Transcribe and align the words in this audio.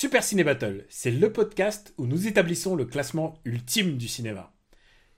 Super 0.00 0.22
Ciné 0.22 0.44
Battle, 0.44 0.84
c'est 0.88 1.10
le 1.10 1.32
podcast 1.32 1.92
où 1.98 2.06
nous 2.06 2.28
établissons 2.28 2.76
le 2.76 2.84
classement 2.84 3.40
ultime 3.44 3.96
du 3.96 4.06
cinéma. 4.06 4.52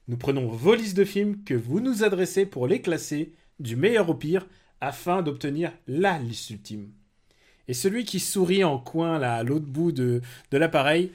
Nous 0.08 0.16
prenons 0.16 0.48
vos 0.48 0.74
listes 0.74 0.96
de 0.96 1.04
films 1.04 1.44
que 1.44 1.52
vous 1.52 1.80
nous 1.80 2.02
adressez 2.02 2.46
pour 2.46 2.66
les 2.66 2.80
classer 2.80 3.34
du 3.58 3.76
meilleur 3.76 4.08
au 4.08 4.14
pire 4.14 4.46
afin 4.80 5.20
d'obtenir 5.20 5.70
la 5.86 6.18
liste 6.18 6.48
ultime. 6.48 6.92
Et 7.68 7.74
celui 7.74 8.06
qui 8.06 8.20
sourit 8.20 8.64
en 8.64 8.78
coin 8.78 9.20
à 9.20 9.42
l'autre 9.42 9.66
bout 9.66 9.92
de, 9.92 10.22
l'appareil, 10.50 11.12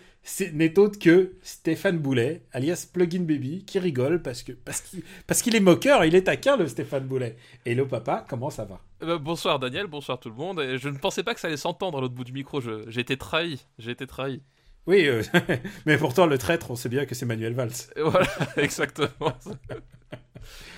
n'est 0.53 0.79
autre 0.79 0.99
que 0.99 1.33
Stéphane 1.41 1.97
Boulet, 1.97 2.43
alias 2.51 2.87
Plugin 2.91 3.21
Baby, 3.21 3.63
qui 3.65 3.79
rigole 3.79 4.21
parce 4.21 4.43
que 4.43 4.51
parce 4.51 4.81
qu'il 4.81 5.03
parce 5.27 5.41
qu'il 5.41 5.55
est 5.55 5.59
moqueur, 5.59 6.03
il 6.05 6.15
est 6.15 6.23
taquin 6.23 6.57
le 6.57 6.67
Stéphane 6.67 7.05
Boulet. 7.05 7.35
Hello 7.65 7.85
papa, 7.85 8.25
comment 8.27 8.49
ça 8.49 8.65
va? 8.65 8.79
Eh 9.01 9.05
ben, 9.05 9.17
bonsoir 9.17 9.59
Daniel, 9.59 9.87
bonsoir 9.87 10.19
tout 10.19 10.29
le 10.29 10.35
monde. 10.35 10.59
Et 10.59 10.77
je 10.77 10.89
ne 10.89 10.97
pensais 10.97 11.23
pas 11.23 11.33
que 11.33 11.39
ça 11.39 11.47
allait 11.47 11.57
s'entendre 11.57 11.97
à 11.97 12.01
l'autre 12.01 12.15
bout 12.15 12.23
du 12.23 12.33
micro. 12.33 12.61
J'ai 12.61 13.01
été 13.01 13.17
trahi. 13.17 13.65
J'ai 13.77 13.91
été 13.91 14.07
trahi. 14.07 14.41
Oui, 14.87 15.07
euh, 15.07 15.23
mais 15.85 15.97
pourtant 15.97 16.27
le 16.27 16.37
traître, 16.37 16.69
on 16.69 16.75
sait 16.75 16.89
bien 16.89 17.05
que 17.05 17.15
c'est 17.15 17.25
Manuel 17.25 17.53
Valls. 17.53 17.71
Et 17.95 18.01
voilà, 18.01 18.27
exactement. 18.57 19.09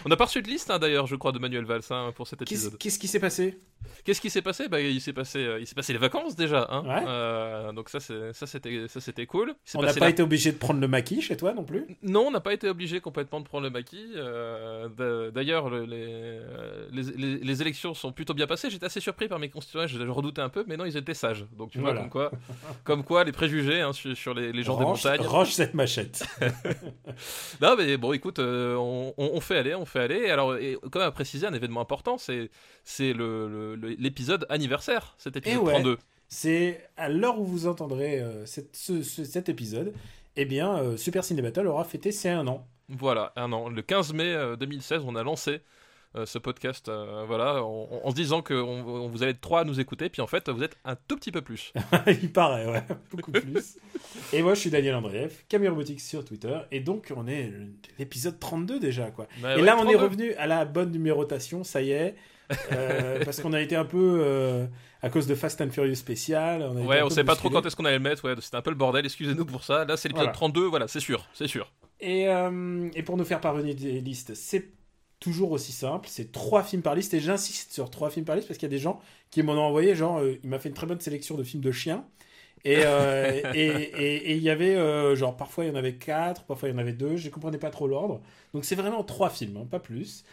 On 0.05 0.09
n'a 0.09 0.15
pas 0.17 0.25
reçu 0.25 0.41
de 0.41 0.47
liste 0.47 0.69
hein, 0.71 0.79
d'ailleurs, 0.79 1.07
je 1.07 1.15
crois, 1.15 1.31
de 1.31 1.39
Manuel 1.39 1.65
Valls 1.65 1.81
hein, 1.89 2.11
pour 2.15 2.27
cet 2.27 2.41
épisode. 2.41 2.77
qu'est-ce 2.77 2.99
qui 2.99 3.07
s'est 3.07 3.19
passé? 3.19 3.59
Qu'est-ce 4.03 4.21
qui 4.21 4.29
s'est 4.29 4.41
passé? 4.41 4.67
Bah, 4.69 4.81
Il 4.81 4.99
s'est 5.01 5.13
passé, 5.13 5.39
euh, 5.39 5.59
il 5.59 5.67
s'est 5.67 5.75
passé 5.75 5.93
les 5.93 5.99
vacances 5.99 6.35
déjà. 6.35 6.67
Hein. 6.69 6.83
Ouais. 6.85 7.03
Euh, 7.07 7.71
donc 7.73 7.89
ça, 7.89 7.99
c'était, 7.99 8.87
ça 8.87 8.99
c'était 9.01 9.25
cool. 9.25 9.53
On 9.75 9.81
n'a 9.81 9.93
pas 9.93 9.99
la- 10.01 10.09
été 10.09 10.23
obligé 10.23 10.51
de 10.51 10.57
prendre 10.57 10.79
le 10.79 10.87
maquis 10.87 11.21
chez 11.21 11.37
toi 11.37 11.53
non 11.53 11.63
plus? 11.63 11.85
Non, 12.01 12.27
on 12.27 12.31
n'a 12.31 12.39
pas 12.39 12.53
été 12.53 12.67
obligé 12.69 12.99
complètement 13.01 13.39
de 13.39 13.45
prendre 13.45 13.63
le 13.65 13.69
maquis. 13.69 14.11
Euh, 14.15 14.87
d'a- 14.89 15.31
D'ailleurs, 15.31 15.69
le- 15.69 15.85
les, 15.85 16.39
les, 16.91 17.03
les- 17.17 17.37
les 17.37 17.61
élections 17.61 17.93
sont 17.93 18.11
plutôt 18.11 18.33
bien 18.33 18.47
passées. 18.47 18.69
J'étais 18.69 18.85
assez 18.85 18.99
surpris 18.99 19.27
par 19.27 19.39
mes 19.39 19.49
concitoyens, 19.49 19.87
je 19.87 19.97
le 19.99 20.11
redoutais 20.11 20.41
un 20.41 20.49
peu, 20.49 20.63
mais 20.67 20.77
non, 20.77 20.85
ils 20.85 20.97
étaient 20.97 21.13
sages. 21.13 21.45
Donc 21.57 21.71
tu 21.71 21.79
vois, 21.79 21.93
comme 21.93 22.09
quoi, 22.09 22.31
comme 22.83 23.03
quoi 23.03 23.23
les 23.23 23.31
préjugés 23.31 23.85
sur, 23.93 24.15
sur 24.17 24.33
les, 24.33 24.63
gens 24.63 24.75
range, 24.75 25.03
des 25.03 25.09
montagnes. 25.09 25.27
range 25.27 25.51
cette 25.53 25.73
machette. 25.73 26.25
Non, 27.61 27.75
mais 27.77 27.97
bon, 27.97 28.13
écoute, 28.13 28.39
on, 28.39 29.13
on- 29.17 29.31
on 29.33 29.39
fait 29.41 29.56
aller, 29.57 29.75
on 29.75 29.85
fait 29.85 29.99
aller. 29.99 30.29
Alors, 30.29 30.55
et, 30.57 30.77
comme 30.91 31.01
à 31.01 31.11
préciser 31.11 31.45
un 31.47 31.53
événement 31.53 31.81
important, 31.81 32.17
c'est 32.17 32.49
l'épisode 33.97 34.45
anniversaire, 34.49 35.15
cet 35.17 35.35
épisode 35.37 35.59
Eh 35.61 35.65
ouais. 35.65 35.73
32. 35.73 35.97
C'est 36.29 36.89
à 36.97 37.07
l'heure 37.09 37.39
où 37.39 37.45
vous 37.45 37.67
entendrez 37.67 38.19
euh, 38.19 38.45
cette- 38.45 38.75
ce- 38.75 39.01
ce- 39.01 39.23
cet 39.23 39.47
épisode, 39.49 39.93
eh 40.35 40.45
bien, 40.45 40.77
euh, 40.77 40.97
Super 40.97 41.23
Ciné 41.23 41.41
Battle 41.41 41.67
aura 41.67 41.83
fêté 41.85 42.11
ses 42.11 42.29
un 42.29 42.45
an. 42.47 42.67
Voilà, 42.89 43.31
un 43.35 43.51
an. 43.53 43.69
Le 43.69 43.81
15 43.81 44.13
mai 44.13 44.33
euh, 44.33 44.55
2016, 44.57 45.03
on 45.05 45.15
a 45.15 45.23
lancé 45.23 45.51
euh, 45.51 45.59
ce 46.25 46.37
podcast, 46.39 46.89
euh, 46.89 47.23
voilà, 47.27 47.63
en, 47.63 47.87
en 48.03 48.09
se 48.09 48.15
disant 48.15 48.41
que 48.41 48.53
on, 48.53 48.85
on- 48.87 49.07
vous 49.09 49.21
allez 49.23 49.31
être 49.33 49.41
trois 49.41 49.61
à 49.61 49.63
nous 49.63 49.79
écouter, 49.79 50.09
puis 50.09 50.21
en 50.21 50.27
fait, 50.27 50.49
vous 50.49 50.63
êtes 50.63 50.77
un 50.85 50.95
tout 50.95 51.15
petit 51.15 51.31
peu 51.31 51.41
plus. 51.41 51.73
Il 52.21 52.31
paraît, 52.31 52.65
ouais, 52.65 52.83
beaucoup 53.11 53.31
plus. 53.33 53.77
Et 54.33 54.41
moi, 54.41 54.53
je 54.53 54.59
suis 54.61 54.69
Daniel 54.69 54.95
Andreev, 54.95 55.33
Camille 55.49 55.69
Robotics 55.69 56.01
sur 56.01 56.23
Twitter, 56.25 56.57
et 56.71 56.79
donc 56.79 57.11
on 57.15 57.27
est 57.27 57.51
l'épisode 57.99 58.39
32 58.39 58.79
déjà, 58.79 59.11
quoi. 59.11 59.27
Bah 59.41 59.53
et 59.53 59.59
ouais, 59.59 59.65
là, 59.65 59.75
on 59.77 59.87
est 59.87 59.93
32. 59.93 59.97
revenu 60.03 60.33
à 60.33 60.47
la 60.47 60.65
bonne 60.65 60.91
numérotation, 60.91 61.63
ça 61.63 61.81
y 61.81 61.91
est, 61.91 62.15
euh, 62.71 63.23
parce 63.25 63.41
qu'on 63.41 63.53
a 63.53 63.59
été 63.61 63.75
un 63.75 63.85
peu 63.85 64.21
euh, 64.23 64.65
à 65.01 65.09
cause 65.09 65.27
de 65.27 65.35
Fast 65.35 65.59
and 65.61 65.69
Furious 65.69 65.95
spécial. 65.95 66.61
On 66.63 66.77
a 66.77 66.79
été 66.79 66.87
Ouais, 66.87 67.01
on 67.01 67.09
peu 67.09 67.13
sait 67.13 67.23
pas 67.25 67.35
trop 67.35 67.49
quand 67.49 67.65
est-ce 67.65 67.75
qu'on 67.75 67.85
allait 67.85 67.97
le 67.97 68.03
mettre, 68.03 68.23
ouais, 68.25 68.35
c'était 68.41 68.55
un 68.57 68.61
peu 68.61 68.69
le 68.69 68.75
bordel, 68.77 69.05
excusez-nous 69.05 69.45
pour 69.45 69.63
ça. 69.63 69.83
Là, 69.85 69.97
c'est 69.97 70.07
l'épisode 70.07 70.27
Voilà. 70.27 70.33
32, 70.33 70.65
voilà, 70.65 70.87
c'est 70.87 70.99
sûr, 71.01 71.25
c'est 71.33 71.47
sûr. 71.47 71.71
Et, 71.99 72.29
euh, 72.29 72.89
et 72.93 73.01
pour 73.03 73.17
nous 73.17 73.25
faire 73.25 73.41
parvenir 73.41 73.73
des 73.75 73.99
listes, 74.01 74.33
c'est 74.35 74.69
toujours 75.19 75.51
aussi 75.51 75.71
simple. 75.71 76.07
C'est 76.09 76.31
trois 76.31 76.63
films 76.63 76.81
par 76.81 76.95
liste. 76.95 77.13
Et 77.13 77.19
j'insiste 77.19 77.71
sur 77.73 77.89
trois 77.89 78.09
films 78.09 78.25
par 78.25 78.35
liste 78.35 78.47
parce 78.47 78.57
qu'il 78.57 78.67
y 78.67 78.71
a 78.73 78.75
des 78.75 78.81
gens 78.81 78.99
qui 79.31 79.43
m'en 79.43 79.53
ont 79.53 79.61
envoyé. 79.61 79.95
Genre, 79.95 80.19
euh, 80.19 80.37
il 80.43 80.49
m'a 80.49 80.59
fait 80.59 80.69
une 80.69 80.75
très 80.75 80.87
bonne 80.87 80.99
sélection 80.99 81.35
de 81.35 81.43
films 81.43 81.63
de 81.63 81.71
chiens. 81.71 82.05
Et 82.65 82.77
euh, 82.85 83.41
et- 83.53 83.67
et- 83.67 84.31
et 84.31 84.35
il 84.35 84.41
y 84.43 84.49
avait, 84.49 84.75
euh, 84.75 85.15
genre, 85.15 85.37
parfois 85.37 85.63
il 85.65 85.67
y 85.67 85.71
en 85.71 85.75
avait 85.75 85.93
quatre, 85.95 86.43
parfois 86.43 86.69
il 86.69 86.73
y 86.73 86.75
en 86.75 86.79
avait 86.79 86.91
deux. 86.93 87.15
Je 87.15 87.29
comprenais 87.29 87.59
pas 87.59 87.69
trop 87.69 87.87
l'ordre. 87.87 88.21
Donc 88.53 88.65
c'est 88.65 88.75
vraiment 88.75 89.03
trois 89.03 89.29
films, 89.29 89.57
hein, 89.57 89.67
pas 89.69 89.79
plus. 89.79 90.23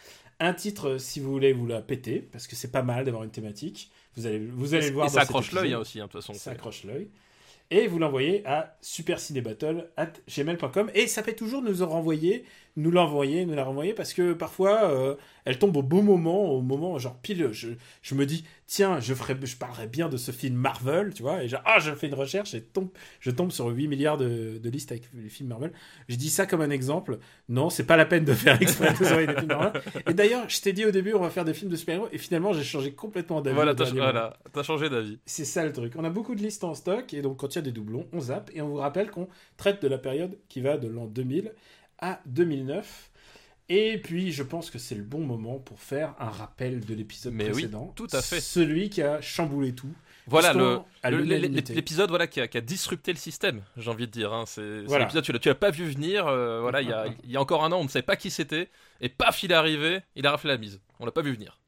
Un 0.41 0.53
titre, 0.55 0.97
si 0.99 1.21
vous 1.21 1.31
voulez 1.31 1.53
vous 1.53 1.67
la 1.67 1.81
péter, 1.81 2.27
parce 2.33 2.47
que 2.49 2.57
c'est 2.57 2.73
pas 2.73 2.83
mal 2.83 3.05
d'avoir 3.05 3.23
une 3.25 3.31
thématique. 3.31 3.91
Vous 4.17 4.27
allez, 4.27 4.39
vous 4.41 4.75
allez 4.75 4.89
le 4.89 4.95
voir. 4.95 5.07
et 5.07 5.11
dans 5.11 5.15
ça 5.15 5.21
accroche 5.21 5.53
l'œil 5.53 5.75
hein, 5.75 5.79
aussi, 5.81 6.01
hein, 6.01 6.07
de 6.07 6.11
toute 6.11 6.21
façon. 6.23 6.35
Ça 6.35 6.51
accroche 6.53 6.83
l'œil. 6.85 7.09
Et 7.71 7.87
vous 7.87 7.99
l'envoyez 7.99 8.45
à 8.47 8.77
supercinébattle.gmail.com 8.81 10.91
et 10.95 11.07
ça 11.07 11.23
fait 11.23 11.35
toujours 11.35 11.63
nous 11.63 11.83
en 11.83 11.89
renvoyer, 11.89 12.45
nous 12.77 12.91
l'envoyer, 12.91 13.47
nous 13.47 13.55
la 13.55 13.65
renvoyer 13.65 13.95
parce 13.95 14.13
que 14.13 14.33
parfois 14.33 14.91
euh, 14.91 15.15
elle 15.45 15.59
tombe 15.59 15.77
au 15.77 15.83
bon 15.83 16.03
moment, 16.03 16.51
au 16.53 16.61
moment 16.61 16.99
genre 16.99 17.17
pile, 17.17 17.51
je, 17.53 17.69
je 18.03 18.15
me 18.15 18.27
dis 18.27 18.45
tiens 18.67 18.99
je 19.01 19.15
ferai, 19.15 19.37
je 19.43 19.57
parlerai 19.57 19.87
bien 19.87 20.09
de 20.09 20.17
ce 20.17 20.33
film 20.33 20.57
Marvel, 20.57 21.15
tu 21.15 21.23
vois, 21.23 21.45
et 21.45 21.49
genre 21.49 21.63
ah 21.65 21.79
je 21.79 21.93
fais 21.93 22.09
une 22.09 22.15
recherche 22.15 22.55
et 22.55 22.63
tombe, 22.63 22.89
je 23.21 23.31
tombe 23.31 23.53
sur 23.53 23.67
8 23.67 23.89
milliards 23.89 24.17
de, 24.17 24.59
de 24.59 24.71
listes 24.71 24.91
avec 24.91 25.05
les 25.15 25.29
films 25.29 25.51
Marvel. 25.51 25.73
Je 26.09 26.17
dis 26.17 26.31
ça 26.31 26.47
comme 26.47 26.61
un 26.63 26.71
exemple. 26.71 27.19
Non, 27.49 27.71
c'est 27.71 27.85
pas 27.85 27.97
la 27.97 28.07
peine 28.07 28.25
de 28.25 28.33
faire 28.33 28.61
exprès 28.61 28.93
de 28.93 29.27
des 29.27 29.39
films 29.39 29.49
Marvel. 29.49 29.83
Et 30.09 30.15
d'ailleurs, 30.15 30.49
je 30.49 30.61
t'ai 30.61 30.73
dit 30.73 30.85
au 30.85 30.91
début 30.91 31.15
on 31.15 31.21
va 31.21 31.31
faire 31.31 31.45
des 31.45 31.55
films 31.55 31.71
de 31.71 31.77
super-héros 31.77 32.09
et 32.13 32.19
finalement 32.19 32.53
j'ai 32.53 32.65
changé 32.65 32.93
complètement 32.93 33.41
d'avis. 33.41 33.57
T'as 33.77 33.91
voilà, 33.91 34.37
t'as 34.53 34.63
changé 34.63 34.89
d'avis. 34.89 35.19
C'est 35.27 35.45
ça 35.45 35.65
le 35.65 35.73
truc. 35.73 35.95
On 35.97 36.05
a 36.05 36.11
beaucoup 36.11 36.35
de 36.35 36.43
listes 36.43 36.65
en 36.65 36.75
stock 36.75 37.15
et 37.15 37.23
donc 37.23 37.39
quand 37.39 37.55
il 37.55 37.57
y 37.57 37.59
a 37.59 37.63
des 37.63 37.73
doublons, 37.73 38.07
on 38.13 38.21
zappe 38.21 38.51
et 38.55 38.63
on 38.63 38.69
vous 38.69 38.77
rappelle 38.77 39.11
qu'on 39.11 39.29
traite 39.57 39.81
de 39.83 39.89
la 39.89 39.99
période 39.99 40.39
qui 40.49 40.61
va 40.61 40.77
de 40.77 40.89
l'an 40.89 41.07
2000 41.07 41.53
à 41.99 42.21
2009. 42.27 43.11
Et 43.71 43.99
puis 43.99 44.31
je 44.33 44.43
pense 44.43 44.71
que 44.71 44.79
c'est 44.79 44.95
le 44.95 45.03
bon 45.03 45.21
moment 45.21 45.59
pour 45.59 45.81
faire 45.81 46.15
un 46.19 46.29
rappel 46.29 46.85
de 46.85 46.95
l'épisode 46.95 47.33
Mais 47.33 47.47
oui, 47.47 47.53
précédent. 47.53 47.93
tout 47.97 48.09
à 48.13 48.21
fait. 48.21 48.41
Celui 48.41 48.91
qui 48.91 49.01
a 49.03 49.21
chamboulé 49.23 49.75
tout. 49.75 49.91
Voilà 50.27 50.53
l'épisode 51.03 52.09
voilà 52.09 52.27
qui 52.27 52.41
a, 52.41 52.49
qui 52.49 52.57
a 52.57 52.61
disrupté 52.61 53.13
le 53.13 53.19
système, 53.19 53.63
j'ai 53.77 53.91
envie 53.91 54.07
de 54.07 54.13
dire. 54.13 54.33
Hein. 54.33 54.45
C'est 54.47 54.81
c'est 54.81 54.87
Voilà. 54.87 55.05
l'épisode 55.05 55.25
tu 55.25 55.33
l'as 55.33 55.39
tu 55.39 55.49
l'as 55.49 55.55
pas 55.55 55.71
vu 55.71 55.85
venir. 55.87 56.27
euh, 56.27 56.61
voilà, 56.61 56.83
il 56.83 56.89
y 56.89 56.93
a, 56.93 57.07
il 57.25 57.31
y 57.31 57.37
a 57.37 57.41
encore 57.41 57.65
un 57.65 57.73
an, 57.73 57.79
on 57.81 57.85
ne 57.85 57.89
savait 57.89 58.03
pas 58.03 58.17
qui 58.17 58.31
c'était, 58.31 58.69
et 59.01 59.09
paf, 59.09 59.43
il 59.43 59.53
est 59.53 59.55
arrivé, 59.55 60.01
il 60.17 60.27
a 60.27 60.31
raflé 60.31 60.49
la 60.49 60.59
mise. 60.59 60.81
On 61.01 61.05
l'a 61.07 61.13
pas 61.13 61.23
vu 61.23 61.33
venir. 61.33 61.59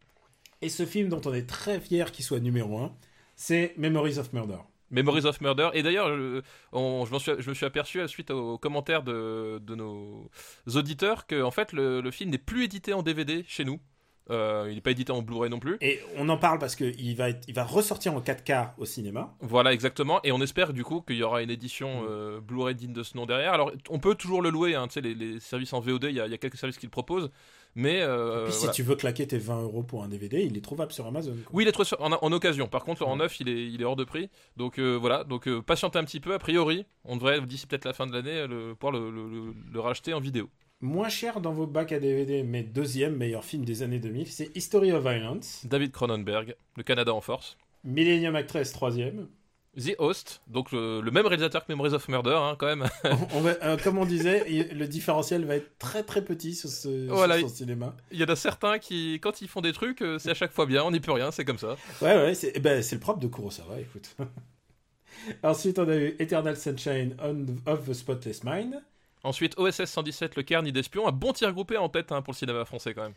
Et 0.63 0.69
ce 0.71 0.87
film 0.87 1.09
dont 1.11 1.21
on 1.27 1.35
est 1.35 1.47
très 1.49 1.81
fier 1.81 2.13
qu'il 2.13 2.25
soit 2.25 2.41
numéro 2.41 2.79
1, 2.79 2.95
c'est 3.37 3.75
Memories 3.77 4.19
of 4.19 4.33
Murder. 4.33 4.59
Memories 4.91 5.27
of 5.27 5.41
Murder. 5.41 5.71
Et 5.75 5.83
d'ailleurs, 5.83 6.09
je, 6.09 6.41
je, 6.73 7.49
me 7.49 7.55
suis 7.55 7.67
aperçu 7.67 8.07
suite 8.09 8.31
aux 8.31 8.59
commentaires 8.59 9.03
de, 9.03 9.59
de 9.63 9.75
nos 9.75 10.29
auditeurs 10.75 11.27
que 11.27 11.43
en 11.43 11.51
fait 11.51 11.73
le, 11.73 12.01
le 12.01 12.11
film 12.11 12.31
n'est 12.31 12.39
plus 12.39 12.65
édité 12.65 12.93
en 12.93 13.03
DVD 13.03 13.45
chez 13.49 13.65
nous. 13.65 13.81
Euh, 14.29 14.67
il 14.69 14.75
n'est 14.75 14.81
pas 14.81 14.91
édité 14.91 15.13
en 15.13 15.23
Blu-ray 15.23 15.49
non 15.49 15.61
plus. 15.61 15.77
Et 15.81 16.01
on 16.17 16.29
en 16.29 16.37
parle 16.37 16.59
parce 16.59 16.75
qu'il 16.75 17.15
va, 17.17 17.29
être- 17.31 17.45
il 17.47 17.55
va 17.55 17.63
ressortir 17.63 18.13
en 18.13 18.21
4K 18.21 18.71
au 18.77 18.85
cinéma. 18.85 19.37
Voilà, 19.41 19.73
exactement. 19.73 20.19
Et 20.25 20.33
on 20.33 20.41
espère 20.41 20.73
du 20.73 20.83
coup 20.83 21.01
qu'il 21.01 21.15
y 21.17 21.23
aura 21.23 21.43
une 21.43 21.51
édition 21.51 22.05
euh, 22.09 22.41
Blu-ray 22.41 22.75
digne 22.75 22.93
de 22.93 23.05
ce 23.05 23.17
nom 23.17 23.25
derrière. 23.25 23.53
Alors, 23.53 23.71
on 23.89 24.01
peut 24.01 24.17
toujours 24.17 24.43
le 24.43 24.51
louer, 24.51 24.75
hein, 24.75 24.89
tu 24.89 24.95
sais, 24.95 25.01
les, 25.01 25.15
les 25.15 25.39
services 25.39 25.73
en 25.73 25.79
VOD, 25.81 26.05
il 26.05 26.11
y, 26.11 26.15
y 26.15 26.21
a 26.21 26.39
quelques 26.39 26.57
services 26.57 26.77
qui 26.79 26.87
le 26.87 26.91
proposent. 26.91 27.31
Mais. 27.77 28.01
euh, 28.03 28.41
Et 28.47 28.49
puis 28.49 28.57
voilà. 28.59 28.73
si 28.73 28.77
tu 28.77 28.83
veux 28.83 28.97
claquer 28.97 29.27
tes 29.29 29.39
20 29.39 29.63
euros 29.63 29.85
pour 29.85 30.03
un 30.03 30.09
DVD, 30.09 30.43
il 30.43 30.57
est 30.57 30.61
trouvable 30.61 30.91
sur 30.93 31.07
Amazon. 31.07 31.35
quoi. 31.45 31.53
Oui, 31.53 31.63
il 31.65 31.69
est 31.69 31.85
sur- 31.85 32.01
en, 32.03 32.11
en 32.13 32.33
occasion. 32.33 32.67
Par 32.67 32.83
contre, 32.85 33.07
en 33.07 33.17
neuf, 33.17 33.39
il 33.39 33.49
est, 33.49 33.67
il 33.69 33.81
est 33.81 33.85
hors 33.85 33.95
de 33.97 34.03
prix. 34.05 34.29
Donc 34.57 34.79
euh, 34.81 34.95
voilà, 34.97 35.23
donc 35.23 35.47
euh, 35.47 35.63
patientez 35.63 35.99
un 36.01 36.05
petit 36.05 36.19
peu. 36.21 36.35
A 36.35 36.39
priori, 36.41 36.85
on 37.05 37.15
devrait 37.17 37.41
d'ici 37.43 37.67
peut-être 37.69 37.85
la 37.85 37.93
fin 37.93 38.09
de 38.09 38.13
l'année 38.13 38.47
le, 38.49 38.75
pouvoir 38.75 39.01
le- 39.01 39.55
le 39.73 39.81
racheter 39.81 40.13
en 40.15 40.21
vidéo. 40.21 40.49
Moins 40.81 41.09
cher 41.09 41.41
dans 41.41 41.53
vos 41.53 41.67
bacs 41.67 41.93
à 41.93 42.01
DVD, 42.01 42.43
mais 42.43 42.63
deuxième 42.63 43.17
meilleur 43.17 43.45
film 43.45 43.65
des 43.65 43.83
années 43.83 43.99
2000, 44.01 44.27
c'est 44.27 44.55
History 44.57 44.93
of 44.93 45.03
Violence. 45.03 45.63
David 45.65 45.93
Cronenberg, 45.93 46.55
Le 46.77 46.83
Canada 46.83 47.15
en 47.15 47.21
force. 47.23 47.57
Millennium 47.85 48.35
Actress, 48.37 48.73
troisième. 48.73 49.29
The 49.79 49.95
Host, 49.99 50.41
donc 50.47 50.73
le, 50.73 51.01
le 51.03 51.11
même 51.11 51.27
réalisateur 51.27 51.65
que 51.67 51.71
Memories 51.71 51.93
of 51.95 52.09
Murder, 52.09 52.35
hein, 52.41 52.57
quand 52.59 52.67
même. 52.67 52.89
On 53.35 53.41
va- 53.43 53.57
euh, 53.63 53.77
comme 53.77 53.99
on 53.99 54.07
disait, 54.07 54.45
le 54.73 54.87
différentiel 54.87 55.45
va 55.45 55.57
être 55.57 55.79
très 55.79 56.03
très 56.03 56.25
petit 56.25 56.55
sur, 56.55 56.71
ce, 56.71 57.09
Voilà. 57.09 57.39
sur 57.39 57.51
son 57.51 57.55
cinéma. 57.55 57.95
Il 58.11 58.19
y 58.19 58.25
en 58.25 58.29
a 58.29 58.37
certains 58.37 58.79
qui, 58.79 59.15
quand 59.21 59.43
ils 59.43 59.49
font 59.49 59.61
des 59.61 59.73
trucs, 59.75 60.01
euh, 60.01 60.19
c'est 60.19 60.31
à 60.31 60.35
chaque 60.35 60.53
fois 60.53 60.65
bien, 60.65 60.83
on 60.83 60.91
n'y 60.93 61.01
peut 61.01 61.13
rien, 61.13 61.31
c'est 61.31 61.45
comme 61.45 61.59
ça. 61.59 61.77
Ouais, 62.01 62.15
ouais, 62.17 62.35
c'est 62.35 62.53
eh 62.55 62.61
ben, 62.61 62.83
le 62.91 62.99
propre 62.99 63.21
de 63.21 63.27
Kurosawa, 63.29 63.79
écoute. 63.81 64.17
Ensuite, 65.43 65.79
on 65.79 65.89
a 65.89 65.97
eu 65.97 66.17
Eternal 66.19 66.57
Sunshine 66.57 67.15
on- 67.23 67.71
of 67.71 67.87
the 67.89 67.93
Spotless 67.93 68.45
Mind. 68.45 68.81
Ensuite, 69.25 69.59
OSS 69.59 69.87
117, 69.87 70.37
Le 70.37 70.43
Caire, 70.43 70.63
Nid 70.63 70.73
d'Espion, 70.73 71.09
un 71.09 71.13
bon 71.13 71.33
tir 71.33 71.53
groupé 71.53 71.77
en 71.77 71.89
tête 71.89 72.13
hein, 72.13 72.23
pour 72.23 72.33
le 72.33 72.37
cinéma 72.39 72.65
français 72.65 72.95
quand 72.95 73.03
même. 73.03 73.15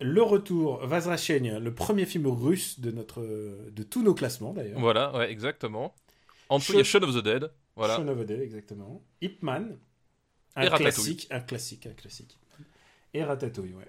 Le 0.00 0.22
retour, 0.22 0.84
Vazrachenia, 0.86 1.58
le 1.58 1.74
premier 1.74 2.06
film 2.06 2.26
russe 2.26 2.80
de, 2.80 2.90
notre, 2.90 3.22
de 3.22 3.82
tous 3.82 4.02
nos 4.02 4.14
classements 4.14 4.52
d'ailleurs. 4.52 4.80
Voilà, 4.80 5.14
ouais, 5.16 5.30
exactement. 5.30 5.94
En 6.48 6.58
dessous, 6.58 6.72
il 6.72 6.78
y 6.78 6.80
a 6.80 6.84
Shaun 6.84 7.02
of 7.02 7.14
the 7.14 7.22
Dead. 7.22 7.50
Voilà. 7.76 7.96
Shaun 7.96 8.08
of 8.08 8.18
the 8.18 8.26
Dead, 8.26 8.40
exactement. 8.40 9.02
Ip 9.20 9.42
Man. 9.42 9.78
Un 10.56 10.68
classique, 10.68 11.28
un 11.30 11.40
classique, 11.40 11.86
un 11.86 11.94
classique. 11.94 12.38
Et 13.14 13.24
Ratatouille, 13.24 13.74
ouais. 13.74 13.88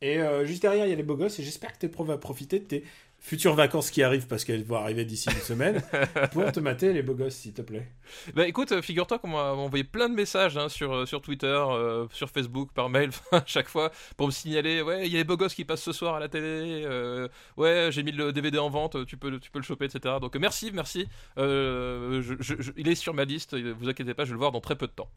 Et 0.00 0.18
euh, 0.18 0.44
juste 0.44 0.62
derrière, 0.62 0.86
il 0.86 0.90
y 0.90 0.92
a 0.92 0.96
les 0.96 1.02
beaux 1.02 1.16
gosses. 1.16 1.38
Et 1.38 1.44
j'espère 1.44 1.72
que 1.72 1.78
tes 1.78 1.88
pros 1.88 2.04
va 2.04 2.18
profiter 2.18 2.58
de 2.58 2.64
tes 2.64 2.84
futures 3.24 3.54
vacances 3.54 3.90
qui 3.92 4.02
arrivent 4.02 4.26
parce 4.26 4.44
qu'elles 4.44 4.64
vont 4.64 4.74
arriver 4.76 5.04
d'ici 5.04 5.30
une 5.30 5.40
semaine 5.40 5.80
pour 6.32 6.50
te 6.50 6.58
mater 6.58 6.92
les 6.92 7.02
beaux 7.02 7.14
gosses, 7.14 7.36
s'il 7.36 7.52
te 7.54 7.62
plaît. 7.62 7.88
Bah 8.34 8.48
écoute, 8.48 8.72
euh, 8.72 8.82
figure-toi 8.82 9.20
qu'on 9.20 9.28
m'a 9.28 9.52
envoyé 9.52 9.84
plein 9.84 10.08
de 10.08 10.14
messages 10.14 10.56
hein, 10.58 10.68
sur, 10.68 10.92
euh, 10.92 11.06
sur 11.06 11.22
Twitter, 11.22 11.46
euh, 11.46 12.06
sur 12.12 12.28
Facebook, 12.30 12.70
par 12.74 12.90
mail, 12.90 13.10
à 13.32 13.44
chaque 13.46 13.68
fois, 13.68 13.92
pour 14.16 14.26
me 14.26 14.32
signaler, 14.32 14.82
ouais, 14.82 15.06
il 15.06 15.12
y 15.12 15.14
a 15.14 15.18
les 15.18 15.24
beaux 15.24 15.36
gosses 15.36 15.54
qui 15.54 15.64
passent 15.64 15.82
ce 15.84 15.92
soir 15.92 16.16
à 16.16 16.20
la 16.20 16.28
télé, 16.28 16.82
euh, 16.84 17.28
ouais, 17.56 17.88
j'ai 17.92 18.02
mis 18.02 18.10
le 18.12 18.32
DVD 18.32 18.58
en 18.58 18.68
vente, 18.70 19.06
tu 19.06 19.16
peux, 19.16 19.38
tu 19.38 19.50
peux 19.52 19.60
le 19.60 19.64
choper, 19.64 19.84
etc. 19.84 20.16
Donc 20.20 20.34
merci, 20.36 20.72
merci. 20.74 21.06
Euh, 21.38 22.20
je- 22.22 22.34
je- 22.40 22.60
je- 22.60 22.72
il 22.76 22.88
est 22.88 22.94
sur 22.96 23.14
ma 23.14 23.24
liste, 23.24 23.56
vous 23.56 23.88
inquiétez 23.88 24.14
pas, 24.14 24.24
je 24.24 24.30
vais 24.30 24.34
le 24.34 24.38
voir 24.40 24.52
dans 24.52 24.60
très 24.60 24.76
peu 24.76 24.88
de 24.88 24.92
temps. 24.92 25.08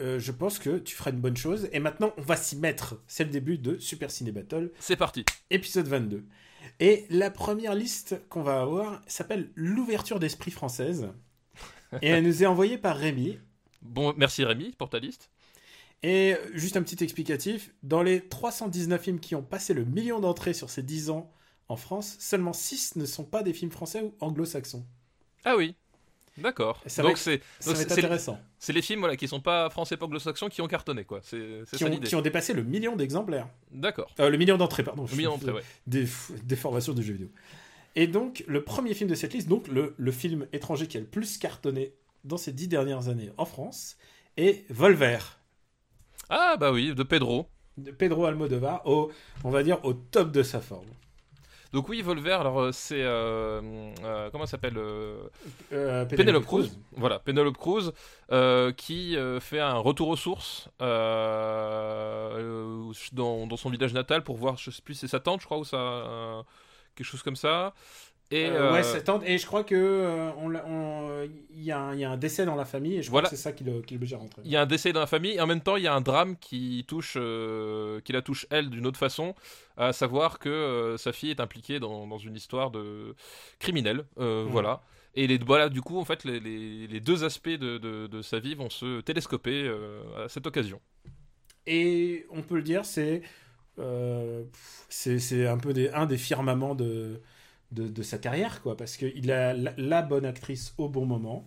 Euh, 0.00 0.18
je 0.18 0.32
pense 0.32 0.58
que 0.58 0.78
tu 0.78 0.96
feras 0.96 1.10
une 1.10 1.20
bonne 1.20 1.36
chose. 1.36 1.68
Et 1.72 1.78
maintenant, 1.78 2.12
on 2.16 2.22
va 2.22 2.34
s'y 2.34 2.56
mettre. 2.56 2.96
C'est 3.06 3.22
le 3.22 3.30
début 3.30 3.58
de 3.58 3.78
Super 3.78 4.10
Ciné 4.10 4.32
Battle, 4.32 4.72
C'est 4.80 4.96
parti. 4.96 5.24
épisode 5.50 5.86
22. 5.86 6.24
Et 6.80 7.06
la 7.10 7.30
première 7.30 7.74
liste 7.74 8.20
qu'on 8.28 8.42
va 8.42 8.60
avoir 8.60 9.02
s'appelle 9.06 9.50
L'ouverture 9.54 10.18
d'esprit 10.18 10.50
française. 10.50 11.08
Et 12.02 12.08
elle 12.08 12.24
nous 12.24 12.42
est 12.42 12.46
envoyée 12.46 12.78
par 12.78 12.96
Rémi. 12.96 13.38
Bon, 13.82 14.14
merci 14.16 14.44
Rémi 14.44 14.72
pour 14.78 14.90
ta 14.90 14.98
liste. 14.98 15.30
Et 16.02 16.36
juste 16.52 16.76
un 16.76 16.82
petit 16.82 17.02
explicatif, 17.02 17.72
dans 17.82 18.02
les 18.02 18.20
319 18.28 19.00
films 19.00 19.20
qui 19.20 19.34
ont 19.34 19.42
passé 19.42 19.72
le 19.72 19.84
million 19.84 20.20
d'entrées 20.20 20.52
sur 20.52 20.68
ces 20.68 20.82
10 20.82 21.10
ans 21.10 21.32
en 21.68 21.76
France, 21.76 22.16
seulement 22.18 22.52
6 22.52 22.96
ne 22.96 23.06
sont 23.06 23.24
pas 23.24 23.42
des 23.42 23.54
films 23.54 23.70
français 23.70 24.02
ou 24.02 24.14
anglo-saxons. 24.20 24.84
Ah 25.44 25.56
oui. 25.56 25.76
D'accord. 26.38 26.82
Donc 26.98 27.16
c'est 27.16 27.40
intéressant. 27.92 28.40
c'est 28.58 28.72
les 28.72 28.82
films 28.82 29.00
voilà, 29.00 29.16
qui 29.16 29.28
sont 29.28 29.40
pas 29.40 29.70
français 29.70 29.96
pas 29.96 30.06
anglo-saxons 30.06 30.48
qui 30.48 30.60
ont 30.62 30.66
cartonné 30.66 31.04
quoi. 31.04 31.20
C'est 31.22 31.62
Qui 31.70 31.78
ça 31.78 31.86
ont, 31.86 31.88
l'idée. 31.88 32.08
qui 32.08 32.16
ont 32.16 32.22
dépassé 32.22 32.52
le 32.52 32.64
million 32.64 32.96
d'exemplaires. 32.96 33.48
D'accord. 33.70 34.10
Euh, 34.18 34.30
le 34.30 34.36
million 34.36 34.56
d'entrées, 34.56 34.82
pardon. 34.82 35.06
Le 35.08 35.16
million 35.16 35.30
d'entrées, 35.32 35.52
ouais. 35.52 35.62
Des, 35.86 36.06
des 36.42 36.56
formations 36.56 36.92
de 36.92 37.02
jeux 37.02 37.12
vidéo. 37.12 37.28
Et 37.96 38.08
donc, 38.08 38.42
le 38.48 38.64
premier 38.64 38.92
film 38.94 39.08
de 39.08 39.14
cette 39.14 39.32
liste, 39.34 39.48
donc 39.48 39.68
le, 39.68 39.94
le 39.96 40.10
film 40.10 40.48
étranger 40.52 40.88
qui 40.88 40.96
a 40.96 41.00
le 41.00 41.06
plus 41.06 41.38
cartonné 41.38 41.94
dans 42.24 42.36
ces 42.36 42.50
10 42.52 42.66
dernières 42.66 43.08
années 43.08 43.30
en 43.36 43.44
France, 43.44 43.96
est 44.36 44.64
Volver, 44.72 45.18
Ah 46.28 46.56
bah 46.58 46.72
oui, 46.72 46.92
de 46.92 47.02
Pedro. 47.04 47.46
de 47.76 47.92
Pedro 47.92 48.24
Almodovar, 48.24 48.84
au, 48.86 49.12
on 49.44 49.50
va 49.50 49.62
dire 49.62 49.78
au 49.84 49.92
top 49.92 50.32
de 50.32 50.42
sa 50.42 50.60
forme. 50.60 50.88
Donc 51.74 51.88
oui, 51.88 52.00
Volver, 52.02 52.34
alors 52.34 52.60
euh, 52.60 52.70
c'est 52.70 53.02
euh, 53.02 53.90
euh, 54.04 54.30
comment 54.30 54.46
ça 54.46 54.52
s'appelle 54.52 54.78
euh, 54.78 55.26
Penelope 56.04 56.44
Cruz. 56.46 56.70
Voilà, 56.92 57.18
Penelope 57.18 57.56
Cruz 57.58 57.90
qui 58.76 59.16
fait 59.40 59.58
un 59.58 59.78
retour 59.78 60.06
aux 60.08 60.16
sources 60.16 60.68
dans, 63.12 63.48
dans 63.48 63.56
son 63.56 63.70
village 63.70 63.92
natal 63.92 64.22
pour 64.22 64.36
voir, 64.36 64.56
je 64.56 64.70
sais 64.70 64.82
plus, 64.82 64.94
c'est 64.94 65.08
sa 65.08 65.18
tante, 65.18 65.40
je 65.40 65.46
crois, 65.46 65.58
ou 65.58 65.64
ça, 65.64 66.44
quelque 66.94 67.06
chose 67.08 67.24
comme 67.24 67.34
ça. 67.34 67.74
Et 68.36 68.46
Euh, 68.46 68.72
ouais, 68.72 68.80
euh, 68.80 68.82
sa 68.82 69.00
tante. 69.00 69.22
Et 69.26 69.38
je 69.38 69.46
crois 69.46 69.62
que 69.64 69.74
euh, 69.76 71.26
il 71.50 71.62
y, 71.62 71.70
a 71.70 71.78
un- 71.80 71.94
il 71.94 72.00
y 72.00 72.04
a 72.04 72.10
un 72.10 72.16
décès 72.16 72.44
dans 72.44 72.56
la 72.56 72.64
famille 72.64 72.96
et 72.96 73.02
je 73.02 73.10
Voilà. 73.10 73.28
crois 73.28 73.30
que 73.30 73.36
c'est 73.36 73.42
ça 73.42 73.52
qui 73.52 73.62
le- 73.64 73.80
qui 73.82 73.94
l'oblige 73.94 74.12
à 74.14 74.18
rentrer. 74.18 74.42
il 74.44 74.50
y 74.50 74.56
a 74.56 74.62
un 74.62 74.66
décès 74.66 74.92
dans 74.92 75.00
la 75.00 75.06
famille 75.06 75.32
et 75.32 75.40
en 75.40 75.46
même 75.46 75.60
temps 75.60 75.76
il 75.76 75.84
y 75.84 75.86
a 75.86 75.94
un 75.94 76.00
drame 76.00 76.36
qui 76.38 76.84
touche, 76.88 77.12
qui 78.04 78.12
la 78.12 78.22
touche 78.22 78.46
elle 78.50 78.70
d'une 78.70 78.86
autre 78.86 78.98
façon, 78.98 79.34
à 79.76 79.92
savoir 79.92 80.38
que 80.38 80.96
sa 80.98 81.12
fille 81.12 81.30
est 81.30 81.40
impliquée 81.40 81.78
dans, 81.80 82.06
dans 82.06 82.18
une 82.18 82.34
histoire 82.34 82.70
de 82.70 83.14
criminelle, 83.58 84.04
Mhm. 84.16 84.46
voilà. 84.50 84.82
Et 85.16 85.28
les, 85.28 85.38
voilà, 85.38 85.68
du 85.68 85.80
coup, 85.80 85.98
en 86.00 86.04
fait, 86.04 86.24
les, 86.24 86.40
les- 86.40 86.88
les 86.88 87.00
deux 87.00 87.22
aspects 87.22 87.48
de, 87.48 87.78
de- 87.78 88.08
de 88.08 88.20
sa 88.20 88.40
vie 88.40 88.56
vont 88.56 88.68
se 88.68 89.00
télescoper 89.00 89.62
euh, 89.64 90.24
à 90.24 90.28
cette 90.28 90.46
occasion. 90.48 90.80
Et 91.66 92.26
on 92.30 92.42
peut 92.42 92.56
le 92.56 92.62
dire, 92.62 92.84
c'est 92.84 93.22
euh, 93.78 94.44
c'est 94.88 95.18
c'est 95.18 95.46
un 95.46 95.58
peu 95.58 95.72
des, 95.72 95.88
un 95.90 96.06
des 96.06 96.18
firmaments 96.18 96.74
de, 96.74 97.20
de, 97.74 97.88
de 97.88 98.02
sa 98.02 98.18
carrière, 98.18 98.62
quoi, 98.62 98.76
parce 98.76 98.96
qu'il 98.96 99.30
a 99.30 99.52
la, 99.52 99.72
la 99.76 100.02
bonne 100.02 100.24
actrice 100.24 100.74
au 100.78 100.88
bon 100.88 101.04
moment. 101.06 101.46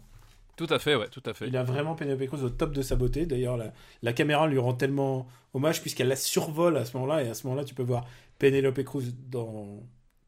Tout 0.57 0.67
à 0.71 0.79
fait, 0.79 0.95
ouais, 0.95 1.07
tout 1.09 1.21
à 1.25 1.33
fait. 1.33 1.47
Il 1.47 1.55
a 1.55 1.63
vraiment 1.63 1.93
Penelope 1.95 2.25
Cruz 2.27 2.43
au 2.43 2.49
top 2.49 2.73
de 2.73 2.81
sa 2.81 2.95
beauté. 2.95 3.25
D'ailleurs, 3.27 3.57
la, 3.57 3.73
la 4.01 4.11
caméra 4.13 4.47
lui 4.47 4.57
rend 4.57 4.73
tellement 4.73 5.27
hommage 5.53 5.81
puisqu'elle 5.81 6.07
la 6.07 6.15
survole 6.15 6.77
à 6.77 6.85
ce 6.85 6.97
moment-là. 6.97 7.23
Et 7.23 7.29
à 7.29 7.35
ce 7.35 7.45
moment-là, 7.45 7.63
tu 7.63 7.75
peux 7.75 7.83
voir 7.83 8.05
Penelope 8.39 8.83
Cruz 8.83 9.13
dans 9.29 9.83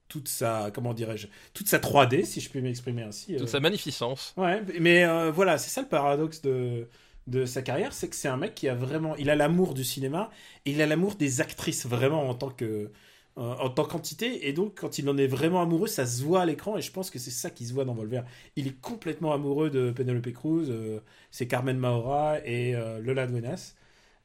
toute 0.07 0.27
sa, 0.27 0.69
comment 0.73 0.93
dirais-je, 0.93 1.27
toute 1.53 1.67
sa 1.67 1.79
3D, 1.79 2.25
si 2.25 2.41
je 2.41 2.49
puis 2.49 2.61
m'exprimer 2.61 3.01
ainsi. 3.03 3.33
Toute 3.37 3.43
Euh, 3.43 3.47
sa 3.47 3.59
magnificence. 3.59 4.33
Ouais, 4.37 4.61
mais 4.79 5.03
euh, 5.03 5.31
voilà, 5.31 5.57
c'est 5.57 5.69
ça 5.71 5.81
le 5.81 5.87
paradoxe 5.87 6.41
de, 6.41 6.87
de 7.27 7.45
sa 7.45 7.61
carrière, 7.63 7.93
c'est 7.93 8.07
que 8.09 8.15
c'est 8.15 8.27
un 8.27 8.37
mec 8.37 8.53
qui 8.55 8.67
a 8.69 8.75
vraiment, 8.75 9.15
il 9.17 9.29
a 9.31 9.35
l'amour 9.35 9.73
du 9.73 9.83
cinéma 9.83 10.29
et 10.65 10.71
il 10.71 10.81
a 10.81 10.85
l'amour 10.85 11.15
des 11.15 11.41
actrices 11.41 11.85
vraiment 11.87 12.27
en 12.29 12.33
tant 12.35 12.49
que, 12.49 12.91
en 13.39 13.69
tant 13.69 13.85
qu'entité. 13.85 14.47
Et 14.47 14.53
donc, 14.53 14.79
quand 14.79 14.99
il 14.99 15.09
en 15.09 15.17
est 15.17 15.27
vraiment 15.27 15.61
amoureux, 15.61 15.87
ça 15.87 16.05
se 16.05 16.23
voit 16.23 16.41
à 16.41 16.45
l'écran. 16.45 16.77
Et 16.77 16.81
je 16.81 16.91
pense 16.91 17.09
que 17.09 17.19
c'est 17.19 17.31
ça 17.31 17.49
qui 17.49 17.65
se 17.65 17.73
voit 17.73 17.85
dans 17.85 17.93
Volver. 17.93 18.21
Il 18.55 18.67
est 18.67 18.79
complètement 18.81 19.33
amoureux 19.33 19.69
de 19.69 19.91
Penelope 19.91 20.31
Cruz, 20.33 20.67
euh, 20.69 20.99
c'est 21.31 21.47
Carmen 21.47 21.77
Maura 21.77 22.39
et 22.45 22.75
euh, 22.75 22.99
Lola 22.99 23.27
Duenas. 23.27 23.75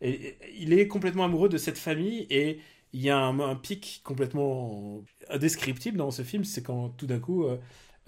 Et, 0.01 0.11
et 0.11 0.39
il 0.59 0.73
est 0.73 0.89
complètement 0.89 1.25
amoureux 1.25 1.49
de 1.49 1.59
cette 1.59 1.79
famille 1.79 2.27
et 2.31 2.59
il 2.95 3.01
y 3.03 3.11
a 3.11 3.19
un, 3.19 3.41
un 3.41 3.57
pic 3.57 4.01
complètement 4.05 5.03
indescriptible 5.29 5.99
dans 5.99 6.13
ce 6.13 6.23
film, 6.23 6.45
c'est 6.45 6.63
quand 6.63 6.91
tout 6.91 7.07
d'un 7.07 7.19
coup 7.19 7.45
euh, 7.45 7.59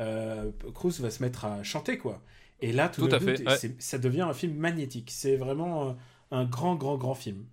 euh, 0.01 0.53
Cruz 0.75 0.93
va 1.01 1.11
se 1.11 1.23
mettre 1.23 1.45
à 1.45 1.63
chanter 1.65 1.99
quoi. 1.99 2.23
Et 2.61 2.73
là 2.73 2.89
tout, 2.89 3.09
à 3.11 3.19
coup, 3.19 3.25
fait, 3.25 3.47
ouais. 3.47 3.77
ça 3.79 3.99
devient 3.99 4.23
un 4.23 4.33
film 4.33 4.55
magnétique. 4.55 5.11
C'est 5.11 5.37
vraiment 5.37 5.89
euh, 5.89 5.93
un 6.31 6.45
grand 6.45 6.77
grand 6.77 6.97
grand 6.97 7.15
film. 7.15 7.45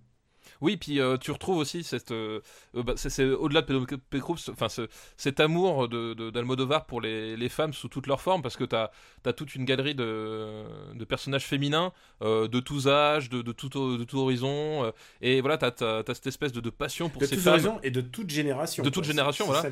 Oui, 0.64 0.78
puis 0.78 0.98
euh, 0.98 1.18
tu 1.18 1.30
retrouves 1.30 1.58
aussi 1.58 1.84
cette, 1.84 2.10
euh, 2.10 2.40
euh, 2.74 2.82
bah, 2.82 2.94
c'est, 2.96 3.22
au-delà 3.24 3.60
de 3.60 4.18
Cruz, 4.18 4.38
enfin 4.50 4.70
ce- 4.70 4.88
cet 5.18 5.38
amour 5.38 5.88
de, 5.88 6.30
d'Almodovar 6.30 6.86
pour 6.86 7.02
les, 7.02 7.36
les 7.36 7.48
femmes 7.50 7.74
sous 7.74 7.88
toutes 7.88 8.06
leurs 8.06 8.22
formes, 8.22 8.40
parce 8.40 8.56
que 8.56 8.64
tu 8.64 8.74
as, 8.74 8.90
toute 9.34 9.54
une 9.56 9.66
galerie 9.66 9.94
de, 9.94 10.64
de 10.94 11.04
personnages 11.04 11.44
féminins 11.44 11.92
euh, 12.22 12.48
de 12.48 12.60
tous 12.60 12.88
âges, 12.88 13.28
de, 13.28 13.42
de 13.42 13.52
tout, 13.52 13.68
de 13.68 14.04
tout 14.04 14.18
horizon, 14.18 14.90
et 15.20 15.42
voilà, 15.42 15.58
tu 15.58 15.66
as, 15.84 16.02
cette 16.14 16.26
espèce 16.28 16.52
de, 16.52 16.60
de 16.60 16.70
passion 16.70 17.10
pour 17.10 17.20
De 17.20 17.26
ces 17.26 17.36
femmes. 17.36 17.54
raison 17.54 17.78
et 17.82 17.90
de 17.90 18.00
toute 18.00 18.30
génération. 18.30 18.82
De 18.82 18.88
toute 18.90 19.04
génération, 19.04 19.44
voilà. 19.44 19.62
Ça. 19.62 19.68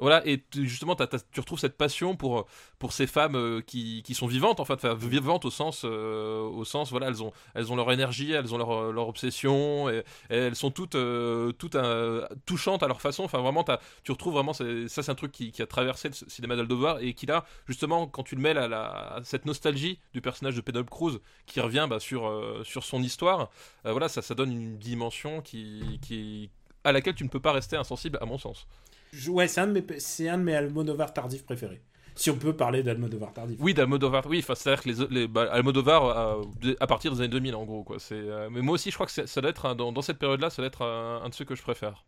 Voilà, 0.00 0.22
et 0.28 0.40
justement, 0.54 0.94
t'as- 0.94 1.08
t'as- 1.08 1.18
tu 1.32 1.40
retrouves 1.40 1.58
cette 1.58 1.76
passion 1.76 2.14
pour, 2.14 2.46
pour 2.78 2.92
ces 2.92 3.08
femmes 3.08 3.34
euh, 3.34 3.60
qui, 3.60 4.04
qui 4.04 4.14
sont 4.14 4.28
vivantes, 4.28 4.60
en 4.60 4.64
fait, 4.64 4.74
enfin, 4.74 4.94
vivantes 4.94 5.44
au 5.44 5.50
sens, 5.50 5.82
euh, 5.84 6.38
au 6.42 6.64
sens, 6.64 6.92
voilà, 6.92 7.08
elles 7.08 7.20
ont, 7.24 7.32
elles 7.56 7.72
ont 7.72 7.76
leur 7.76 7.90
énergie, 7.90 8.30
elles 8.30 8.54
ont 8.54 8.58
leur, 8.58 8.92
leur 8.92 9.08
obsession, 9.08 9.90
et 9.90 10.04
elles 10.28 10.56
sont 10.56 10.70
toutes, 10.70 10.94
euh, 10.94 11.52
toutes 11.52 11.74
euh, 11.74 12.26
touchantes 12.46 12.82
à 12.82 12.88
leur 12.88 13.00
façon. 13.00 13.24
Enfin, 13.24 13.38
vraiment, 13.38 13.64
tu 14.02 14.12
retrouves 14.12 14.34
vraiment, 14.34 14.52
ça, 14.52 14.64
c'est 14.88 15.10
un 15.10 15.14
truc 15.14 15.32
qui, 15.32 15.52
a 15.60 15.66
traversé 15.66 16.08
le 16.08 16.14
cinéma 16.14 16.56
d'Aldovar 16.56 16.98
et 17.00 17.14
qui, 17.14 17.26
là, 17.26 17.44
justement, 17.66 18.06
quand 18.06 18.22
tu 18.22 18.34
le 18.34 18.40
mêles 18.40 18.58
à, 18.58 18.68
la, 18.68 19.20
cette 19.24 19.46
nostalgie 19.46 19.98
du 20.12 20.20
personnage 20.20 20.54
de 20.54 20.60
Penelope 20.60 20.90
Cruz 20.90 21.20
qui 21.46 21.60
revient 21.60 21.86
bah, 21.88 22.00
sur, 22.00 22.28
euh, 22.28 22.62
sur 22.64 22.84
son 22.84 23.02
histoire, 23.02 23.50
voilà, 23.84 24.08
ça, 24.08 24.22
ça 24.22 24.34
donne 24.34 24.52
une 24.52 24.78
dimension 24.78 25.40
qui, 25.40 26.50
à 26.84 26.92
laquelle 26.92 27.14
tu 27.14 27.24
ne 27.24 27.28
peux 27.28 27.40
pas 27.40 27.52
rester 27.52 27.76
insensible, 27.76 28.18
à 28.20 28.26
mon 28.26 28.38
sens. 28.38 28.66
Ouais, 29.28 29.48
c'est 29.48 29.62
un 29.62 29.68
de 29.68 29.72
mes 29.72 30.00
c'est 30.00 30.28
un 30.28 30.36
de 30.36 30.42
mes 30.42 30.54
Almodovar 30.54 31.14
tardifs 31.14 31.44
préférés. 31.44 31.80
Si 32.18 32.30
on 32.30 32.36
peut 32.36 32.52
parler 32.52 32.82
d'Almodovar 32.82 33.32
tardif. 33.32 33.56
Oui, 33.60 33.74
d'Almodovar, 33.74 34.26
oui, 34.26 34.42
c'est-à-dire 34.42 34.82
que 34.82 34.88
les, 34.88 35.06
les 35.20 35.28
bah, 35.28 35.48
Almodovar 35.52 36.04
euh, 36.04 36.74
à 36.80 36.86
partir 36.86 37.12
des 37.12 37.20
années 37.20 37.28
2000 37.28 37.54
en 37.54 37.64
gros, 37.64 37.84
quoi. 37.84 37.96
Euh, 38.12 38.48
mais 38.50 38.60
moi 38.60 38.74
aussi, 38.74 38.90
je 38.90 38.94
crois 38.96 39.06
que 39.06 39.12
ça 39.26 39.40
doit 39.40 39.50
être 39.50 39.74
dans, 39.74 39.92
dans 39.92 40.02
cette 40.02 40.18
période-là, 40.18 40.50
ça 40.50 40.62
doit 40.62 40.66
être 40.66 40.82
un, 40.82 41.22
un 41.24 41.28
de 41.28 41.34
ceux 41.34 41.44
que 41.44 41.54
je 41.54 41.62
préfère. 41.62 42.04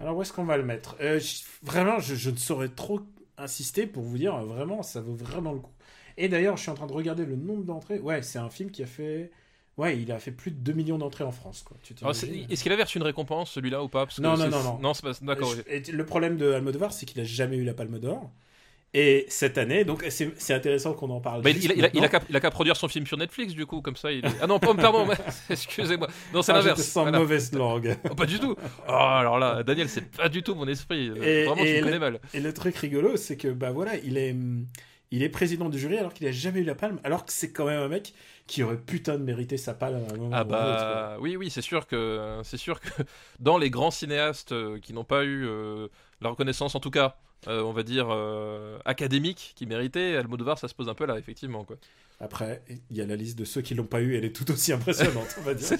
Alors 0.00 0.16
où 0.16 0.22
est-ce 0.22 0.32
qu'on 0.32 0.44
va 0.44 0.56
le 0.56 0.64
mettre? 0.64 0.96
Euh, 1.00 1.20
Vraiment, 1.62 1.98
je, 2.00 2.14
je 2.14 2.30
ne 2.30 2.36
saurais 2.36 2.68
trop 2.68 3.00
insister 3.36 3.86
pour 3.86 4.02
vous 4.02 4.18
dire, 4.18 4.36
vraiment, 4.44 4.82
ça 4.82 5.00
vaut 5.00 5.14
vraiment 5.14 5.52
le 5.52 5.60
coup. 5.60 5.72
Et 6.16 6.28
d'ailleurs, 6.28 6.56
je 6.56 6.62
suis 6.62 6.70
en 6.70 6.74
train 6.74 6.86
de 6.86 6.92
regarder 6.92 7.24
le 7.24 7.36
nombre 7.36 7.64
d'entrées. 7.64 8.00
Ouais, 8.00 8.22
c'est 8.22 8.38
un 8.38 8.50
film 8.50 8.70
qui 8.70 8.82
a 8.82 8.86
fait... 8.86 9.30
Ouais, 9.76 9.96
il 9.96 10.10
a 10.10 10.18
fait 10.18 10.32
plus 10.32 10.50
de 10.50 10.56
2 10.56 10.72
millions 10.72 10.98
d'entrées 10.98 11.22
en 11.22 11.30
France, 11.30 11.62
quoi. 11.64 11.76
Est-ce 12.10 12.62
qu'il 12.64 12.72
avait 12.72 12.82
reçu 12.82 12.98
une 12.98 13.04
récompense 13.04 13.52
celui-là 13.52 13.84
ou 13.84 13.88
pas? 13.88 14.06
Parce 14.06 14.16
que 14.16 14.22
Non, 14.22 14.36
non, 14.36 14.48
non, 14.48 14.62
non. 14.64 14.78
Non, 14.80 14.92
c'est 14.94 15.02
pas. 15.04 15.12
D'accord. 15.22 15.54
Je- 15.54 15.92
le 15.92 16.04
problème 16.04 16.36
de 16.36 16.50
Almodovar, 16.50 16.92
c'est 16.92 17.06
qu'il 17.06 17.20
a 17.20 17.24
jamais 17.24 17.56
eu 17.56 17.62
la 17.64 17.74
Palme 17.74 18.00
d'Or. 18.00 18.28
Et 18.94 19.26
cette 19.28 19.58
année, 19.58 19.84
donc 19.84 20.02
c'est 20.08 20.54
intéressant 20.54 20.94
qu'on 20.94 21.10
en 21.10 21.20
parle. 21.20 21.42
Bah, 21.42 21.50
il, 21.50 21.62
il 21.62 22.04
a- 22.34 22.40
qu'à 22.40 22.50
produire 22.50 22.74
son 22.76 22.88
film 22.88 23.06
sur 23.06 23.18
Netflix 23.18 23.52
du 23.52 23.66
coup, 23.66 23.82
comme 23.82 23.96
ça 23.96 24.10
il 24.10 24.24
est... 24.24 24.28
Ah 24.40 24.46
non, 24.46 24.58
pas- 24.58 24.74
pardon, 24.74 25.06
excusez-moi. 25.50 26.08
Non, 26.32 26.40
c'est 26.40 26.52
Ah, 26.52 26.56
l'inverse. 26.56 26.80
sens 26.82 27.02
Voilà. 27.02 27.18
mauvaise 27.18 27.52
langue. 27.52 27.96
Oh, 28.10 28.14
pas 28.14 28.24
du 28.24 28.38
tout. 28.40 28.56
Oh, 28.88 28.90
alors 28.92 29.38
là, 29.38 29.62
Daniel, 29.62 29.90
c'est 29.90 30.10
pas 30.10 30.30
du 30.30 30.42
tout 30.42 30.54
mon 30.54 30.66
esprit. 30.66 31.12
Et- 31.22 31.44
Vraiment, 31.44 31.56
et 31.64 31.80
le- 31.80 31.84
connais 31.84 31.98
mal. 31.98 32.18
Et 32.32 32.40
le 32.40 32.54
truc 32.54 32.76
rigolo, 32.76 33.16
c'est 33.18 33.36
que 33.36 33.48
bah 33.48 33.72
voilà, 33.72 33.96
il 33.96 34.16
est, 34.16 34.30
hum, 34.32 34.64
il 35.10 35.22
est 35.22 35.28
président 35.28 35.68
du 35.68 35.78
jury 35.78 35.98
alors 35.98 36.14
qu'il 36.14 36.26
a 36.26 36.32
jamais 36.32 36.60
eu 36.60 36.64
la 36.64 36.74
palme, 36.74 36.98
alors 37.04 37.26
que 37.26 37.32
c'est 37.32 37.52
quand 37.52 37.66
même 37.66 37.80
un 37.80 37.88
mec 37.88 38.14
qui 38.46 38.62
aurait 38.62 38.78
putain 38.78 39.18
de 39.18 39.22
mérité 39.22 39.58
sa 39.58 39.74
palme 39.74 39.96
à 40.08 40.14
un 40.14 40.16
moment 40.16 40.30
Ah 40.32 40.38
ou 40.38 40.38
un 40.38 40.40
autre, 40.40 40.50
bah 40.50 41.16
oui 41.20 41.36
oui 41.36 41.50
c'est 41.50 41.60
sûr 41.60 41.86
que 41.86 42.40
sûr 42.56 42.80
que 42.80 42.88
dans 43.38 43.58
les 43.58 43.68
grands 43.68 43.90
cinéastes 43.90 44.52
euh, 44.52 44.78
qui 44.80 44.94
n'ont 44.94 45.04
pas 45.04 45.24
eu 45.24 45.46
euh, 45.46 45.88
la 46.22 46.30
reconnaissance 46.30 46.74
en 46.74 46.80
tout 46.80 46.90
cas 46.90 47.16
euh, 47.46 47.62
on 47.62 47.72
va 47.72 47.82
dire, 47.82 48.08
euh, 48.10 48.78
académique 48.84 49.52
qui 49.54 49.66
méritait, 49.66 50.16
Almodovar, 50.16 50.58
ça 50.58 50.66
se 50.68 50.74
pose 50.74 50.88
un 50.88 50.94
peu 50.94 51.06
là, 51.06 51.18
effectivement. 51.18 51.64
Quoi. 51.64 51.76
Après, 52.20 52.64
il 52.90 52.96
y 52.96 53.00
a 53.00 53.06
la 53.06 53.14
liste 53.14 53.38
de 53.38 53.44
ceux 53.44 53.60
qui 53.60 53.76
l'ont 53.76 53.84
pas 53.86 54.00
eu, 54.00 54.16
elle 54.16 54.24
est 54.24 54.32
tout 54.34 54.50
aussi 54.50 54.72
impressionnante, 54.72 55.36
on 55.38 55.42
va 55.42 55.54
dire. 55.54 55.78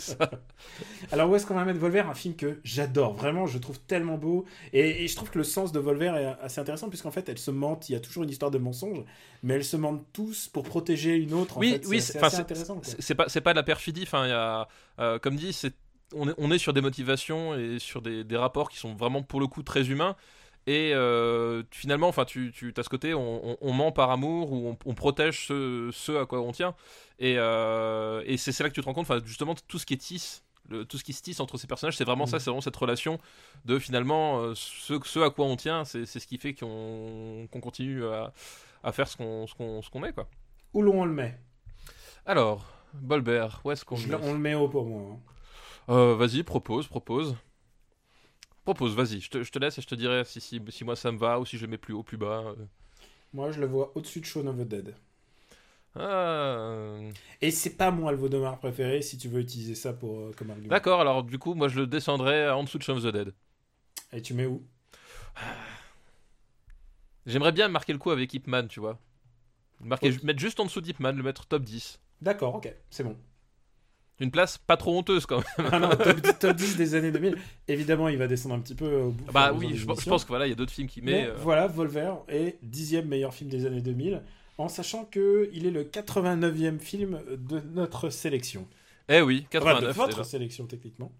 Alors 1.13 1.29
où 1.29 1.35
est-ce 1.35 1.45
qu'on 1.45 1.55
va 1.55 1.65
mettre 1.65 1.81
Volver? 1.81 2.01
Un 2.01 2.15
film 2.15 2.37
que 2.37 2.61
j'adore, 2.63 3.15
vraiment, 3.15 3.47
je 3.49 3.59
trouve 3.59 3.81
tellement 3.81 4.19
beau. 4.19 4.45
Et, 4.73 5.03
et 5.03 5.09
je 5.09 5.17
trouve 5.17 5.31
que 5.31 5.39
le 5.39 5.43
sens 5.45 5.73
de 5.73 5.81
Volver 5.81 6.07
est 6.17 6.45
assez 6.45 6.61
intéressant, 6.61 6.89
puisqu'en 6.89 7.11
fait, 7.11 7.29
elles 7.29 7.39
se 7.39 7.51
mentent, 7.51 7.89
il 7.89 7.95
y 7.95 7.97
a 7.97 8.01
toujours 8.01 8.23
une 8.23 8.31
histoire 8.31 8.53
de 8.53 8.59
mensonge, 8.59 9.03
mais 9.43 9.55
elles 9.55 9.65
se 9.65 9.77
mentent 9.77 10.07
tous 10.13 10.47
pour 10.47 10.63
protéger 10.63 11.17
une 11.17 11.35
autre. 11.35 11.57
En 11.57 11.61
Oui, 11.61 11.73
fait. 11.73 11.87
oui, 11.89 12.01
c'est 12.01 12.23
intéressant. 12.23 12.81
C'est 12.85 13.15
pas, 13.17 13.53
de 13.53 13.57
la 13.57 13.65
perfidie, 13.65 14.05
enfin, 14.05 14.29
y 14.29 14.33
a, 14.33 14.69
euh, 15.01 15.19
comme 15.19 15.35
dit, 15.35 15.53
c'est, 15.53 15.75
on, 16.15 16.29
est, 16.29 16.35
on 16.39 16.53
est 16.53 16.59
sur 16.59 16.73
des 16.73 16.81
motivations 16.81 17.59
et 17.59 17.81
sur 17.81 18.01
des, 18.01 18.23
des 18.23 18.37
rapports 18.37 18.71
qui 18.71 18.79
sont 18.79 18.95
vraiment 18.95 19.23
pour 19.25 19.41
le 19.41 19.49
coup 19.49 19.65
très 19.65 19.89
humains. 19.89 20.15
Et 20.71 20.93
euh, 20.93 21.63
finalement, 21.71 22.09
enfin, 22.09 22.27
tu, 22.27 22.53
tu 22.53 22.75
as 22.77 22.83
ce 22.83 22.91
côté, 22.91 23.15
on, 23.15 23.53
on- 23.53 23.57
on 23.63 23.73
ment 23.73 23.91
par 23.91 24.11
amour 24.11 24.53
ou 24.53 24.69
on, 24.69 24.77
on 24.85 24.95
protège 24.95 25.47
ce, 25.47 25.89
ce 25.93 26.13
à 26.21 26.27
quoi 26.27 26.41
on 26.43 26.53
tient. 26.53 26.75
Et, 27.19 27.37
euh, 27.39 28.23
et 28.27 28.37
c'est 28.37 28.59
là 28.63 28.69
que 28.69 28.75
tu 28.75 28.81
te 28.83 28.85
rends 28.87 28.93
compte, 28.93 29.07
enfin, 29.11 29.21
justement, 29.25 29.55
tout 29.67 29.79
ce 29.79 29.87
qui 29.87 29.95
est 29.95 29.97
tisse, 29.97 30.45
le- 30.69 30.85
tout 30.85 30.99
ce 30.99 31.05
qui 31.05 31.15
se 31.15 31.23
tisse 31.23 31.41
entre 31.41 31.57
ces 31.57 31.67
personnages, 31.67 31.97
c'est 31.97 32.05
vraiment 32.05 32.25
Mm. 32.25 32.33
ça, 32.33 32.39
c'est 32.39 32.51
vraiment 32.51 32.61
cette 32.61 32.77
relation 32.77 33.19
de 33.65 33.79
finalement 33.79 34.41
euh, 34.43 34.53
ce, 34.55 34.99
ce 35.03 35.21
à 35.21 35.31
quoi 35.31 35.47
on 35.47 35.57
tient, 35.57 35.87
c'est 35.87 36.05
ce 36.05 36.27
qui 36.27 36.37
fait 36.37 36.53
qu'on 36.53 37.49
qu'on 37.51 37.61
continue 37.61 38.05
à, 38.05 38.35
à 38.85 38.93
faire 38.93 39.09
ce 39.09 39.17
qu'on 39.17 39.47
ce 39.47 39.89
qu'on 39.91 40.05
est, 40.05 40.13
quoi. 40.13 40.29
Où 40.75 40.83
l'on 40.83 41.07
le 41.07 41.13
met? 41.13 41.39
Alors, 42.27 42.67
Bolbert, 42.93 43.63
où 43.65 43.71
est-ce 43.71 43.87
qu'on 43.87 43.97
le 43.97 44.03
le- 44.03 44.19
met? 44.19 44.29
On 44.29 44.33
le 44.35 44.39
met 44.39 44.55
haut 44.55 44.69
pour 44.69 44.85
moi. 44.85 45.13
hein. 45.15 45.19
Euh, 45.95 46.15
Vas-y, 46.17 46.43
propose, 46.43 46.87
propose. 46.89 47.37
Propose, 48.69 48.95
vas-y, 48.95 49.21
je 49.21 49.31
te, 49.31 49.43
je 49.43 49.51
te 49.51 49.59
laisse 49.59 49.79
et 49.79 49.81
je 49.81 49.87
te 49.87 49.95
dirai 49.95 50.27
si, 50.27 50.43
si, 50.43 50.61
si 50.69 50.85
moi 50.85 50.95
ça 50.95 51.11
me 51.11 51.17
va 51.17 51.41
ou 51.41 51.47
si 51.47 51.57
je 51.57 51.65
le 51.65 51.71
mets 51.71 51.79
plus 51.79 51.95
haut, 51.95 52.03
plus 52.03 52.19
bas. 52.19 52.45
euh. 52.49 52.67
Moi, 53.33 53.51
je 53.51 53.61
le 53.61 53.67
vois 53.67 53.93
au-dessus 53.95 54.21
de 54.21 54.27
Shaun 54.27 54.47
of 54.47 54.57
the 54.59 54.69
Dead. 54.69 54.95
Ah, 55.95 56.99
Et 57.41 57.51
c'est 57.51 57.77
pas 57.77 57.91
mon 57.91 58.09
Alvodomar 58.09 58.59
préféré, 58.59 59.03
si 59.03 59.17
tu 59.19 59.29
veux 59.29 59.41
utiliser 59.41 59.75
ça 59.75 59.93
pour, 59.93 60.19
euh, 60.21 60.33
comme 60.37 60.51
argument. 60.51 60.69
D'accord, 60.71 61.01
alors 61.01 61.25
du 61.25 61.39
coup, 61.39 61.55
moi 61.55 61.69
je 61.69 61.81
le 61.81 61.87
descendrai 61.87 62.49
en 62.51 62.63
dessous 62.65 62.79
de 62.79 62.83
Shaun 62.83 62.97
of 62.99 63.03
the 63.05 63.07
Dead. 63.13 63.33
Et 64.13 64.23
tu 64.23 64.35
mets 64.35 64.47
où? 64.47 64.63
J'aimerais 67.27 67.53
bien 67.53 67.69
marquer 67.69 67.93
le 67.93 67.99
coup 67.99 68.11
avec 68.11 68.33
Ip 68.35 68.47
Man, 68.47 68.69
tu 68.69 68.81
vois. 68.81 68.99
Marquer, 69.81 70.13
Mettre 70.25 70.41
juste 70.41 70.61
en 70.61 70.65
dessous 70.65 70.81
d'Ip 70.81 71.01
Man, 71.01 71.17
le 71.17 71.23
mettre 71.23 71.47
top 71.47 71.63
10. 71.63 72.01
D'accord, 72.21 72.55
ok, 72.57 72.73
c'est 72.91 73.03
bon. 73.05 73.17
Une 74.21 74.31
place 74.33 74.59
pas 74.59 74.77
trop 74.77 74.99
honteuse 74.99 75.27
quand 75.27 75.43
même. 75.59 75.69
Ah 75.73 75.79
non, 75.79 75.91
top, 75.91 76.21
10 76.21 76.33
top 76.41 76.57
10 76.57 76.77
des 76.77 76.95
années 76.95 77.13
2000. 77.13 77.37
Évidemment, 77.69 78.09
il 78.09 78.17
va 78.19 78.27
descendre 78.27 78.57
un 78.57 78.61
petit 78.61 78.75
peu 78.75 78.93
au 78.97 79.11
bout. 79.11 79.33
bah 79.33 79.53
oui, 79.55 79.77
je, 79.77 79.85
pense 79.87 80.25
que 80.25 80.29
voilà, 80.29 80.47
il 80.47 80.51
y 80.51 80.53
a 80.53 80.57
d'autres 80.57 80.73
films 80.73 80.89
qui 80.89 81.03
met. 81.03 81.27
euh, 81.27 81.35
voilà, 81.37 81.69
Volver 81.69 82.13
est 82.29 82.59
dixième 82.63 83.07
meilleur 83.07 83.33
film 83.33 83.49
des 83.49 83.65
années 83.65 83.81
2000, 83.81 84.23
en 84.59 84.69
sachant 84.69 85.05
que 85.05 85.49
il 85.53 85.67
est 85.67 85.71
le 85.71 85.85
89e 85.85 86.81
film 86.81 87.21
de 87.29 87.61
notre 87.61 88.11
sélection. 88.11 88.67
Eh 89.09 89.23
oui, 89.23 89.47
Enfin, 89.55 89.81
de 89.81 89.87
89. 89.87 89.97
votre 89.97 90.25
sélection 90.25 90.67
techniquement. 90.67 91.13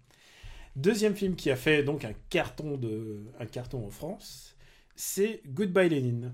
Deuxième 0.75 1.15
film 1.15 1.35
qui 1.35 1.49
a 1.49 1.55
fait 1.55 1.83
donc 1.83 2.05
un 2.05 2.13
carton 2.29 2.77
de 2.77 3.23
un 3.39 3.45
carton 3.45 3.85
en 3.85 3.89
France, 3.89 4.55
c'est 4.95 5.41
Goodbye 5.47 5.89
Lenin. 5.89 6.33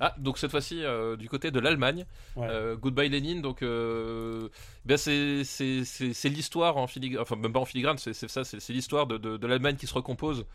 Ah, 0.00 0.14
donc 0.18 0.38
cette 0.38 0.50
fois-ci 0.50 0.84
euh, 0.84 1.16
du 1.16 1.28
côté 1.28 1.50
de 1.50 1.60
l'Allemagne. 1.60 2.06
Ouais. 2.36 2.46
Euh, 2.50 2.76
Goodbye 2.76 3.08
Lenin, 3.08 3.40
donc 3.40 3.62
euh, 3.62 4.48
ben 4.84 4.96
c'est 4.96 6.28
l'histoire 6.28 6.76
en 6.76 6.86
filigrane, 6.86 7.22
enfin 7.22 7.36
même 7.36 7.52
pas 7.52 7.60
en 7.60 7.64
filigrane, 7.64 7.98
c'est 7.98 8.12
ça, 8.14 8.44
c'est 8.44 8.72
l'histoire 8.72 9.06
de, 9.06 9.18
de, 9.18 9.36
de 9.36 9.46
l'Allemagne 9.46 9.76
qui 9.76 9.86
se 9.86 9.94
recompose 9.94 10.46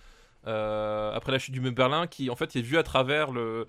après 0.45 1.31
la 1.31 1.39
chute 1.39 1.53
du 1.53 1.61
mur 1.61 1.71
de 1.71 1.75
Berlin, 1.75 2.07
qui 2.07 2.29
en 2.29 2.35
fait 2.35 2.55
est 2.55 2.61
vue 2.61 2.77
à 2.77 2.83
travers 2.83 3.31
le, 3.31 3.65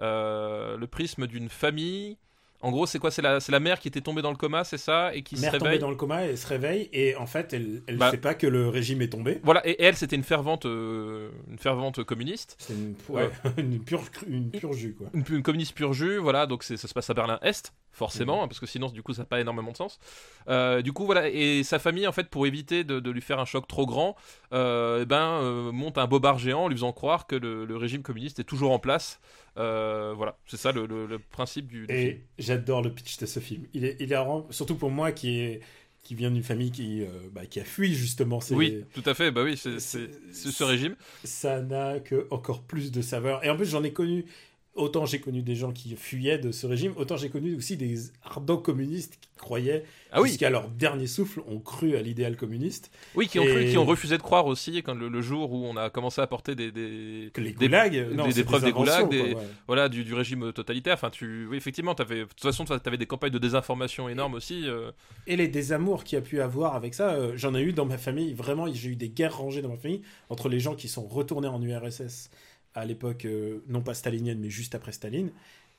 le 0.00 0.86
prisme 0.86 1.26
d'une 1.26 1.48
famille. 1.48 2.16
En 2.62 2.70
gros, 2.70 2.86
c'est 2.86 2.98
quoi? 2.98 3.10
C'est 3.10 3.22
la, 3.22 3.38
la 3.46 3.60
mère 3.60 3.78
qui 3.80 3.88
était 3.88 4.00
tombée 4.00 4.22
dans 4.22 4.30
le 4.30 4.36
coma, 4.36 4.64
c'est 4.64 4.78
ça, 4.78 5.14
et 5.14 5.22
qui 5.22 5.36
Mère 5.36 5.52
se 5.52 5.58
tombée 5.58 5.68
réveille? 5.70 5.80
dans 5.80 5.90
le 5.90 5.96
coma, 5.96 6.22
elle 6.24 6.38
se 6.38 6.46
réveille 6.46 6.88
et 6.92 7.14
en 7.16 7.26
fait, 7.26 7.52
elle 7.52 7.82
elle 7.86 7.98
Bah. 7.98 8.10
sait 8.10 8.16
pas 8.16 8.34
que 8.34 8.46
le 8.46 8.68
régime 8.68 9.02
est 9.02 9.08
tombé. 9.10 9.40
Voilà, 9.44 9.66
et 9.68 9.76
elle, 9.82 9.94
c'était 9.96 10.16
une 10.16 10.22
fervente, 10.24 10.66
euh, 10.66 11.30
une 11.50 11.58
fervente 11.58 12.02
communiste. 12.04 12.56
C'est 12.58 12.72
une, 12.72 12.94
ouais, 13.10 13.30
une 13.58 13.78
pure 13.84 14.02
une 14.26 14.50
pure 14.50 14.72
jus 14.72 14.94
quoi. 14.94 15.08
une, 15.14 15.24
une 15.28 15.42
communiste 15.42 15.74
pur 15.74 15.92
jus, 15.92 16.16
voilà, 16.18 16.46
donc 16.46 16.62
ça 16.62 16.76
se 16.76 16.94
passe 16.94 17.10
à 17.10 17.14
Berlin-Est, 17.14 17.72
forcément, 17.92 18.38
Mhm. 18.38 18.42
hein, 18.44 18.48
parce 18.48 18.60
que 18.60 18.66
sinon, 18.66 18.88
du 18.88 19.02
coup, 19.02 19.12
ça 19.14 19.22
n'a 19.22 19.26
pas 19.26 19.40
énormément 19.40 19.72
de 19.72 19.76
sens. 19.76 19.98
Euh, 20.48 20.80
du 20.82 20.92
coup, 20.92 21.04
voilà, 21.06 21.28
et 21.28 21.62
sa 21.62 21.78
famille, 21.78 22.06
en 22.06 22.12
fait, 22.12 22.28
pour 22.28 22.46
éviter 22.46 22.84
de, 22.84 23.00
de 23.00 23.10
lui 23.10 23.20
faire 23.20 23.38
un 23.38 23.44
choc 23.44 23.68
trop 23.68 23.86
grand, 23.86 24.16
euh, 24.52 25.00
eh 25.02 25.06
ben, 25.06 25.40
euh, 25.42 25.72
monte 25.72 25.98
un 25.98 26.06
bobard 26.06 26.38
géant 26.38 26.64
en 26.64 26.68
lui 26.68 26.76
faisant 26.76 26.92
croire 26.92 27.26
que 27.26 27.36
le, 27.36 27.64
le 27.64 27.76
régime 27.76 28.02
communiste 28.02 28.38
est 28.38 28.44
toujours 28.44 28.72
en 28.72 28.78
place. 28.78 29.20
Euh, 29.58 30.12
voilà, 30.16 30.38
c'est 30.46 30.56
ça 30.56 30.72
le, 30.72 30.86
le- 30.86 31.06
le 31.06 31.18
principe 31.18 31.68
du. 31.68 31.86
Et 31.88 32.20
j'adore 32.38 32.82
le 32.82 32.90
pitch 32.90 33.18
de 33.18 33.26
ce 33.26 33.40
film. 33.40 33.64
Il 33.74 33.84
est, 33.84 33.96
il 34.00 34.12
est 34.12 34.16
surtout 34.50 34.76
pour 34.76 34.90
moi 34.90 35.12
qui 35.12 35.38
est 35.40 35.60
qui 36.02 36.14
vient 36.14 36.30
d'une 36.30 36.44
famille 36.44 36.70
qui, 36.70 37.02
euh, 37.02 37.08
bah, 37.32 37.46
qui 37.46 37.58
a 37.58 37.64
fui 37.64 37.92
justement. 37.92 38.40
ces- 38.40 38.54
Oui, 38.54 38.84
tout 38.94 39.02
à 39.06 39.14
fait, 39.14 39.32
bah 39.32 39.42
oui, 39.42 39.56
c'est 39.56 39.80
ce 39.80 40.62
régime. 40.64 40.94
Ça 41.24 41.60
n'a 41.60 41.98
que 41.98 42.28
encore 42.30 42.62
plus 42.62 42.92
de 42.92 43.02
saveur. 43.02 43.44
Et 43.44 43.50
en 43.50 43.56
plus, 43.56 43.66
j'en 43.66 43.82
ai 43.82 43.92
connu. 43.92 44.24
Autant 44.76 45.06
j'ai 45.06 45.20
connu 45.20 45.40
des 45.42 45.54
gens 45.56 45.72
qui 45.72 45.96
fuyaient 45.96 46.38
de 46.38 46.52
ce 46.52 46.66
régime, 46.66 46.92
autant 46.96 47.16
j'ai 47.16 47.30
connu 47.30 47.54
aussi 47.56 47.76
des 47.78 47.96
ardents 48.22 48.58
communistes 48.58 49.16
qui 49.20 49.28
croyaient, 49.38 49.84
Ah 50.12 50.20
oui, 50.20 50.28
jusqu'à 50.28 50.50
leur 50.50 50.68
dernier 50.68 51.06
souffle, 51.06 51.40
ont 51.48 51.58
cru 51.60 51.96
à 51.96 52.02
l'idéal 52.02 52.36
communiste. 52.36 52.90
oui 53.14 53.26
qui, 53.26 53.38
ont 53.38 53.44
cru- 53.44 53.62
Et- 53.66 53.70
qui 53.70 53.78
ont 53.78 53.86
refusé 53.86 54.18
de 54.18 54.22
croire 54.22 54.44
aussi 54.46 54.82
quand 54.82 54.94
le, 54.94 55.08
le 55.08 55.22
jour 55.22 55.50
où 55.52 55.64
on 55.64 55.76
a 55.78 55.88
commencé 55.88 56.20
à 56.20 56.26
porter 56.26 56.54
des, 56.54 56.70
des, 56.72 57.30
des- 57.34 57.52
goulags, 57.52 58.06
non, 58.14 58.28
des- 58.28 58.44
preuves 58.44 58.64
des 58.64 58.72
goulags, 58.72 59.00
quoi, 59.06 59.08
des- 59.08 59.34
ouais. 59.34 59.36
voilà, 59.66 59.88
du, 59.88 60.04
du 60.04 60.12
régime 60.12 60.52
totalitaire. 60.52 60.94
Enfin, 60.94 61.08
tu, 61.10 61.46
oui, 61.46 61.56
effectivement, 61.56 61.94
avais, 61.94 62.20
de 62.20 62.24
toute 62.24 62.40
façon, 62.42 62.64
tu 62.66 62.72
avais 62.72 62.98
des 62.98 63.06
campagnes 63.06 63.32
de 63.32 63.38
désinformation 63.38 64.08
énormes 64.10 64.34
aussi. 64.34 64.64
euh. 64.68 64.90
Et 65.26 65.36
les 65.36 65.48
désamours 65.48 66.04
qu'il 66.04 66.16
y 66.16 66.18
a 66.18 66.22
pu 66.22 66.40
avoir 66.42 66.74
avec 66.74 66.92
ça, 66.92 67.12
euh, 67.14 67.32
j'en 67.36 67.54
ai 67.54 67.62
eu 67.62 67.72
dans 67.72 67.86
ma 67.86 67.96
famille. 67.98 68.34
Vraiment, 68.34 68.66
j'ai 68.72 68.90
eu 68.90 68.96
des 68.96 69.08
guerres 69.08 69.38
rangées 69.38 69.62
dans 69.62 69.70
ma 69.70 69.76
famille 69.78 70.02
entre 70.28 70.50
les 70.50 70.60
gens 70.60 70.74
qui 70.74 70.88
sont 70.88 71.06
retournés 71.06 71.48
en 71.48 71.62
URSS 71.62 72.30
à 72.76 72.84
l'époque, 72.84 73.24
euh, 73.24 73.64
non 73.68 73.80
pas 73.80 73.94
stalinienne, 73.94 74.38
mais 74.40 74.50
juste 74.50 74.74
après 74.76 74.92
Staline, 74.92 75.30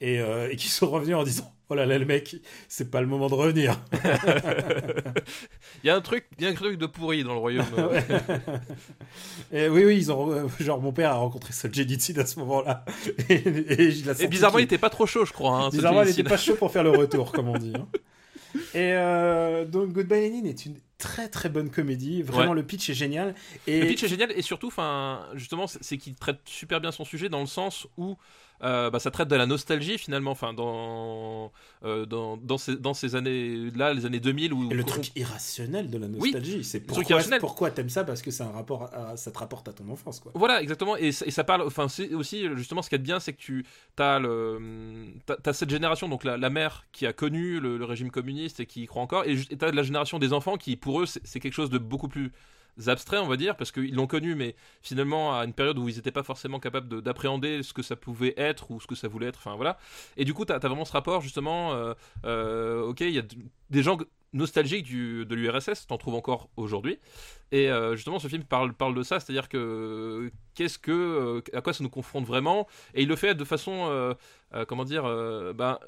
et, 0.01 0.19
euh, 0.19 0.49
et 0.51 0.55
qui 0.57 0.67
sont 0.67 0.89
revenus 0.89 1.15
en 1.15 1.23
disant 1.23 1.51
Oh 1.69 1.75
là 1.75 1.85
là, 1.85 1.97
le 1.97 2.05
mec, 2.05 2.35
c'est 2.69 2.89
pas 2.91 3.01
le 3.01 3.07
moment 3.07 3.27
de 3.29 3.33
revenir. 3.33 3.79
Il 5.83 5.87
y 5.87 5.89
a 5.89 5.95
un 5.95 6.01
truc, 6.01 6.25
il 6.37 6.43
y 6.45 6.47
a 6.47 6.49
un 6.51 6.53
truc 6.53 6.77
de 6.77 6.85
pourri 6.85 7.23
dans 7.23 7.33
le 7.33 7.39
royaume. 7.39 7.65
Ouais. 7.91 8.03
et 9.51 9.69
oui, 9.69 9.85
oui, 9.85 9.97
ils 9.97 10.11
ont. 10.11 10.31
euh, 10.31 10.47
Genre, 10.59 10.81
mon 10.81 10.91
père 10.91 11.11
a 11.11 11.15
rencontré 11.15 11.53
Solzhenitsyn 11.53 12.17
à 12.19 12.25
ce 12.25 12.39
moment-là. 12.39 12.83
Et, 13.29 13.35
il 13.45 14.27
bizarrement, 14.29 14.57
il 14.59 14.61
qu'il- 14.61 14.73
était 14.75 14.77
pas 14.77 14.89
trop 14.89 15.05
chaud, 15.05 15.25
je 15.25 15.33
crois. 15.33 15.55
Hein, 15.65 15.69
Bizarrement, 15.69 16.03
il 16.03 16.07
n'était 16.09 16.23
pas 16.23 16.37
chaud 16.37 16.55
pour 16.55 16.71
faire 16.71 16.83
le 16.83 16.91
retour, 16.91 17.31
comme 17.31 17.49
on 17.49 17.57
dit. 17.57 17.73
hein. 17.75 17.87
Et 18.73 18.93
euh, 18.93 19.65
donc, 19.65 19.91
Goodbye 19.91 20.29
Lenin 20.29 20.45
est 20.49 20.65
une 20.65 20.77
très 20.97 21.29
très 21.29 21.49
bonne 21.49 21.69
comédie. 21.69 22.21
Vraiment, 22.21 22.51
Ouais. 22.51 22.55
le 22.55 22.63
pitch 22.63 22.89
est 22.89 22.93
génial. 22.93 23.35
Et 23.67 23.81
Le 23.81 23.87
pitch 23.87 24.03
est 24.03 24.07
génial 24.07 24.31
et 24.31 24.41
surtout, 24.41 24.71
justement, 25.35 25.67
c'est 25.67 25.83
c'est 25.83 25.97
qu'il 25.97 26.15
traite 26.15 26.39
super 26.45 26.81
bien 26.81 26.91
son 26.91 27.05
sujet 27.05 27.29
dans 27.29 27.41
le 27.41 27.47
sens 27.47 27.87
où 27.97 28.17
euh, 28.63 28.89
bah, 28.89 28.99
ça 28.99 29.11
traite 29.11 29.27
de 29.27 29.35
la 29.35 29.45
nostalgie 29.45 29.97
finalement, 29.97 30.31
enfin, 30.31 30.53
dans, 30.53 31.51
euh, 31.83 32.05
dans, 32.05 32.37
dans 32.37 32.57
ces, 32.57 32.75
dans 32.75 32.93
ces 32.93 33.15
années-là, 33.15 33.93
les 33.93 34.05
années 34.05 34.19
2000 34.19 34.53
où 34.53 34.69
le 34.69 34.83
truc 34.83 35.11
irrationnel 35.15 35.89
de 35.89 35.97
la 35.97 36.07
nostalgie, 36.07 36.63
c'est 36.63 36.79
pourquoi, 36.79 37.03
pourquoi 37.39 37.71
t'aimes 37.71 37.89
ça 37.89 38.03
Parce 38.03 38.21
que 38.21 38.31
c'est 38.31 38.43
un 38.43 38.51
rapport 38.51 38.83
à- 38.93 39.15
ça 39.17 39.31
te 39.31 39.37
rapporte 39.39 39.67
à 39.67 39.73
ton 39.73 39.87
enfance, 39.89 40.19
quoi. 40.19 40.31
Voilà, 40.35 40.61
exactement. 40.61 40.97
Et, 40.97 41.11
ça- 41.11 41.25
et 41.25 41.31
ça 41.31 41.43
parle. 41.43 41.61
Enfin, 41.61 41.87
c'est 41.87 42.13
aussi 42.13 42.47
justement 42.55 42.81
ce 42.81 42.89
qui 42.89 42.95
est 42.95 42.99
bien, 42.99 43.19
c'est 43.19 43.33
que 43.33 43.39
tu 43.41 43.65
as 43.97 44.19
le, 44.19 44.59
t'as, 45.25 45.35
t'as 45.35 45.53
cette 45.53 45.69
génération, 45.69 46.09
donc 46.09 46.23
la, 46.23 46.37
la 46.37 46.49
mère 46.49 46.85
qui 46.91 47.05
a 47.05 47.13
connu 47.13 47.59
le, 47.59 47.77
le 47.77 47.85
régime 47.85 48.11
communiste 48.11 48.59
et 48.59 48.65
qui 48.65 48.83
y 48.83 48.87
croit 48.87 49.01
encore, 49.03 49.23
et 49.25 49.35
tu 49.37 49.57
as 49.65 49.71
la 49.71 49.83
génération 49.83 50.19
des 50.19 50.33
enfants 50.33 50.57
qui, 50.57 50.75
pour 50.75 51.01
eux, 51.01 51.05
c'est 51.05 51.39
quelque 51.39 51.53
chose 51.53 51.69
de 51.69 51.77
beaucoup 51.77 52.07
plus 52.07 52.31
abstrait, 52.85 53.17
on 53.17 53.27
va 53.27 53.37
dire, 53.37 53.55
parce 53.57 53.71
qu'ils 53.71 53.95
l'ont 53.95 54.07
connu, 54.07 54.35
mais 54.35 54.55
finalement 54.81 55.37
à 55.37 55.45
une 55.45 55.53
période 55.53 55.77
où 55.77 55.89
ils 55.89 55.95
n'étaient 55.95 56.11
pas 56.11 56.23
forcément 56.23 56.59
capables 56.59 56.87
de- 56.87 56.99
d'appréhender 57.01 57.63
ce 57.63 57.73
que 57.73 57.81
ça 57.81 57.95
pouvait 57.95 58.33
être 58.37 58.71
ou 58.71 58.79
ce 58.79 58.87
que 58.87 58.95
ça 58.95 59.07
voulait 59.07 59.27
être. 59.27 59.39
Enfin 59.39 59.55
voilà. 59.55 59.77
Et 60.15 60.25
du 60.25 60.33
coup, 60.33 60.45
tu 60.45 60.53
as, 60.53 60.59
vraiment 60.59 60.85
ce 60.85 60.93
rapport 60.93 61.21
justement. 61.21 61.73
euh, 61.73 61.93
euh, 62.25 62.81
ok, 62.83 63.01
il 63.01 63.11
y 63.11 63.19
a 63.19 63.23
des 63.69 63.83
gens 63.83 63.97
nostalgiques 64.33 64.91
de 64.91 65.35
l'URSS, 65.35 65.87
t'en 65.87 65.97
trouves 65.97 66.15
encore 66.15 66.49
aujourd'hui. 66.57 66.99
Et 67.51 67.71
euh, 67.71 67.95
justement, 67.95 68.19
ce 68.19 68.27
film 68.27 68.43
parle, 68.43 68.73
parle 68.73 68.93
de 68.93 69.03
ça, 69.03 69.19
c'est-à-dire 69.19 69.49
que 69.49 70.31
qu'est-ce 70.53 70.77
que, 70.77 71.41
à 71.53 71.61
quoi 71.61 71.73
ça 71.73 71.83
nous 71.83 71.89
confronte 71.89 72.25
vraiment, 72.25 72.67
et 72.93 73.03
il 73.03 73.07
le 73.07 73.15
fait 73.15 73.35
de 73.35 73.43
façon, 73.45 74.15
comment 74.67 74.83
dire, 74.83 75.03
ben, 75.55 75.79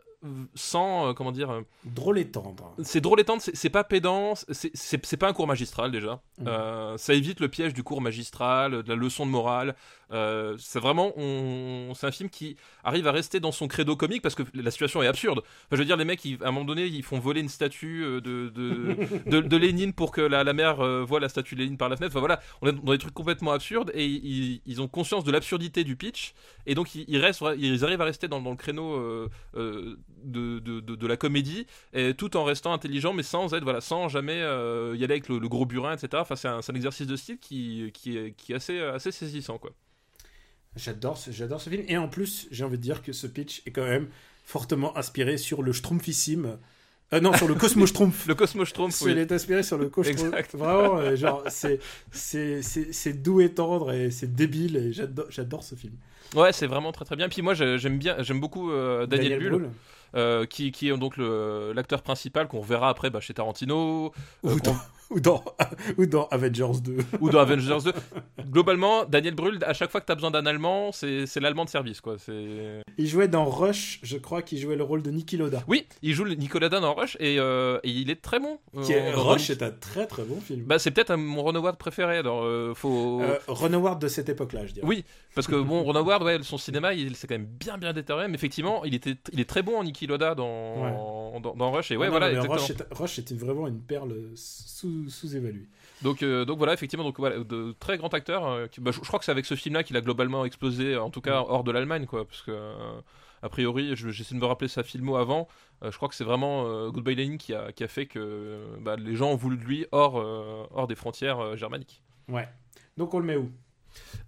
sans, 0.54 1.10
euh, 1.10 1.14
comment 1.14 1.32
dire, 1.32 1.50
euh, 1.50 1.62
Drôle 1.86 2.20
et 2.20 2.28
tendre. 2.30 2.76
c'est 2.84 3.00
drôle 3.02 3.20
et 3.22 3.24
tendre, 3.24 3.42
c'est 3.42 3.70
pas 3.70 3.84
pédant, 3.86 4.34
c'est- 4.36 5.18
pas 5.18 5.30
un 5.30 5.34
cours 5.34 5.48
magistral 5.48 5.92
déjà. 5.92 6.22
Mhm. 6.40 6.48
Euh, 6.48 6.98
ça 6.98 7.14
évite 7.14 7.40
le 7.40 7.48
piège 7.48 7.74
du 7.74 7.84
cours 7.84 8.02
magistral, 8.02 8.84
de 8.84 8.90
la 8.90 8.96
leçon 8.96 9.26
de 9.26 9.32
morale. 9.32 9.76
C'est 10.58 10.80
vraiment, 10.80 11.14
c'est 11.96 12.08
un 12.08 12.12
film 12.12 12.30
qui 12.30 12.56
arrive 12.84 13.08
à 13.08 13.12
rester 13.12 13.40
dans 13.40 13.52
son 13.52 13.68
credo 13.68 13.96
comique 13.96 14.22
parce 14.22 14.36
que 14.36 14.44
la 14.54 14.72
situation 14.72 15.02
est 15.04 15.08
absurde. 15.08 15.40
Enfin, 15.40 15.68
je 15.74 15.78
veux 15.78 15.86
dire, 15.86 15.98
les 15.98 16.06
mecs, 16.06 16.26
ils- 16.26 16.42
à 16.44 16.48
un 16.48 16.52
moment 16.52 16.66
donné, 16.66 16.86
ils 16.88 17.04
font 17.04 17.20
voler 17.20 17.42
une 17.42 17.50
statue 17.50 18.02
de 18.22 18.50
de, 18.50 18.96
de, 19.30 19.40
de 19.42 19.58
Lénine 19.58 19.94
pour 19.94 20.12
que 20.12 20.22
la, 20.22 20.44
la 20.44 20.54
mère 20.54 20.78
voit 21.06 21.20
la 21.20 21.30
statue 21.30 21.56
de 21.56 21.62
Lénine 21.62 21.78
par 21.78 21.90
la 21.90 21.96
fenêtre. 21.96 22.12
Enfin 22.14 22.20
voilà, 22.20 22.40
on 22.62 22.68
est 22.68 22.74
dans 22.74 22.92
des 22.92 22.98
trucs 22.98 23.14
complètement 23.14 23.52
absurdes 23.52 23.92
et 23.94 24.06
ils, 24.06 24.62
ils 24.66 24.82
ont 24.82 24.88
conscience 24.88 25.24
de 25.24 25.32
l'absurdité 25.32 25.84
du 25.84 25.96
pitch 25.96 26.34
et 26.66 26.76
donc 26.76 26.96
ils, 26.96 27.06
ils 27.08 27.18
restent, 27.20 27.44
ils 27.58 27.86
arrivent 27.86 28.02
à 28.02 28.06
rester 28.06 28.28
dans, 28.28 28.42
dans 28.42 28.52
le 28.52 28.56
créneau 28.58 29.30
de, 30.24 30.60
de, 30.60 30.80
de, 30.80 30.96
de 30.96 31.08
la 31.08 31.18
comédie 31.18 31.66
et 31.94 32.14
tout 32.14 32.36
en 32.38 32.44
restant 32.44 32.74
intelligent 32.74 33.14
mais 33.14 33.24
sans 33.24 33.54
être 33.54 33.64
voilà 33.64 33.82
sans 33.82 34.10
jamais 34.10 34.42
euh, 34.42 34.96
y 34.98 35.04
aller 35.04 35.14
avec 35.14 35.30
le, 35.30 35.40
le 35.40 35.48
gros 35.50 35.66
burin 35.66 35.94
etc 35.94 36.10
enfin 36.16 36.36
c'est 36.36 36.48
un, 36.48 36.62
exercice 36.76 37.08
de 37.08 37.16
style 37.16 37.40
qui, 37.40 37.92
qui, 37.94 38.18
est, 38.18 38.34
qui 38.34 38.52
est 38.52 38.56
assez, 38.56 38.80
assez 38.80 39.12
saisissant 39.12 39.58
quoi 39.58 39.72
J'adore 40.76 41.18
ce, 41.18 41.32
j'adore 41.32 41.62
ce 41.62 41.70
film. 41.70 41.84
Et 41.88 41.98
en 41.98 42.08
plus, 42.08 42.48
j'ai 42.52 42.64
envie 42.64 42.78
de 42.78 42.82
dire 42.82 43.02
que 43.02 43.12
ce 43.12 43.28
pitch 43.28 43.64
est 43.66 43.72
quand 43.72 43.86
même 43.86 44.08
fortement 44.44 44.96
inspiré 44.98 45.38
sur 45.38 45.62
le 45.62 45.74
Schtroumpfissime. 45.74 46.58
Euh, 47.12 47.20
non, 47.20 47.34
sur 47.34 47.48
le 47.48 47.56
Cosmo 47.56 47.88
Schtroumpf. 47.88 48.26
le 48.28 48.36
Cosmo 48.36 48.66
Schtroumpf 48.66 49.02
Il 49.02 49.08
oui. 49.08 49.20
est 49.20 49.32
inspiré 49.32 49.64
sur 49.64 49.78
le 49.80 49.90
Cosmo. 49.90 50.32
Vraiment, 50.54 50.98
euh, 51.00 51.16
genre, 51.16 51.44
c'est, 51.50 51.80
c'est, 52.12 53.14
doux 53.14 53.42
et 53.42 53.52
tendre 53.54 53.92
et 53.94 54.12
c'est 54.12 54.34
débile 54.36 54.78
et 54.78 54.94
j'adore, 54.94 55.26
j'adore 55.30 55.64
ce 55.64 55.74
film. 55.74 55.94
ouais 56.36 56.54
c'est 56.54 56.68
vraiment 56.68 56.92
très 56.92 57.06
très 57.06 57.16
bien 57.16 57.28
puis 57.28 57.42
moi 57.42 57.56
j'aime 57.56 57.98
bien 57.98 58.22
j'aime 58.22 58.40
beaucoup 58.40 58.72
euh, 58.72 59.08
Daniel, 59.08 59.40
Bull 59.40 59.50
Brühl. 59.50 59.70
Euh, 60.16 60.46
qui, 60.46 60.72
qui 60.72 60.90
est 60.90 60.98
donc 60.98 61.16
l'acteur 61.18 62.02
principal 62.02 62.48
qu'on 62.48 62.62
reverra 62.62 62.90
après 62.90 63.10
bah, 63.10 63.20
chez 63.20 63.34
Tarantino 63.34 64.12
euh, 64.46 64.56
Ou 64.56 64.60
ou, 65.16 65.20
dans, 65.20 65.44
ou 65.98 66.06
dans 66.06 66.28
Avengers 66.28 66.80
2. 66.84 66.98
ou 67.20 67.30
dans 67.30 67.40
Avengers 67.40 67.80
2 67.86 67.94
globalement 68.52 69.06
Daniel 69.06 69.36
Brühl 69.36 69.60
à 69.66 69.74
chaque 69.74 69.92
fois 69.92 70.02
que 70.02 70.06
tu 70.06 70.12
as 70.12 70.16
besoin 70.16 70.32
d'un 70.32 70.46
allemand 70.46 70.92
c'est 70.92 71.40
l'allemand 71.40 71.66
de 71.66 71.70
service 71.70 72.02
quoi 72.02 72.18
c'est 72.18 72.82
Il 72.98 73.08
jouait 73.08 73.28
dans 73.28 73.46
Rush, 73.46 74.00
je 74.04 74.18
crois 74.18 74.42
qu'il 74.42 74.58
jouait 74.60 74.76
le 74.76 74.84
rôle 74.84 75.02
de 75.02 75.12
Niki 75.12 75.38
Loda. 75.38 75.64
oui 75.68 75.88
il 76.02 76.14
joue 76.14 76.24
le 76.26 76.36
Nicolas 76.36 76.70
Dan 76.70 76.82
dans 76.82 76.94
Rush 76.94 77.18
et, 77.20 77.38
euh, 77.40 77.80
et 77.84 77.90
il 77.90 78.10
est 78.10 78.22
très 78.22 78.40
bon 78.40 78.60
Qui 78.84 78.94
est, 78.94 79.10
Euh, 79.12 79.16
dans- 79.16 79.24
Rush 79.30 79.50
est 79.50 79.64
un 79.64 79.72
très 79.72 80.06
très 80.08 80.24
bon 80.24 80.40
film. 80.42 80.64
Bah, 80.66 80.80
c'est 80.80 80.92
peut-être 80.92 81.16
mon 81.16 81.42
Ron 81.44 81.56
Howard 81.56 81.78
préféré. 81.78 82.18
Alors, 82.18 82.44
euh, 82.44 82.74
faut. 82.76 83.22
Euh, 83.22 83.38
Ron 83.48 83.74
Howard 83.74 84.02
de 84.02 84.08
cette 84.08 84.30
époque-là, 84.30 84.66
je 84.66 84.74
dirais. 84.74 84.86
Oui, 84.88 85.04
parce 85.36 85.48
que 85.48 85.56
bon, 85.56 85.84
Ron 85.84 85.96
Howard, 85.96 86.24
ouais, 86.24 86.38
son 86.44 86.58
cinéma, 86.58 86.94
il 86.94 87.16
s'est 87.16 87.28
quand 87.28 87.36
même 87.36 87.46
bien 87.48 87.78
bien 87.78 87.94
détérioré. 87.94 88.28
Mais 88.28 88.36
effectivement, 88.36 88.84
il 88.86 88.94
était, 88.96 89.16
il 89.34 89.40
est 89.40 89.50
très 89.50 89.62
bon 89.64 89.78
en 89.78 89.84
Niki 89.84 90.08
Loda 90.08 90.36
dans, 90.36 91.40
dans, 91.40 91.54
dans 91.56 91.72
Rush. 91.72 91.92
Et 91.92 91.98
ouais, 91.98 92.06
non, 92.08 92.12
voilà, 92.12 92.30
exactement. 92.30 92.56
Rush, 92.56 92.70
est- 92.72 92.88
Rush 92.92 93.20
était 93.20 93.36
vraiment 93.36 93.68
une 93.68 93.82
perle 93.82 94.16
sous- 94.36 94.99
sous-évaluée. 95.08 95.68
Donc, 96.02 96.24
euh, 96.24 96.44
donc 96.46 96.58
voilà, 96.58 96.74
effectivement, 96.74 97.04
donc 97.06 97.20
voilà, 97.20 97.40
de 97.44 97.76
très 97.80 97.98
grands 97.98 98.08
acteurs. 98.10 98.46
euh, 98.48 98.68
qui- 98.68 98.82
bah, 98.82 98.92
je, 98.92 98.98
je 99.02 99.08
crois 99.08 99.20
que 99.20 99.26
c'est 99.26 99.32
avec 99.32 99.46
ce 99.46 99.56
film-là 99.56 99.84
qu'il 99.84 99.96
a 99.98 100.02
globalement 100.02 100.44
explosé, 100.46 100.98
en 100.98 101.10
tout 101.10 101.22
cas 101.22 101.44
hors 101.48 101.64
de 101.64 101.72
l'Allemagne, 101.72 102.06
quoi. 102.06 102.26
Parce 102.26 102.42
que 102.42 102.52
euh, 102.52 103.00
a 103.42 103.50
priori, 103.50 103.96
je- 103.96 104.10
j'essaie 104.10 104.36
de 104.36 104.40
me 104.40 104.46
rappeler 104.46 104.68
sa 104.68 104.84
filmo 104.84 105.16
avant. 105.16 105.48
euh, 105.84 105.92
je 105.92 105.98
crois 105.98 106.10
que 106.10 106.16
c'est 106.16 106.24
vraiment 106.26 106.66
euh, 106.68 106.90
Goodbye 106.90 107.16
Lenin 107.16 107.38
qui 107.38 107.54
a, 107.54 107.72
qui 107.72 107.84
a 107.84 107.88
fait 107.88 108.06
que 108.06 108.20
euh, 108.20 108.76
bah, 108.82 108.96
les 108.98 109.16
gens 109.16 109.32
ont 109.32 109.36
voulu 109.36 109.58
de 109.58 109.64
lui 109.64 109.86
hors, 109.92 110.20
euh, 110.20 110.66
hors 110.74 110.88
des 110.88 110.96
frontières 110.96 111.40
euh, 111.40 111.56
germaniques. 111.56 112.02
Ouais. 112.28 112.48
Donc 112.98 113.14
on 113.14 113.20
le 113.20 113.26
met 113.26 113.36
où? 113.38 113.50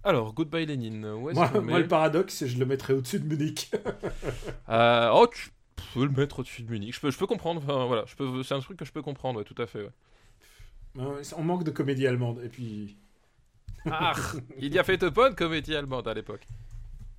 Alors, 0.04 0.32
Goodbye 0.34 0.66
Lenin, 0.66 1.14
où 1.14 1.30
moi, 1.32 1.50
le 1.54 1.60
moi, 1.60 1.78
le 1.78 1.86
paradoxe, 1.88 2.44
je 2.46 2.58
le 2.58 2.66
mettrais 2.66 2.94
au-dessus 2.94 3.20
de 3.20 3.26
Munich. 3.26 3.70
Euh, 4.68 5.10
oh, 5.12 5.26
tu 5.30 5.50
peux 5.94 6.04
le 6.04 6.10
mettre 6.10 6.40
au-dessus 6.40 6.62
de 6.62 6.70
Munich. 6.70 6.94
Je 6.94 7.00
peux, 7.00 7.10
je 7.10 7.18
peux 7.18 7.26
comprendre. 7.26 7.60
Enfin, 7.62 7.86
voilà, 7.86 8.04
je 8.06 8.14
peux, 8.16 8.42
c'est 8.42 8.54
un 8.54 8.60
truc 8.60 8.78
que 8.78 8.84
je 8.84 8.92
peux 8.92 9.02
comprendre, 9.02 9.38
ouais, 9.38 9.44
tout 9.44 9.60
à 9.60 9.66
fait. 9.66 9.82
ouais. 9.82 9.90
On 10.96 11.42
manque 11.42 11.64
de 11.64 11.70
comédie 11.70 12.06
allemande. 12.06 12.40
Et 12.44 12.48
puis, 12.48 12.96
Ah, 13.90 14.12
il 14.58 14.72
y 14.74 14.78
a 14.78 14.84
fait 14.84 14.96
de 14.98 15.08
bonnes 15.08 15.34
comédies 15.34 15.74
allemandes 15.74 16.06
à 16.08 16.14
l'époque. 16.14 16.46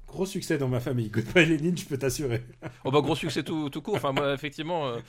gros 0.07 0.25
succès 0.25 0.57
dans 0.57 0.67
ma 0.67 0.79
famille. 0.79 1.09
Goodbye 1.09 1.45
Lenin, 1.45 1.75
je 1.75 1.85
peux 1.85 1.97
t'assurer. 1.97 2.43
Oh 2.85 2.91
bah 2.91 3.01
gros 3.01 3.15
succès 3.15 3.43
tout, 3.43 3.69
tout 3.69 3.81
court. 3.81 3.95
Enfin, 3.95 4.11
moi, 4.11 4.33
effectivement, 4.33 4.87
euh, 4.87 4.99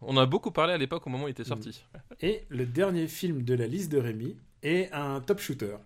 on 0.00 0.16
a 0.16 0.26
beaucoup 0.26 0.50
parlé 0.52 0.72
à 0.72 0.78
l'époque 0.78 1.06
au 1.06 1.10
moment 1.10 1.24
où 1.24 1.28
il 1.28 1.32
était 1.32 1.44
sorti. 1.44 1.84
Et 2.20 2.44
le 2.48 2.64
dernier 2.66 3.08
film 3.08 3.42
de 3.42 3.54
la 3.54 3.66
liste 3.66 3.90
de 3.90 3.98
Rémi 3.98 4.36
est 4.62 4.90
un 4.92 5.20
top 5.20 5.40
shooter. 5.40 5.76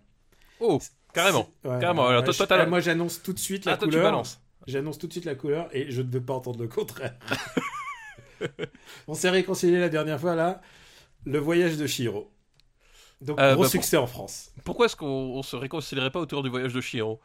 Oh, 0.60 0.78
carrément. 1.14 1.48
Ouais, 1.64 1.78
Carrément. 1.80 2.06
Alors, 2.08 2.24
toi- 2.24 2.32
je- 2.32 2.44
toi, 2.44 2.66
Moi, 2.66 2.80
j'annonce 2.80 3.22
tout 3.22 3.32
de 3.32 3.38
suite 3.38 3.64
la 3.64 3.72
Ah, 3.72 3.76
toi, 3.76 3.86
tu 3.88 3.92
couleur. 3.92 4.04
balances. 4.10 4.40
J'annonce 4.66 4.98
tout 4.98 5.06
de 5.06 5.12
suite 5.12 5.24
la 5.24 5.34
couleur 5.34 5.68
et 5.74 5.90
je 5.90 6.02
ne 6.02 6.10
veux 6.10 6.20
pas 6.20 6.34
entendre 6.34 6.60
le 6.60 6.68
contraire. 6.68 7.14
on 9.08 9.14
s'est 9.14 9.30
réconcilié 9.30 9.78
la 9.78 9.88
dernière 9.88 10.20
fois 10.20 10.34
là. 10.34 10.60
Le 11.24 11.38
voyage 11.38 11.76
de 11.76 11.86
Shiro. 11.86 12.30
Donc 13.20 13.40
Euh, 13.40 13.54
gros 13.54 13.64
bah, 13.64 13.68
succès 13.68 13.96
en 13.96 14.06
France. 14.06 14.52
Pourquoi 14.64 14.86
est-ce 14.86 14.96
qu'on 14.96 15.06
on 15.06 15.42
se 15.42 15.56
réconcilierait 15.56 16.10
pas 16.10 16.20
autour 16.20 16.42
du 16.42 16.48
voyage 16.50 16.72
de 16.72 16.80
Chihiro 16.80 17.20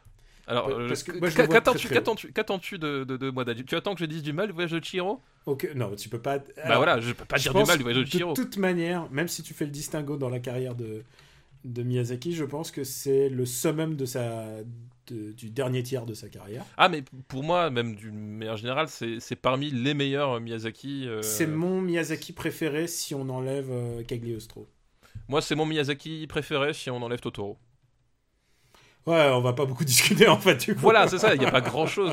alors, 0.46 0.68
euh, 0.68 0.92
qu- 0.94 1.12
vois 1.18 1.30
qu'attends-tu, 1.30 1.88
qu'attends-tu, 1.88 2.30
qu'attends-tu 2.30 2.78
de, 2.78 3.04
de, 3.04 3.16
de 3.16 3.30
moi, 3.30 3.46
Tu 3.46 3.74
attends 3.76 3.94
que 3.94 4.00
je 4.00 4.04
dise 4.04 4.22
du 4.22 4.34
mal 4.34 4.48
du 4.48 4.52
voyage 4.52 4.72
de 4.72 4.84
Chihiro 4.84 5.18
Ok, 5.46 5.70
non, 5.74 5.94
tu 5.94 6.08
peux 6.08 6.18
pas. 6.20 6.38
Bah 6.38 6.76
voilà, 6.76 7.00
je 7.00 7.12
peux 7.12 7.24
pas 7.24 7.38
dire 7.38 7.54
du 7.54 7.64
mal 7.64 7.76
du 7.78 7.82
voyage 7.82 8.00
de 8.02 8.06
Chihiro. 8.06 8.32
De 8.32 8.42
toute 8.42 8.56
manière, 8.58 9.10
même 9.10 9.28
si 9.28 9.42
tu 9.42 9.54
fais 9.54 9.64
le 9.64 9.70
distinguo 9.70 10.16
dans 10.16 10.28
la 10.28 10.40
carrière 10.40 10.74
de, 10.74 11.02
de 11.64 11.82
Miyazaki, 11.82 12.34
je 12.34 12.44
pense 12.44 12.70
que 12.70 12.84
c'est 12.84 13.28
le 13.28 13.46
summum 13.46 13.96
de 13.96 14.06
sa, 14.06 14.44
de- 15.06 15.32
du 15.32 15.50
dernier 15.50 15.82
tiers 15.82 16.06
de 16.06 16.14
sa 16.14 16.28
carrière. 16.28 16.64
Ah, 16.76 16.88
mais 16.88 17.02
pour 17.28 17.42
moi, 17.42 17.70
même 17.70 17.94
d'une 17.94 18.36
manière 18.38 18.56
générale, 18.56 18.88
c'est, 18.88 19.20
c'est 19.20 19.36
parmi 19.36 19.70
les 19.70 19.94
meilleurs 19.94 20.40
Miyazaki. 20.40 21.06
euh, 21.08 21.22
C'est 21.22 21.46
mon 21.46 21.80
Miyazaki 21.80 22.32
préféré 22.32 22.86
si 22.86 23.14
on 23.14 23.28
enlève 23.28 23.70
euh, 23.70 24.02
Cagliostro. 24.04 24.66
Moi, 25.28 25.42
c'est 25.42 25.54
mon 25.54 25.66
Miyazaki 25.66 26.26
préféré 26.26 26.72
si 26.72 26.90
on 26.90 27.02
enlève 27.02 27.20
Totoro. 27.20 27.58
Ouais, 29.06 29.28
on 29.32 29.40
va 29.42 29.52
pas 29.52 29.66
beaucoup 29.66 29.84
discuter 29.94 30.28
en 30.28 30.38
fait. 30.38 30.56
Du 30.64 30.74
coup. 30.74 30.80
Voilà, 30.80 31.08
c'est 31.08 31.18
ça. 31.18 31.34
Il 31.34 31.40
n'y 31.40 31.46
a 31.46 31.50
pas 31.50 31.60
grand 31.60 31.86
chose. 31.86 32.12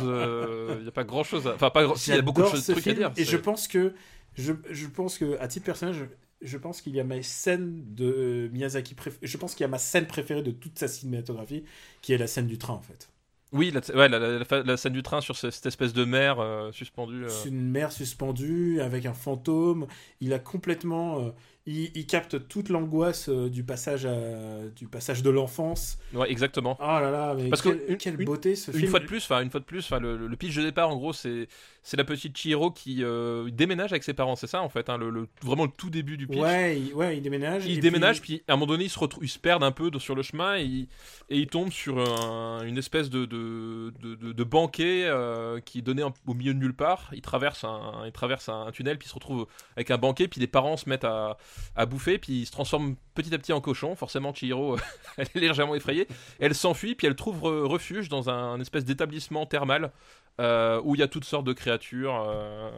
Il 0.80 0.86
y 0.86 0.88
a 0.88 0.92
pas 0.92 1.04
grand 1.04 1.24
chose. 1.24 1.48
Enfin, 1.48 1.70
pas. 1.70 1.84
gr- 1.86 1.98
si, 1.98 2.12
Il 2.12 2.16
y 2.16 2.20
a 2.20 2.22
beaucoup 2.22 2.42
de 2.42 2.48
choses, 2.48 2.66
trucs 2.66 2.88
à 2.88 2.94
dire. 2.94 3.12
et 3.16 3.24
je 3.24 3.38
pense 3.38 3.68
que 3.68 3.94
je, 4.36 4.54
je 4.70 4.88
pense 4.88 5.18
que 5.18 5.38
à 5.40 5.48
titre 5.48 5.66
personnel, 5.66 6.10
je, 6.42 6.58
pense 6.58 6.82
qu'il 6.82 6.96
y 6.96 7.00
a 7.00 7.04
ma 7.04 7.22
scène 7.24 7.84
de 7.96 8.50
Miyazaki 8.54 8.96
préf- 8.96 9.18
je 9.22 9.38
pense 9.38 9.54
qu'il 9.56 9.64
y 9.64 9.66
a 9.66 9.70
ma 9.70 9.78
scène 9.78 10.08
préférée 10.08 10.44
de 10.44 10.52
toute 10.52 10.78
sa 10.80 10.88
cinématographie, 10.88 11.64
qui 12.02 12.14
est 12.14 12.18
la 12.18 12.28
scène 12.28 12.48
du 12.48 12.58
train 12.58 12.74
en 12.74 12.82
fait. 12.82 13.10
Oui, 13.54 13.70
la, 13.72 13.82
ouais, 13.96 14.08
la, 14.08 14.18
la- 14.18 14.40
la 14.40 14.46
fa- 14.46 14.64
la 14.64 14.78
scène 14.78 14.94
du 14.94 15.04
train 15.04 15.20
sur 15.20 15.36
ce- 15.36 15.52
cette 15.52 15.66
espèce 15.66 15.92
de 15.94 16.06
mer 16.06 16.40
euh, 16.40 16.72
suspendue. 16.72 17.26
euh. 17.26 17.30
C'est 17.30 17.50
une 17.50 17.70
mer 17.70 17.92
suspendue 17.92 18.80
avec 18.80 19.06
un 19.06 19.14
fantôme. 19.14 19.88
Il 20.22 20.32
a 20.34 20.40
complètement, 20.40 21.20
euh, 21.20 21.32
il, 21.68 21.92
il 21.96 22.08
capte 22.08 22.48
toute 22.48 22.70
l'angoisse 22.70 23.30
euh, 23.30 23.48
du 23.50 23.64
passage 23.64 24.06
à- 24.08 24.68
du 24.76 24.88
passage 24.88 25.22
de 25.22 25.30
l'enfance. 25.30 26.00
Ouais, 26.14 26.32
exactement. 26.32 26.76
Oh 26.80 26.84
là 26.86 27.12
là, 27.12 27.36
mais 27.36 27.50
Parce 27.50 27.62
que 27.62 27.70
quelle, 27.70 27.84
une- 27.92 27.98
quelle 27.98 28.20
une- 28.20 28.26
beauté 28.26 28.56
ce 28.56 28.72
Une 28.72 28.78
film. 28.80 28.90
fois 28.90 29.00
de 29.00 29.06
plus, 29.06 29.24
enfin 29.24 29.42
une 29.42 29.52
fois 29.52 29.60
de 29.60 29.66
plus, 29.66 29.80
enfin 29.80 30.00
le, 30.00 30.18
le- 30.28 30.36
pitch 30.36 30.56
de 30.56 30.64
départ 30.64 30.90
en 30.90 30.96
gros 30.98 31.14
c'est 31.14 31.48
c'est 31.84 31.98
la 31.98 32.04
petite 32.04 32.36
Chihiro 32.38 32.70
qui 32.72 33.04
euh, 33.04 33.50
déménage 33.52 33.92
avec 33.92 34.04
ses 34.04 34.14
parents, 34.14 34.36
c'est 34.36 34.48
ça 34.48 34.62
en 34.62 34.70
fait, 34.70 34.90
hein, 34.90 34.98
le, 34.98 35.10
le- 35.12 35.28
vraiment 35.44 35.66
le 35.66 35.72
tout 35.76 35.90
début 35.92 36.18
du 36.18 36.28
pitch. 36.28 36.40
Ouais, 36.40 36.80
il, 36.80 36.94
ouais, 36.94 37.18
il 37.18 37.22
déménage. 37.22 37.66
il 37.68 37.80
déménage, 37.80 38.22
puis- 38.22 38.38
puis... 38.38 38.44
à 38.48 38.54
un 38.54 38.56
moment 38.56 38.72
donné, 38.72 38.86
ils 38.86 38.90
se, 38.90 38.98
retrouvent, 39.00 39.24
ils 39.24 39.30
se 39.30 39.40
perdent 39.40 39.64
un 39.64 39.72
peu 39.72 39.90
de- 39.92 40.00
sur 40.00 40.16
le 40.16 40.22
chemin 40.24 40.58
et 40.58 40.64
ils, 40.64 40.88
et 41.30 41.38
ils 41.38 41.48
tombent 41.48 41.72
sur 41.72 41.98
un- 42.00 42.64
une 42.66 42.78
espèce 42.78 43.10
de, 43.10 43.26
de, 43.26 43.94
de, 44.02 44.16
de- 44.16 44.32
de 44.34 44.44
banquet 44.44 45.04
euh, 45.06 45.60
qui 45.60 45.80
est 45.80 45.82
donné 45.84 46.02
en- 46.04 46.14
au 46.28 46.34
milieu 46.36 46.54
de 46.54 46.60
nulle 46.60 46.76
part. 46.76 47.10
Ils 47.14 47.22
traversent 47.22 47.64
un, 47.64 48.04
ils 48.06 48.12
traversent 48.12 48.50
un 48.50 48.70
tunnel, 48.72 48.98
puis 49.00 49.08
ils 49.08 49.10
se 49.10 49.16
retrouvent 49.16 49.48
avec 49.76 49.90
un 49.92 49.98
banquet, 49.98 50.28
puis 50.28 50.40
les 50.40 50.48
parents 50.48 50.78
se 50.78 50.88
mettent 50.88 51.04
à, 51.04 51.38
à 51.76 51.86
bouffer, 51.86 52.18
puis 52.18 52.42
ils 52.42 52.46
se 52.46 52.52
transforment 52.52 52.96
petit 53.14 53.34
à 53.34 53.38
petit 53.38 53.54
en 53.54 53.62
cochon. 53.62 53.96
Forcément, 53.96 54.34
Chihiro, 54.34 54.78
elle 55.18 55.28
est 55.36 55.40
légèrement 55.40 55.76
effrayée. 55.76 56.08
Elle 56.40 56.56
s'enfuit, 56.56 56.96
puis 56.96 57.08
elle 57.08 57.16
trouve 57.16 57.46
euh, 57.46 57.66
refuge 57.66 58.10
dans 58.10 58.30
un, 58.30 58.60
espèce 58.60 58.86
d'établissement 58.86 59.46
thermal. 59.46 59.92
euh, 60.40 60.82
où 60.84 60.96
il 60.96 61.00
y 61.00 61.04
a 61.04 61.08
toutes 61.08 61.26
sortes 61.26 61.46
de 61.46 61.54
créatures 61.54 62.26
euh, 62.28 62.72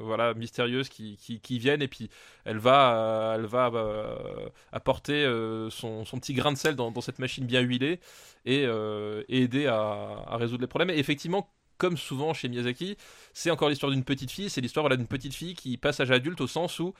voilà 0.00 0.34
mystérieuses 0.34 0.88
qui, 0.88 1.16
qui, 1.16 1.58
viennent 1.58 1.82
et 1.82 1.88
puis 1.88 2.10
elle 2.44 2.58
va, 2.58 2.94
euh, 2.96 3.34
elle 3.34 3.46
va 3.46 3.70
euh, 3.74 4.48
apporter 4.72 5.24
euh, 5.24 5.70
son, 5.70 6.04
son 6.04 6.18
petit 6.18 6.34
grain 6.34 6.52
de 6.52 6.58
sel 6.58 6.76
dans, 6.76 6.92
cette 7.00 7.18
machine 7.18 7.46
bien 7.46 7.60
huilée 7.60 8.00
et, 8.44 8.64
euh, 8.66 9.22
aider 9.28 9.66
à, 9.66 10.36
résoudre 10.36 10.62
les 10.62 10.66
problèmes. 10.66 10.90
Et 10.90 10.98
effectivement, 10.98 11.50
comme 11.78 11.96
souvent 11.96 12.34
chez 12.34 12.48
Miyazaki, 12.48 12.96
c'est 13.32 13.50
encore 13.50 13.68
l'histoire 13.68 13.92
d'une 13.92 14.04
petite 14.04 14.30
fille. 14.30 14.50
C'est 14.50 14.60
l'histoire 14.60 14.82
voilà, 14.82 14.96
d'une 14.96 15.06
petite 15.06 15.34
fille 15.34 15.54
qui 15.54 15.76
passe 15.76 16.00
à 16.00 16.04
l'âge 16.04 16.16
adulte 16.16 16.40
au 16.40 16.46
sens 16.46 16.78
où 16.80 16.92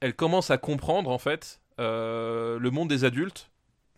elle 0.00 0.14
commence 0.14 0.50
à 0.50 0.58
comprendre 0.58 1.10
en 1.10 1.18
fait 1.18 1.60
euh, 1.78 2.58
le 2.58 2.70
monde 2.70 2.88
des 2.88 3.04
adultes 3.04 3.50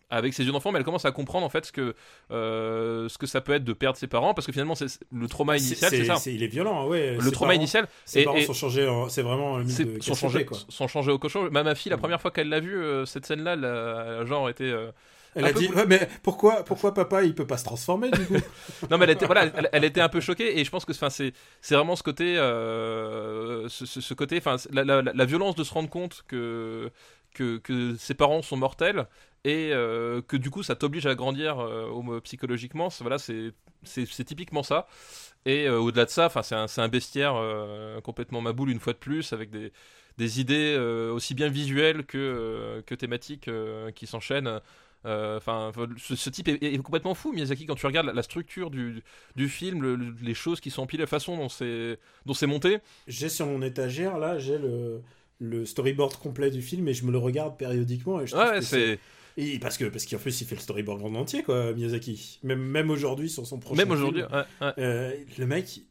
avec 0.09 0.33
ses 0.35 0.43
yeux 0.45 0.51
d'enfant, 0.51 0.71
mais 0.71 0.77
elle 0.77 0.85
commence 0.85 1.05
à 1.05 1.11
comprendre 1.11 1.43
en 1.43 1.49
fait 1.49 1.65
ce 1.65 1.71
que, 1.71 1.95
euh, 2.29 3.09
ce 3.09 3.17
que 3.17 3.25
ça 3.25 3.41
peut 3.41 3.51
être 3.53 3.63
de 3.63 3.73
perdre 3.73 3.97
ses 3.97 4.05
parents, 4.05 4.35
parce 4.35 4.45
que 4.45 4.51
finalement 4.53 4.75
c'est 4.75 4.85
le 5.11 5.27
trauma 5.27 5.57
initial, 5.57 5.89
c'est 5.89 6.05
ça. 6.05 6.17
c'est- 6.17 6.33
il 6.35 6.43
est 6.43 6.47
violent, 6.47 6.87
ouais. 6.87 7.15
Le 7.15 7.31
trauma 7.31 7.49
parents- 7.49 7.51
initial, 7.59 7.87
Ses 8.05 8.19
et- 8.21 8.23
parents 8.25 8.37
et- 8.37 8.45
sont 8.45 8.53
changés, 8.53 8.87
c'est 9.09 9.23
vraiment 9.23 9.57
le 9.57 9.63
mythe 9.63 9.81
de 9.95 9.99
sont 10.03 10.13
changés, 10.13 10.45
quoi. 10.45 10.57
sont 10.69 10.87
changés 10.87 11.11
au 11.11 11.17
cochon. 11.17 11.49
Ma, 11.51 11.63
ma 11.63 11.73
fille, 11.73 11.89
la 11.89 11.97
Mm. 11.97 12.01
première 12.01 12.21
fois 12.21 12.29
qu'elle 12.29 12.49
l'a 12.49 12.59
vu, 12.59 12.75
euh, 12.75 13.05
cette 13.05 13.25
scène-là, 13.25 14.23
genre 14.25 14.49
été. 14.49 14.71
Elle 15.35 15.45
a 15.45 15.53
dit, 15.53 15.67
ouais, 15.69 15.85
mais 15.87 16.07
pourquoi, 16.21 16.63
pourquoi 16.63 16.93
papa 16.93 17.23
il 17.23 17.33
peut 17.33 17.47
pas 17.47 17.57
se 17.57 17.63
transformer 17.63 18.11
du 18.11 18.25
coup? 18.25 18.35
Non, 18.89 18.97
mais 18.97 19.05
elle 19.05 19.11
était, 19.11 19.25
voilà, 19.25 19.45
elle, 19.45 19.69
elle 19.71 19.83
était 19.83 20.01
un 20.01 20.09
peu 20.09 20.19
choquée 20.21 20.59
et 20.59 20.63
je 20.65 20.69
pense 20.69 20.85
que 20.85 20.93
c'est, 20.93 21.33
c'est 21.61 21.75
vraiment 21.75 21.95
ce 21.95 22.03
côté, 22.03 22.37
euh, 22.37 23.67
ce, 23.69 23.85
ce- 23.85 24.01
ce 24.01 24.13
côté, 24.13 24.37
enfin, 24.37 24.57
la, 24.71 24.83
la- 24.83 25.01
la 25.01 25.25
violence 25.25 25.55
de 25.55 25.63
se 25.63 25.73
rendre 25.73 25.89
compte 25.89 26.23
que, 26.27 26.91
que, 27.33 27.57
que 27.57 27.95
ses 27.97 28.13
parents 28.13 28.41
sont 28.41 28.57
mortels 28.57 29.07
et 29.45 29.71
euh, 29.73 30.21
que 30.21 30.37
du 30.37 30.49
coup 30.49 30.63
ça 30.63 30.75
t'oblige 30.75 31.05
à 31.05 31.15
grandir 31.15 31.59
euh, 31.59 32.19
psychologiquement. 32.23 32.89
C'est- 32.89 33.03
Voilà, 33.03 33.17
c'est 33.17 34.25
typiquement 34.25 34.63
ça. 34.63 34.87
Et 35.45 35.69
au-delà 35.69 36.05
de 36.05 36.09
ça, 36.09 36.29
c'est 36.43 36.55
un, 36.55 36.67
un 36.77 36.87
bestiaire 36.87 37.35
complètement 38.03 38.41
maboule 38.41 38.69
une 38.69 38.79
fois 38.79 38.93
de 38.93 38.97
plus 38.97 39.33
avec 39.33 39.49
des 39.49 39.71
des 40.19 40.39
idées 40.39 40.75
euh, 40.77 41.11
aussi 41.11 41.33
bien 41.33 41.49
visuelles 41.49 42.05
que 42.05 42.17
euh, 42.19 42.81
que 42.83 42.93
thématiques 42.95 43.47
euh, 43.47 43.89
qui 43.91 44.05
s'enchaînent. 44.07 44.61
Euh, 45.05 45.37
Enfin, 45.37 45.71
ce, 45.97 46.15
ce 46.15 46.29
type 46.29 46.47
est, 46.47 46.61
est 46.63 46.77
complètement 46.79 47.13
fou, 47.13 47.33
Miyazaki. 47.33 47.65
Quand 47.65 47.75
tu 47.75 47.85
regardes 47.85 48.07
la, 48.07 48.13
la 48.13 48.23
structure 48.23 48.69
du, 48.71 49.03
du 49.35 49.49
film, 49.49 49.81
le- 49.81 49.95
le- 49.95 50.15
les 50.21 50.33
choses 50.33 50.59
qui 50.61 50.69
sont 50.71 50.83
empilées, 50.83 51.01
la 51.03 51.07
façon 51.07 51.37
dont 51.37 51.49
c'est 51.49 51.99
dont 52.25 52.33
c'est 52.33 52.47
monté, 52.47 52.79
J'ai 53.07 53.29
sur 53.29 53.45
mon 53.47 53.61
étagère, 53.61 54.17
là, 54.17 54.37
j'ai 54.39 54.57
le, 54.57 55.01
le 55.39 55.65
storyboard 55.65 56.15
complet 56.17 56.51
du 56.51 56.61
film 56.61 56.87
et 56.87 56.93
je 56.93 57.05
me 57.05 57.11
le 57.11 57.17
regarde 57.17 57.57
périodiquement. 57.57 58.21
Et 58.21 58.27
je 58.27 58.35
trouve 58.35 58.49
ouais, 58.51 58.61
c'est 58.61 58.99
Et 59.35 59.59
parce 59.59 59.77
que 59.77 59.85
parce 59.85 60.05
qu'en 60.05 60.17
plus, 60.19 60.41
il 60.41 60.47
fait 60.47 60.55
le 60.55 60.61
storyboard 60.61 61.01
en 61.03 61.15
entier, 61.15 61.43
quoi, 61.43 61.73
Miyazaki. 61.73 62.39
Même, 62.43 62.61
même 62.61 62.89
aujourd'hui, 62.89 63.29
sur 63.29 63.45
son 63.47 63.59
prochain 63.59 63.85
même 63.85 63.91
aujourd'hui. 63.91 64.23
ouais, 64.23 64.43
ouais. 64.61 64.73
euh, 64.77 65.11
le 65.37 65.45
mec, 65.47 65.81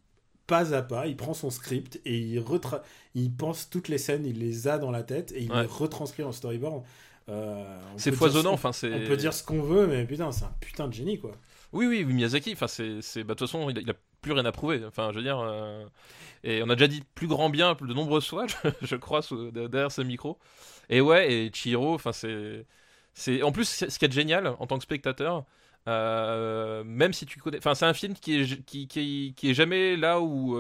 pas 0.47 0.75
à 0.75 0.83
pas, 0.83 1.07
il 1.07 1.17
prend 1.17 1.35
son 1.35 1.51
script 1.51 2.01
et 2.05 2.19
il, 2.19 2.39
retra... 2.41 2.83
il 3.15 3.33
pense 3.35 3.69
toutes 3.71 3.89
les 3.89 3.99
scènes, 3.99 4.27
il 4.27 4.39
les 4.39 4.69
a 4.69 4.79
dans 4.79 4.91
la 4.91 5.03
tête 5.03 5.33
et 5.33 5.43
il 5.43 5.51
Ouais. 5.51 5.63
les 5.63 5.67
retranscrit 5.67 6.23
en 6.23 6.33
storyboard. 6.33 6.85
Euh, 7.29 7.79
C'est 7.97 8.13
foisonnant. 8.13 8.51
ce- 8.51 8.55
Enfin, 8.55 8.73
c'est. 8.73 8.93
On 8.93 9.07
peut 9.07 9.17
dire 9.17 9.33
ce 9.33 9.43
qu'on 9.45 9.63
veut, 9.63 9.87
mais 9.87 10.05
putain, 10.05 10.31
c'est 10.33 10.45
un 10.45 10.55
putain 10.61 10.89
de 10.89 10.93
génie, 10.93 11.19
quoi. 11.19 11.33
Oui, 11.73 11.87
oui, 11.87 12.05
Miyazaki, 12.05 12.53
enfin, 12.53 12.67
c'est, 12.69 13.01
bah, 13.25 13.35
de 13.35 13.39
toute 13.39 13.41
façon, 13.49 13.71
il 13.71 13.79
a, 13.79 13.81
il 13.81 13.91
a 13.91 13.95
plus 14.21 14.33
rien 14.33 14.45
à 14.45 14.53
prouver. 14.53 14.83
Enfin, 14.87 15.11
je 15.13 15.17
veux 15.17 15.23
dire, 15.23 15.39
euh, 15.41 15.85
et 16.45 16.63
on 16.63 16.69
a 16.69 16.75
déjà 16.75 16.87
dit 16.89 17.03
plus 17.15 17.27
grand 17.29 17.49
bien 17.49 17.75
de 17.81 17.95
nombreuses 17.95 18.27
fois, 18.29 18.47
je, 18.65 18.69
je 18.83 18.97
crois, 18.97 19.23
sous- 19.23 19.51
derrière 19.51 19.91
ce 19.93 20.03
micro. 20.03 20.39
Et 20.91 21.01
ouais, 21.01 21.33
et 21.33 21.51
Chihiro, 21.53 21.95
enfin, 21.95 22.13
c'est, 22.13 22.67
c'est, 23.15 23.43
en 23.43 23.53
plus, 23.53 23.65
ce 23.89 23.99
qui 23.99 24.05
est 24.05 24.13
génial 24.13 24.49
en 24.59 24.67
tant 24.67 24.77
que 24.77 24.83
spectateur, 24.85 25.45
euh, 25.89 26.85
même 26.85 27.13
si 27.13 27.25
tu 27.27 27.39
connais, 27.41 27.59
enfin, 27.59 27.75
c'est 27.75 27.87
un 27.87 27.95
film 27.95 28.15
qui 28.15 28.41
est, 28.41 28.65
qui, 28.65 28.87
qui, 28.87 29.33
qui 29.37 29.51
est 29.51 29.55
jamais 29.55 29.97
là 29.97 30.21
où, 30.21 30.57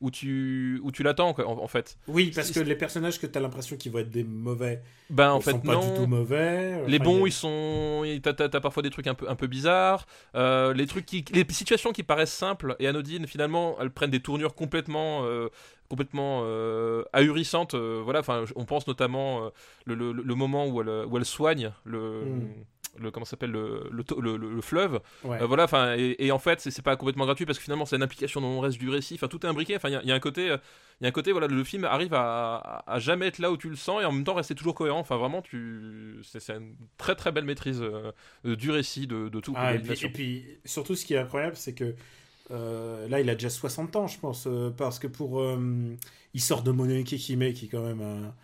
où 0.00 0.10
tu, 0.10 0.80
où 0.82 0.90
tu 0.90 1.02
l'attends, 1.02 1.30
en, 1.38 1.42
en 1.62 1.66
fait. 1.68 1.98
Oui, 2.08 2.32
parce 2.34 2.50
que 2.50 2.60
les 2.60 2.74
personnages 2.74 3.20
que 3.20 3.26
t'as 3.26 3.40
l'impression 3.40 3.76
qu'ils 3.76 3.92
vont 3.92 3.98
être 3.98 4.10
des 4.10 4.24
mauvais, 4.24 4.82
Ben, 5.10 5.32
en 5.32 5.38
ils 5.38 5.42
fait, 5.42 5.50
sont 5.50 5.60
pas 5.60 5.74
non. 5.74 5.92
du 5.92 6.00
tout 6.00 6.06
mauvais. 6.06 6.86
Les 6.86 6.96
Enfin, 6.96 7.04
bons, 7.04 7.24
a- 7.24 7.28
ils 7.28 7.32
sont. 7.32 8.18
T'as, 8.22 8.32
t'as 8.32 8.60
parfois 8.60 8.82
des 8.82 8.90
trucs 8.90 9.06
un 9.06 9.14
peu, 9.14 9.28
un 9.28 9.34
peu 9.36 9.46
bizarres. 9.46 10.06
Euh, 10.34 10.72
les 10.72 10.86
trucs 10.86 11.04
qui, 11.06 11.24
les 11.34 11.44
situations 11.50 11.92
qui 11.92 12.02
paraissent 12.02 12.32
simples 12.32 12.76
et 12.78 12.86
anodines, 12.86 13.26
finalement, 13.26 13.76
elles 13.80 13.90
prennent 13.90 14.10
des 14.10 14.20
tournures 14.20 14.54
complètement, 14.54 15.24
euh, 15.24 15.48
complètement 15.90 16.42
euh, 16.44 17.02
ahurissantes. 17.12 17.74
voilà. 17.74 18.20
Enfin, 18.20 18.44
on 18.56 18.64
pense 18.64 18.86
notamment 18.86 19.50
le, 19.84 19.94
le- 19.94 20.12
le 20.12 20.34
moment 20.34 20.66
où 20.66 20.80
elle, 20.80 20.88
où 21.06 21.16
elle 21.18 21.24
soigne 21.26 21.72
le. 21.84 22.24
Mm. 22.24 22.48
Le, 22.98 23.10
comment 23.10 23.24
s'appelle 23.24 23.50
le, 23.52 23.88
le, 23.90 24.04
to- 24.04 24.20
le- 24.20 24.36
le- 24.36 24.52
le 24.52 24.60
fleuve 24.60 25.00
Ouais. 25.24 25.40
Euh, 25.40 25.46
voilà 25.46 25.64
enfin 25.64 25.94
et, 25.96 26.16
et 26.18 26.32
en 26.32 26.38
fait 26.40 26.60
c'est, 26.60 26.82
pas 26.82 26.96
complètement 26.96 27.24
gratuit 27.24 27.46
parce 27.46 27.56
que 27.58 27.62
finalement 27.64 27.86
c'est 27.86 27.96
une 27.96 28.02
implication 28.02 28.40
dans 28.40 28.52
le 28.54 28.58
reste 28.58 28.78
du 28.78 28.90
récit 28.90 29.14
enfin 29.14 29.28
tout 29.28 29.44
est 29.46 29.48
imbriqué 29.48 29.76
enfin 29.76 29.88
il 29.88 29.92
y 29.92 29.96
a- 29.96 30.02
il 30.02 30.08
y, 30.08 30.12
a 30.12 30.14
un 30.14 30.20
côté 30.20 30.50
euh, 30.50 30.56
il 31.00 31.04
y 31.04 31.06
a 31.06 31.08
un 31.08 31.12
côté 31.12 31.30
voilà 31.32 31.46
le 31.46 31.64
film 31.64 31.84
arrive 31.84 32.14
à, 32.14 32.56
à, 32.56 32.92
à 32.94 32.98
jamais 32.98 33.26
être 33.28 33.38
là 33.38 33.50
où 33.52 33.56
tu 33.56 33.70
le 33.70 33.76
sens 33.76 34.02
et 34.02 34.04
en 34.04 34.12
même 34.12 34.24
temps 34.24 34.34
rester 34.34 34.54
toujours 34.56 34.74
cohérent 34.74 34.98
enfin 34.98 35.16
vraiment 35.16 35.40
tu 35.40 36.16
c'est, 36.24 36.50
une 36.50 36.74
très 36.98 37.14
très 37.14 37.30
belle 37.32 37.44
maîtrise 37.44 37.80
euh, 37.80 38.12
du 38.56 38.70
récit 38.70 39.06
de, 39.06 39.28
de 39.28 39.40
tout 39.40 39.54
Ah, 39.56 39.74
et, 39.74 39.78
puis, 39.78 39.78
l'animation. 39.78 40.08
et 40.08 40.12
puis, 40.12 40.44
surtout, 40.64 40.94
ce 40.96 41.04
qui 41.04 41.14
est 41.14 41.18
incroyable, 41.18 41.56
c'est 41.56 41.74
que 41.74 41.94
euh, 42.50 43.08
là, 43.08 43.20
il 43.20 43.30
a 43.30 43.34
déjà 43.34 43.50
60 43.50 43.96
ans, 43.96 44.06
je 44.08 44.18
pense, 44.18 44.48
parce 44.76 44.98
que 44.98 45.06
pour. 45.06 45.42
il 46.34 46.40
sort 46.40 46.62
de 46.62 46.70
Mononoke 46.70 47.12
Hime, 47.12 47.52
qui 47.52 47.66
est 47.66 47.68
quand 47.68 47.82
même 47.82 48.00
un, 48.02 48.34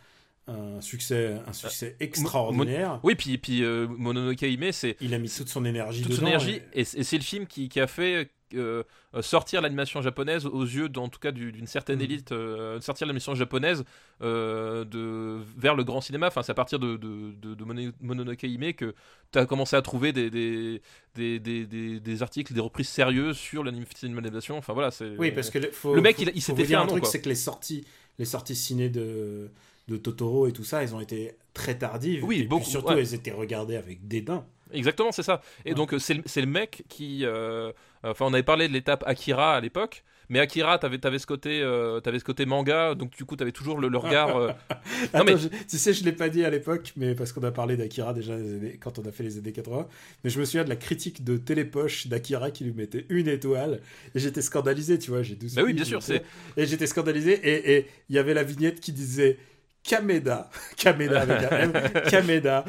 un 0.48 0.80
succès, 0.80 1.40
un 1.46 1.52
succès 1.52 1.96
extraordinaire. 1.98 3.00
oui 3.02 3.14
puis 3.16 3.36
puis 3.38 3.64
euh, 3.64 3.86
Mononoke 3.88 4.42
Hime 4.42 4.70
c'est 4.72 4.96
Il 5.00 5.12
a 5.14 5.18
mis 5.18 5.28
toute 5.28 5.48
son 5.48 5.64
énergie 5.64 6.02
toute 6.02 6.12
son 6.12 6.26
énergie 6.26 6.60
et- 6.72 6.80
et, 6.80 6.84
c'est- 6.84 7.16
le 7.16 7.22
film 7.24 7.46
qui, 7.46 7.68
qui 7.68 7.80
a 7.80 7.86
fait 7.88 8.30
euh, 8.54 8.84
euh, 9.14 9.22
sortir 9.22 9.60
l'animation 9.60 10.00
japonaise 10.02 10.46
aux 10.46 10.62
yeux 10.62 10.88
en 10.98 11.08
tout 11.08 11.18
cas 11.18 11.32
du- 11.32 11.50
d'une 11.50 11.66
certaine 11.66 11.96
Mhm. 11.98 12.04
élite 12.04 12.30
euh, 12.32 12.80
sortir 12.80 13.08
l'animation 13.08 13.34
japonaise 13.34 13.82
euh, 14.22 14.84
de 14.84 15.40
vers 15.56 15.74
le 15.74 15.82
grand 15.82 16.00
cinéma 16.00 16.28
enfin 16.28 16.44
c'est 16.44 16.52
à 16.52 16.54
partir 16.54 16.78
de, 16.78 16.96
de, 16.96 17.32
de, 17.42 17.54
de 17.54 17.64
Mono- 17.64 17.92
Mononoke 18.00 18.44
Hime 18.44 18.72
que 18.72 18.94
tu 19.32 19.38
as 19.40 19.46
commencé 19.46 19.74
à 19.74 19.82
trouver 19.82 20.12
des, 20.12 20.30
des, 20.30 20.80
des, 21.16 21.40
des, 21.40 21.98
des- 22.00 22.22
articles 22.22 22.54
des 22.54 22.60
reprises 22.60 22.88
sérieuses 22.88 23.36
sur 23.36 23.64
l'anim- 23.64 23.84
cinéma 23.96 24.20
d'animation 24.20 24.56
enfin 24.56 24.74
voilà 24.74 24.92
c'est 24.92 25.16
Oui, 25.18 25.32
parce 25.32 25.50
que 25.50 25.58
le, 25.58 25.70
faut, 25.72 25.94
Le 25.96 26.00
mec, 26.00 26.14
faut- 26.16 26.22
il- 26.22 26.32
il 26.36 26.40
s'était 26.40 26.64
fait 26.64 26.76
un 26.76 26.86
truc, 26.86 27.04
c'est 27.06 27.20
que 27.20 27.28
les 27.28 27.34
sorties, 27.34 27.84
les 28.20 28.24
sorties 28.24 28.54
ciné 28.54 28.88
de, 28.88 29.50
de 29.88 29.96
Totoro 29.96 30.46
et 30.48 30.52
tout 30.52 30.64
ça, 30.64 30.82
elles 30.82 30.94
ont 30.94 31.00
été 31.00 31.36
très 31.54 31.78
tardives. 31.78 32.24
Oui, 32.24 32.36
et 32.36 32.38
puis 32.40 32.48
beaucoup, 32.48 32.64
surtout, 32.64 32.92
ouais. 32.92 33.00
elles 33.00 33.14
étaient 33.14 33.30
regardées 33.32 33.76
avec 33.76 34.06
dédain. 34.06 34.44
Exactement, 34.72 35.12
c'est 35.12 35.22
ça. 35.22 35.42
Et 35.64 35.70
Ouais. 35.70 35.74
donc, 35.76 35.94
euh, 35.94 35.98
c'est 36.00 36.14
le, 36.14 36.22
c'est 36.26 36.40
le 36.40 36.48
mec 36.48 36.84
qui. 36.88 37.24
euh, 37.24 37.72
Enfin, 38.02 38.26
on 38.26 38.32
avait 38.34 38.42
parlé 38.44 38.68
de 38.68 38.72
l'étape 38.72 39.02
Akira 39.06 39.56
à 39.56 39.60
l'époque. 39.60 40.04
Mais 40.28 40.38
Akira, 40.40 40.76
t'avais 40.78 41.04
avais 41.06 41.18
ce, 41.20 41.26
côté, 41.26 41.60
euh, 41.60 42.00
t'avais 42.00 42.18
ce 42.18 42.24
côté 42.24 42.46
manga. 42.46 42.94
Donc, 42.96 43.16
du 43.16 43.24
coup, 43.24 43.36
t'avais 43.36 43.52
toujours 43.52 43.78
le, 43.78 43.88
le 43.88 43.98
regard. 43.98 44.36
euh, 44.36 44.50
Attends, 45.12 45.24
mais- 45.24 45.36
je- 45.38 45.48
tu 45.48 45.78
sais, 45.78 45.92
je 45.92 46.04
l'ai 46.04 46.12
pas 46.12 46.28
dit 46.28 46.44
à 46.44 46.50
l'époque, 46.50 46.92
mais 46.96 47.14
parce 47.14 47.32
qu'on 47.32 47.42
a 47.44 47.52
parlé 47.52 47.76
d'Akira 47.76 48.12
déjà 48.12 48.34
années- 48.34 48.76
quand 48.80 48.98
on 48.98 49.02
a 49.06 49.12
fait 49.12 49.22
les 49.22 49.38
années 49.38 49.52
80. 49.52 49.86
Mais 50.24 50.30
je 50.30 50.38
me 50.40 50.44
souviens 50.44 50.64
de 50.64 50.68
la 50.68 50.76
critique 50.76 51.22
de 51.24 51.36
Télépoche 51.36 52.08
d'Akira 52.08 52.50
qui 52.50 52.64
lui 52.64 52.72
mettait 52.72 53.06
une 53.08 53.28
étoile. 53.28 53.80
Et 54.16 54.18
j'étais 54.18 54.42
scandalisé, 54.42 54.98
tu 54.98 55.10
vois. 55.12 55.22
J'ai 55.22 55.36
12 55.36 55.54
Bah 55.54 55.62
oui, 55.64 55.72
bien 55.74 55.84
sûr, 55.84 56.02
sais. 56.02 56.22
Et 56.56 56.66
j'étais 56.66 56.86
scandalisé. 56.88 57.32
Et 57.48 57.76
et 57.76 57.86
il 58.08 58.16
y 58.16 58.18
avait 58.18 58.34
la 58.34 58.42
vignette 58.42 58.80
qui 58.80 58.90
disait 58.92 59.38
Kameda, 59.86 60.50
Kameda 60.76 61.22
avec 61.22 61.52
un 61.52 61.56
M, 61.58 61.72
Kameda 62.10 62.64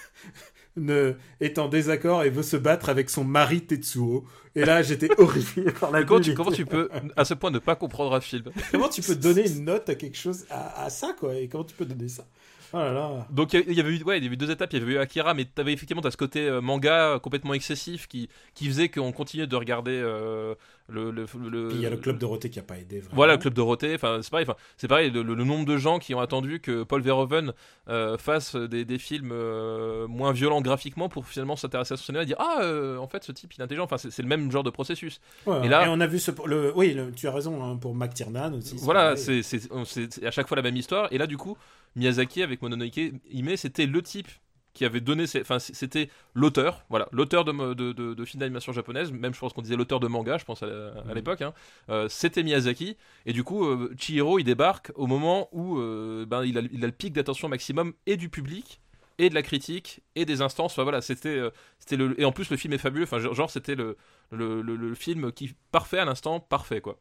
ne, 0.76 1.14
est 1.40 1.58
en 1.58 1.68
désaccord 1.68 2.24
et 2.24 2.30
veut 2.30 2.42
se 2.42 2.56
battre 2.56 2.88
avec 2.88 3.10
son 3.10 3.24
mari 3.24 3.62
Tetsuo. 3.62 4.24
Et 4.54 4.64
là, 4.64 4.82
j'étais 4.82 5.08
horrifié 5.20 5.64
par 5.72 5.90
la 5.90 6.02
comment, 6.04 6.20
tu, 6.20 6.34
comment 6.34 6.50
tu 6.50 6.66
peux, 6.66 6.88
à 7.16 7.24
ce 7.24 7.34
point, 7.34 7.50
ne 7.50 7.58
pas 7.58 7.76
comprendre 7.76 8.14
un 8.14 8.20
film? 8.20 8.44
Comment 8.72 8.88
tu 8.88 9.02
peux 9.02 9.14
donner 9.14 9.48
une 9.48 9.64
note 9.64 9.88
à 9.88 9.94
quelque 9.94 10.16
chose, 10.16 10.46
à, 10.50 10.84
à 10.84 10.90
ça, 10.90 11.14
quoi? 11.18 11.36
Et 11.36 11.48
comment 11.48 11.64
tu 11.64 11.74
peux 11.76 11.84
donner 11.84 12.08
ça? 12.08 12.26
Oh 12.72 12.78
là 12.78 12.92
là. 12.92 13.26
Donc 13.30 13.52
il 13.54 13.72
y 13.72 13.80
avait 13.80 13.96
eu, 13.96 14.02
ouais, 14.02 14.18
il 14.18 14.22
y 14.24 14.26
avait 14.26 14.34
eu 14.34 14.36
deux 14.36 14.50
étapes. 14.50 14.72
Il 14.72 14.78
y 14.78 14.82
avait 14.82 14.92
eu 14.92 14.98
Akira, 14.98 15.34
mais 15.34 15.44
t'avais 15.46 15.72
effectivement 15.72 16.02
t'as 16.02 16.10
ce 16.10 16.16
côté 16.16 16.46
euh, 16.46 16.60
manga 16.60 17.18
complètement 17.22 17.54
excessif 17.54 18.06
qui, 18.08 18.28
qui 18.54 18.66
faisait 18.66 18.88
qu'on 18.88 19.12
continuait 19.12 19.46
de 19.46 19.56
regarder 19.56 19.92
euh, 19.92 20.54
le, 20.88 21.10
le, 21.10 21.26
le- 21.48 21.68
Puis 21.68 21.76
il 21.78 21.82
y 21.82 21.86
a 21.86 21.90
le 21.90 21.96
club 21.96 22.18
Dorothée 22.18 22.50
qui 22.50 22.58
a 22.58 22.62
pas 22.62 22.78
aidé 22.78 23.00
vraiment. 23.00 23.14
Voilà, 23.16 23.32
le 23.34 23.38
club 23.38 23.54
Dorothée. 23.54 23.94
Enfin, 23.94 24.20
c'est 24.22 24.30
pareil. 24.30 24.46
Enfin, 24.48 24.58
c'est 24.76 24.88
pareil. 24.88 25.10
Le, 25.10 25.22
nombre 25.22 25.64
de 25.66 25.76
gens 25.78 25.98
qui 25.98 26.14
ont 26.14 26.20
attendu 26.20 26.60
que 26.60 26.82
Paul 26.82 27.00
Verhoeven 27.02 27.52
euh, 27.88 28.18
fasse 28.18 28.54
des, 28.56 28.84
des 28.84 28.98
films 28.98 29.30
euh, 29.32 30.06
moins 30.06 30.32
violents 30.32 30.60
graphiquement 30.60 31.08
pour 31.08 31.26
finalement 31.26 31.56
s'intéresser 31.56 31.94
à 31.94 31.96
son 31.96 32.04
cinéma 32.04 32.22
et 32.22 32.26
dire 32.26 32.36
ah 32.38 32.60
en 33.00 33.06
fait 33.08 33.24
ce 33.24 33.32
type 33.32 33.54
il 33.54 33.60
est 33.60 33.64
intelligent. 33.64 33.84
Enfin, 33.84 33.96
c'est 33.98 34.22
le 34.22 34.28
même 34.28 34.50
genre 34.52 34.64
de 34.64 34.70
processus. 34.70 35.20
Ouais, 35.46 35.64
Et 35.64 35.68
là- 35.68 35.86
on 35.88 36.00
a 36.00 36.06
vu 36.06 36.18
ce, 36.18 36.30
le, 36.46 36.72
oui, 36.76 36.96
tu 37.16 37.28
as 37.28 37.32
raison 37.32 37.62
hein, 37.64 37.76
pour 37.76 37.94
McTiernan 37.94 38.52
aussi. 38.54 38.76
Voilà, 38.80 39.16
c'est 39.16 39.40
à 40.24 40.30
chaque 40.30 40.48
fois 40.48 40.56
la 40.56 40.62
même 40.62 40.76
histoire. 40.76 41.08
Et 41.12 41.18
là, 41.18 41.26
du 41.26 41.36
coup, 41.36 41.56
Miyazaki 41.98 42.42
avec 42.42 42.62
Mononoke 42.62 42.96
Hime, 43.30 43.56
c'était 43.56 43.86
le 43.86 44.02
type 44.02 44.28
qui 44.74 44.84
avait 44.84 45.00
donné, 45.00 45.26
ses- 45.26 45.40
enfin, 45.40 45.58
c'était 45.58 46.08
l'auteur, 46.34 46.84
voilà, 46.88 47.08
l'auteur 47.10 47.44
de, 47.44 47.74
de, 47.74 47.92
de, 47.92 48.14
de 48.14 48.24
films 48.24 48.40
d'animation 48.40 48.72
japonaise. 48.72 49.10
Même, 49.10 49.34
je 49.34 49.40
pense 49.40 49.52
qu'on 49.52 49.62
disait 49.62 49.74
l'auteur 49.76 49.98
de 49.98 50.06
manga, 50.06 50.38
je 50.38 50.44
pense 50.44 50.62
à, 50.62 50.66
à 50.66 51.04
Mhm. 51.06 51.14
l'époque. 51.14 51.42
hein. 51.42 51.52
Euh, 51.88 52.08
c'était 52.08 52.44
Miyazaki. 52.44 52.96
Et 53.26 53.32
du 53.32 53.42
coup, 53.42 53.64
euh, 53.66 53.92
Chihiro, 53.98 54.38
il 54.38 54.44
débarque 54.44 54.92
au 54.94 55.06
moment 55.08 55.48
où 55.52 55.78
euh, 55.78 56.24
ben, 56.26 56.44
il, 56.44 56.56
a, 56.58 56.60
il 56.70 56.84
a 56.84 56.86
le 56.86 56.92
pic 56.92 57.12
d'attention 57.12 57.48
maximum 57.48 57.92
et 58.06 58.16
du 58.16 58.28
public. 58.28 58.80
Et 59.20 59.30
de 59.30 59.34
la 59.34 59.42
critique 59.42 60.00
et 60.14 60.24
des 60.24 60.42
instances. 60.42 60.70
Enfin, 60.74 60.84
voilà, 60.84 61.00
c'était, 61.00 61.40
c'était 61.80 61.96
le 61.96 62.14
et 62.20 62.24
en 62.24 62.30
plus 62.30 62.50
le 62.50 62.56
film 62.56 62.72
est 62.72 62.78
fabuleux. 62.78 63.02
Enfin, 63.02 63.18
genre 63.18 63.34
genre, 63.34 63.50
c'était 63.50 63.74
le, 63.74 63.96
le, 64.30 64.62
le, 64.62 64.76
le 64.76 64.94
film 64.94 65.32
qui 65.32 65.56
parfait 65.72 65.98
à 65.98 66.04
l'instant 66.04 66.38
parfait 66.38 66.80
quoi. 66.80 67.00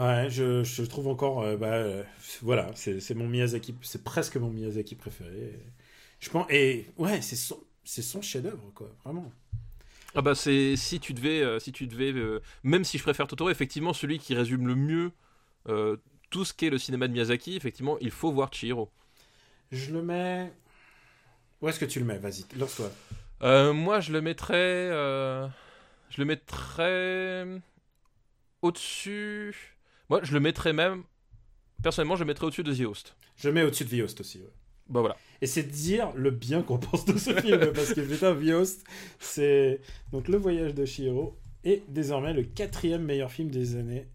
Ouais, 0.00 0.30
je, 0.30 0.64
je 0.64 0.82
trouve 0.82 1.08
encore, 1.08 1.42
euh, 1.42 1.58
bah, 1.58 1.74
euh, 1.74 2.02
voilà, 2.40 2.70
c'est 2.74 3.14
mon 3.14 3.28
Miyazaki, 3.28 3.74
c'est 3.82 4.02
presque 4.02 4.36
mon 4.38 4.48
Miyazaki 4.48 4.94
préféré. 4.94 5.60
Je 6.20 6.30
pense, 6.30 6.46
et 6.48 6.86
ouais, 6.96 7.20
c'est 7.20 7.36
son, 7.36 7.62
son 7.84 8.22
chef-d'œuvre, 8.22 8.72
quoi, 8.74 8.88
vraiment. 9.04 9.30
Ah 10.14 10.22
bah 10.22 10.34
c'est 10.34 10.74
si 10.74 10.98
tu 10.98 11.12
devais 11.12 11.40
euh, 11.40 11.60
si 11.60 11.70
tu 11.70 11.86
devais 11.86 12.12
euh, 12.12 12.40
même 12.64 12.82
si 12.82 12.98
je 12.98 13.02
préfère 13.04 13.28
Totoro 13.28 13.48
effectivement 13.48 13.92
celui 13.92 14.18
qui 14.18 14.34
résume 14.34 14.66
le 14.66 14.74
mieux 14.74 15.12
euh, 15.68 15.98
tout 16.30 16.44
ce 16.44 16.52
qu'est 16.52 16.68
le 16.70 16.78
cinéma 16.78 17.06
de 17.06 17.12
Miyazaki 17.12 17.54
effectivement 17.54 17.96
il 18.00 18.10
faut 18.10 18.32
voir 18.32 18.52
Chihiro. 18.52 18.90
Je 19.70 19.92
le 19.92 20.02
mets. 20.02 20.52
Où 21.62 21.68
est-ce 21.68 21.78
que 21.78 21.84
tu 21.84 22.00
le 22.00 22.06
mets? 22.06 22.18
Vas-y, 22.18 22.44
lance-toi. 22.58 22.90
Moi 23.72 24.00
je 24.00 24.12
le 24.12 24.20
mettrais 24.20 24.88
je 26.10 26.18
le 26.18 26.24
mettrais 26.24 27.46
au-dessus 28.62 29.76
moi 30.10 30.20
je 30.22 30.32
le 30.34 30.40
mettrais 30.40 30.72
même 30.74 31.04
personnellement 31.82 32.16
je 32.16 32.20
le 32.24 32.26
mettrais 32.26 32.46
au-dessus 32.46 32.62
de 32.64 32.74
The 32.74 32.80
Host. 32.80 33.16
Je 33.36 33.48
le 33.48 33.54
mets 33.54 33.62
au-dessus 33.62 33.84
de 33.84 33.88
Viost 33.88 34.20
aussi. 34.20 34.38
ouais. 34.40 34.50
Bah 34.88 35.00
voilà. 35.00 35.16
Et 35.40 35.46
c'est 35.46 35.62
dire 35.62 36.10
le 36.16 36.30
bien 36.30 36.62
qu'on 36.62 36.78
pense 36.78 37.04
de 37.06 37.16
ce 37.16 37.32
film, 37.40 37.72
parce 37.72 37.94
que 37.94 38.00
putain, 38.00 38.34
Viost, 38.34 38.84
c'est 39.20 39.80
donc 40.12 40.28
le 40.28 40.36
voyage 40.36 40.74
de 40.74 40.84
Chihiro 40.84 41.38
est 41.64 41.84
désormais 41.88 42.32
le 42.34 42.42
quatrième 42.42 43.04
meilleur 43.04 43.30
film 43.30 43.50
des 43.50 43.76
années 43.76 44.08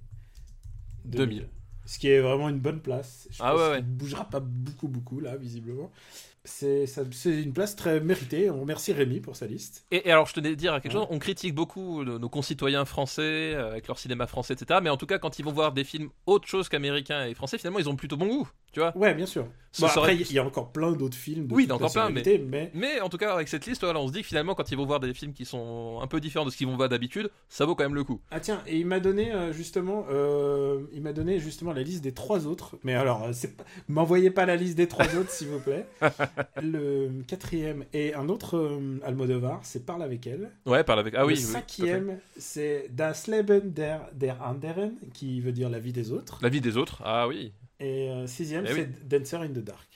2000. 1.06 1.28
2000. 1.28 1.50
Ce 1.86 1.98
qui 2.00 2.08
est 2.10 2.20
vraiment 2.20 2.50
une 2.50 2.60
bonne 2.60 2.82
place. 2.82 3.28
Je 3.32 3.38
Ah 3.42 3.52
pense 3.52 3.62
ouais, 3.62 3.70
ouais. 3.70 3.82
bougera 3.82 4.30
pas 4.30 4.40
beaucoup, 4.42 4.88
beaucoup 4.88 5.20
là, 5.20 5.38
visiblement. 5.38 5.92
C'est 6.46 6.86
une 7.26 7.54
place 7.54 7.76
très 7.76 8.00
méritée. 8.00 8.50
On 8.50 8.62
remercie 8.62 8.94
Rémi 8.94 9.20
pour 9.20 9.36
sa 9.36 9.48
liste. 9.48 9.86
Et, 9.92 10.08
et 10.08 10.12
alors, 10.12 10.26
je 10.28 10.34
tenais 10.34 10.50
à 10.52 10.56
dire 10.56 10.74
quelque 10.82 10.88
Ouais. 10.94 11.00
chose. 11.02 11.08
On 11.10 11.20
critique 11.20 11.54
beaucoup 11.56 12.04
nos, 12.04 12.20
nos 12.20 12.30
concitoyens 12.30 12.86
français 12.86 13.54
euh, 13.56 13.72
avec 13.72 13.88
leur 13.88 13.98
cinéma 14.00 14.28
français, 14.28 14.54
etc. 14.54 14.80
Mais 14.84 14.90
en 14.90 14.98
tout 14.98 15.06
cas, 15.08 15.18
quand 15.20 15.40
ils 15.40 15.46
vont 15.46 15.52
voir 15.52 15.72
des 15.74 15.84
films 15.84 16.10
autre 16.26 16.48
chose 16.48 16.70
qu'américains 16.70 17.26
et 17.26 17.34
français, 17.34 17.58
finalement, 17.58 17.80
ils 17.80 17.90
ont 17.90 17.96
plutôt 17.96 18.18
bon 18.18 18.28
goût. 18.28 18.50
Tu 18.76 18.82
vois 18.82 18.92
Ouais, 18.98 19.14
bien 19.14 19.26
sûr. 19.26 19.48
Bon, 19.80 19.88
serait- 19.88 20.00
après, 20.00 20.16
il 20.18 20.32
y 20.34 20.38
a 20.38 20.44
encore 20.44 20.74
plein 20.74 20.92
d'autres 20.92 21.16
films. 21.16 21.48
De 21.48 21.54
Oui, 21.54 21.66
encore 21.72 21.94
plein, 21.94 22.10
mais 22.10 22.72
Mais 22.74 23.00
en 23.00 23.08
tout 23.08 23.18
cas, 23.18 23.34
avec 23.34 23.48
cette 23.48 23.66
liste, 23.66 23.86
voilà, 23.86 24.02
on 24.02 24.08
se 24.10 24.12
dit 24.12 24.20
que 24.22 24.28
finalement, 24.28 24.54
quand 24.54 24.70
ils 24.70 24.76
vont 24.76 24.86
voir 24.86 25.00
des 25.00 25.14
films 25.14 25.32
qui 25.32 25.46
sont 25.46 26.00
un 26.02 26.08
peu 26.08 26.20
différents 26.20 26.44
de 26.44 26.50
ce 26.50 26.58
qu'ils 26.58 26.68
vont 26.68 26.76
voir 26.76 26.90
d'habitude, 26.90 27.30
ça 27.48 27.66
vaut 27.66 27.74
quand 27.74 27.86
même 27.86 27.96
le 27.96 28.04
coup. 28.04 28.20
Ah 28.32 28.42
tiens, 28.42 28.62
et 28.68 28.78
il 28.78 28.86
m'a 28.86 29.00
donné 29.00 29.32
euh, 29.32 29.54
justement, 29.54 30.06
euh, 30.12 30.82
il 30.92 31.02
m'a 31.02 31.14
donné 31.14 31.40
justement 31.40 31.72
la 31.72 31.84
liste 31.84 32.04
des 32.04 32.12
trois 32.12 32.48
autres. 32.48 32.76
Mais 32.84 32.96
alors, 32.96 33.24
euh, 33.24 33.32
m'envoyez 33.88 34.30
pas 34.30 34.46
la 34.46 34.58
liste 34.58 34.76
des 34.76 34.90
trois 34.90 35.16
autres, 35.16 35.30
s'il 35.30 35.48
vous 35.48 35.60
plaît. 35.60 35.86
Le 36.62 37.22
quatrième 37.26 37.86
et 37.94 38.14
un 38.14 38.28
autre 38.28 38.58
euh, 38.58 39.00
Almodovar, 39.06 39.62
c'est 39.64 39.86
Parle 39.86 40.04
avec 40.04 40.28
elle. 40.28 40.52
Ouais, 40.66 40.84
parle 40.84 41.00
avec. 41.00 41.14
Ah 41.16 41.26
oui. 41.26 41.36
le 41.36 41.40
oui, 41.40 41.46
cinquième, 41.46 42.20
c'est 42.38 42.90
Das 42.92 43.28
Leben 43.28 43.72
der, 43.72 44.10
der 44.14 44.44
anderen, 44.44 44.92
qui 45.14 45.40
veut 45.40 45.54
dire 45.54 45.70
la 45.70 45.80
vie 45.80 45.94
des 45.94 46.12
autres. 46.12 46.40
La 46.42 46.50
vie 46.50 46.60
des 46.60 46.76
autres. 46.76 47.02
Ah 47.06 47.26
oui. 47.30 47.54
Et 47.80 48.10
euh, 48.10 48.28
sixième, 48.28 48.66
Eh 48.68 48.74
oui. 48.74 48.80
c'est 48.80 49.08
Dancer 49.08 49.36
in 49.42 49.50
the 49.50 49.60
Dark. 49.64 49.88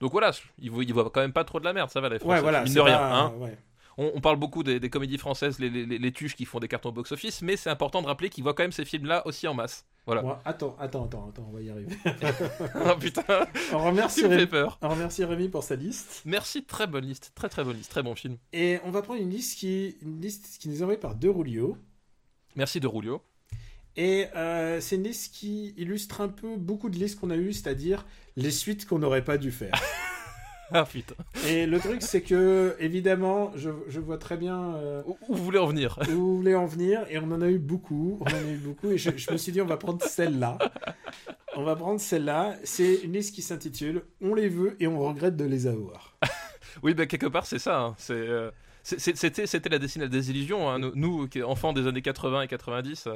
Donc 0.00 0.12
voilà, 0.12 0.30
ils 0.58 0.70
voient, 0.70 0.82
ils 0.84 0.92
voient 0.94 1.10
quand 1.10 1.20
même 1.20 1.32
pas 1.34 1.44
trop 1.44 1.60
de 1.60 1.64
la 1.64 1.72
merde, 1.74 1.90
ça 1.90 2.00
va 2.00 2.08
les 2.08 2.18
Français. 2.18 2.34
Ouais, 2.36 2.40
voilà. 2.40 2.64
Mine 2.64 2.72
de 2.74 2.80
rien. 2.80 2.96
pas- 2.98 3.14
hein. 3.18 3.32
ouais. 3.38 3.58
On, 3.98 4.12
on 4.14 4.20
parle 4.22 4.36
beaucoup 4.36 4.62
des, 4.62 4.80
des 4.80 4.88
comédies 4.88 5.18
françaises, 5.18 5.58
les, 5.58 5.68
les, 5.68 5.84
les- 5.84 5.98
les 5.98 6.12
tuches 6.12 6.34
qui 6.34 6.46
font 6.46 6.58
des 6.58 6.68
cartons 6.68 6.90
box-office, 6.90 7.42
mais 7.42 7.56
c'est 7.58 7.68
important 7.68 8.00
de 8.00 8.06
rappeler 8.06 8.30
qu'ils 8.30 8.42
voient 8.44 8.54
quand 8.54 8.62
même 8.62 8.72
ces 8.72 8.86
films-là 8.86 9.26
aussi 9.26 9.46
en 9.46 9.52
masse. 9.52 9.84
Voilà. 10.06 10.22
Bon, 10.22 10.36
attends, 10.46 10.74
attends, 10.80 11.04
attends, 11.04 11.28
attends, 11.28 11.46
on 11.50 11.52
va 11.54 11.60
y 11.60 11.68
arriver. 11.68 11.94
oh 12.86 12.96
putain, 12.98 13.22
On 13.74 13.84
remercie, 13.84 14.26
Rémi, 14.26 14.46
peur. 14.46 14.78
on 14.80 14.88
remercie 14.88 15.22
Rémi 15.24 15.48
pour 15.50 15.62
sa 15.64 15.76
liste. 15.76 16.22
Merci, 16.24 16.64
très 16.64 16.86
bonne 16.86 17.04
liste, 17.04 17.32
très 17.34 17.50
très 17.50 17.62
bonne 17.62 17.76
liste, 17.76 17.90
très 17.90 18.02
bon 18.02 18.14
film. 18.14 18.38
Et 18.54 18.78
on 18.84 18.90
va 18.90 19.02
prendre 19.02 19.20
une 19.20 19.28
liste 19.30 19.58
qui, 19.58 19.96
une 20.00 20.18
liste 20.22 20.56
qui 20.58 20.70
nous 20.70 20.78
est 20.78 20.82
envoyée 20.82 20.98
par 21.00 21.14
De 21.14 21.28
Rulio. 21.28 21.76
Merci 22.56 22.80
de 22.80 22.86
Rulio. 22.86 23.20
Et 23.96 24.26
euh, 24.36 24.80
c'est 24.80 24.96
une 24.96 25.02
liste 25.04 25.34
qui 25.34 25.74
illustre 25.76 26.20
un 26.20 26.28
peu 26.28 26.56
beaucoup 26.56 26.88
de 26.90 26.96
listes 26.96 27.18
qu'on 27.20 27.30
a 27.30 27.36
eues, 27.36 27.52
c'est-à-dire 27.52 28.06
les 28.36 28.50
suites 28.50 28.86
qu'on 28.86 28.98
n'aurait 28.98 29.24
pas 29.24 29.38
dû 29.38 29.50
faire. 29.52 29.72
Ah 30.72 30.84
putain, 30.84 31.16
Et 31.48 31.66
le 31.66 31.80
truc, 31.80 32.00
c'est 32.00 32.20
que, 32.22 32.76
évidemment, 32.78 33.50
je, 33.56 33.70
je 33.88 33.98
vois 33.98 34.18
très 34.18 34.36
bien 34.36 34.76
euh, 34.76 35.02
où, 35.04 35.18
où 35.28 35.34
vous 35.34 35.42
voulez 35.42 35.58
en 35.58 35.66
venir? 35.66 35.98
où 36.08 36.12
vous 36.12 36.36
voulez 36.36 36.54
en 36.54 36.66
venir, 36.66 37.04
et 37.10 37.18
on 37.18 37.24
en 37.32 37.42
a 37.42 37.48
eu 37.50 37.58
beaucoup. 37.58 38.18
On 38.20 38.24
en 38.26 38.36
a 38.36 38.42
eu 38.52 38.56
beaucoup, 38.56 38.88
et 38.92 38.96
je, 38.96 39.10
je 39.16 39.32
me 39.32 39.36
suis 39.36 39.50
dit, 39.50 39.60
on 39.60 39.66
va 39.66 39.76
prendre 39.78 40.00
celle-là. 40.00 40.58
On 41.56 41.64
va 41.64 41.74
prendre 41.74 41.98
celle-là. 42.00 42.54
C'est 42.62 42.94
une 43.02 43.14
liste 43.14 43.34
qui 43.34 43.42
s'intitule 43.42 44.02
On 44.20 44.32
les 44.32 44.48
veut 44.48 44.76
et 44.78 44.86
on 44.86 45.00
regrette 45.00 45.36
de 45.36 45.44
les 45.44 45.66
avoir. 45.66 46.16
Oui, 46.84 46.94
bah 46.94 47.06
quelque 47.06 47.26
part 47.26 47.46
c'est 47.46 47.58
ça. 47.58 47.80
hein. 47.80 47.94
C'est, 47.98 48.12
euh, 48.14 48.52
c'était, 48.84 49.68
la 49.70 49.80
destinée 49.80 50.08
des 50.08 50.30
illusions. 50.30 50.70
hein. 50.70 50.78
Nous, 50.94 51.28
enfants 51.44 51.72
des 51.72 51.88
années 51.88 52.00
80 52.00 52.42
et 52.42 52.46
90. 52.46 53.08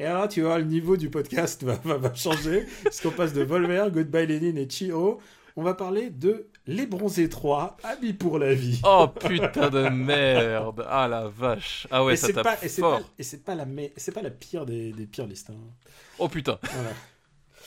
Euh, 0.00 0.02
Et 0.02 0.06
alors, 0.06 0.28
tu 0.28 0.42
vois, 0.42 0.58
le 0.58 0.64
niveau 0.64 0.96
du 0.96 1.10
podcast 1.10 1.62
va, 1.64 1.74
va, 1.84 1.96
va 1.98 2.14
changer, 2.14 2.66
parce 2.82 3.00
qu'on 3.00 3.10
passe 3.10 3.32
de 3.32 3.42
Volver, 3.42 3.86
Goodbye 3.92 4.26
Lénine 4.26 4.58
et 4.58 4.68
Chio. 4.68 5.20
On 5.56 5.62
va 5.62 5.74
parler 5.74 6.10
de 6.10 6.48
Les 6.66 6.84
Bronzés 6.86 7.28
3, 7.28 7.76
Amis 7.84 8.12
pour 8.12 8.40
la 8.40 8.54
vie. 8.54 8.80
Oh 8.84 9.06
putain 9.06 9.70
de 9.70 9.88
merde 9.88 10.84
Ah 10.88 11.06
la 11.06 11.28
vache 11.28 11.86
Ah 11.92 12.04
ouais, 12.04 12.14
et 12.14 12.16
ça 12.16 12.26
c'est 12.26 12.32
tape 12.32 12.42
pas, 12.44 12.56
et 12.60 12.68
c'est 12.68 12.80
fort. 12.80 12.98
pas, 13.00 13.06
et 13.18 13.22
c'est 13.22 13.44
pas 13.44 13.54
la, 13.54 13.64
mais 13.64 13.92
c'est 13.96 14.10
pas 14.12 14.22
la 14.22 14.30
pire 14.30 14.66
des, 14.66 14.92
des 14.92 15.06
pires 15.06 15.26
listes. 15.28 15.50
hein. 15.50 15.54
Oh 16.18 16.28
putain 16.28 16.58
Voilà. 16.62 16.90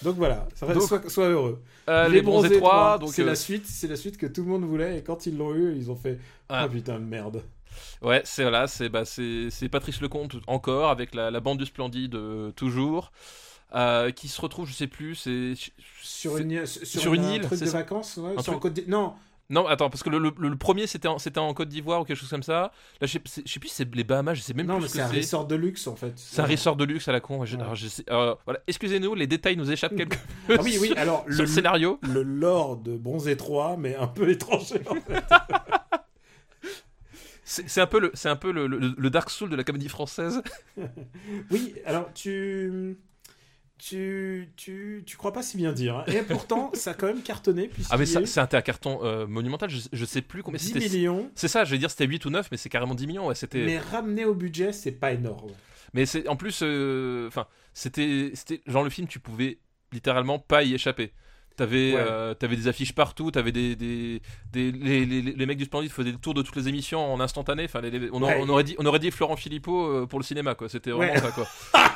Donc 0.04 0.16
voilà, 0.18 0.48
ça 0.54 0.66
va- 0.66 0.74
Donc, 0.74 0.84
sois, 0.84 1.02
sois 1.10 1.30
heureux. 1.30 1.64
Euh, 1.90 2.10
Les, 2.10 2.22
bronzés 2.22 2.58
3, 2.58 3.00
donc 3.00 3.14
c'est 3.14 3.22
euh, 3.22 3.26
la 3.26 3.36
suite, 3.36 3.66
c'est 3.66 3.88
la 3.88 3.96
suite 3.96 4.18
que 4.18 4.28
tout 4.28 4.44
le 4.44 4.50
monde 4.50 4.66
voulait 4.66 4.98
et 5.00 5.02
quand 5.02 5.26
ils 5.26 5.38
l'ont 5.38 5.56
eu, 5.56 5.74
ils 5.76 5.90
ont 5.90 5.96
fait 5.96 6.20
ah 6.50 6.64
Ah. 6.64 6.68
putain 6.70 7.00
merde. 7.00 7.42
Ouais, 8.02 8.22
c'est 8.26 8.44
voilà, 8.44 8.68
c'est 8.68 8.90
bah, 8.90 9.04
c'est 9.06 9.70
Patrice 9.70 10.02
Lecomte 10.02 10.36
encore 10.48 10.90
avec 10.90 11.14
la, 11.16 11.32
la 11.32 11.40
bande 11.40 11.58
du 11.58 11.66
Splendide 11.66 12.16
euh, 12.16 12.52
toujours, 12.52 13.12
euh, 13.76 14.12
qui 14.12 14.28
se 14.28 14.40
retrouve, 14.42 14.68
je 14.68 14.74
sais 14.74 14.88
plus, 14.88 15.16
c'est 15.16 15.54
Sur 16.02 16.38
une, 16.38 16.66
sur, 16.66 16.86
sur 16.88 17.14
une 17.14 17.26
un 17.26 17.32
île, 17.34 17.42
truc 17.42 17.58
c'est 17.60 17.66
de 17.66 17.70
ça 17.70 17.78
vacances, 17.80 18.18
ouais, 18.18 18.34
Un 18.38 18.42
sur 18.42 18.54
un 18.54 18.56
truc- 18.58 18.62
côte 18.64 18.74
d'I- 18.74 18.86
non, 18.88 19.14
non 19.50 19.66
attends 19.66 19.90
parce 19.90 20.04
que 20.04 20.10
le, 20.10 20.20
le- 20.20 20.34
le 20.38 20.56
premier 20.58 20.88
c'était 20.88 21.08
en, 21.08 21.20
c'était 21.20 21.40
en 21.40 21.54
Côte 21.54 21.70
d'Ivoire 21.70 22.02
ou 22.02 22.04
quelque 22.04 22.18
chose 22.18 22.30
comme 22.30 22.44
ça. 22.44 22.72
Là 23.00 23.08
je 23.08 23.14
sais, 23.14 23.22
je 23.46 23.50
sais 23.52 23.60
plus 23.62 23.70
si 23.70 23.76
c'est 23.76 23.96
les 23.96 24.04
Bahamas, 24.04 24.34
je 24.36 24.42
sais 24.42 24.54
même 24.54 24.66
non 24.68 24.76
plus 24.76 24.84
mais 24.84 24.88
ce 24.90 24.94
c'est 24.96 25.02
un 25.02 25.08
c'est. 25.10 25.16
resort 25.18 25.48
de 25.48 25.56
luxe 25.56 25.88
en 25.88 25.96
fait. 25.96 26.12
C'est 26.18 26.42
un 26.42 26.46
resort 26.46 26.76
de 26.76 26.84
luxe 26.84 27.08
à 27.08 27.14
la 27.14 27.22
con. 27.22 27.46
je- 27.46 27.56
Ouais. 27.56 27.62
alors, 27.64 27.76
je 27.76 27.88
sais- 27.88 28.04
euh, 28.10 28.36
voilà, 28.46 28.60
excusez-nous, 28.68 29.16
les 29.16 29.26
détails 29.28 29.56
nous 29.56 29.72
échappent 29.72 29.96
quelque 29.98 30.18
Ah 30.50 30.58
peu. 30.58 30.60
oui 30.64 30.78
oui, 30.82 30.94
alors 30.98 31.22
sur 31.22 31.30
le, 31.30 31.38
le 31.38 31.48
scénario. 31.48 31.98
le 32.02 32.24
lore 32.24 32.76
de 32.78 32.98
Bronzé 32.98 33.38
3 33.38 33.78
mais 33.78 33.96
un 33.96 34.08
peu 34.08 34.30
étranger. 34.32 34.82
en 34.90 34.96
fait. 34.96 35.24
C'est 37.50 37.80
un 37.80 37.88
peu 37.88 38.00
le, 38.02 38.12
c'est 38.14 38.28
un 38.28 38.36
peu 38.36 38.52
le, 38.52 38.68
le- 38.68 38.94
le 38.98 39.10
Dark 39.10 39.30
Soul 39.30 39.50
de 39.50 39.56
la 39.56 39.64
comédie 39.64 39.88
française. 39.88 40.42
oui, 41.52 41.74
alors 41.86 42.12
tu 42.14 42.98
tu, 43.78 44.50
tu, 44.58 45.04
tu 45.06 45.18
crois 45.18 45.32
pas 45.32 45.44
si 45.44 45.56
bien 45.56 45.72
dire. 45.72 45.98
hein. 45.98 46.04
Et 46.08 46.24
pourtant, 46.24 46.72
ça 46.74 46.92
a 46.92 46.94
quand 46.94 47.08
même 47.08 47.22
cartonné. 47.22 47.70
Ah 47.90 47.98
mais 47.98 48.04
eu 48.06 48.26
c'était 48.26 48.56
un 48.58 48.62
carton 48.62 49.00
euh, 49.04 49.28
monumental. 49.28 49.70
Je, 49.70 49.88
je 49.94 50.06
sais 50.06 50.22
plus 50.22 50.44
combien 50.44 50.58
10 50.58 50.74
c'était. 50.74 50.80
millions, 50.90 51.30
C'est 51.36 51.48
ça, 51.48 51.64
je 51.64 51.72
vais 51.72 51.78
dire 51.78 51.90
c'était 51.92 52.08
8 52.08 52.26
ou 52.26 52.30
9, 52.32 52.50
mais 52.52 52.58
c'est 52.58 52.70
carrément 52.70 52.96
10 52.96 53.08
millions. 53.08 53.28
Ouais, 53.28 53.36
mais 53.54 53.78
ramené 53.80 54.26
au 54.26 54.34
budget, 54.34 54.74
c'est 54.74 54.92
pas 54.92 55.14
énorme. 55.14 55.52
Mais 55.94 56.06
c'est 56.06 56.28
en 56.28 56.36
plus, 56.36 56.60
euh, 56.64 57.28
enfin, 57.28 57.48
c'était 57.74 58.34
genre 58.66 58.84
le 58.84 58.90
film, 58.90 59.08
tu 59.08 59.20
pouvais 59.20 59.60
littéralement 59.94 60.40
pas 60.40 60.64
y 60.64 60.74
échapper. 60.74 61.14
T'avais, 61.58 61.94
Ouais. 61.96 62.00
euh, 62.08 62.34
des 62.40 62.68
affiches 62.68 62.94
partout, 62.94 63.32
t'avais 63.32 63.52
des, 63.52 63.76
des, 63.76 64.22
des 64.54 64.72
les, 64.72 65.06
les, 65.06 65.22
les 65.22 65.46
mecs 65.46 65.58
du 65.58 65.66
Splendide 65.66 65.92
faisaient 65.92 66.12
des 66.12 66.18
tours 66.18 66.36
de 66.36 66.42
toutes 66.44 66.56
les 66.56 66.70
émissions 66.70 67.00
en 67.14 67.20
instantané. 67.20 67.64
Enfin, 67.66 67.82
les- 67.82 68.10
on, 68.14 68.22
a- 68.24 68.28
Ouais. 68.28 68.38
on 68.42 68.48
aurait 68.50 68.64
dit, 68.64 68.76
on 68.78 68.86
aurait 68.86 69.00
dit 69.00 69.10
Florent 69.12 69.36
Philippot 69.36 69.88
euh, 69.90 70.06
pour 70.06 70.20
le 70.20 70.24
cinéma, 70.24 70.54
quoi. 70.56 70.70
C'était 70.70 70.92
vraiment 70.92 71.14
Ouais. 71.14 71.20
ça, 71.20 71.32
quoi. 71.32 71.48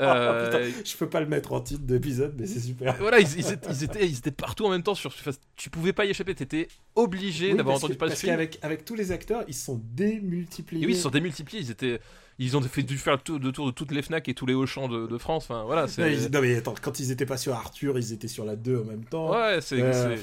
Euh, 0.00 0.46
putain, 0.70 0.82
je 0.84 0.96
peux 0.96 1.08
pas 1.08 1.20
le 1.20 1.26
mettre 1.26 1.52
en 1.52 1.60
titre 1.60 1.82
d'épisode, 1.82 2.34
mais 2.38 2.46
c'est 2.46 2.60
super. 2.60 2.94
voilà, 2.98 3.20
ils, 3.20 3.38
ils 3.38 3.52
étaient, 3.52 3.70
ils, 3.70 3.84
étaient, 3.84 4.06
ils 4.06 4.18
étaient 4.18 4.30
partout 4.30 4.64
en 4.66 4.70
même 4.70 4.82
temps. 4.82 4.94
Sur, 4.94 5.12
tu 5.56 5.70
pouvais 5.70 5.92
pas 5.92 6.04
y 6.04 6.10
échapper. 6.10 6.34
T'étais 6.34 6.68
obligé 6.94 7.50
Oui, 7.52 7.56
d'avoir 7.56 7.74
parce 7.74 7.84
entendu 7.84 7.94
de 7.94 7.98
parce 7.98 8.14
ce 8.14 8.18
film. 8.20 8.32
qu'avec 8.32 8.58
avec 8.62 8.84
tous 8.84 8.94
les 8.94 9.12
acteurs, 9.12 9.44
ils 9.48 9.54
se 9.54 9.64
sont 9.66 9.80
démultipliés. 9.92 10.82
Et 10.82 10.86
oui, 10.86 10.92
ils 10.92 10.96
se 10.96 11.02
sont 11.02 11.10
démultipliés. 11.10 11.62
Ils 11.62 11.70
étaient, 11.70 12.00
ils 12.38 12.56
ont 12.56 12.60
fait 12.62 12.82
dû 12.82 12.98
faire 12.98 13.14
le 13.14 13.20
tour, 13.20 13.38
le 13.38 13.52
tour 13.52 13.66
de 13.66 13.70
toutes 13.70 13.92
les 13.92 14.02
Fnac 14.02 14.28
et 14.28 14.34
tous 14.34 14.46
les 14.46 14.54
Auchan 14.54 14.88
de, 14.88 15.06
de 15.06 15.18
France. 15.18 15.44
Enfin, 15.44 15.62
voilà. 15.64 15.82
Non, 15.82 15.88
C'est, 15.88 16.12
ils- 16.12 16.30
non, 16.30 16.40
mais 16.40 16.56
attends, 16.56 16.74
quand 16.80 16.98
ils 17.00 17.10
étaient 17.10 17.26
pas 17.26 17.36
sur 17.36 17.54
Arthur, 17.54 17.98
ils 17.98 18.12
étaient 18.12 18.28
sur 18.28 18.44
la 18.44 18.56
2 18.56 18.78
en 18.80 18.84
même 18.84 19.04
temps. 19.04 19.30
ouais, 19.32 19.60
c'est, 19.60 19.80
Euh, 19.80 20.16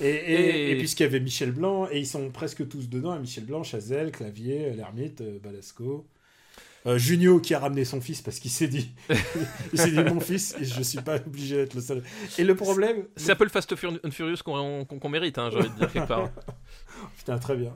et, 0.00 0.06
et, 0.08 0.68
Et- 0.68 0.70
et 0.72 0.76
puisqu'il 0.78 1.02
y 1.02 1.06
avait 1.06 1.20
Michel 1.20 1.52
Blanc, 1.52 1.86
et 1.90 1.98
ils 1.98 2.06
sont 2.06 2.30
presque 2.30 2.66
tous 2.68 2.88
dedans, 2.88 3.18
Michel 3.18 3.44
Blanc, 3.44 3.62
Chazelle, 3.62 4.10
Clavier, 4.12 4.70
L'Ermite, 4.74 5.20
euh, 5.20 5.38
Balasco. 5.42 6.06
Euh, 6.86 6.96
Junio 6.96 7.40
qui 7.40 7.52
a 7.52 7.58
ramené 7.58 7.84
son 7.84 8.00
fils 8.00 8.22
parce 8.22 8.38
qu'il 8.38 8.50
s'est 8.50 8.66
dit, 8.66 8.90
il 9.74 9.78
s'est 9.78 9.90
dit 9.90 9.98
mon 10.02 10.18
fils 10.18 10.56
et 10.58 10.64
je 10.64 10.82
suis 10.82 11.02
pas 11.02 11.16
obligé 11.16 11.56
d'être 11.56 11.74
le 11.74 11.82
seul. 11.82 12.02
Et 12.38 12.42
le 12.44 12.54
problème, 12.54 13.04
C'est 13.16 13.32
un 13.32 13.36
peu 13.36 13.44
le 13.44 13.50
Fast 13.50 13.70
and 13.74 14.10
Furious 14.10 14.38
qu'on 14.42 15.08
mérite, 15.10 15.36
hein, 15.36 15.50
j'ai 15.52 15.58
envie 15.58 15.68
de 15.68 15.74
dire 15.74 15.92
quelque 15.92 16.08
part. 16.08 16.30
putain 17.18 17.36
très 17.38 17.54
bien. 17.56 17.74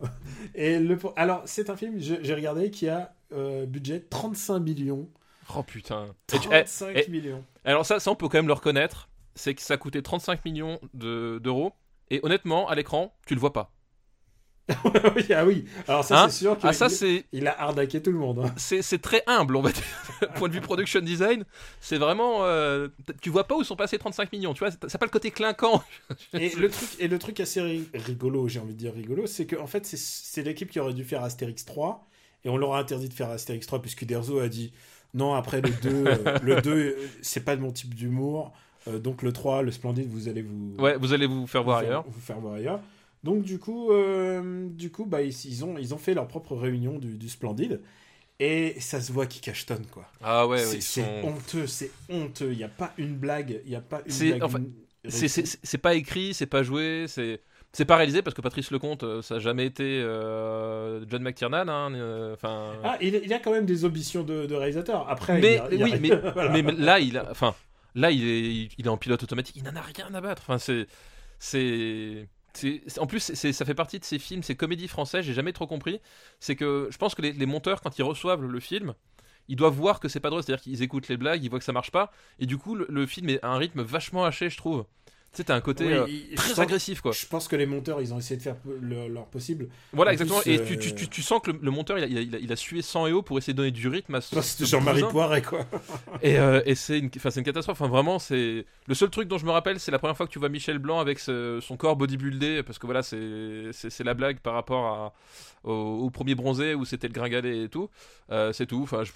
Et 0.54 0.78
le, 0.78 0.96
alors 1.16 1.42
c'est 1.44 1.68
un 1.68 1.76
film, 1.76 1.96
j'ai 1.98 2.34
regardé 2.34 2.70
qui 2.70 2.88
a 2.88 3.12
euh, 3.34 3.66
budget 3.66 4.00
35 4.10 4.58
millions, 4.60 5.08
Oh 5.54 5.62
putain. 5.62 6.14
Et 6.32 6.38
tu- 6.38 6.48
eh, 6.48 6.64
35 6.64 6.94
eh, 7.06 7.10
millions. 7.10 7.44
alors 7.64 7.84
ça, 7.84 8.00
ça, 8.00 8.10
on 8.10 8.16
peut 8.16 8.28
quand 8.28 8.38
même 8.38 8.46
le 8.46 8.52
reconnaître, 8.54 9.08
c'est 9.34 9.54
que 9.54 9.62
ça 9.62 9.76
coûtait 9.76 10.02
35 10.02 10.44
millions 10.44 10.80
de- 10.94 11.38
d'euros. 11.42 11.72
et 12.10 12.20
honnêtement, 12.22 12.68
à 12.68 12.74
l'écran, 12.74 13.14
tu 13.26 13.34
le 13.34 13.40
vois 13.40 13.52
pas. 13.52 13.70
ah 15.34 15.44
oui, 15.44 15.66
alors 15.86 16.04
ça 16.04 16.22
Hein 16.22 16.28
c'est 16.30 16.38
sûr 16.38 16.56
qu'il 16.58 16.66
Ah 16.66 16.72
ça, 16.72 16.86
il 17.32 17.46
a 17.46 17.60
arnaqué 17.60 18.00
tout 18.02 18.10
le 18.12 18.18
monde. 18.18 18.38
hein. 18.38 18.54
c'est 18.56 19.02
très 19.02 19.22
humble, 19.26 19.56
on 19.56 19.60
va 19.60 19.70
dire. 19.72 19.82
Point 20.36 20.48
de 20.48 20.54
vue 20.54 20.62
production 20.62 21.00
design, 21.00 21.44
c'est 21.80 21.98
vraiment. 21.98 22.46
euh, 22.46 22.88
tu 23.20 23.28
vois 23.28 23.44
pas 23.44 23.56
où 23.56 23.62
sont 23.62 23.76
passés 23.76 23.98
35 23.98 24.32
millions, 24.32 24.54
tu 24.54 24.60
vois. 24.60 24.70
Ça 24.70 24.96
pas 24.98 25.04
le 25.04 25.10
côté 25.10 25.30
clinquant. 25.30 25.82
Et 26.32 26.48
le 26.56 26.70
truc, 26.70 26.88
et 26.98 27.08
le 27.08 27.18
truc 27.18 27.40
assez 27.40 27.60
ri- 27.60 27.88
rigolo, 27.92 28.48
j'ai 28.48 28.58
envie 28.60 28.72
de 28.72 28.78
dire 28.78 28.94
rigolo, 28.94 29.26
c'est 29.26 29.44
que 29.44 29.56
en 29.56 29.66
fait 29.66 29.84
c'est- 29.84 29.98
c'est 30.00 30.42
l'équipe 30.42 30.70
qui 30.70 30.80
aurait 30.80 30.94
dû 30.94 31.04
faire 31.04 31.22
Astérix 31.22 31.66
3 31.66 32.06
et 32.44 32.48
on 32.48 32.56
leur 32.56 32.74
a 32.74 32.78
interdit 32.80 33.08
de 33.08 33.14
faire 33.14 33.30
Astérix 33.30 33.66
3 33.66 33.80
puisque 33.82 34.04
Derzo 34.04 34.38
a 34.38 34.48
dit 34.48 34.72
non 35.14 35.34
après 35.34 35.60
le 35.60 35.70
2 35.70 35.88
euh, 36.06 36.38
le 36.42 36.60
2 36.60 36.70
euh, 36.72 36.96
c'est 37.22 37.44
pas 37.44 37.56
de 37.56 37.60
mon 37.62 37.72
type 37.72 37.94
d'humour 37.94 38.52
euh, 38.88 38.98
donc 38.98 39.22
le 39.22 39.32
3 39.32 39.62
le 39.62 39.70
Splendide 39.70 40.08
vous 40.08 40.28
allez 40.28 40.42
vous 40.42 40.74
Ouais, 40.78 40.96
vous 40.96 41.12
allez 41.12 41.26
vous 41.26 41.46
faire 41.46 41.62
voir 41.64 41.78
ailleurs. 41.78 42.04
vous 42.08 42.20
faire 42.20 42.38
voir 42.40 42.54
ailleurs. 42.54 42.80
Donc 43.22 43.42
du 43.42 43.58
coup 43.58 43.90
euh, 43.92 44.68
du 44.68 44.90
coup 44.90 45.06
bah 45.06 45.22
ils, 45.22 45.34
ils 45.46 45.64
ont 45.64 45.78
ils 45.78 45.94
ont 45.94 45.98
fait 45.98 46.12
leur 46.14 46.28
propre 46.28 46.54
réunion 46.56 46.98
du, 46.98 47.16
du 47.16 47.28
Splendide 47.28 47.80
et 48.40 48.74
ça 48.80 49.00
se 49.00 49.12
voit 49.12 49.26
qu'ils 49.26 49.40
cachetonnent 49.40 49.86
quoi. 49.86 50.06
Ah 50.22 50.46
ouais, 50.46 50.58
c'est 50.58 50.80
sont- 50.80 51.02
honteux, 51.22 51.66
c'est 51.66 51.90
honteux, 52.10 52.50
il 52.52 52.58
y 52.58 52.64
a 52.64 52.68
pas 52.68 52.92
une 52.98 53.14
blague, 53.14 53.60
il 53.64 53.70
y 53.72 53.76
a 53.76 53.80
pas 53.80 54.02
une 54.04 54.10
C'est- 54.12 54.28
blague. 54.30 54.42
enfin, 54.42 54.58
une- 54.58 54.72
C'est- 55.08 55.28
C'est 55.28 55.46
c'est- 55.46 55.58
c'est 55.62 55.78
pas 55.78 55.94
écrit, 55.94 56.34
c'est 56.34 56.46
pas 56.46 56.62
joué, 56.62 57.04
c'est. 57.08 57.40
C'est 57.76 57.84
pas 57.84 57.96
réalisé 57.96 58.22
parce 58.22 58.34
que 58.34 58.40
Patrice 58.40 58.70
Lecomte, 58.70 59.02
euh, 59.02 59.20
ça 59.20 59.34
a 59.34 59.38
jamais 59.40 59.66
été 59.66 59.82
euh, 59.84 61.04
John 61.10 61.22
McTiernan. 61.22 61.68
hein, 61.68 61.92
euh. 61.94 62.36
Ah, 62.42 62.96
il, 63.00 63.14
il 63.16 63.26
y 63.28 63.34
a 63.34 63.40
quand 63.40 63.50
même 63.52 63.66
des 63.66 63.84
ambitions 63.84 64.22
de, 64.22 64.46
de 64.46 64.54
réalisateur. 64.54 65.08
Après, 65.10 65.40
mais 65.40 65.54
il 65.54 65.58
a- 65.58 65.68
il 65.72 65.78
y 65.80 65.82
a 65.82 65.86
oui, 65.86 65.94
mais, 66.00 66.08
Voilà. 66.34 66.50
mais 66.62 66.62
là, 66.72 67.00
il 67.00 67.18
a, 67.18 67.28
enfin, 67.30 67.54
là, 67.96 68.10
il 68.12 68.24
est, 68.26 68.68
il 68.78 68.86
est 68.86 68.88
en 68.88 68.96
pilote 68.96 69.22
automatique. 69.24 69.56
Il 69.56 69.64
n'en 69.64 69.74
a 69.76 69.80
rien 69.82 70.14
à 70.14 70.20
battre. 70.20 70.42
Enfin, 70.46 70.58
c'est, 70.58 70.86
c'est, 71.40 72.28
en 72.98 73.06
plus, 73.06 73.34
ça 73.34 73.64
fait 73.64 73.74
partie 73.74 73.98
de 73.98 74.04
ces 74.04 74.18
films, 74.20 74.42
ces 74.44 74.54
comédies 74.54 74.88
françaises, 74.88 75.24
j'ai 75.24 75.34
jamais 75.34 75.52
trop 75.52 75.66
compris. 75.66 76.00
C'est 76.40 76.54
que 76.56 76.88
je 76.90 76.96
pense 76.96 77.14
que 77.16 77.22
les, 77.22 77.32
les 77.32 77.46
monteurs, 77.46 77.80
quand 77.80 77.98
ils 77.98 78.02
reçoivent 78.04 78.40
le, 78.42 78.48
le 78.48 78.60
film, 78.60 78.94
ils 79.48 79.56
doivent 79.56 79.74
voir 79.74 79.98
que 80.00 80.08
c'est 80.08 80.20
pas 80.20 80.30
drôle, 80.30 80.42
c'est-à-dire 80.44 80.62
qu'ils 80.62 80.82
écoutent 80.82 81.08
les 81.08 81.16
blagues, 81.16 81.42
ils 81.42 81.50
voient 81.50 81.58
que 81.58 81.64
ça 81.64 81.72
marche 81.72 81.90
pas, 81.90 82.12
et 82.38 82.46
du 82.46 82.56
coup, 82.56 82.76
le, 82.76 82.86
le 82.88 83.04
film 83.06 83.28
est 83.28 83.44
à 83.44 83.48
un 83.48 83.58
rythme 83.58 83.82
vachement 83.82 84.24
haché, 84.24 84.48
je 84.48 84.56
trouve. 84.56 84.84
Tu 85.34 85.38
sais, 85.38 85.44
t'as 85.44 85.56
un 85.56 85.60
côté 85.60 85.84
Oui, 85.84 86.26
euh, 86.32 86.36
très 86.36 86.60
agressif, 86.60 87.00
quoi. 87.00 87.10
Je 87.12 87.26
pense 87.26 87.48
que 87.48 87.56
les 87.56 87.66
monteurs, 87.66 88.00
ils 88.00 88.14
ont 88.14 88.18
essayé 88.18 88.36
de 88.36 88.42
faire 88.42 88.54
le- 88.80 89.08
leur 89.08 89.26
possible. 89.26 89.68
Voilà, 89.92 90.10
en 90.10 90.12
exactement. 90.12 90.40
plus, 90.40 90.50
et 90.52 90.60
euh, 90.60 90.64
tu, 90.64 90.78
tu, 90.78 90.94
tu, 90.94 91.08
tu 91.08 91.22
sens 91.22 91.40
que 91.42 91.50
le, 91.50 91.58
le 91.60 91.70
monteur, 91.72 91.98
il 91.98 92.04
a, 92.04 92.06
il, 92.06 92.34
a, 92.36 92.38
il 92.38 92.52
a- 92.52 92.56
sué 92.56 92.82
sang 92.82 93.06
et 93.08 93.12
eau 93.12 93.20
pour 93.22 93.36
essayer 93.38 93.52
de 93.52 93.56
donner 93.58 93.72
du 93.72 93.88
rythme 93.88 94.14
à 94.14 94.20
ce. 94.20 94.40
C'était 94.40 94.64
Jean-Marie. 94.66 95.02
Poiret, 95.10 95.42
quoi. 95.42 95.66
Et, 96.22 96.38
euh, 96.38 96.62
et 96.66 96.74
c'est 96.76 96.98
une, 97.00 97.10
une 97.12 97.42
catastrophe. 97.42 97.80
Enfin, 97.80 97.88
vraiment, 97.90 98.20
c'est 98.20 98.64
le 98.86 98.94
seul 98.94 99.10
truc 99.10 99.26
dont 99.28 99.38
je 99.38 99.44
me 99.46 99.50
rappelle, 99.50 99.80
c'est 99.80 99.90
la 99.90 99.98
première 99.98 100.16
fois 100.16 100.26
que 100.26 100.32
tu 100.32 100.38
vois 100.38 100.48
Michel 100.48 100.78
Blanc 100.78 101.00
avec 101.00 101.18
ce- 101.18 101.58
son 101.60 101.76
corps 101.76 101.96
bodybuildé, 101.96 102.62
parce 102.62 102.78
que 102.78 102.86
voilà, 102.86 103.02
c'est 103.02 104.04
la 104.04 104.14
blague 104.14 104.38
par 104.38 104.54
rapport 104.54 104.86
à, 104.86 105.12
au, 105.68 105.72
au 106.04 106.10
premier 106.10 106.36
bronzé 106.36 106.74
où 106.74 106.84
c'était 106.84 107.08
le 107.08 107.12
gringalet 107.14 107.64
et 107.64 107.68
tout. 107.68 107.90
Euh, 108.30 108.52
c'est 108.52 108.66
tout. 108.66 108.82
Enfin, 108.84 109.02
je, 109.02 109.10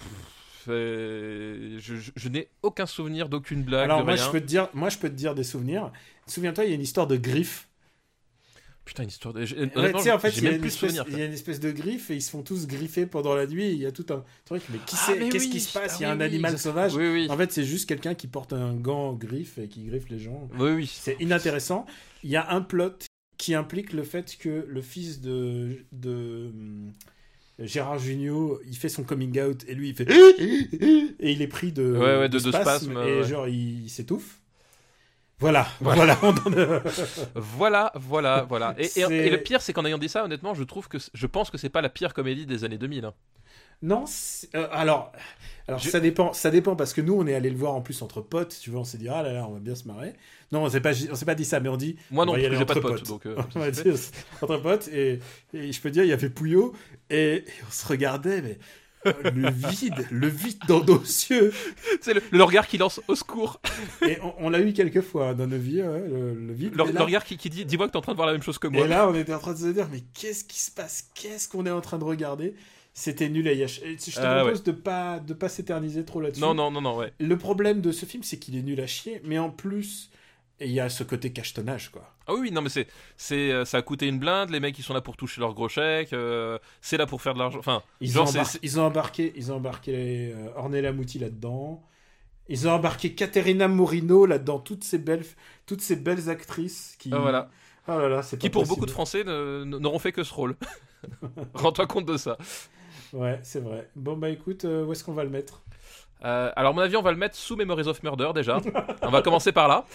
je, 0.69 1.95
je- 1.95 2.11
je 2.15 2.29
n'ai 2.29 2.47
aucun 2.63 2.85
souvenir 2.85 3.29
d'aucune 3.29 3.63
blague. 3.63 3.85
Alors 3.85 3.99
de 3.99 4.03
moi 4.05 4.13
rien. 4.13 4.25
je, 4.25 4.31
peux 4.31 4.41
te 4.41 4.45
dire, 4.45 4.69
moi, 4.73 4.89
je 4.89 4.97
peux 4.97 5.09
te 5.09 5.15
dire 5.15 5.35
des 5.35 5.43
souvenirs. 5.43 5.91
Souviens-toi, 6.27 6.65
il 6.65 6.69
y 6.69 6.71
a 6.71 6.75
une 6.75 6.81
histoire 6.81 7.07
de 7.07 7.17
griffe. 7.17 7.67
Putain, 8.85 9.03
une 9.03 9.09
histoire 9.09 9.35
de. 9.35 9.41
Ouais, 9.41 9.93
tu 9.93 10.01
sais, 10.01 10.11
en 10.11 10.17
fait, 10.17 10.35
il 10.37 10.43
y, 10.43 10.47
a 10.47 10.51
une 10.51 10.65
espèce, 10.65 10.99
il 11.09 11.17
y 11.19 11.21
a 11.21 11.25
une 11.25 11.33
espèce 11.33 11.59
de 11.59 11.69
griffe 11.71 12.09
et 12.09 12.15
ils 12.15 12.23
se 12.23 12.31
font 12.31 12.41
tous 12.41 12.65
griffer 12.65 13.05
pendant 13.05 13.35
la 13.35 13.45
nuit. 13.45 13.65
et 13.65 13.71
Il 13.73 13.77
y 13.77 13.85
a 13.85 13.91
tout 13.91 14.05
un 14.09 14.23
truc. 14.45 14.63
Mais 14.71 14.79
qui 14.79 14.95
Ah, 15.07 15.13
Qu'est-ce 15.29 15.45
oui, 15.45 15.49
qui 15.51 15.59
se 15.59 15.71
passe? 15.77 15.93
ah 15.93 15.97
Il 15.99 16.01
y 16.01 16.05
a 16.05 16.11
un 16.11 16.17
oui, 16.17 16.23
animal 16.23 16.57
sauvage. 16.57 16.93
En 17.29 17.37
fait, 17.37 17.51
c'est 17.51 17.63
juste 17.65 17.87
quelqu'un 17.87 18.15
qui 18.15 18.25
porte 18.25 18.51
un 18.51 18.73
gant 18.73 19.13
griffe 19.13 19.59
et 19.59 19.67
qui 19.67 19.83
griffe 19.83 20.09
les 20.09 20.17
gens. 20.17 20.49
Oui, 20.57 20.71
oui. 20.71 20.91
C'est 20.91 21.17
inintéressant. 21.19 21.85
Il 22.23 22.31
y 22.31 22.35
a 22.35 22.49
un 22.51 22.61
plot 22.61 22.93
qui 23.37 23.53
implique 23.53 23.93
le 23.93 24.01
fait 24.03 24.35
que 24.39 24.65
le 24.67 24.81
fils 24.81 25.21
de, 25.21 25.85
de 25.91 26.51
Gérard 27.61 27.99
Jugnot, 27.99 28.59
il 28.67 28.75
fait 28.77 28.89
son 28.89 29.03
coming 29.03 29.39
out 29.41 29.63
et 29.67 29.73
lui 29.75 29.89
il 29.89 29.95
fait 29.95 30.07
et 31.19 31.31
il 31.31 31.41
est 31.41 31.47
pris 31.47 31.71
de, 31.71 31.91
Ouais, 31.91 32.17
ouais, 32.19 32.29
de- 32.29 32.39
de 32.39 32.51
spasme, 32.51 32.91
et 32.93 33.19
ouais. 33.19 33.23
genre 33.23 33.47
il, 33.47 33.83
il 33.83 33.89
s'étouffe. 33.89 34.39
Voilà, 35.39 35.67
voilà. 35.81 36.17
Voilà, 37.35 37.91
voilà, 37.95 38.45
voilà. 38.47 38.75
Et, 38.77 38.83
et- 38.85 38.87
C'est- 38.87 39.01
et 39.11 39.29
le 39.29 39.37
pire, 39.41 39.61
c'est 39.61 39.73
qu'en 39.73 39.85
ayant 39.85 39.97
dit 39.97 40.09
ça, 40.09 40.23
honnêtement, 40.23 40.53
je 40.53 40.63
trouve 40.63 40.87
que 40.87 40.97
je 41.13 41.27
pense 41.27 41.49
que 41.49 41.57
c'est 41.57 41.69
pas 41.69 41.81
la 41.81 41.89
pire 41.89 42.13
comédie 42.13 42.45
des 42.45 42.63
années 42.63 42.77
2000. 42.77 43.05
hein. 43.05 43.13
non, 43.81 44.03
euh, 44.55 44.67
alors, 44.71 45.11
alors 45.69 45.79
Je- 45.79 45.89
ça 45.89 45.99
dépend, 45.99 46.33
ça 46.33 46.51
dépend 46.51 46.75
parce 46.75 46.93
que 46.93 47.01
nous 47.01 47.13
on 47.13 47.25
est 47.25 47.33
allé 47.33 47.49
le 47.49 47.55
voir 47.57 47.73
en 47.73 47.81
plus 47.81 48.01
entre 48.01 48.21
potes, 48.21 48.57
tu 48.61 48.69
vois, 48.69 48.81
on 48.81 48.83
s'est 48.85 48.97
dit 48.97 49.07
ah 49.09 49.23
là 49.23 49.31
là, 49.33 49.47
on 49.47 49.53
va 49.53 49.59
bien 49.59 49.75
se 49.75 49.87
marrer. 49.87 50.13
Non, 50.51 50.63
on 50.63 50.69
s'est 50.69 50.81
pas, 50.81 50.91
on 51.11 51.15
s'est 51.15 51.25
pas 51.25 51.35
dit 51.35 51.45
ça, 51.45 51.59
mais 51.59 51.69
on 51.69 51.77
dit 51.77 51.95
Moi 52.11 52.23
On 52.23 52.27
non 52.27 52.35
j'ai 52.35 52.49
pas 52.65 52.73
de 52.75 52.79
potes, 52.79 52.97
potes. 52.99 53.07
donc. 53.07 53.25
euh, 53.25 53.35
on 53.55 53.59
va 53.59 53.71
dire, 53.71 53.93
entre 54.41 54.57
potes 54.57 54.87
et, 54.89 55.19
et 55.53 55.71
je 55.71 55.81
peux 55.81 55.91
dire 55.91 56.03
il 56.03 56.09
y 56.09 56.13
avait 56.13 56.29
Pouillot 56.29 56.73
et, 57.09 57.35
et 57.35 57.43
on 57.67 57.71
se 57.71 57.87
regardait 57.87 58.41
mais 58.41 58.57
euh, 59.05 59.13
le 59.33 59.49
vide 59.49 60.05
le 60.11 60.27
vide 60.27 60.57
dans 60.67 60.83
nos 60.83 60.99
yeux. 60.99 61.53
C'est 62.01 62.13
le, 62.13 62.21
le 62.31 62.43
regard 62.43 62.67
qui 62.67 62.77
lance 62.77 62.99
au 63.07 63.15
secours. 63.15 63.61
et 64.05 64.17
on, 64.21 64.33
on 64.39 64.49
l'a 64.49 64.59
eu 64.59 64.73
quelques 64.73 64.99
fois 65.01 65.33
dans 65.33 65.47
nos 65.47 65.57
vies 65.57 65.81
ouais, 65.81 66.03
le, 66.09 66.33
le 66.33 66.53
vide 66.53 66.75
Le, 66.75 66.83
regard 66.83 67.23
qui, 67.23 67.37
qui 67.37 67.49
dit 67.49 67.63
Dis-moi 67.63 67.87
que 67.87 67.91
t'es 67.93 67.97
en 67.97 68.01
train 68.01 68.11
de 68.11 68.17
voir 68.17 68.27
la 68.27 68.33
même 68.33 68.43
chose 68.43 68.57
que 68.57 68.67
moi. 68.67 68.83
et 68.85 68.87
là 68.89 69.07
on 69.07 69.15
était 69.15 69.33
en 69.33 69.39
train 69.39 69.53
de 69.53 69.57
se 69.59 69.67
dire 69.67 69.87
mais 69.89 70.01
qu'est-ce 70.13 70.43
qui 70.43 70.59
se 70.59 70.71
passe? 70.71 71.09
Qu'est-ce 71.15 71.47
qu'on 71.47 71.65
est 71.65 71.71
en 71.71 71.79
train 71.81 71.97
de 71.97 72.03
regarder? 72.03 72.55
C'était 72.93 73.29
nul 73.29 73.47
à 73.47 73.53
Yash. 73.53 73.81
Je 73.83 73.95
te 74.15 74.19
Ah, 74.21 74.41
propose 74.41 74.63
de 74.63 74.71
pas 74.71 75.19
de 75.19 75.33
pas 75.33 75.49
s'éterniser 75.49 76.03
trop 76.05 76.21
là-dessus. 76.21 76.41
non, 76.41 76.53
non, 76.53 76.71
non, 76.71 76.81
non, 76.81 76.97
ouais. 76.97 77.13
Le 77.19 77.37
problème 77.37 77.81
de 77.81 77.91
ce 77.91 78.05
film, 78.05 78.23
c'est 78.23 78.37
qu'il 78.39 78.57
est 78.57 78.61
nul 78.61 78.79
à 78.81 78.87
chier, 78.87 79.21
mais 79.23 79.37
en 79.39 79.49
plus, 79.49 80.09
il 80.59 80.71
y 80.71 80.79
a 80.81 80.89
ce 80.89 81.03
côté 81.03 81.31
cachetonnage, 81.31 81.89
quoi. 81.89 82.13
Ah 82.27 82.33
oui, 82.33 82.39
oui, 82.41 82.51
non, 82.51 82.61
mais 82.61 82.69
c'est, 82.69 82.87
c'est, 83.15 83.51
euh, 83.51 83.63
ça 83.65 83.77
a 83.77 83.81
coûté 83.81 84.07
une 84.07 84.19
blinde. 84.19 84.49
Les 84.49 84.59
mecs, 84.59 84.77
ils 84.77 84.83
sont 84.83 84.93
là 84.93 85.01
pour 85.01 85.15
toucher 85.17 85.39
leur 85.41 85.53
gros 85.53 85.69
chèque. 85.69 86.13
euh, 86.13 86.59
c'est 86.81 86.97
là 86.97 87.05
pour 87.05 87.21
faire 87.21 87.33
de 87.33 87.39
l'argent. 87.39 87.59
Enfin, 87.59 87.81
Ils, 88.01 88.11
genre, 88.11 88.23
ont, 88.27 88.31
c'est- 88.31 88.39
embar- 88.39 88.45
c'est- 88.45 88.59
ils 88.63 88.79
ont 88.79 88.83
embarqué, 88.83 89.33
ils 89.35 89.51
ont 89.51 89.55
embarqué 89.55 90.33
euh, 90.35 90.49
Ornella 90.57 90.91
Muti 90.91 91.17
là-dedans. 91.19 91.81
Ils 92.49 92.67
ont 92.67 92.71
embarqué 92.71 93.13
Caterina 93.15 93.67
Morino 93.67 94.25
là-dedans, 94.25 94.59
toutes 94.59 94.83
ces 94.83 94.97
belles, 94.97 95.23
toutes 95.65 95.81
ces 95.81 95.95
belles 95.95 96.29
actrices 96.29 96.95
qui. 96.99 97.09
Ah, 97.13 97.19
voilà. 97.19 97.49
Là 97.87 98.07
là, 98.09 98.21
c'est 98.21 98.37
qui 98.37 98.49
pour 98.51 98.61
possible. 98.61 98.75
beaucoup 98.75 98.85
de 98.85 98.91
Français 98.91 99.23
n'auront 99.23 99.97
fait 99.99 100.11
que 100.11 100.23
ce 100.23 100.33
rôle. 100.33 100.55
Rends-toi 101.55 101.87
compte 101.87 102.05
de 102.05 102.17
ça. 102.17 102.37
Ouais, 103.13 103.39
c'est 103.43 103.59
vrai. 103.59 103.89
Bon 103.95 104.15
bah 104.17 104.29
écoute, 104.29 104.65
euh, 104.65 104.85
où 104.85 104.91
est-ce 104.91 105.03
qu'on 105.03 105.13
va 105.13 105.23
le 105.23 105.29
mettre? 105.29 105.61
Euh, 106.25 106.51
alors, 106.57 106.71
à 106.71 106.75
mon 106.75 106.81
avis, 106.81 106.97
on 106.97 107.01
va 107.01 107.11
le 107.11 107.17
mettre 107.17 107.37
sous 107.37 107.55
Memories 107.55 107.87
of 107.87 108.03
Murder 108.03 108.31
déjà. 108.35 108.59
on 109.03 109.09
va 109.09 109.21
commencer 109.21 109.53
par 109.53 109.67
là. 109.69 109.85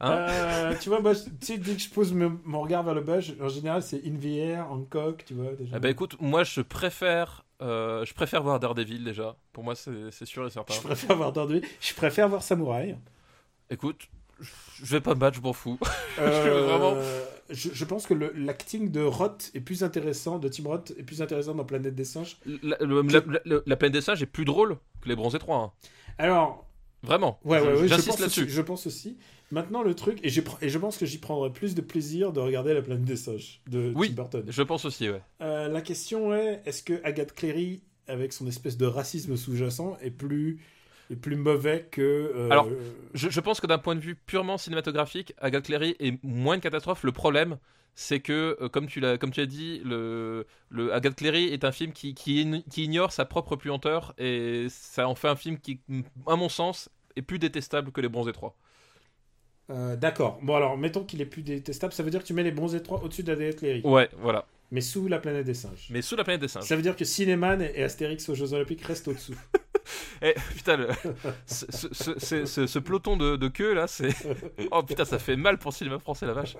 Hein 0.00 0.12
Euh, 0.12 0.74
Tu 0.80 0.88
vois, 0.88 1.00
moi, 1.00 1.12
je- 1.12 1.24
tu 1.24 1.30
sais, 1.40 1.58
dès 1.58 1.74
que 1.74 1.80
je 1.80 1.90
pose 1.90 2.12
me- 2.12 2.38
mon 2.44 2.60
regard 2.60 2.84
vers 2.84 2.94
le 2.94 3.00
bas, 3.00 3.18
je- 3.18 3.32
en 3.42 3.48
général, 3.48 3.82
c'est 3.82 3.96
In 4.06 4.14
the 4.16 4.26
Air, 4.26 4.70
Hancock, 4.70 5.24
tu 5.26 5.34
vois. 5.34 5.52
Déjà. 5.54 5.76
Eh 5.76 5.80
ben 5.80 5.88
écoute, 5.90 6.16
moi 6.20 6.44
je 6.44 6.60
préfère, 6.60 7.44
euh, 7.62 8.04
je 8.04 8.14
préfère 8.14 8.42
voir 8.44 8.60
Daredevil 8.60 9.02
déjà. 9.02 9.34
Pour 9.52 9.64
moi, 9.64 9.74
c'est 9.74 10.24
sûr 10.24 10.46
et 10.46 10.50
certain. 10.50 10.72
je 10.74 10.80
préfère 10.80 11.16
voir 11.16 11.32
Daredevil. 11.32 11.62
Je 11.80 11.94
préfère 11.94 12.28
voir 12.28 12.42
Samouraï. 12.44 12.96
Écoute, 13.68 14.08
je 14.40 14.84
vais 14.86 15.00
pas 15.00 15.14
me 15.14 15.20
battre, 15.20 15.36
je 15.36 15.42
m'en 15.42 15.52
fous. 15.52 15.78
Euh, 16.18 16.66
Vraiment. 16.68 16.94
Je, 17.52 17.68
je 17.72 17.84
pense 17.84 18.06
que 18.06 18.14
l'acting 18.14 18.90
de 18.90 19.00
Roth 19.02 19.50
est 19.54 19.60
plus 19.60 19.84
intéressant, 19.84 20.38
de 20.38 20.48
Tim 20.48 20.64
Roth 20.68 20.92
est 20.98 21.02
plus 21.02 21.22
intéressant 21.22 21.54
dans 21.54 21.64
Planète 21.64 21.94
des 21.94 22.04
singes. 22.04 22.38
La, 22.62 22.76
le- 22.80 23.02
la, 23.02 23.22
la- 23.44 23.60
la 23.64 23.76
planète 23.76 23.92
des 23.94 24.00
singes 24.00 24.22
est 24.22 24.26
plus 24.26 24.44
drôle 24.44 24.76
que 25.00 25.08
les 25.08 25.14
Bronzés 25.16 25.38
3. 25.38 25.56
hein. 25.58 25.72
Alors, 26.18 26.66
Vraiment. 27.02 27.38
ouais, 27.44 27.60
ouais, 27.60 27.80
ouais, 27.80 27.88
J'insiste 27.88 28.20
là-dessus. 28.20 28.48
je 28.48 28.62
pense 28.62 28.86
aussi. 28.86 29.16
Maintenant, 29.50 29.82
le 29.82 29.94
truc, 29.94 30.18
et, 30.22 30.28
je 30.30 30.78
pense 30.78 30.96
que 30.96 31.04
j'y 31.04 31.18
prendrai 31.18 31.50
plus 31.52 31.74
de 31.74 31.80
plaisir 31.82 32.32
de 32.32 32.40
regarder 32.40 32.72
La 32.74 32.80
Planète 32.82 33.04
des 33.04 33.16
singes 33.16 33.60
de 33.68 33.92
Oui. 33.94 34.08
Tim 34.08 34.14
Burton. 34.14 34.44
Je 34.48 34.62
pense 34.62 34.84
aussi, 34.86 35.10
ouais. 35.10 35.20
Euh, 35.42 35.68
la 35.68 35.80
question 35.82 36.34
est 36.34 36.62
est-ce 36.64 36.82
que 36.82 37.00
Agathe 37.04 37.34
Cléry, 37.34 37.82
avec 38.08 38.32
son 38.32 38.46
espèce 38.46 38.76
de 38.78 38.86
racisme 38.86 39.36
sous-jacent, 39.36 39.98
est 40.00 40.10
plus, 40.10 40.58
est 41.12 41.16
plus 41.16 41.36
mauvais 41.36 41.86
que. 41.90 42.00
euh, 42.34 42.50
Alors, 42.50 42.68
Je, 43.14 43.28
je 43.30 43.40
pense 43.40 43.60
que 43.60 43.66
d'un 43.66 43.78
point 43.78 43.94
de 43.94 44.00
vue 44.00 44.14
purement 44.14 44.58
cinématographique, 44.58 45.34
Agathe 45.38 45.64
Cléry 45.64 45.96
est 46.00 46.18
moins 46.24 46.54
une 46.54 46.60
catastrophe. 46.60 47.04
Le 47.04 47.12
problème, 47.12 47.58
c'est 47.94 48.20
que, 48.20 48.56
euh, 48.60 48.68
comme 48.68 48.86
tu 48.86 49.00
l'as, 49.00 49.18
comme 49.18 49.30
tu 49.30 49.40
as 49.40 49.46
dit, 49.46 49.82
le, 49.84 50.46
le 50.70 50.92
Agathe 50.94 51.14
Cléry 51.16 51.44
est 51.52 51.64
un 51.64 51.72
film 51.72 51.92
qui, 51.92 52.14
qui, 52.14 52.44
ign- 52.44 52.64
qui 52.70 52.84
ignore 52.84 53.12
sa 53.12 53.24
propre 53.24 53.56
puanteur 53.56 54.14
et 54.18 54.66
ça 54.70 55.06
en 55.08 55.14
fait 55.14 55.28
un 55.28 55.36
film 55.36 55.58
qui, 55.58 55.80
à 56.26 56.36
mon 56.36 56.48
sens, 56.48 56.88
est 57.16 57.22
plus 57.22 57.38
détestable 57.38 57.92
que 57.92 58.00
les 58.00 58.08
Bronzés 58.08 58.32
3. 58.32 58.56
euh, 59.70 59.96
D'accord. 59.96 60.38
Bon, 60.42 60.54
alors, 60.56 60.76
mettons 60.78 61.04
qu'il 61.04 61.20
est 61.20 61.26
plus 61.26 61.42
détestable. 61.42 61.92
Ça 61.92 62.02
veut 62.02 62.10
dire 62.10 62.22
que 62.22 62.26
tu 62.26 62.32
mets 62.34 62.42
les 62.42 62.50
bons 62.52 62.74
étroits 62.74 63.02
au-dessus 63.02 63.22
d'Agathe 63.22 63.56
Cléry, 63.56 63.82
Ouais, 63.84 64.08
voilà. 64.18 64.46
mais 64.70 64.80
sous 64.80 65.06
La 65.08 65.18
Planète 65.18 65.44
des 65.44 65.52
singes. 65.54 65.88
Mais 65.90 66.00
sous 66.00 66.16
la 66.16 66.24
planète 66.24 66.40
des 66.40 66.48
singes. 66.48 66.64
Ça 66.64 66.76
veut 66.76 66.82
dire 66.82 66.96
que 66.96 67.04
Cinéman 67.04 67.60
et 67.60 67.82
Astérix 67.82 68.26
aux 68.30 68.34
Jeux 68.34 68.54
Olympiques 68.54 68.82
restent 68.82 69.08
au-dessous. 69.08 69.34
Eh, 70.22 70.34
putain, 70.54 70.76
le- 70.76 70.88
ce, 71.46 71.66
ce- 71.70 72.18
ce- 72.46 72.66
ce- 72.66 72.78
peloton 72.78 73.16
de, 73.16 73.36
de 73.36 73.48
queue 73.48 73.74
là, 73.74 73.86
c'est. 73.86 74.10
Oh 74.70 74.82
putain, 74.82 75.04
ça 75.04 75.18
fait 75.18 75.36
mal 75.36 75.58
pour 75.58 75.70
le 75.70 75.76
cinéma 75.76 75.98
français, 75.98 76.26
la 76.26 76.32
vache. 76.34 76.56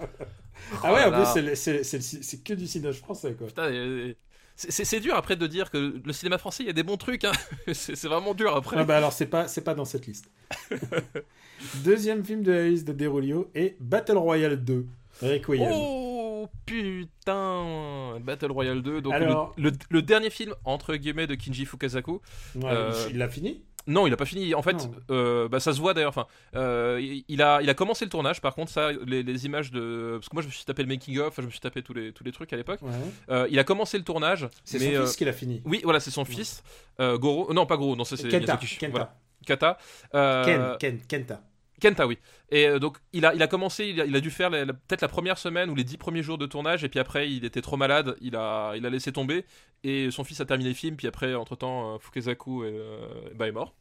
Ah 0.83 0.93
ouais, 0.93 1.05
en 1.05 1.13
plus, 1.13 1.27
c'est 1.33 1.43
le- 1.43 1.55
c'est 1.55 1.85
c'est 1.85 1.99
le- 1.99 2.03
c'est 2.23 2.43
que 2.45 2.55
du 2.55 2.67
cinéma 2.67 2.93
français, 2.93 3.35
quoi. 3.35 3.47
Putain, 3.47 3.71
c'est- 4.57 5.01
dur 5.01 5.15
après 5.17 5.37
de 5.37 5.47
dire 5.47 5.71
que 5.71 6.01
le 6.05 6.13
cinéma 6.13 6.39
français, 6.39 6.63
il 6.63 6.67
y 6.67 6.71
a 6.71 6.75
des 6.75 6.83
bons 6.83 6.97
trucs. 6.99 7.25
Hein. 7.25 7.33
C'est 7.73 8.05
vraiment 8.05 8.35
dur 8.35 8.55
après. 8.55 8.77
Ah 8.79 8.85
bah 8.85 8.97
alors, 8.99 9.13
c'est 9.13 9.27
pas, 9.27 9.49
c'est 9.49 9.63
pas 9.63 9.75
dans 9.75 9.85
cette 9.87 10.07
liste. 10.07 10.27
Deuxième 11.85 12.25
film 12.25 12.43
de 12.43 12.53
la 12.53 12.69
liste 12.69 12.87
de 12.89 12.93
Derolio 12.93 13.51
est 13.55 13.77
Battle 13.81 14.17
Royale 14.19 14.63
2, 14.63 14.87
Requiem. 15.23 15.69
Oh 15.73 16.02
putain 16.67 18.19
Battle 18.21 18.51
Royale 18.53 18.83
2, 18.83 19.01
donc 19.01 19.13
Alors- 19.15 19.53
le, 19.57 19.71
le- 19.71 19.77
le 19.91 20.03
dernier 20.03 20.31
film 20.31 20.55
entre 20.65 20.95
guillemets 20.97 21.27
de 21.27 21.35
Kinji 21.35 21.65
Fukasaku. 21.65 22.21
Ouais, 22.57 22.65
euh, 22.67 22.93
Il 23.11 23.19
l'a 23.19 23.29
fini 23.29 23.63
Non, 23.87 24.07
il 24.07 24.13
a 24.13 24.17
pas 24.17 24.25
fini. 24.27 24.55
En 24.55 24.63
fait, 24.63 24.89
euh, 25.11 25.49
bah, 25.49 25.59
ça 25.59 25.73
se 25.73 25.81
voit 25.81 25.93
d'ailleurs. 25.95 26.11
Enfin, 26.11 26.27
euh, 26.55 27.01
il, 27.29 27.43
a, 27.43 27.61
il 27.63 27.69
a 27.69 27.75
commencé 27.75 28.05
le 28.05 28.11
tournage. 28.11 28.41
Par 28.41 28.55
contre, 28.55 28.71
ça, 28.71 28.93
les, 28.93 29.23
les 29.25 29.45
images 29.47 29.73
de, 29.73 30.19
parce 30.21 30.29
que 30.29 30.37
moi 30.37 30.43
je 30.43 30.47
me 30.49 30.53
suis 30.53 30.65
tapé 30.65 30.83
le 30.83 30.89
making 30.89 31.19
of, 31.19 31.35
je 31.37 31.43
me 31.47 31.51
suis 31.51 31.59
tapé 31.61 31.83
tous 31.83 31.93
les 31.95 32.13
tous 32.13 32.23
les 32.25 32.31
trucs 32.33 32.53
à 32.53 32.57
l'époque. 32.57 32.81
Ouais. 32.83 32.91
Euh, 33.31 33.47
il 33.51 33.59
a 33.59 33.65
commencé 33.65 33.99
le 33.99 34.05
tournage. 34.05 34.49
C'est 34.65 34.79
son 34.79 35.03
fils 35.05 35.17
qui 35.17 35.25
l'a 35.25 35.33
fini. 35.33 35.63
Oui, 35.65 35.81
voilà, 35.85 35.99
c'est 36.01 36.11
son 36.13 36.25
fils. 36.25 36.63
Goro, 37.01 37.53
non 37.53 37.67
pas 37.67 37.77
Goro, 37.77 37.97
non 37.97 38.05
ça 38.05 38.17
c'est 38.17 38.29
Kenta, 38.29 38.55
Miyazaki. 38.55 38.77
Kenta. 38.79 38.91
Voilà. 38.91 39.17
Kata. 39.45 39.79
Ken, 40.13 40.77
Ken, 40.79 41.01
Kenta. 41.09 41.41
Kenta, 41.83 42.07
oui. 42.07 42.17
Et 42.51 42.69
euh, 42.69 42.79
donc, 42.79 42.99
il 43.13 43.27
a, 43.27 43.35
il 43.35 43.43
a 43.43 43.49
commencé, 43.49 43.87
il 43.87 44.17
a, 44.17 44.21
dû 44.21 44.31
faire 44.31 44.51
peut-être 44.51 45.01
la 45.01 45.09
première 45.09 45.37
semaine 45.37 45.69
ou 45.69 45.75
les 45.75 45.83
dix 45.83 45.97
premiers 45.97 46.23
jours 46.23 46.39
de 46.39 46.47
tournage, 46.47 46.85
et 46.85 46.89
puis 46.89 47.01
après, 47.01 47.29
il 47.29 47.45
était 47.45 47.61
trop 47.61 47.77
malade, 47.77 48.17
il 48.21 48.37
a, 48.37 48.75
il 48.77 48.87
a 48.87 48.91
laissé 48.91 49.11
tomber, 49.11 49.45
et 49.83 50.13
son 50.13 50.23
fils 50.23 50.41
a 50.41 50.45
terminé 50.45 50.69
le 50.69 50.77
film, 50.77 50.95
puis 50.95 51.09
après, 51.09 51.35
entre-temps, 51.35 51.95
euh, 51.95 51.99
Fukasaku 51.99 52.65
est, 52.65 52.71
euh, 52.73 53.47
est 53.47 53.51
mort. 53.51 53.75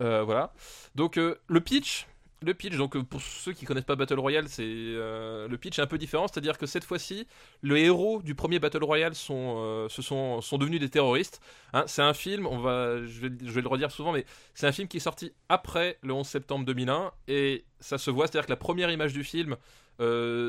Voilà. 0.00 0.52
Donc, 0.94 1.16
le 1.16 1.60
pitch, 1.60 2.06
le 2.42 2.54
pitch, 2.54 2.76
donc 2.76 2.96
euh, 2.96 3.02
pour 3.02 3.20
ceux 3.22 3.52
qui 3.52 3.64
connaissent 3.64 3.84
pas 3.84 3.96
Battle 3.96 4.18
Royale, 4.18 4.48
c'est 4.48 4.62
euh, 4.64 5.48
le 5.48 5.58
pitch 5.58 5.78
est 5.78 5.82
un 5.82 5.86
peu 5.86 5.98
différent, 5.98 6.26
c'est-à-dire 6.28 6.58
que 6.58 6.66
cette 6.66 6.84
fois-ci, 6.84 7.26
les 7.62 7.84
héros 7.84 8.20
du 8.22 8.34
premier 8.34 8.58
Battle 8.58 8.84
Royale 8.84 9.14
sont, 9.14 9.56
euh, 9.58 9.88
se 9.88 10.02
sont, 10.02 10.40
sont 10.42 10.58
devenus 10.58 10.80
des 10.80 10.90
terroristes. 10.90 11.40
Hein, 11.72 11.84
c'est 11.86 12.02
un 12.02 12.12
film, 12.14 12.46
on 12.46 12.58
va, 12.58 13.02
je 13.04 13.20
vais, 13.20 13.60
le 13.60 13.68
redire 13.68 13.90
souvent, 13.90 14.12
mais 14.12 14.26
c'est 14.54 14.66
un 14.66 14.72
film 14.72 14.86
qui 14.86 14.98
est 14.98 15.00
sorti 15.00 15.32
après 15.48 15.98
le 16.02 16.12
11 16.12 16.26
septembre 16.26 16.64
2001 16.66 17.12
et 17.28 17.64
ça 17.80 17.96
se 17.96 18.10
voit, 18.10 18.26
c'est-à-dire 18.26 18.46
que 18.46 18.52
la 18.52 18.56
première 18.56 18.90
image 18.90 19.12
du 19.12 19.24
film, 19.24 19.56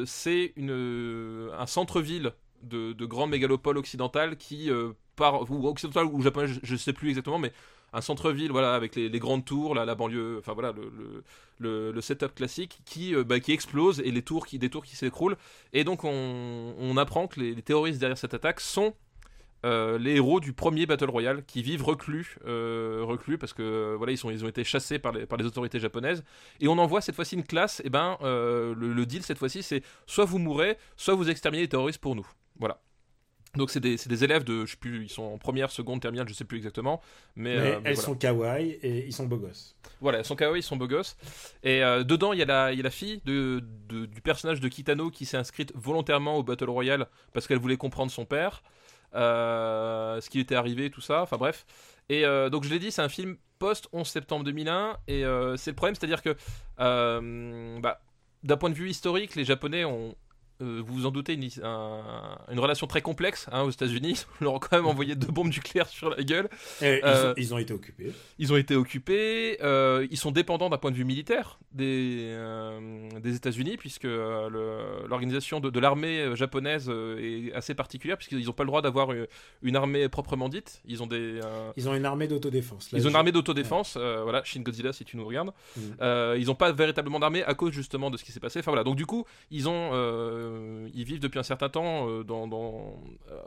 c'est 0.05 0.53
une 0.57 1.51
un 1.57 1.65
centre-ville 1.65 2.33
de, 2.63 2.91
de 2.91 3.25
mégalopole 3.27 3.77
occidentale 3.77 4.35
qui 4.35 4.69
part 5.15 5.49
ou 5.49 5.67
occidentale 5.67 6.05
ou 6.05 6.21
japonaise, 6.21 6.51
je, 6.51 6.59
je 6.63 6.75
sais 6.75 6.93
plus 6.93 7.09
exactement, 7.09 7.39
mais 7.39 7.53
un 7.93 8.01
centre-ville, 8.01 8.51
voilà, 8.51 8.75
avec 8.75 8.95
les, 8.95 9.09
grandes 9.19 9.45
tours, 9.45 9.73
la, 9.73 9.95
banlieue, 9.95 10.37
enfin 10.39 10.53
voilà, 10.53 10.73
le, 11.59 12.01
setup 12.01 12.35
classique 12.35 12.79
qui, 12.85 13.15
euh, 13.15 13.23
bah, 13.23 13.39
qui 13.39 13.53
explose 13.53 13.99
et 14.01 14.11
les 14.11 14.21
tours 14.21 14.45
qui, 14.45 14.59
des 14.59 14.69
tours 14.69 14.83
qui 14.83 14.95
s'écroulent. 14.95 15.37
Et 15.73 15.83
donc 15.83 16.03
on, 16.03 16.97
apprend 16.97 17.27
que 17.27 17.39
les, 17.39 17.61
terroristes 17.61 17.99
derrière 17.99 18.17
cette 18.17 18.33
attaque 18.33 18.59
sont 18.59 18.93
euh, 19.65 19.97
les 19.97 20.15
héros 20.15 20.39
du 20.39 20.53
premier 20.53 20.85
Battle 20.85 21.09
Royale 21.09 21.43
qui 21.45 21.63
vivent 21.63 21.83
reclus, 21.83 22.37
euh, 22.45 23.17
parce 23.39 23.53
que 23.53 23.95
voilà 23.95 24.13
ils, 24.13 24.25
ont 24.25 24.47
été 24.47 24.63
chassés 24.63 24.99
par 24.99 25.13
les, 25.13 25.45
autorités 25.45 25.79
japonaises. 25.79 26.23
Et 26.59 26.67
on 26.67 26.77
envoie 26.77 27.01
cette 27.01 27.15
fois-ci 27.15 27.35
une 27.35 27.43
classe 27.43 27.81
et 27.85 27.89
ben 27.89 28.17
le, 28.21 28.73
le 28.73 29.05
deal 29.05 29.23
cette 29.23 29.37
fois-ci 29.37 29.63
c'est 29.63 29.81
soit 30.05 30.25
vous 30.25 30.39
mourrez 30.39 30.77
soit 30.97 31.15
vous 31.15 31.29
exterminez 31.29 31.63
les 31.63 31.69
terroristes 31.69 32.01
pour 32.01 32.15
nous. 32.15 32.27
Voilà 32.59 32.79
donc 33.55 33.71
c'est 33.71 33.79
des, 33.79 34.23
élèves 34.23 34.43
de 34.43 34.65
je 34.65 34.71
sais 34.71 34.77
plus 34.77 35.03
ils 35.03 35.09
sont 35.09 35.23
en 35.23 35.37
première 35.37 35.71
seconde 35.71 36.01
terminale 36.01 36.27
je 36.27 36.33
sais 36.33 36.43
plus 36.43 36.57
exactement 36.57 37.01
mais, 37.35 37.55
Mais 37.55 37.59
euh, 37.59 37.73
elles 37.85 37.93
voilà. 37.93 38.01
sont 38.01 38.15
kawaii 38.15 38.71
et 38.81 39.05
ils 39.05 39.13
sont 39.13 39.25
beaux 39.25 39.37
gosses. 39.37 39.75
Voilà, 40.01 40.19
elles 40.19 40.25
sont 40.25 40.35
kawaii, 40.35 40.59
ils 40.59 40.63
sont 40.63 40.75
beaux 40.75 40.87
gosses. 40.87 41.15
Et 41.63 41.83
euh, 41.83 42.03
dedans, 42.03 42.33
il 42.33 42.39
y, 42.39 42.41
a 42.43 42.45
la- 42.45 42.71
il 42.71 42.77
y 42.77 42.81
a 42.81 42.83
la 42.83 42.91
fille 42.91 43.21
de, 43.25 43.63
de- 43.89 44.05
du 44.05 44.21
personnage 44.21 44.59
de 44.59 44.67
Kitano 44.67 45.09
qui 45.09 45.25
s'est 45.25 45.37
inscrite 45.37 45.71
volontairement 45.75 46.35
au 46.37 46.43
Battle 46.43 46.69
Royale 46.69 47.07
parce 47.33 47.47
qu'elle 47.47 47.57
voulait 47.59 47.77
comprendre 47.77 48.11
son 48.11 48.25
père, 48.25 48.61
euh, 49.15 50.19
ce 50.21 50.29
qui 50.29 50.37
lui 50.37 50.43
était 50.43 50.55
arrivé, 50.55 50.89
tout 50.89 51.01
ça. 51.01 51.21
Enfin 51.21 51.37
bref. 51.37 51.65
Et 52.09 52.23
donc 52.51 52.63
je 52.63 52.69
l'ai 52.69 52.79
dit, 52.79 52.91
c'est 52.91 53.01
un 53.01 53.09
film 53.09 53.37
post 53.59 53.87
11 53.93 54.07
septembre 54.07 54.43
2001. 54.45 54.97
Et 55.07 55.23
c'est 55.57 55.71
le 55.71 55.75
problème, 55.75 55.95
c'est-à-dire 55.95 56.21
que 56.21 56.35
bah, 57.79 58.01
d'un 58.43 58.57
point 58.57 58.69
de 58.69 58.75
vue 58.75 58.89
historique, 58.89 59.35
les 59.35 59.45
Japonais 59.45 59.85
ont. 59.85 60.15
Euh, 60.61 60.81
vous 60.85 60.93
vous 60.95 61.05
en 61.05 61.11
doutez, 61.11 61.33
une, 61.33 61.47
un- 61.63 62.37
une 62.51 62.59
relation 62.59 62.87
très 62.87 63.01
complexe 63.01 63.47
hein, 63.51 63.61
aux 63.63 63.69
États-Unis. 63.69 64.25
Ils 64.41 64.43
leur 64.43 64.53
ont 64.53 64.59
quand 64.59 64.75
même 64.75 64.85
envoyé 64.87 65.15
deux 65.15 65.27
bombes 65.31 65.47
nucléaires 65.49 65.87
sur 65.87 66.09
la 66.09 66.23
gueule. 66.23 66.49
Et 66.81 66.97
ils, 66.97 67.01
Euh, 67.05 67.31
ont, 67.31 67.33
ils 67.37 67.53
ont 67.53 67.57
été 67.57 67.73
occupés. 67.73 68.11
Ils 68.39 68.51
ont 68.53 68.57
été 68.57 68.75
occupés, 68.75 69.57
euh, 69.63 70.07
ils 70.11 70.17
sont 70.17 70.31
dépendants 70.31 70.69
d'un 70.69 70.77
point 70.77 70.91
de 70.91 70.95
vue 70.95 71.05
militaire 71.05 71.59
des, 71.73 72.21
euh, 72.33 73.09
des 73.19 73.35
États-Unis, 73.35 73.77
puisque 73.77 74.05
l'organisation 74.05 75.59
de, 75.59 75.69
de 75.69 75.79
l'armée 75.79 76.35
japonaise 76.35 76.89
est 77.19 77.53
assez 77.53 77.73
particulière, 77.75 78.17
puisqu'ils 78.17 78.45
n'ont 78.45 78.53
pas 78.53 78.63
le 78.63 78.67
droit 78.67 78.81
d'avoir 78.81 79.11
une, 79.11 79.27
une 79.61 79.75
armée 79.75 80.09
proprement 80.09 80.49
dite. 80.49 80.81
Ils 80.85 81.01
ont, 81.03 81.07
des, 81.07 81.39
Ils 81.75 81.87
ont 81.89 81.95
une 81.95 82.05
armée 82.05 82.27
d'autodéfense. 82.27 82.89
Ils 82.93 83.05
ont 83.05 83.09
une 83.09 83.15
armée 83.15 83.31
d'autodéfense, 83.31 83.97
voilà, 83.97 84.43
Shin 84.43 84.61
Godzilla 84.61 84.93
si 84.93 85.05
tu 85.05 85.17
nous 85.17 85.25
regardes. 85.25 85.51
Euh, 86.01 86.35
ils 86.39 86.47
n'ont 86.47 86.55
pas 86.55 86.71
véritablement 86.71 87.19
d'armée 87.19 87.43
à 87.43 87.53
cause 87.53 87.71
justement 87.73 88.09
de 88.09 88.17
ce 88.17 88.23
qui 88.23 88.31
s'est 88.31 88.39
passé. 88.39 88.59
Enfin 88.59 88.71
voilà, 88.71 88.83
donc 88.83 88.95
du 88.95 89.05
coup, 89.05 89.25
ils 89.51 89.67
ont, 89.69 89.91
euh, 90.47 90.89
ils 90.93 91.03
vivent 91.03 91.19
depuis 91.19 91.39
un 91.39 91.43
certain 91.43 91.69
temps 91.69 92.09
euh, 92.09 92.23
dans, 92.23 92.47
dans- 92.47 93.01
euh, 93.31 93.41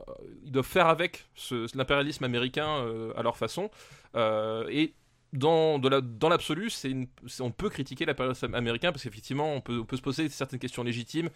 ils 0.45 0.53
doivent 0.53 0.67
faire 0.67 0.87
avec 0.87 1.27
l'impérialisme 1.75 2.25
américain 2.25 2.87
à 3.17 3.23
leur 3.23 3.37
façon. 3.37 3.71
Et 4.17 4.95
dans, 5.33 5.81
l'absolu, 6.29 6.71
on 7.41 7.51
peut 7.51 7.69
critiquer 7.71 8.05
l'impérialisme 8.05 8.55
américain 8.55 8.93
parce 8.93 9.05
qu'effectivement, 9.05 9.55
on 9.55 9.61
peut, 9.61 9.79
on 9.81 9.85
peut 9.85 9.97
se 9.97 10.03
poser 10.03 10.29
certaines 10.29 10.59
questions 10.59 10.83
légitimes 10.83 11.31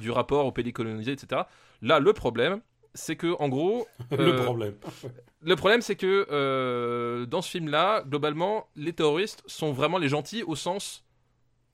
du 0.00 0.10
rapport 0.10 0.46
aux 0.46 0.52
pays 0.52 0.72
colonisés, 0.72 1.12
etc. 1.12 1.42
Là, 1.82 1.98
le 2.00 2.12
problème, 2.12 2.60
c'est 2.94 3.16
que 3.16 3.34
en 3.38 3.48
gros, 3.48 3.86
le 4.10 4.36
problème. 4.36 4.74
le 5.42 5.56
problème, 5.56 5.80
c'est 5.82 5.96
que 5.96 6.26
euh, 6.30 7.26
dans 7.26 7.42
ce 7.42 7.50
film-là, 7.50 8.02
globalement, 8.06 8.66
les 8.76 8.92
terroristes 8.92 9.42
sont 9.46 9.72
vraiment 9.72 9.98
les 9.98 10.08
gentils 10.08 10.42
au 10.42 10.56
sens 10.56 11.04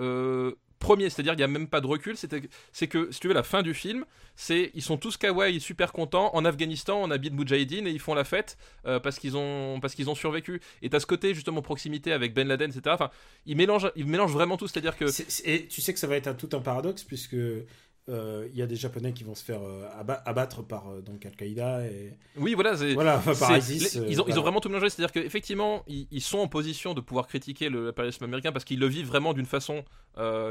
euh, 0.00 0.54
premier, 0.84 1.10
c'est-à-dire 1.10 1.32
qu'il 1.32 1.44
n'y 1.44 1.50
a 1.50 1.58
même 1.58 1.68
pas 1.68 1.80
de 1.80 1.86
recul. 1.86 2.16
C'est 2.16 2.88
que, 2.88 3.08
si 3.10 3.20
tu 3.20 3.28
veux, 3.28 3.34
la 3.34 3.42
fin 3.42 3.62
du 3.62 3.74
film, 3.74 4.04
c'est 4.36 4.70
ils 4.74 4.82
sont 4.82 4.96
tous 4.96 5.16
kawaii, 5.16 5.60
super 5.60 5.92
contents. 5.92 6.30
En 6.34 6.44
Afghanistan, 6.44 7.00
on 7.02 7.10
habite 7.10 7.32
Mujahideen 7.32 7.86
et 7.86 7.90
ils 7.90 8.00
font 8.00 8.14
la 8.14 8.24
fête 8.24 8.56
euh, 8.86 9.00
parce 9.00 9.18
qu'ils 9.18 9.36
ont 9.36 9.80
ont 10.06 10.14
survécu. 10.14 10.60
Et 10.82 10.90
t'as 10.90 11.00
ce 11.00 11.06
côté 11.06 11.34
justement 11.34 11.62
proximité 11.62 12.12
avec 12.12 12.34
Ben 12.34 12.46
Laden, 12.46 12.70
etc. 12.70 12.82
Enfin, 12.88 13.10
ils 13.46 13.56
mélangent 13.56 13.90
ils 13.96 14.06
vraiment 14.06 14.56
tout, 14.56 14.68
c'est-à-dire 14.68 14.96
que 14.96 15.06
Et 15.48 15.66
tu 15.66 15.80
sais 15.80 15.92
que 15.92 15.98
ça 15.98 16.06
va 16.06 16.16
être 16.16 16.26
un, 16.26 16.34
tout 16.34 16.50
un 16.52 16.60
paradoxe 16.60 17.04
puisque 17.04 17.36
euh, 18.10 18.46
il 18.52 18.58
y 18.58 18.62
a 18.62 18.66
des 18.66 18.76
Japonais 18.76 19.12
qui 19.12 19.24
vont 19.24 19.34
se 19.34 19.42
faire 19.44 19.62
euh, 19.62 19.88
aba- 19.98 20.22
abattre 20.26 20.62
par 20.62 20.88
euh, 20.90 21.00
donc 21.00 21.24
Al-Qaïda 21.24 21.86
et 21.86 22.12
oui, 22.36 22.52
voilà, 22.54 22.74
voilà 22.92 23.16
enfin, 23.16 23.34
par 23.34 23.62
C'est- 23.62 23.74
ISIS. 23.76 23.94
les- 23.98 24.00
euh, 24.02 24.06
ils, 24.10 24.20
ont, 24.20 24.24
ils 24.28 24.38
ont 24.38 24.42
vraiment 24.42 24.60
tout 24.60 24.68
mélangé, 24.68 24.90
c'est-à-dire 24.90 25.12
qu'effectivement, 25.12 25.82
ils, 25.88 26.06
ils 26.10 26.20
sont 26.20 26.38
en 26.38 26.48
position 26.48 26.92
de 26.92 27.00
pouvoir 27.00 27.26
critiquer 27.26 27.70
le- 27.70 27.86
l'impérialisme 27.86 28.24
américain 28.24 28.52
parce 28.52 28.64
qu'ils 28.66 28.78
le 28.78 28.86
vivent 28.88 29.06
vraiment 29.06 29.32
d'une 29.32 29.46
façon 29.46 29.84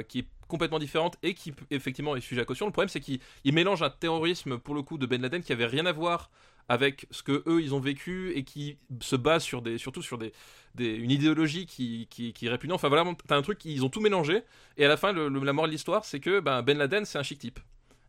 qui 0.10 0.20
est 0.20 0.26
complètement 0.49 0.78
différente 0.80 1.16
et 1.24 1.34
qui 1.34 1.54
effectivement 1.72 2.16
est 2.18 2.22
sujet 2.22 2.41
à 2.41 2.45
caution. 2.45 2.66
Le 2.66 2.72
problème, 2.74 2.89
c'est 2.89 2.99
qu'ils 2.99 3.20
ils 3.45 3.54
mélangent 3.54 3.82
un 3.84 3.89
terrorisme 3.89 4.58
pour 4.58 4.76
le 4.76 4.82
coup 4.82 4.97
de 4.97 5.06
Ben 5.06 5.22
Laden 5.22 5.41
qui 5.41 5.54
avait 5.54 5.66
rien 5.68 5.86
à 5.86 5.91
voir 5.93 6.30
avec 6.70 7.05
ce 7.11 7.24
que 7.24 7.43
eux 7.47 7.61
ils 7.61 7.74
ont 7.74 7.80
vécu 7.80 8.32
et 8.36 8.43
qui 8.43 8.78
se 9.01 9.16
base 9.16 9.43
sur 9.43 9.61
des 9.61 9.78
surtout 9.78 10.01
sur 10.01 10.18
des, 10.18 10.34
une 10.78 11.11
idéologie 11.11 11.66
qui, 11.66 12.07
qui, 12.09 12.34
est 12.41 12.49
répugnante. 12.49 12.76
Enfin 12.76 12.89
voilà, 12.89 13.05
t'as 13.28 13.38
un 13.38 13.41
truc 13.41 13.64
ils 13.66 13.84
ont 13.86 13.89
tout 13.89 14.01
mélangé 14.01 14.43
et 14.78 14.86
à 14.86 14.88
la 14.88 14.97
fin 14.97 15.14
la 15.14 15.53
morale 15.53 15.70
de 15.70 15.74
l'histoire 15.74 16.05
c'est 16.05 16.20
que 16.20 16.39
ben, 16.39 16.61
Ben 16.61 16.78
Laden 16.78 17.05
c'est 17.05 17.18
un 17.18 17.24
chic 17.24 17.39
type. 17.39 17.59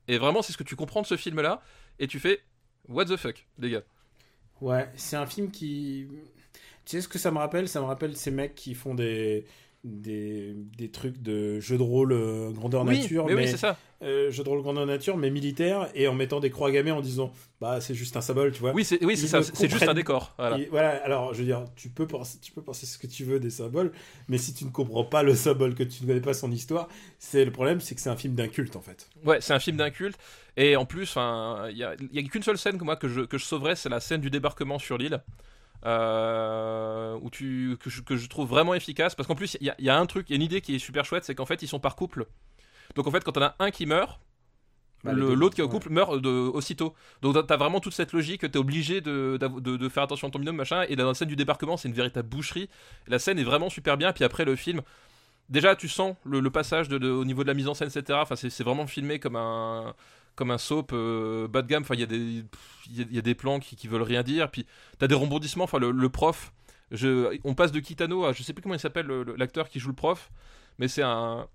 Et 0.09 0.19
vraiment 0.19 0.43
c'est 0.43 0.53
ce 0.53 0.59
que 0.59 0.65
tu 0.65 0.77
comprends 0.77 1.03
de 1.03 1.07
ce 1.07 1.17
film 1.17 1.41
là 1.41 1.63
et 1.99 2.07
tu 2.07 2.21
fais 2.21 2.41
what 2.89 3.07
the 3.07 3.17
fuck 3.17 3.47
les 3.59 3.71
gars. 3.71 3.83
Ouais, 4.61 4.89
c'est 4.97 5.17
un 5.17 5.27
film 5.27 5.51
qui. 5.51 6.07
Tu 6.85 6.97
sais 6.97 7.01
ce 7.01 7.09
que 7.09 7.19
ça 7.19 7.31
me 7.31 7.39
rappelle? 7.39 7.69
Ça 7.69 7.81
me 7.81 7.87
rappelle 7.87 8.17
ces 8.17 8.31
mecs 8.31 8.55
qui 8.55 8.75
font 8.75 8.95
des 8.95 9.47
des, 9.85 10.55
des 10.78 10.91
trucs 10.91 11.20
de 11.22 11.61
jeux 11.61 11.76
de 11.78 11.82
rôle 11.82 12.12
euh, 12.12 12.51
grandeur 12.51 12.85
Oui, 12.85 13.01
nature, 13.03 13.26
mais, 13.26 13.35
mais, 13.35 13.53
oui 13.53 13.59
ça. 13.59 13.76
euh, 14.03 14.30
jeux 14.30 14.43
de 14.43 14.49
rôle 14.49 14.62
grandeur 14.62 14.87
nature, 14.87 15.16
mais 15.18 15.30
militaire, 15.30 15.89
et 15.95 16.09
en 16.09 16.14
mettant 16.14 16.41
des 16.41 16.51
croix 16.51 16.70
gammées 16.70 16.91
en 16.91 17.03
disant 17.03 17.32
bah 17.61 17.80
c'est 17.80 17.95
juste 17.95 18.16
un 18.16 18.20
symbole, 18.22 18.53
tu 18.53 18.61
vois. 18.61 18.72
Oui, 18.72 18.85
c'est 18.85 19.03
oui, 19.05 19.16
ça, 19.16 19.43
c'est 19.43 19.70
juste 19.70 19.87
un 19.89 19.95
décor. 19.95 20.35
Voilà. 20.39 20.59
Et 20.59 20.66
voilà, 20.70 20.91
alors 21.05 21.35
je 21.35 21.41
veux 21.41 21.45
dire, 21.45 21.64
tu 21.76 21.91
peux, 21.91 22.07
penser, 22.07 22.39
tu 22.41 22.51
peux 22.53 22.62
penser 22.62 22.87
ce 22.87 22.97
que 22.99 23.07
tu 23.07 23.24
veux 23.24 23.39
des 23.41 23.51
symboles, 23.51 23.93
mais 24.28 24.39
si 24.39 24.55
tu 24.55 24.64
ne 24.64 24.70
comprends 24.70 25.05
pas 25.05 25.22
le 25.22 25.35
symbole, 25.35 25.74
que 25.74 25.82
tu 25.82 26.03
ne 26.03 26.09
connais 26.09 26.20
pas 26.20 26.35
son 26.35 26.51
histoire, 26.51 26.89
c'est 27.18 27.45
le 27.45 27.53
problème, 27.53 27.80
c'est 27.80 27.95
que 27.95 28.01
c'est 28.01 28.11
un 28.11 28.16
film 28.16 28.35
d'un 28.35 28.49
culte 28.49 28.76
en 28.76 28.80
fait. 28.82 29.09
Ouais, 29.24 29.41
c'est 29.41 29.53
un 29.53 29.61
film 29.61 29.76
d'un 29.76 29.91
culte. 29.91 30.16
Et 30.57 30.76
en 30.76 30.87
plus, 30.87 31.14
il 31.16 31.76
y 31.76 31.82
a, 31.85 31.95
y 32.12 32.18
a 32.18 32.22
qu'une 32.22 32.43
seule 32.43 32.59
scène 32.59 32.78
que 32.78 32.85
moi 32.85 32.97
que 32.97 33.09
je, 33.09 33.22
que 33.22 33.39
je 33.39 33.45
sauverais, 33.45 33.76
c'est 33.76 33.89
la 33.89 34.01
scène 34.01 34.20
du 34.20 34.30
débarquement 34.30 34.78
sur 34.78 34.97
l'île. 34.99 35.20
Euh, 35.87 37.18
où 37.20 37.30
tu, 37.30 37.76
que, 37.80 37.91
je, 37.91 38.01
que 38.03 38.16
je 38.16 38.26
trouve 38.28 38.49
vraiment 38.49 38.74
efficace. 38.74 39.14
Parce 39.14 39.26
qu'en 39.26 39.35
plus, 39.35 39.57
il 39.61 39.66
y 39.66 39.70
a, 39.70 39.74
il 39.78 39.85
y 39.85 39.91
a 39.91 39.99
un 39.99 40.07
truc, 40.07 40.28
il 40.28 40.32
y 40.32 40.35
a 40.35 40.37
une 40.37 40.43
idée 40.43 40.61
qui 40.61 40.74
est 40.74 40.78
super 40.78 41.05
chouette, 41.05 41.24
c'est 41.24 41.35
qu'en 41.35 41.47
fait, 41.47 41.62
ils 41.62 41.68
sont 41.68 41.80
par 41.80 41.95
couple. 41.97 42.26
Donc 42.95 43.07
en 43.07 43.11
fait, 43.11 43.22
quand 43.24 43.37
on 43.37 43.43
a 43.43 43.55
un 43.59 43.70
qui 43.70 43.87
meurt, 43.87 44.20
Bah, 45.05 45.12
l'autre 45.12 45.55
qui 45.55 45.61
est 45.61 45.64
au 45.64 45.66
ouais. 45.66 45.72
couple 45.72 45.91
meurt 45.91 46.20
de, 46.22 46.30
aussitôt. 46.30 46.95
Donc 47.20 47.47
t'as- 47.47 47.57
vraiment 47.59 47.80
toute 47.80 47.93
cette 47.93 48.12
logique 48.12 48.41
que 48.41 48.47
t'es 48.47 48.59
obligé 48.59 49.03
de, 49.03 49.39
de, 49.39 49.76
de 49.76 49.89
faire 49.91 50.05
attention 50.05 50.28
à 50.28 50.30
ton 50.30 50.39
binôme, 50.39 50.57
machin. 50.57 50.85
Et 50.89 50.97
dans 50.97 51.07
la 51.07 51.14
scène 51.14 51.28
du 51.28 51.37
débarquement, 51.37 51.76
c'est 51.76 51.89
une 51.89 51.95
véritable 51.95 52.28
boucherie. 52.28 52.70
La 53.07 53.18
scène 53.18 53.39
est 53.39 53.45
vraiment 53.45 53.68
super 53.68 53.99
bien. 53.99 54.12
Puis 54.14 54.24
après, 54.24 54.47
le 54.47 54.57
film, 54.57 54.80
déjà, 55.51 55.76
tu 55.76 55.89
sens 55.89 56.16
le, 56.24 56.41
le 56.41 56.51
passage 56.51 56.89
de, 56.89 57.11
au 57.11 57.24
niveau 57.26 57.43
de 57.43 57.49
la 57.49 57.55
mise 57.55 57.68
en 57.68 57.74
scène, 57.74 57.89
etc. 57.95 58.18
Enfin, 58.22 58.37
c'est 58.37 58.62
vraiment 58.64 58.87
filmé 58.87 59.18
comme 59.18 59.37
un 59.37 59.95
comme 60.37 60.51
un 60.51 60.59
soap 60.59 60.91
euh, 60.93 61.49
bas 61.49 61.62
de 61.62 61.68
gamme. 61.68 61.82
Enfin, 61.82 61.95
il 61.95 62.01
y 62.01 62.05
a 62.05 62.07
des 62.07 62.45
y 62.91 63.03
a- 63.03 63.07
y, 63.11 63.18
a 63.18 63.22
des 63.22 63.35
plans 63.35 63.59
qui, 63.61 63.76
qui 63.76 63.89
veulent 63.89 64.03
rien 64.03 64.22
dire. 64.22 64.51
Puis 64.51 64.66
t'as 64.99 65.07
des 65.07 65.14
rebondissements. 65.14 65.64
Enfin, 65.64 65.78
le, 65.78 65.91
le 65.91 66.09
prof. 66.09 66.53
Je, 66.91 67.37
on 67.45 67.55
passe 67.55 67.72
de 67.72 67.80
Kitano 67.80 68.24
à 68.24 68.32
je 68.32 68.43
sais 68.43 68.53
plus 68.53 68.62
comment 68.62 68.74
il 68.74 68.80
s'appelle 68.80 69.07
le- 69.07 69.24
le- 69.24 69.37
l'acteur 69.37 69.68
qui 69.68 69.80
joue 69.80 69.89
le 69.89 69.95
prof, 69.95 70.30
mais 70.78 70.87
c'est 70.89 71.03
un 71.03 71.49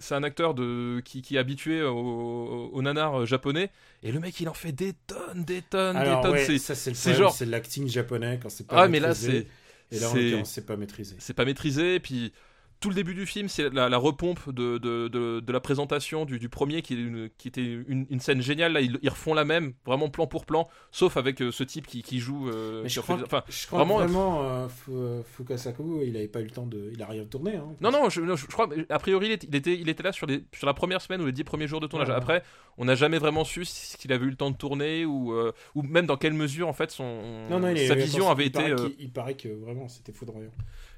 c'est 0.00 0.14
un 0.14 0.22
acteur 0.22 0.54
de, 0.54 1.00
qui, 1.04 1.22
qui 1.22 1.34
est 1.34 1.38
habitué 1.40 1.82
au, 1.82 2.70
au 2.72 2.82
nanar 2.82 3.26
japonais 3.26 3.70
et 4.04 4.12
le 4.12 4.20
mec 4.20 4.38
il 4.40 4.48
en 4.48 4.54
fait 4.54 4.70
des 4.70 4.92
tonnes 4.92 5.42
des 5.44 5.60
tonnes 5.60 5.96
Alors 5.96 6.20
des 6.22 6.28
tonnes 6.28 6.36
ouais, 6.38 6.44
c'est 6.44 6.58
ça 6.58 6.76
c'est 6.76 6.90
le 6.90 6.96
c'est 6.96 7.14
genre- 7.14 7.32
c'est 7.34 7.46
l'acting 7.46 7.88
japonais 7.88 8.38
quand 8.40 8.48
c'est 8.48 8.64
pas 8.68 8.84
ah 8.84 8.88
mais 8.88 9.00
là 9.00 9.08
maîtrisé. 9.08 9.48
c'est 9.90 9.96
Et 9.96 10.00
là 10.00 10.08
en 10.40 10.44
c'est- 10.44 10.62
pas 10.64 10.76
maîtrisé. 10.76 11.16
c'est 11.18 11.34
pas 11.34 11.44
maîtrisé 11.44 11.98
puis 11.98 12.32
tout 12.80 12.88
le 12.90 12.94
début 12.94 13.14
du 13.14 13.26
film 13.26 13.48
c'est 13.48 13.72
la, 13.72 13.88
la 13.88 13.96
repompe 13.98 14.50
de, 14.52 14.78
de, 14.78 15.08
de, 15.08 15.40
de 15.40 15.52
la 15.52 15.60
présentation 15.60 16.24
du, 16.24 16.38
du 16.38 16.48
premier 16.48 16.80
qui, 16.82 16.94
est 16.94 16.98
une- 16.98 17.28
qui 17.36 17.48
était 17.48 17.64
une, 17.64 18.06
une 18.08 18.20
scène 18.20 18.40
géniale 18.40 18.72
là 18.72 18.80
ils, 18.80 18.98
ils 19.02 19.08
refont 19.08 19.34
la 19.34 19.44
même 19.44 19.72
vraiment 19.84 20.08
plan 20.08 20.26
pour 20.26 20.46
plan 20.46 20.68
sauf 20.92 21.16
avec 21.16 21.42
euh, 21.42 21.50
ce 21.50 21.64
type 21.64 21.86
qui, 21.86 22.02
qui 22.02 22.18
joue 22.20 22.48
euh, 22.48 22.84
qui 22.84 22.90
je 22.90 23.00
fait- 23.00 23.12
crois, 23.14 23.24
enfin 23.24 23.42
je 23.48 23.66
crois 23.66 23.78
vraiment, 23.80 23.98
vraiment, 23.98 24.42
euh, 24.44 24.68
Fu- 24.68 24.92
Fukasaku, 25.32 26.02
il 26.04 26.16
avait 26.16 26.28
pas 26.28 26.40
eu 26.40 26.44
le 26.44 26.50
temps 26.50 26.66
de, 26.66 26.90
il 26.92 27.02
a 27.02 27.06
rien 27.06 27.24
tourné. 27.24 27.56
Hein, 27.56 27.74
Non, 27.80 27.90
non, 27.90 28.08
je, 28.10 28.20
non, 28.20 28.36
je- 28.36 28.42
je 28.42 28.52
crois, 28.52 28.68
a 28.88 28.98
priori, 28.98 29.26
il 29.26 29.32
était, 29.32 29.46
il 29.48 29.56
était, 29.56 29.74
il 29.78 29.88
était 29.88 30.02
là 30.02 30.12
sur, 30.12 30.26
les, 30.26 30.44
sur 30.54 30.66
la 30.66 30.74
première 30.74 31.00
semaine 31.00 31.20
ou 31.22 31.26
les 31.26 31.32
dix 31.32 31.44
premiers 31.44 31.66
jours 31.66 31.80
de 31.80 31.86
tournage. 31.86 32.08
Ouais, 32.08 32.14
ouais. 32.14 32.18
Après, 32.20 32.42
on 32.76 32.84
n'a 32.84 32.94
jamais 32.94 33.18
vraiment 33.18 33.44
su 33.44 33.64
s'il 33.64 34.12
avait 34.12 34.24
eu 34.26 34.30
le 34.30 34.36
temps 34.36 34.50
de 34.50 34.56
tourner 34.56 35.04
ou, 35.04 35.32
euh, 35.32 35.52
ou 35.74 35.82
même 35.82 36.06
dans 36.06 36.16
quelle 36.16 36.34
mesure, 36.34 36.68
en 36.68 36.72
fait, 36.72 36.90
son, 36.90 37.46
Non, 37.50 37.58
non, 37.60 37.68
il 37.70 37.86
sa 37.88 37.94
vision 37.94 38.30
avait 38.30 38.44
il 38.44 38.48
été. 38.48 38.58
paraît 38.58 38.70
euh, 38.72 38.76
qu'il- 38.76 38.94
il 39.00 39.10
paraît 39.12 39.34
que 39.34 39.48
vraiment 39.48 39.88
c'était 39.88 40.12
foudroyant. 40.12 40.50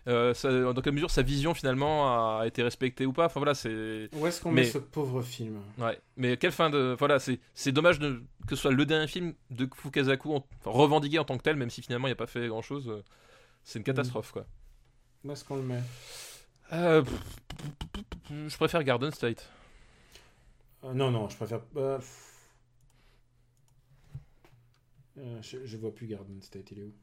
Euh, 0.09 0.32
ça- 0.34 0.72
dans 0.72 0.80
quelle 0.80 0.94
mesure 0.94 1.11
sa 1.11 1.22
vision 1.22 1.53
finalement 1.55 2.38
a 2.38 2.46
été 2.46 2.62
respectée 2.62 3.07
ou 3.07 3.12
pas. 3.12 3.26
Enfin 3.26 3.40
voilà, 3.40 3.55
c'est. 3.55 4.09
Où 4.14 4.26
est-ce 4.26 4.40
qu'on 4.40 4.51
Mais- 4.51 4.62
met 4.62 4.66
ce 4.66 4.78
pauvre 4.78 5.22
film 5.22 5.59
Ouais. 5.78 5.98
Mais 6.16 6.36
quelle 6.36 6.53
fin 6.53 6.70
de. 6.70 6.96
Voilà, 6.98 7.18
c'est 7.18 7.38
c'est 7.55 7.72
dommage 7.72 7.98
de... 7.98 8.22
que 8.46 8.57
ce 8.57 8.62
soit 8.62 8.72
le 8.72 8.86
dernier 8.86 9.07
film 9.07 9.34
de 9.51 9.68
Fukasaku 9.74 10.34
en- 10.34 10.46
enfin, 10.61 10.70
revendiqué 10.70 11.18
en 11.18 11.24
tant 11.24 11.36
que 11.36 11.42
tel, 11.42 11.57
même 11.57 11.70
si 11.70 11.82
finalement 11.82 12.07
il 12.09 12.11
n'y 12.11 12.14
a 12.14 12.16
pas 12.16 12.26
fait 12.26 12.48
grand 12.48 12.62
chose. 12.62 13.03
C'est 13.64 13.78
une 13.78 13.84
catastrophe 13.84 14.32
quoi. 14.32 14.46
Où 15.24 15.30
est-ce 15.32 15.44
qu'on 15.44 15.57
le 15.57 15.62
met? 15.62 15.82
Euh, 16.72 17.03
pff, 17.03 17.12
pff, 17.12 17.88
pff, 17.92 18.05
pff, 18.28 18.48
je 18.48 18.57
préfère 18.57 18.82
Garden 18.84 19.11
State. 19.11 19.48
Euh, 20.84 20.94
Non, 20.94 21.11
non, 21.11 21.28
je 21.28 21.36
préfère. 21.36 21.61
euh. 21.76 21.98
Euh, 25.18 25.38
je, 25.42 25.59
je 25.66 25.76
vois 25.76 25.94
plus 25.94 26.07
Garden 26.07 26.40
State, 26.40 26.70
il 26.70 26.78
est 26.78 26.82
où? 26.84 26.94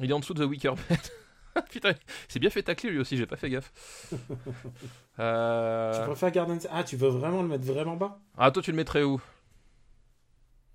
Il 0.00 0.10
est 0.10 0.12
en 0.12 0.20
dessous 0.20 0.34
de 0.34 0.44
The 0.44 0.48
Wicker 0.48 0.74
Man. 0.74 1.64
Putain, 1.70 1.94
c'est 2.28 2.38
bien 2.38 2.50
fait 2.50 2.62
tacler 2.62 2.90
lui 2.90 2.98
aussi, 2.98 3.16
j'ai 3.16 3.24
pas 3.26 3.36
fait 3.36 3.48
gaffe. 3.50 3.72
Tu 4.12 5.22
Euh... 5.22 6.04
préfères 6.06 6.30
Garden 6.30 6.58
Ah, 6.70 6.84
tu 6.84 6.96
veux 6.96 7.08
vraiment 7.08 7.40
le 7.42 7.48
mettre 7.48 7.64
vraiment 7.64 7.96
bas? 7.96 8.18
Ah, 8.36 8.50
toi 8.50 8.62
tu 8.62 8.70
le 8.70 8.76
mettrais 8.76 9.02
où? 9.02 9.18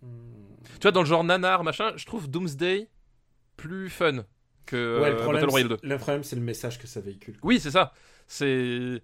Hmm. 0.01 0.07
Tu 0.75 0.81
vois, 0.81 0.91
dans 0.91 1.01
le 1.01 1.07
genre 1.07 1.23
nanar, 1.23 1.63
machin, 1.63 1.93
je 1.95 2.05
trouve 2.05 2.27
Doomsday 2.29 2.87
plus 3.57 3.89
fun 3.89 4.25
que 4.65 4.99
Ouais, 4.99 5.09
le 5.11 5.17
euh, 5.17 5.21
problème, 5.21 5.41
Battle 5.41 5.51
Royale 5.51 5.69
2. 5.69 5.77
c'est- 5.81 5.87
le 5.87 5.97
problème, 5.97 6.23
c'est 6.23 6.35
le 6.35 6.41
message 6.41 6.79
que 6.79 6.87
ça 6.87 6.99
véhicule. 7.01 7.37
Oui, 7.43 7.59
c'est 7.59 7.71
ça. 7.71 7.93
C'est. 8.27 9.01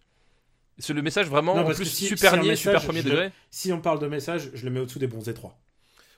C'est 0.79 0.93
le 0.93 1.01
message 1.01 1.27
vraiment 1.27 1.55
Non, 1.55 1.63
en 1.63 1.73
plus 1.73 1.85
si- 1.85 2.05
super 2.07 2.31
si 2.33 2.37
message, 2.39 2.57
super 2.59 2.83
premier 2.83 3.01
je 3.01 3.09
degré. 3.09 3.31
Si 3.49 3.73
on 3.73 3.81
parle 3.81 3.97
de 3.99 4.07
message, 4.07 4.51
je 4.53 4.63
le 4.65 4.71
mets 4.71 4.79
au-dessous 4.79 4.99
des 4.99 5.07
bons 5.07 5.27
étroits. 5.27 5.57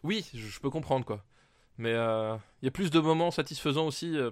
Oui, 0.04 0.26
je, 0.34 0.39
je 0.47 0.60
peux 0.60 0.70
comprendre 0.70 1.06
quoi. 1.06 1.24
Mais 1.80 1.93
euh, 1.93 2.36
il 2.61 2.65
y 2.65 2.67
a 2.67 2.71
plus 2.71 2.91
de 2.91 2.99
moments 2.99 3.32
satisfaisants 3.32 3.88
aussi. 3.88 4.15
euh, 4.17 4.30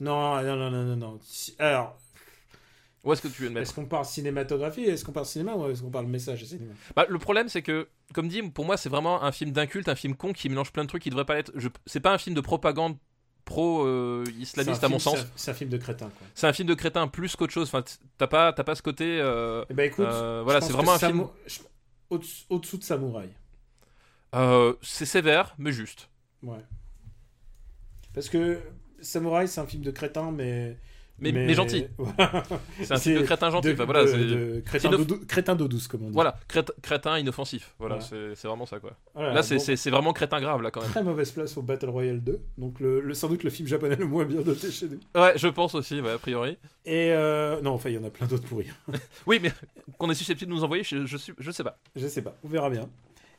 Non, 0.00 0.40
non, 0.42 0.56
non, 0.56 0.70
non, 0.70 0.96
non. 0.96 1.20
Alors, 1.58 1.96
Où 3.02 3.12
est-ce 3.12 3.22
que 3.22 3.28
tu 3.28 3.42
veux 3.42 3.48
le 3.48 3.54
mettre? 3.54 3.62
est-ce 3.68 3.74
qu'on 3.74 3.86
parle 3.86 4.04
cinématographie? 4.04 4.84
Est-ce 4.84 5.04
qu'on 5.04 5.12
parle 5.12 5.26
cinéma 5.26 5.54
ou 5.54 5.66
est-ce 5.70 5.82
qu'on 5.82 5.90
parle 5.90 6.06
message 6.06 6.42
et 6.42 6.46
cinéma? 6.46 6.74
Bah, 6.94 7.06
Le 7.08 7.18
problème, 7.18 7.48
c'est 7.48 7.62
que, 7.62 7.88
comme 8.12 8.28
dit, 8.28 8.42
pour 8.42 8.66
moi, 8.66 8.76
c'est 8.76 8.90
vraiment 8.90 9.22
un 9.22 9.32
film 9.32 9.52
d'inculte, 9.52 9.88
un 9.88 9.94
film 9.94 10.14
con 10.16 10.32
qui 10.34 10.48
mélange 10.50 10.70
plein 10.72 10.84
de 10.84 10.88
trucs 10.88 11.02
qui 11.02 11.10
devrait 11.10 11.24
pas 11.24 11.34
l'être. 11.34 11.52
Je... 11.54 11.68
C'est 11.86 12.00
pas 12.00 12.12
un 12.12 12.18
film 12.18 12.36
de 12.36 12.40
propagande 12.42 12.96
pro-islamiste, 13.46 14.84
à 14.84 14.88
mon 14.88 14.98
film- 14.98 15.16
sens. 15.16 15.26
c'est 15.36 15.50
un- 15.50 15.54
film 15.54 15.70
de 15.70 15.76
crétin. 15.78 16.10
C'est 16.34 16.46
un 16.46 16.52
film 16.52 16.68
de 16.68 16.74
crétin 16.74 17.08
plus 17.08 17.36
qu'autre 17.36 17.52
chose. 17.52 17.68
Enfin, 17.68 17.82
t'as 18.18 18.26
pas, 18.26 18.52
pas 18.52 18.74
ce 18.74 18.82
côté. 18.82 19.18
euh, 19.20 19.64
Eh 19.70 19.74
ben 19.74 19.84
écoute, 19.84 20.04
euh, 20.06 20.42
voilà, 20.44 20.60
c'est 20.60 20.72
vraiment 20.72 20.92
un 20.92 20.98
film. 20.98 21.26
au-dessous 22.10 22.78
de 22.78 22.84
Samouraï. 22.84 23.28
Euh, 24.34 24.74
c'est 24.82 25.06
sévère, 25.06 25.54
mais 25.58 25.72
juste. 25.72 26.08
Ouais. 26.42 26.58
Parce 28.12 28.28
que 28.28 28.58
Samouraï, 29.00 29.48
c'est 29.48 29.60
un 29.60 29.66
film 29.66 29.82
de 29.82 29.90
crétin, 29.90 30.30
mais. 30.30 30.76
Mais, 31.20 31.30
mais 31.30 31.54
gentil. 31.54 31.86
C'est 32.82 32.90
un 32.92 32.96
film 32.96 33.20
de 33.20 33.22
crétin 33.24 33.48
gentil. 33.48 33.68
De, 33.68 33.74
Enfin, 33.74 33.84
voilà, 33.84 34.04
de- 34.04 34.60
crétin 34.66 34.90
d'eau 34.90 35.04
dou- 35.04 35.20
crétin 35.28 35.54
douce, 35.54 35.86
comme 35.86 36.02
on 36.02 36.06
dit. 36.08 36.12
Voilà, 36.12 36.36
crét- 36.48 36.72
crétin 36.82 37.16
inoffensif. 37.20 37.72
Voilà, 37.78 37.98
Voilà. 38.00 38.34
c'est 38.34 38.48
vraiment 38.48 38.66
ça 38.66 38.80
quoi. 38.80 38.96
Voilà, 39.14 39.32
là, 39.32 39.42
c'est 39.44 39.58
bon, 39.58 39.90
vraiment 39.92 40.12
crétin 40.12 40.40
grave 40.40 40.60
là 40.60 40.72
quand 40.72 40.80
même. 40.80 40.90
Très 40.90 41.04
mauvaise 41.04 41.30
place 41.30 41.56
au 41.56 41.62
Battle 41.62 41.88
Royale 41.90 42.20
2. 42.20 42.40
Donc, 42.58 42.80
le, 42.80 43.00
le- 43.00 43.14
sans 43.14 43.28
doute 43.28 43.44
le 43.44 43.50
film 43.50 43.68
japonais 43.68 43.94
le 43.94 44.06
moins 44.08 44.24
bien 44.24 44.40
noté 44.42 44.72
chez 44.72 44.88
nous. 44.88 44.98
Ouais, 45.14 45.34
je 45.38 45.46
pense 45.46 45.76
aussi, 45.76 46.00
ouais, 46.00 46.10
a 46.10 46.18
priori. 46.18 46.58
Et. 46.84 47.12
euh, 47.12 47.60
non, 47.60 47.70
enfin, 47.74 47.90
il 47.90 47.94
y 47.94 47.98
en 47.98 48.04
a 48.04 48.10
plein 48.10 48.26
d'autres 48.26 48.48
pourris. 48.48 48.66
Oui, 49.28 49.38
mais 49.40 49.52
qu'on 49.98 50.10
est 50.10 50.14
susceptible 50.14 50.50
de 50.50 50.56
nous 50.56 50.64
envoyer, 50.64 50.82
je, 50.82 51.06
je, 51.06 51.16
je 51.38 51.50
sais 51.52 51.62
pas. 51.62 51.78
Je 51.94 52.08
sais 52.08 52.22
pas, 52.22 52.36
on 52.42 52.48
verra 52.48 52.70
bien. 52.70 52.90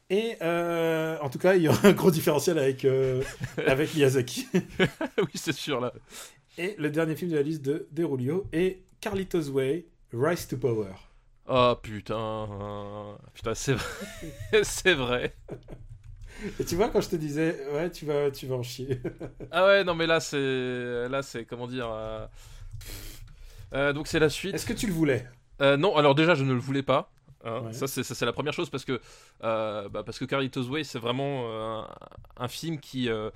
Et 0.09 0.35
euh, 0.41 1.17
en 1.21 1.29
tout 1.29 1.39
cas, 1.39 1.55
il 1.55 1.63
y 1.63 1.67
aura 1.67 1.87
un 1.87 1.93
gros 1.93 2.11
différentiel 2.11 2.59
avec, 2.59 2.85
euh, 2.85 3.23
avec 3.65 3.93
Miyazaki. 3.95 4.47
oui, 5.17 5.31
c'est 5.33 5.53
sûr 5.53 5.79
là. 5.79 5.93
Et 6.57 6.75
le 6.77 6.89
dernier 6.91 7.15
film 7.15 7.31
de 7.31 7.35
la 7.35 7.41
liste 7.41 7.63
de 7.63 7.87
Derulio 7.91 8.45
est 8.53 8.83
Carlitos 9.01 9.49
Way, 9.49 9.85
Rise 10.13 10.47
to 10.47 10.57
Power. 10.57 10.93
Oh 11.47 11.75
putain, 11.81 13.17
putain, 13.33 13.55
c'est 13.55 13.73
vrai. 13.73 13.83
c'est 14.63 14.93
vrai. 14.93 15.35
Et 16.59 16.65
tu 16.65 16.75
vois, 16.75 16.89
quand 16.89 17.01
je 17.01 17.09
te 17.09 17.15
disais, 17.15 17.55
ouais, 17.73 17.89
tu 17.89 18.05
vas, 18.05 18.29
tu 18.29 18.45
vas 18.45 18.55
en 18.55 18.63
chier. 18.63 18.99
Ah 19.51 19.65
ouais, 19.65 19.83
non 19.83 19.95
mais 19.95 20.05
là 20.05 20.19
c'est, 20.19 21.07
là 21.09 21.21
c'est 21.23 21.45
comment 21.45 21.67
dire. 21.67 21.87
euh, 23.73 23.93
donc 23.93 24.07
c'est 24.07 24.19
la 24.19 24.29
suite. 24.29 24.53
Est-ce 24.53 24.65
que 24.65 24.73
tu 24.73 24.85
le 24.87 24.93
voulais? 24.93 25.27
Non, 25.59 25.95
alors 25.95 26.13
déjà 26.13 26.35
je 26.35 26.43
ne 26.43 26.53
le 26.53 26.59
voulais 26.59 26.83
pas. 26.83 27.11
Hein. 27.45 27.61
Ouais. 27.65 27.73
Ça 27.73 27.87
c'est 27.87 28.25
la 28.25 28.33
première 28.33 28.53
chose 28.53 28.69
parce 28.69 28.85
que 28.85 28.99
euh, 29.43 29.87
bah, 29.89 30.03
parce 30.03 30.19
que 30.19 30.25
Carlitos 30.25 30.63
Way 30.67 30.83
c'est 30.83 30.99
vraiment 30.99 31.45
euh, 31.47 31.81
un, 31.81 31.87
un 32.45 32.47
film 32.47 32.79
qui 32.79 33.09
euh, 33.09 33.29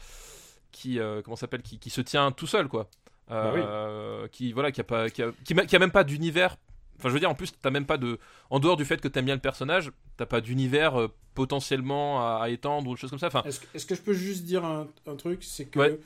qui 0.72 1.00
euh, 1.00 1.22
comment 1.22 1.36
s'appelle 1.36 1.62
qui, 1.62 1.80
qui 1.80 1.90
se 1.90 2.02
tient 2.02 2.32
tout 2.32 2.48
seul 2.48 2.68
quoi. 2.68 2.90
Bah 3.30 3.52
oui. 3.54 4.30
Qui 4.32 4.52
voilà 4.54 4.72
qui 4.72 4.82
a 4.82 4.84
pas 4.84 5.10
qui 5.10 5.22
a, 5.22 5.32
qui 5.44 5.76
a 5.76 5.80
même 5.80 5.92
pas 5.92 6.04
d'univers. 6.04 6.58
Enfin 6.98 7.10
je 7.10 7.14
veux 7.14 7.20
dire 7.20 7.30
en 7.30 7.36
plus 7.36 7.54
t'as 7.62 7.70
même 7.70 7.86
pas 7.86 7.98
de 7.98 8.20
en 8.50 8.60
dehors 8.60 8.76
du 8.76 8.86
fait 8.86 9.00
que 9.00 9.08
t'aimes 9.08 9.26
bien 9.26 9.36
le 9.36 9.42
personnage 9.42 9.92
t'as 10.18 10.26
pas 10.26 10.42
d'univers 10.42 11.08
potentiellement 11.36 12.20
à, 12.22 12.44
à 12.44 12.50
étendre 12.50 12.90
ou 12.90 12.96
des 12.96 13.00
choses 13.00 13.12
comme 13.12 13.20
ça. 13.20 13.28
Enfin 13.28 13.44
Est-ce 13.46 13.86
que, 13.86 13.96
je 13.96 14.02
peux 14.02 14.14
juste 14.14 14.44
dire 14.44 14.66
un, 14.66 14.88
un 15.08 15.16
truc? 15.16 15.44
C'est 15.44 15.66
que 15.66 15.80
Ouais. 15.80 16.00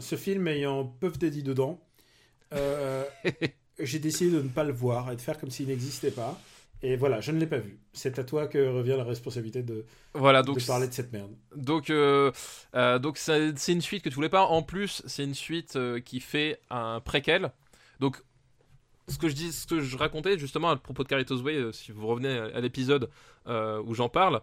ce 0.00 0.16
film 0.16 0.48
ayant 0.48 0.84
Puff 0.84 1.16
Daddy 1.18 1.42
dedans, 1.44 1.80
j'ai 3.78 3.98
décidé 3.98 4.30
de 4.30 4.42
ne 4.42 4.48
pas 4.48 4.64
le 4.64 4.72
voir 4.72 5.10
et 5.12 5.16
de 5.16 5.20
faire 5.20 5.38
comme 5.38 5.50
s'il 5.50 5.68
n'existait 5.68 6.10
pas. 6.10 6.38
Et 6.84 6.96
voilà, 6.96 7.20
je 7.20 7.30
ne 7.30 7.38
l'ai 7.38 7.46
pas 7.46 7.58
vu. 7.58 7.78
C'est 7.92 8.18
à 8.18 8.24
toi 8.24 8.48
que 8.48 8.58
revient 8.68 8.94
la 8.96 9.04
responsabilité 9.04 9.62
de, 9.62 9.84
voilà 10.14 10.42
donc 10.42 10.58
de 10.58 10.64
parler 10.66 10.88
de 10.88 10.92
cette 10.92 11.12
merde. 11.12 11.30
Donc, 11.54 11.90
euh, 11.90 12.32
euh, 12.74 12.98
donc 12.98 13.18
c'est 13.18 13.52
une 13.68 13.80
suite 13.80 14.02
que 14.02 14.08
tu 14.08 14.16
voulais 14.16 14.28
pas. 14.28 14.42
En 14.46 14.62
plus, 14.62 15.00
c'est 15.06 15.22
une 15.22 15.34
suite 15.34 15.76
euh, 15.76 16.00
qui 16.00 16.18
fait 16.18 16.60
un 16.70 16.98
préquel. 17.00 17.52
Donc, 18.00 18.20
ce 19.08 19.16
que 19.16 19.28
je 19.28 19.34
dis, 19.34 19.52
ce 19.52 19.66
que 19.66 19.80
je 19.80 19.96
racontais 19.96 20.38
justement 20.38 20.70
à 20.70 20.76
propos 20.76 21.04
de 21.04 21.08
Carlitos 21.08 21.40
Way, 21.42 21.72
si 21.72 21.92
vous 21.92 22.06
revenez 22.06 22.36
à, 22.36 22.44
à 22.56 22.60
l'épisode 22.60 23.10
où 23.46 23.94
j'en 23.94 24.08
parle, 24.08 24.40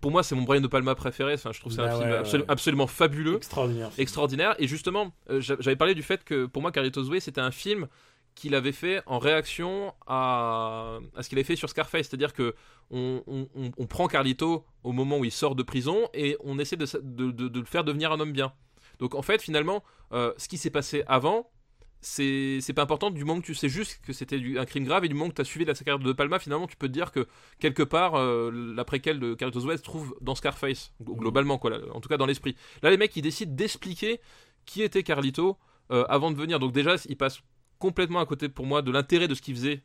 pour 0.00 0.10
moi, 0.10 0.22
c'est 0.22 0.34
mon 0.34 0.42
Brian 0.42 0.60
De 0.62 0.66
Palma 0.66 0.94
préféré. 0.94 1.34
Enfin, 1.34 1.52
je 1.52 1.60
trouve 1.60 1.70
que 1.72 1.76
c'est 1.76 1.82
Bah 1.86 1.94
un 1.94 1.98
ouais, 1.98 2.04
film 2.04 2.10
ouais, 2.12 2.18
absolu- 2.18 2.40
ouais. 2.42 2.50
absolument 2.50 2.86
fabuleux 2.86 3.36
Extraordinaire. 3.36 3.90
extraordinaire. 3.98 4.54
Et 4.58 4.66
justement, 4.66 5.12
j'a- 5.28 5.56
j'avais 5.60 5.76
parlé 5.76 5.94
du 5.94 6.02
fait 6.02 6.24
que 6.24 6.46
pour 6.46 6.62
moi, 6.62 6.72
Carlitos 6.72 7.04
Way, 7.08 7.20
c'était 7.20 7.40
un 7.42 7.50
film 7.50 7.86
qu'il 8.34 8.54
avait 8.54 8.72
fait 8.72 9.02
en 9.06 9.18
réaction 9.18 9.92
à, 10.06 10.98
à 11.16 11.22
ce 11.22 11.28
qu'il 11.28 11.38
avait 11.38 11.44
fait 11.44 11.56
sur 11.56 11.68
Scarface. 11.68 12.08
C'est-à-dire 12.08 12.32
que 12.32 12.54
on, 12.90 13.22
on- 13.78 13.86
prend 13.86 14.06
Carlito 14.08 14.64
au 14.82 14.92
moment 14.92 15.18
où 15.18 15.24
il 15.24 15.30
sort 15.32 15.54
de 15.54 15.62
prison 15.62 16.08
et 16.14 16.36
on 16.42 16.58
essaie 16.58 16.76
de, 16.76 16.86
de- 17.02 17.30
de- 17.30 17.48
de 17.48 17.60
le 17.60 17.66
faire 17.66 17.84
devenir 17.84 18.12
un 18.12 18.20
homme 18.20 18.32
bien. 18.32 18.52
Donc 18.98 19.14
en 19.14 19.22
fait, 19.22 19.40
finalement, 19.42 19.82
euh, 20.12 20.32
ce 20.38 20.48
qui 20.48 20.58
s'est 20.58 20.70
passé 20.70 21.04
avant, 21.06 21.50
c'est 22.02 22.72
pas 22.74 22.82
important 22.82 23.10
du 23.10 23.24
moment 23.24 23.40
que 23.40 23.46
tu 23.46 23.54
sais 23.54 23.68
juste 23.68 24.00
que 24.06 24.12
c'était 24.12 24.40
un 24.58 24.64
crime 24.64 24.84
grave 24.84 25.04
et 25.04 25.08
du 25.08 25.14
moment 25.14 25.28
que 25.28 25.34
tu 25.34 25.42
as 25.42 25.44
suivi 25.44 25.66
la 25.66 25.74
carrière 25.74 25.98
de 25.98 26.12
Palma, 26.12 26.38
finalement, 26.38 26.66
tu 26.66 26.76
peux 26.76 26.88
te 26.88 26.92
dire 26.92 27.12
que 27.12 27.26
quelque 27.58 27.82
part, 27.82 28.14
euh, 28.14 28.50
la 28.74 28.84
préquelle 28.84 29.20
de 29.20 29.34
Carlitos 29.34 29.66
Way 29.66 29.76
se 29.76 29.82
trouve 29.82 30.16
dans 30.22 30.34
Scarface, 30.34 30.92
glo- 31.02 31.16
globalement, 31.16 31.58
quoi, 31.58 31.70
là, 31.70 31.78
en 31.92 32.00
tout 32.00 32.08
cas 32.08 32.16
dans 32.16 32.26
l'esprit. 32.26 32.56
Là, 32.82 32.90
les 32.90 32.96
mecs, 32.96 33.14
ils 33.16 33.22
décident 33.22 33.52
d'expliquer 33.54 34.20
qui 34.64 34.82
était 34.82 35.02
Carlito 35.02 35.58
euh, 35.90 36.04
avant 36.08 36.30
de 36.30 36.36
venir. 36.36 36.58
Donc 36.58 36.72
déjà, 36.72 36.94
ils 37.08 37.16
passent 37.16 37.42
complètement 37.80 38.20
à 38.20 38.26
côté 38.26 38.48
pour 38.50 38.66
moi 38.66 38.82
de 38.82 38.92
l'intérêt 38.92 39.28
de 39.28 39.34
ce 39.34 39.42
qu'il 39.42 39.56
faisait 39.56 39.82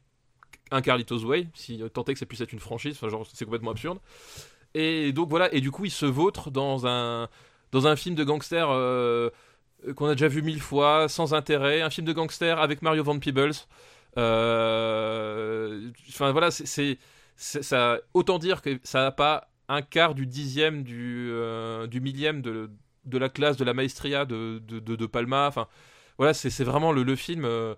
un 0.72 0.82
Carlitos 0.82 1.24
Way, 1.26 1.48
si 1.56 1.82
euh, 1.84 1.90
tant 1.90 2.06
est 2.06 2.14
que 2.14 2.20
ça 2.20 2.28
puisse 2.28 2.42
être 2.42 2.54
une 2.54 2.60
franchise, 2.60 2.94
enfin 2.98 3.10
genre 3.10 3.28
c'est 3.34 3.46
complètement 3.46 3.72
absurde. 3.72 4.00
Et 4.76 5.14
donc 5.14 5.30
voilà, 5.30 5.54
et 5.54 5.62
du 5.62 5.72
coup 5.72 5.86
il 5.86 5.92
se 5.92 6.06
vautre 6.08 6.52
dans 6.52 6.88
un 6.88 7.30
dans 7.72 7.88
un 7.88 7.96
film 7.98 8.16
de 8.16 8.24
gangster 8.26 8.68
euh, 8.72 9.30
qu'on 9.96 10.08
a 10.08 10.14
déjà 10.16 10.28
vu 10.30 10.42
mille 10.44 10.62
fois, 10.62 11.08
sans 11.10 11.34
intérêt, 11.34 11.82
un 11.82 11.90
film 11.90 12.08
de 12.08 12.14
gangster 12.14 12.60
avec 12.60 12.82
Mario 12.82 13.04
Van 13.04 13.20
Peebles. 13.20 13.54
Euh, 14.18 15.92
Enfin 16.10 16.32
voilà, 16.32 16.52
c'est- 16.52 16.98
ça 17.38 18.00
autant 18.14 18.40
dire 18.40 18.62
que 18.62 18.80
ça 18.84 19.02
n'a 19.04 19.12
pas 19.12 19.50
un 19.68 19.82
quart 19.82 20.16
du 20.16 20.26
dixième 20.28 20.84
du 20.84 21.32
du 21.90 22.02
millième 22.02 22.42
de 22.42 22.70
de 23.06 23.18
la 23.20 23.30
classe 23.30 23.58
de 23.58 23.66
la 23.66 23.74
maestria 23.74 24.26
de 24.26 24.62
de, 24.68 24.80
de, 24.80 24.96
de 24.96 25.06
Palma. 25.06 25.48
Enfin 25.48 25.68
voilà, 26.18 26.34
c'est 26.34 26.50
c'est 26.50 26.64
vraiment 26.64 26.92
le, 26.92 27.04
le 27.04 27.16
film 27.16 27.46
euh, 27.46 27.76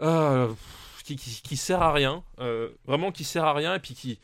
ah, 0.00 0.48
qui, 1.04 1.16
qui, 1.16 1.40
qui 1.42 1.56
sert 1.56 1.82
à 1.82 1.92
rien, 1.92 2.24
euh, 2.40 2.70
vraiment 2.86 3.12
qui 3.12 3.24
sert 3.24 3.44
à 3.44 3.52
rien 3.54 3.74
et 3.74 3.80
puis 3.80 3.94
qui 3.94 4.18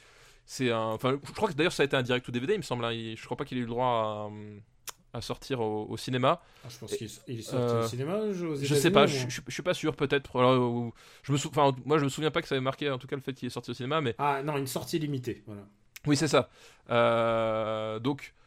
c'est 0.47 0.70
un. 0.72 0.78
Enfin, 0.81 1.18
je 1.24 1.33
crois 1.33 1.49
que 1.49 1.55
d'ailleurs 1.55 1.72
ça 1.72 1.83
a 1.83 1.87
été 1.87 1.97
un 1.97 2.03
direct 2.03 2.26
ou 2.28 2.33
DVD, 2.33 2.55
il 2.55 2.59
me 2.59 2.62
semble. 2.62 2.85
hein. 2.85 2.93
Il- 2.93 3.16
je 3.16 3.24
crois 3.24 3.37
pas 3.37 3.45
qu'il 3.45 3.57
ait 3.59 3.61
eu 3.61 3.64
le 3.64 3.70
droit 3.70 4.31
à, 5.12 5.18
à 5.18 5.20
sortir 5.20 5.61
au, 5.61 5.87
au 5.89 5.97
cinéma. 5.97 6.41
Ah, 6.64 6.68
je 6.68 6.78
pense 6.78 6.97
qu'il 6.97 7.09
il 7.28 7.39
est 7.39 7.43
sorti 7.43 7.57
Euh, 7.74 7.85
au 7.85 7.89
cinéma. 7.89 8.33
Je, 8.33 8.47
aux 8.47 8.55
Je 8.57 8.61
États-Unis, 8.64 8.81
sais 8.81 8.91
pas, 8.91 9.07
je, 9.07 9.16
moins. 9.18 9.28
je, 9.28 9.41
je 9.47 9.53
suis 9.53 9.62
pas 9.62 9.74
sûr 9.74 9.95
peut-être. 9.95 10.93
Je 11.22 11.33
me 11.33 11.37
sou- 11.39 11.49
enfin, 11.51 11.74
moi 11.85 11.99
je 11.99 12.05
me 12.05 12.09
souviens 12.09 12.31
pas 12.33 12.43
que 12.43 12.49
ça 12.49 12.57
avait 12.57 12.62
marqué 12.62 12.91
en 12.91 12.99
tout 12.99 13.07
cas 13.07 13.16
le 13.16 13.22
fait 13.22 13.33
qu'il 13.33 13.47
est 13.47 13.51
sorti 13.51 13.70
au 13.70 13.74
cinéma, 13.74 14.01
mais 14.01 14.14
Ah 14.18 14.43
non, 14.43 14.57
une 14.57 14.66
sortie 14.66 14.99
limitée. 14.99 15.43
Voilà. 15.47 15.62
oui 16.07 16.16
c'est 16.16 16.28
ça. 16.28 16.49
Euh, 16.91 17.99
donc, 18.01 18.33
euh, 18.33 18.39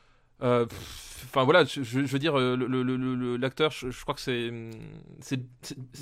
enfin 0.44 1.44
voilà, 1.46 1.64
je, 1.66 1.82
je 1.84 2.00
veux 2.00 2.20
dire 2.20 2.38
euh, 2.38 2.56
le- 2.56 2.68
le- 2.84 3.38
l'acteur, 3.38 3.72
je, 3.72 3.90
je 3.90 4.02
crois 4.02 4.14
que 4.14 4.22
c'est 4.22 4.52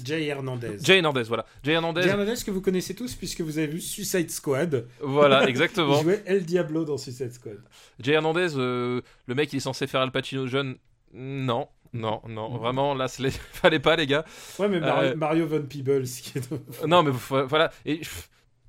Jay 0.03 0.25
Hernandez. 0.25 0.77
Jay 0.81 0.97
Hernandez, 0.97 1.23
voilà. 1.23 1.45
Jay 1.63 1.73
Hernandez, 1.73 2.01
Jay 2.01 2.09
Hernandez 2.09 2.33
que 2.45 2.51
vous 2.51 2.61
connaissez 2.61 2.95
tous 2.95 3.15
puisque 3.15 3.41
vous 3.41 3.57
avez 3.57 3.67
vu 3.67 3.79
Suicide 3.79 4.29
Squad. 4.31 4.87
voilà 5.01 5.43
Il 5.43 5.49
exactement. 5.49 6.01
jouait 6.01 6.23
El 6.25 6.43
Diablo 6.45 6.83
dans 6.85 6.97
Suicide 6.97 7.31
Squad. 7.31 7.61
Jay 7.99 8.13
Hernandez, 8.13 8.49
euh, 8.57 9.01
le 9.27 9.35
mec 9.35 9.53
il 9.53 9.57
est 9.57 9.59
censé 9.61 9.87
faire 9.87 10.01
Al 10.01 10.11
Pacino 10.11 10.47
jeune, 10.47 10.77
non. 11.13 11.67
Non, 11.93 12.21
non, 12.25 12.57
vraiment, 12.57 12.93
là, 12.93 13.13
il 13.19 13.31
fallait 13.51 13.79
pas, 13.81 13.97
les 13.97 14.07
gars. 14.07 14.23
Ouais, 14.57 14.69
mais 14.69 14.79
Mario, 14.79 15.13
Mario 15.17 15.45
Von 15.45 15.63
Peebles, 15.63 16.05
qui 16.05 16.37
est. 16.37 16.87
non, 16.87 17.03
mais 17.03 17.11
voilà. 17.11 17.69
Et 17.85 17.99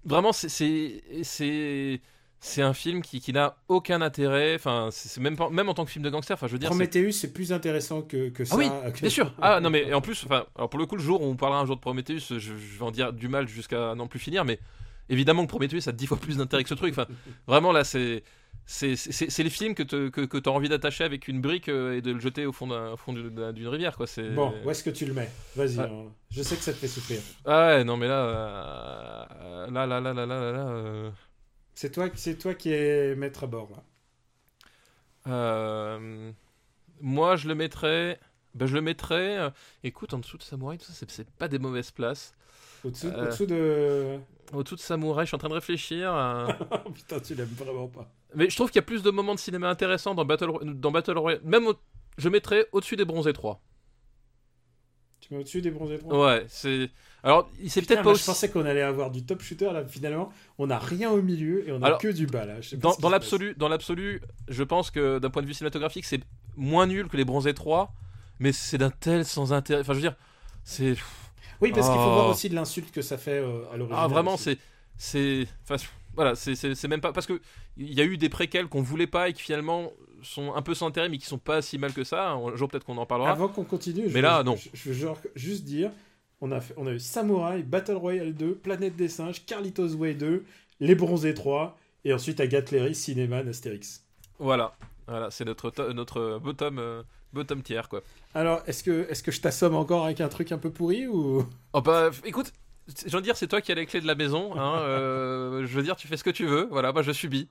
vraiment, 0.05 0.33
c'est 0.33 2.01
c'est 2.45 2.61
un 2.61 2.75
film 2.75 3.03
qui, 3.03 3.21
qui 3.21 3.33
n'a 3.33 3.57
aucun 3.69 4.03
intérêt. 4.03 4.57
Enfin, 4.57 4.89
c'est 4.91 5.21
même 5.21 5.37
même 5.53 5.69
en 5.69 5.75
tant 5.75 5.85
que 5.85 5.91
film 5.93 6.05
de 6.05 6.11
gangster. 6.11 6.35
Enfin, 6.35 6.49
je 6.49 6.53
veux 6.53 6.59
dire. 6.59 6.71
Prometheus, 6.71 7.13
c'est 7.13 7.33
plus 7.33 7.53
intéressant 7.53 8.03
que, 8.03 8.31
que 8.31 8.45
ça. 8.45 8.57
Ah 8.57 8.59
oui, 8.59 8.69
bien 9.01 9.11
sûr. 9.11 9.33
Ah 9.41 9.61
non, 9.61 9.71
mais 9.71 9.95
en 9.95 10.01
plus, 10.01 10.25
enfin, 10.25 10.45
alors 10.57 10.69
pour 10.69 10.81
le 10.81 10.87
coup, 10.87 10.97
le 10.97 11.03
jour 11.03 11.23
où 11.23 11.27
on 11.27 11.37
parlera 11.37 11.61
un 11.61 11.67
jour 11.67 11.77
de 11.77 11.81
Prometheus, 11.81 12.19
je, 12.31 12.39
je 12.39 12.53
vais 12.53 12.85
en 12.85 12.91
dire 12.91 13.13
du 13.13 13.29
mal 13.29 13.47
jusqu'à 13.47 13.95
n'en 13.95 14.09
plus 14.09 14.19
finir. 14.19 14.45
Mais 14.45 14.59
évidemment 15.09 15.45
que 15.45 15.51
Prometheus 15.51 15.89
a 15.89 15.93
dix 15.93 16.09
fois 16.09 16.17
plus 16.17 16.39
d'intérêt 16.39 16.65
que 16.65 16.69
ce 16.69 16.75
truc. 16.75 16.93
Enfin, 16.93 17.07
vraiment 17.47 17.71
là, 17.71 17.85
c'est 17.85 18.25
c'est 18.65 19.43
les 19.43 19.51
films 19.51 19.75
que 19.75 19.83
tu 19.83 20.11
que, 20.11 20.23
que 20.23 20.49
as 20.49 20.53
envie 20.53 20.69
d'attacher 20.69 21.05
avec 21.05 21.29
une 21.29 21.41
brique 21.41 21.69
euh, 21.69 21.97
et 21.97 22.01
de 22.01 22.13
le 22.13 22.21
jeter 22.21 22.47
au 22.47 22.53
fond 22.53 22.67
d'une 23.13 23.69
rivière. 23.69 23.97
Quoi. 23.97 24.07
Bon, 24.35 24.53
où 24.65 24.71
est-ce 24.71 24.83
que 24.83 24.91
tu 24.91 25.05
le 25.05 25.15
mets? 25.15 25.31
Vas-y, 25.57 25.81
hein. 25.81 25.91
je 26.31 26.43
sais 26.43 26.57
que 26.57 26.63
ça 26.63 26.73
te 26.73 26.79
fait 26.79 26.89
souffrir. 26.89 27.21
Ah 27.45 27.69
ouais, 27.69 27.85
non 27.85 27.97
mais 27.97 28.09
là, 28.09 28.25
euh, 28.25 29.71
là, 29.71 29.87
là, 29.87 30.01
là, 30.01 30.13
là, 30.13 30.27
là, 30.27 30.53
là, 30.53 30.69
euh, 30.69 31.11
c'est 31.75 31.91
toi, 31.91 32.09
c'est 32.15 32.37
toi 32.37 32.55
qui 32.55 32.73
es 32.73 33.15
maître 33.15 33.45
à 33.45 33.47
bord 33.47 33.69
là. 33.71 33.83
Euh, 35.29 36.33
moi, 37.01 37.37
je 37.37 37.49
le 37.49 37.55
mettrais. 37.55 38.19
Ben, 38.55 38.67
je 38.67 38.75
le 38.75 38.81
mettrais. 38.81 39.39
Euh, 39.39 39.51
écoute, 39.83 40.15
en 40.15 40.19
dessous 40.19 40.37
de 40.37 40.43
Samouraï, 40.43 40.79
tout 40.79 40.91
ça, 40.91 41.07
c'est 41.09 41.31
pas 41.31 41.49
des 41.49 41.59
mauvaises 41.59 41.91
places. 41.91 42.35
Au-dessous, 42.85 43.07
euh, 43.07 43.27
au-dessous 43.27 43.47
de. 43.47 44.19
Au-dessous 44.53 44.77
de 44.77 44.81
Samouraï, 44.81 45.25
je 45.25 45.29
suis 45.29 45.35
en 45.35 45.39
train 45.39 45.49
de 45.49 45.55
réfléchir. 45.55 46.13
Putain, 46.95 47.21
tu 47.21 47.35
l'aimes 47.35 47.55
vraiment 47.57 47.89
pas. 47.89 48.11
Mais 48.35 48.51
je 48.51 48.57
trouve 48.57 48.71
qu'il 48.71 48.77
y 48.77 48.85
a 48.85 48.87
plus 48.87 49.03
de 49.03 49.11
moments 49.11 49.35
de 49.35 49.41
cinéma 49.41 49.69
intéressants 49.69 50.15
dans 50.15 50.25
Battle, 50.25 50.51
dans 50.75 50.91
Battle 50.91 51.19
Royale. 51.19 51.41
Même, 51.45 51.69
je 52.19 52.29
mettrais 52.29 52.67
au-dessus 52.73 52.97
des 52.97 53.05
Bronzés 53.05 53.33
3. 53.33 53.63
Tu 55.21 55.33
mets 55.33 55.41
au-dessus 55.41 55.63
des 55.63 55.71
Bronzés 55.71 55.99
3 55.99 56.25
Ouais, 56.25 56.45
c'est. 56.49 56.91
Alors, 57.25 57.49
c'est 57.69 57.83
peut-être 57.87 58.03
pas 58.03 58.15
Je 58.15 58.25
pensais 58.25 58.51
qu'on 58.51 58.65
allait 58.65 58.83
avoir 58.83 59.11
du 59.11 59.25
top 59.25 59.43
shooter, 59.43 59.73
là, 59.73 59.85
finalement, 59.85 60.33
on 60.59 60.67
n'a 60.67 60.79
rien 60.79 61.11
au 61.11 61.23
milieu 61.23 61.69
et 61.69 61.73
on 61.73 61.83
a 61.83 61.93
que 61.93 62.09
du 62.09 62.27
bas, 62.27 62.45
là. 62.45 62.55
dans, 62.79 62.95
dans 62.97 63.11
l'absolu, 63.11 63.55
dans 63.57 63.69
l'absolu, 63.69 64.21
je 64.49 64.63
pense 64.63 64.91
que 64.91 65.19
d'un 65.19 65.31
point 65.31 65.43
de 65.43 65.47
vue 65.47 65.55
cinématographique, 65.55 66.05
c'est 66.05 66.21
moins 66.57 66.87
nul 66.87 67.09
que 67.09 67.17
les 67.17 67.25
Bronzés 67.25 67.55
3, 67.55 67.93
mais 68.41 68.53
c'est 68.53 68.79
d'un 68.79 68.91
tel 68.91 69.25
sans 69.25 69.53
intérêt. 69.53 69.83
Enfin, 69.83 69.93
je 69.93 69.99
veux 69.99 70.03
dire, 70.03 70.17
c'est. 70.65 70.97
Oui, 71.61 71.71
parce 71.71 71.87
qu'il 71.87 71.97
faut 71.97 72.13
voir 72.13 72.27
oh. 72.27 72.33
aussi 72.33 72.49
de 72.49 72.57
l'insulte 72.57 72.91
que 72.91 73.03
ça 73.03 73.17
fait 73.17 73.39
euh, 73.39 73.63
à 73.73 73.77
l'origine. 73.77 73.99
Ah, 73.99 74.09
vraiment, 74.09 74.37
c'est. 74.37 74.59
c'est... 74.97 75.47
Enfin, 75.63 75.77
voilà, 76.17 76.35
c'est 76.35 76.89
même 76.89 77.01
pas. 77.01 77.13
Parce 77.13 77.27
que 77.27 77.41
il 77.77 77.95
y 77.95 78.01
a 78.01 78.05
eu 78.05 78.17
des 78.17 78.29
préquels 78.29 78.67
qu'on 78.67 78.83
voulait 78.83 79.07
pas 79.07 79.29
et 79.29 79.33
qui 79.33 79.43
finalement 79.43 79.93
sont 80.23 80.55
un 80.55 80.63
peu 80.63 80.75
sans 80.75 80.87
intérêt, 80.87 81.09
mais 81.09 81.19
qui 81.19 81.27
sont 81.27 81.39
pas 81.39 81.63
si 81.63 81.79
mal 81.79 81.93
que 81.93 82.05
ça. 82.05 82.33
Un 82.33 82.57
jour, 82.57 82.69
peut-être 82.69 82.85
qu'on 82.85 82.99
en 82.99 83.07
parlera. 83.07 83.31
Avant 83.31 83.49
qu'on 83.49 83.65
continue, 83.65 84.09
mais 84.13 84.21
là, 84.21 84.43
non. 84.43 84.57
Je, 84.75 84.93
veux 84.93 85.15
juste 85.37 85.65
dire 85.65 85.91
on 86.43 86.53
a, 86.53 86.59
on 86.77 86.87
a 86.87 86.93
eu 86.93 86.99
Samurai, 86.99 87.63
Battle 87.63 87.95
Royale 87.95 88.35
2, 88.35 88.57
Planète 88.57 88.97
des 88.97 89.09
Singes, 89.09 89.47
Carlitos 89.47 89.95
Way 89.95 90.15
2, 90.15 90.45
Les 90.81 90.95
Bronzés 90.95 91.35
3, 91.35 91.79
et 92.05 92.13
ensuite 92.13 92.41
Agathe 92.41 92.73
Léry, 92.73 92.95
Cinéma, 92.95 93.39
Astérix. 93.39 94.05
Voilà, 94.39 94.75
voilà 95.07 95.31
c'est 95.31 95.45
notre, 95.45 95.73
notre 95.93 96.41
bottom, 96.43 96.79
euh, 96.79 97.03
bottom 97.33 97.63
tier, 97.63 97.83
quoi. 97.89 98.03
Alors, 98.35 98.63
est-ce 98.67 98.83
que, 98.83 99.07
est 99.09 99.23
que 99.25 99.31
je 99.31 99.41
t'assomme 99.41 99.77
encore 99.77 100.05
avec 100.05 100.21
un 100.21 100.29
truc 100.29 100.51
un 100.51 100.59
peu 100.59 100.71
pourri 100.71 101.07
ou... 101.07 101.47
Oh 101.73 101.81
bah, 101.81 102.11
écoute, 102.25 102.53
j'ai 103.07 103.15
envie 103.15 103.23
dire, 103.23 103.37
c'est 103.37 103.47
toi 103.47 103.61
qui 103.61 103.71
as 103.71 103.77
les 103.77 103.87
clés 103.87 104.01
de 104.01 104.07
la 104.09 104.17
maison. 104.17 104.59
Hein, 104.59 104.79
euh, 104.81 105.65
je 105.65 105.77
veux 105.77 105.85
dire, 105.85 105.95
tu 105.95 106.09
fais 106.09 106.17
ce 106.17 106.25
que 106.25 106.31
tu 106.31 106.47
veux. 106.47 106.67
Voilà, 106.71 106.93
moi 106.93 107.03
je 107.03 107.13
subis. 107.13 107.49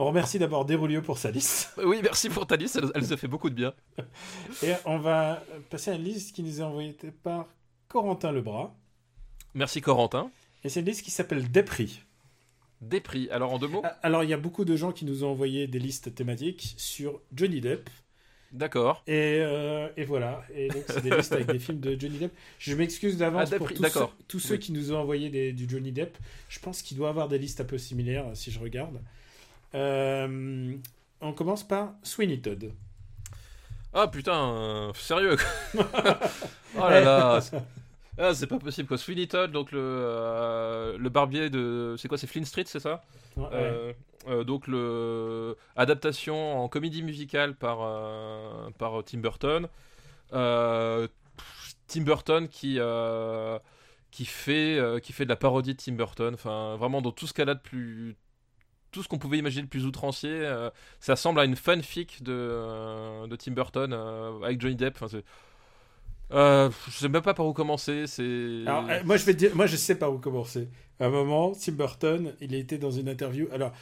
On 0.00 0.06
remercie 0.06 0.38
d'abord 0.38 0.64
Déroulieu 0.64 1.02
pour 1.02 1.18
sa 1.18 1.30
liste. 1.30 1.74
Oui, 1.84 2.00
merci 2.02 2.30
pour 2.30 2.46
ta 2.46 2.56
liste, 2.56 2.80
elle, 2.94 3.04
se 3.04 3.16
fait 3.16 3.28
beaucoup 3.28 3.50
de 3.50 3.54
bien. 3.54 3.74
Et 4.62 4.72
on 4.86 4.96
va 4.96 5.44
passer 5.68 5.90
à 5.90 5.94
une 5.94 6.04
liste 6.04 6.34
qui 6.34 6.42
nous 6.42 6.58
est 6.58 6.64
envoyée 6.64 6.96
par 7.22 7.46
Corentin 7.86 8.32
Lebras. 8.32 8.72
Merci 9.52 9.82
Corentin. 9.82 10.30
Et 10.64 10.70
c'est 10.70 10.80
une 10.80 10.86
liste 10.86 11.02
qui 11.02 11.10
s'appelle 11.10 11.50
Dépris. 11.50 12.00
Dépris, 12.80 13.28
alors 13.30 13.52
en 13.52 13.58
deux 13.58 13.68
mots 13.68 13.82
ah, 13.84 13.98
Alors 14.02 14.24
il 14.24 14.30
y 14.30 14.32
a 14.32 14.38
beaucoup 14.38 14.64
de 14.64 14.74
gens 14.74 14.90
qui 14.90 15.04
nous 15.04 15.22
ont 15.22 15.32
envoyé 15.32 15.66
des 15.66 15.78
listes 15.78 16.14
thématiques 16.14 16.76
sur 16.78 17.20
Johnny 17.34 17.60
Depp. 17.60 17.90
D'accord. 18.52 19.02
Et, 19.06 19.40
euh, 19.42 19.90
et, 19.98 20.04
voilà. 20.04 20.42
Et 20.54 20.68
donc, 20.68 20.84
c'est 20.88 21.02
des 21.02 21.10
listes 21.10 21.32
avec 21.32 21.48
des 21.48 21.58
films 21.58 21.80
de 21.80 22.00
Johnny 22.00 22.16
Depp. 22.16 22.32
Je 22.58 22.74
m'excuse 22.74 23.18
d'avance 23.18 23.50
ah, 23.52 23.58
pour 23.58 23.68
tous, 23.68 23.84
ceux, 23.84 24.06
tous 24.28 24.40
ceux, 24.40 24.56
qui 24.56 24.72
nous 24.72 24.94
ont 24.94 24.96
envoyé 24.96 25.28
des, 25.28 25.52
du 25.52 25.68
Johnny 25.68 25.92
Depp. 25.92 26.16
Je 26.48 26.58
pense 26.58 26.80
qu'il 26.80 26.96
doit 26.96 27.10
avoir 27.10 27.28
des 27.28 27.36
listes 27.36 27.60
un 27.60 27.64
peu 27.64 27.76
similaires 27.76 28.30
si 28.32 28.50
je 28.50 28.58
regarde. 28.58 28.98
Euh, 29.74 30.76
on 31.20 31.32
commence 31.32 31.66
par 31.66 31.94
Sweeney 32.02 32.40
Todd. 32.40 32.72
Ah 33.92 34.08
putain, 34.08 34.52
euh, 34.52 34.92
sérieux 34.94 35.36
Oh 35.74 35.80
là 36.78 37.00
là 37.00 37.40
ah, 38.18 38.34
c'est 38.34 38.46
pas 38.46 38.58
possible 38.58 38.86
quoi. 38.86 38.98
Sweeney 38.98 39.26
Todd, 39.28 39.50
donc 39.50 39.72
le, 39.72 39.78
euh, 39.80 40.98
le 40.98 41.08
barbier 41.08 41.48
de. 41.48 41.94
C'est 41.98 42.06
quoi 42.06 42.18
C'est 42.18 42.26
Flynn 42.26 42.44
Street, 42.44 42.64
c'est 42.66 42.80
ça? 42.80 43.02
Donc 44.44 44.66
le 44.66 45.56
adaptation 45.74 46.62
en 46.62 46.68
comédie 46.68 47.02
musicale 47.02 47.54
par, 47.54 47.78
par 48.78 49.02
Tim 49.04 49.18
Burton. 49.18 49.68
Tim 50.30 52.02
Burton 52.02 52.48
qui, 52.48 52.78
qui, 54.10 54.24
fait, 54.26 55.00
qui 55.02 55.12
fait 55.14 55.24
de 55.24 55.30
la 55.30 55.36
parodie 55.36 55.74
de 55.74 55.80
Tim 55.80 55.92
Burton. 55.92 56.34
Enfin, 56.34 56.76
vraiment 56.76 57.00
dans 57.00 57.12
tout 57.12 57.26
ce 57.26 57.32
qu'elle 57.32 57.48
a 57.48 57.54
de 57.54 57.60
plus 57.60 58.16
tout 58.90 59.02
ce 59.02 59.08
qu'on 59.08 59.18
pouvait 59.18 59.38
imaginer 59.38 59.62
de 59.62 59.68
plus 59.68 59.86
outrancier. 59.86 60.30
Euh, 60.30 60.70
ça 61.00 61.14
ressemble 61.14 61.40
à 61.40 61.44
une 61.44 61.56
fanfic 61.56 62.22
de, 62.22 62.32
euh, 62.32 63.26
de 63.26 63.36
Tim 63.36 63.52
Burton 63.52 63.92
euh, 63.92 64.42
avec 64.42 64.60
Johnny 64.60 64.76
Depp. 64.76 64.98
Enfin, 65.00 65.18
je 66.30 66.90
sais 66.90 67.08
même 67.08 67.22
pas 67.22 67.34
par 67.34 67.46
où 67.46 67.52
commencer. 67.52 68.06
C'est. 68.06 68.64
moi 69.04 69.16
je 69.16 69.24
vais 69.24 69.34
dire, 69.34 69.54
moi 69.54 69.66
je 69.66 69.76
sais 69.76 69.94
par 69.94 70.12
où 70.12 70.18
commencer. 70.18 70.68
À 70.98 71.06
un 71.06 71.10
moment, 71.10 71.52
Tim 71.52 71.72
Burton, 71.72 72.34
il 72.40 72.54
été 72.54 72.76
dans 72.76 72.90
une 72.90 73.08
interview. 73.08 73.48
Alors, 73.52 73.72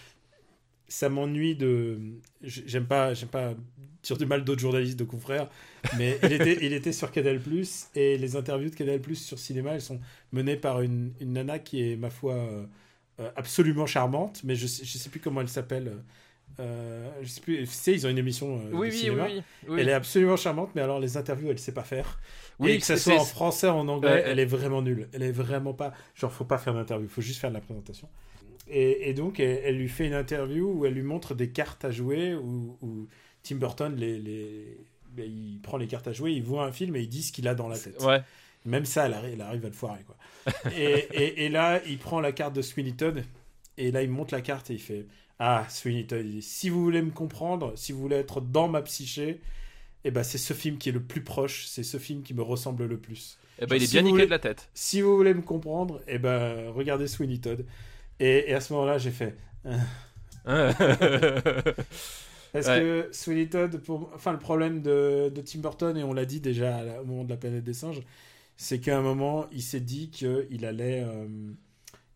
ça 0.86 1.08
m'ennuie 1.08 1.56
de. 1.56 1.98
J'aime 2.42 2.86
pas, 2.86 3.12
j'aime 3.12 3.28
pas 3.28 3.54
dire 4.02 4.16
du 4.16 4.26
mal 4.26 4.44
d'autres 4.44 4.60
journalistes, 4.60 4.98
de 4.98 5.04
confrères, 5.04 5.48
mais 5.98 6.18
il 6.22 6.32
était, 6.32 6.58
il 6.64 6.72
était 6.72 6.92
sur 6.92 7.10
Canal 7.10 7.40
et 7.94 8.16
les 8.16 8.36
interviews 8.36 8.70
de 8.70 8.74
Canal 8.74 9.00
sur 9.14 9.38
cinéma, 9.38 9.72
elles 9.72 9.82
sont 9.82 10.00
menées 10.32 10.56
par 10.56 10.80
une, 10.80 11.12
une 11.20 11.32
nana 11.32 11.58
qui 11.58 11.82
est 11.82 11.96
ma 11.96 12.08
foi 12.08 12.48
absolument 13.36 13.86
charmante, 13.86 14.42
mais 14.44 14.54
je 14.54 14.66
sais, 14.66 14.84
je 14.84 14.98
sais 14.98 15.10
plus 15.10 15.20
comment 15.20 15.40
elle 15.40 15.48
s'appelle. 15.48 15.98
Euh, 16.60 17.08
je 17.22 17.28
sais 17.28 17.40
plus, 17.40 17.66
sais, 17.66 17.92
ils 17.92 18.06
ont 18.06 18.10
une 18.10 18.18
émission 18.18 18.56
euh, 18.56 18.70
oui, 18.72 18.88
de 18.88 18.92
oui, 18.92 18.98
cinéma. 18.98 19.26
Oui, 19.26 19.42
oui, 19.68 19.80
Elle 19.80 19.88
est 19.88 19.92
absolument 19.92 20.36
charmante, 20.36 20.70
mais 20.74 20.80
alors 20.80 20.98
les 20.98 21.16
interviews, 21.16 21.50
elle 21.50 21.58
sait 21.58 21.72
pas 21.72 21.84
faire. 21.84 22.18
Oui, 22.58 22.72
et 22.72 22.78
que 22.78 22.84
ça 22.84 22.96
soit 22.96 23.14
en 23.14 23.24
français, 23.24 23.68
en 23.68 23.86
anglais, 23.86 24.24
elle 24.26 24.40
est 24.40 24.44
vraiment 24.44 24.82
nulle. 24.82 25.08
Elle 25.12 25.22
est 25.22 25.32
vraiment 25.32 25.74
pas. 25.74 25.92
Genre, 26.16 26.32
faut 26.32 26.44
pas 26.44 26.58
faire 26.58 26.74
d'interview, 26.74 27.08
faut 27.08 27.22
juste 27.22 27.40
faire 27.40 27.50
de 27.50 27.54
la 27.54 27.60
présentation. 27.60 28.08
Et, 28.66 29.08
et 29.08 29.14
donc, 29.14 29.38
elle, 29.40 29.76
lui 29.76 29.88
fait 29.88 30.06
une 30.06 30.14
interview 30.14 30.68
où 30.68 30.84
elle 30.84 30.94
lui 30.94 31.02
montre 31.02 31.34
des 31.34 31.50
cartes 31.50 31.84
à 31.84 31.90
jouer, 31.90 32.34
où, 32.34 33.08
Tim 33.44 33.56
Burton 33.56 33.94
les, 33.94 34.18
les, 34.18 34.78
ben, 35.12 35.24
il 35.24 35.60
prend 35.62 35.76
les 35.76 35.86
cartes 35.86 36.08
à 36.08 36.12
jouer, 36.12 36.32
il 36.32 36.42
voit 36.42 36.64
un 36.64 36.72
film 36.72 36.96
et 36.96 37.00
il 37.00 37.08
dit 37.08 37.22
ce 37.22 37.32
qu'il 37.32 37.46
a 37.46 37.54
dans 37.54 37.68
la 37.68 37.78
tête. 37.78 38.02
Ouais. 38.02 38.20
Même 38.64 38.84
ça, 38.84 39.06
elle 39.06 39.14
arrive, 39.14 39.40
arrive 39.40 39.64
à 39.64 39.68
le 39.68 39.74
foirer. 39.74 40.04
Quoi. 40.04 40.16
et, 40.76 41.44
et, 41.44 41.48
là, 41.48 41.80
il 41.86 41.98
prend 41.98 42.20
la 42.20 42.32
carte 42.32 42.54
de 42.54 42.62
Sweeney 42.62 42.92
Todd. 42.92 43.24
Et 43.76 43.90
là, 43.90 44.02
il 44.02 44.10
monte 44.10 44.32
la 44.32 44.40
carte 44.40 44.70
et 44.70 44.74
il 44.74 44.80
fait 44.80 45.06
Ah, 45.38 45.66
Sweeney 45.68 46.06
Todd, 46.06 46.26
si 46.40 46.68
vous 46.68 46.82
voulez 46.82 47.02
me 47.02 47.10
comprendre, 47.10 47.72
si 47.76 47.92
vous 47.92 48.00
voulez 48.00 48.16
être 48.16 48.40
dans 48.40 48.68
ma 48.68 48.82
psyché, 48.82 49.40
eh 50.04 50.10
ben, 50.10 50.22
c'est 50.22 50.38
ce 50.38 50.54
film 50.54 50.78
qui 50.78 50.88
est 50.88 50.92
le 50.92 51.02
plus 51.02 51.22
proche, 51.22 51.66
c'est 51.66 51.82
ce 51.82 51.98
film 51.98 52.22
qui 52.22 52.34
me 52.34 52.42
ressemble 52.42 52.86
le 52.86 52.98
plus. 52.98 53.38
Eh 53.60 53.66
ben, 53.66 53.76
il 53.76 53.82
est 53.82 53.90
bien 53.90 54.02
niqué 54.02 54.26
de 54.26 54.30
la 54.30 54.38
tête. 54.38 54.68
Si 54.74 55.00
vous 55.00 55.16
voulez 55.16 55.34
me 55.34 55.42
comprendre, 55.42 56.00
eh 56.06 56.18
ben, 56.18 56.70
regardez 56.70 57.08
Sweeney 57.08 57.38
Todd. 57.38 57.64
Et, 58.20 58.52
à 58.52 58.60
ce 58.60 58.72
moment-là, 58.72 58.98
j'ai 58.98 59.10
fait. 59.10 59.36
Parce 62.52 62.66
que 62.66 63.08
Sweeney 63.12 63.48
Todd, 63.48 63.78
pour... 63.78 64.10
enfin, 64.14 64.32
le 64.32 64.38
problème 64.38 64.82
de, 64.82 65.30
de 65.34 65.40
Tim 65.40 65.60
Burton, 65.60 65.96
et 65.96 66.02
on 66.02 66.12
l'a 66.12 66.24
dit 66.24 66.40
déjà 66.40 67.00
au 67.00 67.04
moment 67.04 67.24
de 67.24 67.30
la 67.30 67.36
planète 67.36 67.64
des 67.64 67.74
singes, 67.74 68.00
c'est 68.60 68.80
qu'à 68.80 68.98
un 68.98 69.02
moment, 69.02 69.46
il 69.52 69.62
s'est 69.62 69.80
dit 69.80 70.10
qu'il 70.10 70.66
allait, 70.66 71.04
euh, 71.06 71.28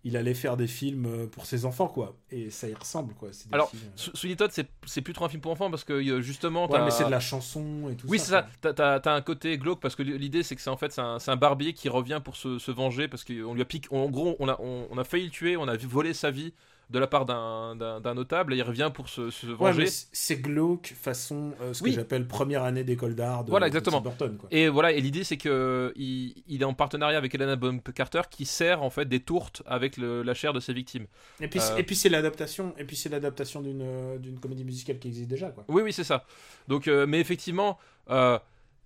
il 0.03 0.17
allait 0.17 0.35
faire 0.35 0.57
des 0.57 0.67
films 0.67 1.07
euh, 1.07 1.27
pour 1.29 1.47
ses 1.47 1.65
enfants, 1.65 1.87
quoi. 1.87 2.17
Et 2.33 2.51
ça 2.51 2.69
y 2.69 2.75
ressemble, 2.75 3.15
quoi. 3.15 3.31
Alors, 3.53 3.71
Sweetie 3.95 4.37
Todd, 4.37 4.51
c'est 4.85 5.03
plus 5.03 5.13
trop 5.13 5.25
un 5.25 5.29
film 5.29 5.41
pour 5.41 5.53
enfants 5.53 5.71
parce 5.71 5.85
que 5.85 5.93
euh, 5.93 6.21
justement. 6.21 6.69
Ouais, 6.69 6.85
mais 6.85 6.91
c'est 6.91 7.05
de 7.05 7.11
la 7.11 7.21
chanson 7.21 7.89
et 7.89 7.95
tout 7.95 8.09
oui, 8.09 8.19
ça. 8.19 8.41
Oui, 8.41 8.53
c'est 8.61 8.69
ça. 8.69 8.75
T'as 8.75 8.97
as, 8.99 9.15
un 9.15 9.21
côté 9.21 9.57
glauque 9.57 9.81
parce 9.81 9.95
que 9.95 10.03
l'idée, 10.03 10.43
c'est 10.43 10.57
que 10.57 10.63
c'est 10.63 10.69
en 10.69 10.77
fait 10.77 10.91
c'est 10.91 11.01
un, 11.01 11.19
un, 11.25 11.37
barbier 11.37 11.75
qui 11.75 11.89
revient 11.89 12.21
pour 12.23 12.35
se, 12.35 12.59
se 12.59 12.73
venger 12.73 13.07
parce 13.07 13.23
qu'on 13.23 13.55
lui 13.55 13.63
a 13.63 13.65
piqué. 13.65 13.89
En 13.95 14.11
gros, 14.11 14.35
on 14.41 14.49
a, 14.49 14.61
on, 14.61 14.99
a 14.99 15.05
failli 15.05 15.27
le 15.27 15.31
tuer, 15.31 15.57
on 15.57 15.69
a 15.69 15.77
volé 15.77 16.13
sa 16.13 16.33
vie 16.33 16.55
de 16.93 16.99
la 16.99 17.07
part 17.07 17.25
d'un- 17.25 17.75
notable 18.15 18.53
et 18.55 18.59
il 18.59 18.63
revient 18.63 18.91
pour 18.93 19.09
se, 19.09 19.31
se 19.31 19.47
venger. 19.47 19.87
c'est 19.89 20.37
glauque 20.37 20.95
façon 21.01 21.53
euh, 21.61 21.73
ce 21.73 21.83
Oui. 21.83 21.91
que 21.91 21.97
j'appelle 21.97 22.29
première 22.29 22.63
année 22.65 22.85
d'école 22.85 23.15
d'art 23.15 23.45
de, 23.45 23.51
Voilà, 23.51 23.67
exactement. 23.67 24.01
Burton, 24.01 24.37
quoi. 24.39 24.49
Et 24.53 24.69
voilà, 24.69 24.93
et 24.93 25.01
l'idée 25.01 25.25
c'est 25.25 25.39
que 25.39 25.93
il, 25.97 26.35
il 26.47 26.63
est 26.63 26.65
en 26.67 26.75
partenariat 26.75 27.17
avec 27.19 27.35
Helena 27.35 27.57
Bonham 27.57 27.81
Carter 27.81 28.21
qui 28.31 28.45
sert 28.45 28.83
en 28.83 28.91
fait 28.91 29.07
des 29.07 29.21
tourtes 29.21 29.63
avec 29.67 29.97
le- 29.97 30.23
la 30.23 30.35
chair 30.35 30.53
de 30.53 30.61
ses 30.61 30.73
victimes. 30.75 31.07
Et 31.41 31.49
puis, 31.49 31.59
Euh, 31.61 31.77
et 31.79 31.83
puis 31.83 31.97
c'est 31.97 32.09
l'adaptation, 32.11 32.75
et 32.79 32.85
puis 32.85 32.97
c'est 32.97 33.09
l'adaptation 33.09 33.63
d'une 33.63 33.83
euh, 33.83 34.19
d'une 34.19 34.39
comédie 34.39 34.65
musicale 34.65 34.99
qui 34.99 35.09
existe 35.09 35.29
déjà, 35.29 35.49
quoi. 35.51 35.65
Oui, 35.69 35.83
oui, 35.83 35.93
c'est 35.93 36.05
ça. 36.05 36.25
Donc, 36.69 36.87
euh, 36.89 37.07
mais 37.07 37.19
effectivement, 37.21 37.79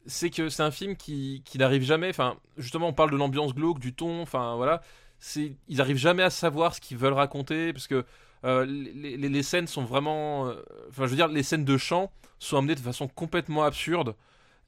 c'est 0.06 0.30
que 0.30 0.48
c'est 0.48 0.62
un 0.62 0.70
film 0.70 0.96
qui, 0.96 1.42
qui 1.44 1.58
n'arrive 1.58 1.82
jamais. 1.82 2.08
Enfin, 2.10 2.36
justement, 2.56 2.88
on 2.88 2.92
parle 2.92 3.10
de 3.10 3.16
l'ambiance 3.16 3.54
glauque, 3.54 3.80
du 3.80 3.92
ton. 3.92 4.22
Enfin, 4.22 4.54
voilà. 4.56 4.80
C'est, 5.18 5.52
ils 5.68 5.80
arrivent 5.80 5.96
jamais 5.96 6.22
à 6.22 6.30
savoir 6.30 6.74
ce 6.74 6.80
qu'ils 6.80 6.98
veulent 6.98 7.12
raconter 7.14 7.72
parce 7.72 7.86
que 7.86 8.04
euh, 8.44 8.64
les, 8.66 9.16
les- 9.16 9.28
les 9.28 9.42
scènes 9.42 9.66
sont 9.66 9.84
vraiment. 9.84 10.46
euh, 10.48 10.54
Enfin, 10.90 11.04
je 11.04 11.10
veux 11.10 11.16
dire, 11.16 11.28
les 11.28 11.42
scènes 11.42 11.64
de 11.64 11.76
chant 11.78 12.10
sont 12.38 12.58
amenées 12.58 12.74
de 12.74 12.80
façon 12.80 13.08
complètement 13.08 13.64
absurde 13.64 14.14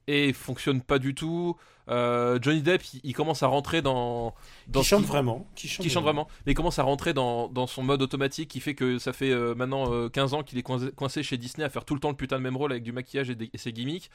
et 0.06 0.32
fonctionnent 0.32 0.80
pas 0.80 0.98
du 0.98 1.14
tout. 1.14 1.54
Euh, 1.90 2.38
Johnny 2.40 2.62
Depp, 2.62 2.82
il, 2.94 3.00
il 3.04 3.12
commence 3.12 3.42
à 3.42 3.46
rentrer 3.46 3.82
dans. 3.82 4.34
dans 4.68 4.80
Qui 4.80 4.86
chante 4.86 5.02
qui- 5.02 5.08
vraiment, 5.08 5.46
qui 5.54 5.68
chante, 5.68 5.84
qui 5.84 5.90
chante 5.90 6.02
vraiment, 6.04 6.28
mais 6.46 6.52
il 6.52 6.54
commence 6.54 6.78
à 6.78 6.82
rentrer 6.82 7.12
dans, 7.12 7.48
dans 7.48 7.66
son 7.66 7.82
mode 7.82 8.00
automatique 8.02 8.48
qui 8.48 8.60
fait 8.60 8.74
que 8.74 8.98
ça 8.98 9.12
fait 9.12 9.30
euh, 9.30 9.54
maintenant 9.54 9.92
euh, 9.92 10.08
15 10.08 10.32
ans 10.34 10.42
qu'il 10.42 10.58
est 10.58 10.62
coincé, 10.62 10.90
coincé 10.92 11.22
chez 11.22 11.36
Disney 11.36 11.64
à 11.64 11.68
faire 11.70 11.84
tout 11.84 11.94
le 11.94 12.00
temps 12.00 12.08
le 12.10 12.16
putain 12.16 12.36
de 12.38 12.42
même 12.42 12.56
rôle 12.56 12.72
avec 12.72 12.82
du 12.82 12.92
maquillage 12.92 13.28
et, 13.30 13.34
des- 13.34 13.50
et 13.52 13.58
ses 13.58 13.72
gimmicks. 13.72 14.10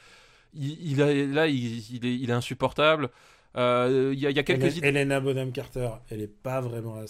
Il, 0.54 0.92
il 0.92 1.00
a- 1.02 1.12
là, 1.26 1.46
il, 1.46 1.94
il 1.94 2.04
est, 2.06 2.14
il 2.16 2.28
est 2.30 2.34
insupportable. 2.34 3.10
Euh, 3.56 4.10
Il 4.14 4.18
y, 4.20 4.26
a, 4.26 4.30
il 4.30 4.36
y 4.36 4.38
a 4.38 4.42
quelques 4.42 4.76
idées. 4.78 4.88
Helena 4.88 5.20
Bonham 5.20 5.52
Carter, 5.52 5.88
elle 6.10 6.20
est 6.20 6.26
pas 6.42 6.60
vraiment 6.60 6.96
à 6.96 7.06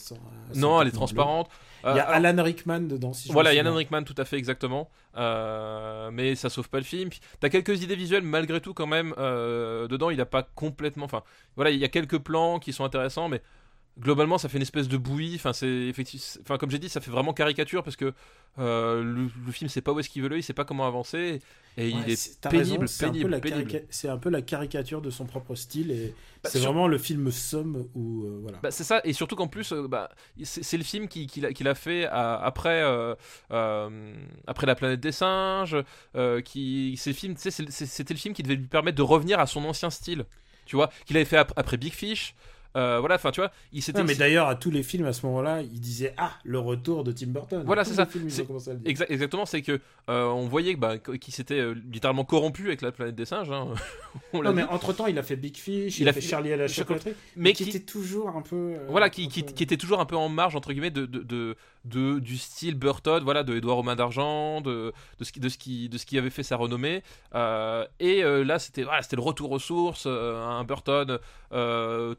Non, 0.57 0.81
elle 0.83 0.89
est 0.89 0.93
transparente. 0.93 1.49
plus. 1.49 1.91
Il 1.93 1.97
y 1.97 2.01
a 2.01 2.09
Euh, 2.11 2.15
Alan 2.15 2.43
Rickman 2.43 2.81
dedans, 2.81 3.13
si 3.13 3.29
je 3.29 3.33
Voilà, 3.33 3.51
me 3.51 3.57
Yann 3.57 3.67
souviens. 3.67 3.79
Rickman, 3.79 4.03
tout 4.05 4.15
à 4.19 4.25
fait 4.25 4.37
exactement. 4.37 4.91
Euh, 5.17 6.11
mais 6.13 6.35
ça 6.35 6.49
sauve 6.51 6.69
pas 6.69 6.79
le 6.79 6.85
film. 6.85 7.11
T'as 7.41 7.49
quelques 7.49 7.83
idées 7.83 7.97
visuelles 7.97 8.23
malgré 8.23 8.61
tout 8.61 8.75
quand 8.75 8.87
même. 8.87 9.15
euh, 9.19 9.87
dedans, 9.89 10.11
il 10.11 10.21
a 10.21 10.27
pas 10.27 10.43
complètement. 10.55 11.05
Enfin, 11.07 11.23
voilà, 11.57 11.71
il 11.71 11.79
y 11.79 11.85
a 11.85 11.89
quelques 11.89 12.19
plans 12.19 12.59
qui 12.59 12.73
sont 12.73 12.85
intéressants, 12.85 13.29
mais 13.29 13.43
globalement, 14.01 14.39
ça 14.39 14.49
fait 14.49 14.57
une 14.59 14.63
espèce 14.63 14.89
de 14.89 14.97
bouillie. 14.97 15.37
Enfin, 15.37 15.53
c'est 15.53 15.69
effectivement. 15.69 16.43
Enfin, 16.43 16.59
comme 16.59 16.71
j'ai 16.71 16.79
dit, 16.79 16.89
ça 16.89 17.01
fait 17.01 17.11
vraiment 17.11 17.33
caricature 17.33 17.83
parce 17.83 17.97
que 17.97 18.13
euh, 18.59 19.03
le, 19.03 19.29
le 19.47 19.53
film 19.53 19.69
sait 19.69 19.81
pas 19.81 19.93
où 19.93 19.99
est-ce 20.01 20.09
qu'il 20.09 20.23
veut 20.23 20.29
aller, 20.29 20.39
il 20.39 20.43
sait 20.43 20.53
pas 20.53 20.65
comment 20.65 20.87
avancer, 20.87 21.41
et 21.77 21.89
il 21.89 22.09
est 22.09 22.15
c'est- 22.15 22.41
pénible, 22.49 22.89
c'est 22.89 23.05
un 23.05 23.09
peu 23.09 23.13
pénible, 23.15 23.31
la 23.31 23.37
un 24.13 24.19
peu 24.19 24.31
caricature 24.43 25.03
de 25.03 25.11
son 25.11 25.27
propre 25.27 25.57
style 25.57 25.91
et 25.91 26.15
Bah, 26.43 26.51
c'est 26.53 26.61
sur- 26.61 26.71
vraiment 26.71 26.87
le 26.87 26.99
film 26.99 27.33
somme 27.33 27.89
où 27.97 28.25
euh, 28.25 28.39
voilà. 28.43 28.59
Bah, 28.63 28.71
c'est 28.71 28.85
ça, 28.85 29.01
et 29.03 29.13
surtout 29.13 29.35
qu'en 29.35 29.49
plus, 29.49 29.73
euh, 29.73 29.89
bah, 29.89 30.09
c'est 30.45 30.77
le 30.77 30.85
film 30.85 31.09
qu'il 31.09 31.27
qui, 31.27 31.45
a, 31.67 31.75
fait 31.75 32.07
à- 32.07 32.37
après, 32.37 32.83
euh, 32.85 33.15
après 34.47 34.67
La 34.67 34.75
planète 34.75 35.01
des 35.01 35.13
singes. 35.13 35.77
qui, 36.45 36.95
c'est 36.97 37.11
le 37.11 37.17
film, 37.17 37.35
c'était 37.37 38.15
le 38.15 38.19
film 38.21 38.35
qui 38.35 38.43
devait 38.45 38.57
lui 38.57 38.67
permettre 38.69 38.97
de 38.97 39.03
revenir 39.03 39.41
à 39.41 39.47
son 39.47 39.65
ancien 39.65 39.91
style. 39.91 40.25
Tu 40.67 40.77
vois, 40.77 40.91
qu'il 41.07 41.17
avait 41.17 41.27
fait 41.27 41.37
ap- 41.39 41.53
après 41.57 41.77
Big 41.77 41.93
Fish. 41.93 42.35
Euh, 42.77 42.99
voilà, 43.01 43.15
enfin, 43.17 43.31
tu 43.31 43.41
vois, 43.41 43.51
il 43.73 43.83
s'était. 43.83 44.03
Mais 44.03 44.15
d'ailleurs, 44.15 44.49
à 44.49 44.57
tous 44.57 44.71
les 44.71 44.83
films 44.83 45.07
à 45.07 45.13
ce 45.13 45.25
moment-là, 45.27 45.63
il 45.63 45.81
disait 45.81 46.13
Ah, 46.17 46.33
le 46.45 46.59
retour 46.59 47.05
de 47.05 47.13
Tim 47.13 47.29
Burton. 47.29 47.63
Voilà, 47.65 47.85
c'est 47.85 47.95
ça. 47.95 48.07
films. 48.07 48.29
Exa- 48.85 49.07
exactement, 49.09 49.47
c'est 49.47 49.63
que 49.63 49.81
euh, 50.11 50.25
on 50.27 50.47
voyait 50.49 50.75
bah, 50.77 50.99
qu'il 50.99 51.33
s'était 51.33 51.61
euh, 51.61 51.75
littéralement 51.91 52.25
corrompu 52.25 52.67
avec 52.67 52.83
la 52.83 52.91
planète 52.93 53.15
des 53.15 53.25
singes. 53.27 53.51
hein. 53.51 53.69
on 54.33 54.43
Non, 54.43 54.53
mais 54.53 54.63
dit. 54.63 54.69
entre 54.71 54.93
temps, 54.93 55.07
il 55.07 55.19
a 55.19 55.23
fait 55.23 55.37
Big 55.37 55.57
Fish, 55.57 55.99
il, 55.99 56.03
Il 56.03 56.09
a 56.09 56.13
fait 56.13 56.21
fait- 56.21 56.27
Charlie 56.29 56.53
à 56.53 56.57
la 56.57 56.67
Chocolat- 56.67 56.99
chocolaterie, 56.99 57.15
mais 57.37 57.53
qui, 57.53 57.65
qui- 57.65 57.71
était 57.71 57.81
toujours 57.81 58.29
un 58.31 58.43
peu. 58.43 58.75
voilà 58.89 59.09
qui, 59.11 59.25
un 59.25 59.29
qui, 59.29 59.43
peu- 59.43 59.53
qui 59.53 59.63
était 59.63 59.77
toujours 59.77 60.01
un 60.01 60.05
peu 60.07 60.17
en 60.17 60.29
marge 60.29 60.57
entre 60.57 60.73
guillemets 60.73 60.91
de, 60.91 61.07
de, 61.07 61.21
de, 61.23 61.57
de- 61.85 62.19
du 62.19 62.37
style 62.37 62.75
Burton 62.75 63.23
voilà 63.25 63.43
de 63.45 63.55
Edouard 63.57 63.79
aux 63.79 63.83
mains 63.83 63.97
d'argent 63.97 64.61
de, 64.61 64.93
de 65.19 65.25
ce 65.25 65.33
qui 65.33 65.41
de 65.41 65.49
ce 65.49 65.59
qui 65.59 65.89
de 65.89 65.99
ce 65.99 66.07
qui 66.07 66.19
avait 66.19 66.31
fait 66.31 66.43
sa 66.43 66.57
renommée 66.57 67.03
et 68.01 68.23
là 68.23 68.59
c'était 68.59 68.83
voilà, 68.85 69.03
c'était 69.03 69.17
le 69.17 69.23
retour 69.23 69.51
aux 69.53 69.59
sources 69.59 70.07
un 70.07 70.65
Burton 70.65 71.19
euh, 71.53 72.15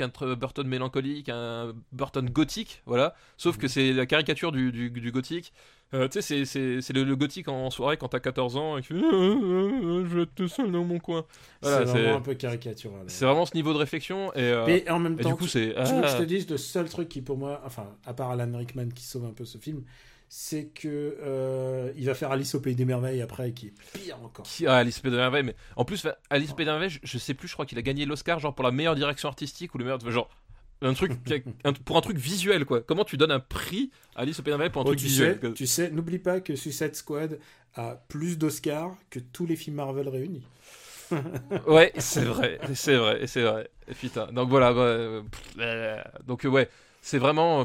un 0.00 0.10
Burton 0.34 0.66
mélancolique 0.66 1.28
un 1.28 1.72
Burton 1.92 2.28
gothique 2.30 2.82
voilà 2.86 3.14
sauf 3.36 3.56
que 3.58 3.68
c'est 3.68 3.92
la 3.92 4.06
caricature 4.06 4.52
du, 4.52 4.72
du, 4.72 4.90
du 4.90 5.12
gothique 5.12 5.52
Euh, 5.92 6.08
tu 6.08 6.20
sais, 6.22 6.44
c'est- 6.44 6.92
le, 6.92 7.04
le 7.04 7.14
gothique 7.14 7.46
en 7.46 7.70
soirée 7.70 7.96
quand 7.96 8.08
t'as 8.08 8.18
14 8.18 8.56
ans 8.56 8.78
et 8.78 8.82
que 8.82 8.86
tu 8.88 8.94
fais, 8.94 9.00
je 9.00 10.16
vais 10.16 10.22
être 10.22 10.34
tout 10.34 10.48
seul 10.48 10.72
dans 10.72 10.82
mon 10.82 10.98
coin. 10.98 11.24
Voilà, 11.62 11.86
c'est 11.86 11.92
vraiment 11.92 12.16
un 12.16 12.20
peu 12.20 12.34
caricatural. 12.34 13.04
c'est 13.06 13.24
vraiment 13.24 13.46
ce 13.46 13.54
niveau 13.54 13.72
de 13.72 13.78
réflexion. 13.78 14.32
Et, 14.34 14.40
euh, 14.40 14.80
en 14.88 14.98
même 14.98 15.16
et 15.20 15.22
temps, 15.22 15.28
du 15.28 15.36
coup, 15.36 15.46
c'est. 15.46 15.68
Tu 15.86 15.94
veux 15.94 16.00
que 16.02 16.08
je 16.08 16.14
ah. 16.14 16.18
te 16.18 16.24
dise 16.24 16.50
le 16.50 16.56
seul 16.56 16.88
truc 16.88 17.08
qui 17.08 17.22
pour 17.22 17.36
moi, 17.36 17.60
enfin, 17.64 17.86
à 18.06 18.12
part 18.12 18.30
Alan 18.30 18.56
Rickman 18.58 18.88
qui 18.92 19.04
sauve 19.04 19.24
un 19.26 19.32
peu 19.32 19.44
ce 19.44 19.58
film, 19.58 19.84
c'est 20.28 20.66
que 20.66 21.16
euh, 21.22 21.92
il 21.96 22.06
va 22.06 22.14
faire 22.14 22.30
Alice 22.32 22.54
au 22.54 22.60
pays 22.60 22.74
des 22.74 22.84
merveilles 22.84 23.22
après, 23.22 23.52
qui 23.52 23.68
est 23.68 23.74
pire 23.92 24.18
encore. 24.22 24.46
Qui- 24.46 24.66
ah, 24.66 24.76
Alice 24.76 24.98
au 24.98 25.02
Pays 25.02 25.10
des 25.10 25.16
merveilles, 25.16 25.42
mais 25.42 25.56
en 25.76 25.84
plus, 25.84 26.06
Alice 26.30 26.50
au 26.50 26.54
Pays 26.54 26.66
des 26.66 26.70
merveilles, 26.72 26.90
je, 26.90 26.98
je 27.02 27.18
sais 27.18 27.34
plus, 27.34 27.48
je 27.48 27.54
crois 27.54 27.66
qu'il 27.66 27.78
a 27.78 27.82
gagné 27.82 28.04
l'Oscar 28.04 28.38
genre 28.40 28.54
pour 28.54 28.64
la 28.64 28.70
meilleure 28.70 28.94
direction 28.94 29.28
artistique 29.28 29.74
ou 29.74 29.78
le 29.78 29.84
meilleur. 29.84 30.00
Genre, 30.10 30.28
un 30.82 30.92
truc, 30.94 31.12
un- 31.64 31.72
pour 31.72 31.96
un 31.96 32.00
truc 32.02 32.18
visuel, 32.18 32.64
quoi. 32.66 32.82
Comment 32.82 33.04
tu 33.04 33.16
donnes 33.16 33.32
un 33.32 33.40
prix 33.40 33.90
à 34.14 34.20
Alice 34.20 34.38
au 34.40 34.42
Pays 34.42 34.52
des 34.52 34.58
merveilles 34.58 34.70
pour 34.72 34.82
un 34.82 34.84
Oh, 34.84 34.86
truc 34.86 35.00
tu, 35.00 35.08
visuel 35.08 35.38
sais, 35.38 35.40
tu 35.54 35.66
sais, 35.66 35.90
n'oublie 35.90 36.18
pas 36.18 36.40
que 36.40 36.56
Suicide 36.56 36.94
Squad 36.94 37.38
a 37.74 37.96
plus 38.08 38.38
d'Oscars 38.38 38.96
que 39.10 39.18
tous 39.18 39.46
les 39.46 39.56
films 39.56 39.76
Marvel 39.76 40.08
réunis. 40.08 40.46
Ouais, 41.66 41.92
c'est 41.98 42.24
vrai, 42.24 42.60
c'est 42.74 42.96
vrai, 42.96 43.26
c'est 43.26 43.42
vrai. 43.42 43.70
Et 43.88 43.94
putain, 43.94 44.26
donc 44.32 44.50
voilà, 44.50 44.72
bah, 44.74 44.80
euh, 44.82 45.22
euh, 45.58 46.02
donc 46.26 46.44
ouais, 46.44 46.68
c'est 47.00 47.18
vraiment. 47.18 47.64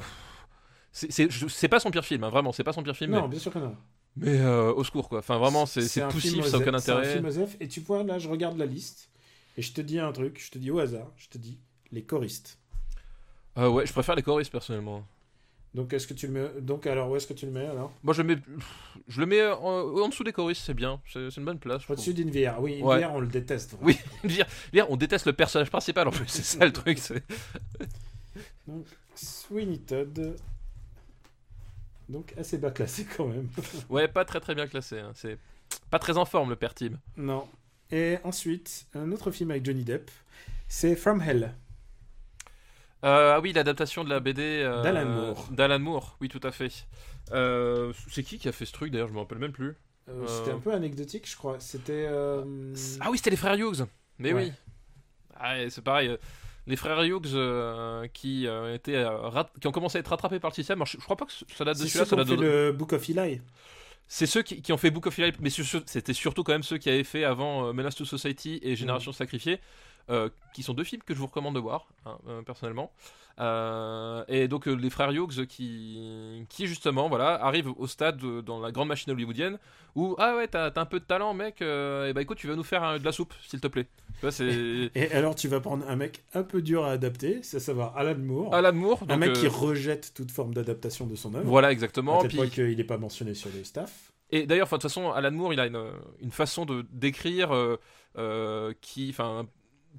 C'est- 0.91 1.67
pas 1.67 1.79
son 1.79 1.91
pire 1.91 2.05
film, 2.05 2.23
hein, 2.23 2.29
vraiment, 2.29 2.51
c'est 2.51 2.63
pas 2.63 2.73
son 2.73 2.83
pire 2.83 2.95
film, 2.95 3.11
Non, 3.11 3.23
mais, 3.23 3.27
bien 3.29 3.39
sûr 3.39 3.51
que 3.53 3.59
non. 3.59 3.75
mais, 4.15 4.39
euh, 4.39 4.73
au 4.73 4.83
secours, 4.83 5.07
quoi. 5.09 5.19
Enfin, 5.19 5.37
vraiment, 5.37 5.65
c'est 5.65 5.81
poussif, 6.09 6.43
ça 6.45 6.57
n'a 6.59 6.65
aucun 6.67 6.73
OSEF, 6.73 6.83
c'est 6.85 6.91
un 6.91 6.95
intérêt. 6.97 7.13
film 7.13 7.25
OSEF, 7.25 7.57
et 7.59 7.67
tu 7.67 7.79
vois, 7.81 8.03
là, 8.03 8.19
je 8.19 8.27
regarde 8.27 8.57
la 8.57 8.65
liste, 8.65 9.09
et 9.57 9.61
je 9.61 9.71
te 9.73 9.81
dis 9.81 9.99
un 9.99 10.11
truc, 10.11 10.41
je 10.43 10.51
te 10.51 10.57
dis 10.57 10.71
au 10.71 10.79
hasard, 10.79 11.11
je 11.17 11.27
te 11.29 11.37
dis 11.37 11.59
les 11.91 12.03
choristes. 12.03 12.57
Euh, 13.57 13.67
ouais, 13.69 13.85
je 13.85 13.91
préfère 13.93 14.15
les 14.15 14.21
choristes 14.23 14.51
personnellement. 14.51 15.05
Donc, 15.75 15.93
est-ce 15.93 16.07
que 16.07 16.15
tu 16.15 16.25
le 16.25 16.33
mets... 16.33 16.61
Donc, 16.61 16.87
alors, 16.87 17.11
où 17.11 17.15
est-ce 17.15 17.27
que 17.27 17.33
tu 17.33 17.45
le 17.45 17.51
mets, 17.51 17.67
alors? 17.67 17.91
Moi, 18.03 18.15
je 18.15 18.23
le 18.23 18.27
mets, 18.35 18.41
je 19.07 19.19
le 19.19 19.27
mets 19.27 19.45
en, 19.45 19.63
en 20.01 20.07
dessous 20.09 20.23
des 20.23 20.33
choristes, 20.33 20.63
c'est 20.65 20.73
bien, 20.73 20.99
c'est 21.11 21.29
une 21.37 21.45
bonne 21.45 21.59
place. 21.59 21.87
Au-dessus 21.87 22.13
d'Invière. 22.15 22.59
Oui, 22.59 22.81
Ouais. 22.81 22.95
Invière, 22.95 23.13
on 23.13 23.19
le 23.19 23.27
déteste. 23.27 23.73
vraiment. 23.75 23.85
Oui, 23.87 23.99
dire, 24.73 24.87
on 24.89 24.95
déteste 24.97 25.27
le 25.27 25.33
personnage 25.33 25.69
principal 25.69 26.07
en 26.07 26.11
plus, 26.11 26.27
c'est 26.27 26.43
ça 26.43 26.65
le 26.65 26.73
truc. 26.73 26.97
Donc, 28.67 28.85
Sweeney 29.15 29.77
Todd. 29.79 30.35
Donc, 32.09 32.33
assez 32.37 32.57
bas 32.57 32.71
classé 32.71 33.05
quand 33.15 33.27
même. 33.27 33.47
Ouais, 33.89 34.07
pas 34.07 34.25
très 34.25 34.39
très 34.39 34.55
bien 34.55 34.67
classé. 34.67 34.99
hein, 34.99 35.11
C'est 35.15 35.37
pas 35.91 35.99
très 35.99 36.17
en 36.17 36.25
forme 36.25 36.49
le 36.49 36.55
père 36.55 36.73
Tim. 36.73 36.99
non. 37.17 37.47
Et 37.91 38.17
ensuite, 38.23 38.85
un 38.93 39.11
autre 39.11 39.31
film 39.31 39.49
avec 39.49 39.65
Johnny 39.65 39.83
Depp, 39.83 40.11
c'est 40.67 40.95
From 40.95 41.21
Hell. 41.23 41.55
Euh, 43.03 43.33
ah 43.35 43.39
oui, 43.39 43.51
l'adaptation 43.53 44.03
de 44.03 44.09
la 44.09 44.19
BD 44.19 44.41
euh, 44.43 44.83
D'Alan 44.83 45.05
Moore. 45.05 45.47
D'Alan 45.51 45.79
Moore, 45.79 46.17
oui, 46.21 46.27
tout 46.29 46.39
à 46.43 46.51
fait. 46.51 46.85
Euh, 47.31 47.91
c'est 48.09 48.23
qui 48.23 48.37
qui 48.37 48.47
a 48.47 48.51
fait 48.51 48.65
ce 48.65 48.73
truc 48.73 48.91
d'ailleurs? 48.91 49.07
Je 49.07 49.13
me 49.13 49.19
rappelle 49.19 49.37
même 49.39 49.53
plus. 49.53 49.75
Euh. 50.09 50.27
C'était 50.27 50.51
un 50.51 50.59
peu 50.59 50.73
anecdotique, 50.73 51.27
je 51.29 51.35
crois. 51.35 51.59
C'était. 51.59 52.07
Ah 52.99 53.09
oui, 53.09 53.17
c'était 53.17 53.29
les 53.31 53.37
frères 53.37 53.55
Hughes. 53.55 53.85
Mais 54.19 54.33
Ouais. 54.33 54.43
oui. 54.45 54.51
Ah, 55.39 55.55
c'est 55.69 55.83
pareil. 55.83 56.15
Les 56.69 56.75
frères 56.77 57.01
Hughes 57.03 57.25
euh, 57.33 58.07
qui, 58.13 58.47
euh, 58.47 58.73
étaient, 58.75 58.95
euh, 58.95 59.09
rat- 59.09 59.51
qui 59.59 59.67
ont 59.67 59.71
commencé 59.71 59.97
à 59.97 59.99
être 59.99 60.07
rattrapés 60.07 60.39
par 60.39 60.51
le 60.51 60.55
système. 60.55 60.77
Alors, 60.77 60.85
je, 60.87 60.97
je 60.97 61.03
crois 61.03 61.17
pas 61.17 61.25
que 61.25 61.31
ça 61.33 61.65
date 61.65 61.77
de 61.77 61.83
C'est 61.83 61.89
celui-là. 61.89 62.05
ceux 62.05 62.05
ça 62.05 62.05
qui 62.05 62.13
ont 62.13 62.17
date 62.17 62.27
fait 62.27 62.35
de- 62.37 62.41
le 62.67 62.71
Book 62.71 62.93
of 62.93 63.09
Eli. 63.09 63.41
C'est 64.07 64.25
ceux 64.25 64.41
qui, 64.43 64.61
qui 64.61 64.71
ont 64.71 64.77
fait 64.77 64.89
Book 64.91 65.07
of 65.07 65.19
Eli, 65.19 65.33
mais 65.39 65.49
c'était 65.49 66.13
surtout 66.13 66.43
quand 66.43 66.51
même 66.53 66.63
ceux 66.63 66.77
qui 66.77 66.89
avaient 66.89 67.03
fait 67.03 67.23
avant 67.25 67.73
Menace 67.73 67.95
to 67.95 68.05
Society 68.05 68.59
et 68.63 68.75
Génération 68.75 69.11
Sacrifiée, 69.11 69.59
euh, 70.09 70.29
qui 70.53 70.63
sont 70.63 70.73
deux 70.73 70.83
films 70.83 71.01
que 71.05 71.13
je 71.13 71.19
vous 71.19 71.27
recommande 71.27 71.55
de 71.55 71.59
voir, 71.59 71.87
hein, 72.05 72.17
euh, 72.27 72.41
personnellement. 72.41 72.91
Euh, 73.39 74.23
et 74.27 74.49
donc 74.49 74.65
les 74.65 74.89
frères 74.89 75.11
Hughes 75.11 75.45
qui, 75.47 76.45
qui 76.49 76.67
justement 76.67 77.07
voilà, 77.07 77.41
arrivent 77.43 77.71
au 77.77 77.87
stade 77.87 78.17
de- 78.17 78.41
dans 78.41 78.59
la 78.59 78.71
grande 78.71 78.89
machine 78.89 79.13
hollywoodienne 79.13 79.57
où 79.95 80.15
ah 80.17 80.35
ouais 80.35 80.47
t'as 80.49 80.71
un 80.75 80.85
peu 80.85 80.99
de 80.99 81.05
talent 81.05 81.33
mec, 81.33 81.61
et 81.61 82.11
bah 82.13 82.21
écoute 82.21 82.37
tu 82.37 82.47
vas 82.47 82.55
nous 82.57 82.63
faire 82.63 82.99
de 82.99 83.05
la 83.05 83.11
soupe 83.13 83.33
s'il 83.47 83.61
te 83.61 83.67
plaît. 83.67 83.87
Vois, 84.21 84.31
Et 84.41 85.11
alors, 85.13 85.33
tu 85.35 85.47
vas 85.47 85.61
prendre 85.61 85.87
un 85.87 85.95
mec 85.95 86.23
un 86.33 86.43
peu 86.43 86.61
dur 86.61 86.83
à 86.83 86.91
adapter, 86.91 87.39
c'est 87.41 87.57
à 87.57 87.59
savoir 87.61 87.95
Alan 87.95 88.17
Moore. 88.17 88.53
Alan 88.53 88.73
Moore. 88.73 89.03
un 89.03 89.05
donc, 89.05 89.19
mec 89.19 89.29
euh, 89.29 89.33
qui 89.39 89.47
rejette 89.47 90.11
toute 90.13 90.31
forme 90.31 90.53
d'adaptation 90.53 91.07
de 91.07 91.15
son 91.15 91.33
œuvre. 91.35 91.45
voilà 91.47 91.69
À 91.69 91.71
exactement. 91.71 92.21
tel 92.21 92.29
Puis- 92.31 92.49
qu'il 92.49 92.75
n'est 92.75 92.83
pas 92.83 92.97
mentionné 92.97 93.33
sur 93.33 93.49
le 93.55 93.63
staff. 93.63 94.11
Et 94.31 94.45
d'ailleurs, 94.45 94.67
de 94.67 94.71
toute 94.71 94.81
façon, 94.81 95.11
Alan 95.11 95.31
Moore, 95.31 95.53
il 95.53 95.59
a 95.61 95.67
une, 95.67 95.81
une 96.21 96.31
façon 96.31 96.65
de 96.65 96.85
d'écrire 96.91 97.51
euh, 97.55 97.77
euh, 98.17 98.73
qui, 98.81 99.07
enfin, 99.11 99.47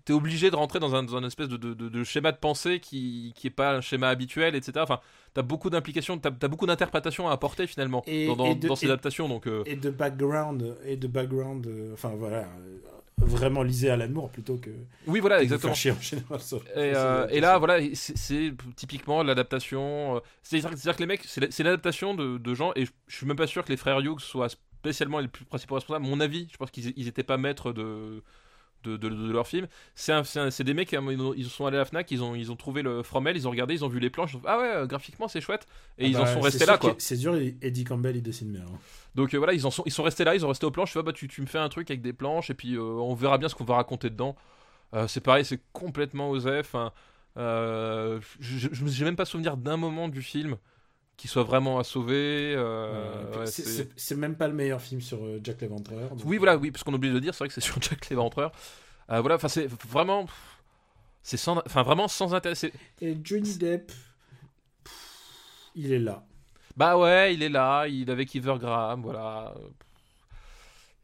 t'es 0.05 0.12
obligé 0.12 0.51
de 0.51 0.57
rentrer 0.57 0.78
dans 0.78 0.95
un, 0.95 1.03
dans 1.03 1.16
un 1.16 1.24
espèce 1.24 1.49
de, 1.49 1.57
de, 1.57 1.74
de- 1.74 1.88
de 1.88 2.05
schéma 2.05 2.32
de 2.32 2.38
pensée 2.38 2.80
qui 2.80 3.32
qui 3.36 3.47
est 3.49 3.51
pas 3.51 3.76
un 3.76 3.80
schéma 3.80 4.09
habituel, 4.09 4.55
etc. 4.55 4.72
Enfin, 4.82 5.01
t'as 5.34 5.43
beaucoup 5.43 5.70
d'implications, 5.70 6.18
t'as 6.18 6.30
as 6.30 6.49
beaucoup 6.49 6.66
d'interprétations 6.66 7.28
à 7.28 7.32
apporter 7.32 7.66
finalement 7.66 8.03
Et- 8.07 8.26
dans, 8.26 8.47
et 8.47 8.76
ces 8.76 8.86
et- 8.86 8.88
adaptations. 8.88 9.28
Donc, 9.28 9.47
euh, 9.47 9.62
Et 9.66 9.76
de 9.76 9.91
background, 9.91 10.76
et 10.84 10.97
de 10.97 11.07
background, 11.07 11.66
euh, 11.66 11.93
enfin 11.93 12.11
voilà, 12.16 12.38
euh, 12.61 12.78
vraiment 13.18 13.62
lisez 13.62 13.91
Alan 13.91 14.09
Moore 14.09 14.30
plutôt 14.30 14.57
que. 14.57 14.70
Oui, 15.07 15.20
voilà, 15.20 15.43
exactement. 15.43 15.74
chier 15.74 15.91
en 15.93 16.01
général. 16.01 16.41
sur- 16.41 16.62
Et, 16.76 16.93
là, 16.93 17.22
adaptation. 17.24 17.59
voilà, 17.59 17.95
c'est- 17.95 18.16
c'est 18.16 18.53
typiquement 18.76 19.22
l'adaptation. 19.22 20.16
euh, 20.16 20.20
C'est-à-dire 20.43 20.70
c'est-à-dire 20.70 20.97
que 20.97 21.03
les 21.03 21.07
mecs, 21.07 21.24
c'est 21.26 21.41
la- 21.43 21.51
c'est 21.51 21.62
l'adaptation 21.62 22.14
de, 22.14 22.38
de 22.38 22.55
gens, 22.55 22.72
et 22.76 22.86
je, 22.86 22.93
je 23.09 23.16
suis 23.16 23.26
même 23.26 23.36
pas 23.36 23.47
sûr 23.47 23.64
que 23.64 23.70
les 23.70 23.76
frères 23.76 24.01
Hughes 24.01 24.20
soient 24.20 24.49
spécialement 24.49 25.18
les 25.18 25.28
plus 25.28 25.45
principaux 25.45 25.74
responsables. 25.74 26.05
À 26.05 26.09
mon 26.09 26.20
avis, 26.20 26.49
je 26.51 26.57
pense 26.57 26.70
qu'ils 26.70 26.95
ils 26.97 27.09
étaient 27.09 27.22
pas 27.22 27.36
maîtres 27.36 27.72
de. 27.72 28.22
De, 28.83 28.97
de, 28.97 29.11
de 29.11 29.31
leur 29.31 29.47
film, 29.47 29.66
c'est 29.95 30.64
des 30.64 30.72
mecs, 30.72 30.95
hein, 30.95 31.05
ils 31.11 31.20
ont- 31.20 31.35
ils 31.35 31.45
sont 31.45 31.66
allés 31.66 31.76
à 31.76 31.81
la 31.81 31.85
Fnac, 31.85 32.11
ils 32.11 32.22
ont, 32.22 32.35
ils 32.35 32.51
ont 32.51 32.57
trouvé 32.57 32.81
le 32.81 33.03
Fromel, 33.03 33.37
ils 33.37 33.47
ont 33.47 33.51
regardé, 33.51 33.74
ils 33.74 33.85
ont 33.85 33.89
vu 33.89 34.01
les 34.01 34.09
planches, 34.09 34.35
ont 34.37 34.41
ah 34.47 34.59
ouais, 34.59 34.87
graphiquement 34.87 35.28
c'est 35.28 35.43
chouette, 35.43 35.66
et 35.99 36.05
Ah 36.05 36.09
ils 36.09 36.16
en 36.16 36.20
bah, 36.20 36.33
sont 36.33 36.41
restés 36.41 36.64
là 36.64 36.78
quoi. 36.78 36.95
C'est 36.99 37.18
dur, 37.18 37.35
Eddie 37.37 37.85
Campbell 37.85 38.16
il 38.16 38.22
dessine 38.22 38.53
bien. 38.53 38.62
hein. 38.62 38.78
Donc 39.14 39.35
euh, 39.35 39.39
voilà, 39.39 39.53
ils, 39.53 39.66
en 39.66 39.70
sont, 39.70 39.83
ils 39.85 39.93
sont 39.93 40.03
restés 40.03 40.24
là, 40.24 40.35
ils 40.35 40.45
ont 40.47 40.49
resté 40.49 40.64
aux 40.64 40.70
planches. 40.70 40.97
Ah, 40.97 41.03
bah, 41.03 41.12
tu, 41.12 41.28
tu 41.28 41.43
me 41.43 41.47
fais 41.47 41.59
un 41.59 41.68
truc 41.68 41.91
avec 41.91 42.01
des 42.01 42.12
planches 42.14 42.49
et 42.49 42.55
puis 42.55 42.74
euh, 42.76 42.81
on 42.83 43.14
verra 43.14 43.37
bien 43.39 43.49
ce 43.49 43.55
qu'on 43.55 43.64
va 43.64 43.74
raconter 43.76 44.09
dedans. 44.09 44.35
Euh, 44.95 45.07
c'est 45.09 45.20
pareil, 45.20 45.45
c'est 45.45 45.61
complètement 45.72 46.31
osé. 46.31 46.62
Euh, 47.37 48.20
je 48.41 48.68
j'ai 48.87 49.05
même 49.05 49.16
pas 49.16 49.24
souvenir 49.24 49.57
d'un 49.57 49.76
moment 49.76 50.09
du 50.09 50.22
film 50.22 50.57
qui 51.21 51.29
soit 51.29 51.43
vraiment 51.43 51.79
à 51.79 51.85
sauver. 51.85 52.55
euh, 52.57 53.41
ouais, 53.41 53.47
c'est- 53.47 54.14
même 54.16 54.37
pas 54.37 54.49
le 54.49 54.55
meilleur 54.55 54.81
film 54.81 55.01
sur 55.03 55.23
euh, 55.23 55.39
Jack 55.45 55.61
l'Éventreur. 55.61 56.09
donc- 56.09 56.21
Oui, 56.25 56.39
voilà, 56.39 56.57
oui, 56.57 56.71
parce 56.71 56.83
qu'on 56.83 56.95
oublie 56.95 57.11
de 57.11 57.14
le 57.14 57.21
dire, 57.21 57.35
c'est 57.35 57.41
vrai 57.45 57.49
que 57.49 57.55
c'est 57.55 57.61
sur 57.73 57.81
Jack 57.83 58.09
l'Éventreur. 58.09 58.53
Euh, 59.11 59.21
voilà, 59.21 59.35
enfin, 59.37 59.49
c'est 59.49 59.66
vraiment. 59.89 60.27
C'est 61.23 61.37
sans, 61.37 61.59
enfin, 61.59 61.83
vraiment 61.83 62.09
sans 62.09 62.33
intérêt. 62.35 62.55
Et 63.03 63.16
Johnny 63.23 63.59
Depp, 63.59 63.93
il 65.75 65.93
est 65.93 65.99
là. 65.99 66.25
Bah 66.77 66.97
ouais, 66.97 67.35
il 67.35 67.43
est 67.43 67.49
là, 67.51 67.87
il 67.87 68.09
est 68.09 68.12
avec 68.12 68.35
Iver 68.35 68.55
Graham, 68.59 69.03
voilà. 69.03 69.53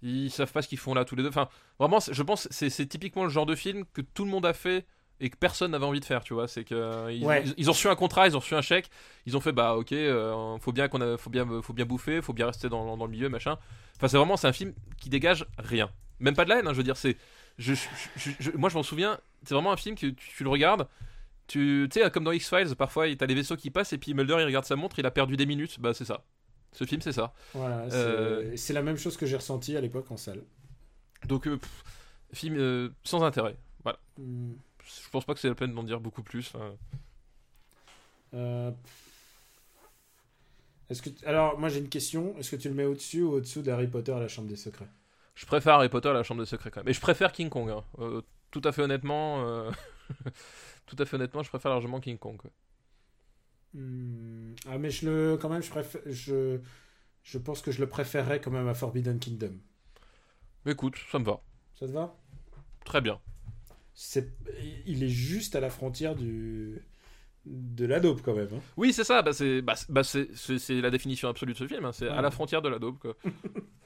Ils 0.02 0.30
savent 0.30 0.50
pas 0.52 0.62
ce 0.62 0.68
qu'ils 0.68 0.78
font 0.78 0.94
là 0.94 1.04
tous 1.04 1.16
les 1.16 1.22
deux. 1.22 1.28
Enfin, 1.28 1.48
vraiment, 1.78 1.98
je 2.00 2.22
pense 2.22 2.48
c'est 2.50 2.86
typiquement 2.86 3.24
le 3.24 3.30
genre 3.30 3.44
de 3.46 3.54
film 3.54 3.84
que 3.92 4.00
tout 4.00 4.24
le 4.24 4.30
monde 4.30 4.46
a 4.46 4.52
fait 4.54 4.86
et 5.20 5.30
que 5.30 5.36
personne 5.36 5.70
n'avait 5.70 5.84
envie 5.86 6.00
de 6.00 6.04
faire, 6.04 6.22
tu 6.24 6.34
vois. 6.34 6.46
C'est 6.48 6.64
que 6.64 6.74
euh, 6.74 7.12
ils, 7.12 7.24
Ouais. 7.24 7.42
ils- 7.46 7.54
ils 7.58 7.68
ont 7.70 7.72
reçu 7.72 7.88
un 7.88 7.96
contrat, 7.96 8.26
ils 8.28 8.36
ont 8.36 8.40
reçu 8.40 8.54
un 8.54 8.62
chèque, 8.62 8.90
ils 9.26 9.36
ont 9.36 9.40
fait 9.40 9.52
bah 9.52 9.74
ok, 9.76 9.92
euh, 9.92 10.58
faut 10.58 10.72
bien 10.72 10.88
qu'on 10.88 11.00
a, 11.00 11.16
faut 11.16 11.30
bien, 11.30 11.46
faut 11.62 11.72
bien 11.72 11.86
bouffer, 11.86 12.20
faut 12.22 12.32
bien 12.32 12.46
rester 12.46 12.68
dans, 12.68 12.96
dans 12.96 13.04
le 13.06 13.10
milieu, 13.10 13.28
machin. 13.28 13.56
Enfin, 13.96 14.08
c'est 14.08 14.16
vraiment, 14.18 14.36
c'est 14.36 14.46
un 14.48 14.52
film 14.52 14.74
qui 15.00 15.08
dégage 15.08 15.46
rien, 15.58 15.90
même 16.20 16.34
pas 16.34 16.44
de 16.44 16.50
la 16.50 16.58
haine. 16.60 16.66
hein, 16.66 16.72
je 16.72 16.78
veux 16.78 16.82
dire, 16.84 16.96
c'est, 16.96 17.16
je, 17.58 17.74
je- 17.74 17.88
je- 18.16 18.30
je- 18.38 18.50
moi 18.52 18.68
je 18.68 18.74
m'en 18.74 18.82
souviens, 18.82 19.18
c'est 19.44 19.54
vraiment 19.54 19.72
un 19.72 19.76
film 19.76 19.94
que 19.96 20.06
tu, 20.08 20.14
tu 20.36 20.44
le 20.44 20.50
regardes. 20.50 20.86
Tu 21.46 21.88
sais, 21.92 22.10
comme 22.10 22.24
dans 22.24 22.32
X-Files, 22.32 22.74
parfois 22.76 23.06
t'as 23.16 23.26
les 23.26 23.34
vaisseaux 23.34 23.56
qui 23.56 23.70
passent 23.70 23.92
et 23.92 23.98
puis 23.98 24.12
Mulder 24.14 24.36
il 24.40 24.44
regarde 24.44 24.64
sa 24.64 24.74
montre, 24.76 24.98
il 24.98 25.06
a 25.06 25.10
perdu 25.12 25.36
des 25.36 25.46
minutes. 25.46 25.78
Bah, 25.80 25.94
c'est 25.94 26.04
ça. 26.04 26.24
Ce 26.72 26.84
film, 26.84 27.00
c'est 27.00 27.12
ça. 27.12 27.32
Voilà, 27.54 27.88
c'est 27.88 27.96
Euh, 27.96 28.56
la 28.74 28.82
même 28.82 28.96
chose 28.98 29.16
que 29.16 29.24
j'ai 29.24 29.36
ressenti 29.36 29.76
à 29.76 29.80
l'époque 29.80 30.10
en 30.10 30.16
salle. 30.18 30.42
Donc, 31.26 31.46
euh, 31.46 31.56
pff, 31.56 31.84
film 32.34 32.56
euh, 32.58 32.90
sans 33.04 33.22
intérêt. 33.22 33.56
Voilà. 33.82 33.98
Hmm, 34.18 34.52
Je 34.86 35.10
pense 35.10 35.24
pas 35.24 35.34
que 35.34 35.40
c'est 35.40 35.48
la 35.48 35.54
peine 35.54 35.74
d'en 35.74 35.82
dire 35.82 36.00
beaucoup 36.00 36.22
plus. 36.22 36.52
euh, 38.34 38.70
Est-ce 40.90 41.00
que 41.02 41.10
alors 41.26 41.58
moi 41.60 41.68
j'ai 41.68 41.78
une 41.78 41.88
question. 41.88 42.36
Est-ce 42.38 42.50
que 42.50 42.56
tu 42.56 42.68
le 42.68 42.74
mets 42.74 42.84
au-dessus 42.84 43.22
ou 43.22 43.32
au-dessous 43.34 43.62
d'Harry 43.62 43.86
Potter 43.86 44.10
à 44.12 44.18
la 44.20 44.26
Chambre 44.28 44.48
des 44.48 44.56
Secrets? 44.56 44.88
Je 45.34 45.46
préfère 45.46 45.74
Harry 45.74 45.88
Potter 45.88 46.08
à 46.08 46.12
la 46.12 46.22
Chambre 46.22 46.40
des 46.42 46.46
Secrets 46.46 46.70
quand 46.70 46.80
même. 46.80 46.88
Et 46.88 46.92
je 46.92 47.00
préfère 47.00 47.32
King 47.32 47.48
Kong. 47.48 47.70
hein. 47.70 47.84
Euh, 47.98 48.22
tout 48.50 48.62
à 48.64 48.72
fait 48.72 48.82
honnêtement. 48.82 49.44
euh, 49.46 49.70
tout 50.86 50.96
à 50.98 51.04
fait 51.04 51.16
honnêtement, 51.16 51.42
je 51.42 51.48
préfère 51.50 51.70
largement 51.70 52.00
King 52.00 52.18
Kong. 52.18 52.36
quoi. 52.38 52.50
Hmm, 53.74 54.54
Ah 54.66 54.78
mais 54.78 54.90
je 54.90 55.06
le 55.08 55.36
quand 55.36 55.48
même 55.48 55.62
je 55.62 55.70
préfère 55.70 56.00
je 56.06 56.58
je 57.24 57.38
pense 57.38 57.62
que 57.62 57.70
je 57.72 57.80
le 57.80 57.88
préférerais 57.88 58.40
quand 58.40 58.50
même 58.52 58.68
à 58.68 58.74
Forbidden 58.74 59.18
Kingdom. 59.20 59.54
Écoute, 60.66 60.98
ça 61.10 61.18
me 61.18 61.24
va. 61.24 61.40
Ça 61.74 61.86
te 61.86 61.92
va? 61.92 62.16
Très 62.84 63.00
bien. 63.00 63.20
C'est 63.98 64.28
il 64.86 65.02
est 65.02 65.08
juste 65.08 65.56
à 65.56 65.60
la 65.60 65.70
frontière 65.70 66.14
du 66.14 66.82
de 67.46 67.86
la 67.86 67.98
dope 67.98 68.20
quand 68.22 68.34
même. 68.34 68.48
hein. 68.54 68.60
Oui, 68.76 68.92
c'est 68.92 69.04
ça. 69.04 69.22
Bah, 69.22 69.32
c'est 69.32 69.62
bah, 69.62 69.74
bah, 69.88 70.02
c'est- 70.04 70.28
la 70.80 70.90
définition 70.90 71.28
absolue 71.28 71.54
de 71.54 71.58
ce 71.58 71.66
film. 71.66 71.84
hein. 71.84 71.92
C'est 71.92 72.08
à 72.08 72.20
la 72.20 72.30
frontière 72.30 72.60
de 72.60 72.68
la 72.68 72.78
dope. 72.78 72.98
quoi. 72.98 73.16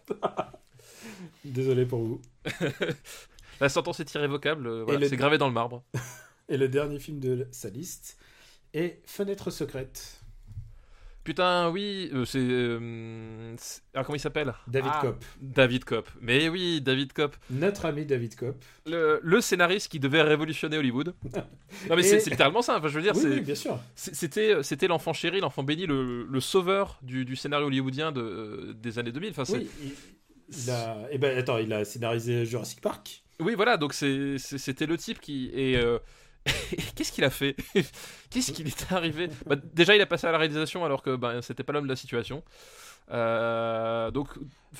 Désolé 1.45 1.87
pour 1.87 2.01
vous. 2.03 2.21
La 3.61 3.69
sentence 3.69 4.01
est 4.01 4.15
irrévocable. 4.15 4.67
euh, 4.67 4.85
voilà, 4.85 5.07
C'est 5.09 5.17
gravé 5.17 5.37
dans 5.39 5.47
le 5.49 5.53
marbre. 5.53 5.85
Et 6.49 6.57
le 6.57 6.69
dernier 6.69 6.99
film 6.99 7.21
de 7.21 7.47
sa 7.53 7.69
liste 7.69 8.19
est 8.73 9.01
Fenêtre 9.05 9.51
secrète. 9.51 10.20
Putain, 11.23 11.69
oui. 11.71 12.11
euh, 12.15 12.25
c'est. 12.25 12.39
euh, 12.41 13.55
alors, 13.95 14.07
comment 14.07 14.17
il 14.17 14.21
s'appelle? 14.21 14.55
David 14.67 14.91
Ah, 14.95 15.01
Kopp. 15.03 15.25
David 15.41 15.85
Kopp. 15.85 16.09
Mais 16.21 16.49
oui, 16.49 16.81
David 16.81 17.13
Kopp. 17.13 17.37
Notre 17.51 17.85
ami 17.87 18.07
David 18.07 18.35
Kopp. 18.37 18.57
le, 18.87 19.21
le 19.23 19.41
scénariste 19.41 19.89
qui 19.91 20.01
devait 20.01 20.23
révolutionner 20.23 20.79
Hollywood. 20.79 21.15
Non 21.89 21.97
mais 21.97 22.03
Et- 22.09 22.19
c'est 22.21 22.31
littéralement 22.31 22.63
ça. 22.63 22.79
Enfin, 22.79 22.89
je 22.89 22.95
veux 22.95 23.03
dire, 23.03 23.13
Oui, 23.15 23.21
c'est- 23.23 23.29
oui, 23.29 23.41
bien 23.41 23.55
sûr. 23.55 23.79
c'est- 23.95 24.15
c'était 24.15 24.63
c'était 24.63 24.89
l'enfant 24.89 25.13
chéri, 25.13 25.41
l'enfant 25.41 25.63
béni, 25.63 25.87
le, 25.87 26.25
le 26.25 26.41
sauveur 26.41 26.99
du, 27.03 27.25
du 27.25 27.37
scénario 27.37 27.67
hollywoodien 27.67 28.13
de, 28.13 28.75
des 28.77 28.99
années 28.99 29.13
2000. 29.13 29.31
Enfin, 29.31 29.45
Oui, 29.53 29.69
il, 29.83 29.93
il 30.65 30.71
a. 30.71 30.97
Eh 31.13 31.19
ben, 31.19 31.37
attends, 31.39 31.59
il 31.59 31.73
a 31.73 31.85
scénarisé 31.85 32.45
Jurassic 32.47 32.81
Park. 32.81 33.23
oui, 33.41 33.55
voilà. 33.55 33.77
Donc 33.77 33.93
c'était 33.95 34.87
le 34.87 34.97
type 34.97 35.21
qui 35.21 35.51
et 35.55 35.77
euh, 35.77 35.99
qu'est-ce 36.95 37.13
qu'il 37.13 37.25
a 37.25 37.31
fait 37.31 37.57
Qu'est-ce 38.31 38.53
qu'il 38.53 38.67
est 38.69 38.93
arrivé 38.93 39.29
Bah, 39.47 39.57
Déjà, 39.75 39.95
il 39.97 40.01
a 40.01 40.07
passé 40.07 40.27
à 40.27 40.33
la 40.33 40.39
réalisation 40.39 40.85
alors 40.85 41.03
que 41.03 41.17
bah, 41.17 41.43
c'était 41.43 41.63
pas 41.65 41.73
l'homme 41.73 41.85
de 41.85 41.89
la 41.91 41.97
situation. 41.97 42.43
Euh, 43.11 44.11
donc, 44.11 44.29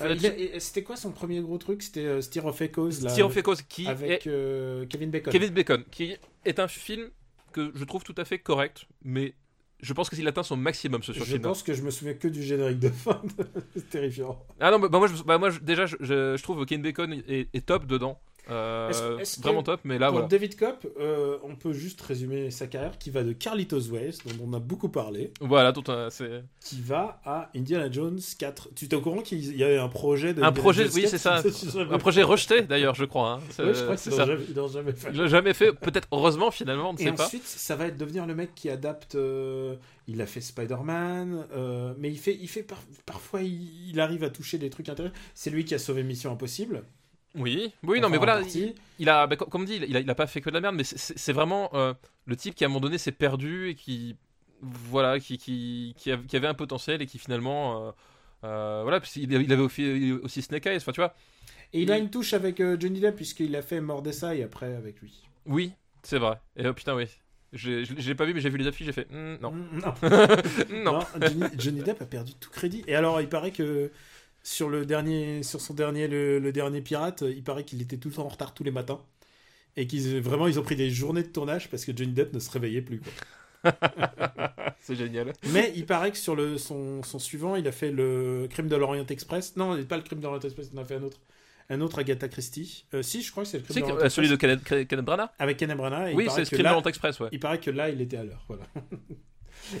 Euh, 0.01 0.15
a- 0.55 0.59
C'était 0.59 0.83
quoi 0.83 0.95
son 0.95 1.11
premier 1.11 1.41
gros 1.41 1.57
truc? 1.57 1.83
C'était 1.83 2.05
euh, 2.05 2.21
Steer 2.21 2.45
of 2.45 2.61
Echoes, 2.61 3.01
là, 3.03 3.09
Steer 3.09 3.23
of 3.25 3.35
Echoes, 3.35 3.57
qui 3.67 3.87
avec 3.87 4.25
est 4.25 4.29
euh, 4.29 4.85
Kevin 4.85 5.11
Bacon. 5.11 5.33
Kevin 5.33 5.49
Bacon, 5.53 5.83
qui 5.91 6.15
est 6.45 6.59
un 6.59 6.67
film 6.67 7.09
que 7.51 7.71
je 7.75 7.83
trouve 7.83 8.03
tout 8.03 8.15
à 8.17 8.23
fait 8.23 8.39
correct, 8.39 8.85
mais 9.03 9.35
je 9.81 9.91
pense 9.93 10.09
qu'il 10.09 10.25
atteint 10.27 10.43
son 10.43 10.55
maximum 10.55 11.03
ce 11.03 11.11
sur 11.11 11.25
Je 11.25 11.35
pense 11.37 11.63
que 11.63 11.73
je 11.73 11.81
me 11.81 11.89
souviens 11.91 12.13
que 12.13 12.27
du 12.29 12.41
générique 12.41 12.79
de 12.79 12.89
fin. 12.89 13.21
C'est 13.75 13.89
terrifiant. 13.89 14.41
Ah 14.61 14.71
non, 14.71 14.79
bah, 14.79 14.87
bah, 14.87 14.99
moi, 14.99 15.07
je, 15.09 15.21
bah, 15.23 15.37
moi 15.37 15.49
je- 15.49 15.59
déjà, 15.59 15.85
je, 15.85 15.97
je- 15.99 16.37
je 16.37 16.43
trouve 16.43 16.59
que 16.59 16.63
Kevin 16.65 16.83
Bacon 16.83 17.11
est, 17.27 17.49
est 17.53 17.65
top 17.65 17.85
dedans. 17.85 18.21
Euh, 18.49 19.17
Est-ce- 19.19 19.39
vraiment 19.39 19.61
top, 19.63 19.81
mais 19.83 19.99
là 19.99 20.07
Pour 20.07 20.13
voilà. 20.15 20.27
David 20.27 20.57
Kopp, 20.57 20.87
euh, 20.99 21.37
on 21.43 21.55
peut 21.55 21.73
juste 21.73 22.01
résumer 22.01 22.49
sa 22.49 22.65
carrière 22.67 22.97
qui 22.97 23.09
va 23.11 23.23
de 23.23 23.33
Carlitos 23.33 23.89
Way, 23.91 24.09
dont 24.25 24.45
on 24.49 24.53
a 24.53 24.59
beaucoup 24.59 24.89
parlé, 24.89 25.31
Voilà, 25.39 25.71
tout 25.71 25.89
un- 25.91 26.09
c'est 26.09 26.43
qui 26.59 26.81
va 26.81 27.21
à 27.23 27.49
Indiana 27.55 27.89
Jones 27.91 28.19
4. 28.39 28.69
Tu 28.75 28.87
t'es 28.87 28.95
au 28.95 29.01
courant 29.01 29.21
qu'il 29.21 29.55
y 29.55 29.63
avait 29.63 29.77
un 29.77 29.87
projet 29.89 30.33
de 30.33 30.41
un 30.41 30.47
Indiana 30.47 30.51
projet, 30.61 30.83
Jones 30.85 30.91
oui, 30.95 31.01
4? 31.03 31.11
c'est 31.11 31.17
ça, 31.19 31.41
un 31.91 31.97
projet 31.99 32.23
rejeté 32.23 32.61
d'ailleurs, 32.63 32.95
je 32.95 33.05
crois. 33.05 33.33
hein. 33.33 33.39
C'est 33.51 33.63
Ouais, 33.63 33.73
je 33.75 33.83
crois 33.83 33.95
c'est 33.97 34.09
qu'ils 34.09 34.17
ça. 34.17 34.25
n'ont 34.25 34.31
jamais, 34.33 34.53
l'ont 34.55 34.67
jamais 34.67 34.93
fait. 34.93 35.27
Jamais 35.27 35.53
fait, 35.53 35.71
peut-être 35.73 36.07
heureusement 36.11 36.49
finalement, 36.51 36.89
on 36.89 36.93
ne 36.93 36.99
Et 36.99 37.03
sait 37.03 37.11
pas. 37.13 37.25
ensuite, 37.25 37.45
ça 37.45 37.75
va 37.75 37.85
être 37.87 37.97
devenir 37.97 38.25
le 38.25 38.33
mec 38.35 38.55
qui 38.55 38.69
adapte. 38.69 39.15
euh, 39.15 39.75
il 40.07 40.19
a 40.19 40.25
fait 40.25 40.41
Spider-Man, 40.41 41.45
euh, 41.53 41.93
mais 41.97 42.09
il 42.09 42.17
fait, 42.17 42.37
il 42.41 42.47
fait 42.47 42.63
par- 42.63 42.81
parfois, 43.05 43.41
il, 43.43 43.89
il 43.91 43.99
arrive 43.99 44.23
à 44.23 44.29
toucher 44.29 44.57
des 44.57 44.69
trucs 44.69 44.89
intéressants. 44.89 45.13
C'est 45.35 45.51
lui 45.51 45.63
qui 45.63 45.73
a 45.75 45.79
sauvé 45.79 46.03
Mission 46.03 46.31
Impossible. 46.31 46.83
Oui, 47.35 47.73
oui, 47.83 48.01
non, 48.01 48.09
mais 48.09 48.17
voilà, 48.17 48.39
partie. 48.39 48.75
il, 48.99 49.09
a, 49.09 49.25
bah, 49.25 49.37
co- 49.37 49.45
comme 49.45 49.65
dit, 49.65 49.75
il 49.87 49.95
a, 49.95 49.99
il 50.01 50.09
a 50.09 50.15
pas 50.15 50.27
fait 50.27 50.41
que 50.41 50.49
de 50.49 50.55
la 50.55 50.61
merde, 50.61 50.75
mais 50.75 50.83
c'est- 50.83 51.31
vraiment 51.33 51.69
euh, 51.73 51.93
le 52.25 52.35
type 52.35 52.55
qui 52.55 52.63
à 52.63 52.67
un 52.67 52.69
moment 52.69 52.81
donné 52.81 52.97
s'est 52.97 53.13
perdu 53.13 53.69
et 53.69 53.75
qui, 53.75 54.17
voilà, 54.61 55.19
qui, 55.19 55.37
qui, 55.37 55.93
qui, 55.97 56.11
av- 56.11 56.25
qui 56.25 56.35
avait 56.35 56.47
un 56.47 56.53
potentiel 56.53 57.01
et 57.01 57.05
qui 57.05 57.19
finalement, 57.19 57.87
euh, 57.87 57.91
euh, 58.43 58.79
voilà, 58.83 58.99
puis 58.99 59.11
il, 59.15 59.33
avait 59.53 59.61
aussi, 59.61 60.11
aussi 60.23 60.41
Snake 60.41 60.65
Eyes, 60.65 60.77
enfin 60.77 60.91
tu 60.91 60.99
vois. 60.99 61.13
Et 61.73 61.81
il 61.83 61.91
a 61.91 61.97
une 61.97 62.09
touche 62.09 62.33
avec 62.33 62.59
euh, 62.59 62.75
Johnny 62.79 62.99
Depp, 62.99 63.15
puisqu'il 63.15 63.55
a 63.55 63.61
fait 63.61 63.79
Mordecai 63.79 64.43
après 64.43 64.75
avec 64.75 64.99
lui. 64.99 65.23
Oui, 65.45 65.71
c'est 66.03 66.19
vrai. 66.19 66.37
Et 66.57 66.67
oh, 66.67 66.73
putain, 66.73 66.95
oui. 66.95 67.05
L'ai 67.53 68.15
pas 68.15 68.25
vu, 68.25 68.33
mais 68.33 68.41
j'ai 68.41 68.49
vu 68.49 68.57
les 68.57 68.67
affiches, 68.67 68.87
j'ai 68.87 68.93
fait 68.93 69.07
hmm, 69.11 69.37
non. 69.41 69.51
Mm, 69.51 69.79
non. 69.83 70.83
non. 70.83 70.99
Non, 70.99 71.05
Johnny, 71.21 71.43
Johnny 71.57 71.81
Depp 71.81 72.01
a 72.01 72.05
perdu 72.05 72.33
tout 72.35 72.49
crédit. 72.49 72.83
Et 72.87 72.95
alors, 72.95 73.19
il 73.21 73.27
paraît 73.29 73.51
que 73.51 73.91
sur 74.43 74.69
le 74.69 74.85
dernier, 74.85 75.43
sur 75.43 75.61
son 75.61 75.73
dernier, 75.73 76.07
le, 76.07 76.39
le 76.39 76.51
dernier 76.51 76.81
pirate, 76.81 77.23
il 77.27 77.43
paraît 77.43 77.63
qu'il 77.63 77.81
était 77.81 77.97
tout 77.97 78.09
le 78.09 78.15
temps 78.15 78.25
en 78.25 78.29
retard 78.29 78.53
tous 78.53 78.63
les 78.63 78.71
matins. 78.71 79.01
Et 79.77 79.87
qu'ils 79.87 80.19
vraiment, 80.21 80.47
ils 80.47 80.59
ont 80.59 80.63
pris 80.63 80.75
des 80.75 80.89
journées 80.89 81.23
de 81.23 81.29
tournage 81.29 81.69
parce 81.69 81.85
que 81.85 81.95
Johnny 81.95 82.11
Depp 82.13 82.33
ne 82.33 82.39
se 82.39 82.51
réveillait 82.51 82.81
plus. 82.81 83.01
C'est 84.81 84.95
génial. 84.95 85.33
Mais 85.53 85.71
il 85.75 85.85
paraît 85.85 86.11
que 86.11 86.17
sur 86.17 86.35
le, 86.35 86.57
son, 86.57 87.03
son 87.03 87.19
suivant, 87.19 87.55
il 87.55 87.67
a 87.67 87.71
fait 87.71 87.91
le 87.91 88.47
Crime 88.49 88.67
de 88.67 88.75
l'Orient 88.75 89.05
Express. 89.05 89.55
Non, 89.55 89.81
pas 89.85 89.97
le 89.97 90.03
Crime 90.03 90.19
de 90.19 90.23
l'Orient 90.23 90.39
Express, 90.41 90.69
il 90.73 90.79
en 90.79 90.81
a 90.81 90.85
fait 90.85 90.95
un 90.95 91.03
autre. 91.03 91.19
Un 91.69 91.79
autre 91.79 91.99
Agatha 91.99 92.27
Christie. 92.27 92.83
Euh, 92.93 93.01
si, 93.01 93.21
je 93.21 93.31
crois 93.31 93.43
que 93.43 93.49
c'est 93.49 93.59
le 93.59 93.63
Crime 93.63 93.75
de 93.83 93.89
l'Orient 93.89 94.05
euh, 94.05 94.09
celui 94.09 94.27
de. 94.27 94.35
Kenneth, 94.35 95.05
Branagh 95.05 95.29
Avec 95.39 95.55
Kenneth 95.57 95.77
Branagh. 95.77 96.09
et 96.09 96.11
il 96.11 96.17
Oui, 96.17 96.27
c'est 96.29 96.41
que 96.41 96.47
Scream 96.47 96.63
là- 96.63 96.73
Orient 96.75 96.83
Express, 96.89 97.19
ouais. 97.21 97.29
Il 97.31 97.39
paraît 97.39 97.59
que 97.61 97.71
là, 97.71 97.89
il 97.89 98.01
était 98.01 98.17
à 98.17 98.23
l'heure. 98.25 98.43
Voilà. 98.49 98.63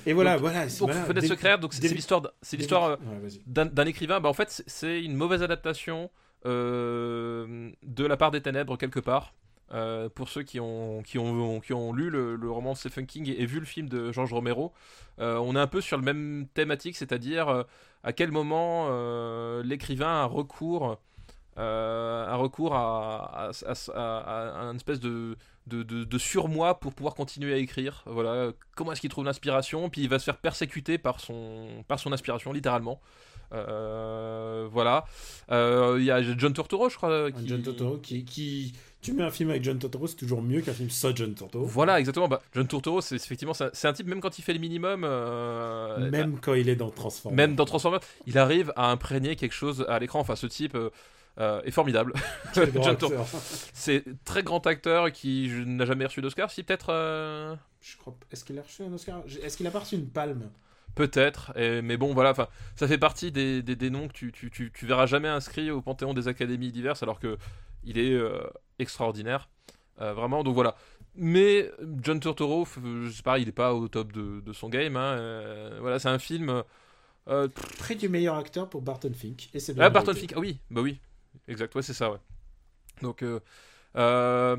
et 0.05 0.13
voilà, 0.13 0.37
voilà. 0.37 0.65
Donc, 0.65 0.71
voilà, 0.79 1.01
Fenêtre 1.05 1.27
secrète, 1.27 1.59
donc 1.59 1.73
c'est 1.73 1.81
l'histoire, 1.95 2.21
c'est 2.41 2.57
l'histoire 2.57 2.83
euh, 2.91 2.95
d'un 3.47 3.85
écrivain. 3.85 4.19
Bah, 4.19 4.29
en 4.29 4.33
fait, 4.33 4.63
c'est- 4.67 5.01
une 5.03 5.15
mauvaise 5.15 5.43
adaptation 5.43 6.09
euh, 6.45 7.69
de 7.83 8.05
la 8.05 8.17
part 8.17 8.31
des 8.31 8.41
ténèbres 8.41 8.77
quelque 8.77 8.99
part. 8.99 9.33
Euh, 9.73 10.09
pour 10.09 10.27
ceux 10.27 10.43
qui 10.43 10.59
ont, 10.59 11.01
qui 11.01 11.17
ont, 11.17 11.61
qui 11.61 11.71
ont 11.71 11.93
lu 11.93 12.09
le, 12.09 12.35
le 12.35 12.51
roman 12.51 12.73
de 12.73 12.77
Stephen 12.77 13.05
King 13.05 13.29
et, 13.29 13.41
et 13.41 13.45
vu 13.45 13.59
le 13.61 13.65
film 13.65 13.87
de 13.87 14.11
George 14.11 14.33
Romero, 14.33 14.73
euh, 15.19 15.37
on 15.37 15.55
est 15.55 15.59
un 15.59 15.67
peu 15.67 15.79
sur 15.79 15.95
le 15.97 16.03
même 16.03 16.45
thématique, 16.53 16.97
c'est-à-dire 16.97 17.47
euh, 17.47 17.63
à 18.03 18.11
quel 18.11 18.31
moment 18.31 18.89
l'écrivain 19.63 20.23
a 20.23 20.25
recours 20.25 20.97
un 21.57 22.35
recours 22.35 22.73
à, 22.75 23.49
à, 23.49 23.51
à- 23.65 23.91
à- 23.95 24.59
à 24.59 24.61
un 24.63 24.75
espèce 24.75 24.99
de, 24.99 25.37
de, 25.67 25.83
de, 25.83 26.03
de 26.03 26.17
surmoi 26.17 26.79
pour 26.79 26.93
pouvoir 26.93 27.13
continuer 27.15 27.53
à 27.53 27.57
écrire. 27.57 28.03
Voilà, 28.05 28.51
comment 28.75 28.91
est-ce 28.93 29.01
qu'il 29.01 29.09
trouve 29.09 29.25
l'inspiration? 29.25 29.89
Puis 29.89 30.01
il 30.01 30.09
va 30.09 30.19
se 30.19 30.25
faire 30.25 30.37
persécuter 30.37 30.97
par 30.97 31.19
son, 31.19 31.83
par 31.87 31.99
son 31.99 32.11
inspiration, 32.11 32.51
littéralement. 32.51 32.99
Euh, 33.53 34.67
voilà. 34.71 35.05
Euh, 35.51 35.97
Il 35.99 36.05
y 36.05 36.11
a 36.11 36.21
John 36.37 36.53
Turturro, 36.53 36.89
je 36.89 36.95
crois. 36.97 37.31
Qui... 37.31 37.47
John 37.47 37.61
Turturro 37.61 37.97
qui, 37.97 38.23
qui... 38.25 38.73
Tu 39.01 39.13
mets 39.13 39.23
un 39.23 39.31
film 39.31 39.49
avec 39.49 39.63
John 39.63 39.79
Turturro, 39.79 40.05
c'est 40.05 40.15
toujours 40.15 40.43
mieux 40.43 40.61
qu'un 40.61 40.73
film 40.73 40.89
sans 40.91 41.15
John 41.15 41.33
Turturro. 41.33 41.65
Voilà, 41.65 41.99
exactement. 41.99 42.27
Bah, 42.27 42.39
John 42.53 42.67
Turturro, 42.67 43.01
c'est 43.01 43.15
effectivement, 43.15 43.53
c'est 43.55 43.63
un- 43.65 43.69
c'est 43.73 43.87
un 43.87 43.93
type, 43.93 44.05
même 44.07 44.21
quand 44.21 44.37
il 44.37 44.43
fait 44.43 44.53
le 44.53 44.59
minimum, 44.59 45.03
euh, 45.03 46.09
Même 46.11 46.39
quand 46.39 46.53
il 46.53 46.69
est 46.69 46.75
dans 46.75 46.91
Transformers. 46.91 47.35
même 47.35 47.55
dans 47.55 47.65
Transformers, 47.65 48.01
il 48.27 48.37
arrive 48.37 48.71
à 48.75 48.91
imprégner 48.91 49.35
quelque 49.35 49.53
chose 49.53 49.85
à 49.89 49.97
l'écran. 49.97 50.19
Enfin, 50.19 50.35
ce 50.35 50.45
type 50.45 50.77
euh, 51.39 51.59
euh, 51.59 51.61
est 51.63 51.71
formidable. 51.71 52.13
C'est 53.73 54.03
très 54.25 54.43
grand 54.43 54.65
acteur 54.67 55.11
qui 55.11 55.49
n'a 55.65 55.85
jamais 55.85 56.05
reçu 56.05 56.21
d'Oscar. 56.21 56.51
Si 56.51 56.63
peut-être, 56.63 56.87
euh, 56.89 57.55
Je 57.81 57.97
crois. 57.97 58.15
Est-ce 58.31 58.43
qu'il 58.43 58.57
a 58.59 58.61
reçu 58.61 58.83
un 58.83 58.93
Oscar? 58.93 59.23
Est-ce 59.41 59.57
qu'il 59.57 59.67
a 59.67 59.71
pas 59.71 59.79
reçu 59.79 59.95
une 59.95 60.07
palme? 60.09 60.49
peut-être. 60.93 61.53
Mais 61.55 61.95
bon, 61.95 62.13
voilà. 62.13 62.33
Ça 62.75 62.87
fait 62.87 62.97
partie 62.97 63.31
des, 63.31 63.61
des, 63.63 63.75
des 63.77 63.89
noms 63.89 64.07
que 64.09 64.13
tu, 64.13 64.31
tu, 64.33 64.51
tu, 64.51 64.71
tu 64.73 64.85
verras 64.85 65.05
jamais 65.05 65.29
inscrits 65.29 65.71
au 65.71 65.81
panthéon 65.81 66.13
des 66.13 66.27
académies 66.27 66.71
diverses, 66.71 67.01
alors 67.01 67.19
que 67.19 67.37
il 67.83 67.97
est 67.97 68.13
euh, 68.13 68.43
extraordinaire, 68.77 69.49
vraiment. 69.97 70.43
Donc 70.43 70.53
voilà. 70.53 70.75
Mais 71.15 71.71
John 72.01 72.19
Turturro, 72.19 72.65
sais 73.11 73.23
pas, 73.23 73.39
il 73.39 73.47
est 73.47 73.53
pas 73.53 73.73
au 73.73 73.87
top 73.87 74.11
de, 74.11 74.41
de 74.41 74.53
son 74.53 74.69
game. 74.69 74.95
hein, 74.97 75.71
voilà, 75.79 75.97
c'est 75.99 76.09
un 76.09 76.19
film. 76.19 76.63
euh, 77.27 77.47
du 77.95 78.09
meilleur 78.09 78.35
acteur 78.35 78.69
pour 78.69 78.81
Barton 78.81 79.11
Fink. 79.13 79.49
Et 79.53 79.59
c'est 79.59 79.73
Ah, 79.79 79.89
Barton. 79.89 80.13
Fink, 80.13 80.33
ah 80.35 80.39
oui, 80.39 80.59
bah 80.69 80.81
oui, 80.81 80.99
exact, 81.47 81.73
ouais, 81.75 81.81
c'est 81.81 81.93
ça, 81.93 82.11
ouais. 82.11 82.17
Donc, 83.01 83.23
euh, 83.23 83.39
euh, 83.95 84.57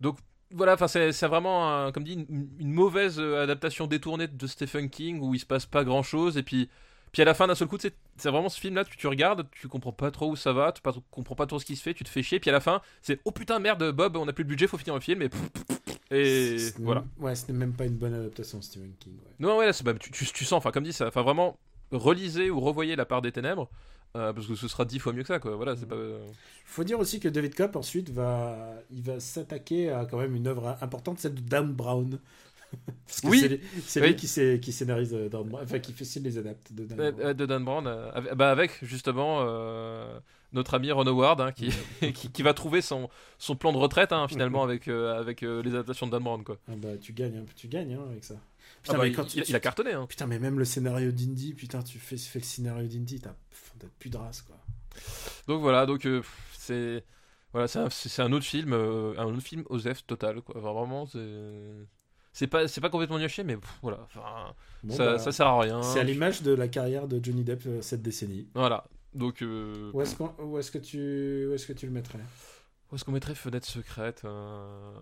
donc 0.00 0.18
voilà, 0.50 0.74
enfin, 0.74 0.88
c'est 0.88 1.10
vraiment, 1.26 1.86
un- 1.86 1.92
comme 1.92 2.04
dit, 2.04 2.14
une, 2.14 2.48
une 2.58 2.72
mauvaise 2.72 3.18
euh, 3.18 3.42
adaptation 3.42 3.86
détournée 3.86 4.28
de 4.28 4.46
Stephen 4.46 4.88
King 4.90 5.20
où 5.20 5.34
il 5.34 5.40
se 5.40 5.46
passe 5.46 5.66
pas 5.66 5.84
grand 5.84 6.02
chose, 6.02 6.36
et 6.36 6.42
puis, 6.42 6.68
puis 7.12 7.22
à 7.22 7.24
la 7.24 7.34
fin 7.34 7.46
d'un 7.46 7.54
seul 7.54 7.68
coup, 7.68 7.78
c'est 7.80 7.94
vraiment 8.28 8.48
ce 8.48 8.60
film-là, 8.60 8.84
tu, 8.84 8.96
tu 8.96 9.06
regardes, 9.06 9.48
tu 9.50 9.68
comprends 9.68 9.92
pas 9.92 10.10
trop 10.10 10.30
où 10.30 10.36
ça 10.36 10.52
va, 10.52 10.72
tu 10.72 10.82
pas, 10.82 10.94
comprends 11.10 11.34
pas 11.34 11.46
trop 11.46 11.58
ce 11.58 11.64
qui 11.64 11.76
se 11.76 11.82
fait, 11.82 11.94
tu 11.94 12.04
te 12.04 12.08
fais 12.08 12.22
chier, 12.22 12.38
puis 12.40 12.50
à 12.50 12.52
la 12.52 12.60
fin, 12.60 12.80
c'est 13.02 13.20
oh 13.24 13.30
putain, 13.30 13.58
merde, 13.58 13.90
Bob, 13.92 14.16
on 14.16 14.28
a 14.28 14.32
plus 14.32 14.44
le 14.44 14.48
budget, 14.48 14.66
faut 14.66 14.78
finir 14.78 14.94
le 14.94 15.00
film, 15.00 15.22
et, 15.22 15.30
et 16.10 16.56
voilà. 16.78 17.04
Ouais, 17.18 17.34
ce 17.34 17.50
n'est 17.50 17.58
même 17.58 17.72
pas 17.72 17.84
une 17.86 17.96
bonne 17.96 18.14
adaptation 18.14 18.58
de 18.58 18.62
Stephen 18.64 18.92
King. 19.00 19.14
ouais. 19.14 19.32
Non, 19.40 19.58
ouais, 19.58 19.66
là, 19.66 19.72
bah, 19.84 19.94
tu, 19.94 20.10
tu, 20.10 20.24
tu 20.26 20.44
sens, 20.44 20.58
enfin, 20.58 20.70
comme 20.70 20.84
dit, 20.84 20.92
ça, 20.92 21.08
enfin, 21.08 21.22
vraiment, 21.22 21.58
relisez 21.90 22.50
ou 22.50 22.60
revoyez 22.60 22.94
La 22.96 23.04
part 23.04 23.22
des 23.22 23.32
ténèbres, 23.32 23.68
euh, 24.16 24.32
parce 24.32 24.46
que 24.46 24.54
ce 24.54 24.66
sera 24.68 24.84
dix 24.84 24.98
fois 24.98 25.12
mieux 25.12 25.22
que 25.22 25.28
ça, 25.28 25.38
quoi. 25.38 25.54
Voilà, 25.56 25.76
c'est 25.76 25.86
pas. 25.86 25.96
faut 26.64 26.84
dire 26.84 26.98
aussi 26.98 27.20
que 27.20 27.28
David 27.28 27.54
Kopp 27.54 27.76
ensuite 27.76 28.10
va, 28.10 28.56
il 28.90 29.02
va 29.02 29.20
s'attaquer 29.20 29.90
à 29.90 30.04
quand 30.06 30.18
même 30.18 30.34
une 30.34 30.46
œuvre 30.46 30.76
importante, 30.80 31.18
celle 31.20 31.34
de 31.34 31.40
Dan 31.40 31.72
Brown. 31.72 32.18
Parce 33.06 33.20
que 33.20 33.28
Oui. 33.28 33.40
c'est 33.40 33.48
lui, 33.48 33.60
c'est 33.86 34.00
Oui. 34.00 34.06
lui 34.08 34.16
qui, 34.16 34.60
qui 34.60 34.72
scénarise 34.72 35.14
euh, 35.14 35.28
Dan 35.28 35.44
Brown, 35.44 35.62
enfin 35.64 35.78
qui 35.78 35.92
fait 35.92 36.20
les 36.20 36.36
adaptes 36.38 36.72
de 36.72 36.84
Dan 36.84 37.00
Euh, 37.00 37.12
Brown. 37.12 37.26
euh, 37.28 37.34
de 37.34 37.46
Dan 37.46 37.64
Brown, 37.64 37.86
euh, 37.86 38.10
avec, 38.12 38.34
bah, 38.34 38.50
avec, 38.50 38.78
justement 38.84 39.38
euh, 39.42 40.18
notre 40.52 40.74
ami 40.74 40.90
Ron 40.90 41.06
Howard 41.06 41.40
hein, 41.40 41.52
qui, 41.52 41.68
qui, 42.12 42.30
qui 42.30 42.42
va 42.42 42.54
trouver 42.54 42.80
son, 42.82 43.08
son 43.38 43.54
plan 43.54 43.72
de 43.72 43.78
retraite 43.78 44.12
hein, 44.12 44.26
finalement 44.28 44.64
avec, 44.64 44.88
euh, 44.88 45.18
avec 45.18 45.42
euh, 45.44 45.62
les 45.62 45.70
adaptations 45.74 46.06
de 46.06 46.12
Dan 46.12 46.24
Brown 46.24 46.42
quoi. 46.42 46.56
Ah 46.68 46.72
bah 46.76 46.96
tu 47.00 47.12
gagnes, 47.12 47.36
hein, 47.38 47.44
tu 47.54 47.68
gagnes 47.68 47.94
hein, 47.94 48.04
avec 48.10 48.24
ça. 48.24 48.34
Ah 48.88 48.92
Putain, 48.92 48.98
bah, 48.98 49.04
mais 49.04 49.10
il, 49.10 49.16
quand 49.16 49.24
tu- 49.24 49.40
il- 49.46 49.56
a 49.56 49.60
cartonné. 49.60 49.92
Hein. 49.92 50.06
Putain, 50.06 50.26
mais 50.26 50.38
même 50.38 50.58
le 50.58 50.64
scénario 50.64 51.10
d'Indy, 51.12 51.54
putain, 51.54 51.82
tu 51.82 51.98
fais, 51.98 52.16
fais 52.16 52.38
le 52.40 52.44
scénario 52.44 52.86
d'Indy, 52.88 53.20
t'as 53.20 53.34
plus 53.98 54.10
de 54.10 54.16
race 54.16 54.42
quoi. 54.42 54.56
Donc 55.48 55.60
voilà, 55.60 55.84
donc 55.86 56.06
euh, 56.06 56.22
c'est 56.58 57.04
voilà, 57.52 57.68
c'est 57.68 57.78
un, 57.78 58.24
un 58.26 58.32
autre 58.32 58.44
film, 58.44 58.72
euh, 58.72 59.14
un 59.18 59.24
autre 59.26 59.42
film 59.42 59.64
Osef 59.68 60.04
total 60.06 60.40
quoi. 60.42 60.56
Enfin, 60.58 60.72
vraiment 60.72 61.06
c'est 61.06 61.86
c'est 62.32 62.46
pas 62.46 62.68
c'est 62.68 62.80
pas 62.80 62.88
complètement 62.90 63.18
chier, 63.28 63.44
mais 63.44 63.56
pff, 63.56 63.78
voilà, 63.82 64.00
enfin, 64.04 64.54
Bon, 64.82 64.94
ça, 64.94 65.04
bah, 65.12 65.18
ça 65.18 65.32
sert 65.32 65.46
à 65.46 65.60
rien. 65.60 65.82
c'est 65.82 66.00
à 66.00 66.04
l'image 66.04 66.42
de 66.42 66.52
la 66.52 66.68
carrière 66.68 67.08
de 67.08 67.22
Johnny 67.22 67.44
Depp 67.44 67.62
euh, 67.66 67.82
cette 67.82 68.02
décennie. 68.02 68.48
Voilà. 68.54 68.84
Donc 69.14 69.40
euh, 69.42 69.90
Où 69.94 70.02
est-ce 70.02 70.14
est-ce 70.58 70.70
que, 70.70 70.78
tu- 70.78 71.46
où 71.48 71.54
est-ce 71.54 71.66
que 71.66 71.72
tu 71.72 71.86
le 71.86 71.92
mettrais? 71.92 72.18
Où 72.90 72.94
est-ce 72.96 73.04
qu'on 73.04 73.12
mettrait 73.12 73.34
Fenêtre 73.34 73.66
secrète 73.66 74.22
euh, 74.24 74.92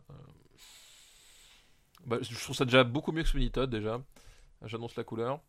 bah, 2.07 2.19
Je 2.21 2.35
trouve 2.43 2.57
ça 2.57 2.65
déjà 2.65 2.85
beaucoup 2.85 3.13
mieux 3.13 3.23
que 3.23 3.29
Sweeney 3.29 3.51
Todd, 3.51 3.71
déjà. 3.71 4.01
J'annonce 4.65 4.97
la 4.97 5.05
couleur. 5.05 5.41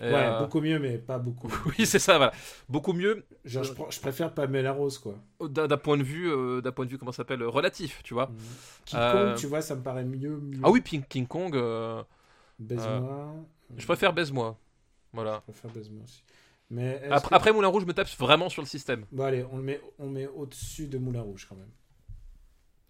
Et, 0.00 0.04
Ouais, 0.04 0.14
euh, 0.14 0.38
beaucoup 0.40 0.60
mieux, 0.62 0.78
mais 0.78 0.96
pas 0.98 1.18
beaucoup. 1.18 1.48
Oui, 1.78 1.84
c'est 1.86 1.98
ça, 1.98 2.16
voilà. 2.16 2.32
Beaucoup 2.68 2.94
mieux 2.94 3.26
Genre, 3.44 3.62
je, 3.62 3.72
pr- 3.74 3.92
je 3.94 4.00
préfère 4.00 4.32
Pamela 4.32 4.72
Rose, 4.72 4.98
quoi. 4.98 5.16
d'un 5.46 5.68
point 5.76 5.98
de 5.98 6.02
vue, 6.02 6.30
euh, 6.32 6.62
d'un 6.62 6.72
point 6.72 6.86
de 6.86 6.90
vue, 6.90 6.96
comment 6.98 7.12
s'appelle, 7.12 7.42
euh, 7.42 7.48
relatif, 7.50 8.02
tu 8.02 8.14
vois. 8.14 8.30
King 8.86 8.98
Euh, 8.98 9.30
Kong, 9.32 9.38
tu 9.38 9.46
vois, 9.48 9.60
ça 9.60 9.74
me 9.76 9.82
paraît 9.82 10.04
mieux. 10.04 10.38
mieux. 10.38 10.60
Ah 10.62 10.70
oui, 10.70 10.82
King, 10.82 11.02
King 11.06 11.26
Kong, 11.26 11.54
euh, 11.54 12.02
Baise-moi. 12.58 13.34
je 13.76 13.84
préfère 13.84 14.12
Baise-moi. 14.14 14.58
Voilà. 15.12 15.42
Je 15.46 15.52
préfère 15.52 15.70
Baise-moi 15.70 16.04
aussi. 16.04 16.22
Mais 16.70 17.02
Après, 17.10 17.28
que- 17.28 17.34
après 17.34 17.52
Moulin 17.52 17.68
Rouge, 17.68 17.82
je 17.82 17.86
me 17.86 17.92
tape 17.92 18.08
vraiment 18.18 18.48
sur 18.48 18.62
le 18.62 18.66
système. 18.68 19.04
Bon, 19.12 19.24
allez, 19.24 19.44
on 19.52 19.58
le 19.58 19.62
met, 19.62 19.78
on 19.98 20.06
le 20.06 20.10
met 20.12 20.26
au-dessus 20.26 20.86
de 20.88 20.96
Moulin 20.96 21.20
Rouge, 21.20 21.46
quand 21.46 21.56
même. 21.56 21.68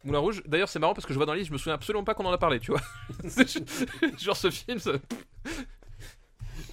Moulin 0.04 0.18
Rouge, 0.18 0.42
d'ailleurs, 0.46 0.68
c'est 0.68 0.78
marrant 0.78 0.94
parce 0.94 1.06
que 1.06 1.12
je 1.12 1.18
vois 1.18 1.26
dans 1.26 1.32
la 1.32 1.38
liste, 1.38 1.48
je 1.48 1.52
me 1.52 1.58
souviens 1.58 1.74
absolument 1.74 2.04
pas 2.04 2.14
qu'on 2.14 2.26
en 2.26 2.32
a 2.32 2.38
parlé, 2.38 2.58
tu 2.60 2.72
vois. 2.72 2.80
Genre 4.18 4.36
ce 4.36 4.50
film, 4.50 4.78
ça- 4.78 4.92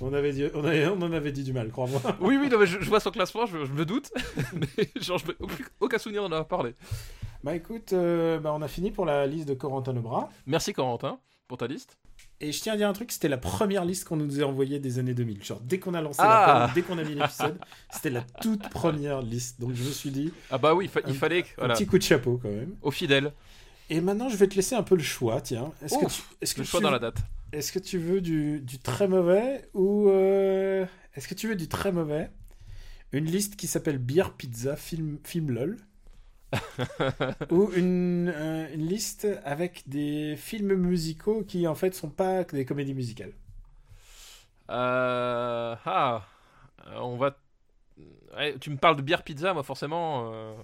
On, 0.01 0.13
avait 0.13 0.31
dit, 0.31 0.45
on, 0.53 0.63
avait- 0.63 0.87
on 0.87 1.01
en 1.01 1.11
avait 1.11 1.31
dit 1.31 1.43
du 1.43 1.53
mal, 1.53 1.69
crois-moi. 1.69 2.01
Oui, 2.21 2.37
oui, 2.37 2.49
non, 2.49 2.57
mais 2.59 2.65
je, 2.65 2.79
je 2.79 2.89
vois 2.89 2.99
son 2.99 3.11
classement, 3.11 3.45
je, 3.45 3.65
je 3.65 3.73
me 3.73 3.85
doute. 3.85 4.11
mais 4.53 4.89
genre, 5.01 5.17
je 5.17 5.25
aucun 5.79 5.97
souvenir 5.97 6.21
d'en 6.23 6.31
avoir 6.31 6.47
parlé. 6.47 6.73
Bah 7.43 7.55
écoute, 7.55 7.93
euh, 7.93 8.39
bah, 8.39 8.51
on 8.53 8.61
a 8.61 8.67
fini 8.67 8.91
pour 8.91 9.05
la 9.05 9.25
liste 9.27 9.47
de 9.47 9.53
Corentin 9.53 9.93
Lebras. 9.93 10.29
Merci 10.45 10.73
Corentin 10.73 11.19
pour 11.47 11.57
ta 11.57 11.67
liste. 11.67 11.97
Et 12.41 12.51
je 12.53 12.61
tiens 12.61 12.73
à 12.73 12.77
dire 12.77 12.87
un 12.87 12.93
truc, 12.93 13.11
c'était 13.11 13.27
la 13.27 13.37
première 13.37 13.83
liste 13.83 14.05
qu'on 14.05 14.15
nous 14.15 14.41
a 14.41 14.45
envoyée 14.45 14.79
des 14.79 14.97
années 14.97 15.13
2000. 15.13 15.43
Genre, 15.43 15.59
dès 15.61 15.77
qu'on 15.79 15.93
a 15.93 16.01
lancé 16.01 16.19
Ah 16.23 16.67
la 16.67 16.73
dès 16.73 16.83
qu'on 16.83 16.97
a 16.97 17.03
mis 17.03 17.13
l'épisode, 17.15 17.57
c'était 17.91 18.09
la 18.11 18.21
toute 18.41 18.69
première 18.69 19.21
liste. 19.21 19.59
Donc 19.59 19.73
je 19.73 19.83
me 19.83 19.91
suis 19.91 20.09
dit, 20.09 20.31
Ah 20.49 20.57
bah 20.57 20.73
oui, 20.73 20.85
il, 20.85 20.89
fa- 20.89 21.01
il 21.05 21.11
Un- 21.11 21.13
fallait 21.15 21.43
un 21.57 21.69
petit 21.69 21.85
coup 21.85 21.97
de 21.97 22.03
chapeau 22.03 22.39
quand 22.41 22.49
même. 22.49 22.75
au 22.81 22.91
fidèle, 22.91 23.33
Et 23.89 23.99
maintenant, 23.99 24.29
je 24.29 24.37
vais 24.37 24.47
te 24.47 24.55
laisser 24.55 24.75
un 24.75 24.83
peu 24.83 24.95
le 24.95 25.03
choix, 25.03 25.41
tiens. 25.41 25.71
Est-ce 25.83 25.97
que 25.97 26.05
tu, 26.05 26.21
est-ce 26.41 26.53
que 26.55 26.61
le 26.61 26.65
choix 26.65 26.79
tu- 26.79 26.83
dans 26.85 26.91
la 26.91 26.99
date. 26.99 27.17
Est-ce 27.51 27.71
que 27.73 27.79
tu 27.79 27.97
veux 27.97 28.21
du, 28.21 28.59
du 28.61 28.77
très 28.79 29.07
mauvais 29.07 29.67
ou 29.73 30.07
euh, 30.09 30.85
est-ce 31.15 31.27
que 31.27 31.33
tu 31.33 31.47
veux 31.49 31.55
du 31.55 31.67
très 31.67 31.91
mauvais? 31.91 32.29
Une 33.11 33.25
liste 33.25 33.55
qui 33.57 33.65
s'appelle 33.67 33.97
Bière 33.97 34.31
Pizza 34.33 34.75
Film, 34.75 35.17
film 35.25 35.51
LOL 35.51 35.77
ou 37.51 37.69
une, 37.75 38.31
euh, 38.33 38.67
une 38.73 38.87
liste 38.87 39.27
avec 39.43 39.83
des 39.87 40.35
films 40.37 40.73
musicaux 40.75 41.43
qui 41.43 41.67
en 41.67 41.75
fait 41.75 41.93
sont 41.95 42.09
pas 42.09 42.43
que 42.43 42.55
des 42.55 42.65
comédies 42.65 42.93
musicales. 42.93 43.33
Euh, 44.69 45.75
ah, 45.85 46.27
euh, 46.87 46.99
on 46.99 47.17
va. 47.17 47.37
Ouais, 48.35 48.57
tu 48.59 48.69
me 48.71 48.77
parles 48.77 48.95
de 48.97 49.01
bière 49.01 49.23
pizza, 49.23 49.53
moi 49.53 49.63
forcément. 49.63 50.31
euh, 50.33 50.55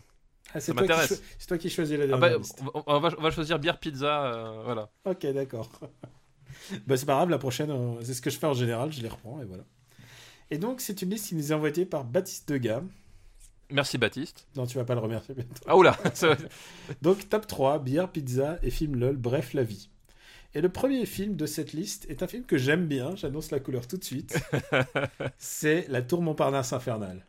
Ah, 0.53 0.59
c'est, 0.59 0.71
Ça 0.71 0.75
toi 0.75 0.87
qui 0.89 0.99
m'intéresse. 0.99 1.09
cho- 1.09 1.21
c'est 1.37 1.47
toi 1.47 1.57
qui 1.59 1.69
choisis 1.69 1.97
la 1.97 2.05
ah 2.11 2.17
dernière 2.17 2.17
bah, 2.17 2.37
liste. 2.37 2.63
on, 2.73 2.99
va, 2.99 3.09
on 3.17 3.21
va 3.21 3.31
choisir 3.31 3.59
bière 3.59 3.79
pizza, 3.79 4.25
euh, 4.33 4.63
voilà. 4.63 4.89
Ok, 5.05 5.25
d'accord. 5.33 5.69
bah, 6.87 6.97
c'est 6.97 7.05
pas 7.05 7.15
grave, 7.15 7.29
la 7.29 7.37
prochaine, 7.37 7.71
c'est 8.03 8.13
ce 8.13 8.21
que 8.21 8.29
je 8.29 8.37
fais 8.37 8.47
en 8.47 8.53
général, 8.53 8.91
je 8.91 9.01
les 9.01 9.09
reprends 9.09 9.41
et 9.41 9.45
voilà. 9.45 9.63
Et 10.51 10.57
donc, 10.59 10.81
c'est 10.81 11.01
une 11.01 11.11
liste 11.11 11.29
qui 11.29 11.35
nous 11.35 11.51
est 11.51 11.55
envoyée 11.55 11.85
par 11.85 12.05
Baptiste 12.05 12.49
Degas. 12.49 12.83
Merci 13.71 13.97
Baptiste. 13.97 14.47
Non, 14.55 14.65
tu 14.65 14.77
vas 14.77 14.85
pas 14.85 14.93
le 14.93 15.01
remercier 15.01 15.33
bientôt. 15.33 15.53
Ah 15.67 15.75
oula, 15.75 15.97
Donc, 17.01 17.29
top 17.29 17.47
3, 17.47 17.79
bière, 17.79 18.09
pizza 18.09 18.57
et 18.61 18.69
film 18.69 18.95
LOL, 18.95 19.17
bref, 19.17 19.53
la 19.53 19.63
vie. 19.63 19.89
Et 20.53 20.61
le 20.61 20.69
premier 20.69 21.05
film 21.05 21.35
de 21.35 21.45
cette 21.45 21.73
liste 21.73 22.09
est 22.09 22.23
un 22.23 22.27
film 22.27 22.45
que 22.45 22.57
j'aime 22.57 22.85
bien, 22.87 23.15
j'annonce 23.15 23.51
la 23.51 23.59
couleur 23.59 23.87
tout 23.87 23.97
de 23.97 24.03
suite. 24.03 24.39
c'est 25.37 25.85
La 25.89 26.01
Tour 26.01 26.21
Montparnasse 26.21 26.71
Infernale. 26.73 27.25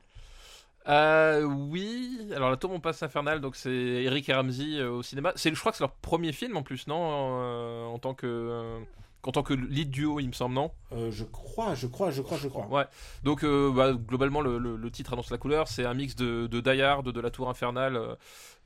Euh, 0.89 1.43
oui, 1.43 2.28
alors 2.34 2.51
la 2.51 2.57
tour 2.57 2.70
Montpasse 2.70 3.03
infernale, 3.03 3.41
donc 3.41 3.57
c'est 3.57 3.70
Eric 3.70 4.28
et 4.28 4.34
Ramsey 4.34 4.78
euh, 4.78 4.91
au 4.91 5.03
cinéma. 5.03 5.32
C'est, 5.34 5.53
je 5.53 5.59
crois 5.59 5.72
que 5.72 5.78
c'est 5.78 5.84
leur 5.84 5.93
premier 5.93 6.32
film 6.32 6.57
en 6.57 6.62
plus, 6.62 6.87
non 6.87 7.41
euh, 7.41 7.84
En 7.87 7.99
tant 7.99 8.14
que 8.14 8.26
euh, 8.26 8.78
en 9.27 9.33
tant 9.33 9.43
que 9.43 9.53
lead 9.55 9.91
duo, 9.91 10.20
il 10.20 10.29
me 10.29 10.33
semble, 10.33 10.55
non? 10.55 10.70
Euh, 10.93 11.11
je 11.11 11.24
crois, 11.24 11.74
je 11.74 11.87
crois, 11.87 12.11
je 12.11 12.22
crois, 12.22 12.39
je 12.39 12.49
crois. 12.49 12.66
Ouais. 12.68 12.85
Donc 13.24 13.45
euh, 13.45 13.72
bah, 13.72 13.93
globalement, 13.93 14.41
le, 14.41 14.59
le- 14.59 14.77
le 14.77 14.91
titre 14.91 15.12
annonce 15.12 15.31
la 15.31 15.39
couleur. 15.39 15.68
C'est 15.68 15.85
un 15.85 15.95
mix 15.95 16.14
de, 16.16 16.47
de 16.47 16.61
Die 16.61 16.81
Hard, 16.81 17.11
de 17.11 17.20
la 17.20 17.31
Tour 17.31 17.49
Infernale 17.51 18.16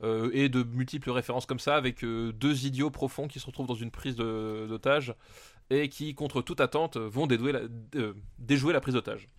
euh, 0.03 0.29
et 0.33 0.49
de 0.49 0.63
multiples 0.63 1.11
références 1.11 1.45
comme 1.45 1.59
ça, 1.59 1.75
avec 1.75 2.03
deux 2.03 2.65
idiots 2.65 2.91
profonds 2.91 3.27
qui 3.27 3.39
se 3.39 3.45
retrouvent 3.45 3.67
dans 3.67 3.75
une 3.75 3.91
prise 3.91 4.15
d'otage 4.15 5.15
et 5.69 5.89
qui, 5.89 6.13
contre 6.15 6.41
toute 6.41 6.59
attente, 6.61 6.97
vont 6.97 7.27
déjouer 7.27 7.51
la, 7.53 7.61
déjouer 8.39 8.73
la 8.73 8.81
prise 8.81 8.93
d'otage. 8.93 9.29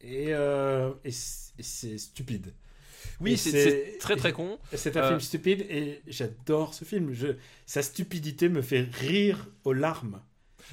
Et 0.00 0.32
c'est 1.10 1.98
stupide. 1.98 2.54
Oui, 3.20 3.36
c'est 3.36 3.96
très 3.98 4.16
très 4.16 4.32
con. 4.32 4.58
C'est 4.72 4.96
un 4.96 5.02
Euh, 5.02 5.08
film 5.08 5.20
stupide 5.20 5.66
et 5.70 6.00
j'adore 6.06 6.74
ce 6.74 6.84
film. 6.84 7.12
Je... 7.12 7.28
Sa 7.66 7.82
stupidité 7.82 8.48
me 8.48 8.62
fait 8.62 8.86
rire 8.92 9.46
aux 9.64 9.72
larmes. 9.72 10.20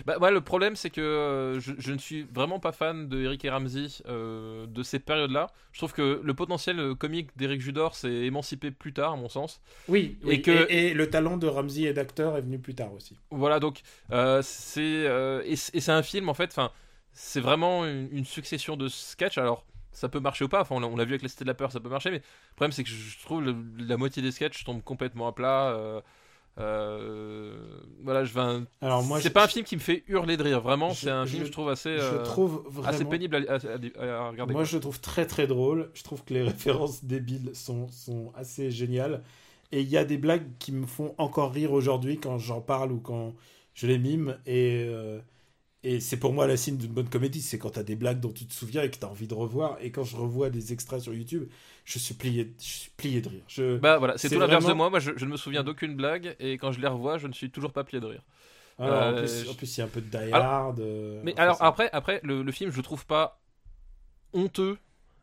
Bah, 0.05 0.17
ouais, 0.17 0.29
le 0.31 0.41
problème, 0.41 0.75
c'est 0.75 0.89
que 0.89 0.99
euh, 0.99 1.59
je, 1.61 1.71
je 1.77 1.93
ne 1.93 1.97
suis 1.97 2.23
vraiment 2.23 2.59
pas 2.59 2.73
fan 2.73 3.07
de 3.07 3.21
Eric 3.21 3.45
et 3.45 3.49
Ramsey 3.49 3.87
euh, 4.07 4.65
de 4.67 4.83
ces 4.83 4.99
périodes-là. 4.99 5.47
Je 5.71 5.77
trouve 5.79 5.93
que 5.93 6.19
le 6.21 6.33
potentiel 6.33 6.95
comique 6.95 7.29
d'Eric 7.37 7.61
Judor 7.61 7.95
s'est 7.95 8.11
émancipé 8.25 8.71
plus 8.71 8.91
tard, 8.91 9.13
à 9.13 9.15
mon 9.15 9.29
sens. 9.29 9.61
Oui, 9.87 10.17
Et 10.23 10.27
oui, 10.27 10.41
que- 10.41 10.69
et, 10.69 10.87
et 10.87 10.93
le 10.93 11.09
talent 11.09 11.37
de 11.37 11.47
Ramsey 11.47 11.83
et 11.83 11.93
d'acteur 11.93 12.35
est 12.35 12.41
venu 12.41 12.59
plus 12.59 12.75
tard 12.75 12.91
aussi. 12.93 13.15
Voilà, 13.31 13.61
donc 13.61 13.81
euh, 14.11 14.41
c'est 14.43 15.05
et, 15.45 15.55
c'est 15.55 15.89
un 15.91 16.03
film 16.03 16.27
en 16.27 16.33
fait. 16.33 16.53
C'est 17.13 17.39
vraiment 17.39 17.85
une, 17.85 18.09
une 18.11 18.25
succession 18.25 18.75
de 18.75 18.89
sketchs. 18.89 19.37
Alors, 19.37 19.65
ça 19.95 20.09
peut 20.09 20.19
marcher 20.19 20.45
ou 20.45 20.49
pas. 20.49 20.61
Enfin, 20.61 20.75
on 20.75 20.79
l'a- 20.79 20.89
l'a 20.89 21.05
vu 21.05 21.11
avec 21.11 21.21
les 21.23 21.27
Cités 21.29 21.43
de 21.45 21.49
la 21.49 21.53
peur, 21.55 21.71
ça 21.71 21.79
peut 21.79 21.89
marcher. 21.89 22.11
Mais 22.11 22.17
le 22.17 22.55
problème, 22.55 22.71
c'est 22.71 22.83
que 22.83 22.89
je 22.89 23.19
trouve 23.23 23.41
le- 23.43 23.55
la 23.79 23.97
moitié 23.97 24.21
des 24.21 24.31
sketchs 24.31 24.63
tombe 24.63 24.81
complètement 24.83 25.27
à 25.27 25.31
plat. 25.33 25.69
euh, 25.69 26.01
euh, 26.57 27.55
voilà, 28.03 28.23
je 28.23 28.33
vais. 28.33 28.39
un- 28.39 28.65
Alors 28.81 29.03
moi, 29.03 29.19
c'est 29.19 29.29
pas 29.29 29.43
un 29.45 29.47
film 29.47 29.65
qui 29.65 29.75
me 29.75 29.81
fait 29.81 30.03
hurler 30.07 30.37
de 30.37 30.43
rire. 30.43 30.61
Vraiment, 30.61 30.93
c'est 30.93 31.09
un 31.09 31.25
je- 31.25 31.31
film, 31.33 31.45
je 31.45 31.51
trouve 31.51 31.69
assez. 31.69 31.97
je 31.97 32.01
euh, 32.03 32.23
trouve 32.23 32.63
vraiment. 32.69 32.87
assez 32.87 33.05
pénible 33.05 33.35
à, 33.35 33.53
à- 33.53 33.55
à- 33.55 34.25
à 34.25 34.29
regarder. 34.29 34.53
Moi, 34.53 34.61
quoi. 34.61 34.63
je 34.63 34.75
le 34.75 34.81
trouve 34.81 35.01
très 35.01 35.25
très 35.25 35.47
drôle. 35.47 35.89
Je 35.93 36.03
trouve 36.03 36.23
que 36.23 36.33
les 36.33 36.43
références 36.81 37.03
débiles 37.03 37.51
sont, 37.53 37.87
sont 37.89 38.31
assez 38.35 38.71
géniales. 38.71 39.21
Et 39.71 39.81
il 39.81 39.89
y 39.89 39.97
a 39.97 40.05
des 40.05 40.17
blagues 40.17 40.47
qui 40.59 40.71
me 40.71 40.85
font 40.85 41.13
encore 41.17 41.51
rire 41.51 41.73
aujourd'hui 41.73 42.19
quand 42.19 42.37
j'en 42.37 42.61
parle 42.61 42.91
ou 42.91 42.99
quand 42.99 43.33
je 43.73 43.87
les 43.87 43.97
mime. 43.97 44.37
Et, 44.45 44.87
et 45.87 45.99
c'est 45.99 46.17
pour 46.17 46.33
moi 46.33 46.47
la 46.47 46.57
signe 46.57 46.77
d'une 46.77 46.91
bonne 46.91 47.09
comédie. 47.09 47.41
C'est 47.41 47.57
quand 47.59 47.69
tu 47.71 47.79
as 47.79 47.83
des 47.83 47.95
blagues 47.95 48.19
dont 48.19 48.31
tu 48.31 48.45
te 48.45 48.53
souviens 48.53 48.81
et 48.83 48.89
que 48.89 48.97
tu 48.97 49.05
as 49.05 49.09
envie 49.09 49.27
de 49.27 49.33
revoir. 49.33 49.77
Et 49.81 49.91
quand 49.91 50.03
je 50.03 50.15
revois 50.17 50.49
des 50.49 50.73
extraits 50.73 51.01
sur 51.01 51.13
YouTube, 51.13 51.47
je 51.85 51.99
suis 51.99 52.13
plié, 52.15 52.53
je 52.59 52.63
suis 52.65 52.91
plié 52.97 53.21
de 53.21 53.29
rire. 53.29 53.43
Je... 53.47 53.77
Bah 53.77 53.97
voilà, 53.97 54.17
c'est 54.17 54.29
tout 54.29 54.39
l'inverse 54.39 54.63
vraiment- 54.63 54.73
de 54.73 54.77
moi. 54.77 54.89
Moi, 54.89 54.99
je, 54.99 55.11
je 55.15 55.25
ne 55.25 55.31
me 55.31 55.37
souviens 55.37 55.63
d'aucune 55.63 55.95
blague 55.95 56.35
et 56.39 56.53
quand 56.57 56.71
je 56.71 56.79
les 56.81 56.87
revois, 56.87 57.17
je 57.17 57.27
ne 57.27 57.33
suis 57.33 57.49
toujours 57.51 57.71
pas 57.71 57.83
plié 57.83 58.01
de 58.01 58.07
rire. 58.07 58.21
Alors, 58.79 59.01
en, 59.03 59.13
euh, 59.13 59.19
plus, 59.21 59.45
je- 59.45 59.49
en 59.49 59.53
plus, 59.53 59.77
il 59.77 59.79
y 59.79 59.83
a 59.83 59.85
un 59.85 59.89
peu 59.89 60.01
de 60.01 60.09
Die 60.09 60.31
Hard. 60.33 60.79
euh, 60.79 61.21
Mais 61.23 61.33
enfin, 61.33 61.43
alors 61.43 61.63
après, 61.63 61.89
après 61.93 62.19
le, 62.23 62.43
le 62.43 62.51
film, 62.51 62.71
je 62.71 62.77
le 62.77 62.83
trouve 62.83 63.05
pas 63.05 63.39
honteux. 64.33 64.77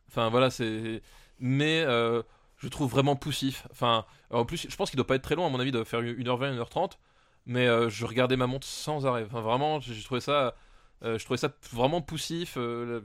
Enfin 0.07 0.29
voilà, 0.29 0.49
c'est. 0.49 1.01
Mais 1.39 1.83
euh, 1.85 2.23
je 2.57 2.67
trouve 2.67 2.89
vraiment 2.89 3.15
poussif. 3.15 3.67
Enfin, 3.71 4.05
en 4.29 4.45
plus, 4.45 4.67
je 4.69 4.75
pense 4.75 4.89
qu'il 4.89 4.97
doit 4.97 5.05
pas 5.07 5.15
être 5.15 5.23
très 5.23 5.35
long. 5.35 5.45
À 5.45 5.49
mon 5.49 5.59
avis, 5.59 5.69
il 5.69 5.73
doit 5.73 5.85
faire 5.85 6.01
1h20, 6.01 6.57
1h30. 6.57 6.91
Mais 7.45 7.67
euh, 7.67 7.89
je 7.89 8.05
regardais 8.05 8.37
ma 8.37 8.47
montre 8.47 8.67
sans 8.67 9.05
arrêt. 9.05 9.23
Enfin 9.25 9.41
vraiment, 9.41 9.79
j'ai 9.79 10.01
trouvé 10.03 10.21
ça. 10.21 10.55
euh, 11.03 11.17
je 11.17 11.25
trouvais 11.25 11.37
ça 11.37 11.53
vraiment 11.71 12.01
poussif. 12.01 12.55
euh, 12.57 13.01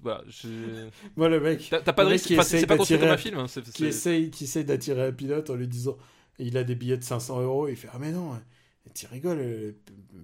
voilà, 0.00 0.22
Moi, 1.16 1.28
le 1.28 1.40
mec. 1.40 1.68
T'as 1.70 1.92
pas 1.92 2.04
de 2.04 2.10
risque. 2.10 2.30
enfin, 2.32 2.42
c'est 2.42 2.66
pas 2.66 2.76
construit 2.76 2.98
comme 2.98 3.08
un 3.08 3.16
film. 3.16 3.38
hein, 3.38 3.46
qui 3.72 3.86
essaye, 3.86 4.30
qui 4.30 4.44
essaye 4.44 4.64
d'attirer 4.64 5.06
un 5.06 5.12
pilote 5.12 5.50
en 5.50 5.54
lui 5.54 5.68
disant 5.68 5.96
il 6.38 6.56
a 6.56 6.64
des 6.64 6.74
billets 6.74 6.96
de 6.96 7.04
500 7.04 7.40
euros 7.42 7.68
il 7.68 7.76
fait 7.76 7.88
ah 7.92 7.98
mais 8.00 8.10
non 8.10 8.32
tu 8.92 9.06
rigoles 9.06 9.38
le 9.38 9.76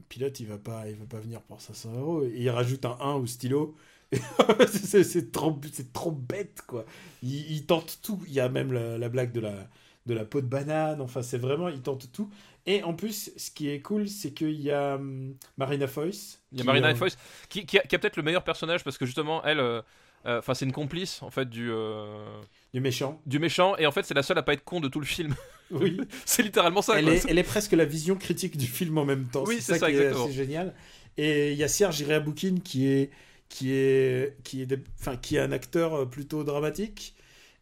pilote 0.09 0.38
il 0.40 0.46
va 0.46 0.59
pas 0.59 0.88
il 0.88 0.96
va 0.96 1.07
pas 1.07 1.20
venir 1.20 1.40
pour 1.42 1.61
500 1.61 1.92
euros 1.94 2.24
et 2.24 2.32
il 2.36 2.51
rajoute 2.51 2.84
un 2.84 2.98
1 3.01 3.14
au 3.14 3.26
stylo 3.26 3.76
c'est 4.68 5.30
trop 5.32 5.59
trop 5.92 6.11
bête 6.11 6.62
quoi 6.66 6.84
il, 7.22 7.51
il 7.53 7.64
tente 7.66 8.01
tout 8.03 8.20
il 8.26 8.32
y 8.32 8.40
a 8.40 8.48
même 8.48 8.72
la, 8.72 8.98
la 8.98 9.09
blague 9.09 9.32
de 9.32 9.40
la 9.40 9.68
de 10.07 10.14
la 10.14 10.24
peau 10.24 10.40
de 10.40 10.46
banane 10.46 11.01
enfin 11.01 11.22
c'est 11.22 11.38
vraiment 11.38 11.68
il 11.68 11.80
tente 11.80 12.11
tout 12.12 12.28
et 12.66 12.82
en 12.82 12.94
plus 12.94 13.32
ce 13.36 13.50
qui 13.50 13.70
est 13.70 13.80
cool 13.80 14.08
c'est 14.08 14.32
qu'il 14.32 14.61
y 14.61 14.70
a 14.70 14.96
hum, 14.96 15.34
Marina 15.56 15.86
Foïs 15.86 16.40
Il 16.52 16.58
y 16.58 16.61
a 16.61 16.62
qui, 16.62 16.66
Marina 16.66 16.88
euh, 16.88 16.94
Foïs 16.94 17.16
qui, 17.48 17.64
qui 17.64 17.78
a, 17.78 17.82
peut-être 17.82 18.16
le 18.16 18.22
meilleur 18.22 18.44
personnage 18.44 18.84
parce 18.84 18.98
que 18.98 19.06
justement 19.06 19.42
elle, 19.44 19.61
euh, 19.61 19.82
euh, 20.26 20.38
enfin 20.38 20.52
c'est 20.52 20.66
une 20.66 20.72
complice 20.72 21.22
en 21.22 21.30
fait 21.30 21.48
du 21.48 21.70
euh, 21.70 22.26
du 22.74 22.80
méchant 22.80 23.20
du 23.24 23.38
méchant 23.38 23.76
et 23.78 23.86
en 23.86 23.92
fait 23.92 24.04
c'est 24.04 24.14
la 24.14 24.22
seule 24.22 24.36
à 24.36 24.42
pas 24.42 24.52
être 24.52 24.64
con 24.64 24.80
de 24.80 24.88
tout 24.88 25.00
le 25.00 25.06
film. 25.06 25.34
oui 25.70 25.98
c'est 26.26 26.42
littéralement 26.42 26.82
ça. 26.82 26.98
elle, 26.98 27.06
quoi. 27.06 27.14
est, 27.14 27.24
elle 27.28 27.38
est 27.38 27.42
presque 27.42 27.72
la 27.72 27.86
vision 27.86 28.16
critique 28.16 28.58
du 28.58 28.66
film 28.66 28.98
en 28.98 29.06
même 29.06 29.26
temps. 29.26 29.44
Oui, 29.46 29.56
c'est 29.61 29.74
ça, 29.74 29.78
ça, 29.78 29.86
qui 29.90 29.96
exactement. 29.96 30.30
génial. 30.30 30.74
Et 31.16 31.52
il 31.52 31.58
y 31.58 31.64
a 31.64 31.68
Serge 31.68 32.00
Iriaboukine 32.00 32.61
qui 32.61 32.86
est 32.86 33.11
qui 33.48 33.72
est 33.72 34.36
qui 34.44 34.61
est 34.61 34.78
enfin 35.00 35.16
qui 35.16 35.36
est 35.36 35.40
un 35.40 35.52
acteur 35.52 36.08
plutôt 36.11 36.44
dramatique. 36.44 37.14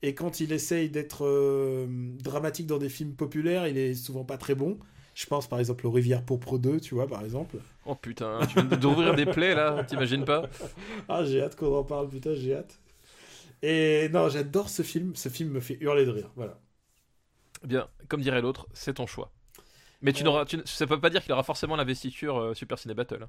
Et 0.03 0.14
quand 0.14 0.40
il 0.40 0.53
essaye 0.53 0.90
d'être 0.90 1.24
euh, 1.26 1.86
dramatique 2.22 2.66
dans 2.66 2.78
des 2.78 2.88
films 2.88 3.14
populaires, 3.14 3.66
il 3.66 3.76
est 3.78 3.94
souvent 3.94 4.24
pas 4.24 4.38
très 4.38 4.55
bon. 4.55 4.78
Je 5.14 5.26
pense 5.26 5.49
par 5.49 5.59
exemple 5.59 5.86
aux 5.86 5.90
Rivières 5.90 6.24
Pourpre 6.24 6.59
2, 6.59 6.80
tu 6.80 6.94
vois, 6.94 7.09
par 7.09 7.24
exemple. 7.24 7.57
Oh 7.86 7.94
putain, 7.94 8.38
tu 8.46 8.55
viens 8.55 8.64
d'ouvrir 8.64 9.14
des 9.14 9.26
plaies 9.26 9.55
là, 9.55 9.82
t'imagines 9.84 10.24
pas? 10.24 10.49
Ah, 11.09 11.24
j'ai 11.24 11.42
hâte 11.42 11.57
qu'on 11.57 11.74
en 11.76 11.84
parle, 11.84 12.09
putain, 12.09 12.34
j'ai 12.34 12.55
hâte. 12.55 12.78
Et 13.62 14.09
non, 14.12 14.28
j'adore 14.28 14.68
ce 14.70 14.82
film. 14.82 15.16
Ce 15.16 15.28
film 15.28 15.51
me 15.51 15.61
fait 15.61 15.78
hurler 15.80 16.05
de 16.07 16.11
rire. 16.11 16.30
Voilà. 16.36 16.61
Bien, 17.64 17.88
comme 18.09 18.20
dirait 18.20 18.40
l'autre, 18.40 18.68
c'est 18.72 18.94
ton 18.94 19.07
choix. 19.07 19.32
Mais 20.03 20.12
tu 20.12 20.22
Ouais. 20.22 20.24
n'auras, 20.24 20.44
tu, 20.46 20.61
ça 20.66 20.86
peut 20.86 21.01
pas 21.01 21.11
dire 21.11 21.22
qu'il 21.22 21.32
aura 21.32 21.42
forcément 21.44 21.76
l'investiture 21.76 22.38
euh, 22.38 22.55
Super 22.55 22.78
Ciné 22.78 22.94
Battle. 22.94 23.28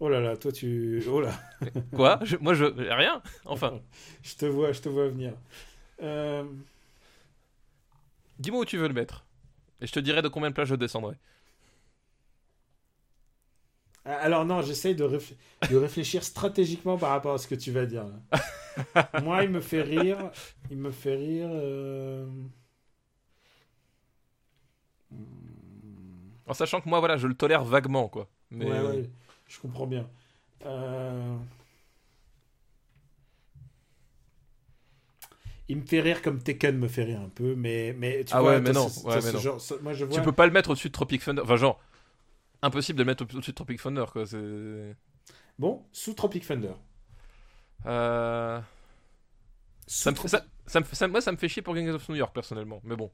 Oh 0.00 0.08
là 0.08 0.20
là, 0.20 0.36
toi 0.36 0.52
tu. 0.52 1.02
Oh 1.10 1.20
là. 1.20 1.32
Quoi? 1.94 2.20
Je- 2.22 2.36
Moi 2.36 2.54
je 2.54 2.64
rien. 2.64 3.22
Enfin, 3.44 3.80
Je 4.22 4.34
te 4.36 4.46
vois, 4.46 4.72
je 4.72 4.80
te 4.80 4.88
vois 4.88 5.08
venir. 5.08 5.32
Euh, 6.02 6.44
dis-moi 8.38 8.60
où 8.60 8.64
tu 8.64 8.76
veux 8.78 8.88
le 8.88 8.94
mettre 8.94 9.24
et 9.80 9.86
je 9.86 9.92
te 9.92 10.00
dirai 10.00 10.22
de 10.22 10.28
combien 10.28 10.50
de 10.50 10.54
plages 10.54 10.68
je 10.68 10.74
descendrai. 10.74 11.16
Alors 14.04 14.44
non, 14.46 14.62
j'essaye 14.62 14.94
de, 14.94 15.04
réf- 15.04 15.34
de 15.70 15.76
réfléchir 15.76 16.24
stratégiquement 16.24 16.96
par 16.96 17.10
rapport 17.10 17.34
à 17.34 17.38
ce 17.38 17.46
que 17.46 17.54
tu 17.54 17.70
vas 17.72 17.84
dire. 17.86 18.04
là. 18.06 19.10
Moi, 19.22 19.44
il 19.44 19.50
me 19.50 19.60
fait 19.60 19.82
rire. 19.82 20.30
Il 20.70 20.78
me 20.78 20.90
fait 20.90 21.14
rire. 21.16 21.48
euh, 21.52 22.26
En 26.46 26.54
sachant 26.54 26.80
que 26.80 26.88
moi 26.88 26.98
voilà, 27.00 27.16
je 27.16 27.26
le 27.26 27.34
tolère 27.34 27.64
vaguement 27.64 28.08
quoi. 28.08 28.28
Mais 28.50 28.64
Ouais, 28.66 28.80
ouais, 28.80 29.10
je 29.48 29.58
comprends 29.60 29.86
bien. 29.86 30.08
Euh, 30.66 31.36
Il 35.68 35.76
me 35.76 35.82
fait 35.86 36.00
rire 36.00 36.22
comme 36.22 36.42
Tekken 36.42 36.78
me 36.78 36.88
fait 36.88 37.04
rire 37.04 37.20
un 37.20 37.28
peu, 37.28 37.54
mais, 37.54 37.94
mais 37.98 38.24
tu 38.24 38.32
Ah 38.34 38.40
vois, 38.40 38.52
ouais, 38.52 38.60
mais 38.60 38.72
non, 38.72 38.88
ce- 38.88 39.04
ouais, 39.06 39.20
mais 39.22 39.32
non. 39.32 39.38
genre- 39.38 39.60
ce- 39.60 39.74
moi, 39.82 39.92
je 39.92 40.04
vois. 40.06 40.16
tu 40.16 40.22
peux 40.24 40.32
pas 40.32 40.46
le 40.46 40.52
mettre 40.52 40.70
au-dessus 40.70 40.88
de 40.88 40.92
Tropic 40.94 41.22
Thunder. 41.22 41.42
Enfin 41.42 41.56
genre 41.56 41.78
impossible 42.62 42.98
de 42.98 43.04
le 43.04 43.06
mettre 43.06 43.24
au- 43.24 43.36
au-dessus 43.36 43.50
de 43.52 43.56
Tropic 43.56 43.80
Thunder 43.82 44.04
quoi. 44.12 44.24
Bon, 45.58 45.84
sous 45.92 46.14
Tropic 46.14 46.46
Thunder. 46.46 46.72
euh... 47.86 48.60
ça 49.86 50.10
me, 50.10 50.16
ça, 50.16 50.44
ça 50.66 50.80
me 50.80 50.84
ça- 50.84 51.08
moi 51.08 51.20
ça 51.20 51.32
me 51.32 51.36
fait 51.36 51.48
chier 51.48 51.62
pour 51.62 51.74
Gangs 51.74 51.88
of 51.88 52.08
New 52.08 52.16
York 52.16 52.34
personnellement. 52.34 52.80
Mais 52.84 52.96
bon. 52.96 53.10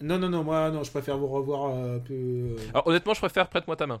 Non, 0.00 0.18
non, 0.18 0.28
non, 0.28 0.44
moi, 0.44 0.70
non, 0.70 0.82
je 0.82 0.90
préfère 0.90 1.16
vous 1.16 1.26
revoir 1.26 1.74
euh, 1.74 1.96
un 1.96 2.00
peu. 2.00 2.12
euh, 2.14 2.56
Alors 2.70 2.86
honnêtement, 2.86 3.14
je 3.14 3.20
préfère 3.20 3.48
prête-moi 3.48 3.76
ta 3.76 3.86
main. 3.86 4.00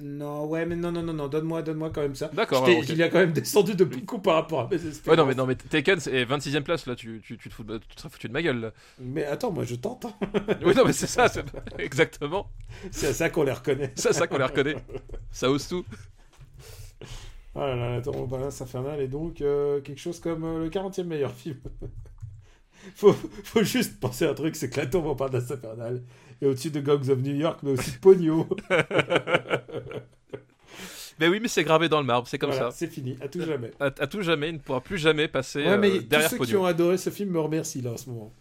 Non, 0.00 0.46
ouais, 0.46 0.66
mais 0.66 0.76
non, 0.76 0.92
non, 0.92 1.02
non, 1.02 1.12
non, 1.12 1.26
donne-moi, 1.26 1.62
donne-moi 1.62 1.90
quand 1.90 2.02
même 2.02 2.14
ça. 2.14 2.28
D'accord. 2.32 2.64
Alors. 2.64 2.84
Il 2.88 3.02
a 3.02 3.08
quand 3.08 3.18
même 3.18 3.32
descendu 3.32 3.74
de 3.74 3.82
beaucoup 3.84 4.20
par 4.20 4.34
rapport 4.36 4.60
à 4.60 4.68
mes 4.70 4.76
espérances. 4.76 5.06
Ouais 5.08 5.16
non 5.16 5.26
mais 5.26 5.34
non 5.34 5.46
mais 5.46 5.56
Taken 5.56 5.98
c'est 5.98 6.24
26ème 6.24 6.62
place 6.62 6.86
là 6.86 6.94
tu, 6.94 7.20
tu, 7.24 7.36
tu 7.36 7.48
te 7.48 7.54
fous 7.54 7.64
de, 7.64 7.78
tu 7.78 7.96
te 7.96 8.08
foutu 8.08 8.28
de 8.28 8.32
ma 8.32 8.40
gueule 8.40 8.60
là. 8.60 8.72
Mais 9.00 9.24
attends, 9.24 9.50
moi 9.50 9.64
je 9.64 9.74
tente. 9.74 10.04
hein. 10.04 10.14
Oui 10.64 10.74
non 10.76 10.84
mais 10.86 10.92
c'est 10.92 11.08
ça 11.08 11.26
c'est- 11.28 11.44
exactement 11.78 12.48
C'est 12.92 13.08
à 13.08 13.12
ça 13.14 13.30
qu'on 13.30 13.42
les 13.42 13.50
reconnaît. 13.52 13.92
c'est 13.96 14.10
à 14.10 14.12
ça 14.12 14.28
qu'on 14.28 14.38
les 14.38 14.44
reconnaît 14.44 14.76
ça 15.32 15.50
ose 15.50 15.66
tout 15.66 15.84
Oh 17.56 17.58
là 17.60 17.74
là, 17.74 17.90
la 17.96 18.00
Tour 18.00 18.28
Balance 18.28 18.60
Infernale 18.62 19.00
est 19.00 19.08
donc 19.08 19.40
euh, 19.40 19.80
quelque 19.80 19.98
chose 20.00 20.20
comme 20.20 20.44
euh, 20.44 20.58
le 20.60 20.70
40e 20.70 21.02
meilleur 21.02 21.32
film. 21.34 21.56
faut, 22.94 23.12
faut 23.12 23.64
juste 23.64 23.98
penser 23.98 24.24
à 24.24 24.30
un 24.30 24.34
truc, 24.34 24.54
c'est 24.54 24.70
que 24.70 24.78
la 24.78 24.86
Tour 24.86 25.02
Montparnasse 25.02 25.50
Infernale 25.50 26.00
est 26.42 26.46
au-dessus 26.46 26.70
de 26.70 26.80
Gangs 26.80 27.08
of 27.10 27.18
New 27.18 27.34
York, 27.34 27.60
mais 27.62 27.72
aussi 27.72 27.92
de 27.92 27.96
Pogno. 27.98 28.48
mais 31.18 31.28
oui 31.28 31.38
mais 31.40 31.48
c'est 31.48 31.64
gravé 31.64 31.88
dans 31.88 32.00
le 32.00 32.06
marbre 32.06 32.26
c'est 32.28 32.38
comme 32.38 32.50
Voilà, 32.50 32.70
ça 32.70 32.76
c'est 32.76 32.86
fini, 32.86 33.16
à 33.20 33.28
tout 33.28 33.42
jamais. 33.42 33.70
à, 33.78 33.86
à 33.86 34.06
tout 34.06 34.22
jamais 34.22 34.48
il 34.48 34.54
ne 34.54 34.58
pourra 34.58 34.80
plus 34.80 34.98
jamais 34.98 35.28
passer 35.28 35.62
Ouais, 35.64 35.76
mais 35.76 35.90
euh, 35.90 35.98
tous 35.98 36.04
derrière 36.04 36.30
ceux 36.30 36.38
qui 36.38 36.56
ont 36.56 36.64
adoré 36.64 36.96
ce 36.98 37.10
film 37.10 37.30
me 37.30 37.40
remercient 37.40 37.82
là 37.82 37.92
en 37.92 37.96
ce 37.96 38.08
moment. 38.08 38.32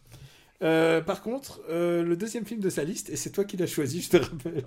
Euh, 0.61 0.99
par 1.01 1.21
contre, 1.21 1.61
euh, 1.69 2.03
le 2.03 2.17
deuxième 2.17 2.45
film 2.45 2.59
de 2.59 2.69
sa 2.69 2.83
liste, 2.83 3.09
et 3.09 3.15
c'est 3.15 3.29
toi 3.31 3.45
qui 3.45 3.55
l'as 3.55 3.65
choisi, 3.67 4.01
je 4.01 4.09
te 4.09 4.17
rappelle, 4.17 4.63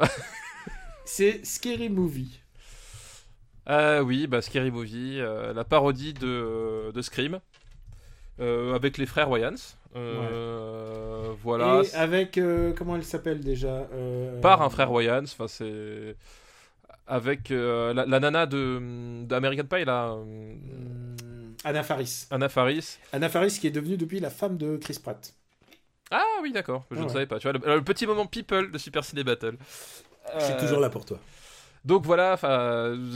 c'est 1.04 1.44
Scary 1.44 1.90
Movie. 1.90 2.40
Ah 3.66 4.02
oui 4.02 4.26
bah 4.26 4.42
Scary 4.42 4.70
Movie 4.72 5.18
euh, 5.20 5.52
la 5.52 5.64
parodie 5.64 6.14
de, 6.14 6.90
de 6.92 7.02
Scream 7.02 7.40
euh, 8.40 8.74
avec 8.74 8.98
les 8.98 9.06
frères 9.06 9.30
Wayans 9.30 9.54
Euh, 9.94 11.32
voilà 11.42 11.82
Et 11.84 11.94
avec, 11.96 12.38
euh, 12.38 12.72
comment 12.76 12.96
elle 12.96 13.04
s'appelle 13.04 13.40
déjà 13.40 13.86
euh, 13.92 14.40
par 14.40 14.62
un 14.62 14.70
frère 14.70 14.90
Wayans 14.90 15.24
enfin 15.24 15.48
c'est 15.48 16.16
avec 17.06 17.50
euh, 17.50 17.92
la, 17.92 18.06
la 18.06 18.20
nana 18.20 18.46
de 18.46 18.80
d'American 19.24 19.64
Pie 19.64 19.84
là 19.84 20.16
Anna 21.64 21.82
Faris. 21.82 22.26
Anna 22.30 22.48
Faris 22.48 22.98
Anna 23.12 23.28
Faris 23.28 23.58
qui 23.60 23.66
est 23.66 23.70
devenue 23.70 23.96
depuis 23.96 24.18
la 24.20 24.30
femme 24.30 24.56
de 24.56 24.76
Chris 24.76 24.98
Pratt. 25.02 25.34
Ah 26.10 26.24
oui, 26.42 26.52
d'accord, 26.52 26.84
je 26.90 26.96
Ah 26.96 27.00
ne 27.00 27.06
ouais. 27.06 27.12
savais 27.12 27.26
pas. 27.26 27.38
Tu 27.38 27.48
vois, 27.48 27.58
le, 27.58 27.76
le 27.76 27.82
petit 27.84 28.06
moment 28.06 28.26
people 28.26 28.70
de 28.70 28.78
Super 28.78 29.02
Ciné 29.04 29.24
Battle. 29.24 29.56
Je 30.38 30.44
suis 30.44 30.52
Euh, 30.54 30.60
toujours 30.60 30.80
là 30.80 30.90
pour 30.90 31.04
toi. 31.06 31.18
Donc 31.84 32.06
voilà, 32.06 32.36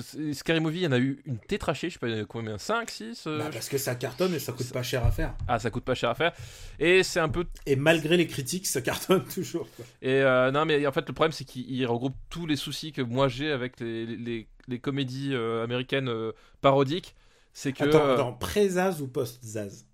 c'est- 0.03 0.33
Scary 0.35 0.59
Movie, 0.61 0.81
il 0.81 0.83
y 0.83 0.87
en 0.89 0.93
a 0.93 0.99
eu 0.99 1.23
une 1.25 1.39
tétrachée, 1.39 1.89
je 1.89 1.95
sais 1.95 1.99
pas 2.01 2.25
combien, 2.29 2.59
5, 2.59 2.91
6 2.91 3.27
Bah, 3.27 3.49
parce 3.53 3.69
que 3.69 3.79
ça 3.79 3.95
cartonne 3.95 4.35
et 4.35 4.41
ça 4.41 4.53
coûte 4.53 4.73
pas 4.73 4.83
cher 4.83 5.05
à 5.05 5.13
faire. 5.13 5.35
Ah, 5.47 5.59
ça 5.61 5.71
coûte 5.71 5.85
pas 5.85 5.95
cher 5.95 6.11
à 6.11 6.15
faire. 6.17 6.33
Et 6.81 7.03
c'est 7.05 7.21
un 7.21 7.29
peu 7.29 7.45
Et 7.67 7.77
malgré 7.77 8.17
les 8.17 8.27
critiques, 8.27 8.67
ça 8.67 8.81
cartonne 8.81 9.25
toujours. 9.35 9.69
quoi. 9.77 9.85
Et 10.03 10.21
euh, 10.23 10.51
non, 10.51 10.65
mais 10.65 10.85
en 10.87 10.93
fait, 10.93 11.07
le 11.07 11.13
problème, 11.15 11.33
c'est 11.33 11.45
qu'il 11.45 11.71
il 11.71 11.87
regroupe 11.87 12.17
tous 12.29 12.47
les 12.47 12.57
soucis 12.57 12.91
que 12.93 13.03
moi 13.03 13.29
j'ai 13.29 13.53
avec 13.53 13.79
les, 13.79 14.05
les, 14.05 14.49
les 14.67 14.79
comédies 14.81 15.31
euh, 15.35 15.63
américaines 15.63 16.09
euh, 16.09 16.33
parodiques. 16.61 17.15
C'est 17.53 17.73
que. 17.73 17.85
Attends, 17.85 18.05
euh, 18.05 18.15
attends, 18.15 18.33
pré-Zaz 18.33 19.01
ou 19.01 19.07
post-Zaz? 19.07 19.87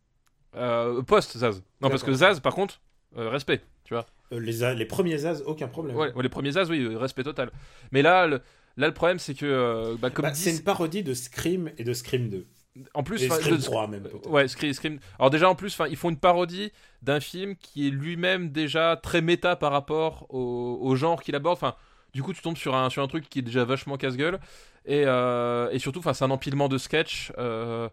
euh, 0.57 1.03
post-Zaz. 1.03 1.63
Non, 1.81 1.91
parce 1.91 2.03
que. 2.03 2.13
Zaz, 2.13 2.41
par 2.41 2.55
contre, 2.55 2.81
euh, 3.19 3.29
respect, 3.29 3.61
tu 3.85 3.95
vois. 3.95 4.07
Euh, 4.33 4.41
les, 4.41 4.75
les 4.75 4.87
premiers 4.87 5.19
Zaz, 5.19 5.43
aucun 5.47 5.69
problème. 5.69 5.97
Ouais, 5.97 6.11
les 6.23 6.29
premiers 6.29 6.53
Zaz, 6.53 6.71
oui, 6.71 6.81
euh, 6.81 6.97
respect 6.99 7.23
total. 7.23 7.51
Mais 7.93 8.01
là, 8.03 8.27
le, 8.27 8.41
là, 8.77 8.87
le 8.87 8.95
problème, 8.95 9.19
c'est 9.19 9.35
que. 9.35 9.47
euh, 9.47 9.97
bah, 10.01 10.11
comme 10.11 10.25
Bah, 10.25 10.35
c'est 10.35 10.51
une 10.51 10.63
parodie 10.63 11.03
de 11.03 11.15
Scream 11.15 11.71
et 11.79 11.85
de 11.85 11.93
Scream 11.93 12.29
2. 12.29 12.47
en 12.95 13.03
plus. 13.03 13.19
Scream 13.19 13.57
de- 13.57 13.63
3 13.63 13.87
même. 13.89 14.09
Ouais, 14.27 14.49
Scream, 14.49 14.73
Scream. 14.73 14.99
Alors 15.19 15.31
déjà 15.31 15.49
en 15.49 15.55
plus, 15.55 15.77
ils 15.91 15.97
font 15.97 16.11
une 16.11 16.17
parodie 16.19 16.73
d'un 17.03 17.21
film 17.21 17.57
qui 17.57 17.87
est 17.89 17.91
lui-même 17.91 18.51
déjà 18.51 18.97
très 19.03 19.21
méta 19.21 19.57
par 19.57 19.73
rapport 19.73 20.27
au, 20.31 20.79
au 20.81 20.97
genre 20.97 21.23
qu'il 21.23 21.35
aborde. 21.35 21.57
Enfin, 21.57 21.75
du 22.15 22.23
coup, 22.23 22.33
tu 22.33 22.43
tombes 22.43 22.57
sur 22.57 22.75
un 22.75 22.89
sur 22.91 23.03
un 23.03 23.09
truc 23.09 23.29
qui 23.29 23.41
est 23.41 23.43
déjà 23.43 23.65
vachement 23.65 23.97
casse-gueule 23.97 24.39
et, 24.85 25.05
euh, 25.07 25.71
et 25.71 25.79
surtout, 25.79 26.01
enfin, 26.01 26.13
c'est 26.15 26.25
un 26.25 26.31
empilement 26.31 26.69
de 26.69 26.77
sketchs 26.79 27.31
euh, 27.39 27.89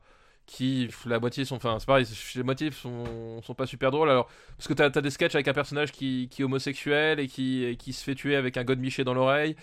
qui 0.46 0.90
la 1.06 1.20
moitié 1.20 1.46
sont, 1.46 1.56
enfin, 1.58 1.78
c'est 1.80 1.86
pareil, 1.86 2.06
la 2.36 2.44
moitié 2.44 2.72
sont 2.72 3.42
sont 3.44 3.54
pas 3.54 3.68
super 3.68 3.92
drôles. 3.92 4.10
Alors 4.10 4.28
parce 4.58 4.68
que 4.68 4.74
t'as 4.74 4.86
as 4.86 5.02
des 5.02 5.10
sketchs 5.12 5.36
avec 5.36 5.48
un 5.48 5.54
personnage 5.54 5.92
qui, 5.92 6.28
qui 6.32 6.42
est 6.42 6.46
homosexuel 6.46 7.20
et 7.20 7.28
qui 7.28 7.64
et 7.66 7.76
qui 7.78 7.94
se 7.94 8.04
fait 8.04 8.16
tuer 8.16 8.36
avec 8.36 8.58
un 8.58 8.64
god 8.64 8.80
miché 8.80 9.04
dans 9.04 9.14
l'oreille. 9.14 9.56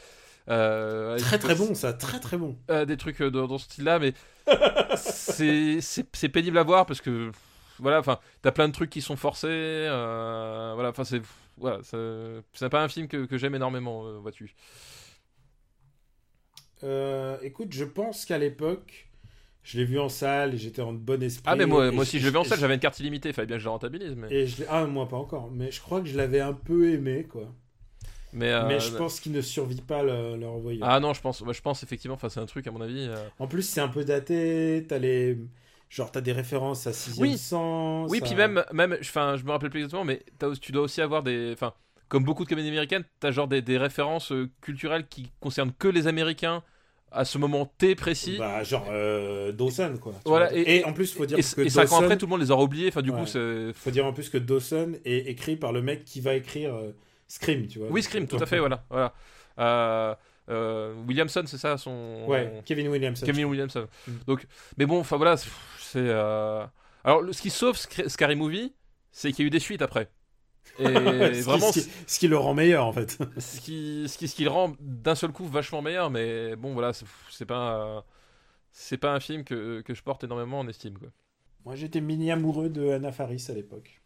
Euh, 0.48 1.18
Très 1.18 1.38
très 1.38 1.54
bon 1.54 1.74
ça, 1.74 1.92
très 1.92 2.20
très 2.20 2.36
bon. 2.36 2.56
euh, 2.70 2.84
des 2.84 2.96
trucs 2.96 3.20
euh, 3.20 3.30
dans, 3.30 3.46
dans 3.48 3.58
ce 3.58 3.64
style-là, 3.64 3.98
mais 3.98 4.12
c'est 4.96 6.28
pénible 6.32 6.58
à 6.58 6.62
voir 6.62 6.86
parce 6.86 7.00
que 7.00 7.32
voilà, 7.78 7.98
enfin, 7.98 8.18
t'as 8.42 8.52
plein 8.52 8.68
de 8.68 8.72
trucs 8.72 8.90
qui 8.90 9.02
sont 9.02 9.16
forcés, 9.16 9.48
euh, 9.50 10.72
voilà, 10.74 10.90
enfin 10.90 11.04
c'est 11.04 11.20
voilà, 11.58 11.80
c'est 11.82 12.68
pas 12.68 12.82
un 12.82 12.88
film 12.88 13.08
que, 13.08 13.24
que 13.24 13.38
j'aime 13.38 13.54
énormément, 13.54 14.06
euh, 14.06 14.18
vois-tu. 14.18 14.54
Euh, 16.84 17.38
écoute, 17.42 17.72
je 17.72 17.84
pense 17.84 18.24
qu'à 18.24 18.38
l'époque, 18.38 19.08
je 19.62 19.78
l'ai 19.78 19.84
vu 19.84 19.98
en 19.98 20.08
salle 20.08 20.54
et 20.54 20.58
j'étais 20.58 20.82
en 20.82 20.92
bon 20.92 21.22
esprit. 21.22 21.42
Ah 21.46 21.56
mais 21.56 21.66
moi 21.66 21.88
aussi 21.88 22.18
je 22.18 22.26
le 22.26 22.30
vais 22.30 22.38
en 22.38 22.44
salle, 22.44 22.58
j'avais 22.60 22.74
une 22.74 22.80
carte 22.80 23.00
illimitée, 23.00 23.32
fallait 23.32 23.46
bien 23.46 23.56
que 23.56 23.60
je 23.60 23.66
la 23.66 23.70
rentabilise, 23.72 24.14
mais 24.14 24.28
Et 24.34 24.46
je 24.46 24.58
l'ai- 24.60 24.66
ah 24.68 24.84
moi 24.86 25.08
pas 25.08 25.16
encore, 25.16 25.50
mais 25.50 25.70
je 25.70 25.80
crois 25.80 26.00
que 26.00 26.06
je 26.06 26.16
l'avais 26.16 26.40
un 26.40 26.52
peu 26.52 26.92
aimé 26.92 27.24
quoi. 27.24 27.52
Mais, 28.36 28.52
euh, 28.52 28.66
mais 28.68 28.80
je 28.80 28.90
pense 28.94 29.20
qu'il 29.20 29.32
ne 29.32 29.40
survit 29.40 29.80
pas 29.80 30.02
le, 30.02 30.36
le 30.36 30.48
revoyeur. 30.48 30.86
ah 30.88 31.00
non, 31.00 31.12
je 31.14 31.20
pense, 31.20 31.40
ouais, 31.40 31.54
je 31.54 31.62
pense 31.62 31.82
effectivement, 31.82 32.14
enfin 32.14 32.28
c'est 32.28 32.40
un 32.40 32.46
truc 32.46 32.66
à 32.66 32.70
mon 32.70 32.80
avis. 32.80 33.06
euh, 33.08 33.28
En 33.38 33.46
plus 33.48 33.62
c'est 33.62 33.80
un 33.80 33.88
peu 33.88 34.04
daté, 34.04 34.84
t'as 34.88 34.98
les 34.98 35.38
genre 35.88 36.10
t'as 36.10 36.20
des 36.20 36.32
références 36.32 36.86
à 36.86 36.92
Sixième 36.92 37.28
Oui. 37.28 37.38
Sens. 37.38 38.10
Oui, 38.10 38.18
à- 38.22 38.24
puis 38.26 38.34
même, 38.34 38.64
même, 38.72 38.96
je 39.00 39.18
me 39.44 39.50
rappelle 39.50 39.70
plus 39.70 39.80
exactement, 39.80 40.04
mais 40.04 40.22
tu 40.60 40.72
dois 40.72 40.82
aussi 40.82 41.00
avoir 41.00 41.22
des, 41.22 41.50
enfin, 41.52 41.72
comme 42.08 42.24
beaucoup 42.24 42.44
de 42.44 42.48
comédies 42.48 42.68
américaines, 42.68 43.04
t'as 43.20 43.30
genre 43.30 43.48
des, 43.48 43.62
des 43.62 43.78
références 43.78 44.32
euh, 44.32 44.50
culturelles 44.60 45.06
qui 45.08 45.30
concernent 45.40 45.72
que 45.78 45.88
les 45.88 46.06
Américains 46.06 46.62
à 47.12 47.24
ce 47.24 47.38
moment 47.38 47.66
T 47.78 47.94
précis. 47.94 48.36
Bah 48.38 48.62
genre 48.62 48.84
euh, 48.90 49.52
Dawson 49.52 49.96
quoi. 50.00 50.12
Voilà, 50.24 50.54
et- 50.54 50.78
et, 50.78 50.84
en 50.84 50.92
plus 50.92 51.14
faut 51.14 51.24
dire 51.24 51.38
et, 51.38 51.42
que 51.42 51.62
et 51.62 51.70
cinq 51.70 51.90
ans 51.92 52.00
après, 52.00 52.18
tout 52.18 52.26
le 52.26 52.30
monde 52.30 52.40
les 52.40 52.50
aura 52.50 52.62
oubliés. 52.64 52.88
Enfin, 52.88 53.00
du 53.02 53.10
Ouais. 53.10 53.20
coup, 53.20 53.26
c'est. 53.26 53.72
faut 53.74 53.90
dire 53.90 54.04
en 54.04 54.12
plus 54.12 54.28
que 54.28 54.38
Dawson 54.38 54.92
est 55.04 55.28
écrit 55.28 55.56
par 55.56 55.72
le 55.72 55.82
mec 55.82 56.04
qui 56.04 56.20
va 56.20 56.34
écrire 56.34 56.74
euh, 56.74 56.92
Scream, 57.28 57.66
tu 57.66 57.78
vois. 57.78 57.88
Oui, 57.90 58.02
Scream, 58.02 58.26
tout 58.26 58.36
à 58.36 58.46
fait, 58.46 58.58
voilà, 58.58 58.84
voilà. 58.90 59.12
Euh, 59.58 60.14
euh, 60.48 60.94
Williamson, 61.06 61.42
c'est 61.46 61.58
ça, 61.58 61.76
son. 61.76 62.24
Ouais, 62.28 62.62
Kevin 62.64 62.88
Williamson. 62.88 63.26
Kevin 63.26 63.46
Williamson. 63.46 63.88
Mm. 64.06 64.12
Donc, 64.26 64.46
mais 64.76 64.86
bon, 64.86 65.00
enfin 65.00 65.16
voilà, 65.16 65.36
c'est. 65.36 65.48
euh, 65.96 66.64
Alors, 67.04 67.22
ce 67.32 67.42
qui 67.42 67.50
sauve 67.50 67.76
Sc- 67.76 68.08
Scary 68.08 68.36
Movie, 68.36 68.72
c'est 69.10 69.32
qu'il 69.32 69.44
y 69.44 69.46
a 69.46 69.48
eu 69.48 69.50
des 69.50 69.58
suites 69.60 69.82
après. 69.82 70.08
Et 70.78 70.84
ce, 70.84 71.32
qui, 71.32 71.40
vraiment, 71.40 71.72
ce, 71.72 71.80
qui, 71.80 71.90
ce 72.06 72.18
qui 72.18 72.28
le 72.28 72.36
rend 72.36 72.54
meilleur 72.54 72.84
en 72.84 72.92
fait. 72.92 73.18
ce 73.38 73.60
qui, 73.60 74.04
ce 74.08 74.18
qui, 74.18 74.28
ce 74.28 74.34
qui 74.36 74.44
le 74.44 74.50
rend 74.50 74.74
d'un 74.80 75.14
seul 75.14 75.32
coup 75.32 75.46
vachement 75.46 75.82
meilleur, 75.82 76.10
mais 76.10 76.54
bon, 76.56 76.74
voilà, 76.74 76.92
c'est 76.92 77.46
pas, 77.46 77.96
euh, 77.96 78.00
c'est 78.72 78.98
pas 78.98 79.14
un 79.14 79.20
film 79.20 79.42
que, 79.44 79.80
que 79.80 79.94
je 79.94 80.02
porte 80.02 80.22
énormément 80.24 80.60
en 80.60 80.68
estime. 80.68 80.98
Quoi. 80.98 81.08
Moi 81.64 81.74
j'étais 81.76 82.00
mini 82.00 82.30
amoureux 82.30 82.68
de 82.68 82.90
Anna 82.90 83.10
Faris 83.10 83.44
à 83.48 83.52
l'époque. 83.54 84.00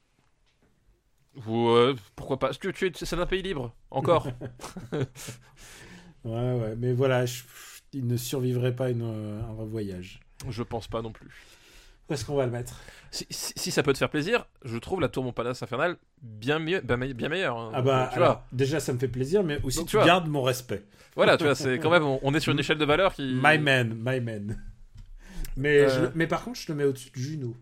Ouais, 1.47 1.95
pourquoi 2.17 2.39
pas 2.39 2.51
Est-ce 2.51 2.59
que 2.59 2.69
tu 2.69 2.87
es, 2.87 2.93
c'est 2.95 3.13
un 3.19 3.27
pays 3.27 3.43
libre 3.43 3.75
encore 3.91 4.27
Ouais, 6.25 6.53
ouais, 6.55 6.75
mais 6.77 6.93
voilà, 6.93 7.25
je- 7.27 7.43
il 7.93 8.07
ne 8.07 8.17
survivrait 8.17 8.75
pas 8.77 8.91
une, 8.91 9.03
euh, 9.03 9.41
un 9.43 9.53
revoyage. 9.55 10.21
Je 10.49 10.63
pense 10.63 10.87
pas 10.89 11.03
non 11.03 11.13
plus. 11.13 11.31
Où 12.09 12.13
est-ce 12.13 12.25
qu'on 12.25 12.35
va 12.35 12.45
le 12.47 12.53
mettre? 12.53 12.81
Si, 13.11 13.27
si- 13.31 13.53
si 13.57 13.71
ça 13.71 13.83
peut 13.83 13.93
te 13.93 13.99
faire 13.99 14.11
plaisir, 14.11 14.45
je 14.65 14.77
trouve 14.79 15.01
la 15.01 15.09
Tour 15.09 15.25
Montparnasse 15.25 15.63
infernale 15.63 15.97
bien 16.23 16.59
mieux, 16.59 16.81
bien, 16.81 16.97
me- 16.97 17.13
bien 17.13 17.29
meilleure. 17.29 17.57
hein. 17.57 17.71
Ah 17.75 17.83
bah, 17.83 18.11
tu 18.13 18.19
vois, 18.19 18.45
déjà 18.53 18.81
ça 18.81 18.93
me 18.93 18.99
fait 18.99 19.09
plaisir, 19.09 19.43
mais 19.45 19.61
aussi 19.63 19.79
Donc, 19.79 19.89
tu 19.89 19.97
gardes 19.97 20.29
mon 20.29 20.43
respect. 20.43 20.85
voilà, 21.17 21.37
tu 21.37 21.45
vois, 21.45 21.55
c'est 21.55 21.79
quand 21.79 21.91
même, 21.91 22.05
on, 22.05 22.19
on 22.23 22.35
est 22.35 22.41
sur 22.41 22.53
une 22.53 22.59
échelle 22.61 22.79
de 22.79 22.85
valeur 22.85 23.15
qui. 23.15 23.23
My 23.35 23.59
man, 23.59 23.95
my 24.05 24.21
man. 24.21 24.61
Mais, 25.57 25.81
Euh. 25.81 25.89
je- 26.07 26.11
mais 26.19 26.27
par 26.27 26.43
contre, 26.45 26.59
je 26.61 26.67
te 26.67 26.73
mets 26.73 26.85
au-dessus 26.85 27.11
de 27.11 27.19
Juno. 27.19 27.57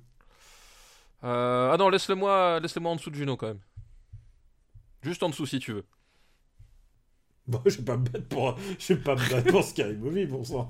Euh, 1.24 1.70
ah 1.72 1.76
non, 1.78 1.88
laisse-le 1.88 2.14
moi, 2.14 2.60
laisse-le 2.60 2.80
moi 2.80 2.92
en 2.92 2.96
dessous 2.96 3.10
de 3.10 3.16
Juno 3.16 3.36
quand 3.36 3.48
même. 3.48 3.60
Juste 5.02 5.22
en 5.24 5.28
dessous 5.28 5.46
si 5.46 5.58
tu 5.58 5.72
veux. 5.72 5.84
Bon, 7.46 7.62
je 7.64 7.78
vais 7.78 7.84
pas 7.84 7.96
me 7.96 8.04
battre 8.04 8.26
pour, 8.28 8.58
je 8.78 8.92
vais 8.92 9.00
pas 9.00 9.14
me 9.14 9.30
battre 9.30 9.50
pour 9.50 9.64
Scary 9.64 9.94
Movie, 9.94 10.26
bon 10.26 10.44
sang. 10.44 10.68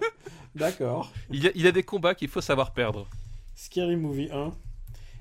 D'accord. 0.54 1.12
Il 1.30 1.42
y, 1.42 1.48
a, 1.48 1.50
il 1.54 1.62
y 1.62 1.66
a 1.66 1.72
des 1.72 1.82
combats 1.82 2.14
qu'il 2.14 2.28
faut 2.28 2.40
savoir 2.40 2.72
perdre. 2.72 3.08
Scary 3.56 3.96
Movie 3.96 4.28
1. 4.32 4.52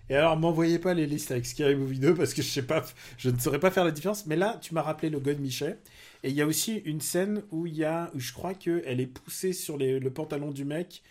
Et 0.09 0.15
alors, 0.15 0.37
m'envoyez 0.37 0.77
pas 0.79 0.93
les 0.93 1.07
listes 1.07 1.31
avec 1.31 1.45
Scary 1.45 1.75
Movie 1.75 1.99
2 1.99 2.13
parce 2.15 2.33
que 2.33 2.41
je 2.41 2.47
sais 2.49 2.63
pas, 2.67 2.83
je 3.17 3.29
ne 3.29 3.39
saurais 3.39 3.59
pas 3.59 3.71
faire 3.71 3.85
la 3.85 3.91
différence. 3.91 4.25
Mais 4.27 4.35
là, 4.35 4.59
tu 4.61 4.73
m'as 4.73 4.81
rappelé 4.81 5.09
le 5.09 5.19
God 5.19 5.39
Michel. 5.39 5.79
Et 6.23 6.29
il 6.29 6.35
y 6.35 6.41
a 6.41 6.45
aussi 6.45 6.77
une 6.85 7.01
scène 7.01 7.43
où 7.51 7.65
il 7.65 7.75
y 7.75 7.83
a, 7.85 8.11
où 8.13 8.19
je 8.19 8.33
crois 8.33 8.53
que 8.53 8.83
elle 8.85 8.99
est 8.99 9.07
poussée 9.07 9.53
sur 9.53 9.77
les- 9.77 9.99
le 9.99 10.11
pantalon 10.11 10.51
du 10.51 10.65
mec 10.65 11.01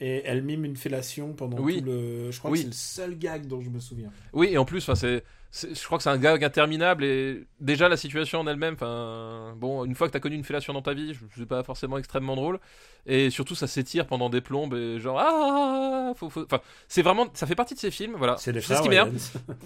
et 0.00 0.22
elle 0.24 0.42
mime 0.42 0.64
une 0.64 0.76
fellation 0.76 1.32
pendant 1.32 1.58
Oui. 1.58 1.78
tout 1.78 1.84
le. 1.86 2.30
Je 2.30 2.38
crois 2.38 2.50
Oui. 2.52 2.58
que 2.58 2.72
c'est 2.72 3.06
le 3.06 3.10
seul 3.10 3.18
gag 3.18 3.46
dont 3.46 3.60
je 3.60 3.70
me 3.70 3.80
souviens. 3.80 4.10
Oui, 4.32 4.48
et 4.52 4.58
en 4.58 4.64
plus, 4.64 4.78
enfin, 4.88 4.94
c'est, 4.94 5.24
je 5.52 5.84
crois 5.84 5.98
que 5.98 6.04
c'est 6.04 6.10
un 6.10 6.18
gag 6.18 6.44
interminable 6.44 7.04
et 7.04 7.44
déjà 7.60 7.88
la 7.88 7.96
situation 7.96 8.40
en 8.40 8.46
elle-même, 8.46 8.74
enfin, 8.74 9.54
bon, 9.56 9.84
une 9.84 9.94
fois 9.94 10.06
que 10.06 10.12
t'as 10.12 10.20
connu 10.20 10.36
une 10.36 10.44
fellation 10.44 10.72
dans 10.72 10.82
ta 10.82 10.94
vie, 10.94 11.14
je- 11.14 11.20
c'est 11.36 11.46
pas 11.46 11.62
forcément 11.64 11.98
extrêmement 11.98 12.36
drôle 12.36 12.60
et 13.06 13.30
surtout 13.30 13.54
ça 13.54 13.66
s'étire 13.66 14.06
pendant 14.06 14.28
des 14.30 14.40
plombes 14.42 14.74
et 14.74 15.00
genre 15.00 15.18
ah, 15.18 16.12
faut, 16.14 16.28
faut- 16.30 16.44
enfin, 16.44 16.60
c'est 16.86 17.02
vraiment, 17.02 17.26
ça 17.34 17.46
fait 17.46 17.54
partie 17.54 17.74
de 17.74 17.80
ces 17.80 17.90
films, 17.90 18.14
voilà. 18.16 18.36
C'est 18.36 18.58
ce 18.60 18.82
qui 18.82 18.88
m'énerve, 18.88 19.12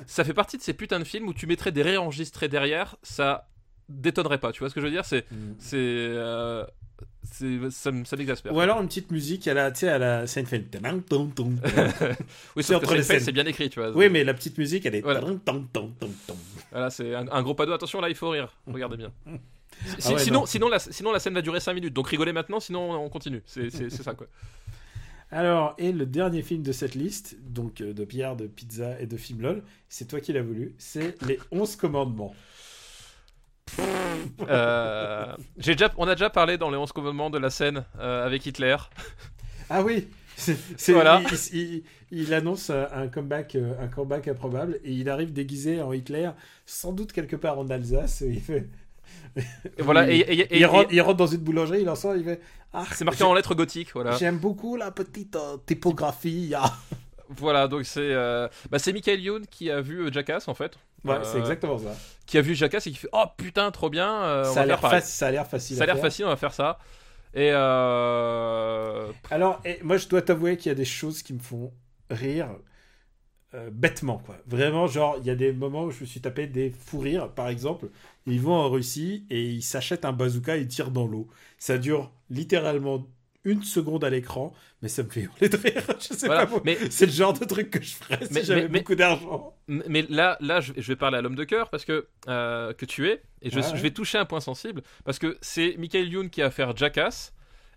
ça 0.07 0.25
fait 0.25 0.35
partie 0.35 0.57
de 0.57 0.63
ces 0.63 0.73
putains 0.73 1.01
de 1.01 1.05
films 1.05 1.29
où 1.29 1.35
tu 1.35 1.47
mettrais 1.47 1.73
des 1.73 1.83
réenregistrés 1.83 2.49
derrière, 2.49 2.97
ça 3.03 3.49
détonnerait 3.89 4.39
pas, 4.39 4.53
tu 4.53 4.61
vois 4.61 4.71
ce 4.71 4.75
que 4.75 4.81
je 4.81 4.87
veux 4.87 4.93
dire? 4.93 5.05
C'est, 5.05 5.25
Mm. 5.31 5.55
c'est, 5.59 5.77
euh, 5.79 6.65
ça, 7.71 7.91
m'exaspère. 8.17 8.55
Ou 8.55 8.61
alors 8.61 8.81
une 8.81 8.89
petite 8.89 9.11
musique 9.11 9.49
à 9.49 9.55
la, 9.55 9.67
à 9.67 9.99
la 9.99 10.27
Seinfeld. 10.27 10.81
Oui, 12.57 12.63
C'est 12.63 12.75
entre 12.75 12.95
les 12.95 13.03
c'est 13.03 13.33
bien 13.33 13.47
écrit, 13.47 13.71
tu 13.71 13.81
vois. 13.81 13.91
Oui, 13.91 14.09
mais 14.09 14.25
la 14.25 14.35
petite 14.35 14.59
musique, 14.59 14.87
elle 14.87 14.95
est. 14.97 15.01
Voilà. 15.01 15.21
C'est 16.91 17.15
un, 17.15 17.27
un 17.31 17.43
gros 17.43 17.55
panneau. 17.55 17.73
Attention, 17.73 18.01
là, 18.01 18.09
il 18.09 18.15
faut 18.15 18.31
rire. 18.31 18.53
Regardez 18.67 18.97
bien. 18.97 19.13
Si- 19.99 20.09
Ah 20.11 20.13
ouais, 20.13 20.19
sinon, 20.19 20.41
non. 20.41 20.47
sinon, 20.47 20.69
la, 20.69 20.79
sinon, 20.79 21.13
la 21.13 21.19
scène 21.19 21.33
va 21.35 21.41
durer 21.43 21.59
5 21.59 21.73
minutes. 21.73 21.95
Donc 21.95 22.07
rigolez 22.07 22.33
maintenant, 22.33 22.61
sinon 22.61 22.93
on 22.93 23.09
continue. 23.09 23.43
C'est 23.47 23.71
ça, 23.91 24.15
quoi. 24.15 24.27
Alors, 25.31 25.75
et 25.79 25.93
le 25.93 26.05
dernier 26.05 26.43
film 26.43 26.63
de 26.63 26.73
cette 26.73 26.95
liste, 26.95 27.37
donc 27.43 27.81
euh, 27.81 27.95
de 27.95 28.05
Pierre, 28.05 28.37
de 28.37 28.47
Pizza 28.47 29.01
et 29.01 29.07
de 29.07 29.17
film 29.17 29.41
LOL, 29.41 29.63
c'est 29.89 30.07
toi 30.07 30.21
qui 30.21 30.35
l'as 30.35 30.43
voulu, 30.43 30.75
c'est 30.77 31.21
Les 31.23 31.39
11 31.51 31.75
Commandements. 31.77 32.35
Euh, 34.49 35.35
déjà, 35.57 35.91
on 35.97 36.07
a 36.09 36.15
déjà 36.15 36.31
parlé 36.31 36.59
dans 36.59 36.71
les 36.71 36.77
11 36.77 36.93
commandements 36.93 37.31
de 37.31 37.39
la 37.39 37.51
scène 37.51 37.85
euh, 37.99 38.27
avec 38.27 38.45
Hitler. 38.47 38.77
Ah 39.71 39.83
oui 39.83 40.09
c'est, 40.37 40.57
c'est- 40.77 40.93
Voilà. 40.93 41.23
il, 41.53 41.59
il- 41.59 41.83
il 42.11 42.35
annonce 42.35 42.69
euh, 42.71 42.85
un 42.93 43.09
comeback, 43.09 43.55
euh, 43.55 43.73
un 43.81 43.87
comeback 43.89 44.29
improbable 44.29 44.81
et 44.85 44.93
il 44.93 45.09
arrive 45.09 45.33
déguisé 45.33 45.81
en 45.81 45.93
Hitler, 45.93 46.31
sans 46.67 46.93
doute 46.93 47.13
quelque 47.13 47.37
part 47.37 47.59
en 47.59 47.71
Alsace. 47.71 48.23
et 48.23 48.29
Il 48.31 48.41
fait. 48.41 48.69
Et 49.79 49.83
voilà, 49.83 50.11
il, 50.11 50.21
et, 50.21 50.25
et- 50.25 50.41
et- 50.41 50.57
il 50.57 50.63
et- 50.63 50.65
rentre, 50.67 50.93
il 50.93 51.01
rentre 51.01 51.17
dans 51.19 51.27
une 51.27 51.41
boulangerie, 51.41 51.83
il 51.83 51.89
en 51.89 51.95
sort, 51.95 52.17
il 52.17 52.25
fait. 52.25 52.41
Ah, 52.73 52.85
c'est 52.93 53.05
marqué 53.05 53.23
en 53.25 53.33
lettres 53.35 53.55
gothiques, 53.55 53.93
voilà. 53.95 54.17
J'aime 54.17 54.39
beaucoup 54.39 54.77
la 54.77 54.91
petite 54.91 55.37
euh, 55.37 55.57
typographie. 55.65 56.53
ah. 56.57 56.71
Voilà, 57.31 57.67
donc 57.69 57.85
c'est 57.87 58.15
bah, 58.71 58.79
c'est 58.79 58.93
Michael 58.93 59.21
Youn 59.21 59.47
qui 59.47 59.71
a 59.71 59.81
vu 59.81 60.13
Jackass 60.13 60.49
en 60.49 60.55
fait. 60.55 60.77
Ouais, 61.05 61.19
Euh, 61.19 61.25
c'est 61.25 61.39
exactement 61.39 61.79
ça. 61.79 62.05
Qui 62.27 62.39
a 62.39 62.43
vu 62.43 62.55
Jackass 62.55 62.87
et 62.87 62.91
qui 62.91 62.97
fait 62.97 63.09
Oh 63.13 63.25
putain, 63.37 63.71
trop 63.71 63.91
bien, 63.91 64.23
euh, 64.23 64.45
ça, 64.45 64.63
a 64.63 64.67
l'air 64.67 64.81
ça 64.81 64.87
a 64.87 64.91
facile. 64.91 65.77
Ça 65.77 65.83
a 65.85 65.87
l'air 65.87 65.99
facile, 65.99 66.25
on 66.27 66.29
va 66.29 66.37
faire 66.37 66.55
ça. 66.55 66.79
Et 67.35 67.51
euh... 67.53 69.13
Alors, 69.31 69.61
et 69.65 69.79
moi, 69.83 69.97
je 69.97 70.09
dois 70.09 70.23
t'avouer 70.23 70.57
qu'il 70.57 70.71
y 70.71 70.73
a 70.73 70.75
des 70.77 70.85
choses 70.85 71.23
qui 71.23 71.35
me 71.35 71.41
font 71.41 71.73
rire. 72.11 72.49
euh, 73.55 73.71
bêtement, 73.71 74.19
quoi. 74.19 74.37
Vraiment, 74.47 74.87
genre, 74.87 75.17
il 75.21 75.27
y 75.27 75.31
a 75.31 75.35
des 75.35 75.53
moments 75.53 75.85
où 75.85 75.91
je 75.91 76.01
me 76.01 76.07
suis 76.07 76.21
tapé 76.21 76.47
des 76.47 76.71
fous 76.71 77.01
rires, 77.01 77.31
par 77.35 77.49
exemple. 77.49 77.91
Ils 78.27 78.41
vont 78.41 78.55
en 78.55 78.71
Russie 78.71 79.27
et 79.31 79.43
ils 79.45 79.63
s'achètent 79.63 80.05
un 80.05 80.13
bazooka 80.13 80.57
et 80.57 80.61
ils 80.63 80.69
tirent 80.69 80.91
dans 80.91 81.07
l'eau. 81.07 81.29
Ça 81.59 81.79
dure 81.79 82.13
littéralement 82.31 83.07
une 83.45 83.63
seconde 83.63 84.05
à 84.05 84.11
l'écran, 84.11 84.53
mais 84.83 84.89
ça 84.89 85.03
me 85.03 85.09
fait 85.11 85.23
hurler 85.23 85.49
de 85.49 85.57
rire. 85.57 85.83
Je 85.99 86.15
sais 86.15 86.27
Voilà, 86.27 86.47
pas, 86.47 86.61
mais- 86.65 86.79
c'est 86.91 87.07
le 87.07 87.13
genre 87.13 87.33
de 87.33 87.45
truc 87.45 87.71
que 87.71 87.83
je 87.83 87.95
ferais 87.95 88.25
si 88.27 88.33
Mais- 88.33 88.45
j'avais 88.45 88.63
mais- 88.63 88.69
mais- 88.69 88.79
beaucoup 88.81 88.95
d'argent. 88.95 89.55
Mais 89.69 90.03
là, 90.09 90.37
là, 90.41 90.61
je 90.61 90.73
vais 90.81 90.97
parler 90.97 91.19
à 91.19 91.23
l'homme 91.23 91.35
de 91.35 91.45
cœur 91.45 91.69
parce 91.71 91.85
que 91.85 92.07
euh, 92.29 92.73
que 92.75 92.85
tu 92.87 93.09
es 93.09 93.23
et 93.43 93.51
je, 93.51 93.59
Ouais, 93.59 93.67
ouais. 93.67 93.77
je 93.77 93.83
vais 93.83 93.91
toucher 93.91 94.19
un 94.19 94.25
point 94.25 94.41
sensible 94.41 94.83
parce 95.05 95.19
que 95.19 95.39
c'est 95.41 95.77
Michael 95.79 96.09
Youn 96.09 96.31
qui 96.31 96.43
a 96.43 96.51
fait 96.51 96.65
Jackass 96.77 97.33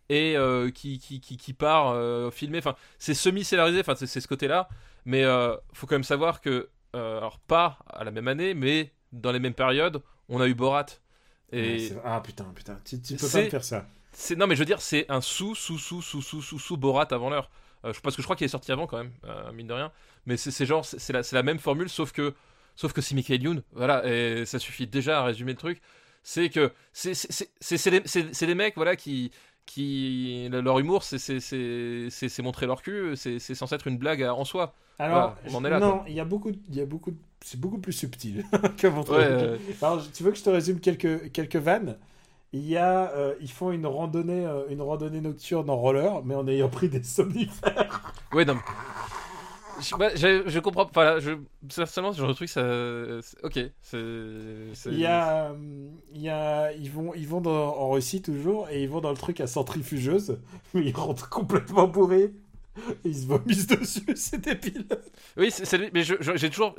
et 0.10 0.38
euh, 0.38 0.70
qui, 0.70 1.00
qui, 1.00 1.20
qui, 1.20 1.38
qui 1.38 1.54
part 1.54 1.90
euh, 1.92 2.30
filmer. 2.32 2.60
Enfin, 2.60 2.76
c'est 3.00 3.14
semi-scénarisé. 3.16 3.80
Enfin, 3.80 3.96
c'est 3.96 4.08
ce 4.22 4.28
côté-là. 4.28 4.70
Mais 5.06 5.24
euh, 5.24 5.56
faut 5.74 5.88
quand 5.88 5.96
même 5.96 6.04
savoir 6.04 6.42
que 6.42 6.70
alors 6.94 7.40
pas 7.40 7.80
à 7.90 8.04
la 8.04 8.12
même 8.12 8.28
année, 8.28 8.54
mais 8.54 8.94
dans 9.12 9.32
les 9.32 9.40
mêmes 9.40 9.54
périodes, 9.54 10.02
on 10.30 10.40
a 10.40 10.48
eu 10.48 10.54
Borat. 10.54 10.86
Et 11.52 11.90
ah 12.04 12.22
putain, 12.22 12.46
putain, 12.56 12.80
tu, 12.86 13.02
tu 13.02 13.16
peux 13.16 13.28
pas 13.28 13.42
me 13.44 13.50
faire 13.50 13.64
ça. 13.64 13.86
C'est 14.16 14.36
non, 14.36 14.48
mais 14.48 14.56
je 14.56 14.60
veux 14.62 14.66
dire, 14.66 14.82
c'est 14.82 15.06
un 15.12 15.22
sous 15.22 15.56
sous 15.56 15.78
sous 15.78 16.02
sous 16.02 16.22
sous 16.22 16.42
sous 16.42 16.60
sous 16.60 16.78
Borat 16.78 17.08
avant 17.12 17.30
l'heure. 17.30 17.50
Euh, 17.86 17.94
parce 18.04 18.16
que 18.16 18.22
je 18.22 18.26
crois 18.26 18.36
qu'il 18.36 18.46
est 18.46 18.50
sorti 18.50 18.72
avant 18.72 18.88
quand 18.88 18.98
même, 18.98 19.12
euh, 19.26 19.52
mine 19.52 19.68
de 19.68 19.74
rien. 19.74 19.92
Mais 20.26 20.38
c'est 20.38 20.52
c'est 20.52 20.66
genre, 20.66 20.86
c'est 20.86 21.14
la, 21.14 21.24
c'est 21.24 21.36
la 21.36 21.44
même 21.44 21.60
formule, 21.60 21.90
sauf 21.90 22.12
que, 22.12 22.34
sauf 22.76 22.94
que 22.94 23.02
c'est 23.02 23.16
Michael 23.16 23.44
Youn. 23.44 23.64
Voilà, 23.74 24.04
et 24.08 24.46
ça 24.46 24.60
suffit 24.60 24.88
déjà 24.88 25.20
à 25.22 25.24
résumer 25.26 25.52
le 25.54 25.58
truc. 25.58 25.82
C'est 26.24 26.50
que 26.50 26.72
c'est 26.94 27.14
c'est- 27.14 27.50
c'est- 27.60 27.78
c'est- 28.08 28.34
c'est 28.34 28.48
des, 28.48 28.56
mecs, 28.56 28.76
voilà, 28.76 28.96
qui 28.96 29.32
qui 29.68 30.48
leur 30.52 30.80
humour, 30.80 31.04
c'est 31.04 31.18
c'est 31.20 31.40
c'est 31.40 32.08
c'est- 32.10 32.30
c'est 32.30 32.42
montrer 32.42 32.66
leur 32.68 32.82
cul. 32.82 33.16
C'est 33.16 33.40
censé 33.40 33.76
être 33.76 33.88
une 33.88 33.98
blague 33.98 34.24
à- 34.24 34.34
en 34.36 34.46
soi. 34.46 34.74
Alors, 34.98 35.36
Voilà, 35.36 35.52
on 35.54 35.56
en 35.56 35.66
est 35.66 35.70
là, 35.70 35.80
non, 35.80 36.04
il 36.08 36.14
y 36.14 36.20
a 36.22 36.26
beaucoup, 36.26 36.52
il 36.70 36.76
y 36.76 36.82
a 36.82 36.86
beaucoup, 36.86 37.12
c'est 37.42 37.60
beaucoup 37.60 37.80
plus 37.80 37.92
subtil 37.94 38.46
que 38.78 38.88
truc. 39.04 39.10
Ouais, 39.10 39.26
euh, 39.26 39.58
Alors, 39.82 40.02
tu 40.12 40.24
veux 40.24 40.32
que 40.32 40.38
je 40.38 40.44
te 40.44 40.50
résume 40.50 40.80
quelques, 40.80 41.32
quelques 41.34 41.58
vannes? 41.58 41.98
Il 42.58 42.66
y 42.70 42.78
a, 42.78 43.12
euh, 43.12 43.36
ils 43.42 43.52
font 43.52 43.72
une 43.72 43.86
randonnée, 43.86 44.46
euh, 44.46 44.64
une 44.70 44.82
randonnée 44.82 45.20
nocturne 45.20 45.70
en 45.70 45.76
roller, 45.76 46.24
mais 46.24 46.36
en 46.36 46.48
ayant 46.48 46.70
pris 46.70 46.88
des 46.88 47.04
somnifères. 47.04 48.14
ouais, 48.34 48.46
non. 48.46 48.56
mais- 48.56 48.62
Je, 49.82 49.94
ouais, 49.96 50.12
je, 50.16 50.48
je 50.50 50.60
comprends. 50.60 50.90
Là, 50.96 51.20
je, 51.20 51.32
personnellement, 51.76 52.14
ce 52.14 52.20
genre 52.20 52.30
de 52.30 52.34
truc, 52.34 52.48
ça. 52.48 52.62
Ok. 53.44 53.60
c'est- 53.82 54.90
Il 54.90 55.00
y 55.00 55.06
a, 55.06 55.54
il 56.14 56.22
y 56.22 56.30
a, 56.30 56.72
ils 56.72 56.90
vont, 56.90 57.14
ils 57.14 57.28
vont 57.28 57.42
dans- 57.42 57.76
en 57.76 57.90
Russie 57.90 58.22
toujours 58.22 58.70
et 58.70 58.84
ils 58.84 58.90
vont 58.90 59.02
dans 59.02 59.12
le 59.12 59.18
truc 59.18 59.42
à 59.42 59.48
centrifugeuse 59.48 60.40
où 60.74 60.78
ils 60.80 60.96
rentrent 60.96 61.28
complètement 61.30 61.88
bourrés. 61.88 62.34
Et 63.06 63.10
ils 63.10 63.16
se 63.18 63.26
vomissent 63.28 63.68
dessus, 63.68 64.06
c'est 64.16 64.40
débile. 64.40 64.86
Oui, 65.38 65.50
c'est, 65.52 65.94
mais 65.94 66.04
j'ai 66.04 66.50
toujours, 66.50 66.76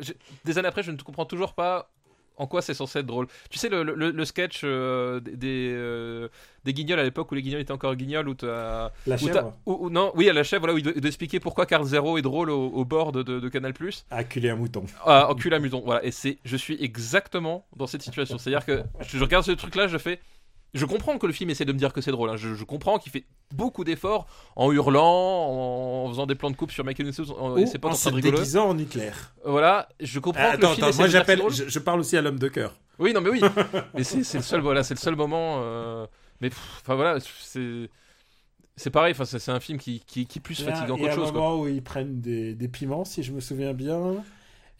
des 0.46 0.58
années 0.58 0.68
après, 0.68 0.82
je 0.82 0.90
ne 0.90 0.96
comprends 0.96 1.24
toujours 1.26 1.54
pas 1.54 1.90
en 2.36 2.46
quoi 2.46 2.62
c'est 2.62 2.74
censé 2.74 2.98
être 3.00 3.06
drôle? 3.06 3.26
Tu 3.50 3.58
sais 3.58 3.68
le, 3.68 3.82
le, 3.82 4.10
le 4.10 4.24
sketch 4.24 4.62
euh, 4.64 5.20
des 5.20 5.70
euh, 5.74 6.28
des 6.64 6.72
guignols 6.74 6.98
à 6.98 7.04
l'époque 7.04 7.30
où 7.30 7.34
les 7.34 7.42
guignols 7.42 7.60
étaient 7.60 7.72
encore 7.72 7.94
guignols 7.94 8.28
où 8.28 8.34
t'as, 8.34 8.90
La 9.06 9.16
où 9.16 9.18
t'as- 9.28 9.32
chèvre 9.34 9.52
où- 9.66 9.86
où- 9.86 9.90
non, 9.90 10.12
oui 10.14 10.28
à 10.28 10.32
la 10.32 10.42
chèvre, 10.42 10.60
voilà 10.62 10.74
où 10.74 10.78
il 10.78 10.82
doit, 10.82 10.92
il 10.94 11.00
doit 11.00 11.08
expliquer 11.08 11.40
pourquoi 11.40 11.66
Carl 11.66 11.84
Zero 11.84 12.18
est 12.18 12.22
drôle 12.22 12.50
au, 12.50 12.66
au 12.68 12.84
bord 12.84 13.12
de, 13.12 13.22
Canal 13.48 13.72
a 14.10 14.16
acculé 14.16 14.50
un 14.50 14.56
mouton. 14.56 14.84
Ah, 15.04 15.28
à 15.54 15.58
muton. 15.58 15.82
Voilà, 15.84 16.04
et 16.04 16.10
c'est, 16.10 16.38
je 16.44 16.56
suis 16.56 16.76
exactement 16.82 17.66
dans 17.76 17.86
cette 17.86 18.02
situation. 18.02 18.38
C'est-à-dire 18.38 18.64
que 18.66 18.82
je 19.00 19.18
regarde 19.22 19.44
ce 19.44 19.52
truc-là, 19.52 19.86
je 19.88 19.98
fais. 19.98 20.20
Je 20.76 20.84
comprends 20.84 21.18
que 21.18 21.26
le 21.26 21.32
film 21.32 21.50
essaie 21.50 21.64
de 21.64 21.72
me 21.72 21.78
dire 21.78 21.92
que 21.92 22.00
c'est 22.00 22.10
drôle. 22.10 22.30
hein. 22.30 22.36
Je, 22.36 22.54
je 22.54 22.64
comprends 22.64 22.98
qu'il 22.98 23.10
fait 23.12 23.24
beaucoup 23.54 23.82
d'efforts 23.84 24.26
en 24.56 24.70
hurlant, 24.72 25.04
en 26.04 26.08
faisant 26.08 26.26
des 26.26 26.34
plans 26.34 26.50
de 26.50 26.56
coupe 26.56 26.70
sur 26.70 26.84
Michael 26.84 27.06
Winslow, 27.06 27.30
en- 27.38 27.56
et 27.56 27.66
c'est 27.66 27.78
pas 27.78 27.88
en 27.88 27.94
se 27.94 28.10
déguisant 28.10 28.68
en 28.70 28.78
Hitler. 28.78 29.10
Voilà, 29.44 29.88
je 30.00 30.18
comprends 30.20 30.42
Ah, 30.52 30.56
que 30.56 30.60
le 30.62 30.66
attends, 30.66 30.74
film 30.74 30.86
attends, 30.88 30.96
moi 30.98 31.08
j'appelle, 31.08 31.42
je, 31.50 31.68
je 31.68 31.78
parle 31.78 32.00
aussi 32.00 32.16
à 32.16 32.22
l'homme 32.22 32.38
de 32.38 32.48
cœur. 32.48 32.74
Oui, 32.98 33.12
non, 33.12 33.20
mais 33.20 33.30
oui. 33.30 33.40
mais 33.94 34.04
c'est 34.04 34.34
le 34.38 34.42
seul, 34.42 34.60
voilà, 34.60 34.82
c'est 34.82 34.94
le 34.94 35.00
seul 35.00 35.16
moment. 35.16 35.60
euh, 35.62 36.06
Mais 36.40 36.50
enfin 36.82 36.94
voilà, 36.94 37.18
c'est 37.20 37.90
c'est 38.76 38.90
pareil. 38.90 39.14
C'est 39.24 39.50
un 39.50 39.60
film 39.60 39.78
qui 39.78 40.00
qui, 40.06 40.26
qui 40.26 40.38
est 40.38 40.42
plus 40.42 40.58
Il 40.60 40.66
y 40.66 40.68
a, 40.68 40.74
fatigant 40.74 40.96
il 40.96 41.02
y 41.02 41.06
a 41.06 41.08
qu'autre 41.10 41.20
un 41.20 41.24
chose. 41.24 41.32
Quoi. 41.32 41.40
moment 41.40 41.60
où 41.62 41.68
ils 41.68 41.82
prennent 41.82 42.20
des, 42.20 42.54
des 42.54 42.68
piments, 42.68 43.04
si 43.04 43.22
je 43.22 43.32
me 43.32 43.40
souviens 43.40 43.72
bien. 43.72 44.16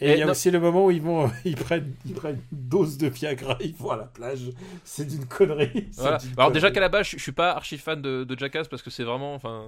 Et 0.00 0.10
Et 0.10 0.12
il 0.14 0.18
y 0.18 0.22
a 0.22 0.26
non- 0.26 0.32
aussi 0.32 0.50
le 0.50 0.60
moment 0.60 0.84
où 0.86 0.90
ils 0.90 1.00
vont, 1.00 1.30
ils 1.44 1.56
prennent, 1.56 1.94
ils 2.04 2.12
prennent 2.14 2.40
une 2.52 2.68
dose 2.68 2.98
de 2.98 3.08
Viagra, 3.08 3.56
ils 3.60 3.74
vont 3.74 3.90
à 3.90 3.96
la 3.96 4.04
plage. 4.04 4.50
C'est 4.84 5.06
d'une 5.06 5.26
connerie. 5.26 5.88
Voilà. 5.96 6.18
d'une 6.18 6.32
Alors 6.36 6.52
déjà 6.52 6.70
qu'à 6.70 6.80
la 6.80 6.88
base, 6.90 7.06
je, 7.06 7.16
je 7.16 7.22
suis 7.22 7.32
pas 7.32 7.52
archi 7.52 7.78
fan 7.78 8.02
de, 8.02 8.24
de 8.24 8.38
Jackass 8.38 8.68
parce 8.68 8.82
que 8.82 8.90
c'est 8.90 9.04
vraiment, 9.04 9.34
enfin, 9.34 9.66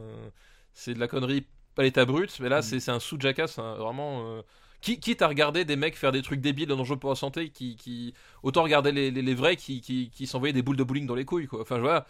c'est 0.74 0.94
de 0.94 1.00
la 1.00 1.08
connerie 1.08 1.46
à 1.78 1.82
l'état 1.82 2.04
brut. 2.04 2.38
Mais 2.40 2.48
là, 2.48 2.58
Mm. 2.58 2.62
c'est 2.62 2.80
c'est 2.80 2.90
un 2.90 3.00
sous 3.00 3.18
Jackass, 3.18 3.58
hein, 3.58 3.74
vraiment. 3.78 4.22
euh, 4.36 4.42
qui, 4.80 5.00
quitte 5.00 5.22
à 5.22 5.28
regarder 5.28 5.64
des 5.64 5.74
mecs 5.74 5.96
faire 5.96 6.12
des 6.12 6.22
trucs 6.22 6.40
débiles 6.40 6.68
dangereux 6.68 6.98
pour 6.98 7.10
la 7.10 7.16
santé, 7.16 7.48
qui, 7.50 7.74
qui 7.76 8.14
autant 8.44 8.62
regarder 8.62 8.92
les, 8.92 9.10
les, 9.10 9.22
les 9.22 9.34
vrais 9.34 9.56
qui, 9.56 9.80
qui, 9.80 10.08
qui 10.10 10.26
s'envoyaient 10.28 10.52
des 10.52 10.62
boules 10.62 10.76
de 10.76 10.84
bowling 10.84 11.04
dans 11.06 11.16
les 11.16 11.24
couilles, 11.24 11.48
quoi. 11.48 11.62
Enfin, 11.62 11.78
voilà. 11.78 12.06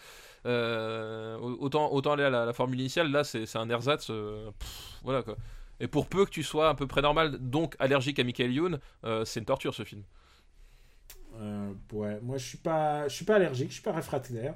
Euh, 0.46 1.36
autant, 1.38 1.90
autant 1.92 2.12
aller 2.12 2.24
à 2.24 2.30
la, 2.30 2.44
la 2.44 2.52
formule 2.52 2.78
initiale, 2.80 3.10
là, 3.10 3.24
c'est 3.24 3.46
c'est 3.46 3.58
un 3.58 3.68
ersatz. 3.70 4.08
euh, 4.10 4.50
pff, 4.58 4.98
voilà, 5.02 5.22
quoi. 5.22 5.36
Et 5.80 5.86
pour 5.88 6.06
peu 6.08 6.24
que 6.24 6.30
tu 6.30 6.42
sois 6.42 6.68
à 6.70 6.74
peu 6.74 6.86
près 6.86 7.02
normal, 7.02 7.38
donc 7.38 7.76
allergique 7.78 8.18
à 8.18 8.24
Michael 8.24 8.52
Youn, 8.52 8.78
euh, 9.04 9.24
c'est 9.24 9.40
une 9.40 9.46
torture 9.46 9.74
ce 9.74 9.84
film. 9.84 10.02
Euh, 11.40 11.72
ouais, 11.92 12.18
moi 12.22 12.36
je 12.36 12.44
suis 12.46 12.58
pas, 12.58 13.06
je 13.08 13.14
suis 13.14 13.24
pas 13.24 13.36
allergique, 13.36 13.68
je 13.68 13.74
suis 13.74 13.82
pas 13.82 13.92
réfractaire. 13.92 14.54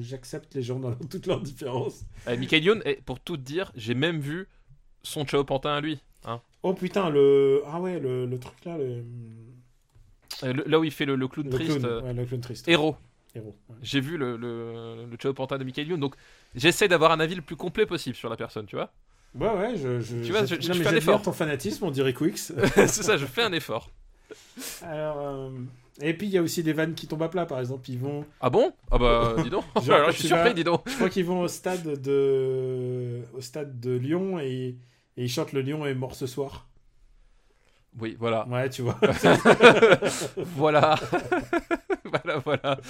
J'accepte 0.00 0.54
les 0.54 0.62
gens 0.62 0.78
dans 0.78 0.94
toutes 1.10 1.26
leurs 1.26 1.40
différences. 1.40 2.04
Euh, 2.26 2.36
Michael 2.36 2.64
Youn, 2.64 2.82
et 2.84 2.96
pour 2.96 3.20
tout 3.20 3.36
dire, 3.36 3.70
j'ai 3.76 3.94
même 3.94 4.18
vu 4.20 4.48
son 5.02 5.26
Chao 5.26 5.44
Pantin 5.44 5.74
à 5.74 5.80
lui. 5.80 6.00
Hein. 6.24 6.40
Oh 6.62 6.74
putain, 6.74 7.10
le, 7.10 7.62
ah 7.66 7.80
ouais, 7.80 8.00
le, 8.00 8.26
le 8.26 8.38
truc 8.38 8.64
là, 8.64 8.76
le, 8.78 9.04
Euh, 10.42 10.52
le- 10.52 10.64
là 10.66 10.78
où 10.80 10.84
il 10.84 10.90
fait 10.90 11.04
le, 11.04 11.16
clown 11.28 11.46
le 11.46 11.52
triste. 11.52 11.78
clown, 11.78 11.84
euh, 11.84 12.00
ouais, 12.02 12.12
le 12.14 12.24
clown 12.24 12.40
triste. 12.40 12.68
Héros. 12.68 12.96
Héros, 13.34 13.54
ouais. 13.68 13.76
J'ai 13.82 14.00
vu 14.00 14.16
le, 14.16 14.36
le, 14.36 15.06
le 15.08 15.16
Chao 15.18 15.32
Pantin 15.34 15.58
de 15.58 15.64
Michael 15.64 15.88
Youn, 15.88 16.00
donc 16.00 16.14
j'essaie 16.54 16.88
d'avoir 16.88 17.12
un 17.12 17.20
avis 17.20 17.34
le 17.34 17.42
plus 17.42 17.56
complet 17.56 17.86
possible 17.86 18.16
sur 18.16 18.28
la 18.28 18.36
personne, 18.36 18.66
tu 18.66 18.76
vois. 18.76 18.92
Ouais, 19.34 19.48
ouais, 19.48 19.76
je, 19.76 20.00
je, 20.00 20.16
Tu 20.24 20.32
vois, 20.32 20.44
je- 20.44 20.60
je 20.60 20.72
fais 20.72 20.88
un 20.88 20.96
effort. 20.96 21.22
ton 21.22 21.32
fanatisme, 21.32 21.84
on 21.84 21.90
dirait 21.90 22.12
Quix. 22.14 22.52
c'est 22.74 22.88
ça, 22.88 23.16
je 23.16 23.26
fais 23.26 23.42
un 23.42 23.52
effort. 23.52 23.90
Alors, 24.82 25.18
euh, 25.20 25.50
et 26.00 26.14
puis 26.14 26.26
il 26.26 26.32
y 26.32 26.38
a 26.38 26.42
aussi 26.42 26.62
des 26.62 26.72
vannes 26.72 26.94
qui 26.94 27.06
tombent 27.06 27.22
à 27.22 27.28
plat, 27.28 27.46
par 27.46 27.60
exemple, 27.60 27.88
ils 27.90 27.98
vont, 27.98 28.24
Ah 28.40 28.50
bon? 28.50 28.72
Ah 28.90 28.98
bah 28.98 29.36
dis 29.42 29.50
donc. 29.50 29.64
Genre, 29.84 29.96
Alors 29.96 30.10
je 30.12 30.18
suis 30.18 30.26
surpris, 30.28 30.48
vas- 30.48 30.52
dis 30.54 30.64
donc. 30.64 30.82
je 30.88 30.94
crois 30.96 31.08
qu'ils 31.10 31.24
vont 31.24 31.40
au 31.42 31.48
stade 31.48 32.00
de, 32.02 33.20
au 33.36 33.40
stade 33.40 33.78
de 33.80 33.92
Lyon 33.92 34.38
et, 34.40 34.76
et 35.16 35.24
ils 35.24 35.28
chantent 35.30 35.52
le 35.52 35.62
Lion 35.62 35.86
est 35.86 35.94
mort 35.94 36.14
ce 36.16 36.26
soir. 36.26 36.66
Oui, 38.00 38.16
voilà. 38.20 38.46
Ouais, 38.48 38.68
tu 38.70 38.82
vois. 38.82 38.98
voilà. 40.56 40.96
voilà, 42.04 42.38
voilà. 42.44 42.80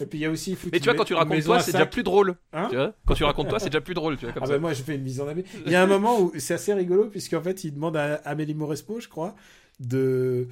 Et 0.00 0.06
puis 0.06 0.18
il 0.18 0.22
y 0.22 0.24
a 0.26 0.30
aussi. 0.30 0.56
Mais 0.72 0.78
tu 0.80 0.84
vois, 0.84 0.94
quand 0.94 1.04
tu 1.04 1.14
racontes 1.14 1.42
toi, 1.44 1.60
c'est 1.60 1.72
déjà 1.72 1.86
plus 1.86 2.02
drôle. 2.02 2.36
Hein 2.52 2.66
tu 2.70 2.76
vois 2.76 2.94
quand 3.06 3.14
tu 3.14 3.24
racontes 3.24 3.48
toi, 3.48 3.58
c'est 3.58 3.70
déjà 3.70 3.80
plus 3.80 3.94
drôle, 3.94 4.16
tu 4.16 4.24
vois, 4.26 4.32
comme 4.34 4.42
Ah 4.44 4.46
ça. 4.46 4.52
bah 4.54 4.58
moi 4.58 4.72
je 4.72 4.82
fais 4.82 4.94
une 4.96 5.02
mise 5.02 5.20
en 5.20 5.28
abîme. 5.28 5.44
Il 5.66 5.72
y 5.72 5.74
a 5.74 5.82
un 5.82 5.86
moment 5.86 6.20
où 6.20 6.32
c'est 6.38 6.54
assez 6.54 6.72
rigolo 6.74 7.06
puisqu'en 7.06 7.42
fait 7.42 7.64
il 7.64 7.72
demande 7.74 7.96
à 7.96 8.14
Amélie 8.24 8.54
Mauresmo, 8.54 9.00
je 9.00 9.08
crois, 9.08 9.34
de 9.80 10.48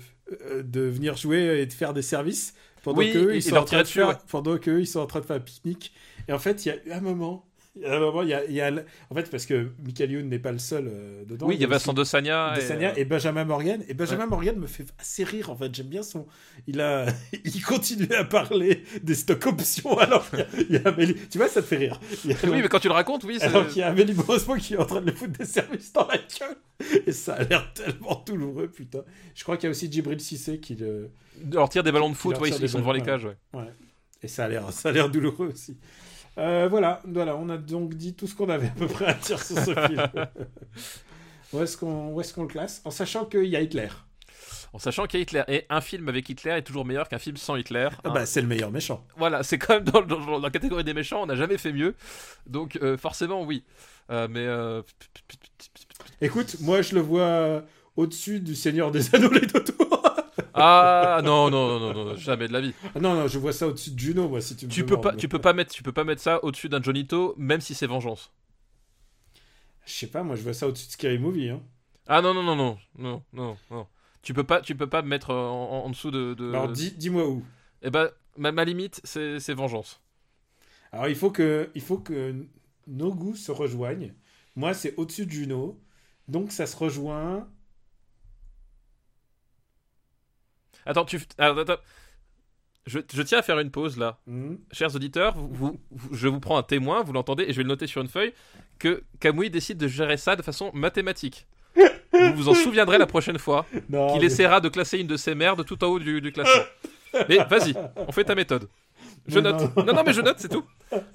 euh, 0.51 0.63
de 0.63 0.81
venir 0.83 1.17
jouer 1.17 1.61
et 1.61 1.67
de 1.67 1.73
faire 1.73 1.93
des 1.95 2.03
services 2.03 2.55
pendant 2.83 2.99
Oui, 2.99 3.13
que 3.13 3.19
eux, 3.19 3.35
et- 3.35 3.37
ils 3.37 3.43
sont 3.43 3.57
en 3.57 3.65
train 3.65 3.83
de 3.83 3.89
faire 3.89 4.09
ouais. 4.09 4.15
pendant 4.29 4.57
ils 4.57 4.87
sont 4.87 5.01
en 5.01 5.07
train 5.07 5.21
de 5.21 5.25
faire 5.25 5.37
un 5.37 5.41
pique-nique. 5.41 5.93
Et 6.29 6.33
en 6.33 6.39
fait 6.39 6.65
il 6.65 6.69
y 6.69 6.73
a 6.73 6.77
eu 6.87 6.93
un 6.93 7.01
moment. 7.01 7.47
A 7.87 7.97
un 7.97 8.01
moment, 8.01 8.21
il 8.23 8.29
y 8.29 8.35
a, 8.35 8.45
il 8.45 8.53
y 8.53 8.61
a 8.61 8.71
le- 8.71 8.85
en 9.09 9.15
fait, 9.15 9.31
parce 9.31 9.47
que 9.47 9.71
Michael 9.83 10.11
Youn 10.11 10.29
n'est 10.29 10.39
pas 10.39 10.53
le 10.53 10.59
seul 10.59 10.89
euh, 10.89 11.25
dedans. 11.25 11.47
oui, 11.47 11.55
il 11.55 11.61
y 11.63 11.65
a 11.65 11.67
Vincent 11.69 11.95
de 11.95 12.05
Sagna. 12.05 12.55
de 12.55 12.61
Sania 12.61 12.91
et, 12.91 12.93
euh, 12.93 13.01
et 13.01 13.05
Benjamin 13.07 13.47
Morgan. 13.47 13.83
Et 13.89 13.95
Benjamin 13.95 14.27
Morgan 14.27 14.57
me 14.57 14.67
fait 14.67 14.85
assez 14.99 15.25
rire, 15.25 15.49
en 15.49 15.57
fait. 15.57 15.75
J'aime 15.75 15.87
bien 15.87 16.03
son. 16.03 16.27
Il 16.67 16.83
a. 16.83 17.07
Il 17.45 17.63
continue 17.63 18.13
à 18.13 18.25
parler 18.25 18.83
des 19.03 19.15
stock 19.15 19.47
options 19.47 19.97
alors 19.99 20.29
qu'il 20.29 20.67
y 20.69 20.73
y, 20.75 20.77
a 20.77 20.87
Amélie. 20.89 21.17
Tu 21.31 21.39
vois, 21.39 21.49
ça 21.49 21.63
te 21.63 21.67
fait 21.67 21.79
rire. 21.79 21.99
Il 22.25 22.33
y 22.33 22.35
a- 22.35 22.37
Oui, 22.45 22.61
mais 22.61 22.69
quand 22.69 22.79
tu 22.79 22.89
le 22.89 22.95
racontes, 22.95 23.25
oui, 23.25 23.39
alors 23.41 23.67
qu'il 23.67 23.79
y 23.79 23.83
a 23.83 23.89
Amélie 23.89 24.13
Mauresmo 24.13 24.55
qui 24.57 24.75
est 24.75 24.79
en 24.79 24.85
train 24.85 25.01
de 25.01 25.11
lui 25.11 25.17
foutre 25.17 25.39
des 25.39 25.47
services 25.47 25.95
dans 25.95 26.07
la 26.07 26.19
gueule. 26.19 26.57
Et 27.07 27.13
ça 27.13 27.35
a 27.35 27.43
l'air 27.45 27.73
tellement 27.73 28.23
douloureux, 28.27 28.69
putain. 28.69 29.03
Je 29.35 29.43
crois 29.45 29.57
qu'il 29.57 29.65
y 29.65 29.69
a 29.69 29.71
aussi 29.71 29.91
Djibril 29.91 30.21
Cissé 30.21 30.61
qui 30.61 30.75
le. 30.75 31.11
De 31.43 31.55
leur 31.57 31.71
tire 31.71 31.83
des 31.83 31.93
ballons 31.93 32.11
de 32.11 32.17
foot, 32.17 32.39
ouais, 32.39 32.51
ils, 32.51 32.63
ils 32.63 32.69
sont 32.69 32.81
devant 32.81 32.93
les 32.93 33.01
cages, 33.01 33.25
ouais. 33.25 33.65
Et 34.25 34.41
a 34.41 34.49
l'air, 34.49 34.73
ça 34.73 34.91
a 34.91 34.93
l'air 34.93 35.09
douloureux 35.11 35.49
aussi. 35.53 35.77
Euh, 36.39 36.67
voilà, 36.69 37.03
voilà, 37.05 37.37
on 37.37 37.49
a 37.51 37.59
donc 37.59 37.95
dit 37.95 38.15
tout 38.15 38.27
ce 38.27 38.35
qu'on 38.35 38.49
avait 38.49 38.69
à 38.69 38.71
peu 38.71 38.87
près 38.87 39.07
à 39.07 39.15
dire 39.15 39.43
sur 39.43 39.59
ce 39.59 39.75
film. 39.75 40.07
où 41.53 41.61
est-ce 41.61 41.77
qu'on, 41.77 42.15
qu'on 42.35 42.43
le 42.43 42.49
classe 42.49 42.81
En 42.85 42.91
sachant 42.91 43.27
qu'il 43.27 43.45
y 43.45 43.57
a 43.57 43.61
Hitler. 43.61 43.89
En 44.73 44.79
sachant 44.79 45.07
qu'il 45.07 45.21
y 45.21 45.23
a 45.23 45.25
Hitler. 45.25 45.43
Et 45.49 45.67
un 45.69 45.83
film 45.83 46.09
avec 46.09 46.27
Hitler 46.29 46.53
est 46.53 46.63
toujours 46.63 46.87
meilleur 46.87 47.09
qu'un 47.09 47.19
film 47.19 47.37
sans 47.37 47.57
Hitler. 47.57 47.89
Ah 47.93 48.01
hein. 48.05 48.13
bah, 48.15 48.25
c'est 48.27 48.41
le 48.41 48.47
meilleur 48.47 48.71
méchant. 48.71 49.05
Voilà, 49.19 49.43
c'est 49.43 49.59
quand 49.59 49.75
même 49.75 49.85
dans, 49.85 50.01
dans- 50.01 50.25
dans 50.25 50.39
la 50.39 50.51
catégorie 50.51 50.85
des 50.85 50.95
méchants, 50.95 51.23
on 51.23 51.27
n'a 51.27 51.37
jamais 51.37 51.59
fait 51.59 51.73
mieux. 51.73 51.95
Donc 52.47 52.79
euh, 52.83 52.97
forcément, 52.97 53.43
oui. 53.43 53.65
Euh, 54.11 54.27
mais 54.31 54.47
Écoute, 56.23 56.57
moi 56.61 56.81
je 56.83 56.95
le 56.95 57.01
vois 57.03 57.63
au-dessus 57.97 58.41
du 58.41 58.55
Seigneur 58.55 58.91
des 58.91 59.15
Anneaux 59.15 59.31
les 59.33 59.47
tours. 59.47 60.02
Ah 60.55 61.21
non 61.25 61.51
non 61.51 61.79
non 61.81 61.93
non 61.95 62.17
jamais 62.17 62.49
de 62.49 62.53
la 62.53 62.61
vie. 62.61 62.75
Ah 62.95 63.01
non, 63.01 63.15
non, 63.15 63.29
je 63.29 63.39
vois 63.39 63.53
ça 63.53 63.67
au-dessus 63.69 63.91
de 63.93 63.99
Juno, 63.99 64.29
moi, 64.29 64.41
si 64.41 64.57
tu 64.57 64.67
me 64.67 64.71
Tu 64.71 64.85
peux 64.85 65.01
pas 65.01 65.15
tu 65.15 65.29
peux 65.29 65.39
pas 65.41 65.53
mettre 65.53 65.73
tu 65.75 65.83
peux 65.83 65.93
pas 65.93 66.05
mettre 66.05 66.23
ça 66.23 66.43
au-dessus 66.45 66.69
d'un 66.69 66.83
Johnito, 66.83 67.35
même 67.39 67.61
si 67.61 67.75
c'est 67.75 67.87
vengeance. 67.87 68.33
Je 69.87 69.93
sais 69.93 70.07
pas, 70.07 70.23
moi 70.23 70.37
je 70.37 70.43
vois 70.43 70.55
ça 70.55 70.69
au-dessus 70.69 70.87
de 70.87 70.93
Scary 70.93 71.19
Movie. 71.19 71.49
Hein. 71.51 71.61
Ah 72.07 72.21
non, 72.21 72.35
non, 72.35 72.43
non, 72.43 72.57
non, 72.57 72.79
non, 72.99 73.23
non, 73.33 73.57
non. 73.71 73.87
Tu 74.23 74.35
peux 74.35 74.45
pas, 74.45 74.61
tu 74.61 74.75
peux 74.77 74.89
pas 74.89 75.03
me 75.03 75.09
mettre 75.09 75.31
en, 75.31 75.85
en 75.85 75.91
dessous 75.91 76.11
de. 76.11 76.35
de... 76.35 76.49
Alors 76.51 76.69
dis- 76.69 76.93
dis-moi 76.93 77.29
où. 77.29 77.45
Eh 77.83 77.91
ben, 77.91 78.11
ma, 78.37 78.53
ma 78.53 78.65
limite, 78.65 79.01
c'est 79.05 79.41
c'est 79.41 79.55
vengeance. 79.55 80.01
Alors 80.93 81.09
il 81.09 81.17
faut 81.17 81.31
que, 81.31 81.71
il 81.75 81.81
faut 81.81 81.99
que 81.99 82.35
nos 82.87 83.15
goûts 83.15 83.35
se 83.37 83.51
rejoignent. 83.51 84.13
Moi, 84.55 84.75
c'est 84.75 84.95
au-dessus 84.97 85.27
de 85.27 85.31
Juno. 85.31 85.81
Donc 86.29 86.53
ça 86.53 86.67
se 86.67 86.77
rejoint. 86.77 87.49
Attends, 90.87 91.05
tu. 91.05 91.21
attends, 91.39 91.59
attends. 91.59 91.77
Je, 92.87 92.99
je 93.13 93.23
tiens 93.23 93.39
à 93.39 93.43
faire 93.43 93.59
une 93.61 93.71
pause 93.71 93.97
là. 93.97 94.19
Hmm. 94.27 94.57
Chers 94.73 94.95
auditeurs, 94.97 95.37
vous, 95.37 95.49
vous- 95.53 95.81
vous- 95.91 96.15
je 96.15 96.27
vous 96.29 96.41
prends 96.41 96.59
un 96.59 96.63
témoin, 96.65 97.03
vous 97.05 97.13
l'entendez, 97.13 97.45
et 97.45 97.53
je 97.53 97.59
vais 97.59 97.63
le 97.63 97.69
noter 97.69 97.87
sur 97.87 98.03
une 98.03 98.09
feuille, 98.09 98.33
que 98.81 99.05
Kamui 99.21 99.51
décide 99.51 99.79
de 99.79 99.87
gérer 99.87 100.17
ça 100.17 100.35
de 100.35 100.43
façon 100.43 100.71
mathématique. 100.75 101.47
vous 101.77 102.35
vous 102.35 102.49
en 102.49 102.55
souviendrez 102.55 102.99
la 102.99 103.07
prochaine 103.07 103.39
fois 103.39 103.65
qu'il 103.73 103.85
mais- 103.89 104.25
essaiera 104.25 104.61
de 104.61 104.69
classer 104.69 104.99
une 104.99 105.07
de 105.07 105.17
ses 105.17 105.35
merdes 105.37 105.65
tout 105.65 105.83
en 105.85 105.89
haut 105.89 105.99
du, 106.01 106.21
du 106.21 106.33
classement. 106.33 106.65
Mais 107.29 107.39
vas-y, 107.49 107.75
on 107.97 108.11
fait 108.11 108.25
ta 108.25 108.35
méthode. 108.35 108.69
Je 109.29 109.39
note. 109.39 109.77
Non, 109.77 109.93
non, 109.95 110.03
mais 110.05 110.13
je 110.13 110.21
note, 110.21 110.37
c'est 110.39 110.49
tout. 110.49 110.65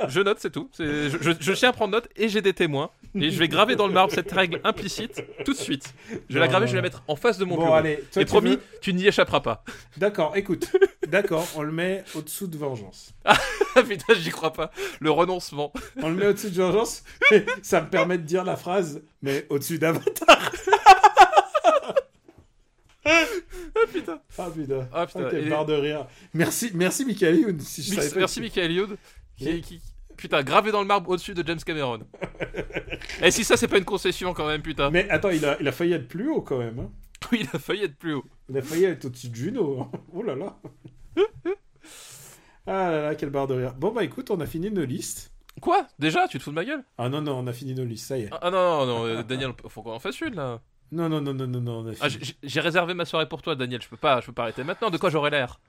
Je 0.07 0.21
note, 0.21 0.37
c'est 0.39 0.49
tout. 0.51 0.69
Je, 0.79 1.09
je- 1.21 1.31
je 1.39 1.51
tiens 1.53 1.69
à 1.69 1.73
prendre 1.73 1.91
note 1.91 2.07
et 2.15 2.29
j'ai 2.29 2.41
des 2.41 2.53
témoins. 2.53 2.89
Et 3.15 3.31
je 3.31 3.37
vais 3.39 3.47
graver 3.47 3.75
dans 3.75 3.87
le 3.87 3.93
marbre 3.93 4.13
cette 4.13 4.31
règle 4.31 4.59
implicite 4.63 5.23
tout 5.43 5.53
de 5.53 5.57
suite. 5.57 5.93
Je 6.29 6.33
vais 6.35 6.39
la 6.39 6.47
graver, 6.47 6.67
je 6.67 6.71
vais 6.71 6.77
la 6.77 6.81
mettre 6.83 7.03
en 7.07 7.15
face 7.15 7.37
de 7.37 7.45
mon 7.45 7.55
Bon, 7.55 7.63
bureau. 7.63 7.73
allez. 7.75 8.03
Toi, 8.13 8.21
et 8.21 8.25
tu 8.25 8.29
promis, 8.29 8.51
veux- 8.51 8.61
tu 8.81 8.93
n'y 8.93 9.07
échapperas 9.07 9.39
pas. 9.41 9.63
D'accord, 9.97 10.37
écoute. 10.37 10.71
D'accord, 11.07 11.45
on 11.55 11.63
le 11.63 11.71
met 11.71 12.03
au-dessous 12.15 12.47
de 12.47 12.57
vengeance. 12.57 13.11
Ah 13.25 13.37
putain, 13.87 14.13
j'y 14.13 14.29
crois 14.29 14.53
pas. 14.53 14.71
Le 14.99 15.11
renoncement. 15.11 15.71
On 16.01 16.09
le 16.09 16.15
met 16.15 16.27
au-dessus 16.27 16.49
de 16.49 16.61
vengeance. 16.61 17.03
ça 17.61 17.81
me 17.81 17.89
permet 17.89 18.17
de 18.17 18.23
dire 18.23 18.43
la 18.43 18.55
phrase, 18.55 19.01
mais 19.21 19.45
au-dessus 19.49 19.79
d'Avatar. 19.79 20.51
Ah 23.09 23.79
putain. 23.91 24.21
Ah 24.37 24.49
putain. 24.53 24.89
Ah, 24.93 25.05
putain. 25.07 25.29
quelle 25.29 25.47
Et- 25.47 25.49
barre 25.49 25.65
de 25.65 25.73
rire. 25.73 26.07
Merci, 26.33 26.71
merci 26.73 27.05
Michael 27.05 27.39
Youn, 27.39 27.59
si 27.59 27.81
je 27.83 27.89
savais 27.89 28.01
Merci, 28.01 28.13
pas 28.13 28.19
merci 28.19 28.39
que- 28.39 28.43
Michael. 28.45 28.97
Qui, 29.37 29.61
qui- 29.61 29.81
putain, 30.17 30.43
gravé 30.43 30.71
dans 30.71 30.81
le 30.81 30.87
marbre 30.87 31.09
au-dessus 31.11 31.33
de 31.33 31.45
James 31.45 31.59
Cameron. 31.65 31.99
Et 33.21 33.31
si 33.31 33.43
ça, 33.43 33.55
c'est 33.57 33.67
pas 33.67 33.77
une 33.77 33.85
concession 33.85 34.33
quand 34.33 34.47
même, 34.47 34.61
putain. 34.61 34.89
Mais 34.89 35.09
attends, 35.09 35.29
il 35.29 35.45
a, 35.45 35.57
il 35.59 35.67
a 35.67 35.71
failli 35.71 35.93
être 35.93 36.07
plus 36.07 36.29
haut 36.29 36.41
quand 36.41 36.57
même. 36.59 36.79
hein. 36.79 36.91
Oui, 37.31 37.39
il 37.41 37.49
a 37.55 37.59
failli 37.59 37.83
être 37.83 37.97
plus 37.97 38.13
haut. 38.13 38.25
Il 38.49 38.57
a 38.57 38.61
failli 38.61 38.85
être 38.85 39.05
au-dessus 39.05 39.29
de 39.29 39.35
Juno. 39.35 39.81
hein. 39.81 39.91
Oh 40.13 40.21
là 40.23 40.35
là. 40.35 40.57
Ah 42.65 42.91
là 42.91 43.01
là, 43.03 43.15
quelle 43.15 43.29
barre 43.29 43.47
de 43.47 43.53
rire. 43.55 43.73
Bon 43.75 43.91
bah 43.91 44.03
écoute, 44.03 44.29
on 44.29 44.39
a 44.41 44.45
fini 44.45 44.69
nos 44.69 44.83
listes. 44.85 45.31
Quoi? 45.61 45.87
Déjà? 45.99 46.27
Tu 46.27 46.37
te 46.37 46.43
fous 46.43 46.49
de 46.51 46.55
ma 46.55 46.65
gueule? 46.65 46.83
Ah 46.97 47.09
non, 47.09 47.21
non, 47.21 47.39
on 47.39 47.47
a 47.47 47.53
fini 47.53 47.73
nos 47.73 47.85
listes, 47.85 48.07
ça 48.07 48.17
y 48.17 48.23
est. 48.23 48.29
Ah 48.41 48.51
non, 48.51 48.85
non, 48.85 48.85
non, 48.85 49.05
euh, 49.05 49.23
Daniel, 49.23 49.53
faut 49.69 49.81
qu'on 49.81 49.93
en 49.93 49.99
fasse 49.99 50.19
une 50.21 50.35
là. 50.35 50.61
Non, 50.91 51.09
non, 51.09 51.21
non, 51.21 51.33
non, 51.33 51.47
non, 51.47 51.61
non, 51.61 51.93
Ah, 51.99 52.07
j'ai- 52.43 52.59
réservé 52.61 52.93
ma 52.93 53.05
soirée 53.05 53.27
pour 53.27 53.41
toi, 53.41 53.55
Daniel. 53.55 53.81
Je 53.81 53.89
peux 53.89 53.97
pas, 53.97 54.21
je 54.21 54.27
peux 54.27 54.33
pas 54.33 54.43
arrêter 54.43 54.63
maintenant. 54.63 54.89
De 54.89 54.97
quoi 54.97 55.09
j'aurais 55.09 55.29
l'air? 55.29 55.59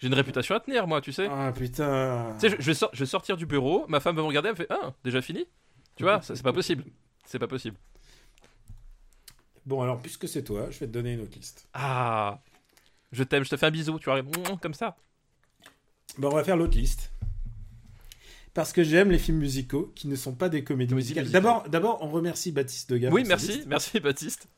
J'ai 0.00 0.08
une 0.08 0.14
réputation 0.14 0.54
à 0.54 0.60
tenir, 0.60 0.86
moi, 0.86 1.00
tu 1.00 1.12
sais. 1.12 1.28
Ah 1.30 1.52
putain. 1.54 2.34
Tu 2.40 2.48
sais, 2.48 2.56
je, 2.56 2.60
je 2.60 2.66
vais 2.66 2.74
sor- 2.74 2.90
je 2.92 3.00
vais 3.00 3.06
sortir 3.06 3.36
du 3.36 3.46
bureau, 3.46 3.86
ma 3.88 4.00
femme 4.00 4.16
va 4.16 4.22
me 4.22 4.26
regarder, 4.26 4.48
elle 4.48 4.54
me 4.54 4.58
fait 4.58 4.66
Ah, 4.70 4.92
déjà 5.04 5.22
fini? 5.22 5.46
Tu 5.96 6.02
vois, 6.02 6.20
c'est 6.22 6.42
pas 6.42 6.52
possible. 6.52 6.84
C'est 7.24 7.38
pas 7.38 7.46
possible. 7.46 7.76
Bon 9.64 9.80
alors, 9.80 10.00
puisque 10.00 10.26
c'est 10.28 10.42
toi, 10.42 10.70
je 10.70 10.80
vais 10.80 10.86
te 10.86 10.92
donner 10.92 11.12
une 11.12 11.20
autre 11.20 11.36
liste. 11.36 11.68
Ah 11.72 12.40
Je 13.12 13.22
t'aime, 13.22 13.44
je 13.44 13.50
te 13.50 13.56
fais 13.56 13.66
un 13.66 13.70
bisou, 13.70 13.98
tu 13.98 14.10
vois, 14.10 14.20
comme 14.60 14.74
ça. 14.74 14.96
Bon, 16.18 16.28
on 16.30 16.34
va 16.34 16.42
faire 16.44 16.56
l'autre 16.56 16.76
liste. 16.76 17.11
Parce 18.54 18.72
que 18.72 18.82
j'aime 18.82 19.10
les 19.10 19.18
films 19.18 19.38
musicaux 19.38 19.92
qui 19.94 20.08
ne 20.08 20.16
sont 20.16 20.34
pas 20.34 20.48
des 20.48 20.62
comédies 20.62 20.94
musicales. 20.94 21.30
D'abord, 21.30 21.68
d'abord, 21.68 21.98
on 22.02 22.08
remercie 22.10 22.52
Baptiste 22.52 22.90
Degas. 22.90 23.10
Oui, 23.10 23.24
merci, 23.26 23.62
merci 23.66 23.98
Baptiste. 24.00 24.48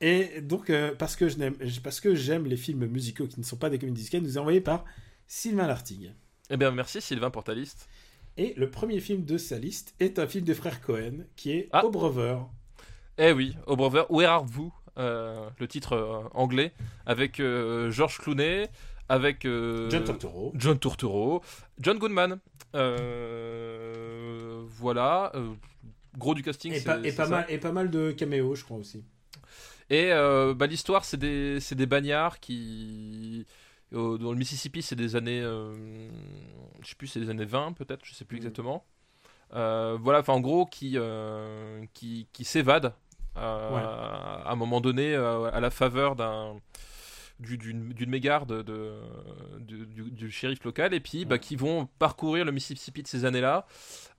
Et 0.00 0.40
donc, 0.40 0.70
euh, 0.70 0.94
parce 0.96 1.14
que 1.14 1.28
je 1.28 1.38
n'aime, 1.38 1.54
parce 1.82 2.00
que 2.00 2.14
j'aime 2.14 2.46
les 2.46 2.56
films 2.56 2.86
musicaux 2.86 3.26
qui 3.26 3.38
ne 3.38 3.44
sont 3.44 3.56
pas 3.56 3.70
des 3.70 3.78
comédies 3.78 3.98
musicales, 4.00 4.22
nous 4.22 4.36
est 4.36 4.40
envoyé 4.40 4.60
par 4.60 4.84
Sylvain 5.28 5.66
Lartigue. 5.66 6.12
Eh 6.50 6.56
bien, 6.56 6.72
merci 6.72 7.00
Sylvain 7.00 7.30
pour 7.30 7.44
ta 7.44 7.54
liste. 7.54 7.88
Et 8.36 8.52
le 8.56 8.68
premier 8.68 8.98
film 8.98 9.24
de 9.24 9.38
sa 9.38 9.58
liste 9.58 9.94
est 10.00 10.18
un 10.18 10.26
film 10.26 10.44
des 10.44 10.54
frères 10.54 10.80
Cohen, 10.80 11.24
qui 11.36 11.52
est 11.52 11.68
Ah. 11.72 11.84
Eh 13.16 13.30
oui, 13.32 13.56
au 13.68 13.76
Brother, 13.76 14.10
Where 14.10 14.28
Are 14.30 14.46
You 14.56 14.72
Euh, 14.98 15.48
Le 15.58 15.68
titre 15.68 15.92
euh, 15.94 16.28
anglais, 16.34 16.72
avec 17.06 17.40
George 17.40 18.18
Clooney, 18.18 18.68
avec 19.08 19.44
euh, 19.44 19.90
John 19.90 20.04
Turturro. 20.04 20.52
John 20.54 20.78
Turturro, 20.78 21.42
John 21.78 21.98
Goodman. 21.98 22.38
Euh, 22.74 24.62
voilà, 24.68 25.30
euh, 25.34 25.52
gros 26.16 26.34
du 26.34 26.42
casting. 26.42 26.72
Et, 26.72 26.80
pas, 26.80 26.98
et, 26.98 27.10
c'est 27.10 27.16
pas 27.16 27.24
ça. 27.24 27.30
mal, 27.30 27.46
et 27.48 27.58
pas 27.58 27.72
mal 27.72 27.90
de 27.90 28.10
caméos, 28.12 28.54
je 28.54 28.64
crois 28.64 28.78
aussi. 28.78 29.04
Et 29.90 30.10
bah, 30.56 30.66
l'histoire, 30.66 31.04
c'est 31.04 31.18
des, 31.18 31.86
bagnards 31.86 32.40
qui. 32.40 33.46
dans 33.92 34.16
le 34.32 34.36
Mississippi, 34.36 34.82
c'est 34.82 34.96
des 34.96 35.16
années. 35.16 35.42
je 35.42 36.88
sais 36.88 36.94
plus, 36.96 37.06
c'est 37.06 37.20
des 37.20 37.30
années 37.30 37.44
20 37.44 37.72
peut-être, 37.74 38.04
je 38.04 38.14
sais 38.14 38.24
plus 38.24 38.36
Mhm. 38.36 38.42
exactement. 38.42 38.84
Voilà, 39.50 40.20
enfin 40.20 40.32
en 40.32 40.40
gros, 40.40 40.66
qui, 40.66 40.96
qui, 41.92 42.26
qui 42.32 42.44
s'évadent 42.44 42.92
Ouais. 43.36 43.42
à 43.42 44.52
un 44.52 44.54
moment 44.56 44.80
donné 44.80 45.14
à 45.14 45.60
la 45.60 45.70
faveur 45.70 46.16
d'un. 46.16 46.56
Du- 47.40 47.58
D'une 47.58 47.92
d'une 47.92 48.10
mégarde 48.10 48.62
de, 48.62 48.92
du, 49.58 49.86
du 50.10 50.30
shérif 50.30 50.62
local 50.64 50.94
et 50.94 51.00
puis 51.00 51.24
bah, 51.24 51.38
qui 51.38 51.56
vont 51.56 51.88
parcourir 51.98 52.44
le 52.44 52.52
Mississippi 52.52 53.02
de 53.02 53.08
ces 53.08 53.24
années-là 53.24 53.66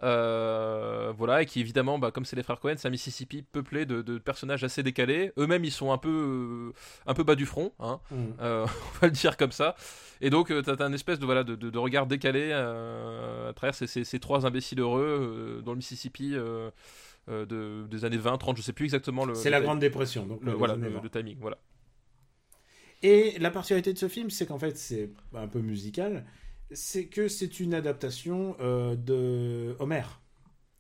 euh, 0.04 1.14
voilà, 1.18 1.42
et 1.42 1.46
qui 1.46 1.60
évidemment, 1.62 1.98
bah, 1.98 2.12
comme 2.12 2.26
c'est 2.26 2.36
les 2.36 2.44
frères 2.44 2.60
Cohen, 2.60 2.74
c'est 2.78 2.88
un 2.88 2.92
Mississippi 2.92 3.42
peuplé 3.42 3.86
de, 3.86 4.02
de 4.02 4.18
personnages 4.18 4.64
assez 4.66 4.84
décalés. 4.84 5.32
Eux-mêmes, 5.38 5.64
ils 5.64 5.72
sont 5.72 5.92
un 5.94 5.98
peu, 5.98 6.10
euh, 6.10 6.74
un 7.06 7.14
peu 7.14 7.24
bas 7.24 7.36
du 7.36 7.46
front, 7.46 7.72
hein, 7.80 8.00
Mm. 8.12 8.16
euh, 8.42 8.66
on 8.96 9.00
va 9.00 9.08
le 9.08 9.12
dire 9.12 9.38
comme 9.38 9.52
ça. 9.54 9.76
Et 10.22 10.30
donc, 10.30 10.48
tu 10.48 10.62
t'as 10.62 10.84
un 10.86 10.94
espèce 10.94 11.18
de, 11.20 11.26
voilà, 11.26 11.44
de, 11.46 11.56
de- 11.56 11.70
de 11.70 11.78
regard 11.80 12.08
décalé 12.08 12.50
euh, 12.52 13.50
à 13.50 13.54
travers 13.54 13.74
ces, 13.76 13.88
ces- 13.88 14.04
ces 14.04 14.20
trois 14.20 14.46
imbéciles 14.46 14.80
heureux 14.82 15.62
dans 15.66 15.72
le 15.72 15.78
Mississippi 15.78 16.32
de, 17.28 17.88
des 17.88 18.06
années 18.06 18.18
20, 18.18 18.38
30, 18.38 18.58
je 18.58 18.62
sais 18.62 18.74
plus 18.74 18.86
exactement 18.86 19.26
le. 19.26 19.34
C'est 19.36 19.50
la 19.50 19.62
Grande 19.62 19.80
Dépression. 19.80 20.26
Donc 20.26 20.40
le- 20.44 20.52
voilà, 20.52 20.74
années 20.74 20.90
le, 20.90 20.96
20. 20.96 21.02
le 21.04 21.10
timing, 21.10 21.38
voilà. 21.40 21.58
Et 23.06 23.38
la 23.40 23.52
particularité 23.52 23.94
de 23.94 23.98
ce 23.98 24.07
film, 24.07 24.30
c'est 24.30 24.45
qu'en 24.45 24.60
fait, 24.60 24.77
c'est 24.77 25.10
un 25.34 25.48
peu 25.48 25.60
musical. 25.60 26.26
C'est 26.72 27.06
que 27.06 27.27
c'est 27.27 27.60
une 27.60 27.73
adaptation 27.73 28.56
euh, 28.60 28.95
de 28.95 29.76
Homer. 29.80 30.03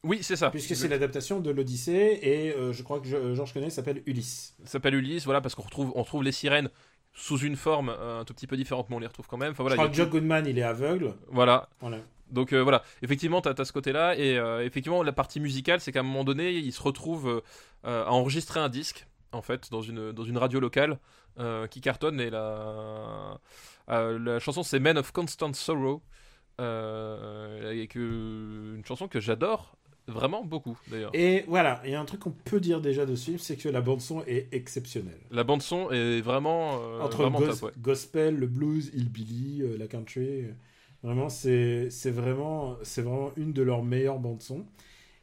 Oui, 0.03 0.19
c'est 0.21 0.35
ça. 0.35 0.49
Puisque 0.49 0.75
c'est 0.75 0.87
l'adaptation 0.87 1.39
de 1.39 1.51
l'Odyssée. 1.51 2.19
Et 2.21 2.51
euh, 2.51 2.73
je 2.73 2.83
crois 2.83 2.99
que 2.99 3.33
Georges 3.33 3.51
Clooney 3.51 3.69
s'appelle 3.69 4.01
Ulysse. 4.05 4.55
S'appelle 4.65 4.95
Ulysse, 4.95 5.25
voilà, 5.25 5.41
parce 5.41 5.55
qu'on 5.55 5.63
retrouve, 5.63 5.91
on 5.95 6.03
retrouve 6.03 6.23
les 6.23 6.31
sirènes 6.31 6.69
sous 7.13 7.37
une 7.37 7.55
forme 7.55 7.89
euh, 7.89 8.21
un 8.21 8.25
tout 8.25 8.33
petit 8.33 8.47
peu 8.47 8.57
différente, 8.57 8.89
mais 8.89 8.95
on 8.95 8.99
les 8.99 9.07
retrouve 9.07 9.27
quand 9.27 9.37
même. 9.37 9.51
Enfin, 9.51 9.63
voilà, 9.63 9.75
je 9.75 9.81
crois 9.81 9.89
que 9.89 9.95
Joe 9.95 10.09
Goodman, 10.09 10.45
il 10.47 10.59
est 10.59 10.63
aveugle. 10.63 11.13
voilà, 11.29 11.69
Voilà. 11.79 11.99
Donc 12.31 12.53
euh, 12.53 12.61
voilà, 12.61 12.83
effectivement, 13.01 13.41
tu 13.41 13.49
as, 13.49 13.65
ce 13.65 13.73
côté-là. 13.73 14.17
Et 14.17 14.37
euh, 14.37 14.65
effectivement, 14.65 15.03
la 15.03 15.13
partie 15.13 15.39
musicale, 15.39 15.79
c'est 15.79 15.91
qu'à 15.91 15.99
un 15.99 16.03
moment 16.03 16.23
donné, 16.23 16.53
il 16.53 16.71
se 16.73 16.81
retrouve 16.81 17.41
euh, 17.85 18.05
à 18.05 18.11
enregistrer 18.11 18.59
un 18.59 18.69
disque, 18.69 19.07
en 19.31 19.41
fait, 19.41 19.69
dans 19.71 19.81
une, 19.81 20.11
dans 20.11 20.23
une 20.23 20.37
radio 20.37 20.59
locale 20.59 20.99
euh, 21.39 21.67
qui 21.67 21.81
cartonne. 21.81 22.19
Et 22.21 22.29
la, 22.29 23.39
euh, 23.89 24.19
la 24.19 24.39
chanson, 24.39 24.63
c'est 24.63 24.79
Men 24.79 24.97
of 24.97 25.11
Constant 25.11 25.53
Sorrow. 25.53 26.01
euh, 26.61 27.71
et 27.73 27.87
que, 27.87 28.75
une 28.75 28.85
chanson 28.85 29.07
que 29.07 29.19
j'adore 29.19 29.75
vraiment 30.07 30.45
beaucoup, 30.45 30.77
d'ailleurs. 30.87 31.09
Et 31.15 31.43
voilà, 31.47 31.81
il 31.83 31.91
y 31.91 31.95
a 31.95 31.99
un 31.99 32.05
truc 32.05 32.19
qu'on 32.21 32.31
peut 32.31 32.59
dire 32.59 32.79
déjà 32.79 33.05
de 33.05 33.15
ce 33.15 33.25
film, 33.25 33.39
c'est 33.39 33.57
que 33.57 33.67
la 33.69 33.81
bande-son 33.81 34.23
est 34.27 34.47
exceptionnelle. 34.53 35.19
La 35.31 35.43
bande-son 35.43 35.89
est 35.91 36.21
vraiment, 36.21 36.75
Entre 37.01 37.17
vraiment 37.23 37.39
le 37.39 37.47
top, 37.47 37.63
ouais. 37.63 37.71
gospel, 37.79 38.37
le 38.37 38.45
blues, 38.47 38.91
hillbilly, 38.93 39.63
la 39.79 39.87
country, 39.87 40.45
vraiment, 41.03 41.27
c'est 41.29 41.89
c'est 41.89 42.11
vraiment, 42.11 42.77
c'est 42.83 43.01
vraiment 43.01 43.31
une 43.35 43.51
de 43.51 43.63
leurs 43.63 43.83
meilleures 43.83 44.19
bandes-son. 44.19 44.65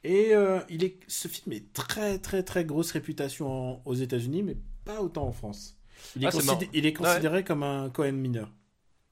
Et 0.04 0.34
euh, 0.34 0.58
il 0.68 0.82
est, 0.82 0.96
ce 1.06 1.28
film 1.28 1.52
est 1.52 1.72
très 1.72 2.18
très 2.18 2.42
très 2.42 2.64
grosse 2.64 2.90
réputation 2.90 3.48
en- 3.76 3.82
aux 3.84 3.94
États-Unis, 3.94 4.42
mais 4.42 4.56
pas 4.84 5.00
autant 5.00 5.28
en 5.28 5.32
France. 5.32 5.78
Il 6.16 6.22
est, 6.24 6.26
Ah, 6.26 6.30
c'est 6.30 6.36
considé- 6.38 6.52
marrant. 6.52 6.70
il 6.74 6.86
est 6.86 6.92
considéré 6.92 7.44
comme 7.44 7.62
un 7.62 7.88
Cohen 7.90 8.12
mineur. 8.12 8.48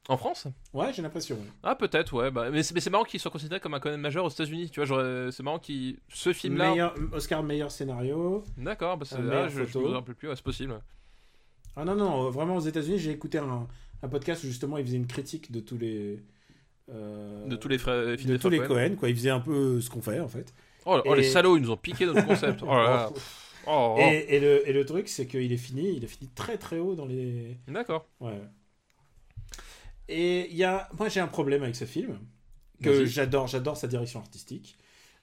En 0.08 0.16
France? 0.16 0.46
Ouais, 0.72 0.92
j'ai 0.92 1.02
l'impression. 1.02 1.36
ouais. 1.36 1.42
Ah, 1.62 1.76
peut-être, 1.76 2.12
ouais. 2.14 2.30
Bah, 2.32 2.50
mais 2.50 2.62
c'est 2.64 2.90
marrant 2.90 3.04
qu'il 3.04 3.20
soit 3.20 3.30
considéré 3.30 3.60
comme 3.60 3.74
un 3.74 3.80
Conan 3.80 3.98
majeur 3.98 4.24
aux 4.24 4.28
États-Unis. 4.30 4.68
Tu 4.70 4.80
vois, 4.80 4.86
j'aurais- 4.86 5.30
c'est 5.30 5.42
marrant 5.42 5.58
qu'il. 5.60 5.98
Ce 6.08 6.32
film-là. 6.32 6.94
Oscar 7.12 7.42
meilleur 7.42 7.70
scénario. 7.70 8.42
D'accord, 8.56 8.96
bah 8.96 9.04
c'est 9.08 9.16
Euh, 9.16 9.18
là, 9.18 9.24
meilleure 9.46 9.50
je, 9.50 9.64
je 9.66 9.78
me 9.78 9.94
un 9.94 10.02
peu 10.02 10.14
plus, 10.14 10.28
ouais, 10.28 10.34
c'est 10.36 10.42
possible. 10.44 10.80
Ah 11.76 11.84
non, 11.84 11.94
non, 11.94 12.26
euh, 12.26 12.30
vraiment 12.30 12.56
aux 12.56 12.60
États-Unis, 12.60 12.98
j'ai 12.98 13.12
écouté 13.12 13.38
un, 13.38 13.68
un 14.02 14.08
podcast 14.08 14.42
où 14.42 14.46
justement 14.48 14.78
il 14.78 14.84
faisait 14.84 14.96
une 14.96 15.06
critique 15.06 15.52
de 15.52 15.60
tous 15.60 15.78
les. 15.78 16.18
euh, 16.92 17.46
De 17.46 17.54
tous 17.56 17.68
les 17.68 17.78
frères, 17.78 18.18
films 18.18 18.32
de 18.32 18.36
tous 18.36 18.48
les 18.48 18.58
Cohen, 18.58 18.96
quoi. 18.98 19.08
Il 19.10 19.14
faisait 19.14 19.30
un 19.30 19.40
peu 19.40 19.80
ce 19.80 19.88
qu'on 19.90 20.02
fait 20.02 20.18
en 20.18 20.28
fait. 20.28 20.52
Oh, 20.86 20.96
là- 20.96 21.02
oh, 21.06 21.14
les 21.14 21.22
salauds, 21.22 21.56
ils 21.56 21.62
nous 21.62 21.70
ont 21.70 21.76
piqué 21.76 22.06
notre 22.06 22.26
concept. 22.26 22.62
Oh 22.66 22.66
là 22.74 22.82
là. 22.82 23.10
Oh, 23.66 23.96
oh. 23.96 24.00
Et, 24.00 24.36
et 24.36 24.40
le, 24.40 24.68
et 24.68 24.72
le 24.72 24.84
truc, 24.84 25.08
c'est 25.08 25.26
qu'il 25.26 25.52
est 25.52 25.56
fini, 25.56 25.94
il 25.96 26.04
est 26.04 26.08
fini 26.08 26.30
très 26.34 26.58
très 26.58 26.78
haut 26.78 26.94
dans 26.94 27.06
les. 27.06 27.58
D'accord. 27.68 28.06
Ouais. 28.20 28.40
Et 30.08 30.50
il 30.50 30.56
y 30.56 30.64
a. 30.64 30.88
Moi 30.98 31.08
j'ai 31.08 31.20
un 31.20 31.28
problème 31.28 31.62
avec 31.62 31.76
ce 31.76 31.84
film. 31.84 32.18
Que 32.82 33.04
j'adore, 33.04 33.46
j'adore 33.46 33.76
sa 33.76 33.86
direction 33.88 34.20
artistique. 34.20 34.78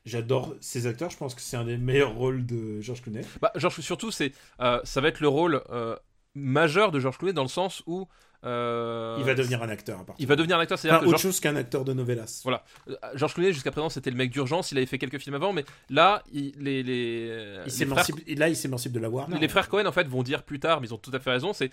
J'adore 0.05 0.55
ces 0.61 0.85
acteurs. 0.85 1.09
Je 1.09 1.17
pense 1.17 1.33
que 1.33 1.41
c'est 1.41 1.57
un 1.57 1.65
des 1.65 1.77
meilleurs 1.77 2.15
rôles 2.15 2.45
de 2.45 2.79
George 2.81 3.01
Clooney. 3.01 3.21
Bah, 3.41 3.51
George, 3.55 3.81
surtout, 3.81 4.11
c'est, 4.11 4.31
euh, 4.61 4.79
ça 4.83 5.01
va 5.01 5.07
être 5.07 5.19
le 5.19 5.27
rôle 5.27 5.63
euh, 5.71 5.95
majeur 6.35 6.91
de 6.91 6.99
George 6.99 7.17
Clooney 7.17 7.33
dans 7.33 7.41
le 7.41 7.49
sens 7.49 7.81
où. 7.87 8.07
Euh, 8.43 9.15
Il 9.19 9.25
va 9.25 9.33
devenir 9.35 9.61
un 9.63 9.69
acteur 9.69 9.99
à 9.99 10.05
partir. 10.05 10.23
Il 10.23 10.27
va 10.27 10.35
devenir 10.35 10.57
un 10.57 10.61
acteur, 10.61 10.77
c'est-à-dire 10.77 10.97
Enfin, 10.99 11.07
autre 11.07 11.17
George, 11.17 11.33
chose 11.33 11.39
qu'un 11.39 11.55
acteur 11.55 11.83
de 11.85 11.93
novelas. 11.93 12.41
Voilà. 12.43 12.63
euh, 12.89 12.95
George 13.15 13.33
Clooney, 13.33 13.51
jusqu'à 13.53 13.71
présent, 13.71 13.89
c'était 13.89 14.09
le 14.11 14.15
mec 14.17 14.29
d'urgence. 14.31 14.71
Il 14.71 14.77
avait 14.77 14.85
fait 14.87 14.97
quelques 14.99 15.17
films 15.19 15.35
avant, 15.35 15.53
mais 15.53 15.65
là, 15.89 16.23
il- 16.31 16.53
les, 16.59 16.83
les, 16.83 17.57
Il 17.65 17.71
s'émancipe- 17.71 18.37
Là, 18.37 18.49
il 18.49 18.55
s'émancipe 18.55 18.91
de 18.91 18.99
la 18.99 19.09
Warner. 19.09 19.39
Les 19.39 19.47
frères 19.47 19.67
Cohen, 19.69 19.85
en 19.85 19.91
fait, 19.91 20.07
vont 20.07 20.23
dire 20.23 20.43
plus 20.43 20.59
tard, 20.59 20.81
mais 20.81 20.87
ils 20.87 20.93
ont 20.93 20.97
tout 20.97 21.11
à 21.13 21.19
fait 21.19 21.31
raison, 21.31 21.53
c'est 21.53 21.71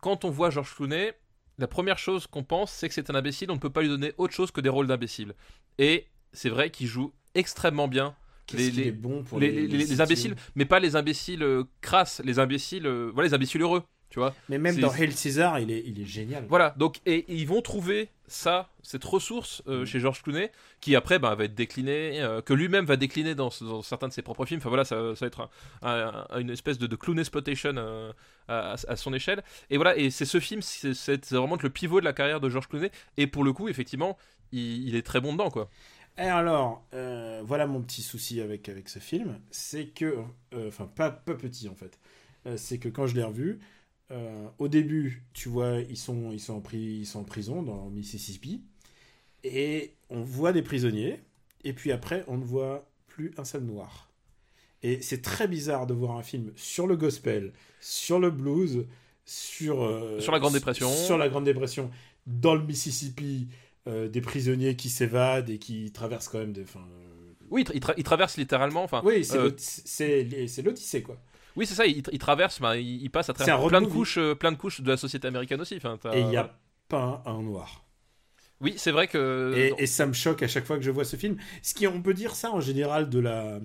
quand 0.00 0.24
on 0.24 0.30
voit 0.30 0.50
George 0.50 0.74
Clooney, 0.74 1.12
la 1.58 1.66
première 1.68 1.98
chose 1.98 2.26
qu'on 2.26 2.44
pense, 2.44 2.72
c'est 2.72 2.88
que 2.88 2.94
c'est 2.94 3.10
un 3.10 3.14
imbécile, 3.14 3.50
on 3.50 3.54
ne 3.54 3.60
peut 3.60 3.70
pas 3.70 3.82
lui 3.82 3.88
donner 3.88 4.12
autre 4.18 4.34
chose 4.34 4.50
que 4.50 4.60
des 4.60 4.68
rôles 4.68 4.86
d'imbécile. 4.86 5.34
Et 5.78 6.06
c'est 6.32 6.48
vrai 6.48 6.70
qu'il 6.70 6.86
joue 6.86 7.12
extrêmement 7.34 7.88
bien 7.88 8.14
les- 8.54 8.70
les- 8.70 8.88
est 8.88 8.90
bon 8.92 9.22
pour 9.22 9.38
les, 9.38 9.66
les, 9.66 10.00
imbéciles, 10.00 10.34
mais 10.56 10.64
pas 10.66 10.78
les 10.80 10.96
imbéciles 10.96 11.42
euh, 11.42 11.64
crasses, 11.80 12.20
les 12.24 12.38
imbéciles, 12.38 12.86
euh, 12.86 13.10
voilà, 13.14 13.28
les 13.28 13.34
imbéciles 13.34 13.62
heureux, 13.62 13.82
tu 14.12 14.20
vois. 14.20 14.32
Mais 14.48 14.58
même 14.58 14.76
dans 14.76 14.92
Hail 14.92 15.12
Caesar, 15.12 15.58
il 15.58 15.70
est, 15.72 15.82
il 15.86 16.00
est 16.00 16.04
génial. 16.04 16.44
Voilà, 16.48 16.74
donc, 16.76 17.00
et, 17.06 17.14
et 17.16 17.34
ils 17.34 17.46
vont 17.48 17.62
trouver 17.62 18.10
ça, 18.28 18.68
cette 18.82 19.02
ressource 19.04 19.62
euh, 19.66 19.82
Mm. 19.82 19.86
chez 19.86 19.98
George 20.00 20.22
Clooney, 20.22 20.50
qui 20.80 20.94
après 20.94 21.18
bah, 21.18 21.34
va 21.34 21.44
être 21.44 21.54
décliné, 21.54 22.20
euh, 22.22 22.40
que 22.42 22.52
lui-même 22.54 22.84
va 22.84 22.96
décliner 22.96 23.34
dans, 23.34 23.50
dans 23.62 23.82
certains 23.82 24.08
de 24.08 24.12
ses 24.12 24.22
propres 24.22 24.44
films. 24.44 24.60
Enfin 24.60 24.68
voilà, 24.68 24.84
ça, 24.84 24.96
ça 25.16 25.24
va 25.24 25.26
être 25.26 25.48
un- 25.82 26.26
un- 26.30 26.38
une 26.40 26.50
espèce 26.50 26.78
de, 26.78 26.86
de 26.86 26.96
clown 26.96 27.18
exploitation 27.18 27.72
euh, 27.76 28.12
à, 28.48 28.74
à 28.86 28.96
son 28.96 29.12
échelle. 29.12 29.42
Et 29.70 29.76
voilà, 29.76 29.96
et 29.96 30.10
c'est 30.10 30.24
ce 30.26 30.38
film, 30.40 30.60
c'est 30.62 31.30
vraiment 31.32 31.56
le 31.60 31.70
pivot 31.70 32.00
de 32.00 32.04
la 32.04 32.12
carrière 32.12 32.40
de 32.40 32.48
George 32.48 32.68
Clooney. 32.68 32.90
Et 33.16 33.26
pour 33.26 33.44
le 33.44 33.52
coup, 33.52 33.68
effectivement, 33.68 34.16
il, 34.52 34.86
il 34.88 34.94
est 34.94 35.02
très 35.06 35.20
bon 35.20 35.32
dedans, 35.32 35.50
quoi. 35.50 35.68
Et 36.18 36.22
alors, 36.22 36.84
voilà 37.42 37.66
mon 37.66 37.80
petit 37.80 38.02
souci 38.02 38.40
avec, 38.42 38.68
avec 38.68 38.88
ce 38.90 38.98
film, 38.98 39.38
c'est 39.50 39.86
que, 39.86 40.16
enfin 40.68 40.86
pas, 40.86 41.10
pas 41.10 41.34
petit 41.34 41.68
en 41.70 41.74
fait, 41.74 41.98
c'est 42.56 42.76
que 42.78 42.88
quand 42.90 43.06
je 43.06 43.14
l'ai 43.14 43.22
revu, 43.24 43.60
euh, 44.12 44.46
au 44.58 44.68
début, 44.68 45.24
tu 45.32 45.48
vois, 45.48 45.78
ils 45.88 45.96
sont, 45.96 46.30
ils, 46.32 46.40
sont 46.40 46.54
en 46.54 46.62
ils 46.72 47.06
sont 47.06 47.20
en 47.20 47.24
prison 47.24 47.62
dans 47.62 47.86
le 47.86 47.90
Mississippi, 47.92 48.62
et 49.44 49.94
on 50.10 50.22
voit 50.22 50.52
des 50.52 50.62
prisonniers, 50.62 51.20
et 51.64 51.72
puis 51.72 51.92
après, 51.92 52.24
on 52.28 52.36
ne 52.36 52.44
voit 52.44 52.88
plus 53.08 53.32
un 53.38 53.44
seul 53.44 53.62
noir. 53.62 54.10
Et 54.82 55.00
c'est 55.00 55.22
très 55.22 55.46
bizarre 55.48 55.86
de 55.86 55.94
voir 55.94 56.16
un 56.16 56.22
film 56.22 56.52
sur 56.56 56.86
le 56.86 56.96
gospel, 56.96 57.52
sur 57.80 58.18
le 58.18 58.30
blues, 58.30 58.86
sur, 59.24 59.82
euh, 59.84 60.18
Sur 60.20 60.32
la 60.32 60.40
Grande 60.40 60.54
Dépression. 60.54 60.90
sur 60.92 61.16
la 61.18 61.28
Grande 61.28 61.44
Dépression, 61.44 61.90
dans 62.26 62.54
le 62.54 62.62
Mississippi, 62.64 63.48
euh, 63.88 64.08
des 64.08 64.20
prisonniers 64.20 64.76
qui 64.76 64.90
s'évadent 64.90 65.50
et 65.50 65.58
qui 65.58 65.90
traversent 65.92 66.28
quand 66.28 66.38
même 66.38 66.52
des. 66.52 66.62
euh, 66.62 67.34
Oui, 67.50 67.62
il, 67.62 67.66
tra- 67.66 67.72
il 67.74 67.80
tra- 67.80 67.94
il 67.96 68.04
traverse 68.04 68.36
littéralement. 68.36 68.82
Enfin, 68.82 69.02
oui, 69.04 69.24
c'est 69.24 69.38
l'Odyssée- 69.38 69.82
c'est 69.84 70.46
c'est 70.48 70.62
l'Odyssée 70.62 71.02
quoi. 71.02 71.20
Oui, 71.56 71.66
c'est 71.66 71.74
ça. 71.74 71.86
Il, 71.86 72.02
il 72.12 72.18
traverse, 72.18 72.60
bah, 72.60 72.76
il, 72.76 73.02
il 73.02 73.10
passe 73.10 73.28
à 73.30 73.32
travers 73.34 73.66
plein 73.66 73.80
de 73.80 73.86
couches, 73.86 74.18
euh, 74.18 74.34
plein 74.34 74.52
de 74.52 74.56
couches 74.56 74.80
de 74.80 74.88
la 74.88 74.96
société 74.96 75.28
américaine 75.28 75.60
aussi. 75.60 75.76
Enfin, 75.76 75.98
Et 76.12 76.20
il 76.20 76.26
n'y 76.28 76.36
a 76.36 76.58
pas 76.88 77.22
un, 77.26 77.32
un 77.32 77.42
noir. 77.42 77.84
Oui, 78.60 78.74
c'est 78.76 78.92
vrai 78.92 79.08
que. 79.08 79.52
Et, 79.56 79.82
et 79.82 79.86
ça 79.86 80.06
me 80.06 80.12
choque 80.12 80.42
à 80.42 80.48
chaque 80.48 80.64
fois 80.64 80.76
que 80.76 80.82
je 80.82 80.90
vois 80.90 81.04
ce 81.04 81.16
film. 81.16 81.36
Ce 81.62 81.74
qui, 81.74 81.86
on 81.86 82.00
peut 82.00 82.14
dire 82.14 82.34
ça 82.34 82.52
en 82.52 82.60
général 82.60 83.10
de 83.10 83.18
la, 83.18 83.58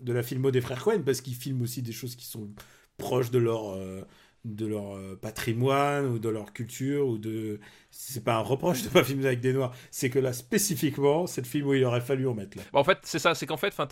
de 0.00 0.12
la 0.12 0.22
filmo 0.22 0.50
des 0.50 0.60
frères 0.60 0.82
Cohen, 0.82 1.02
parce 1.04 1.20
qu'ils 1.20 1.34
filment 1.34 1.62
aussi 1.62 1.82
des 1.82 1.92
choses 1.92 2.14
qui 2.16 2.26
sont 2.26 2.50
proches 2.98 3.30
de 3.30 3.38
leur, 3.38 3.74
euh, 3.74 4.02
de 4.44 4.66
leur 4.66 4.96
euh, 4.96 5.16
patrimoine 5.20 6.06
ou 6.06 6.18
de 6.18 6.28
leur 6.28 6.52
culture. 6.52 7.06
ou 7.06 7.18
de 7.18 7.60
C'est 7.90 8.24
pas 8.24 8.34
un 8.36 8.40
reproche 8.40 8.82
de 8.82 8.88
pas 8.88 9.04
filmer 9.04 9.26
avec 9.26 9.40
des 9.40 9.52
noirs, 9.52 9.72
c'est 9.90 10.10
que 10.10 10.18
là, 10.18 10.32
spécifiquement, 10.32 11.26
c'est 11.26 11.42
le 11.42 11.46
film 11.46 11.68
où 11.68 11.74
il 11.74 11.84
aurait 11.84 12.00
fallu 12.00 12.26
en 12.26 12.34
mettre. 12.34 12.56
Bah, 12.72 12.80
en 12.80 12.84
fait, 12.84 12.98
c'est 13.02 13.18
ça, 13.18 13.34
c'est 13.34 13.46
qu'en 13.46 13.56
fait, 13.56 13.72
'fin, 13.72 13.86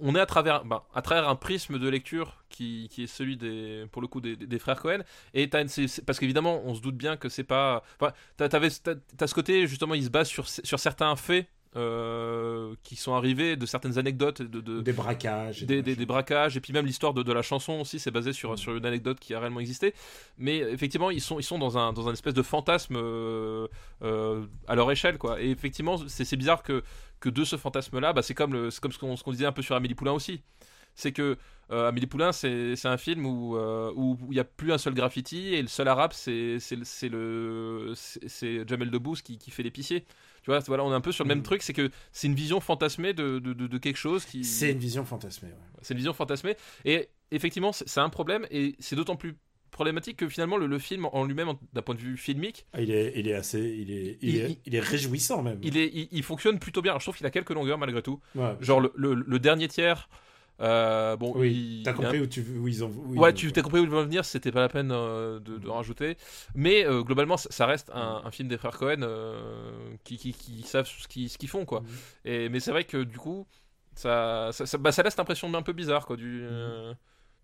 on 0.00 0.14
est 0.14 0.20
à 0.20 0.26
travers, 0.26 0.64
bah, 0.64 0.86
à 0.94 1.02
travers 1.02 1.28
un 1.28 1.36
prisme 1.36 1.78
de 1.78 1.88
lecture 1.88 2.44
qui, 2.48 2.88
qui 2.90 3.04
est 3.04 3.06
celui 3.06 3.36
des, 3.36 3.86
pour 3.90 4.02
le 4.02 4.08
coup, 4.08 4.20
des, 4.20 4.36
des 4.36 4.58
frères 4.58 4.80
Cohen. 4.80 5.00
Et 5.34 5.48
t'as 5.48 5.62
une- 5.62 5.68
parce 6.06 6.18
qu'évidemment, 6.18 6.62
on 6.64 6.74
se 6.74 6.80
doute 6.80 6.96
bien 6.96 7.16
que 7.16 7.28
c'est 7.28 7.44
pas, 7.44 7.82
t'as, 8.36 8.48
t'as 8.48 9.26
ce 9.26 9.34
côté 9.34 9.66
justement, 9.66 9.94
il 9.94 10.04
se 10.04 10.10
base 10.10 10.28
sur, 10.28 10.48
sur 10.48 10.78
certains 10.78 11.16
faits 11.16 11.46
euh, 11.74 12.74
qui 12.82 12.96
sont 12.96 13.14
arrivés, 13.14 13.56
de 13.56 13.64
certaines 13.66 13.98
anecdotes, 13.98 14.42
de, 14.42 14.60
de- 14.60 14.80
Des 14.82 14.92
braquages. 14.92 15.62
et 15.62 15.82
des, 15.82 16.06
braquages 16.06 16.56
et 16.56 16.60
puis 16.60 16.72
même 16.72 16.84
l'histoire 16.86 17.14
de, 17.14 17.22
de 17.22 17.32
la 17.32 17.42
chanson 17.42 17.80
aussi 17.80 17.98
c'est 17.98 18.10
basé 18.10 18.32
sur, 18.32 18.58
sur 18.58 18.76
une 18.76 18.84
anecdote 18.84 19.18
qui 19.18 19.32
a 19.34 19.40
réellement 19.40 19.60
existé. 19.60 19.94
Mais 20.38 20.58
effectivement 20.58 21.10
ils 21.10 21.20
sont, 21.22 21.38
ils 21.38 21.44
sont 21.44 21.58
dans, 21.58 21.78
un, 21.78 21.92
dans 21.92 22.08
un 22.08 22.12
espèce 22.12 22.34
de 22.34 22.42
fantasme 22.42 22.96
euh, 22.96 23.66
euh, 24.02 24.44
à 24.68 24.74
leur 24.74 24.90
échelle 24.92 25.18
quoi. 25.18 25.40
Et 25.40 25.50
effectivement 25.50 25.96
c'est 26.08 26.36
bizarre 26.36 26.62
que, 26.62 26.82
que 27.20 27.28
de 27.30 27.44
ce 27.44 27.56
fantasme 27.56 27.98
là 28.00 28.12
bah, 28.12 28.22
c'est 28.22 28.34
comme, 28.34 28.52
le, 28.52 28.68
comme 28.80 28.92
ce 28.92 28.98
qu'on 28.98 29.16
ce 29.16 29.22
qu'on 29.22 29.32
disait 29.32 29.46
un 29.46 29.52
peu 29.52 29.62
sur 29.62 29.74
Amélie 29.74 29.94
Poulain 29.94 30.12
aussi 30.12 30.42
c'est 30.94 31.12
que 31.12 31.36
euh, 31.70 31.88
Amélie 31.88 32.06
Poulain 32.06 32.32
c'est 32.32 32.76
un 32.84 32.96
film 32.98 33.24
où 33.24 33.56
euh, 33.56 33.92
où 33.96 34.18
il 34.30 34.34
n'y 34.34 34.40
a 34.40 34.44
plus 34.44 34.72
un 34.72 34.78
seul 34.78 34.94
graffiti 34.94 35.54
et 35.54 35.62
le 35.62 35.68
seul 35.68 35.88
arabe 35.88 36.12
c'est 36.12 36.58
le- 37.10 37.94
Jamel 38.66 38.90
Debbouze 38.90 39.22
qui, 39.22 39.38
qui 39.38 39.50
fait 39.50 39.62
l'épicier 39.62 40.00
tu 40.42 40.50
vois 40.50 40.58
voilà 40.60 40.84
on 40.84 40.90
est 40.92 40.94
un 40.94 41.00
peu 41.00 41.12
sur 41.12 41.24
le 41.24 41.28
même 41.28 41.38
Mm. 41.38 41.42
truc 41.44 41.62
c'est 41.62 41.72
que 41.72 41.90
c'est 42.12 42.26
une 42.26 42.34
vision 42.34 42.60
fantasmée 42.60 43.12
de, 43.14 43.38
de, 43.38 43.52
de- 43.52 43.66
de 43.66 43.78
quelque 43.78 43.96
chose 43.96 44.24
qui 44.24 44.44
C'est 44.44 44.72
une 44.72 44.78
vision 44.78 45.04
fantasmée. 45.04 45.48
ouais. 45.48 45.54
c'est 45.82 45.94
une 45.94 45.98
vision 45.98 46.12
fantasmée. 46.12 46.56
Et 46.84 47.08
effectivement, 47.30 47.72
c'est 47.72 48.00
un 48.00 48.08
problème. 48.10 48.46
Et 48.50 48.74
c'est 48.80 48.96
d'autant 48.96 49.16
plus 49.16 49.36
problématique 49.70 50.16
que 50.18 50.28
finalement, 50.28 50.56
le, 50.56 50.66
le 50.66 50.78
film 50.78 51.06
en 51.12 51.24
lui-même, 51.24 51.52
d'un 51.72 51.82
point 51.82 51.94
de 51.94 52.00
vue 52.00 52.16
filmique, 52.16 52.66
Ah, 52.72 52.80
il, 52.82 52.90
est, 52.90 53.12
il 53.16 53.26
est 53.28 53.34
assez. 53.34 53.60
Il 53.60 53.90
est, 53.92 54.18
il, 54.20 54.28
Il- 54.28 54.36
est, 54.40 54.50
il- 54.50 54.58
il 54.66 54.74
est 54.74 54.80
réjouissant 54.80 55.42
même. 55.42 55.58
il, 55.62 55.76
est, 55.76 55.88
il, 55.94 56.08
il 56.10 56.22
fonctionne 56.24 56.58
plutôt 56.58 56.82
bien. 56.82 56.92
Alors, 56.92 57.00
je 57.00 57.04
trouve 57.06 57.16
qu'il 57.16 57.26
a 57.26 57.30
quelques 57.30 57.50
longueurs 57.50 57.78
malgré 57.78 58.02
tout. 58.02 58.20
Ouais. 58.34 58.54
Genre, 58.60 58.80
le, 58.80 58.92
le- 58.96 59.14
le 59.14 59.38
dernier 59.38 59.68
tiers. 59.68 60.08
Euh, 60.62 61.16
bon, 61.16 61.32
Oui, 61.36 61.80
il- 61.80 61.82
t'as 61.82 61.92
compris 61.92 62.20
où, 62.20 62.26
tu, 62.26 62.40
où 62.58 62.68
ils 62.68 62.84
ont. 62.84 62.88
où 62.90 63.14
ils 63.14 63.18
Ouais, 63.20 63.30
vont, 63.30 63.36
tu 63.36 63.46
quoi. 63.46 63.52
t'as 63.52 63.62
compris 63.62 63.80
où 63.80 63.84
ils 63.84 63.90
veulent 63.90 64.04
venir, 64.04 64.24
c'était 64.24 64.52
pas 64.52 64.60
la 64.60 64.68
peine 64.68 64.90
euh, 64.92 65.40
de, 65.40 65.58
de 65.58 65.68
rajouter. 65.68 66.16
Mais 66.54 66.84
euh, 66.86 67.02
globalement, 67.02 67.36
ça, 67.36 67.66
reste 67.66 67.90
un, 67.94 68.22
un 68.24 68.30
film 68.30 68.48
des 68.48 68.58
frères 68.58 68.78
Cohen 68.78 69.02
qui, 70.04 70.16
qui, 70.18 70.32
qui 70.32 70.62
savent 70.62 70.86
ce 70.88 71.08
qu'ils 71.08 71.48
font, 71.48 71.64
quoi. 71.64 71.82
Et, 72.24 72.48
mais 72.48 72.60
c'est 72.60 72.70
vrai 72.70 72.84
que 72.84 73.02
du 73.02 73.18
coup, 73.18 73.46
ça, 73.94 74.50
ça, 74.52 74.66
ça, 74.66 74.78
bah, 74.78 74.92
ça 74.92 75.02
laisse 75.02 75.16
l'impression 75.16 75.52
un 75.52 75.62
peu 75.62 75.72
bizarre 75.72 76.06
quoi, 76.06 76.16
du, 76.16 76.44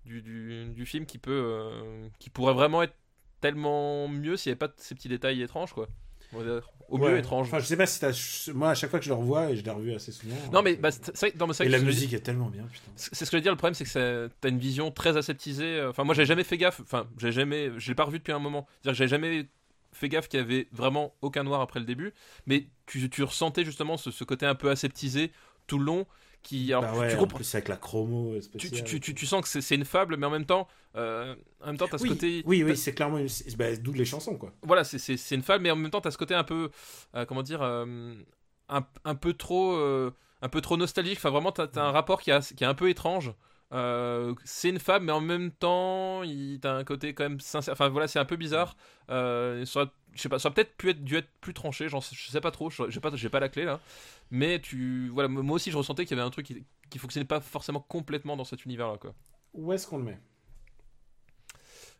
du, 0.04 0.22
du, 0.22 0.66
du 0.74 0.86
film 0.86 1.06
qui, 1.06 1.18
peut, 1.18 1.70
qui 2.18 2.30
pourrait 2.30 2.54
vraiment 2.54 2.82
être 2.82 2.94
tellement 3.40 4.08
mieux 4.08 4.36
s'il 4.36 4.50
n'y 4.50 4.52
avait 4.54 4.68
pas 4.68 4.74
ces 4.78 4.94
petits 4.94 5.08
détails 5.08 5.42
étranges. 5.42 5.72
Quoi. 5.72 5.88
Au 6.32 6.96
mieux 6.96 7.04
Ouais. 7.12 7.18
étrange. 7.18 7.48
Enfin, 7.48 7.58
je 7.58 7.66
sais 7.66 7.76
pas 7.76 7.86
si 7.86 8.00
t'as. 8.00 8.50
Moi, 8.54 8.70
à 8.70 8.74
chaque 8.74 8.90
fois 8.90 8.98
que 8.98 9.04
je 9.04 9.10
le 9.10 9.14
revois, 9.16 9.50
et 9.50 9.56
je 9.56 9.62
l'ai 9.64 9.70
revu 9.70 9.94
assez 9.94 10.10
souvent. 10.10 10.36
non, 10.52 10.62
mais 10.62 10.72
euh, 10.72 10.80
bah, 10.80 10.90
c'est 10.90 11.34
mais 11.38 11.52
c'est 11.52 11.66
Et 11.66 11.68
la 11.68 11.78
musique 11.80 12.12
est 12.14 12.20
tellement 12.20 12.48
bien, 12.48 12.64
putain. 12.64 12.90
C'est 12.96 13.14
ce 13.14 13.24
que 13.24 13.30
je 13.32 13.36
veux 13.36 13.42
dire, 13.42 13.52
le 13.52 13.58
problème 13.58 13.74
c'est 13.74 13.84
que 13.84 14.30
t'as 14.40 14.48
une 14.48 14.58
vision 14.58 14.90
très 14.90 15.16
aseptisée. 15.16 15.82
Enfin, 15.84 16.04
moi 16.04 16.14
j'avais 16.14 16.26
jamais 16.26 16.44
fait 16.44 16.56
gaffe, 16.56 16.80
enfin, 16.80 17.06
j'ai 17.18 17.32
jamais, 17.32 17.70
je 17.76 17.88
l'ai 17.88 17.94
pas 17.94 18.04
revu 18.04 18.18
depuis 18.18 18.32
un 18.32 18.38
moment. 18.38 18.66
C'est-à-dire 18.82 18.92
que 18.92 18.96
j'avais 18.98 19.08
jamais 19.08 19.46
fait 19.92 20.08
gaffe 20.08 20.28
qu'il 20.28 20.40
y 20.40 20.42
avait 20.42 20.68
vraiment 20.72 21.14
aucun 21.22 21.42
noir 21.44 21.60
après 21.60 21.80
le 21.80 21.86
début, 21.86 22.12
mais 22.46 22.66
tu, 22.86 23.10
tu 23.10 23.22
ressentais 23.22 23.64
justement 23.64 23.96
ce, 23.96 24.10
ce 24.10 24.24
côté 24.24 24.46
un 24.46 24.54
peu 24.54 24.70
aseptisé 24.70 25.32
tout 25.66 25.78
le 25.78 25.84
long 25.84 26.06
qui. 26.48 26.72
Alors, 26.72 26.86
bah 26.86 26.92
tu- 26.92 26.98
ouais, 27.00 27.08
tu, 27.08 27.16
en 27.16 27.20
comprends. 27.20 27.36
plus 27.36 27.54
avec 27.54 27.68
la 27.68 27.76
chromo 27.76 28.34
Tu, 28.34 28.42
spéciale. 28.42 28.84
tu, 28.84 29.00
tu, 29.00 29.14
tu 29.14 29.26
sens 29.26 29.42
que 29.42 29.48
c'est 29.48 29.60
c'est 29.60 29.74
une 29.74 29.84
fable, 29.84 30.16
mais 30.16 30.26
en 30.26 30.30
même 30.30 30.46
temps, 30.46 30.68
euh, 30.96 31.34
en 31.62 31.66
même 31.66 31.76
temps, 31.78 31.88
t'as 31.88 31.98
ce 31.98 32.02
oui, 32.04 32.08
côté. 32.08 32.42
oui, 32.44 32.62
oui, 32.64 32.76
c'est 32.76 32.94
clairement 32.94 33.18
une... 33.18 33.28
c'est- 33.28 33.56
bah, 33.56 33.76
d'où 33.76 33.92
les 33.92 34.04
chansons, 34.04 34.36
quoi. 34.36 34.52
voilà, 34.62 34.84
c'est- 34.84 34.98
c'est 34.98 35.16
c'est 35.16 35.34
une 35.34 35.42
fable, 35.42 35.62
mais 35.64 35.70
en 35.70 35.76
même 35.76 35.90
temps, 35.90 36.00
t'as 36.00 36.10
ce 36.10 36.18
côté 36.18 36.34
un 36.34 36.44
peu, 36.44 36.70
euh, 37.14 37.24
comment 37.26 37.42
dire, 37.42 37.62
euh, 37.62 38.14
un, 38.68 38.86
un 39.04 39.14
peu 39.14 39.32
trop, 39.34 39.72
euh, 39.74 40.10
un 40.42 40.48
peu 40.48 40.60
trop 40.60 40.76
nostalgique. 40.76 41.18
Enfin, 41.18 41.30
vraiment, 41.30 41.52
t'as 41.52 41.66
as 41.76 41.80
un 41.80 41.90
rapport 41.92 42.20
qui, 42.22 42.30
a, 42.30 42.40
qui 42.40 42.64
est 42.64 42.66
un 42.66 42.74
peu 42.74 42.88
étrange. 42.90 43.32
Euh, 43.72 44.34
c'est 44.44 44.70
une 44.70 44.78
fable, 44.78 45.04
mais 45.04 45.12
en 45.12 45.20
même 45.20 45.50
temps, 45.50 46.22
il 46.22 46.58
t'as 46.60 46.74
un 46.74 46.84
côté 46.84 47.12
quand 47.14 47.24
même 47.24 47.40
sincère. 47.40 47.72
Enfin, 47.74 47.88
voilà, 47.90 48.08
c'est 48.08 48.18
un 48.18 48.24
peu 48.24 48.36
bizarre. 48.36 48.76
Euh, 49.10 49.64
je 50.14 50.22
sais 50.22 50.28
pas, 50.28 50.38
ça 50.38 50.48
aurait 50.48 50.54
peut-être 50.54 50.76
pu 50.76 50.90
être, 50.90 51.04
dû 51.04 51.16
être 51.16 51.28
plus 51.40 51.54
tranché. 51.54 51.88
J'en 51.88 52.00
sais- 52.00 52.16
je 52.16 52.30
sais 52.30 52.40
pas 52.40 52.50
trop. 52.50 52.70
J'ai 52.70 53.00
pas, 53.00 53.14
j'ai 53.14 53.28
pas 53.28 53.40
la 53.40 53.48
clé 53.48 53.64
là. 53.64 53.80
Mais 54.30 54.60
tu, 54.60 55.08
voilà, 55.10 55.28
moi 55.28 55.56
aussi, 55.56 55.70
je 55.70 55.76
ressentais 55.76 56.04
qu'il 56.04 56.16
y 56.16 56.20
avait 56.20 56.26
un 56.26 56.30
truc 56.30 56.46
qui, 56.46 56.64
qui 56.90 56.98
fonctionnait 56.98 57.26
pas 57.26 57.40
forcément 57.40 57.80
complètement 57.80 58.36
dans 58.36 58.44
cet 58.44 58.64
univers-là, 58.64 58.98
quoi. 58.98 59.14
Où 59.54 59.72
est-ce 59.72 59.86
qu'on 59.86 59.98
le 59.98 60.04
met? 60.04 60.18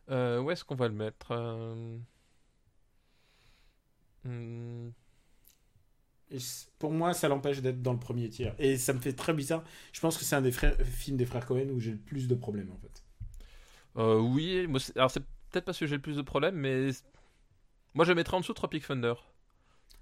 Euh, 0.09 0.41
où 0.41 0.51
est-ce 0.51 0.63
qu'on 0.63 0.75
va 0.75 0.87
le 0.87 0.93
mettre 0.93 1.31
Euh, 1.31 1.97
hmm, 4.23 4.89
Pour 6.77 6.91
moi, 6.91 7.13
ça 7.13 7.27
l'empêche 7.27 7.61
d'être 7.61 7.81
dans 7.81 7.93
le 7.93 7.99
premier 7.99 8.29
tiers. 8.29 8.55
Et 8.59 8.77
ça 8.77 8.93
me 8.93 8.99
fait 8.99 9.13
très 9.13 9.33
bizarre. 9.33 9.63
Je 9.93 9.99
pense 9.99 10.17
que 10.17 10.23
c'est 10.23 10.35
un 10.35 10.41
des 10.41 10.51
frères... 10.51 10.75
films 10.83 11.17
des 11.17 11.25
frères 11.25 11.45
Cohen 11.45 11.69
où 11.71 11.79
j'ai 11.79 11.91
le 11.91 11.97
plus 11.97 12.27
de 12.27 12.35
problèmes, 12.35 12.71
en 12.71 12.77
fait. 12.77 13.03
Euh, 13.97 14.19
oui, 14.19 14.67
moi, 14.67 14.79
alors 14.95 15.11
c'est 15.11 15.21
peut-être 15.51 15.65
parce 15.65 15.79
que 15.79 15.87
j'ai 15.87 15.95
le 15.95 16.01
plus 16.01 16.17
de 16.17 16.21
problèmes, 16.21 16.55
mais 16.55 16.89
moi 17.93 18.05
je 18.05 18.13
mettrais 18.13 18.37
en 18.37 18.39
dessous 18.39 18.53
de 18.53 18.57
Tropic 18.57 18.85
Thunder. 18.87 19.13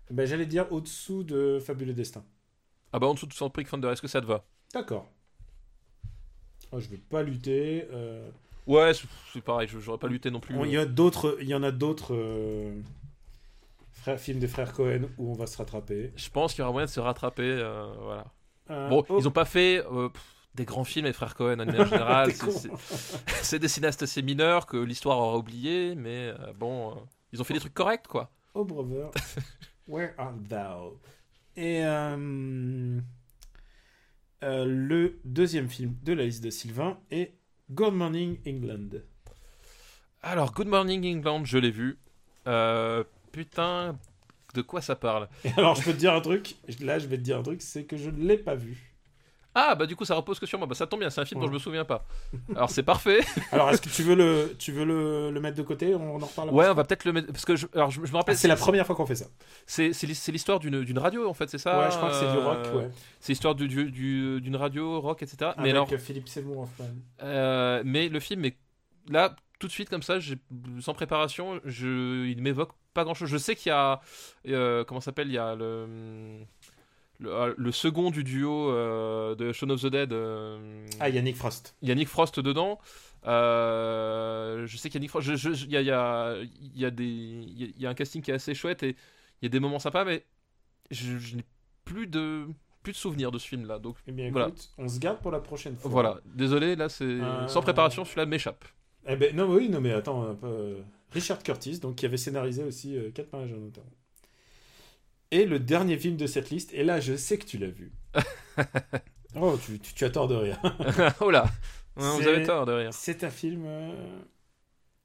Ben, 0.10 0.26
J'allais 0.26 0.46
dire 0.46 0.72
au-dessous 0.72 1.24
de 1.24 1.60
Fabuleux 1.60 1.94
Destin. 1.94 2.24
Ah 2.94 3.00
bah 3.00 3.08
en 3.08 3.14
dessous 3.14 3.26
de 3.28 3.34
Tropic 3.34 3.70
Thunder, 3.70 3.90
est-ce 3.90 4.02
que 4.02 4.08
ça 4.08 4.22
te 4.22 4.26
va? 4.26 4.46
D'accord. 4.74 5.10
Oh, 6.72 6.80
je 6.80 6.88
veux 6.90 6.98
pas 6.98 7.24
lutter. 7.24 7.88
euh, 7.92 8.30
Ouais, 8.66 8.92
c'est 9.34 9.42
pareil, 9.42 9.68
je- 9.70 9.80
j'aurais 9.80 9.98
pas 9.98 10.08
lutté 10.08 10.30
non 10.30 10.40
plus. 10.42 10.56
Il 10.66 10.72
y 10.72 10.78
a 10.78 10.86
d'autres, 10.86 11.38
il 11.42 11.48
y 11.48 11.56
en 11.56 11.64
a 11.64 11.72
d'autres 11.72 12.14
euh, 12.14 12.74
frères, 13.94 14.20
films 14.20 14.40
des 14.40 14.48
frères 14.48 14.74
Cohen 14.74 15.04
où 15.18 15.32
on 15.32 15.34
va 15.34 15.48
se 15.48 15.58
rattraper. 15.58 16.12
Je 16.16 16.30
pense 16.30 16.54
qu'il 16.54 16.62
y 16.62 16.64
aura 16.64 16.72
moyen 16.74 16.86
de 16.86 16.92
se 16.92 17.00
rattraper, 17.00 17.44
euh, 17.44 17.88
voilà. 18.02 18.26
Euh, 18.70 18.90
Bon, 18.90 19.06
oh, 19.08 19.18
ils 19.20 19.28
ont 19.28 19.32
pas 19.32 19.46
fait 19.46 19.86
euh, 19.90 20.10
pff, 20.10 20.22
des 20.56 20.66
grands 20.66 20.84
films, 20.84 21.06
les 21.06 21.14
frères 21.14 21.36
Cohen, 21.36 21.60
en. 21.60 21.66
T'es 21.66 22.34
c'est- 23.42 23.60
des 23.60 23.68
cinéastes 23.70 24.04
assez 24.04 24.22
mineurs 24.22 24.66
que 24.66 24.76
l'histoire 24.78 25.20
aura 25.20 25.38
oublié, 25.38 25.96
mais 25.96 26.34
euh, 26.38 26.52
bon, 26.54 26.92
euh, 26.92 26.96
ils 27.32 27.41
ont 27.41 27.44
fait 27.44 27.54
des 27.54 27.60
trucs 27.60 27.74
corrects, 27.74 28.08
quoi. 28.08 28.32
Oh 28.54 28.64
brother, 28.64 29.12
where 29.88 30.14
art 30.18 30.38
thou? 30.49 30.99
Et 31.56 31.84
euh, 31.84 32.99
euh, 34.44 34.66
le 34.66 35.20
deuxième 35.26 35.70
film 35.70 35.95
de 36.04 36.14
la 36.14 36.26
liste 36.26 36.44
de 36.44 36.49
Sylvain 36.49 36.99
est 37.10 37.34
Good 37.72 37.94
Morning 37.94 38.38
England. 38.48 39.02
Alors, 40.22 40.54
Good 40.54 40.68
Morning 40.68 41.06
England, 41.06 41.45
je 41.45 41.58
l'ai 41.58 41.72
vu. 41.72 41.98
Euh, 42.48 43.04
putain, 43.32 43.98
de 44.54 44.62
quoi 44.62 44.82
ça 44.82 44.95
parle? 44.95 45.28
Et 45.44 45.52
alors, 45.58 45.76
je 45.76 45.84
peux 45.84 45.94
te 45.94 45.98
dire 45.98 46.14
un 46.14 46.22
truc, 46.22 46.56
là, 46.80 46.99
je 46.99 47.08
vais 47.08 47.18
te 47.18 47.24
dire 47.24 47.40
un 47.40 47.44
truc, 47.44 47.62
c'est 47.62 47.86
que 47.86 47.98
je 47.98 48.10
ne 48.10 48.26
l'ai 48.26 48.38
pas 48.38 48.56
vu. 48.56 48.87
Ah, 49.60 49.74
bah 49.74 49.88
du 49.88 49.96
coup, 49.96 50.06
ça 50.06 50.14
repose 50.14 50.40
que 50.40 50.46
sur 50.46 50.60
moi. 50.60 50.68
Bah 50.68 50.76
ça 50.76 50.86
tombe 50.86 51.00
bien, 51.00 51.10
c'est 51.10 51.20
un 51.20 51.26
film 51.26 51.42
dont 51.42 51.48
je 51.48 51.52
me 51.54 51.58
souviens 51.58 51.84
pas. 51.84 52.06
Alors, 52.56 52.70
c'est 52.70 52.84
parfait. 52.84 53.22
Alors, 53.52 53.72
est-ce 53.72 53.82
que 53.82 53.90
tu 53.90 54.04
veux 54.04 54.14
le, 54.14 54.56
tu 54.60 54.72
veux 54.72 54.86
le, 54.86 55.32
le 55.32 55.40
mettre 55.40 55.58
de 55.58 55.64
côté? 55.64 55.96
On 55.96 56.16
en 56.22 56.26
reparle 56.26 56.52
Ouais, 56.52 56.68
on 56.70 56.76
va 56.76 56.84
peut-être 56.84 57.06
le 57.06 57.14
mettre. 57.14 57.28
Parce 57.32 57.44
que 57.46 57.56
je, 57.56 57.66
alors, 57.74 57.90
je, 57.90 57.96
je 58.06 58.12
me 58.12 58.16
Ah, 58.16 58.18
rappelle. 58.20 58.38
c'est 58.38 58.48
la 58.48 58.56
première 58.56 58.86
fois 58.86 58.96
qu'on 58.96 59.08
fait 59.08 59.16
ça. 59.16 59.26
C'est 59.66 59.94
c'est 59.94 60.06
l'hi- 60.06 60.14
c'est 60.14 60.32
l'histoire 60.32 60.60
d'une 60.60 60.84
d'une 60.84 61.00
radio, 61.00 61.28
en 61.28 61.34
fait, 61.34 61.50
c'est 61.50 61.58
ça? 61.58 61.80
Ouais, 61.80 61.90
je 61.92 61.98
crois 61.98 62.10
que 62.10 62.16
c'est 62.16 62.32
du 62.32 62.38
rock, 62.38 62.58
Euh, 62.68 62.78
ouais. 62.82 62.90
C'est 63.20 63.32
l'histoire 63.32 63.56
du- 63.56 63.68
du- 63.68 63.90
du- 63.92 64.42
d'une 64.42 64.56
radio 64.56 65.02
rock, 65.02 65.24
etc. 65.24 65.38
mais 65.58 65.64
Avec 65.64 65.72
alors, 65.72 65.90
Philippe 66.00 66.30
Seymour 66.30 66.60
Hoffman. 66.62 66.86
euh, 67.24 67.82
mais 67.84 68.10
le 68.10 68.20
film 68.20 68.46
est 68.46 68.58
là 69.10 69.36
tout 69.60 69.66
de 69.66 69.72
suite 69.72 69.90
comme 69.90 70.04
ça, 70.04 70.20
sans 70.82 70.94
préparation, 70.94 71.60
je, 71.66 72.28
il 72.28 72.44
m'évoque 72.44 72.74
pas 72.94 73.04
grand 73.04 73.16
chose. 73.16 73.28
Je 73.30 73.38
sais 73.38 73.56
qu'il 73.56 73.72
y 73.72 73.74
a 73.74 74.02
euh, 74.50 74.84
comment 74.84 75.00
ça 75.00 75.06
s'appelle, 75.06 75.30
il 75.30 75.34
y 75.34 75.38
a 75.40 75.56
le 75.56 75.88
le, 77.19 77.34
euh, 77.34 77.53
le 77.57 77.72
second 77.72 78.11
du 78.11 78.23
duo 78.23 78.69
euh, 78.72 79.35
de 79.35 79.52
Shaun 79.52 79.69
of 79.72 79.81
the 79.81 79.88
Dead, 79.88 80.14
euh, 80.14 80.85
Ah, 80.99 81.10
Yannick 81.10 81.35
Frost. 81.35 81.76
il 81.81 81.89
y 81.89 81.91
a 81.91 81.95
Nick 81.95 82.07
Frost 82.07 82.39
dedans. 82.39 82.80
Euh, 83.26 84.65
je 84.68 84.77
sais 84.77 84.89
qu'il 84.89 85.03
y 85.03 85.07
y 85.07 85.77
a, 85.77 85.81
y, 85.81 85.91
a, 85.91 86.35
y 86.76 86.85
a 86.85 86.91
des, 86.91 87.03
il 87.06 87.61
y 87.61 87.64
a- 87.65 87.68
il 87.76 87.81
y 87.81 87.85
a 87.85 87.89
un 87.89 87.94
casting 87.94 88.22
qui 88.22 88.31
est 88.31 88.35
assez 88.35 88.53
chouette 88.53 88.84
et 88.84 88.89
il 89.41 89.45
y 89.45 89.48
a 89.48 89.49
des 89.49 89.60
moments 89.60 89.80
sympas, 89.80 90.06
mais 90.06 90.23
je, 90.91 91.18
je 91.18 91.35
n'ai 91.35 91.44
plus 91.85 92.07
de 92.07 92.45
plus 92.84 92.94
de 92.94 92.98
souvenirs 92.98 93.31
de 93.31 93.38
ce 93.38 93.48
film-là. 93.48 93.80
Donc 93.80 93.98
Eh 94.07 94.11
bien, 94.14 94.31
Voilà. 94.31 94.48
écoute, 94.48 94.69
on 94.77 94.88
se 94.88 94.99
garde 94.99 95.19
pour 95.19 95.31
la 95.31 95.39
prochaine 95.39 95.76
fois. 95.76 95.91
voilà. 95.91 96.19
Désolé, 96.26 96.76
là 96.76 96.88
c'est 96.89 97.18
sans 97.48 97.61
préparation, 97.61 98.06
celui-là 98.06 98.26
m'échappe. 98.26 98.64
Eh 99.07 99.15
ben, 99.15 99.35
non, 99.35 99.49
oui, 99.53 99.69
non, 99.69 99.81
mais 99.81 99.91
attends, 99.94 100.23
un 100.30 100.35
peu, 100.35 100.77
Richard 101.11 101.41
Curtis, 101.44 101.80
donc, 101.80 101.95
qui 101.95 102.06
avait 102.06 102.18
scénarisé 102.18 102.64
aussi 102.64 102.95
euh, 102.98 103.10
Quatre 103.11 103.31
mariages 103.31 103.53
en 103.53 103.57
notamment. 103.57 103.88
Et 105.32 105.45
le 105.45 105.60
dernier 105.60 105.98
film 105.98 106.16
de 106.16 106.26
cette 106.26 106.49
liste, 106.49 106.74
et 106.74 106.84
là, 106.84 106.99
je 106.99 107.16
sais 107.16 107.38
que 107.38 107.45
tu 107.45 107.58
l'as 107.58 107.68
vu. 107.68 107.91
oh, 109.36 109.58
tu, 109.64 109.80
tu, 109.80 109.94
tu 109.94 110.06
as 110.06 110.10
tort 110.10 110.28
de 110.28 110.36
rire. 110.36 110.60
oh 111.20 111.30
là, 111.30 111.45
vous 111.95 112.28
avez 112.28 112.44
tort 112.44 112.66
de 112.66 112.72
rire. 112.72 112.94
C'est 112.94 113.24
un 113.24 113.30
film 113.30 113.66
euh, 113.66 114.20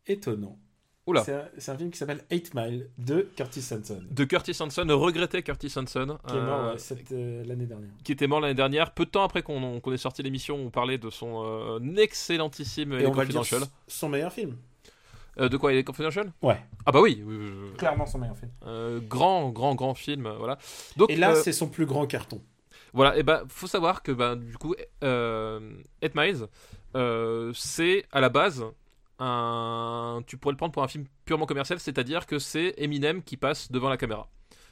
étonnant. 0.06 0.58
Oula. 1.04 1.24
C'est 1.24 1.72
un, 1.72 1.76
film 1.76 1.90
qui 1.90 1.98
s'appelle 1.98 2.22
8 2.30 2.54
Mile 2.54 2.88
de 2.96 3.28
Curtis 3.34 3.64
Hanson, 3.72 4.04
De 4.08 4.22
Curtis 4.22 4.56
Hanson, 4.60 4.86
regretté 4.90 5.42
Curtis 5.42 5.72
Hanson, 5.74 6.16
qui 6.28 6.36
est 6.36 6.40
mort 6.40 6.60
euh, 6.60 6.76
euh, 7.10 7.44
l'année 7.44 7.66
dernière. 7.66 7.90
qui 8.04 8.12
était 8.12 8.28
mort 8.28 8.40
l'année 8.40 8.54
dernière. 8.54 8.94
Peu 8.94 9.04
de 9.04 9.10
temps 9.10 9.24
après 9.24 9.42
qu'on 9.42 9.80
ait 9.80 9.96
sorti 9.96 10.22
l'émission, 10.22 10.54
on 10.54 10.70
parlait 10.70 10.98
de 10.98 11.10
son 11.10 11.80
excellentissime 11.96 12.92
Et 12.92 12.98
Les 13.00 13.06
on 13.08 13.12
va 13.12 13.24
dire, 13.24 13.42
son 13.88 14.08
meilleur 14.08 14.32
film. 14.32 14.56
Euh, 15.40 15.48
de 15.48 15.56
quoi, 15.56 15.72
Les 15.72 15.82
Confidential 15.84 16.32
Ouais, 16.42 16.60
Ah 16.84 16.92
bah 16.92 17.00
oui, 17.00 17.22
clairement 17.78 18.04
son 18.06 18.18
meilleur 18.18 18.36
film. 18.36 18.50
Euh, 18.66 19.00
grand, 19.00 19.48
grand, 19.50 19.74
grand 19.74 19.94
film, 19.94 20.26
euh, 20.26 20.36
voilà. 20.36 20.58
Donc, 20.96 21.10
Et 21.10 21.16
là, 21.16 21.30
euh, 21.32 21.40
c'est 21.42 21.52
son 21.52 21.68
plus 21.68 21.86
grand 21.86 22.06
carton. 22.06 22.42
voilà, 22.92 23.16
et 23.16 23.22
ben, 23.22 23.42
faut 23.48 23.66
savoir 23.66 24.02
que, 24.02 24.12
ben, 24.12 24.36
du 24.36 24.56
coup, 24.58 24.74
euh, 25.02 25.60
8 26.02 26.14
Miles, 26.14 26.46
euh, 26.96 27.50
c'est 27.54 28.04
à 28.12 28.20
la 28.20 28.28
base 28.28 28.64
un. 29.18 30.22
Tu 30.26 30.36
pourrais 30.36 30.52
le 30.52 30.56
prendre 30.58 30.72
pour 30.72 30.82
un 30.82 30.88
film 30.88 31.04
purement 31.24 31.46
commercial, 31.46 31.78
c'est-à-dire 31.80 32.26
que 32.26 32.38
c'est 32.38 32.74
Eminem 32.76 33.22
qui 33.22 33.36
passe 33.36 33.70
devant 33.70 33.88
la 33.88 33.96
caméra. 33.96 34.28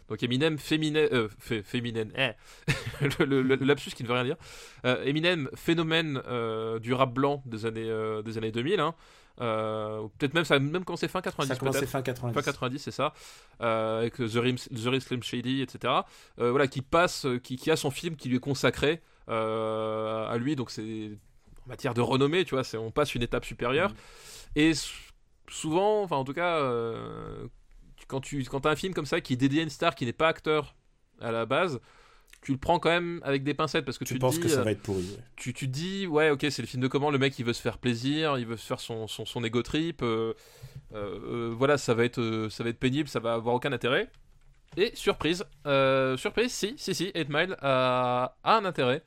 Donc 0.09 0.23
Eminem 0.25 0.59
féminin, 0.59 1.07
euh, 1.13 1.29
fé- 1.39 1.63
eh. 1.73 2.31
le, 3.01 3.25
le- 3.25 3.43
le- 3.43 3.55
le 3.55 3.65
lapsus 3.65 3.91
qui 3.93 4.03
ne 4.03 4.09
veut 4.09 4.15
rien 4.15 4.25
dire. 4.25 4.37
Euh, 4.85 5.05
Eminem 5.05 5.49
phénomène 5.55 6.21
euh, 6.27 6.81
du 6.81 6.93
rap 6.95 7.15
blanc 7.15 7.43
des 7.47 7.65
années 7.65 7.89
euh, 7.89 8.21
des 8.23 8.37
années 8.37 8.51
2000. 8.51 8.81
Hein. 8.81 8.95
Euh, 9.41 10.07
peut-être 10.19 10.35
même 10.35 10.45
ça 10.45 10.59
même 10.59 10.85
commencé 10.85 11.09
fin 11.09 11.21
90 11.21 11.49
Ça 11.49 11.55
a 11.55 11.57
commencé 11.57 11.87
fin 11.87 12.03
90. 12.03 12.35
Fin 12.35 12.43
90, 12.43 12.79
c'est 12.79 12.91
ça, 12.91 13.15
euh, 13.63 14.01
avec 14.01 14.15
The 14.17 14.35
Real, 14.35 14.57
The 14.57 14.85
Real 14.87 15.01
Slim 15.01 15.23
Shady, 15.23 15.63
etc. 15.63 15.95
Euh, 16.39 16.51
voilà, 16.51 16.67
qui 16.69 16.83
passe, 16.83 17.27
qui, 17.43 17.57
qui 17.57 17.71
a 17.71 17.77
son 17.77 17.91
film 17.91 18.17
qui 18.17 18.29
lui 18.29 18.37
est 18.37 18.41
consacré 18.41 19.01
à 19.29 20.37
lui, 20.39 20.57
donc 20.57 20.71
c'est 20.71 21.13
en 21.65 21.69
matière 21.69 21.95
de 21.95 22.01
renommée, 22.01 22.45
tu 22.45 22.55
vois, 22.55 22.65
c'est 22.65 22.77
on 22.77 22.91
passe 22.91 23.15
une 23.15 23.23
étape 23.23 23.45
supérieure. 23.45 23.93
Et 24.57 24.71
s- 24.71 24.91
souvent, 25.49 26.03
enfin 26.03 26.17
en 26.17 26.25
tout 26.25 26.35
cas, 26.35 26.61
quand 28.09 28.21
tu 28.21 28.43
quand 28.45 28.67
as 28.67 28.71
un 28.71 28.77
film 28.77 28.93
comme 28.95 29.07
ça 29.07 29.21
qui 29.21 29.35
est 29.35 29.37
dédié 29.37 29.61
à 29.61 29.63
une 29.63 29.71
star 29.71 29.95
qui 29.95 30.05
n'est 30.05 30.13
pas 30.13 30.29
acteur 30.29 30.75
à 31.21 31.31
la 31.31 31.47
base, 31.47 31.81
tu 32.43 32.53
le 32.53 32.59
prends 32.59 32.79
quand 32.79 32.91
même 32.91 33.21
avec 33.25 33.45
des 33.45 33.55
pincettes 33.55 33.85
parce 33.85 33.99
que 33.99 34.05
tu, 34.05 34.15
Tu 34.15 34.19
te 34.19 34.21
penses 34.21 34.37
dis, 34.37 34.41
que 34.41 34.49
ça 34.49 34.61
euh, 34.61 34.65
va 34.65 34.71
être 34.73 34.83
pourri. 34.83 35.03
ouais. 35.03 35.25
tu, 35.37 35.53
tu 35.53 35.67
te 35.67 35.73
dis, 35.73 36.07
ouais, 36.07 36.31
ok, 36.31 36.47
c'est 36.51 36.63
le 36.63 36.67
film 36.69 36.83
de 36.83 36.89
comment 36.89 37.11
le 37.11 37.19
mec 37.19 37.39
il 37.39 37.45
veut 37.45 37.53
se 37.53 37.61
faire 37.63 37.79
plaisir, 37.79 38.39
il 38.39 38.47
veut 38.47 38.57
se 38.57 38.67
faire 38.67 38.81
son, 38.81 39.07
son, 39.09 39.25
son 39.27 39.45
ego 39.45 39.63
trip, 39.63 40.03
euh, 40.03 40.33
euh, 40.95 41.53
voilà, 41.57 41.79
ça 41.79 41.95
va, 41.95 42.05
être, 42.05 42.49
ça 42.51 42.65
va 42.65 42.71
être 42.71 42.79
pénible, 42.79 43.09
ça 43.09 43.21
va 43.21 43.35
avoir 43.35 43.55
aucun 43.55 43.73
intérêt. 43.73 44.09
Et 44.77 44.93
surprise, 44.95 45.45
euh, 45.67 46.17
surprise, 46.17 46.53
si, 46.53 46.75
si, 46.77 46.95
si, 46.95 47.13
8 47.15 47.29
Mile 47.29 47.57
a, 47.61 48.37
a 48.45 48.57
un 48.57 48.65
intérêt. 48.65 49.03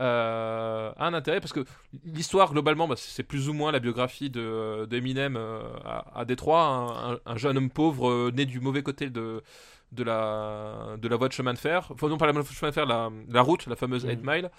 euh, 0.00 0.92
a 0.96 1.06
un 1.06 1.14
intérêt 1.14 1.40
parce 1.40 1.52
que 1.52 1.64
l'histoire 2.04 2.52
globalement 2.52 2.86
bah, 2.86 2.94
c'est 2.96 3.24
plus 3.24 3.48
ou 3.48 3.52
moins 3.52 3.72
la 3.72 3.80
biographie 3.80 4.30
de 4.30 4.86
d'Eminem 4.88 5.36
euh, 5.36 5.60
à, 5.84 6.20
à 6.20 6.24
Détroit 6.24 6.62
un, 6.62 7.14
un- 7.14 7.18
un 7.26 7.36
jeune 7.36 7.56
homme 7.56 7.70
pauvre 7.70 8.30
né 8.30 8.44
du 8.46 8.60
mauvais 8.60 8.82
côté 8.82 9.10
de 9.10 9.42
de 9.92 10.02
la 10.04 10.96
de 10.98 11.08
la 11.08 11.16
voie 11.16 11.28
de 11.28 11.32
chemin 11.32 11.54
de 11.54 11.58
fer 11.58 11.88
enfin 11.92 12.08
non 12.08 12.18
pas 12.18 12.26
la 12.26 12.32
voie 12.32 12.42
de 12.42 12.46
chemin 12.48 12.68
de 12.70 12.74
fer 12.74 12.84
la, 12.86 13.10
la 13.28 13.40
route 13.42 13.66
la 13.66 13.74
fameuse 13.76 14.04
Mhm. 14.04 14.10
8 14.10 14.20
Mile 14.22 14.50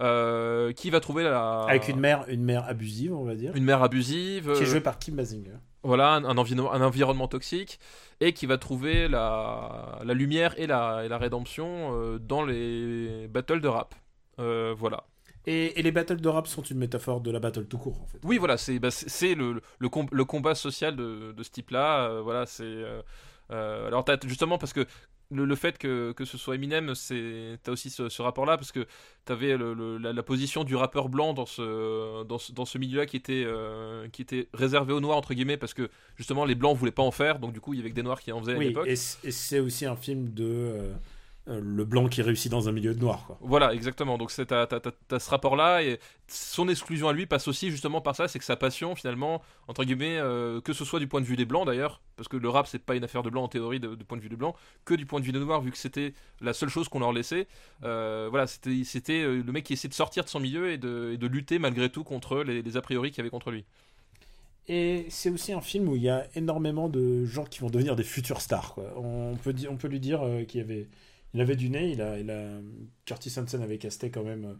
euh, 0.00 0.72
qui 0.72 0.90
va 0.90 1.00
trouver 1.00 1.24
la 1.24 1.62
Avec 1.62 1.88
une 1.88 1.98
mère, 1.98 2.24
une 2.28 2.44
mère 2.44 2.64
abusive, 2.68 3.12
on 3.14 3.24
va 3.24 3.34
dire. 3.34 3.52
une 3.56 3.64
mère 3.64 3.82
abusive 3.82 4.52
Qui 4.52 4.60
est 4.60 4.66
euh, 4.66 4.70
jouée 4.70 4.80
par 4.80 4.98
Kim 4.98 5.16
Basinger. 5.16 5.56
voilà 5.82 6.12
un, 6.14 6.24
un, 6.24 6.36
envi- 6.36 6.54
un 6.58 6.82
environnement 6.82 7.28
toxique 7.28 7.80
et 8.20 8.32
qui 8.32 8.46
va 8.46 8.58
trouver 8.58 9.08
la, 9.08 9.98
la 10.04 10.14
lumière 10.14 10.54
et 10.58 10.66
la, 10.66 11.04
et 11.04 11.08
la 11.08 11.18
rédemption 11.18 11.90
euh, 11.94 12.18
dans 12.18 12.44
les 12.44 13.26
battles 13.28 13.60
de 13.60 13.68
rap 13.68 13.94
Euh, 14.38 14.74
voilà 14.76 15.04
Et, 15.46 15.78
et 15.78 15.82
les 15.82 15.92
battles 15.92 16.20
de 16.20 16.28
rap 16.28 16.46
sont 16.46 16.62
une 16.62 16.78
métaphore 16.78 17.20
de 17.20 17.30
la 17.30 17.40
battle 17.40 17.66
tout 17.66 17.78
court, 17.78 18.00
en 18.02 18.06
fait. 18.06 18.18
Oui, 18.22 18.36
voilà, 18.38 18.56
c'est 18.56 18.78
bah, 18.78 18.88
le, 19.22 19.60
le, 19.78 19.88
com- 19.88 20.08
le 20.12 20.24
combat 20.24 20.54
social 20.54 20.94
de, 20.96 21.32
de 21.32 21.42
ce 21.42 21.50
type-là. 21.50 22.20
voilà, 22.22 22.46
c'est. 22.46 22.82
Euh, 23.50 23.86
alors, 23.86 24.04
t'as- 24.04 24.18
justement, 24.26 24.58
parce 24.58 24.72
que 24.72 24.86
le, 25.30 25.44
le 25.44 25.54
fait 25.56 25.76
que, 25.78 26.12
que 26.12 26.24
ce 26.24 26.38
soit 26.38 26.54
Eminem, 26.54 26.94
c'est 26.94 27.58
t'as 27.64 27.72
aussi 27.72 27.90
ce, 27.90 28.08
ce 28.08 28.22
rapport-là, 28.22 28.56
parce 28.56 28.70
que 28.72 28.86
t'avais 29.24 29.56
le, 29.56 29.74
le- 29.74 29.98
la, 29.98 30.12
la 30.12 30.22
position 30.22 30.62
du 30.64 30.76
rappeur 30.76 31.08
blanc 31.08 31.32
dans 31.34 31.46
ce, 31.46 32.22
dans 32.24 32.38
ce, 32.38 32.52
dans 32.52 32.64
ce 32.64 32.78
milieu-là 32.78 33.06
qui, 33.06 33.16
était 33.16 33.42
euh, 33.44 34.08
qui 34.08 34.22
était 34.22 34.48
réservé 34.54 34.92
aux 34.92 35.00
noirs, 35.00 35.16
entre 35.18 35.34
guillemets, 35.34 35.56
parce 35.56 35.74
que 35.74 35.90
justement, 36.16 36.44
les 36.44 36.54
blancs 36.54 36.76
voulaient 36.76 36.92
pas 36.92 37.02
en 37.02 37.10
faire, 37.10 37.38
donc 37.40 37.52
du 37.52 37.60
coup, 37.60 37.74
il 37.74 37.78
y 37.78 37.80
avait 37.80 37.90
que 37.90 37.96
des 37.96 38.02
noirs 38.04 38.20
qui 38.20 38.30
en 38.32 38.40
faisaient 38.40 38.52
à 38.52 38.58
l'époque. 38.68 38.86
et 39.24 39.30
c'est 39.32 39.58
aussi 39.58 39.84
un 39.86 39.96
film 39.96 40.28
de 40.32 40.44
euh, 40.48 40.92
le 41.46 41.84
blanc 41.84 42.08
qui 42.08 42.22
réussit 42.22 42.50
dans 42.50 42.68
un 42.68 42.72
milieu 42.72 42.94
de 42.94 43.00
noir, 43.00 43.24
quoi. 43.26 43.38
Voilà, 43.40 43.72
exactement. 43.72 44.18
Donc 44.18 44.30
c'est 44.30 44.46
t'as, 44.46 44.66
ce 45.18 45.30
rapport-là 45.30 45.82
et 45.82 46.00
son 46.28 46.68
exclusion 46.68 47.08
à 47.08 47.12
lui 47.12 47.26
passe 47.26 47.46
aussi 47.46 47.70
justement 47.70 48.00
par 48.00 48.16
ça, 48.16 48.26
c'est 48.26 48.38
que 48.38 48.44
sa 48.44 48.56
passion 48.56 48.96
finalement, 48.96 49.42
entre 49.68 49.84
guillemets, 49.84 50.18
euh, 50.18 50.60
que 50.60 50.72
ce 50.72 50.84
soit 50.84 50.98
du 50.98 51.06
point 51.06 51.20
de 51.20 51.26
vue 51.26 51.36
des 51.36 51.44
blancs 51.44 51.66
d'ailleurs, 51.66 52.00
parce 52.16 52.28
que 52.28 52.36
le 52.36 52.48
rap 52.48 52.66
c'est 52.66 52.80
pas 52.80 52.96
une 52.96 53.04
affaire 53.04 53.22
de 53.22 53.30
blancs 53.30 53.44
en 53.44 53.48
théorie 53.48 53.78
du 53.78 54.04
point 54.04 54.18
de 54.18 54.22
vue 54.22 54.28
des 54.28 54.36
blancs, 54.36 54.56
que 54.84 54.94
du 54.94 55.06
point 55.06 55.20
de 55.20 55.24
vue 55.24 55.32
des 55.32 55.38
noirs 55.38 55.60
vu 55.60 55.70
que 55.70 55.78
c'était 55.78 56.14
la 56.40 56.52
seule 56.52 56.68
chose 56.68 56.88
qu'on 56.88 57.00
leur 57.00 57.12
laissait. 57.12 57.46
Euh, 57.84 58.26
voilà, 58.28 58.46
c'était, 58.48 58.82
c'était 58.84 59.22
euh, 59.22 59.42
le 59.44 59.52
mec 59.52 59.64
qui 59.64 59.74
essayait 59.74 59.88
de 59.88 59.94
sortir 59.94 60.24
de 60.24 60.28
son 60.28 60.40
milieu 60.40 60.72
et 60.72 60.78
de, 60.78 61.12
et 61.14 61.16
de 61.16 61.26
lutter 61.28 61.60
malgré 61.60 61.90
tout 61.90 62.02
contre 62.02 62.42
les, 62.42 62.62
les 62.62 62.76
a 62.76 62.82
priori 62.82 63.10
qu'il 63.10 63.18
y 63.18 63.20
avait 63.20 63.30
contre 63.30 63.52
lui. 63.52 63.64
Et 64.68 65.06
c'est 65.10 65.30
aussi 65.30 65.52
un 65.52 65.60
film 65.60 65.88
où 65.88 65.96
il 65.96 66.02
y 66.02 66.08
a 66.08 66.26
énormément 66.34 66.88
de 66.88 67.24
gens 67.24 67.44
qui 67.44 67.60
vont 67.60 67.70
devenir 67.70 67.94
des 67.94 68.02
futurs 68.02 68.40
stars, 68.40 68.74
quoi. 68.74 68.92
On 68.96 69.36
peut, 69.36 69.54
on 69.70 69.76
peut 69.76 69.86
lui 69.86 70.00
dire 70.00 70.22
euh, 70.22 70.42
qu'il 70.42 70.60
avait, 70.60 70.88
il 71.36 71.40
avait 71.40 71.54
du 71.56 71.68
nez, 71.70 71.90
il 71.92 72.00
a, 72.02 72.18
il 72.18 72.30
a 72.30 72.42
Curtis 73.04 73.32
Hanson 73.38 73.60
avait 73.62 73.78
casté 73.78 74.10
quand 74.10 74.24
même 74.24 74.56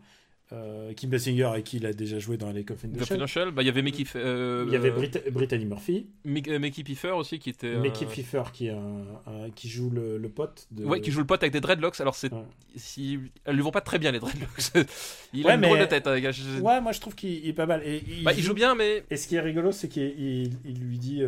euh, 0.53 0.93
Kim 0.93 1.11
Basinger 1.11 1.43
avec 1.47 1.65
qui 1.65 1.79
il 1.79 1.87
a 1.87 1.93
déjà 1.93 2.21
joué 2.21 2.37
dans 2.37 2.53
les 2.53 2.63
Coffin. 2.63 2.89
Confidential, 2.97 3.51
bah 3.51 3.63
il 3.65 3.67
y 3.67 3.69
avait 3.69 3.83
Mickey, 3.83 4.05
euh, 4.15 4.65
Il 4.69 4.73
y 4.73 4.77
avait 4.77 4.91
euh, 4.91 4.95
Brit- 4.97 5.31
Brittany 5.33 5.65
Murphy, 5.65 6.07
Mick- 6.25 6.49
euh, 6.49 6.61
Mickey 6.61 6.85
Pfeiffer 6.85 7.11
aussi 7.11 7.41
qui 7.41 7.51
était. 7.51 7.77
Mickey 7.79 8.07
Pfeiffer 8.07 8.45
qui, 8.53 8.69
est 8.69 8.71
un- 8.71 9.07
un- 9.27 9.51
qui 9.51 9.69
joue 9.69 9.91
le, 9.91 10.19
le 10.19 10.29
pote 10.29 10.69
de. 10.71 10.85
Ouais, 10.85 11.01
qui 11.01 11.11
joue 11.11 11.19
le 11.19 11.27
pote 11.27 11.43
avec 11.43 11.53
des 11.53 11.61
dreadlocks. 11.61 12.01
Alors, 12.01 12.15
c'est, 12.15 12.33
Ouais. 12.33 12.45
si, 12.77 13.19
elles 13.45 13.57
lui 13.57 13.63
vont 13.63 13.73
pas 13.73 13.81
très 13.81 13.99
bien 13.99 14.13
les 14.13 14.21
dreadlocks. 14.21 14.49
il 15.35 15.45
Ouais, 15.45 15.51
a 15.51 15.55
une 15.57 15.63
mais- 15.63 15.81
de 15.81 15.85
tête, 15.87 16.07
hein. 16.07 16.17
Je- 16.31 16.61
Ouais, 16.61 16.81
moi 16.81 16.93
je 16.93 17.01
trouve 17.01 17.17
qu'il 17.17 17.31
il 17.45 17.49
est 17.49 17.53
pas 17.53 17.67
mal. 17.67 17.83
Et 17.85 18.05
il, 18.07 18.23
Bah, 18.23 18.33
il 18.33 18.43
joue 18.45 18.55
bien, 18.55 18.77
mais 18.77 19.03
Et 19.11 19.17
ce 19.17 19.27
qui 19.27 19.35
est 19.35 19.41
rigolo, 19.41 19.73
c'est 19.73 19.89
qu'il 19.89 20.05
il, 20.17 20.53
il 20.65 20.79
lui 20.79 20.99
dit 20.99 21.23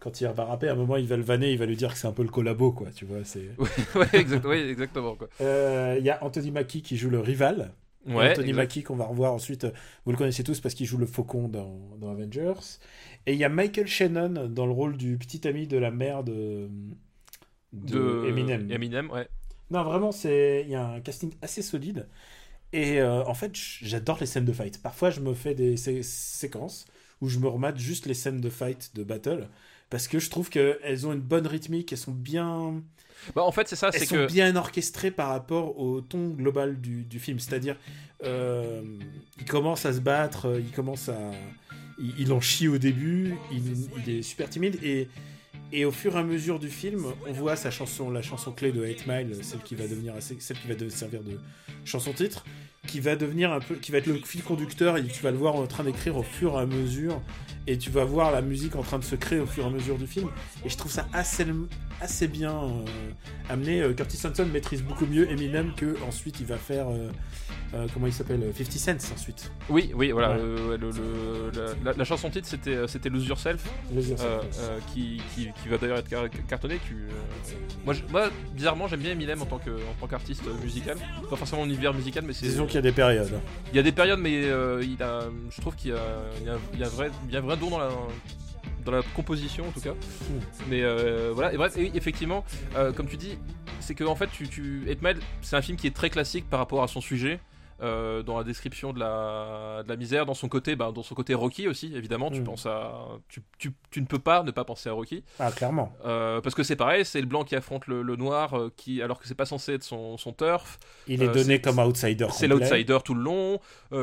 quand 0.00 0.20
il 0.20 0.26
va 0.28 0.44
rapper, 0.44 0.68
à 0.68 0.72
un 0.72 0.76
moment, 0.76 0.96
il 0.96 1.06
va 1.06 1.16
le 1.16 1.22
vanner, 1.22 1.52
il 1.52 1.58
va 1.58 1.66
lui 1.66 1.76
dire 1.76 1.92
que 1.92 1.98
c'est 1.98 2.08
un 2.08 2.12
peu 2.12 2.22
le 2.22 2.28
collabo, 2.30 2.72
quoi. 2.72 2.90
Tu 2.90 3.04
vois, 3.04 3.24
c'est. 3.24 3.50
ouais, 3.94 4.06
exact- 4.14 4.44
ouais, 4.46 4.68
exactement. 4.70 5.14
Quoi. 5.16 5.28
Euh, 5.40 5.96
Il 5.98 6.04
y 6.04 6.10
a 6.10 6.22
Anthony 6.24 6.50
Mackie 6.50 6.82
qui 6.82 6.96
joue 6.96 7.10
le 7.10 7.20
rival. 7.20 7.74
Ouais, 8.06 8.30
Anthony 8.30 8.50
exact. 8.50 8.62
Mackie 8.62 8.82
qu'on 8.82 8.96
va 8.96 9.04
revoir 9.06 9.32
ensuite. 9.32 9.64
euh, 9.64 9.70
Vous 10.06 10.12
le 10.12 10.16
connaissez 10.18 10.42
tous 10.44 10.60
parce 10.60 10.74
qu'il 10.74 10.86
joue 10.86 10.98
le 10.98 11.06
faucon 11.06 11.48
dans, 11.48 11.96
dans 11.98 12.10
Avengers. 12.10 12.54
Et 13.26 13.34
il 13.34 13.38
y 13.38 13.44
a 13.44 13.48
Michael 13.50 13.86
Shannon 13.86 14.48
dans 14.48 14.66
le 14.66 14.72
rôle 14.72 14.96
du 14.96 15.18
petit 15.18 15.46
ami 15.46 15.66
de 15.66 15.76
la 15.76 15.90
mère 15.90 16.24
de, 16.24 16.68
de, 17.72 17.98
de 17.98 18.28
Eminem. 18.28 18.70
Eminem, 18.70 19.10
ouais. 19.10 19.28
Non, 19.70 19.84
vraiment, 19.84 20.12
c'est 20.12 20.62
il 20.64 20.70
y 20.70 20.74
a 20.74 20.86
un 20.86 21.00
casting 21.00 21.32
assez 21.42 21.62
solide. 21.62 22.08
Et 22.72 23.00
euh, 23.00 23.24
en 23.24 23.34
fait, 23.34 23.52
j'adore 23.54 24.18
les 24.20 24.26
scènes 24.26 24.44
de 24.44 24.52
fight. 24.52 24.82
Parfois, 24.82 25.10
je 25.10 25.20
me 25.20 25.34
fais 25.34 25.54
des 25.54 25.76
sé- 25.76 26.02
séquences 26.02 26.86
où 27.20 27.28
je 27.28 27.38
me 27.38 27.48
remate 27.48 27.78
juste 27.78 28.06
les 28.06 28.14
scènes 28.14 28.40
de 28.40 28.50
fight, 28.50 28.92
de 28.94 29.04
battle, 29.04 29.48
parce 29.90 30.08
que 30.08 30.18
je 30.18 30.30
trouve 30.30 30.48
qu'elles 30.50 31.06
ont 31.06 31.12
une 31.12 31.20
bonne 31.20 31.46
rythmique, 31.46 31.92
elles 31.92 31.98
sont 31.98 32.12
bien, 32.12 32.82
Bah, 33.34 33.42
en 33.42 33.52
fait, 33.52 33.68
c'est 33.68 33.76
ça, 33.76 33.90
c'est 33.92 34.06
que. 34.06 34.26
bien 34.26 34.56
orchestrées 34.56 35.10
par 35.10 35.28
rapport 35.28 35.78
au 35.78 36.00
ton 36.00 36.28
global 36.30 36.80
du, 36.80 37.02
du 37.04 37.18
film. 37.18 37.38
C'est-à-dire, 37.38 37.76
euh, 38.24 38.82
il 39.38 39.44
commence 39.44 39.84
à 39.86 39.92
se 39.92 40.00
battre, 40.00 40.46
euh, 40.46 40.60
il 40.60 40.70
commence 40.70 41.08
à, 41.08 41.18
il, 41.98 42.14
il 42.18 42.32
en 42.32 42.40
chie 42.40 42.68
au 42.68 42.78
début, 42.78 43.34
il, 43.52 43.62
il 44.06 44.18
est 44.18 44.22
super 44.22 44.48
timide 44.48 44.78
et 44.82 45.08
et 45.72 45.84
au 45.84 45.92
fur 45.92 46.16
et 46.16 46.18
à 46.18 46.24
mesure 46.24 46.58
du 46.58 46.68
film, 46.68 47.06
on 47.28 47.32
voit 47.32 47.54
sa 47.54 47.70
chanson, 47.70 48.10
la 48.10 48.22
chanson 48.22 48.50
clé 48.50 48.72
de 48.72 48.82
8 48.84 49.06
Mile, 49.06 49.36
celle 49.42 49.60
qui 49.60 49.76
va 49.76 49.86
devenir 49.86 50.14
celle 50.18 50.38
qui 50.38 50.66
va 50.66 50.90
servir 50.90 51.22
de 51.22 51.38
chanson 51.84 52.12
titre, 52.12 52.44
qui 52.86 53.00
va 53.00 53.14
devenir 53.14 53.52
un 53.52 53.60
peu, 53.60 53.74
qui 53.76 53.92
va 53.92 53.98
être 53.98 54.06
le 54.06 54.14
fil 54.14 54.42
conducteur 54.42 54.96
et 54.96 55.04
tu 55.04 55.22
vas 55.22 55.30
le 55.30 55.36
voir 55.36 55.54
en 55.54 55.66
train 55.66 55.84
d'écrire 55.84 56.16
au 56.16 56.22
fur 56.22 56.54
et 56.54 56.62
à 56.62 56.66
mesure 56.66 57.20
et 57.66 57.76
tu 57.78 57.90
vas 57.90 58.04
voir 58.04 58.32
la 58.32 58.40
musique 58.40 58.74
en 58.74 58.82
train 58.82 58.98
de 58.98 59.04
se 59.04 59.14
créer 59.14 59.38
au 59.38 59.46
fur 59.46 59.64
et 59.64 59.66
à 59.66 59.70
mesure 59.70 59.96
du 59.98 60.06
film 60.06 60.28
et 60.64 60.68
je 60.70 60.76
trouve 60.76 60.90
ça 60.90 61.06
assez, 61.12 61.46
assez 62.00 62.26
bien 62.26 62.52
euh, 62.52 62.84
amené. 63.50 63.82
Euh, 63.82 63.92
Curtis 63.92 64.18
Hanson 64.26 64.46
maîtrise 64.46 64.82
beaucoup 64.82 65.06
mieux 65.06 65.30
Eminem 65.30 65.72
que 65.76 65.94
ensuite 66.08 66.40
il 66.40 66.46
va 66.46 66.56
faire 66.56 66.88
euh, 66.88 67.10
euh, 67.74 67.86
comment 67.94 68.06
il 68.06 68.12
s'appelle 68.12 68.42
50 68.56 69.00
Cent 69.00 69.14
ensuite. 69.14 69.52
Oui, 69.68 69.92
oui, 69.94 70.10
voilà. 70.10 70.36
Le- 70.38 70.76
le- 70.76 71.94
la, 71.96 72.04
chanson 72.04 72.28
titre, 72.30 72.48
c'était 72.48 72.88
c'était 72.88 73.08
Lose 73.10 73.28
Yourself, 73.28 73.62
euh, 74.58 74.78
qui, 74.92 75.22
qui, 75.34 75.48
qui 75.62 75.68
va 75.68 75.76
d'ailleurs 75.78 75.98
être 75.98 76.08
car- 76.08 76.28
cartonné. 76.48 76.78
qui, 76.78 76.94
moi, 77.84 77.94
je- 77.94 78.02
moi, 78.10 78.28
bizarrement, 78.54 78.88
j'aime 78.88 79.00
bien 79.00 79.12
Eminem 79.12 79.40
en 79.42 79.46
tant 79.46 79.58
que- 79.58 79.70
en 79.70 79.94
tant 80.00 80.08
qu'artiste 80.08 80.42
musical. 80.64 80.96
Pas 81.28 81.36
forcément 81.36 81.62
l'univers 81.64 81.94
musical, 81.94 82.24
mais 82.26 82.32
c'est. 82.32 82.46
Qu'il 82.70 82.76
y 82.76 82.78
a 82.78 82.82
des 82.82 82.92
périodes. 82.92 83.40
Il 83.72 83.76
y 83.76 83.78
a 83.80 83.82
des 83.82 83.90
périodes, 83.90 84.20
mais 84.20 84.44
euh, 84.44 84.80
il 84.80 85.02
a, 85.02 85.22
je 85.50 85.60
trouve 85.60 85.74
qu'il 85.74 85.90
y 85.90 85.94
a, 85.94 85.98
il 86.40 86.46
y 86.46 86.48
a, 86.48 86.56
il 86.72 86.78
y 86.78 86.84
a 86.84 86.86
un 86.86 86.90
vrai, 86.90 87.10
il 87.26 87.34
y 87.34 87.36
a 87.36 87.40
un 87.40 87.42
vrai 87.42 87.56
don 87.56 87.68
dans 87.68 87.80
la, 87.80 87.88
dans 88.84 88.92
la 88.92 89.02
composition 89.16 89.66
en 89.66 89.72
tout 89.72 89.80
cas. 89.80 89.94
Mais 90.68 90.82
euh, 90.82 91.32
voilà, 91.34 91.52
et 91.52 91.56
bref, 91.56 91.76
et 91.76 91.82
oui, 91.82 91.90
effectivement, 91.94 92.44
euh, 92.76 92.92
comme 92.92 93.08
tu 93.08 93.16
dis, 93.16 93.38
c'est 93.80 93.96
que 93.96 94.04
en 94.04 94.14
fait, 94.14 94.28
tu, 94.32 94.48
tu, 94.48 94.84
8 94.86 95.02
Mile, 95.02 95.18
c'est 95.42 95.56
un 95.56 95.62
film 95.62 95.76
qui 95.76 95.88
est 95.88 95.94
très 95.94 96.10
classique 96.10 96.48
par 96.48 96.60
rapport 96.60 96.84
à 96.84 96.86
son 96.86 97.00
sujet. 97.00 97.40
Euh, 97.82 98.22
dans 98.22 98.36
la 98.38 98.44
description 98.44 98.92
de 98.92 98.98
la, 98.98 99.82
de 99.84 99.88
la 99.88 99.96
misère, 99.96 100.26
dans 100.26 100.34
son 100.34 100.48
côté, 100.48 100.76
bah, 100.76 100.92
dans 100.94 101.02
son 101.02 101.14
côté 101.14 101.34
Rocky 101.34 101.66
aussi, 101.68 101.94
évidemment. 101.94 102.30
Tu 102.30 102.40
Mm. 102.40 102.44
penses 102.44 102.66
à, 102.66 103.06
tu, 103.28 103.42
tu, 103.58 103.72
tu 103.90 104.00
ne 104.00 104.06
peux 104.06 104.18
pas 104.18 104.42
ne 104.42 104.50
pas 104.50 104.64
penser 104.64 104.88
à 104.88 104.92
Rocky. 104.92 105.24
Ah 105.38 105.50
clairement. 105.50 105.92
Euh, 106.04 106.40
parce 106.40 106.54
que 106.54 106.62
c'est 106.62 106.76
pareil, 106.76 107.04
c'est 107.04 107.20
le 107.20 107.26
blanc 107.26 107.44
qui 107.44 107.56
affronte 107.56 107.86
le, 107.86 108.02
le 108.02 108.16
noir, 108.16 108.58
euh, 108.58 108.72
qui, 108.76 109.00
alors 109.02 109.18
que 109.18 109.26
c'est 109.26 109.34
pas 109.34 109.46
censé 109.46 109.74
être 109.74 109.82
son, 109.84 110.16
son 110.18 110.32
turf. 110.32 110.78
Il 111.08 111.22
est 111.22 111.28
donné 111.28 111.42
c'est- 111.56 111.60
comme 111.60 111.78
outsider. 111.78 112.26
C'est 112.32 112.48
l'outsider 112.48 112.98
tout 113.04 113.14
le 113.14 113.22
long, 113.22 113.60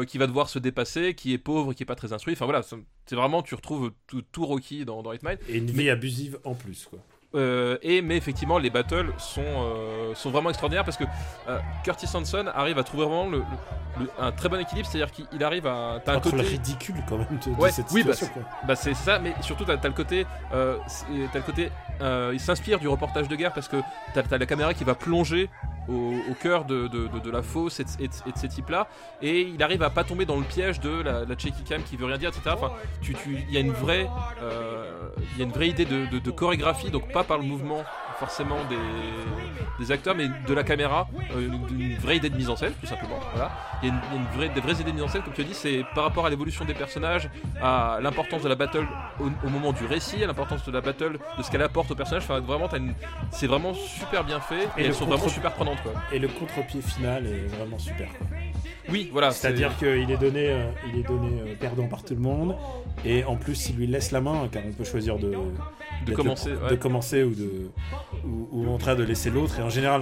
qui 0.08 0.18
va 0.18 0.28
devoir 0.28 0.50
se 0.50 0.60
dépasser, 0.60 1.14
qui 1.14 1.34
est 1.34 1.38
pauvre, 1.38 1.74
qui 1.74 1.84
est 1.84 1.86
pas 1.86 1.96
très 1.96 2.14
instruit. 2.14 2.34
Enfin 2.34 2.46
voilà, 2.46 2.62
c'est 2.64 3.16
vraiment, 3.16 3.42
tu 3.42 3.56
retrouves 3.56 3.92
tout, 4.08 4.22
tout 4.32 4.46
Rocky 4.46 4.86
dans, 4.86 5.02
dans 5.04 5.14
Hitman. 5.14 5.38
Et 5.50 5.58
une 5.58 5.72
vie 5.72 5.90
abusive 5.90 6.40
en 6.44 6.54
plus 6.56 6.86
quoi. 6.90 7.00
Euh, 7.38 7.78
et 7.82 8.02
mais 8.02 8.18
effectivement, 8.18 8.58
les 8.58 8.70
battles 8.70 9.12
sont, 9.18 9.42
euh, 9.46 10.14
sont 10.16 10.32
vraiment 10.32 10.50
extraordinaires 10.50 10.84
parce 10.84 10.98
que 10.98 11.04
euh, 11.48 11.60
Curtis 11.84 12.08
Hanson 12.14 12.46
arrive 12.54 12.78
à 12.80 12.84
trouver 12.84 13.06
vraiment 13.06 13.28
le, 13.30 13.38
le- 13.38 13.44
le- 14.06 14.12
un 14.20 14.32
très 14.32 14.50
bon 14.50 14.60
équilibre, 14.60 14.88
c'est-à-dire 14.90 15.12
qu'il 15.12 15.44
arrive 15.44 15.68
à. 15.68 16.00
T'as 16.04 16.16
un 16.16 16.20
côté. 16.20 16.38
le 16.38 16.44
ridicule 16.44 16.96
quand 17.08 17.18
même 17.18 17.28
de, 17.46 17.52
de 17.52 17.56
Ouais, 17.62 17.72
cette 17.72 17.92
oui, 17.92 18.04
bah, 18.04 18.14
situation. 18.14 18.44
Bah 18.68 18.76
c'est 18.76 18.94
ça, 18.96 19.20
mais 19.20 19.34
surtout 19.42 19.66
t'as 19.66 19.74
as 19.74 19.88
le 19.88 19.94
côté, 19.94 20.26
c'est- 20.88 21.06
t'as 21.32 21.40
le 21.40 21.46
côté, 21.46 21.72
euh, 22.02 22.32
il 22.34 22.40
s'inspire 22.40 22.80
du 22.80 22.88
reportage 22.88 23.28
de 23.28 23.36
guerre 23.36 23.54
parce 23.54 23.68
que 23.68 23.78
t'as 24.14 24.24
as 24.30 24.38
la 24.38 24.46
caméra 24.46 24.74
qui 24.74 24.84
va 24.84 24.96
plonger 24.96 25.50
au, 25.88 26.14
au 26.30 26.34
cœur 26.34 26.66
de, 26.66 26.90
la 27.32 27.42
fosse 27.42 27.80
et 27.80 27.84
de, 27.84 27.90
et 28.04 28.10
ces 28.36 28.48
types-là, 28.48 28.88
et 29.22 29.42
il 29.42 29.62
arrive 29.64 29.84
à 29.84 29.90
pas 29.90 30.04
tomber 30.04 30.26
dans 30.26 30.38
le 30.38 30.44
piège 30.44 30.80
de 30.80 31.02
la, 31.02 31.26
la 31.26 31.36
cam 31.36 31.82
qui 31.84 31.96
veut 31.96 32.06
rien 32.06 32.18
dire, 32.18 32.30
etc. 32.30 32.54
Enfin, 32.54 32.74
tu, 33.02 33.16
il 33.26 33.54
y 33.54 33.58
a 33.58 33.62
une 33.62 33.72
vraie, 33.72 34.08
euh, 34.42 35.10
il 35.34 35.40
y 35.40 35.42
a 35.42 35.46
une 35.46 35.52
vraie 35.52 35.70
idée 35.70 35.86
de 35.86 36.32
chorégraphie, 36.32 36.92
donc 36.92 37.12
pas 37.12 37.24
par 37.24 37.38
le 37.38 37.44
mouvement 37.44 37.84
forcément 38.20 38.58
des, 38.70 38.78
des 39.84 39.92
acteurs, 39.92 40.16
mais 40.16 40.28
de 40.28 40.54
la 40.54 40.64
caméra, 40.64 41.08
euh, 41.36 41.48
une, 41.48 41.82
une 41.82 41.98
vraie 41.98 42.18
idée 42.18 42.30
de 42.30 42.36
mise 42.36 42.50
en 42.50 42.56
scène, 42.56 42.74
tout 42.80 42.88
simplement. 42.88 43.20
Voilà. 43.34 43.52
Il 43.84 43.90
y 43.90 43.92
a, 43.92 43.96
une, 44.14 44.26
vraie, 44.38 44.50
des 44.50 44.62
vraies 44.62 44.74
idées 44.74 44.92
de 44.92 44.96
mise 44.96 45.04
en 45.04 45.08
scène, 45.08 45.22
comme 45.22 45.34
tu 45.34 45.42
as 45.42 45.46
dit, 45.46 45.54
c'est 45.54 45.84
par 45.94 46.04
rapport 46.04 46.26
à 46.26 46.30
l'évolution 46.30 46.66
des 46.66 46.74
personnages, 46.74 47.30
à 47.62 48.00
l'importance 48.02 48.42
de 48.42 48.50
la 48.50 48.56
battle 48.56 48.88
au, 49.20 49.26
au 49.46 49.50
moment 49.50 49.72
du 49.74 49.86
récit, 49.86 50.24
à 50.24 50.28
l'importance 50.28 50.66
de 50.66 50.72
la 50.72 50.82
battle, 50.82 51.20
de 51.38 51.44
ce 51.44 51.52
qu'elle 51.52 51.62
apporte 51.62 51.92
au 51.92 51.96
personnage. 51.96 52.24
Enfin, 52.24 52.40
vraiment, 52.40 52.70
c'est 53.32 53.48
vraiment 53.48 53.74
super 53.74 54.24
bien 54.24 54.40
fait 54.40 54.64
et, 54.78 54.80
Et 54.80 54.84
le 54.84 54.86
elles 54.88 54.94
sont 54.96 55.06
vraiment 55.06 55.30
super 55.30 55.54
prenantes. 55.54 55.82
Quoi. 55.84 55.94
Et 56.12 56.20
le 56.20 56.28
contre-pied 56.28 56.82
final 56.82 57.26
est 57.28 57.48
vraiment 57.56 57.80
super. 57.80 58.08
quoi. 58.18 58.28
Oui, 58.90 59.10
voilà. 59.12 59.32
C'est-à-dire 59.32 59.76
qu'il 59.78 60.10
est 60.10 60.18
donné, 60.18 60.50
euh, 60.50 60.70
il 60.94 61.00
est 61.00 61.04
donné 61.08 61.28
euh, 61.42 61.54
perdant 61.60 61.88
par 61.88 62.04
tout 62.04 62.14
le 62.14 62.20
monde, 62.22 62.56
et 63.06 63.24
en 63.26 63.36
plus 63.36 63.70
il 63.70 63.76
lui 63.76 63.88
laisse 63.88 64.12
la 64.12 64.22
main, 64.22 64.48
car 64.52 64.64
on 64.68 64.72
peut 64.72 64.84
choisir 64.86 65.18
de, 65.18 65.32
d'être 66.06 66.16
commencer, 66.16 66.52
ouais. 66.52 66.70
de 66.72 66.76
commencer 66.76 67.24
ou 67.24 67.34
de 67.36 67.70
ou, 68.26 68.48
ou 68.52 68.70
en 68.74 68.78
train 68.78 68.96
de 68.96 69.04
laisser 69.04 69.30
l'autre. 69.30 69.60
Et 69.60 69.64
en 69.64 69.70
général, 69.70 70.02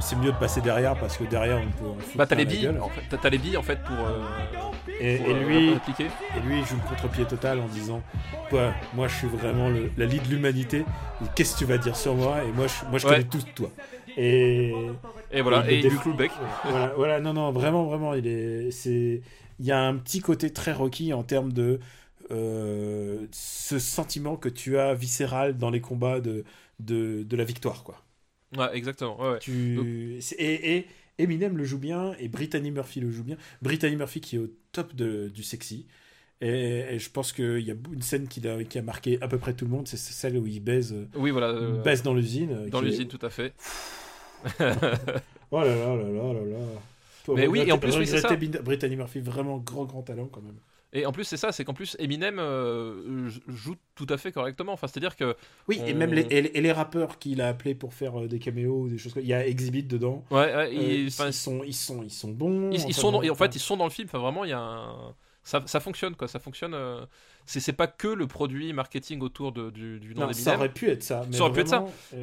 c'est 0.00 0.16
mieux 0.16 0.32
de 0.32 0.36
passer 0.36 0.60
derrière 0.60 0.94
parce 0.96 1.16
que 1.16 1.24
derrière 1.24 1.58
on 1.60 1.82
peut. 1.82 1.90
Bah, 2.14 2.26
t'as 2.26 2.36
les 2.36 2.44
billes, 2.44 2.68
en 2.68 2.88
fait, 2.88 3.16
t'as- 3.20 3.30
les 3.30 3.38
billes 3.38 3.56
en 3.56 3.62
fait 3.62 3.78
pour. 3.82 3.96
euh, 3.96 4.22
Et, 5.00 5.16
pour, 5.18 5.28
et 5.28 5.32
euh, 5.34 5.44
lui, 5.46 5.68
et 5.70 6.40
lui, 6.46 6.58
il 6.60 6.64
joue 6.64 6.76
le 6.76 6.88
contre-pied 6.88 7.24
total 7.26 7.58
en 7.60 7.66
disant 7.68 8.00
Ouais, 8.52 8.70
Moi, 8.94 9.08
je 9.08 9.14
suis 9.16 9.26
vraiment 9.28 9.68
le- 9.68 9.90
la 9.98 10.06
lie 10.06 10.20
de 10.20 10.28
l'humanité. 10.28 10.84
Qu'est-ce 11.34 11.54
que 11.54 11.58
tu 11.60 11.64
vas 11.66 11.76
dire 11.78 11.96
sur 11.96 12.14
moi? 12.14 12.36
Et 12.44 12.52
moi, 12.52 12.66
je, 12.66 12.88
moi, 12.90 12.98
je 12.98 13.06
Ouais. 13.06 13.12
connais 13.12 13.24
tout 13.24 13.38
de 13.38 13.50
toi. 13.54 13.70
Et 14.16 14.72
Et 15.32 15.40
voilà, 15.42 15.70
il 15.70 15.78
et 15.78 15.82
le 15.82 15.88
Luke 15.90 16.04
Lubeck. 16.04 16.30
voilà, 16.64 16.92
voilà, 16.94 17.20
non, 17.20 17.32
non, 17.34 17.50
vraiment, 17.52 17.86
vraiment, 17.86 18.14
il 18.14 18.26
est, 18.26 18.70
c'est, 18.70 19.22
il 19.58 19.66
y 19.66 19.72
a 19.72 19.80
un 19.82 19.96
petit 19.96 20.20
côté 20.20 20.52
très 20.52 20.72
Rocky 20.72 21.12
en 21.12 21.22
termes 21.22 21.52
de 21.52 21.80
euh, 22.30 23.26
ce 23.32 23.78
sentiment 23.78 24.36
que 24.36 24.48
tu 24.48 24.78
as 24.78 24.94
viscéral 24.94 25.56
dans 25.58 25.70
les 25.70 25.80
combats 25.80 26.20
de, 26.20 26.44
de, 26.80 27.22
de 27.22 27.36
la 27.36 27.44
victoire, 27.44 27.84
quoi. 27.84 28.02
Ouais, 28.56 28.76
exactement. 28.76 29.20
Ouais, 29.20 29.32
ouais. 29.32 29.38
Tu, 29.40 30.18
et, 30.38 30.76
et 30.76 30.86
Eminem 31.18 31.56
le 31.56 31.64
joue 31.64 31.78
bien 31.78 32.14
et 32.18 32.28
Brittany 32.28 32.70
Murphy 32.70 33.00
le 33.00 33.10
joue 33.10 33.24
bien. 33.24 33.36
Brittany 33.62 33.96
Murphy 33.96 34.20
qui 34.20 34.36
est 34.36 34.38
au 34.38 34.48
top 34.72 34.94
de, 34.94 35.28
du 35.28 35.42
sexy. 35.42 35.86
Et, 36.40 36.48
et 36.90 36.98
je 36.98 37.10
pense 37.10 37.32
qu'il 37.32 37.60
y 37.60 37.70
a 37.70 37.74
une 37.92 38.02
scène 38.02 38.28
qui 38.28 38.46
a, 38.46 38.62
qui 38.64 38.78
a 38.78 38.82
marqué 38.82 39.18
à 39.22 39.28
peu 39.28 39.38
près 39.38 39.54
tout 39.54 39.64
le 39.64 39.70
monde, 39.70 39.88
c'est 39.88 39.96
celle 39.96 40.36
où 40.38 40.46
il 40.46 40.60
baise, 40.60 40.94
Oui, 41.16 41.30
voilà. 41.30 41.50
il 41.50 41.54
euh, 41.56 41.82
baise 41.82 42.02
dans 42.02 42.14
l'usine. 42.14 42.68
dans 42.70 42.80
est- 42.80 42.84
l'usine, 42.84 43.08
tout 43.08 43.18
à 43.22 43.30
fait. 43.30 43.54
Oh 45.50 45.60
là 45.60 45.66
là 45.66 45.96
là 45.96 46.02
là 46.02 46.32
là 46.32 46.40
là. 46.40 46.56
Mais 47.34 47.46
oui, 47.46 47.60
et 47.66 47.72
en 47.72 47.78
plus, 47.78 47.96
oui, 47.96 48.06
c'est 48.06 48.20
ça. 48.20 48.34
Brittany 48.36 48.96
Murphy, 48.96 49.20
vraiment 49.20 49.58
grand 49.58 49.84
grand 49.84 50.02
talent 50.02 50.28
quand 50.30 50.42
même. 50.42 50.56
Et 50.92 51.04
en 51.04 51.12
plus, 51.12 51.24
c'est 51.24 51.36
ça, 51.36 51.52
c'est 51.52 51.64
qu'en 51.64 51.74
plus, 51.74 51.96
Eminem 51.98 52.38
euh, 52.38 53.28
joue 53.48 53.74
tout 53.96 54.06
à 54.08 54.16
fait 54.16 54.32
correctement. 54.32 54.72
Enfin, 54.72 54.86
c'est-à-dire 54.86 55.14
que. 55.16 55.36
Oui, 55.68 55.80
et 55.86 55.92
On- 55.92 55.96
même 55.96 56.12
les, 56.14 56.22
et, 56.22 56.56
et 56.56 56.60
les 56.60 56.72
rappeurs 56.72 57.18
qu'il 57.18 57.40
a 57.40 57.48
appelés 57.48 57.74
pour 57.74 57.92
faire 57.92 58.18
euh, 58.20 58.28
des 58.28 58.38
caméos 58.38 58.82
ou 58.82 58.88
des 58.88 58.96
choses 58.98 59.12
comme 59.12 59.22
il 59.22 59.28
y 59.28 59.34
a 59.34 59.46
Exhibit 59.46 59.82
dedans. 59.82 60.24
Ouais, 60.30 60.38
ouais, 60.38 60.52
Euh, 60.54 60.68
il- 60.72 61.00
ils, 61.02 61.08
enfin, 61.08 61.32
sont, 61.32 61.62
ils, 61.64 61.74
sont, 61.74 62.02
ils 62.02 62.10
sont 62.10 62.30
bons. 62.30 62.70
Ils, 62.70 62.84
ils 62.88 62.94
sont 62.94 63.12
dans- 63.12 63.22
et 63.22 63.30
en 63.30 63.34
fait 63.34 63.54
ils 63.54 63.60
sont 63.60 63.76
dans 63.76 63.84
le 63.84 63.90
film 63.90 64.08
enfin 64.08 64.18
vraiment 64.18 64.44
il 64.44 64.50
y 64.50 64.54
a 64.54 64.60
un 64.60 65.14
ça, 65.42 65.62
ça 65.66 65.78
fonctionne 65.80 66.14
quoi 66.16 66.26
ça 66.28 66.38
fonctionne 66.40 66.74
euh, 66.74 67.04
c'est 67.46 67.72
pas 67.72 67.86
que 67.86 68.08
le 68.08 68.26
produit 68.26 68.72
marketing 68.72 69.20
autour 69.20 69.52
de, 69.52 69.70
du, 69.70 70.00
du 70.00 70.14
nom 70.14 70.26
non, 70.26 70.32
ça 70.32 70.56
aurait 70.56 70.72
pu 70.72 70.88
être 70.90 71.02
ça. 71.02 71.24
Mais 71.30 71.36
Ça 71.36 71.42
aurait 71.44 71.52
pu 71.52 71.60
être 71.60 71.68
ça. 71.68 71.84
euh, 72.14 72.20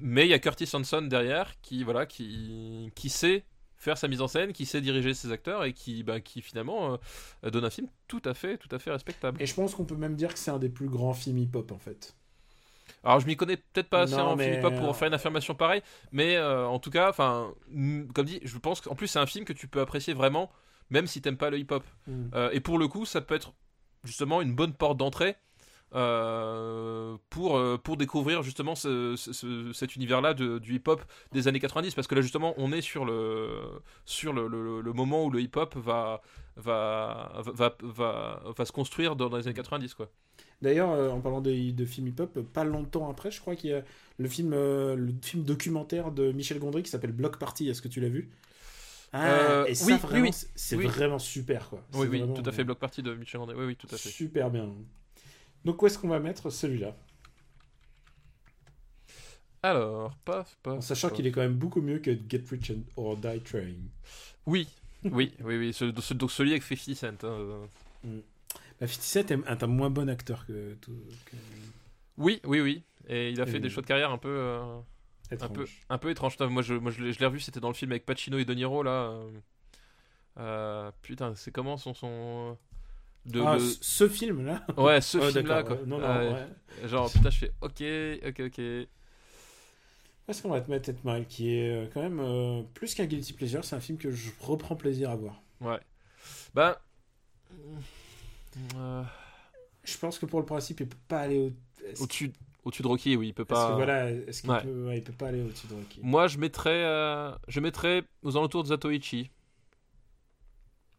mais 0.00 0.26
il 0.26 0.30
y 0.30 0.34
a 0.34 0.38
Curtis 0.38 0.68
Hanson 0.74 1.02
derrière 1.02 1.60
qui 1.62 1.84
voilà 1.84 2.06
qui 2.06 2.92
qui 2.94 3.08
sait 3.08 3.44
faire 3.76 3.96
sa 3.96 4.08
mise 4.08 4.20
en 4.20 4.28
scène 4.28 4.52
qui 4.52 4.66
sait 4.66 4.80
diriger 4.80 5.14
ses 5.14 5.30
acteurs 5.32 5.64
et 5.64 5.72
qui 5.72 6.02
bah, 6.02 6.20
qui 6.20 6.42
finalement 6.42 6.98
euh, 7.44 7.50
donne 7.50 7.64
un 7.64 7.70
film 7.70 7.86
tout 8.08 8.22
à 8.24 8.34
fait 8.34 8.58
tout 8.58 8.68
à 8.74 8.78
fait 8.78 8.90
respectable 8.90 9.40
Et 9.40 9.46
je 9.46 9.54
pense 9.54 9.74
qu'on 9.74 9.84
peut 9.84 9.94
même 9.96 10.16
dire 10.16 10.32
que 10.32 10.38
c'est 10.38 10.50
un 10.50 10.58
des 10.58 10.68
plus 10.68 10.88
grands 10.88 11.14
films 11.14 11.38
hip-hop 11.38 11.70
en 11.72 11.78
fait. 11.78 12.14
alors 13.04 13.20
je 13.20 13.26
m'y 13.26 13.36
connais 13.36 13.56
peut-être 13.56 13.88
pas 13.88 14.02
assez 14.02 14.16
Non, 14.16 14.30
en 14.30 14.36
mais- 14.36 14.50
film 14.52 14.58
hip-hop 14.66 14.80
pour 14.80 14.96
faire 14.96 15.08
une 15.08 15.14
affirmation 15.14 15.54
pareille 15.54 15.82
mais 16.12 16.36
euh, 16.36 16.66
en 16.66 16.78
tout 16.80 16.90
cas 16.90 17.08
enfin 17.08 17.52
mm, 17.70 18.08
comme 18.08 18.26
dit 18.26 18.40
je 18.42 18.58
pense 18.58 18.80
qu'en 18.80 18.94
plus 18.96 19.06
c'est 19.06 19.20
un 19.20 19.26
film 19.26 19.44
que 19.44 19.52
tu 19.52 19.68
peux 19.68 19.80
apprécier 19.80 20.12
vraiment 20.12 20.50
même 20.90 21.06
si 21.06 21.20
t'aimes 21.20 21.36
pas 21.36 21.50
le 21.50 21.58
hip-hop 21.58 21.84
Mm. 22.08 22.30
Euh, 22.34 22.50
et 22.52 22.60
pour 22.60 22.78
le 22.78 22.88
coup, 22.88 23.04
ça 23.04 23.20
peut 23.20 23.34
être 23.34 23.52
justement 24.08 24.42
une 24.42 24.54
bonne 24.54 24.72
porte 24.74 24.96
d'entrée 24.98 25.36
euh, 25.94 27.16
pour, 27.30 27.56
euh, 27.56 27.78
pour 27.78 27.96
découvrir 27.96 28.42
justement 28.42 28.74
ce- 28.74 29.16
ce- 29.16 29.32
ce- 29.32 29.72
cet 29.72 29.96
univers-là 29.96 30.34
du 30.34 30.74
hip-hop 30.74 31.00
des 31.32 31.48
années 31.48 31.60
90 31.60 31.94
parce 31.94 32.06
que 32.06 32.14
là 32.14 32.20
justement 32.20 32.52
on 32.58 32.72
est 32.72 32.82
sur 32.82 33.04
le, 33.06 33.48
sur 34.04 34.32
le, 34.34 34.92
moment 34.92 35.24
où 35.24 35.30
le 35.30 35.40
hip-hop 35.40 35.76
va, 35.76 36.20
va, 36.56 37.32
va, 37.46 37.74
va, 37.82 38.42
va 38.56 38.64
se 38.66 38.72
construire 38.72 39.16
dans, 39.16 39.34
les 39.34 39.46
années 39.46 39.54
90 39.54 39.94
quoi. 39.94 40.10
D'ailleurs, 40.60 40.90
euh, 40.90 41.10
en 41.10 41.20
parlant 41.20 41.40
de, 41.40 41.70
de 41.70 41.84
films 41.84 42.08
hip-hop, 42.08 42.40
pas 42.52 42.64
longtemps 42.64 43.08
après, 43.08 43.30
je 43.30 43.40
crois 43.40 43.54
qu'il 43.56 43.70
y 43.70 43.74
a 43.74 43.84
le 44.18 44.28
film, 44.28 44.50
le 44.52 45.12
film 45.22 45.44
documentaire 45.44 46.10
de 46.10 46.32
Michel 46.32 46.58
Gondry 46.58 46.82
qui 46.82 46.90
s'appelle 46.90 47.12
Block 47.12 47.38
Party. 47.38 47.68
Est-ce 47.68 47.80
que 47.80 47.88
tu 47.88 48.00
l'as 48.00 48.08
vu? 48.08 48.28
Ah, 49.12 49.26
Euh, 49.26 49.64
et 49.66 49.74
ça, 49.74 49.86
oui, 49.86 49.92
oui, 49.94 49.98
vraiment, 50.00 50.24
oui. 50.26 50.46
c'est- 50.54 50.76
vraiment 50.76 51.18
super, 51.18 51.68
quoi. 51.70 51.82
Oui, 51.94 52.06
oui, 52.10 52.18
vraiment, 52.18 52.34
tout 52.34 52.42
à 52.48 52.52
fait. 52.52 52.60
euh, 52.60 52.64
Block 52.64 52.78
Party 52.78 53.02
de 53.02 53.14
Michel 53.14 53.40
André. 53.40 53.56
Oui, 53.56 53.64
oui, 53.66 53.76
tout 53.76 53.86
à 53.90 53.96
fait. 53.96 54.08
Super 54.10 54.50
bien. 54.50 54.68
Donc, 55.64 55.80
où 55.82 55.86
est-ce 55.86 55.98
qu'on 55.98 56.08
va 56.08 56.20
mettre 56.20 56.50
celui-là? 56.50 56.94
Alors, 59.62 60.14
paf, 60.24 60.56
paf. 60.62 60.78
En 60.78 60.80
sachant 60.80 61.10
qu'il 61.10 61.26
est 61.26 61.32
quand 61.32 61.40
même 61.40 61.54
beaucoup 61.56 61.80
mieux 61.80 61.98
que 61.98 62.10
Get 62.28 62.44
Rich 62.50 62.70
and- 62.70 62.84
or 62.96 63.16
Die 63.16 63.40
Trying. 63.40 63.88
Oui, 64.46 64.68
oui, 65.04 65.32
oui, 65.42 65.56
oui. 65.58 65.72
ce- 65.72 65.92
ce- 66.00 66.14
donc 66.14 66.30
celui 66.30 66.50
avec 66.52 66.62
50 66.62 66.94
Cent. 66.94 67.18
hein. 67.18 67.68
Bah, 68.80 68.86
57 68.86 69.30
est 69.32 69.34
est 69.34 69.62
un 69.62 69.66
moins 69.66 69.90
bon 69.90 70.08
acteur 70.08 70.46
que 70.46 70.74
tout. 70.74 70.92
que- 71.26 71.36
Oui, 72.18 72.40
oui, 72.44 72.60
oui. 72.60 72.82
Et 73.08 73.30
il 73.30 73.40
a 73.40 73.46
fait 73.46 73.58
des 73.58 73.68
choix 73.70 73.82
de 73.82 73.86
carrière 73.88 74.10
un 74.12 74.18
peu. 74.18 74.28
euh, 74.28 74.78
un 75.40 75.48
peu, 75.48 75.66
un 75.90 75.98
peu 75.98 76.10
étrange. 76.10 76.38
Moi, 76.40 76.62
je, 76.62 76.74
moi, 76.74 76.90
je 76.90 77.02
l'ai 77.02 77.26
revu, 77.26 77.40
c'était 77.40 77.60
dans 77.60 77.68
le 77.68 77.74
film 77.74 77.90
avec 77.92 78.06
Pacino 78.06 78.38
et 78.38 78.44
De 78.44 78.54
Niro, 78.54 78.82
là. 78.82 78.90
euh, 78.90 79.30
euh, 80.38 80.90
putain, 81.02 81.34
c'est 81.34 81.50
comment 81.52 81.76
son. 81.76 81.94
son... 81.94 82.56
De, 83.26 83.42
Ah, 83.44 83.54
le- 83.54 83.60
ce- 83.60 83.78
ce 83.82 84.08
film-là 84.08 84.64
Ouais, 84.78 85.00
ce 85.00 85.18
film-là, 85.20 85.62
d'accord, 85.62 85.66
quoi. 85.66 85.76
ouais. 85.76 85.86
Non, 85.86 85.98
non, 85.98 86.32
ouais. 86.32 86.88
Genre, 86.88 87.10
putain, 87.12 87.30
je 87.30 87.38
fais 87.38 87.52
ok, 87.60 87.82
ok, 88.28 88.40
ok. 88.46 88.58
Est-ce 90.28 90.42
qu'on 90.42 90.50
va 90.50 90.60
te 90.60 90.70
mettre 90.70 90.90
Mile 91.04 91.26
qui 91.26 91.54
est 91.54 91.70
euh, 91.70 91.86
quand 91.92 92.02
même 92.02 92.20
euh, 92.20 92.62
plus 92.74 92.94
qu'un 92.94 93.06
guilty 93.06 93.32
pleasure, 93.32 93.64
c'est 93.64 93.76
un 93.76 93.80
film 93.80 93.98
que 93.98 94.10
je 94.10 94.30
reprends 94.40 94.76
plaisir 94.76 95.10
à 95.10 95.16
voir. 95.16 95.42
Ouais. 95.60 95.80
Bah. 96.54 96.80
euh, 98.76 99.02
Je 99.84 99.98
pense 99.98 100.18
que 100.18 100.26
pour 100.26 100.40
le 100.40 100.46
principe, 100.46 100.80
il 100.80 100.88
peut 100.88 100.96
pas 101.08 101.20
aller 101.20 101.38
au. 101.38 101.52
au-dessus, 102.02 102.32
au-dessus 102.64 102.82
de 102.82 102.88
Rocky, 102.88 103.16
oui, 103.16 103.28
il 103.28 103.34
peut 103.34 103.42
est-ce 103.42 103.48
que 103.48 103.54
pas. 103.54 103.74
voilà, 103.76 104.10
est-ce 104.10 104.42
qu'il 104.42 104.50
Ouais. 104.50 104.62
peut, 104.62 104.86
ouais, 104.88 104.98
il 104.98 105.04
peut 105.04 105.12
pas 105.12 105.28
aller 105.28 105.42
au-dessus 105.42 105.66
de 105.68 105.74
Rocky. 105.74 106.00
Moi, 106.02 106.26
je 106.28 106.38
mettrais, 106.38 106.84
euh, 106.84 107.32
je 107.48 107.60
mettrais 107.60 108.04
aux 108.22 108.36
alentours 108.36 108.62
de 108.64 108.68
Zatoichi. 108.68 109.30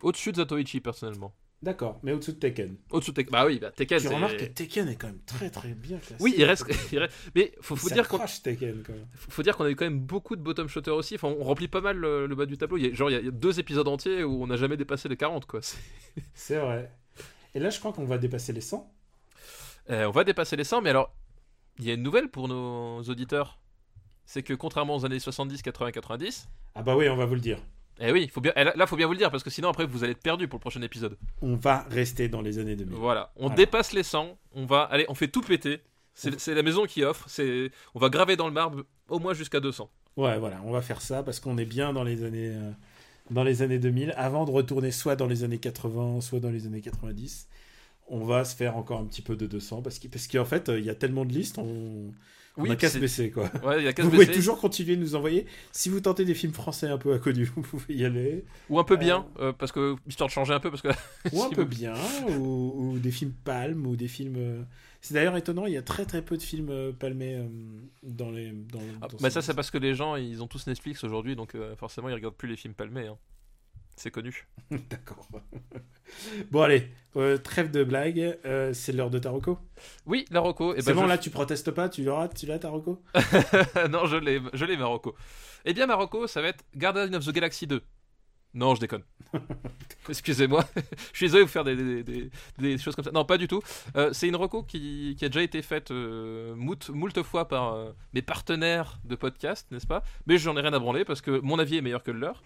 Au-dessus 0.01 0.31
de 0.31 0.37
Zatoichi, 0.37 0.79
personnellement. 0.79 1.33
D'accord, 1.61 1.99
mais 2.03 2.13
au-dessous 2.13 2.31
de 2.31 2.37
Tekken. 2.37 2.77
Au-dessous 2.89 3.11
de 3.11 3.15
Tekken. 3.17 3.31
Bah 3.33 3.45
oui, 3.45 3.59
bah, 3.59 3.69
Tekken, 3.71 3.99
Tu 3.99 4.07
remarques 4.07 4.37
que 4.37 4.45
Tekken 4.45 4.87
est 4.87 4.95
quand 4.95 5.07
même 5.07 5.19
très 5.25 5.49
très 5.49 5.73
bien 5.73 5.97
classé. 5.97 6.23
Oui, 6.23 6.33
il 6.37 6.45
reste. 6.45 6.63
il 6.93 6.99
reste- 6.99 7.13
Mais 7.35 7.51
faut, 7.59 7.75
Il 7.75 7.79
faut 7.79 7.89
dire 7.89 8.07
qu'on 8.07 8.17
s'accroche, 8.17 8.41
Tekken 8.41 8.81
quand 8.81 8.93
même. 8.93 9.05
faut 9.13 9.29
faut 9.31 9.43
dire 9.43 9.57
qu'on 9.57 9.65
a 9.65 9.69
eu 9.69 9.75
quand 9.75 9.83
même 9.83 9.99
beaucoup 9.99 10.37
de 10.37 10.41
bottom 10.41 10.69
shooters 10.69 10.95
aussi. 10.95 11.15
Enfin, 11.15 11.27
on 11.37 11.43
remplit 11.43 11.67
pas 11.67 11.81
mal 11.81 11.97
le, 11.97 12.27
le 12.27 12.35
bas 12.35 12.45
du 12.45 12.57
tableau. 12.57 12.77
Il 12.77 12.85
y 12.87 12.89
a, 12.89 12.93
genre, 12.95 13.11
il 13.11 13.25
y 13.25 13.27
a- 13.27 13.31
deux 13.31 13.59
épisodes 13.59 13.89
entiers 13.89 14.23
où 14.23 14.41
on 14.41 14.47
n'a 14.47 14.55
jamais 14.55 14.77
dépassé 14.77 15.09
les 15.09 15.17
40, 15.17 15.45
quoi. 15.47 15.61
C'est- 15.61 15.77
C'est 16.33 16.59
vrai. 16.59 16.93
Et 17.53 17.59
là, 17.59 17.69
je 17.69 17.77
crois 17.79 17.91
qu'on 17.91 18.05
va 18.05 18.17
dépasser 18.17 18.53
les 18.53 18.61
100. 18.61 18.89
Euh, 19.89 20.05
on 20.05 20.11
va 20.11 20.23
dépasser 20.23 20.55
les 20.55 20.63
100, 20.63 20.81
mais 20.81 20.91
alors, 20.91 21.13
il 21.79 21.85
y 21.85 21.91
a 21.91 21.93
une 21.95 22.03
nouvelle 22.03 22.29
pour 22.29 22.47
nos 22.47 23.01
auditeurs. 23.03 23.59
C'est 24.25 24.43
que 24.43 24.53
contrairement 24.53 24.95
aux 24.95 25.05
années 25.05 25.19
70, 25.19 25.61
80, 25.61 25.91
90, 25.91 26.49
Ah 26.75 26.83
bah 26.83 26.95
oui, 26.95 27.09
on 27.09 27.15
va 27.15 27.25
vous 27.25 27.33
le 27.35 27.41
dire. 27.41 27.57
eh 27.99 28.11
oui, 28.11 28.27
faut 28.27 28.41
bien, 28.41 28.53
eh, 28.55 28.63
là, 28.63 28.85
faut 28.85 28.95
bien 28.95 29.07
vous 29.07 29.13
le 29.13 29.17
dire 29.17 29.31
parce 29.31 29.43
que 29.43 29.49
sinon 29.49 29.69
après 29.69 29.85
vous 29.87 30.03
allez 30.03 30.11
être 30.11 30.21
perdu 30.21 30.47
pour 30.47 30.57
le 30.57 30.61
prochain 30.61 30.81
épisode. 30.83 31.17
On 31.41 31.55
va 31.55 31.85
rester 31.89 32.29
dans 32.29 32.41
les 32.41 32.59
années 32.59 32.75
2000. 32.75 32.95
Voilà, 32.95 33.31
on 33.37 33.43
Voilà. 33.47 33.55
dépasse 33.55 33.91
les 33.93 34.03
100, 34.03 34.37
on 34.53 34.65
va, 34.65 34.83
allez, 34.83 35.05
on 35.09 35.15
fait 35.15 35.27
tout 35.29 35.41
péter. 35.41 35.81
C'est 36.13 36.37
c'est 36.39 36.53
la 36.53 36.63
maison 36.63 36.85
qui 36.85 37.03
offre, 37.03 37.25
c'est, 37.29 37.71
on 37.95 37.99
va 37.99 38.09
graver 38.09 38.35
dans 38.35 38.47
le 38.47 38.53
marbre 38.53 38.83
au 39.07 39.19
moins 39.19 39.33
jusqu'à 39.33 39.59
200. 39.61 39.89
Ouais, 40.17 40.37
voilà, 40.37 40.61
on 40.65 40.71
va 40.71 40.81
faire 40.81 41.01
ça 41.01 41.23
parce 41.23 41.39
qu'on 41.39 41.57
est 41.57 41.65
bien 41.65 41.93
dans 41.93 42.03
les 42.03 42.23
années, 42.23 42.49
euh, 42.49 42.71
dans 43.31 43.43
les 43.43 43.61
années 43.61 43.79
2000. 43.79 44.13
Avant 44.17 44.43
de 44.45 44.51
retourner 44.51 44.91
soit 44.91 45.15
dans 45.15 45.27
les 45.27 45.43
années 45.45 45.59
80, 45.59 46.19
soit 46.21 46.39
dans 46.41 46.49
les 46.51 46.65
années 46.67 46.81
90, 46.81 47.47
on 48.09 48.23
va 48.25 48.43
se 48.45 48.55
faire 48.55 48.75
encore 48.77 48.99
un 48.99 49.05
petit 49.05 49.21
peu 49.21 49.35
de 49.35 49.47
200 49.47 49.81
parce 49.81 49.99
qu'en 49.99 50.09
parce 50.09 50.27
qu'en 50.27 50.45
fait, 50.45 50.69
euh, 50.69 50.79
il 50.79 50.85
y 50.85 50.89
a 50.89 50.95
tellement 50.95 51.25
de 51.25 51.31
listes, 51.33 51.57
on, 51.57 52.11
on 52.57 52.63
Oui, 52.63 52.71
a 52.71 52.75
qu'à 52.75 52.89
se 52.89 52.97
baisser 52.97 53.31
quoi. 53.31 53.49
Ouais, 53.63 53.79
il 53.79 53.85
y 53.85 53.87
a 53.87 53.93
qu'à 53.93 54.03
Vous 54.03 54.09
pouvez 54.09 54.25
toujours 54.27 54.59
continuer 54.59 54.95
de 54.95 55.01
nous 55.01 55.15
envoyer. 55.15 55.45
Si 55.71 55.89
vous 55.89 55.99
tentez 56.01 56.25
des 56.25 56.33
films 56.33 56.53
français 56.53 56.87
un 56.87 56.97
peu 56.97 57.13
inconnus, 57.13 57.49
vous 57.55 57.61
pouvez 57.61 57.93
y 57.95 58.03
aller. 58.05 58.43
Ou 58.69 58.79
un 58.79 58.83
peu 58.83 58.97
bien, 58.97 59.25
euh, 59.39 59.53
parce 59.53 59.71
que 59.71 59.95
histoire 60.07 60.27
de 60.27 60.33
changer 60.33 60.53
un 60.53 60.59
peu, 60.59 60.69
parce 60.71 60.81
que 60.81 60.89
Ou 61.33 61.43
un 61.43 61.49
peu 61.49 61.63
bien, 61.65 61.93
ou, 62.37 62.73
ou 62.93 62.99
des 62.99 63.11
films 63.11 63.33
palmes, 63.45 63.85
ou 63.85 63.95
des 63.95 64.07
films. 64.07 64.35
euh, 64.37 64.61
C'est 65.01 65.13
d'ailleurs 65.13 65.37
étonnant, 65.37 65.65
il 65.67 65.73
y 65.73 65.77
a 65.77 65.81
très 65.83 66.05
très 66.05 66.21
peu 66.21 66.35
de 66.37 66.41
films 66.41 66.69
euh, 66.69 66.91
palmés 66.91 67.35
euh, 67.35 67.47
dans 68.03 68.31
les. 68.31 68.51
Dans, 68.51 68.79
Ah, 69.01 69.07
dans 69.07 69.17
bah 69.21 69.29
ça 69.29 69.41
c'est 69.41 69.53
parce 69.53 69.71
que 69.71 69.77
les 69.77 69.93
gens 69.95 70.15
ils 70.15 70.41
ont 70.43 70.47
tous 70.47 70.67
Netflix 70.67 71.03
aujourd'hui, 71.03 71.35
donc 71.35 71.55
euh, 71.55 71.75
forcément 71.75 72.09
ils 72.09 72.13
regardent 72.15 72.35
plus 72.35 72.49
les 72.49 72.57
films 72.57 72.73
palmés. 72.73 73.07
hein. 73.07 73.17
C'est 74.01 74.11
connu. 74.11 74.47
D'accord. 74.71 75.27
bon, 76.51 76.61
allez, 76.61 76.89
euh, 77.17 77.37
trêve 77.37 77.69
de 77.69 77.83
blagues, 77.83 78.37
euh, 78.45 78.71
c'est 78.73 78.93
l'heure 78.93 79.09
de 79.09 79.19
Taroko. 79.19 79.59
Oui, 80.05 80.23
la 80.31 80.39
Rocco. 80.39 80.73
Et 80.73 80.81
c'est 80.81 80.93
bon, 80.93 81.01
je- 81.03 81.07
là, 81.07 81.17
tu 81.17 81.29
protestes 81.29 81.71
pas, 81.71 81.89
tu 81.89 82.05
l'auras, 82.05 82.29
tu 82.29 82.45
l'as, 82.45 82.59
Taroko? 82.59 83.03
Non, 83.89 84.05
je 84.05 84.15
l'ai, 84.15 84.39
je 84.53 84.63
l'ai 84.63 84.77
Marocco. 84.77 85.15
Eh 85.65 85.73
bien 85.73 85.85
Marocco, 85.85 86.27
ça 86.27 86.41
va 86.41 86.47
être 86.47 86.63
Guardian 86.77 87.11
of 87.13 87.25
the 87.25 87.31
Galaxy 87.33 87.67
2. 87.67 87.81
Non, 88.53 88.73
je 88.75 88.79
déconne. 88.79 89.03
Excusez-moi, 90.09 90.65
je 91.13 91.17
suis 91.17 91.25
désolé 91.27 91.43
de 91.43 91.47
vous 91.47 91.51
faire 91.51 91.63
des, 91.63 91.75
des- 91.75 92.03
des- 92.03 92.31
des 92.57 92.77
choses 92.79 92.95
comme 92.95 93.05
ça. 93.05 93.11
Non, 93.11 93.23
pas 93.25 93.37
du 93.37 93.47
tout. 93.47 93.61
Euh, 93.95 94.11
c'est 94.11 94.27
une 94.27 94.35
reco 94.35 94.63
qui, 94.63 95.15
qui 95.19 95.25
a 95.25 95.29
déjà 95.29 95.43
été 95.43 95.61
faite 95.61 95.91
euh, 95.91 96.55
moult, 96.55 96.89
moult 96.89 97.21
fois 97.21 97.47
par 97.47 97.73
euh, 97.75 97.91
mes 98.13 98.23
partenaires 98.23 98.97
de 99.05 99.15
podcast, 99.15 99.67
n'est-ce 99.71 99.85
pas? 99.85 100.03
Mais 100.25 100.37
j'en 100.39 100.57
ai 100.57 100.61
rien 100.61 100.73
à 100.73 100.79
branler 100.79 101.05
parce 101.05 101.21
que 101.21 101.39
mon 101.41 101.59
avis 101.59 101.77
est 101.77 101.81
meilleur 101.81 102.01
que 102.03 102.09
le 102.11 102.19
leur. 102.19 102.41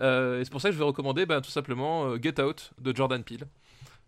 Et 0.00 0.42
c'est 0.44 0.50
pour 0.50 0.60
ça 0.60 0.70
que 0.70 0.72
je 0.74 0.78
vais 0.78 0.84
recommander 0.84 1.24
ben, 1.24 1.40
tout 1.40 1.50
simplement 1.52 2.16
Get 2.20 2.40
Out 2.42 2.72
de 2.80 2.94
Jordan 2.94 3.22
Peele. 3.22 3.46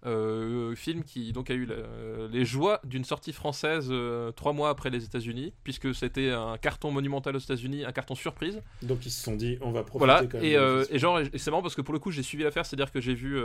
Euh, 0.05 0.75
film 0.77 1.03
qui 1.03 1.33
donc 1.33 1.51
a 1.51 1.55
eu 1.55 1.65
la- 1.65 2.29
les 2.31 2.45
joies 2.45 2.81
d'une 2.85 3.03
sortie 3.05 3.33
française 3.33 3.89
euh, 3.91 4.31
trois 4.31 4.53
mois 4.53 4.69
après 4.69 4.89
les 4.91 5.03
États-Unis, 5.05 5.53
puisque 5.65 5.95
c'était 5.95 6.31
un 6.31 6.59
carton 6.59 6.91
monumental 6.93 7.35
aux 7.35 7.41
États-Unis, 7.41 7.85
un 7.85 7.91
carton 7.93 8.15
surprise. 8.15 8.61
Donc, 8.83 9.05
ils 9.07 9.11
se 9.11 9.25
sont 9.25 9.35
dit, 9.35 9.59
on 9.63 9.73
va 9.73 9.81
profiter 9.83 9.99
Voilà, 9.99 10.25
quand 10.27 10.35
même. 10.39 10.45
et, 10.47 10.53
de 10.53 10.59
euh, 10.59 10.85
et 10.91 10.99
genre, 11.01 11.19
et 11.21 11.31
c'est 11.39 11.51
marrant 11.51 11.63
parce 11.63 11.75
que 11.75 11.81
pour 11.81 11.93
le 11.95 11.99
coup, 11.99 12.11
j'ai 12.13 12.23
suivi 12.23 12.45
l'affaire, 12.45 12.65
c'est-à-dire 12.67 12.93
que 12.93 13.01
j'ai 13.01 13.15
vu 13.15 13.37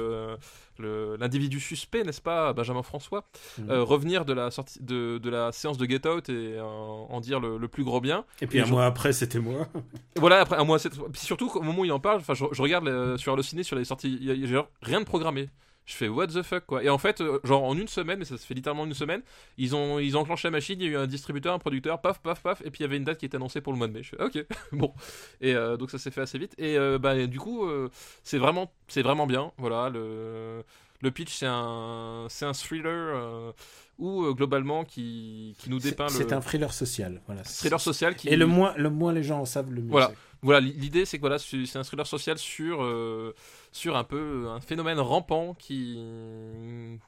l'individu 0.80 1.60
suspect, 1.60 2.04
n'est-ce 2.04 2.22
pas, 2.22 2.54
Benjamin 2.54 2.84
François, 2.84 3.24
Mhm. 3.58 3.72
revenir 3.72 4.26
de 4.26 4.34
la, 4.34 4.52
sortie, 4.52 4.80
de, 4.84 5.18
de 5.18 5.30
la 5.30 5.52
séance 5.52 5.78
de 5.78 5.86
Get 5.86 6.08
Out 6.08 6.30
et 6.30 6.60
en 6.60 7.20
dire 7.22 7.40
le, 7.40 7.58
le 7.58 7.68
plus 7.68 7.84
gros 7.84 8.02
bien. 8.02 8.26
Et 8.42 8.48
puis 8.48 8.60
et 8.60 8.62
un 8.62 8.66
je- 8.66 8.72
mois 8.72 8.86
après, 8.86 9.14
c'était 9.14 9.40
moi. 9.40 9.68
Voilà, 10.18 10.42
après 10.42 10.58
un 10.58 10.64
mois, 10.64 10.78
c'est- 10.80 10.90
puis 10.90 11.22
surtout 11.22 11.50
au 11.56 11.62
moment 11.62 11.82
où 11.82 11.86
il 11.86 11.92
en 11.92 12.00
parle, 12.00 12.18
enfin, 12.20 12.34
je, 12.34 12.46
je 12.52 12.62
regarde 12.62 13.18
sur 13.18 13.36
le 13.36 13.42
ciné, 13.44 13.64
sur 13.64 13.76
les 13.76 13.86
sorties, 13.86 14.18
il 14.20 14.28
y 14.28 14.32
a, 14.32 14.34
il 14.34 14.42
y 14.42 14.44
a 14.44 14.48
genre 14.48 14.68
rien 14.82 15.00
de 15.00 15.06
programmé. 15.06 15.50
Je 15.86 15.96
fais 15.96 16.08
what 16.08 16.28
the 16.28 16.42
fuck 16.44 16.66
quoi. 16.66 16.84
Et 16.84 16.90
en 16.90 16.98
fait, 16.98 17.22
euh, 17.22 17.40
genre 17.44 17.64
en 17.64 17.78
une 17.78 17.88
semaine, 17.88 18.20
mais 18.20 18.26
ça 18.26 18.38
se 18.38 18.46
fait 18.46 18.54
littéralement 18.54 18.84
en 18.84 18.88
une 18.88 18.94
semaine, 18.94 19.22
ils 19.58 19.76
ont, 19.76 20.00
ils 20.00 20.16
ont 20.16 20.22
enclenché 20.22 20.48
la 20.48 20.52
machine, 20.52 20.80
il 20.80 20.86
y 20.86 20.90
a 20.90 20.92
eu 20.92 20.98
un 20.98 21.08
distributeur, 21.08 21.54
un 21.54 21.60
producteur, 21.60 22.00
paf, 22.02 22.20
paf, 22.20 22.42
paf, 22.42 22.62
et 22.62 22.72
puis 22.72 22.80
il 22.80 22.84
y 22.84 22.86
avait 22.86 22.98
une 22.98 23.04
date 23.04 23.18
qui 23.18 23.26
était 23.26 23.38
annoncée 23.38 23.62
pour 23.62 23.74
le 23.74 23.78
mois 23.78 23.88
de 23.88 23.94
mai. 23.94 24.04
Je 24.04 24.10
fais 24.16 24.24
ok, 24.24 24.46
bon. 24.72 24.94
Et 25.42 25.54
euh, 25.56 25.78
donc 25.78 25.92
ça 25.92 25.98
s'est 25.98 26.12
fait 26.12 26.22
assez 26.22 26.38
vite. 26.38 26.54
Et 26.58 26.78
euh, 26.78 26.98
bah, 27.00 27.26
du 27.28 27.40
coup, 27.40 27.66
euh, 27.66 27.90
c'est 28.24 28.38
vraiment, 28.38 28.72
c'est 28.88 29.02
vraiment 29.02 29.28
bien. 29.28 29.52
Voilà, 29.58 29.90
le, 29.90 30.64
le 31.02 31.12
pitch, 31.12 31.34
c'est 31.34 31.48
un, 31.48 32.28
c'est 32.30 32.46
un 32.46 32.54
thriller 32.54 33.54
où 34.02 34.26
euh, 34.26 34.34
globalement 34.34 34.84
qui, 34.84 35.56
qui 35.60 35.70
nous 35.70 35.80
C'est 35.80 35.92
dépeint 35.92 36.10
c'est 36.10 36.30
le 36.30 36.34
un 36.36 36.42
thriller 36.42 36.74
social. 36.74 37.22
Voilà. 37.28 37.44
thriller 37.44 37.80
social 37.80 38.16
qui. 38.16 38.28
Et 38.28 38.36
le 38.36 38.48
moins, 38.48 38.74
le 38.76 38.90
moins 38.90 39.14
les 39.14 39.24
gens 39.24 39.40
en 39.40 39.46
savent, 39.46 39.72
le 39.72 39.82
mieux. 39.82 39.92
Voilà. 39.92 40.08
c'est. 40.10 40.18
Voilà, 40.44 40.60
l'idée 40.60 41.06
c'est 41.06 41.18
que 41.18 41.22
voilà, 41.22 41.38
c'est 41.38 41.68
c'est 41.68 41.78
un 41.78 41.84
thriller 41.84 42.08
social 42.08 42.36
sur, 42.40 42.82
euh, 42.82 43.36
sur 43.72 43.96
un 43.96 44.04
peu 44.04 44.48
un 44.50 44.60
phénomène 44.60 45.00
rampant 45.00 45.54
qui, 45.54 46.00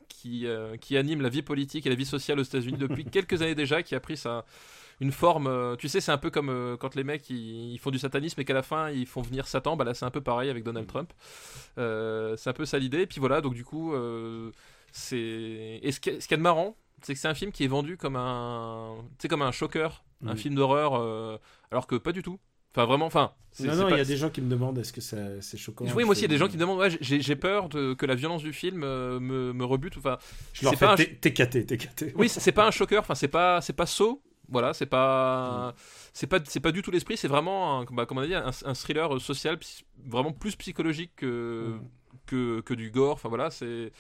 qui, 0.08 0.48
euh, 0.48 0.78
qui 0.78 0.98
anime 0.98 1.22
la 1.22 1.30
vie 1.30 1.42
politique 1.42 1.86
et 1.86 1.90
la 1.90 1.96
vie 1.96 2.06
sociale 2.06 2.40
aux 2.40 2.44
États-Unis 2.44 2.78
depuis 2.78 3.06
quelques 3.12 3.42
années 3.42 3.56
déjà, 3.56 3.84
qui 3.84 3.96
a 3.96 4.00
pris 4.00 4.18
sa, 4.18 4.46
une 5.00 5.12
forme. 5.12 5.48
euh, 5.48 5.76
tu 5.76 5.88
sais, 5.88 6.02
c'est 6.02 6.12
un 6.12 6.18
peu 6.18 6.30
comme 6.30 6.50
euh, 6.50 6.78
quand 6.78 6.96
les 6.96 7.04
mecs 7.04 7.30
ils, 7.30 7.78
font 7.80 7.92
du 7.92 8.00
satanisme 8.00 8.40
et 8.42 8.46
qu'à 8.46 8.54
la 8.54 8.64
fin 8.64 8.90
ils 8.90 9.06
font 9.06 9.22
venir 9.22 9.48
Satan. 9.48 9.76
Bah 9.76 9.84
là, 9.84 9.94
c'est 9.94 10.06
un 10.06 10.12
peu 10.12 10.22
pareil 10.22 10.50
avec 10.50 10.64
Donald 10.64 10.88
Trump. 10.88 11.12
Euh, 11.78 12.36
c'est 12.38 12.50
un 12.50 12.54
peu 12.54 12.66
ça 12.66 12.80
l'idée. 12.80 13.02
Et 13.02 13.08
puis 13.08 13.20
voilà, 13.20 13.42
donc 13.42 13.54
du 13.54 13.66
coup, 13.66 13.94
euh, 13.94 14.52
c'est. 14.92 15.80
Et 15.82 15.92
ce 15.92 16.00
qui 16.00 16.10
est, 16.10 16.22
ce 16.22 16.28
qui 16.28 16.34
est 16.34 16.38
de 16.38 16.42
marrant, 16.42 16.76
c'est 17.02 17.14
que 17.14 17.20
c'est 17.20 17.28
un 17.28 17.34
film 17.34 17.52
qui 17.52 17.64
est 17.64 17.68
vendu 17.68 17.98
comme 17.98 18.16
un, 18.16 18.96
tu 19.20 19.24
sais, 19.24 19.28
comme 19.28 19.42
un 19.42 19.52
choker, 19.52 20.04
un 20.26 20.36
film 20.36 20.56
d'horreur, 20.56 20.96
euh, 20.96 21.38
alors 21.72 21.88
que 21.88 21.96
pas 21.96 22.14
du 22.14 22.24
tout. 22.24 22.40
Enfin, 22.76 22.86
vraiment, 22.86 23.06
enfin. 23.06 23.32
Non, 23.60 23.76
non, 23.76 23.84
pas- 23.84 23.92
il 23.92 23.98
y 23.98 24.02
a 24.02 24.06
des 24.06 24.18
gens 24.18 24.30
qui 24.32 24.42
me 24.42 24.50
demandent 24.50 24.78
est-ce 24.80 24.92
que 24.92 25.00
c'est 25.02 25.58
choquant. 25.58 25.86
Oui, 25.96 26.04
moi 26.04 26.14
aussi, 26.14 26.22
il 26.22 26.24
y 26.24 26.26
a 26.26 26.28
des 26.30 26.38
gens 26.40 26.48
qui 26.48 26.56
me 26.56 26.62
demandent. 26.62 26.80
Ouais, 26.80 26.90
j'ai 27.02 27.36
peur 27.36 27.70
de, 27.70 27.94
que 27.94 28.06
la 28.08 28.16
violence 28.16 28.42
du 28.42 28.52
film 28.52 28.84
euh, 28.84 29.20
me, 29.20 29.54
me 29.54 29.64
rebute. 29.64 29.96
Enfin, 29.98 30.18
Je 30.54 30.64
leur 30.66 30.74
fais 30.76 30.96
t'es 31.20 31.32
TKT, 31.32 31.66
TKT. 31.68 32.14
oui, 32.16 32.30
c'est 32.30 32.52
pas 32.52 32.66
un 32.66 32.72
choqueur. 32.72 33.02
Enfin, 33.02 33.14
c'est 33.16 33.28
pas, 33.28 33.62
c'est 33.62 33.74
pas 33.74 33.86
saut. 33.86 34.22
Voilà, 34.50 34.74
c'est 34.74 34.88
pas, 34.88 35.74
c'est 36.14 36.28
pas, 36.28 36.40
pas 36.40 36.72
du 36.72 36.82
tout 36.82 36.92
l'esprit. 36.92 37.16
C'est 37.16 37.28
vraiment, 37.30 37.82
un, 37.82 37.86
bah, 37.92 38.06
comme 38.06 38.18
on 38.18 38.22
a 38.22 38.28
dit, 38.28 38.34
un, 38.36 38.50
un 38.66 38.74
thriller 38.74 39.22
social, 39.22 39.58
vraiment 40.06 40.32
plus 40.34 40.56
psychologique 40.56 41.12
que, 41.16 41.76
Mm. 41.76 41.82
que, 42.26 42.62
que 42.62 42.74
du 42.74 42.90
gore. 42.92 43.14
Enfin 43.14 43.30
voilà, 43.30 43.52
c'est. 43.52 43.92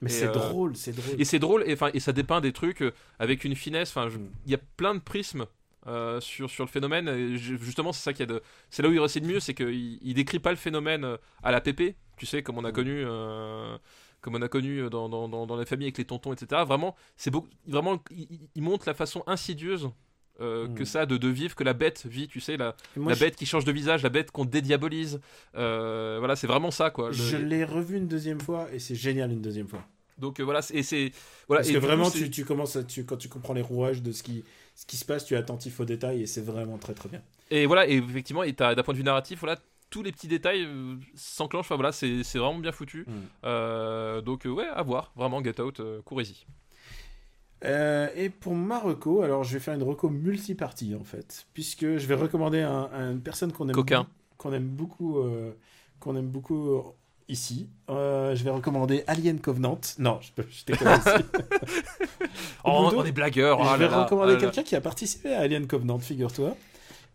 Mais 0.00 0.08
c'est 0.08 0.26
euh, 0.26 0.32
drôle, 0.32 0.74
c'est 0.74 0.92
drôle. 0.92 1.20
Et 1.20 1.24
c'est 1.24 1.38
drôle, 1.38 1.64
et, 1.66 1.76
et 1.94 2.00
ça 2.00 2.12
dépeint 2.12 2.40
des 2.40 2.52
trucs 2.52 2.82
euh, 2.82 2.92
avec 3.18 3.44
une 3.44 3.54
finesse. 3.54 3.90
Enfin, 3.90 4.08
je- 4.08 4.18
Mm. 4.18 4.30
il 4.46 4.52
y 4.52 4.54
a 4.54 4.60
plein 4.76 4.94
de 4.94 5.00
prismes 5.00 5.44
euh, 5.86 6.20
sur, 6.20 6.48
sur 6.50 6.64
le 6.64 6.70
phénomène. 6.70 7.08
Et 7.08 7.36
ju- 7.36 7.58
justement, 7.60 7.92
c'est 7.92 8.02
ça 8.02 8.12
qui 8.12 8.22
a 8.22 8.26
de. 8.26 8.42
C'est 8.70 8.82
là 8.82 8.88
où 8.88 8.92
il 8.92 8.98
réussit 9.00 9.22
le 9.22 9.28
mieux, 9.32 9.40
c'est 9.40 9.54
qu'il 9.54 9.98
il 10.02 10.14
décrit 10.14 10.38
pas 10.38 10.50
le 10.50 10.56
phénomène 10.56 11.04
euh, 11.04 11.16
à 11.42 11.50
la 11.52 11.60
PP, 11.60 11.96
tu 12.16 12.26
sais, 12.26 12.42
comme 12.42 12.58
on 12.58 12.64
a 12.64 12.70
Mm. 12.70 12.72
connu. 12.74 13.02
euh, 13.06 13.76
comme 14.20 14.36
on 14.36 14.42
a 14.42 14.46
connu 14.48 14.88
dans, 14.88 15.08
dans, 15.08 15.28
dans, 15.28 15.46
dans 15.48 15.56
la 15.56 15.64
famille 15.66 15.86
avec 15.86 15.98
les 15.98 16.04
tontons, 16.04 16.32
etc. 16.32 16.62
Vraiment, 16.64 16.94
c'est 17.16 17.32
beaucoup, 17.32 17.48
vraiment, 17.66 18.00
il, 18.12 18.62
montre 18.62 18.84
la 18.86 18.94
façon 18.94 19.24
insidieuse 19.26 19.90
euh, 20.40 20.68
Mm. 20.68 20.74
que 20.74 20.84
ça 20.84 21.06
de, 21.06 21.16
de 21.16 21.26
vivre, 21.28 21.56
que 21.56 21.64
la 21.64 21.72
bête 21.74 22.06
vit, 22.06 22.28
tu 22.28 22.38
sais, 22.40 22.56
la, 22.56 22.76
moi, 22.96 23.10
la 23.10 23.16
je- 23.16 23.20
bête 23.24 23.34
qui 23.36 23.46
change 23.46 23.64
de 23.64 23.72
visage, 23.72 24.02
la 24.04 24.08
bête 24.10 24.30
qu'on 24.30 24.44
dédiabolise. 24.44 25.20
Voilà, 25.54 26.36
c'est 26.36 26.46
vraiment 26.46 26.70
ça, 26.70 26.90
quoi. 26.90 27.08
Le- 27.08 27.14
Je 27.14 27.36
l'ai 27.36 27.64
revu 27.64 27.96
une 27.96 28.06
deuxième 28.08 28.40
fois 28.40 28.68
et 28.72 28.78
c'est 28.78 28.94
génial 28.94 29.32
une 29.32 29.42
deuxième 29.42 29.66
fois. 29.68 29.84
Donc 30.18 30.40
euh, 30.40 30.42
voilà, 30.44 30.62
c'est- 30.62 30.74
et 30.74 30.82
c'est 30.82 31.12
voilà. 31.48 31.60
Parce 31.60 31.70
et 31.70 31.74
que 31.74 31.78
coup, 31.78 31.86
vraiment, 31.86 32.10
tu, 32.10 32.30
tu 32.30 32.44
commences 32.44 32.76
à, 32.76 32.84
tu, 32.84 33.04
quand 33.04 33.16
tu 33.16 33.28
comprends 33.28 33.54
les 33.54 33.62
rouages 33.62 34.02
de 34.02 34.12
ce 34.12 34.22
qui, 34.22 34.44
ce 34.74 34.86
qui 34.86 34.96
se 34.96 35.04
passe, 35.04 35.24
tu 35.24 35.34
es 35.34 35.36
attentif 35.36 35.80
aux 35.80 35.84
détails 35.84 36.22
et 36.22 36.26
c'est 36.26 36.40
vraiment 36.40 36.78
très 36.78 36.94
très 36.94 37.08
bien. 37.08 37.22
Et 37.50 37.66
voilà, 37.66 37.88
et 37.88 37.96
effectivement, 37.96 38.42
et 38.42 38.52
d'un 38.52 38.74
point 38.82 38.94
de 38.94 38.98
vue 38.98 39.04
narratif, 39.04 39.40
voilà, 39.40 39.58
tous 39.90 40.02
les 40.02 40.12
petits 40.12 40.28
détails 40.28 40.64
euh, 40.64 40.96
s'enclenchent. 41.14 41.66
Enfin 41.66 41.76
voilà, 41.76 41.92
c'est 41.92 42.22
vraiment 42.34 42.58
bien 42.58 42.72
foutu. 42.72 43.04
Mm. 43.06 43.12
Euh, 43.44 44.20
donc 44.20 44.44
ouais, 44.44 44.66
à 44.66 44.82
voir. 44.82 45.12
Vraiment, 45.16 45.42
Get 45.42 45.60
Out, 45.60 45.80
courez-y. 46.04 46.46
Et 47.64 48.28
pour 48.28 48.54
ma 48.54 48.80
reco, 48.80 49.22
alors 49.22 49.44
je 49.44 49.52
vais 49.54 49.60
faire 49.60 49.74
une 49.74 49.84
reco 49.84 50.08
multipartie 50.08 50.94
en 50.94 51.04
fait, 51.04 51.46
puisque 51.54 51.96
je 51.96 52.06
vais 52.06 52.16
recommander 52.16 52.62
à 52.62 52.88
une 53.10 53.20
personne 53.20 53.52
qu'on 53.52 53.68
aime, 53.68 54.04
qu'on 54.36 54.52
aime 54.52 54.68
beaucoup, 54.68 55.18
qu'on 56.00 56.16
aime 56.16 56.28
beaucoup 56.28 56.94
ici. 57.28 57.68
Euh, 57.90 58.34
je 58.34 58.44
vais 58.44 58.50
recommander 58.50 59.04
Alien 59.06 59.40
Covenant. 59.40 59.80
Non, 59.98 60.18
je, 60.20 60.42
je 60.42 60.72
aussi. 60.72 61.24
Oh, 62.64 62.90
on 62.94 63.04
est 63.04 63.12
blagueurs. 63.12 63.58
oh 63.60 63.66
je 63.72 63.78
vais 63.78 63.88
là 63.88 64.04
recommander 64.04 64.34
oh 64.36 64.40
quelqu'un 64.40 64.62
qui 64.62 64.76
a 64.76 64.80
participé 64.80 65.34
à 65.34 65.40
Alien 65.40 65.66
Covenant, 65.66 65.98
figure-toi. 65.98 66.56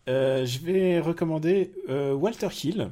Euh, 0.08 0.44
je 0.44 0.58
vais 0.60 1.00
recommander 1.00 1.72
euh, 1.88 2.12
Walter 2.12 2.48
Hill, 2.62 2.90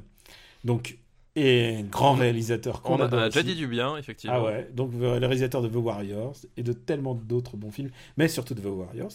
donc 0.64 0.98
et 1.34 1.84
grand 1.90 2.14
réalisateur 2.14 2.80
qu'on 2.80 2.94
On 2.94 3.01
a, 3.01 3.14
on 3.14 3.26
déjà 3.26 3.43
dit 3.43 3.55
du 3.55 3.66
bien, 3.66 3.97
effectivement. 3.98 4.36
Ah 4.36 4.43
ouais, 4.43 4.70
donc 4.72 4.93
le 4.94 5.18
réalisateur 5.18 5.60
de 5.60 5.68
The 5.68 5.76
Warriors 5.76 6.36
et 6.56 6.62
de 6.62 6.72
tellement 6.72 7.14
d'autres 7.14 7.59
bons 7.59 7.70
films, 7.70 7.90
mais 8.16 8.28
surtout 8.28 8.55
de 8.55 8.62
The 8.62 8.66
Warriors. 8.66 9.12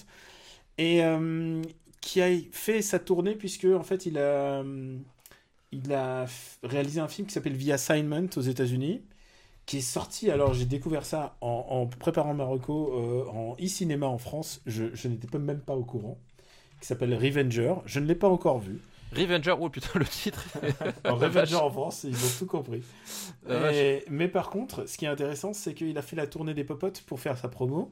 Et 0.78 1.02
qui 2.00 2.22
a 2.22 2.30
fait 2.52 2.82
sa 2.82 3.00
tournée 3.00 3.36
puisque 3.36 3.66
en 3.66 3.84
fait 3.84 4.06
il 4.06 4.18
a, 4.18 4.64
il 5.72 5.94
a 5.94 6.26
réalisé 6.64 7.00
un 7.00 7.08
film 7.08 7.28
qui 7.28 7.34
s'appelle 7.34 7.58
The 7.58 7.70
Assignment 7.70 8.28
aux 8.36 8.42
États-Unis, 8.42 9.02
qui 9.66 9.78
est 9.78 9.82
sorti. 9.82 10.30
Alors 10.32 10.54
j'ai 10.54 10.66
découvert 10.66 11.06
ça 11.06 11.38
en, 11.42 11.66
en 11.70 11.86
préparant 11.88 12.34
Marocco 12.34 12.94
euh, 12.94 13.26
en 13.32 13.56
e-cinéma 13.64 14.06
en 14.08 14.18
France. 14.18 14.62
Je, 14.66 14.86
je 14.94 15.08
n'étais 15.08 15.28
pas- 15.28 15.40
même 15.40 15.62
pas 15.62 15.76
au 15.76 15.84
courant. 15.84 16.18
Qui 16.82 16.88
s'appelle 16.88 17.14
Revenger. 17.14 17.76
Je 17.86 18.00
ne 18.00 18.06
l'ai 18.08 18.16
pas 18.16 18.28
encore 18.28 18.60
vu. 18.60 18.80
Revenger, 19.16 19.56
oh 19.60 19.70
putain, 19.70 20.00
le 20.00 20.06
titre. 20.06 20.48
Revenger 21.06 21.56
en 21.56 21.70
France, 21.70 22.06
ils 22.06 22.16
ont 22.16 22.30
tout 22.40 22.46
compris. 22.48 22.82
Et- 23.74 24.04
mais 24.10 24.28
par 24.28 24.50
contre, 24.50 24.88
ce 24.90 24.98
qui 24.98 25.06
est 25.06 25.10
intéressant, 25.10 25.54
c'est 25.54 25.74
qu'il 25.74 25.98
a 25.98 26.02
fait 26.02 26.16
la 26.16 26.28
tournée 26.28 26.54
des 26.54 26.64
popotes 26.64 27.02
pour 27.02 27.20
faire 27.20 27.38
sa 27.38 27.50
promo. 27.50 27.92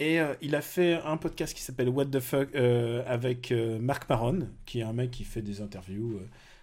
Et 0.00 0.20
euh, 0.20 0.34
il 0.42 0.54
a 0.54 0.60
fait 0.62 0.94
un 1.04 1.16
podcast 1.16 1.54
qui 1.54 1.62
s'appelle 1.62 1.88
What 1.88 2.06
the 2.06 2.20
Fuck 2.20 2.48
euh, 2.54 3.02
avec 3.06 3.52
Marc 3.80 4.08
Maron, 4.08 4.48
qui 4.64 4.80
est 4.80 4.84
un 4.84 4.92
mec 4.92 5.10
qui 5.10 5.24
fait 5.24 5.42
des 5.42 5.60
interviews 5.60 6.20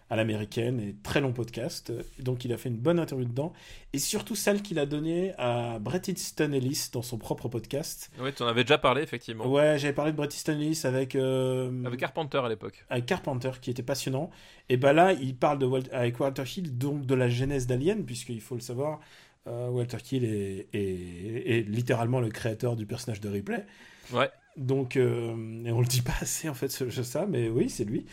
à 0.09 0.15
l'américaine 0.15 0.79
et 0.79 0.95
très 1.01 1.19
long 1.19 1.33
podcast. 1.33 1.91
Donc 2.19 2.45
il 2.45 2.53
a 2.53 2.57
fait 2.57 2.69
une 2.69 2.77
bonne 2.77 2.99
interview 2.99 3.25
dedans. 3.25 3.53
Et 3.93 3.97
surtout 3.99 4.35
celle 4.35 4.61
qu'il 4.61 4.77
a 4.77 4.85
donnée 4.85 5.33
à 5.37 5.79
Bret 5.79 6.01
Easton 6.07 6.51
Ellis 6.51 6.89
dans 6.93 7.01
son 7.01 7.17
propre 7.17 7.47
podcast. 7.49 8.11
Ouais, 8.19 8.31
tu 8.31 8.43
en 8.43 8.47
avais 8.47 8.63
déjà 8.63 8.77
parlé, 8.77 9.01
effectivement. 9.01 9.47
Ouais, 9.47 9.77
j'avais 9.79 9.93
parlé 9.93 10.11
de 10.11 10.17
Bret 10.17 10.27
Easton 10.27 10.53
Ellis 10.59 10.81
avec, 10.83 11.15
euh, 11.15 11.83
Avec 11.85 11.99
Carpenter 11.99 12.37
à 12.37 12.49
l'époque. 12.49 12.85
avec 12.89 13.05
Carpenter 13.07 13.51
qui 13.61 13.71
était 13.71 13.81
passionnant. 13.83 14.29
Et 14.69 14.77
bah 14.77 14.93
là, 14.93 15.11
il 15.13 15.35
parle 15.35 15.57
de 15.59 15.67
avec 15.93 16.19
Walter 16.19 16.43
Hill 16.55 16.77
donc 16.77 17.05
de 17.05 17.15
la 17.15 17.27
genèse 17.29 17.65
d'Alien, 17.65 18.05
puisqu'il 18.05 18.41
faut 18.41 18.55
le 18.55 18.61
savoir, 18.61 18.99
euh, 19.47 19.69
Walter 19.69 19.97
Hill 20.11 20.25
est, 20.25 20.67
est- 20.73 21.57
est 21.59 21.61
littéralement 21.67 22.19
le 22.19 22.29
créateur 22.29 22.75
du 22.75 22.85
personnage 22.85 23.21
de 23.21 23.29
Ripley. 23.29 23.65
Ouais. 24.13 24.29
Donc, 24.57 24.95
euh, 24.95 25.65
et 25.65 25.71
on 25.71 25.81
le 25.81 25.85
dit 25.87 26.01
pas 26.01 26.13
assez 26.21 26.47
en 26.47 26.53
fait, 26.53 26.69
ce, 26.69 26.89
ce- 26.89 27.03
ça, 27.03 27.25
mais 27.27 27.49
oui, 27.49 27.69
c'est 27.69 27.83
lui. 27.83 28.05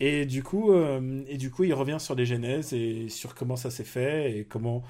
Et 0.00 0.26
du 0.26 0.42
coup, 0.42 0.72
euh, 0.72 1.22
et 1.28 1.36
du 1.36 1.50
coup, 1.50 1.64
il 1.64 1.72
revient 1.74 1.98
sur 2.00 2.14
les 2.14 2.26
genèses 2.26 2.72
et 2.72 3.08
sur 3.08 3.34
comment 3.34 3.56
ça 3.56 3.70
s'est 3.70 3.84
fait 3.84 4.38
et 4.38 4.44
comment 4.44 4.82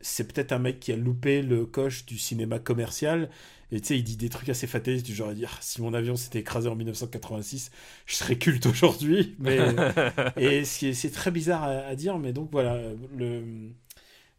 c'est 0.00 0.32
peut-être 0.32 0.52
un 0.52 0.58
mec 0.60 0.80
qui 0.80 0.92
a 0.92 0.96
loupé 0.96 1.42
le 1.42 1.66
coche 1.66 2.06
du 2.06 2.18
cinéma 2.18 2.58
commercial. 2.58 3.30
Et 3.72 3.80
tu 3.80 3.88
sais, 3.88 3.98
il 3.98 4.04
dit 4.04 4.16
des 4.16 4.28
trucs 4.30 4.48
assez 4.48 4.66
fatalistes 4.66 5.04
du 5.06 5.14
genre, 5.14 5.28
à 5.30 5.34
dire, 5.34 5.58
si 5.60 5.82
mon 5.82 5.92
avion 5.94 6.16
s'était 6.16 6.40
écrasé 6.40 6.68
en 6.68 6.76
1986, 6.76 7.70
je 8.06 8.14
serais 8.14 8.36
culte 8.38 8.66
aujourd'hui. 8.66 9.36
Mais 9.40 9.58
et 10.36 10.64
c'est 10.64 11.10
très 11.10 11.30
bizarre 11.30 11.64
à, 11.64 11.70
à 11.80 11.94
dire, 11.96 12.18
mais 12.18 12.32
donc 12.32 12.48
voilà, 12.52 12.80
le, 13.16 13.70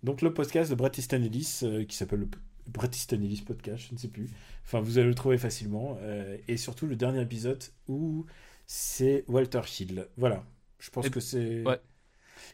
donc 0.04 0.22
le 0.22 0.34
podcast 0.34 0.70
de 0.70 0.76
Bret 0.76 0.92
Easton 0.98 1.22
Ellis, 1.24 1.60
euh, 1.64 1.84
qui 1.86 1.96
s'appelle 1.96 2.20
le 2.20 2.30
Bret 2.68 2.90
Easton 2.94 3.18
Ellis 3.18 3.44
Podcast, 3.46 3.86
je 3.90 3.94
ne 3.94 4.00
sais 4.00 4.08
plus. 4.08 4.30
Enfin, 4.66 4.80
vous 4.82 4.98
allez 4.98 5.08
le 5.08 5.16
trouver 5.16 5.38
facilement. 5.38 5.98
euh, 6.02 6.38
et 6.48 6.58
surtout 6.58 6.88
le 6.88 6.96
dernier 6.96 7.22
épisode 7.22 7.64
où 7.88 8.26
c'est 8.72 9.24
Walter 9.28 9.62
Hill. 9.80 10.06
Voilà, 10.16 10.44
je 10.78 10.92
pense 10.92 11.08
Et- 11.08 11.10
que 11.10 11.20
c'est. 11.20 11.64
ouais. 11.66 11.82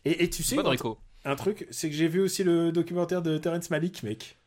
Et, 0.05 0.23
et 0.23 0.29
tu 0.29 0.43
sais, 0.43 0.55
Bonne 0.55 0.65
un, 0.67 1.31
un 1.31 1.35
truc, 1.35 1.67
c'est 1.71 1.89
que 1.89 1.95
j'ai 1.95 2.07
vu 2.07 2.21
aussi 2.21 2.43
le 2.45 2.71
documentaire 2.71 3.21
de 3.21 3.37
Terrence 3.37 3.69
Malick, 3.69 4.01
mec. 4.01 4.37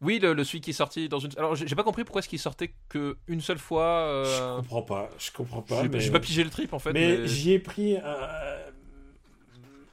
Oui, 0.00 0.18
le, 0.20 0.32
le 0.32 0.42
celui 0.44 0.62
qui 0.62 0.70
est 0.70 0.72
sorti 0.72 1.06
dans 1.10 1.18
une. 1.18 1.30
Alors, 1.36 1.54
j'ai 1.54 1.74
pas 1.76 1.82
compris 1.82 2.04
pourquoi 2.04 2.20
est-ce 2.20 2.28
qu'il 2.30 2.38
sortait 2.38 2.72
que 2.88 3.18
une 3.26 3.42
seule 3.42 3.58
fois. 3.58 4.22
Je 4.24 4.30
euh, 4.42 4.56
comprends 4.56 4.82
pas, 4.82 5.10
je 5.18 5.30
comprends 5.32 5.60
pas. 5.60 5.82
J'ai 5.82 5.88
mais- 5.90 6.10
pas 6.10 6.20
pigé 6.20 6.42
le 6.44 6.50
trip 6.50 6.72
en 6.72 6.78
fait. 6.78 6.92
mais 6.94 7.18
mais- 7.18 7.28
j'y 7.28 7.52
ai 7.52 7.58
pris 7.58 7.96
euh, 8.02 8.70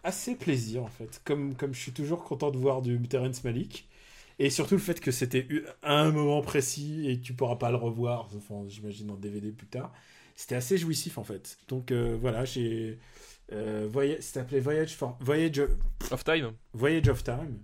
assez 0.04 0.36
plaisir 0.36 0.84
en 0.84 0.88
fait. 0.90 1.22
Comme, 1.26 1.56
comme 1.56 1.74
je 1.74 1.82
suis 1.82 1.92
toujours 1.92 2.24
content 2.24 2.50
de 2.52 2.58
voir 2.58 2.82
du 2.82 2.98
Terrence 3.10 3.44
Malick. 3.44 3.90
Et 4.40 4.50
surtout 4.50 4.76
le 4.76 4.82
fait 4.82 5.00
que 5.02 5.12
c'était 5.12 5.48
à 5.82 6.00
un 6.00 6.12
moment 6.12 6.42
précis 6.42 7.10
et 7.10 7.18
que 7.20 7.24
tu 7.26 7.34
pourras 7.34 7.56
pas 7.56 7.72
le 7.72 7.78
revoir, 7.78 8.28
enfin, 8.36 8.64
j'imagine 8.68 9.10
en 9.12 9.16
DVD 9.16 9.52
plus 9.52 9.68
tard. 9.68 9.92
C'était 10.36 10.56
assez 10.56 10.78
jouissif 10.78 11.18
en 11.18 11.24
fait. 11.24 11.58
Donc 11.68 11.92
euh, 11.92 12.18
voilà, 12.20 12.46
j'ai. 12.46 13.00
Euh, 13.54 13.88
voyage, 13.90 14.18
c'était 14.22 14.40
appelé 14.40 14.60
Voyage, 14.60 14.96
for- 14.96 15.18
Voyage, 15.22 15.62
Off 16.12 16.24
Time. 16.24 16.52
Voyage 16.74 17.08
of 17.10 17.24
Time. 17.24 17.60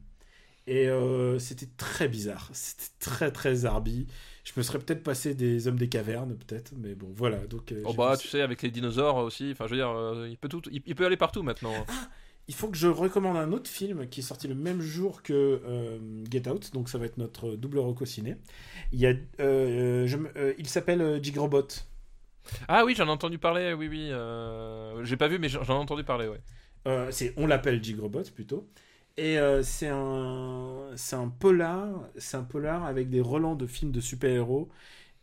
Et 0.68 0.88
euh, 0.88 1.40
c'était 1.40 1.68
très 1.76 2.08
bizarre. 2.08 2.50
C'était 2.54 2.92
très 3.00 3.32
très 3.32 3.66
arbi. 3.66 4.06
Je 4.44 4.54
me 4.58 4.62
serais 4.64 4.80
peut-être 4.80 5.04
passé 5.04 5.34
des 5.36 5.68
Hommes 5.68 5.78
des 5.78 5.90
Cavernes, 5.90 6.36
peut-être. 6.36 6.72
Mais 6.78 6.94
bon, 6.96 7.08
voilà. 7.16 7.38
Donc, 7.48 7.72
euh, 7.72 7.82
Oh 7.86 7.94
bah, 7.94 8.16
tu 8.18 8.28
sais, 8.28 8.42
avec 8.42 8.62
les 8.62 8.70
dinosaures 8.72 9.18
aussi. 9.18 9.50
Enfin, 9.52 9.66
je 9.66 9.72
veux 9.72 9.78
dire, 9.78 10.26
il 10.30 10.38
peut 10.38 10.50
tout, 10.50 10.62
il, 10.72 10.96
peut 10.96 11.06
aller 11.06 11.18
partout 11.18 11.42
maintenant. 11.44 11.74
Il 12.48 12.54
faut 12.56 12.68
que 12.70 12.78
je 12.78 12.88
recommande 12.88 13.38
un 13.38 13.52
autre 13.52 13.70
film 13.70 14.08
qui 14.08 14.20
est 14.22 14.24
sorti 14.24 14.48
le 14.48 14.56
même 14.56 14.82
jour 14.82 15.22
que 15.24 15.34
euh, 15.34 16.00
Get 16.30 16.48
Out, 16.50 16.74
donc 16.74 16.90
ça 16.90 16.98
va 16.98 17.06
être 17.06 17.18
notre 17.18 17.52
double 17.56 17.80
reco 17.80 18.06
ciné. 18.06 18.36
Il, 18.92 19.00
y 19.00 19.06
a, 19.08 19.14
euh, 19.40 20.06
je 20.08 20.18
me- 20.18 20.30
euh, 20.38 20.54
il 20.58 20.68
s'appelle 20.68 21.20
Jigrobot. 21.24 21.68
Ah 22.68 22.84
oui, 22.86 22.96
j'en 22.96 23.08
ai 23.08 23.10
entendu 23.10 23.38
parler. 23.38 23.74
Oui, 23.74 23.88
oui. 23.88 24.10
euh, 24.12 25.04
J'ai 25.04 25.18
pas 25.18 25.28
vu, 25.28 25.40
mais 25.40 25.50
j'en 25.50 25.64
ai 25.64 25.70
entendu 25.72 26.04
parler. 26.04 26.28
Ouais. 26.28 26.42
Euh, 26.88 27.10
c'est, 27.12 27.34
on 27.38 27.48
l'appelle 27.48 27.84
Jigrobot 27.84 28.24
plutôt. 28.34 28.68
Et 29.18 29.38
euh, 29.38 29.62
c'est 29.62 29.90
un, 29.90 30.88
un 31.12 31.28
polar, 31.30 32.10
c'est 32.18 32.38
un 32.38 32.44
polar 32.44 32.86
avec 32.86 33.10
des 33.10 33.22
relents 33.22 33.56
de 33.56 33.68
films 33.68 33.92
de 33.92 34.00
super-héros 34.02 34.70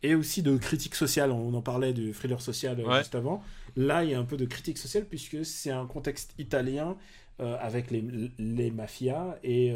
et 0.03 0.15
aussi 0.15 0.43
de 0.43 0.57
critique 0.57 0.95
sociale. 0.95 1.31
On 1.31 1.53
en 1.53 1.61
parlait 1.61 1.93
du 1.93 2.13
thriller 2.13 2.41
social 2.41 2.79
euh, 2.79 2.85
Ouais. 2.87 2.99
juste 2.99 3.15
avant. 3.15 3.43
Là, 3.75 4.03
il 4.03 4.11
y 4.11 4.13
a 4.15 4.19
un 4.19 4.25
peu 4.25 4.37
de 4.37 4.45
critique 4.45 4.77
sociale 4.77 5.05
puisque 5.05 5.45
c'est 5.45 5.71
un 5.71 5.85
contexte 5.87 6.33
italien 6.39 6.97
euh, 7.41 7.57
avec 7.59 7.91
les, 7.91 8.03
les 8.37 8.71
mafias 8.71 9.37
et, 9.43 9.69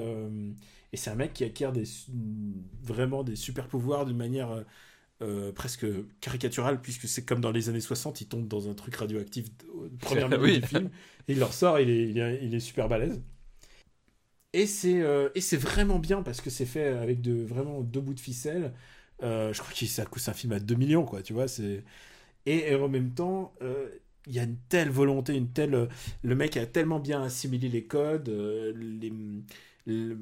et 0.94 0.98
c'est 0.98 1.10
un 1.10 1.15
mec 1.15 1.34
qui 1.34 1.44
acquiert 1.44 1.72
des, 1.72 1.86
vraiment 2.82 3.24
des 3.24 3.36
super 3.36 3.68
pouvoirs 3.68 4.06
d'une 4.06 4.18
manière 4.18 4.64
euh, 5.24 5.50
euh, 5.50 5.52
presque 5.54 5.86
caricaturale 6.22 6.82
puisque 6.82 7.08
c'est 7.08 7.26
comme 7.26 7.41
dans 7.41 7.52
les 7.52 7.70
années 7.70 7.82
60, 7.82 8.22
il 8.22 8.28
tombe 8.28 8.48
dans 8.48 8.70
un 8.70 8.74
truc 8.76 8.95
radioactif 8.95 9.48
au 9.74 9.90
première 10.00 10.30
minute 10.30 10.52
Oui. 10.52 10.62
du 10.62 10.64
film 10.64 10.90
et 11.28 11.34
il 11.34 11.40
leur 11.40 11.54
sort, 11.54 11.80
il 11.80 11.90
est, 11.90 12.10
il 12.10 12.20
est, 12.20 12.40
il 12.44 12.56
est 12.56 12.60
super 12.60 12.90
balèze. 12.90 13.22
Et 14.54 14.68
c'est 14.68 15.02
euh, 15.02 15.30
et 15.36 15.41
c'est 15.41 15.58
vraiment 15.58 15.98
bien 16.00 16.22
parce 16.24 16.40
que 16.41 16.50
c'est 16.50 16.66
fait 16.68 16.88
avec 16.88 17.22
de 17.22 17.44
vraiment 17.44 17.82
deux 17.82 18.02
bouts 18.02 18.14
de 18.14 18.20
ficelle. 18.20 18.74
Euh, 19.24 19.52
je 19.54 19.60
crois 19.62 19.74
que 19.74 19.86
ça 19.86 20.06
coûte 20.06 20.24
un 20.28 20.34
film 20.34 20.54
à 20.54 20.60
2 20.60 20.76
millions, 20.76 21.06
quoi, 21.06 21.22
tu 21.24 21.34
vois. 21.34 21.48
C'est 21.48 21.84
et, 22.48 22.72
et 22.72 22.76
en 22.76 22.90
même 22.90 23.14
temps, 23.14 23.54
euh, 23.64 23.90
il 24.28 24.34
y 24.36 24.40
a 24.40 24.44
une 24.44 24.58
telle 24.70 24.90
volonté, 24.91 25.36
une 25.36 25.52
telle. 25.54 25.76
euh, 25.76 25.88
Le 26.24 26.36
mec 26.36 26.58
a 26.58 26.66
tellement 26.68 27.00
bien 27.00 27.24
assimilé 27.24 27.70
les 27.70 27.86
codes, 27.86 28.30
euh, 28.30 28.74
les, 28.78 29.14
le, 29.88 30.18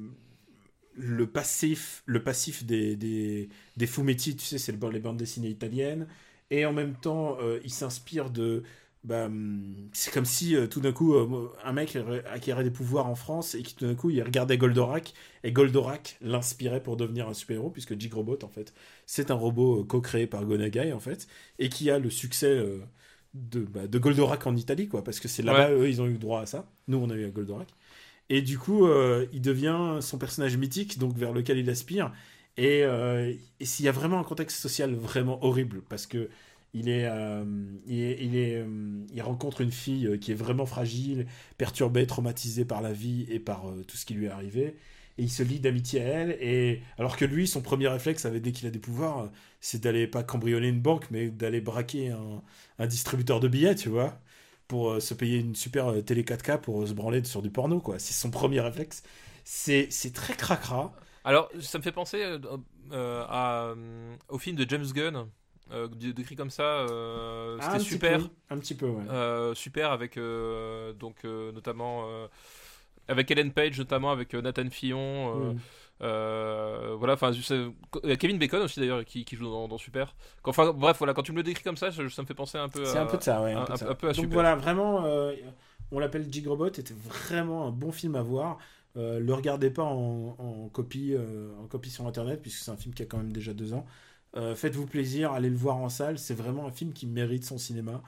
le 0.94 1.26
passif, 1.26 2.02
le 2.06 2.22
passif 2.22 2.64
des, 2.64 2.96
des, 2.96 3.48
des 3.76 3.86
fumetti, 3.86 4.36
tu 4.36 4.44
sais, 4.44 4.58
c'est 4.58 4.72
le- 4.72 4.90
les 4.90 5.00
bandes 5.00 5.16
dessinées 5.16 5.48
italiennes. 5.48 6.06
Et 6.50 6.66
en 6.66 6.72
même 6.72 6.94
temps, 6.94 7.38
euh, 7.40 7.60
il 7.64 7.70
s'inspire 7.72 8.30
de, 8.30 8.62
bah, 9.04 9.26
hum, 9.26 9.88
c'est 9.92 10.12
comme 10.12 10.24
si 10.26 10.54
euh, 10.54 10.66
tout 10.66 10.80
d'un 10.80 10.92
coup 10.92 11.14
euh, 11.14 11.50
un 11.64 11.72
mec 11.72 11.96
acquérait 12.30 12.62
des 12.64 12.70
pouvoirs 12.70 13.06
en 13.06 13.14
France 13.14 13.54
et 13.54 13.62
qui 13.62 13.74
tout 13.74 13.86
d'un 13.86 13.94
coup 13.94 14.10
il 14.10 14.22
regardait 14.22 14.58
Goldorak 14.58 15.14
et 15.44 15.52
Goldorak 15.52 16.18
l'inspirait 16.20 16.82
pour 16.82 16.96
devenir 16.96 17.28
un 17.28 17.34
super-héros 17.34 17.70
puisque 17.70 17.98
Jigrobot 17.98 18.38
en 18.44 18.48
fait 18.48 18.72
c'est 19.06 19.30
un 19.30 19.34
robot 19.34 19.80
euh, 19.80 19.84
co-créé 19.84 20.26
par 20.26 20.44
Gonagai 20.44 20.92
en 20.92 21.00
fait 21.00 21.26
et 21.58 21.68
qui 21.68 21.90
a 21.90 21.98
le 21.98 22.10
succès 22.10 22.62
de, 23.34 23.60
bah, 23.60 23.86
de 23.86 23.98
Goldorak 23.98 24.46
en 24.46 24.56
Italie 24.56 24.88
quoi 24.88 25.02
parce 25.04 25.20
que 25.20 25.28
c'est 25.28 25.42
là-bas 25.42 25.70
eux 25.72 25.88
ils 25.88 26.00
ont 26.02 26.06
eu 26.06 26.18
droit 26.18 26.40
à 26.42 26.46
ça. 26.46 26.70
Nous 26.88 26.98
on 26.98 27.10
a 27.10 27.14
eu 27.14 27.24
à 27.24 27.30
Goldorak 27.30 27.68
et 28.32 28.40
du 28.40 28.58
coup 28.58 28.88
il 29.32 29.40
devient 29.40 29.98
son 30.00 30.18
personnage 30.18 30.56
mythique 30.56 30.98
donc 30.98 31.16
vers 31.16 31.32
lequel 31.32 31.58
il 31.58 31.68
aspire 31.68 32.12
et, 32.56 32.80
et 32.80 33.64
s'il 33.64 33.84
y 33.84 33.88
a 33.88 33.92
vraiment 33.92 34.18
un 34.18 34.24
contexte 34.24 34.60
social 34.60 34.94
vraiment 34.94 35.44
horrible 35.44 35.82
parce 35.88 36.06
que 36.06 36.28
il 36.74 36.88
est, 36.88 37.06
euh, 37.06 37.44
il, 37.86 38.36
est, 38.36 38.56
euh, 38.56 39.04
il, 39.12 39.22
rencontre 39.22 39.60
une 39.60 39.70
fille 39.70 40.06
euh, 40.06 40.16
qui 40.16 40.32
est 40.32 40.34
vraiment 40.34 40.64
fragile, 40.66 41.26
perturbée, 41.58 42.06
traumatisée 42.06 42.64
par 42.64 42.80
la 42.80 42.92
vie 42.92 43.26
et 43.28 43.38
par 43.38 43.64
tout 43.86 43.96
ce 43.96 44.06
qui 44.06 44.14
lui 44.14 44.26
est 44.26 44.30
arrivé. 44.30 44.76
Et 45.18 45.24
il 45.24 45.30
se 45.30 45.42
lie 45.42 45.60
d'amitié 45.60 46.00
à 46.00 46.04
elle. 46.04 46.38
Et 46.40 46.82
alors 46.98 47.16
que 47.16 47.26
lui, 47.26 47.46
son 47.46 47.60
premier 47.60 47.88
réflexe, 47.88 48.24
dès 48.26 48.52
qu'il 48.52 48.66
a 48.66 48.70
des 48.70 48.78
pouvoirs, 48.78 49.30
c'est 49.60 49.82
d'aller 49.82 50.06
pas 50.06 50.22
cambrioler 50.22 50.68
une 50.68 50.80
banque, 50.80 51.06
mais 51.10 51.28
d'aller 51.28 51.60
braquer 51.60 52.10
un, 52.10 52.42
un, 52.78 52.86
distributeur 52.86 53.38
de 53.40 53.48
billets, 53.48 53.74
tu 53.74 53.90
vois, 53.90 54.18
pour 54.72 55.02
se 55.02 55.12
payer 55.12 55.38
une 55.38 55.54
super 55.54 55.92
télé 56.02 56.22
4K 56.22 56.58
pour 56.58 56.88
se 56.88 56.94
branler 56.94 57.22
sur 57.24 57.42
du 57.42 57.50
porno, 57.50 57.78
quoi. 57.78 57.98
C'est 57.98 58.14
son 58.14 58.30
premier 58.30 58.60
réflexe. 58.60 59.02
C'est 59.44 59.88
très 60.14 60.34
cracra. 60.34 60.94
Alors, 61.24 61.50
ça 61.60 61.76
me 61.76 61.82
fait 61.82 61.92
penser 61.92 62.24
à, 62.90 63.74
au 64.28 64.38
film 64.38 64.56
de 64.56 64.66
James 64.68 64.86
Gunn 64.94 65.26
euh, 65.72 65.88
décrit 65.88 66.36
comme 66.36 66.50
ça, 66.50 66.62
euh, 66.62 67.56
ah, 67.60 67.72
c'était 67.72 67.84
super. 67.84 68.28
un 68.50 68.58
petit 68.58 68.74
peu, 68.74 68.86
ouais. 68.86 69.04
Euh, 69.08 69.54
super 69.54 69.90
avec 69.90 70.18
donc 70.98 71.24
notamment 71.24 72.06
avec 73.08 73.30
Ellen 73.30 73.52
Page, 73.52 73.78
notamment 73.78 74.10
avec 74.10 74.34
Nathan 74.34 74.68
Fillon. 74.70 75.56
Voilà, 76.02 77.14
enfin, 77.14 77.32
Kevin 78.18 78.38
Bacon 78.38 78.62
aussi 78.62 78.80
d'ailleurs 78.80 79.04
qui, 79.04 79.24
qui, 79.24 79.36
joue 79.36 79.44
dans, 79.44 79.78
Super. 79.78 80.14
Enfin, 80.44 80.72
bref, 80.72 80.98
voilà, 80.98 81.14
quand 81.14 81.22
tu 81.22 81.32
me 81.32 81.38
le 81.38 81.42
décris 81.42 81.64
comme 81.64 81.76
ça, 81.76 81.90
ça, 81.90 82.02
me 82.02 82.26
fait 82.26 82.34
penser 82.34 82.58
un 82.58 82.68
peu. 82.68 82.84
C'est 82.84 82.98
un 82.98 83.06
peu 83.06 83.16
de 83.16 83.22
ça, 83.22 83.42
ouais. 83.42 83.52
Un, 83.52 83.64
peu, 83.94 84.08
à 84.08 84.12
Donc 84.12 84.26
voilà, 84.26 84.54
vraiment, 84.56 85.04
on 85.90 85.98
l'appelle 85.98 86.26
Jigrobot, 86.30 86.68
était 86.68 86.94
vraiment 86.94 87.66
un 87.66 87.70
bon 87.70 87.92
film 87.92 88.16
à 88.16 88.22
voir. 88.22 88.58
le 88.96 89.32
regardez 89.32 89.70
pas 89.70 89.84
en, 89.84 90.36
en 90.38 90.68
copie, 90.68 91.14
en 91.60 91.66
copie 91.66 91.90
sur 91.90 92.06
internet, 92.06 92.42
puisque 92.42 92.62
c'est 92.62 92.70
un 92.70 92.76
film 92.76 92.94
qui 92.94 93.02
a 93.02 93.06
quand 93.06 93.18
même 93.18 93.32
déjà 93.32 93.54
deux 93.54 93.72
ans. 93.72 93.86
Euh, 94.36 94.54
faites-vous 94.54 94.86
plaisir, 94.86 95.32
allez 95.32 95.50
le 95.50 95.56
voir 95.56 95.76
en 95.76 95.88
salle. 95.88 96.18
C'est 96.18 96.34
vraiment 96.34 96.66
un 96.66 96.72
film 96.72 96.92
qui 96.92 97.06
mérite 97.06 97.44
son 97.44 97.58
cinéma. 97.58 98.02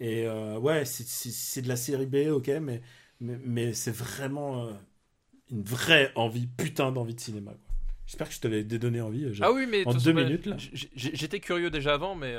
Et 0.00 0.26
euh, 0.26 0.58
ouais, 0.58 0.84
c'est 0.84 1.62
de 1.62 1.68
la 1.68 1.76
série 1.76 2.06
B, 2.06 2.30
ok, 2.30 2.48
mais, 2.60 2.80
mais, 3.20 3.72
c'est 3.74 3.90
vraiment 3.94 4.64
euh, 4.66 4.72
une 5.50 5.62
vraie 5.62 6.12
envie, 6.14 6.46
putain 6.46 6.92
d'envie 6.92 7.14
de 7.14 7.20
cinéma. 7.20 7.52
J'espère 8.06 8.28
que 8.28 8.34
je 8.34 8.40
te 8.40 8.48
l'ai 8.48 8.64
donné 8.64 9.00
envie. 9.00 9.26
Ah 9.40 9.52
oui, 9.52 9.66
mais 9.68 9.86
en 9.86 9.94
deux 9.94 10.12
minutes 10.12 10.46
là. 10.46 10.56
J'étais 10.72 11.38
curieux 11.38 11.70
déjà 11.70 11.94
avant, 11.94 12.16
mais 12.16 12.34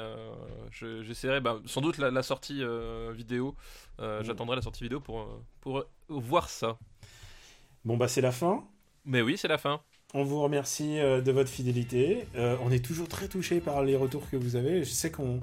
j'essaierai 0.71 1.39
bah, 1.39 1.61
sans 1.65 1.79
doute 1.79 1.97
la, 1.97 2.23
sortie 2.23 2.61
vidéo. 3.13 3.55
Mm. 3.97 4.23
J'attendrai 4.23 4.57
la 4.57 4.61
sortie 4.61 4.83
vidéo 4.83 4.99
pour, 4.99 5.41
pour 5.61 5.85
voir 6.09 6.49
ça. 6.49 6.77
Bon 7.85 7.97
bah 7.97 8.07
c'est 8.07 8.21
la 8.21 8.31
fin. 8.31 8.63
Mais 9.05 9.21
oui, 9.21 9.37
c'est 9.37 9.47
la 9.47 9.57
fin. 9.57 9.81
On 10.13 10.23
vous 10.23 10.41
remercie 10.41 10.99
euh, 10.99 11.21
de 11.21 11.31
votre 11.31 11.49
fidélité. 11.49 12.27
Euh, 12.35 12.57
on 12.61 12.71
est 12.71 12.83
toujours 12.83 13.07
très 13.07 13.27
touché 13.27 13.61
par 13.61 13.81
les 13.83 13.95
retours 13.95 14.29
que 14.29 14.35
vous 14.35 14.55
avez. 14.55 14.83
Je 14.83 14.89
sais 14.89 15.09
qu'on, 15.09 15.39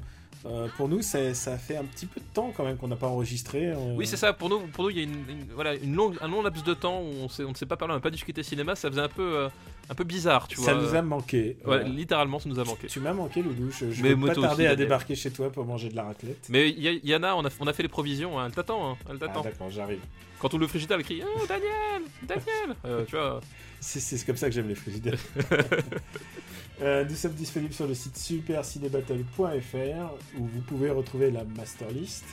euh, 0.47 0.69
pour 0.77 0.89
nous, 0.89 1.03
ça, 1.03 1.33
fait 1.59 1.77
un 1.77 1.85
petit 1.85 2.07
peu 2.07 2.21
de 2.21 2.27
temps 2.33 2.53
quand 2.57 2.65
même 2.65 2.77
qu'on 2.77 2.89
n'a 2.89 2.97
pas 2.97 3.09
enregistré. 3.09 3.73
Oui, 3.97 4.07
c'est 4.07 4.17
ça. 4.17 4.33
Pour 4.33 4.49
nous, 4.49 4.61
pour 4.69 4.85
nous, 4.85 4.91
il 4.91 4.97
y 4.97 5.01
a 5.01 5.03
une, 5.05 5.25
voilà, 5.55 5.75
une 5.75 5.95
longue, 5.95 6.17
un 6.21 6.29
long 6.29 6.43
laps 6.43 6.65
de 6.65 6.75
temps 6.75 7.01
où 7.01 7.27
on, 7.27 7.45
on 7.45 7.49
ne 7.51 7.55
s'est 7.55 7.67
pas 7.67 7.77
parlé, 7.77 7.93
on 7.93 7.97
n'a 7.97 8.01
pas 8.01 8.11
discuté 8.11 8.43
cinéma. 8.43 8.77
Ça 8.77 8.91
faisait 8.91 9.01
un 9.01 9.09
peu, 9.09 9.49
un 9.91 9.95
peu 9.95 10.05
bizarre, 10.05 10.49
tu 10.49 10.57
vois. 10.57 10.67
Ça 10.67 10.75
nous 10.75 10.95
a 10.95 11.03
manqué. 11.03 11.57
littéralement, 11.87 12.39
ça 12.39 12.49
nous 12.49 12.59
a 12.59 12.65
manqué. 12.65 12.89
Tu, 12.89 13.01
m'as 13.01 13.13
manqué, 13.13 13.43
Loulou. 13.43 13.71
Je, 13.71 13.91
je 13.91 14.03
vais 14.03 14.17
pas 14.17 14.35
tarder 14.35 14.67
à 14.67 14.77
débarquer 14.77 15.15
chez 15.15 15.31
toi 15.31 15.51
pour 15.51 15.65
manger 15.65 15.89
de 15.89 15.97
la 15.97 16.05
raclette. 16.05 16.47
Mais 16.49 16.71
Yana, 16.71 17.37
on 17.37 17.45
a, 17.45 17.51
on 17.61 17.67
a 17.67 17.73
fait 17.73 17.83
les 17.83 17.89
provisions. 17.89 18.39
Hein. 18.39 18.47
Elle 18.47 18.53
t'attend. 18.53 18.93
Hein. 18.93 18.97
Elle 19.09 19.17
ah, 19.17 19.27
t'attend. 19.27 19.43
d'accord, 19.43 19.71
j'arrive. 19.71 20.01
Quand 20.39 20.55
on 20.55 20.59
le 20.59 20.67
frigidaire, 20.67 20.99
elle 20.99 21.05
crie 21.05 21.23
Oh, 21.25 21.47
Daniel 21.49 22.03
Daniel 22.23 23.07
Tu 23.07 23.17
vois. 23.17 23.41
C'est 23.81 24.25
comme 24.25 24.37
ça 24.37 24.47
que 24.47 24.55
j'aime 24.55 24.69
les 24.69 24.75
frigidaires. 24.75 25.19
euh, 26.81 27.05
nous 27.09 27.17
sommes 27.17 27.33
disponibles 27.33 27.75
sur 27.75 27.87
le 27.87 27.95
site 27.95 28.17
supercinébattle.fr 28.17 30.13
où 30.39 30.47
vous 30.47 30.61
pouvez 30.67 30.91
retrouver 30.91 31.31
la 31.31 31.45
master 31.45 31.91
list. 31.91 32.25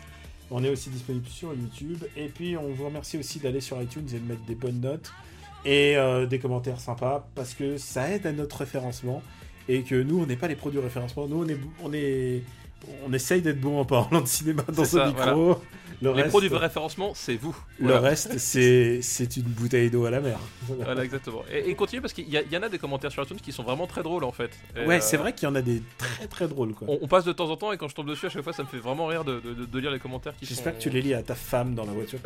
On 0.51 0.63
est 0.63 0.69
aussi 0.69 0.89
disponible 0.89 1.27
sur 1.27 1.53
YouTube. 1.53 2.03
Et 2.15 2.27
puis, 2.27 2.55
on 2.55 2.72
vous 2.72 2.85
remercie 2.85 3.17
aussi 3.17 3.39
d'aller 3.39 3.61
sur 3.61 3.81
iTunes 3.81 4.07
et 4.13 4.19
de 4.19 4.26
mettre 4.26 4.45
des 4.45 4.55
bonnes 4.55 4.81
notes 4.81 5.11
et 5.65 5.97
euh, 5.97 6.27
des 6.27 6.38
commentaires 6.38 6.80
sympas 6.80 7.27
parce 7.34 7.55
que 7.55 7.77
ça 7.77 8.11
aide 8.11 8.27
à 8.27 8.31
notre 8.31 8.57
référencement 8.57 9.23
et 9.67 9.81
que 9.81 9.95
nous, 9.95 10.22
on 10.22 10.27
n'est 10.27 10.35
pas 10.35 10.47
les 10.47 10.55
produits 10.55 10.80
référencement. 10.80 11.27
Nous, 11.27 11.43
on 11.43 11.49
est, 11.49 11.57
on 11.84 11.93
est, 11.93 12.43
on 13.07 13.13
essaye 13.13 13.41
d'être 13.41 13.59
bon 13.59 13.80
en 13.80 13.85
parlant 13.85 14.22
de 14.22 14.27
cinéma 14.27 14.61
dans 14.72 14.85
ce 14.85 15.07
micro. 15.07 15.59
Le 16.01 16.13
les 16.13 16.23
produits 16.26 16.49
de 16.49 16.55
référencement, 16.55 17.13
c'est 17.15 17.35
vous. 17.35 17.55
Le 17.80 17.95
reste, 17.95 18.38
c'est 18.38 19.38
une 19.38 19.43
bouteille 19.43 19.89
d'eau 19.89 20.05
à 20.05 20.11
la 20.11 20.19
mer. 20.19 20.39
Voilà, 20.67 21.03
exactement. 21.03 21.43
Et, 21.51 21.69
et 21.69 21.76
continue 21.76 22.01
parce 22.01 22.13
qu'il 22.13 22.27
y, 22.27 22.38
y, 22.38 22.57
en 22.57 22.63
a 22.63 22.69
des 22.69 22.80
commentaires 22.80 23.11
sur 23.11 23.23
iTunes 23.23 23.39
qui 23.41 23.51
sont 23.51 23.63
vraiment 23.63 23.88
très 23.88 24.03
drôles 24.03 24.23
en 24.23 24.31
fait. 24.31 24.51
ouais, 24.85 25.01
c'est 25.01 25.17
euh, 25.17 25.19
vrai 25.19 25.34
qu'il 25.34 25.47
y 25.47 25.51
en 25.51 25.55
a 25.55 25.61
des 25.61 25.81
très 25.97 26.27
très 26.27 26.47
drôles. 26.47 26.73
Quoi. 26.73 26.88
On, 27.01 27.07
passe 27.07 27.26
de 27.26 27.34
temps 27.34 27.49
en 27.49 27.57
temps 27.57 27.72
et 27.72 27.77
quand 27.77 27.88
je 27.88 27.95
tombe 27.95 28.07
dessus, 28.07 28.26
à 28.26 28.30
chaque 28.30 28.43
fois, 28.43 28.53
ça 28.53 28.63
me 28.63 28.67
fait 28.67 28.77
vraiment 28.77 29.07
rire 29.07 29.23
de, 29.23 29.39
de, 29.39 29.80
lire 29.80 29.91
les 29.91 29.99
commentaires 29.99 30.35
qui 30.38 30.45
J'espère 30.45 30.77
que 30.77 30.81
tu 30.81 30.89
les 30.89 31.01
lis 31.01 31.13
à 31.13 31.23
ta 31.23 31.35
femme 31.35 31.76
dans 31.76 31.85
la 31.85 31.91
voiture. 31.91 32.19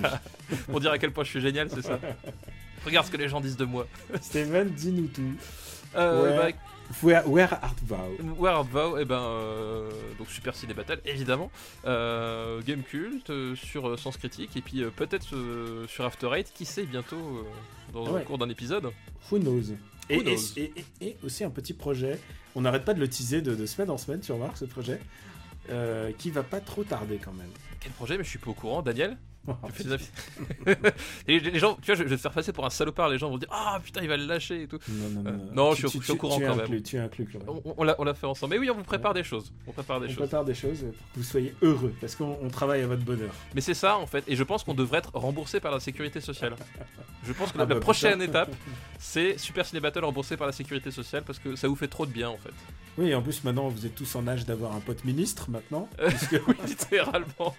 Pour 0.70 0.80
dire 0.80 0.92
à 0.92 0.98
quel 0.98 1.12
point 1.12 1.24
je 1.24 1.30
suis 1.30 1.40
génial, 1.40 1.68
c'est 1.70 1.82
ça. 1.82 1.98
Regarde 2.84 3.06
ce 3.06 3.10
que 3.10 3.16
les 3.16 3.28
gens 3.28 3.40
disent 3.40 3.56
de 3.56 3.64
moi. 3.64 3.86
Steven, 4.20 4.70
dis-nous 4.70 5.08
tout. 5.08 5.22
Euh, 5.96 6.36
bah, 6.36 6.56
Where, 7.02 7.28
where, 7.28 7.52
Art 7.52 7.76
Thou? 7.88 8.16
Where 8.38 8.54
Art 8.54 8.68
Thou, 8.72 8.96
et 8.96 9.02
eh 9.02 9.04
ben, 9.04 9.20
euh, 9.20 9.90
donc 10.18 10.28
Super 10.28 10.54
Ciné 10.54 10.72
Battle, 10.74 11.00
évidemment. 11.04 11.50
Euh, 11.84 12.62
Game 12.62 12.82
Cult, 12.82 13.28
euh, 13.30 13.54
sur 13.56 13.98
Sens 13.98 14.16
Critique, 14.16 14.56
et 14.56 14.60
puis 14.60 14.82
peut-être 14.94 15.26
sur 15.88 16.04
After 16.04 16.30
Eight, 16.34 16.52
qui 16.54 16.64
sait, 16.64 16.84
bientôt, 16.84 17.46
dans 17.92 18.16
le 18.16 18.24
cours 18.24 18.38
d'un 18.38 18.48
épisode. 18.48 18.90
Who 19.30 19.38
knows? 19.38 19.74
Et, 20.08 20.72
Et, 21.00 21.16
aussi 21.24 21.42
un 21.42 21.50
petit 21.50 21.74
projet, 21.74 22.20
on 22.54 22.60
n'arrête 22.60 22.84
pas 22.84 22.94
de 22.94 23.00
le 23.00 23.08
teaser 23.08 23.42
de, 23.42 23.66
semaine 23.66 23.90
en 23.90 23.98
semaine, 23.98 24.20
tu 24.20 24.32
remarques 24.32 24.58
ce 24.58 24.64
projet, 24.64 25.00
qui 26.18 26.30
va 26.30 26.42
pas 26.42 26.60
trop 26.60 26.84
tarder 26.84 27.18
quand 27.22 27.32
même. 27.32 27.50
Quel 27.80 27.92
projet? 27.92 28.16
Mais 28.16 28.24
je 28.24 28.30
suis 28.30 28.38
pas 28.38 28.50
au 28.50 28.54
courant, 28.54 28.82
Daniel? 28.82 29.16
les, 31.26 31.58
gens, 31.58 31.76
tu 31.80 31.86
vois, 31.86 31.94
je, 31.94 32.02
vais 32.04 32.16
te 32.16 32.20
faire 32.20 32.32
passer 32.32 32.52
pour 32.52 32.64
un 32.66 32.70
salopard. 32.70 33.08
Les 33.08 33.18
gens 33.18 33.30
vont 33.30 33.38
dire 33.38 33.48
Ah 33.50 33.80
putain, 33.82 34.00
il 34.02 34.08
va 34.08 34.16
le 34.16 34.26
lâcher 34.26 34.62
et 34.62 34.66
tout. 34.66 34.78
Non, 34.88 35.08
non, 35.08 35.22
non. 35.22 35.30
Euh, 35.30 35.54
non, 35.54 35.74
je, 35.74 35.86
suis, 35.86 36.12
au 36.12 36.16
courant 36.16 36.40
quand 36.40 36.56
même. 36.56 36.82
Tu 36.82 36.96
es 36.96 36.98
inclus, 36.98 37.28
On, 37.46 37.74
on 37.76 38.04
l'a 38.04 38.14
fait 38.14 38.26
ensemble. 38.26 38.54
Mais 38.54 38.58
oui, 38.58 38.70
on 38.70 38.76
vous 38.76 38.82
prépare 38.82 39.14
des 39.14 39.24
choses. 39.24 39.52
On 39.66 39.72
prépare 39.72 40.00
des 40.00 40.06
on 40.06 40.10
choses. 40.10 40.18
prépare 40.18 40.44
des 40.44 40.54
choses 40.54 40.80
pour 40.80 41.12
que 41.12 41.18
vous 41.18 41.22
soyez 41.22 41.54
heureux 41.62 41.94
parce 42.00 42.14
qu'on 42.16 42.48
travaille 42.48 42.82
à 42.82 42.86
votre 42.86 43.04
bonheur. 43.04 43.32
Mais 43.54 43.60
c'est 43.60 43.74
ça 43.74 43.98
en 43.98 44.06
fait. 44.06 44.24
Et 44.26 44.36
je 44.36 44.42
pense 44.42 44.64
qu'on 44.64 44.74
devrait 44.74 44.98
être 44.98 45.12
remboursé 45.14 45.60
par 45.60 45.72
la 45.72 45.80
sécurité 45.80 46.20
sociale. 46.20 46.54
je 47.24 47.32
pense 47.32 47.52
que 47.52 47.58
la, 47.58 47.64
ah 47.64 47.66
bah, 47.66 47.76
prochaine 47.76 48.22
étape, 48.22 48.54
c'est 48.98 49.38
Super 49.38 49.66
Ciné 49.66 49.80
Battle 49.80 50.04
remboursé 50.04 50.36
par 50.36 50.46
la 50.46 50.52
sécurité 50.52 50.90
sociale 50.90 51.22
parce 51.24 51.38
que 51.38 51.56
ça 51.56 51.68
vous 51.68 51.76
fait 51.76 51.88
trop 51.88 52.06
de 52.06 52.12
bien 52.12 52.28
en 52.28 52.38
fait. 52.38 52.52
Oui, 52.98 53.14
en 53.14 53.22
plus 53.22 53.44
maintenant 53.44 53.68
vous 53.68 53.86
êtes 53.86 53.94
tous 53.94 54.14
en 54.16 54.26
âge 54.26 54.46
d'avoir 54.46 54.74
un 54.74 54.80
pote 54.80 55.04
ministre 55.04 55.50
maintenant. 55.50 55.88
oui, 56.02 56.54
littéralement. 56.66 57.54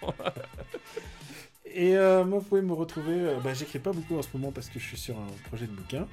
Et 1.78 1.96
euh, 1.96 2.26
moi, 2.26 2.40
vous 2.40 2.46
pouvez 2.46 2.64
me 2.64 2.74
retrouver. 2.74 3.14
Euh, 3.14 3.36
bah, 3.42 3.54
j'écris 3.54 3.78
pas 3.78 3.92
beaucoup 3.92 4.18
en 4.18 4.24
ce 4.24 4.30
moment 4.34 4.52
parce 4.52 4.68
que 4.68 4.80
je 4.80 4.86
suis 4.86 4.98
sur 4.98 5.16
un 5.16 5.28
projet 5.48 5.68
de 5.68 5.72
bouquin. 5.72 6.08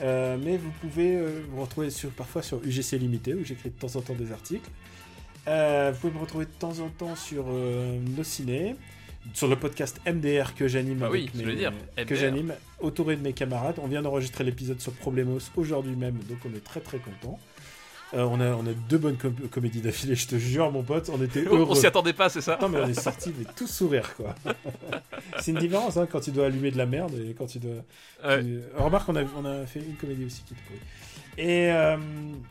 Euh, 0.00 0.38
mais 0.42 0.56
vous 0.56 0.70
pouvez 0.80 1.18
me 1.18 1.60
retrouver 1.60 1.90
sur, 1.90 2.08
parfois 2.10 2.42
sur 2.42 2.64
UGC 2.64 2.98
Limité 2.98 3.34
où 3.34 3.44
j'écris 3.44 3.68
de 3.68 3.78
temps 3.78 3.94
en 3.96 4.00
temps 4.00 4.14
des 4.14 4.32
articles. 4.32 4.68
vous 5.46 6.00
pouvez 6.00 6.12
me 6.12 6.18
retrouver 6.18 6.46
de 6.46 6.50
temps 6.58 6.80
en 6.80 6.88
temps 6.88 7.14
sur 7.14 7.44
nos 7.46 8.24
ciné, 8.24 8.76
sur 9.34 9.46
le 9.46 9.56
podcast 9.56 10.00
MDR 10.06 10.54
que 10.54 10.66
j'anime 10.66 11.02
ah 11.04 11.10
oui, 11.10 11.30
dire, 11.32 11.72
que 12.06 12.14
j'anime 12.16 12.54
autour 12.80 13.06
de 13.06 13.14
mes 13.16 13.34
camarades. 13.34 13.76
On 13.80 13.86
vient 13.86 14.02
d'enregistrer 14.02 14.42
l'épisode 14.42 14.80
sur 14.80 14.92
Problemos 14.94 15.38
aujourd'hui 15.54 15.94
même, 15.94 16.18
donc 16.28 16.38
on 16.44 16.56
est 16.56 16.64
très 16.64 16.80
très 16.80 16.98
content. 16.98 17.38
Euh, 18.14 18.22
on, 18.30 18.40
a, 18.40 18.50
on 18.50 18.66
a 18.66 18.72
deux 18.88 18.98
bonnes 18.98 19.16
comédies 19.50 19.80
d'affilée, 19.80 20.14
je 20.14 20.28
te 20.28 20.36
jure, 20.36 20.70
mon 20.70 20.82
pote. 20.82 21.10
On 21.12 21.22
était 21.22 21.40
heureux. 21.44 21.66
on 21.68 21.74
s'y 21.74 21.86
attendait 21.86 22.12
pas, 22.12 22.28
c'est 22.28 22.40
ça 22.40 22.58
Non, 22.60 22.68
mais 22.68 22.78
on 22.80 22.88
est 22.88 23.00
sortis, 23.00 23.32
mais 23.36 23.44
tout 23.56 23.66
sourire, 23.66 24.14
quoi. 24.16 24.34
c'est 25.40 25.50
une 25.50 25.58
différence 25.58 25.96
hein, 25.96 26.06
quand 26.10 26.20
tu 26.20 26.30
dois 26.30 26.46
allumer 26.46 26.70
de 26.70 26.78
la 26.78 26.86
merde 26.86 27.12
et 27.18 27.34
quand 27.34 27.46
tu 27.46 27.58
dois. 27.58 27.82
Remarque, 28.76 29.08
on 29.08 29.16
a, 29.16 29.24
on 29.36 29.44
a 29.44 29.66
fait 29.66 29.80
une 29.80 29.96
comédie 29.96 30.24
aussi 30.24 30.42
qui 30.42 30.54
était 30.54 30.62
pourrie. 30.66 30.80
Et, 31.36 31.72
euh, 31.72 31.96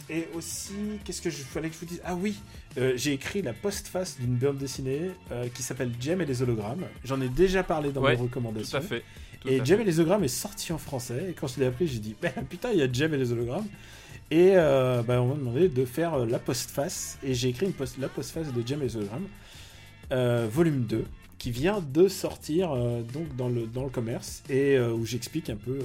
et 0.09 0.27
aussi, 0.33 0.73
qu'est-ce 1.05 1.21
que 1.21 1.29
je 1.29 1.37
fallait 1.37 1.69
que 1.69 1.75
je 1.75 1.79
vous 1.79 1.85
dise? 1.85 2.01
Ah 2.03 2.15
oui, 2.15 2.35
euh, 2.77 2.93
j'ai 2.97 3.13
écrit 3.13 3.41
la 3.41 3.53
postface 3.53 4.19
d'une 4.19 4.35
bande 4.35 4.57
dessinée 4.57 5.11
qui 5.53 5.63
s'appelle 5.63 5.91
Jem 5.99 6.21
et 6.21 6.25
les 6.25 6.41
hologrammes. 6.41 6.83
J'en 7.05 7.21
ai 7.21 7.29
déjà 7.29 7.63
parlé 7.63 7.93
dans 7.93 8.01
mes 8.01 8.15
recommandations. 8.15 8.79
Tout 8.79 8.85
à 8.85 8.87
fait. 8.87 9.03
et 9.45 9.63
Jem 9.63 9.79
et 9.79 9.85
les 9.85 9.99
hologrammes 10.01 10.25
est 10.25 10.27
sorti 10.27 10.73
en 10.73 10.77
français. 10.77 11.27
Et 11.29 11.33
quand 11.33 11.47
je 11.47 11.61
l'ai 11.61 11.67
appris, 11.67 11.87
j'ai 11.87 11.99
dit 11.99 12.15
putain, 12.49 12.71
il 12.73 12.79
y 12.79 12.81
a 12.81 12.91
Jem 12.91 13.13
et 13.13 13.17
les 13.17 13.31
hologrammes. 13.31 13.67
Et 14.33 14.53
euh, 14.55 15.03
bah, 15.03 15.21
on 15.21 15.27
m'a 15.27 15.35
demandé 15.35 15.69
de 15.69 15.85
faire 15.85 16.15
euh, 16.15 16.25
la 16.25 16.39
postface. 16.39 17.19
Et 17.23 17.35
j'ai 17.35 17.49
écrit 17.49 17.67
une 17.67 17.73
post, 17.73 17.97
la 17.99 18.07
postface 18.09 18.51
de 18.51 18.63
James 18.65 18.89
Hologram. 18.95 19.27
euh, 20.11 20.47
volume 20.51 20.85
2, 20.85 21.05
qui 21.37 21.51
vient 21.51 21.81
de 21.81 22.07
sortir 22.07 22.71
euh, 22.71 23.01
donc 23.03 23.35
dans 23.35 23.47
le, 23.47 23.67
dans 23.67 23.83
le 23.83 23.89
commerce, 23.91 24.41
et 24.49 24.79
où 24.79 25.05
j'explique 25.05 25.49
un 25.51 25.55
peu 25.55 25.77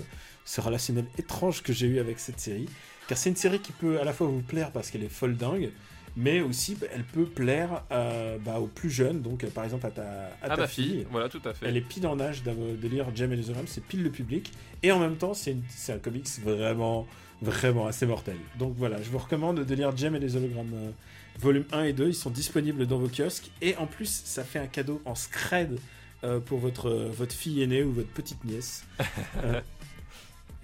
ce 0.46 0.62
relationnel 0.62 1.04
étrange 1.18 1.62
que 1.62 1.74
j'ai 1.74 1.86
eu 1.88 1.98
avec 1.98 2.18
cette 2.18 2.40
série. 2.40 2.68
Car 3.06 3.18
c'est 3.18 3.28
une 3.28 3.36
série 3.36 3.58
qui 3.60 3.72
peut 3.72 4.00
à 4.00 4.04
la 4.04 4.12
fois 4.14 4.26
vous 4.28 4.40
plaire 4.40 4.70
parce 4.70 4.90
qu'elle 4.90 5.02
est 5.04 5.08
folle 5.10 5.36
dingue, 5.36 5.70
mais 6.16 6.40
aussi 6.40 6.74
bah, 6.74 6.86
elle 6.94 7.04
peut 7.04 7.26
plaire 7.26 7.82
euh, 7.92 8.38
bah, 8.44 8.60
aux 8.60 8.66
plus 8.66 8.90
jeunes, 8.90 9.20
donc 9.20 9.44
euh, 9.44 9.50
par 9.50 9.64
exemple 9.64 9.86
à 9.86 9.90
ta, 9.90 10.02
à 10.02 10.30
Ah, 10.42 10.56
ta 10.56 10.66
fille. 10.66 10.84
fille, 10.90 11.06
voilà, 11.10 11.28
tout 11.28 11.40
à 11.44 11.52
fait. 11.52 11.66
Elle 11.68 11.76
est 11.76 11.82
pile 11.82 12.06
en 12.06 12.18
âge 12.18 12.42
de 12.44 12.88
lire 12.88 13.06
et 13.08 13.26
les 13.36 13.44
hologrammes, 13.50 13.66
c'est 13.66 13.84
pile 13.84 14.02
le 14.02 14.10
public. 14.10 14.52
Et 14.82 14.90
en 14.92 14.98
même 14.98 15.16
temps, 15.16 15.34
c'est 15.34 15.56
un 15.92 15.98
comics 15.98 16.28
vraiment, 16.42 17.06
vraiment 17.42 17.86
assez 17.86 18.06
mortel. 18.06 18.36
Donc 18.58 18.74
voilà, 18.76 19.00
je 19.02 19.10
vous 19.10 19.18
recommande 19.18 19.64
de 19.64 19.74
lire 19.74 19.96
Jem 19.96 20.14
et 20.14 20.18
les 20.18 20.36
hologrammes 20.36 20.74
euh, 20.74 20.90
volume 21.38 21.64
1 21.72 21.84
et 21.84 21.92
2. 21.92 22.08
Ils 22.08 22.14
sont 22.14 22.30
disponibles 22.30 22.86
dans 22.86 22.98
vos 22.98 23.08
kiosques. 23.08 23.50
Et 23.62 23.76
en 23.76 23.86
plus, 23.86 24.22
ça 24.24 24.44
fait 24.44 24.58
un 24.58 24.66
cadeau 24.66 25.00
en 25.04 25.14
scred 25.14 25.78
euh, 26.24 26.40
pour 26.40 26.58
votre, 26.58 26.88
euh, 26.88 27.10
votre 27.10 27.34
fille 27.34 27.62
aînée 27.62 27.82
ou 27.82 27.92
votre 27.92 28.08
petite 28.08 28.44
nièce. 28.44 28.84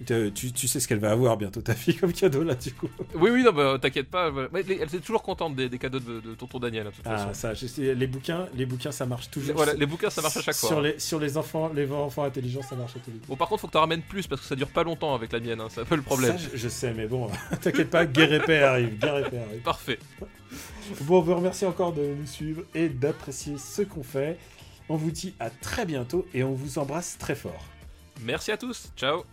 Tu, 0.05 0.51
tu 0.51 0.67
sais 0.67 0.81
ce 0.81 0.89
qu'elle 0.89 0.99
va 0.99 1.11
avoir 1.11 1.37
bientôt, 1.37 1.61
ta 1.61 1.73
fille, 1.73 1.95
comme 1.95 2.11
cadeau 2.11 2.43
là, 2.43 2.53
du 2.55 2.73
coup. 2.73 2.89
Oui, 3.15 3.29
oui, 3.31 3.43
non, 3.43 3.53
bah, 3.53 3.77
t'inquiète 3.81 4.09
pas. 4.09 4.29
voilà. 4.29 4.49
Elle 4.53 4.69
est 4.71 4.99
toujours 4.99 5.23
contente 5.23 5.55
des, 5.55 5.69
des 5.69 5.77
cadeaux 5.77 6.01
de, 6.01 6.19
de 6.19 6.33
tonton 6.35 6.59
Daniel, 6.59 6.87
hein, 6.87 6.91
toute 6.93 7.05
Ah, 7.07 7.17
façon. 7.17 7.33
ça, 7.33 7.53
je 7.53 7.93
les 7.93 8.07
bouquins, 8.07 8.47
les 8.55 8.65
bouquins, 8.65 8.91
ça 8.91 9.05
marche 9.05 9.29
toujours. 9.31 9.55
Voilà, 9.55 9.73
les 9.73 9.85
bouquins, 9.85 10.09
ça 10.09 10.21
marche 10.21 10.35
à 10.35 10.41
chaque 10.41 10.55
fois. 10.55 10.67
Sur 10.67 10.79
hein. 10.79 10.81
les, 10.81 10.99
sur 10.99 11.17
les 11.17 11.37
enfants, 11.37 11.71
les 11.73 11.89
enfants 11.89 12.23
intelligents, 12.25 12.61
ça 12.61 12.75
marche 12.75 12.97
à 12.97 12.99
tous 12.99 13.09
les 13.11 13.17
coups. 13.19 13.29
Bon, 13.29 13.37
par 13.37 13.47
contre, 13.47 13.61
faut 13.61 13.67
que 13.67 13.71
t'en 13.73 13.79
ramènes 13.79 14.01
plus 14.01 14.27
parce 14.27 14.41
que 14.41 14.47
ça 14.47 14.55
dure 14.57 14.67
pas 14.67 14.83
longtemps 14.83 15.15
avec 15.15 15.31
la 15.31 15.39
mienne, 15.39 15.61
hein, 15.61 15.67
c'est 15.69 15.79
un 15.81 15.85
peu 15.85 15.95
le 15.95 16.01
problème. 16.01 16.37
Ça, 16.37 16.43
je, 16.51 16.57
je 16.57 16.67
sais, 16.67 16.93
mais 16.93 17.07
bon, 17.07 17.29
t'inquiète 17.61 17.89
pas, 17.89 18.05
guerre 18.05 18.33
épée 18.33 18.59
arrive, 18.63 18.97
guerre 18.99 19.25
épée 19.25 19.37
arrive. 19.37 19.61
Parfait. 19.61 19.99
Bon, 21.01 21.19
on 21.19 21.21
vous 21.21 21.35
remercie 21.35 21.65
encore 21.65 21.93
de 21.93 22.01
nous 22.19 22.27
suivre 22.27 22.63
et 22.75 22.89
d'apprécier 22.89 23.57
ce 23.57 23.81
qu'on 23.83 24.03
fait. 24.03 24.37
On 24.89 24.97
vous 24.97 25.11
dit 25.11 25.33
à 25.39 25.49
très 25.49 25.85
bientôt 25.85 26.27
et 26.33 26.43
on 26.43 26.53
vous 26.53 26.79
embrasse 26.79 27.17
très 27.17 27.35
fort. 27.35 27.63
Merci 28.21 28.51
à 28.51 28.57
tous. 28.57 28.91
Ciao. 28.97 29.23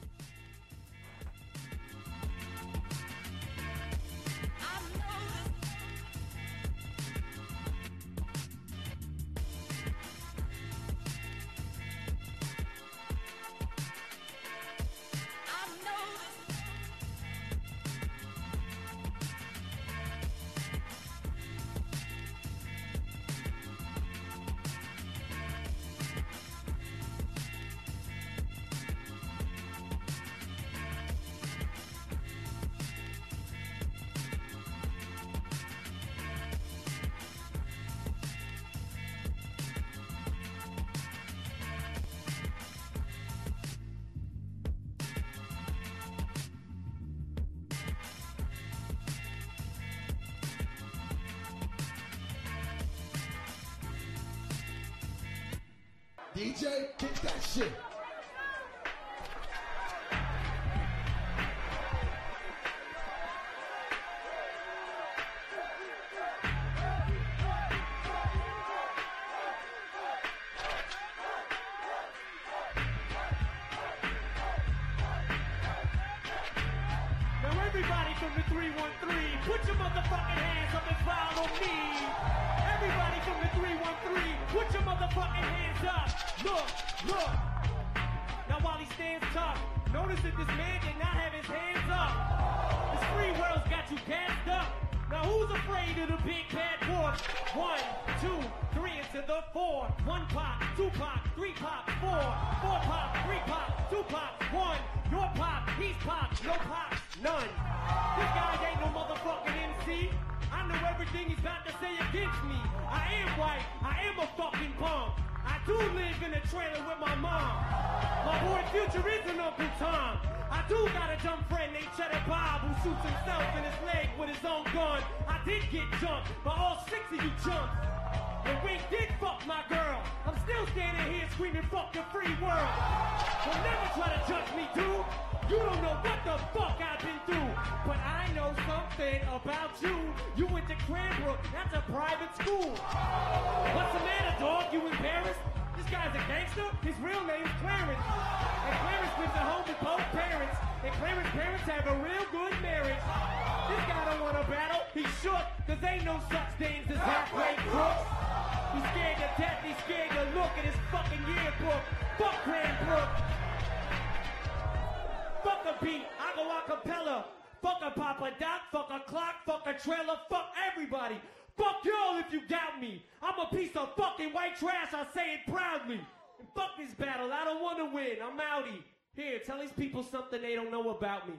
White 174.52 174.58
trash, 174.58 174.92
I 174.92 175.06
say 175.14 175.34
it 175.34 175.52
proudly. 175.52 176.00
And 176.38 176.48
fuck 176.54 176.70
this 176.78 176.94
battle, 176.94 177.32
I 177.32 177.44
don't 177.44 177.62
wanna 177.62 177.86
win, 177.86 178.16
I'm 178.22 178.38
outie. 178.38 178.82
Here, 179.14 179.38
tell 179.44 179.60
these 179.60 179.72
people 179.72 180.02
something 180.02 180.40
they 180.40 180.54
don't 180.54 180.70
know 180.70 180.90
about 180.90 181.28
me. 181.28 181.34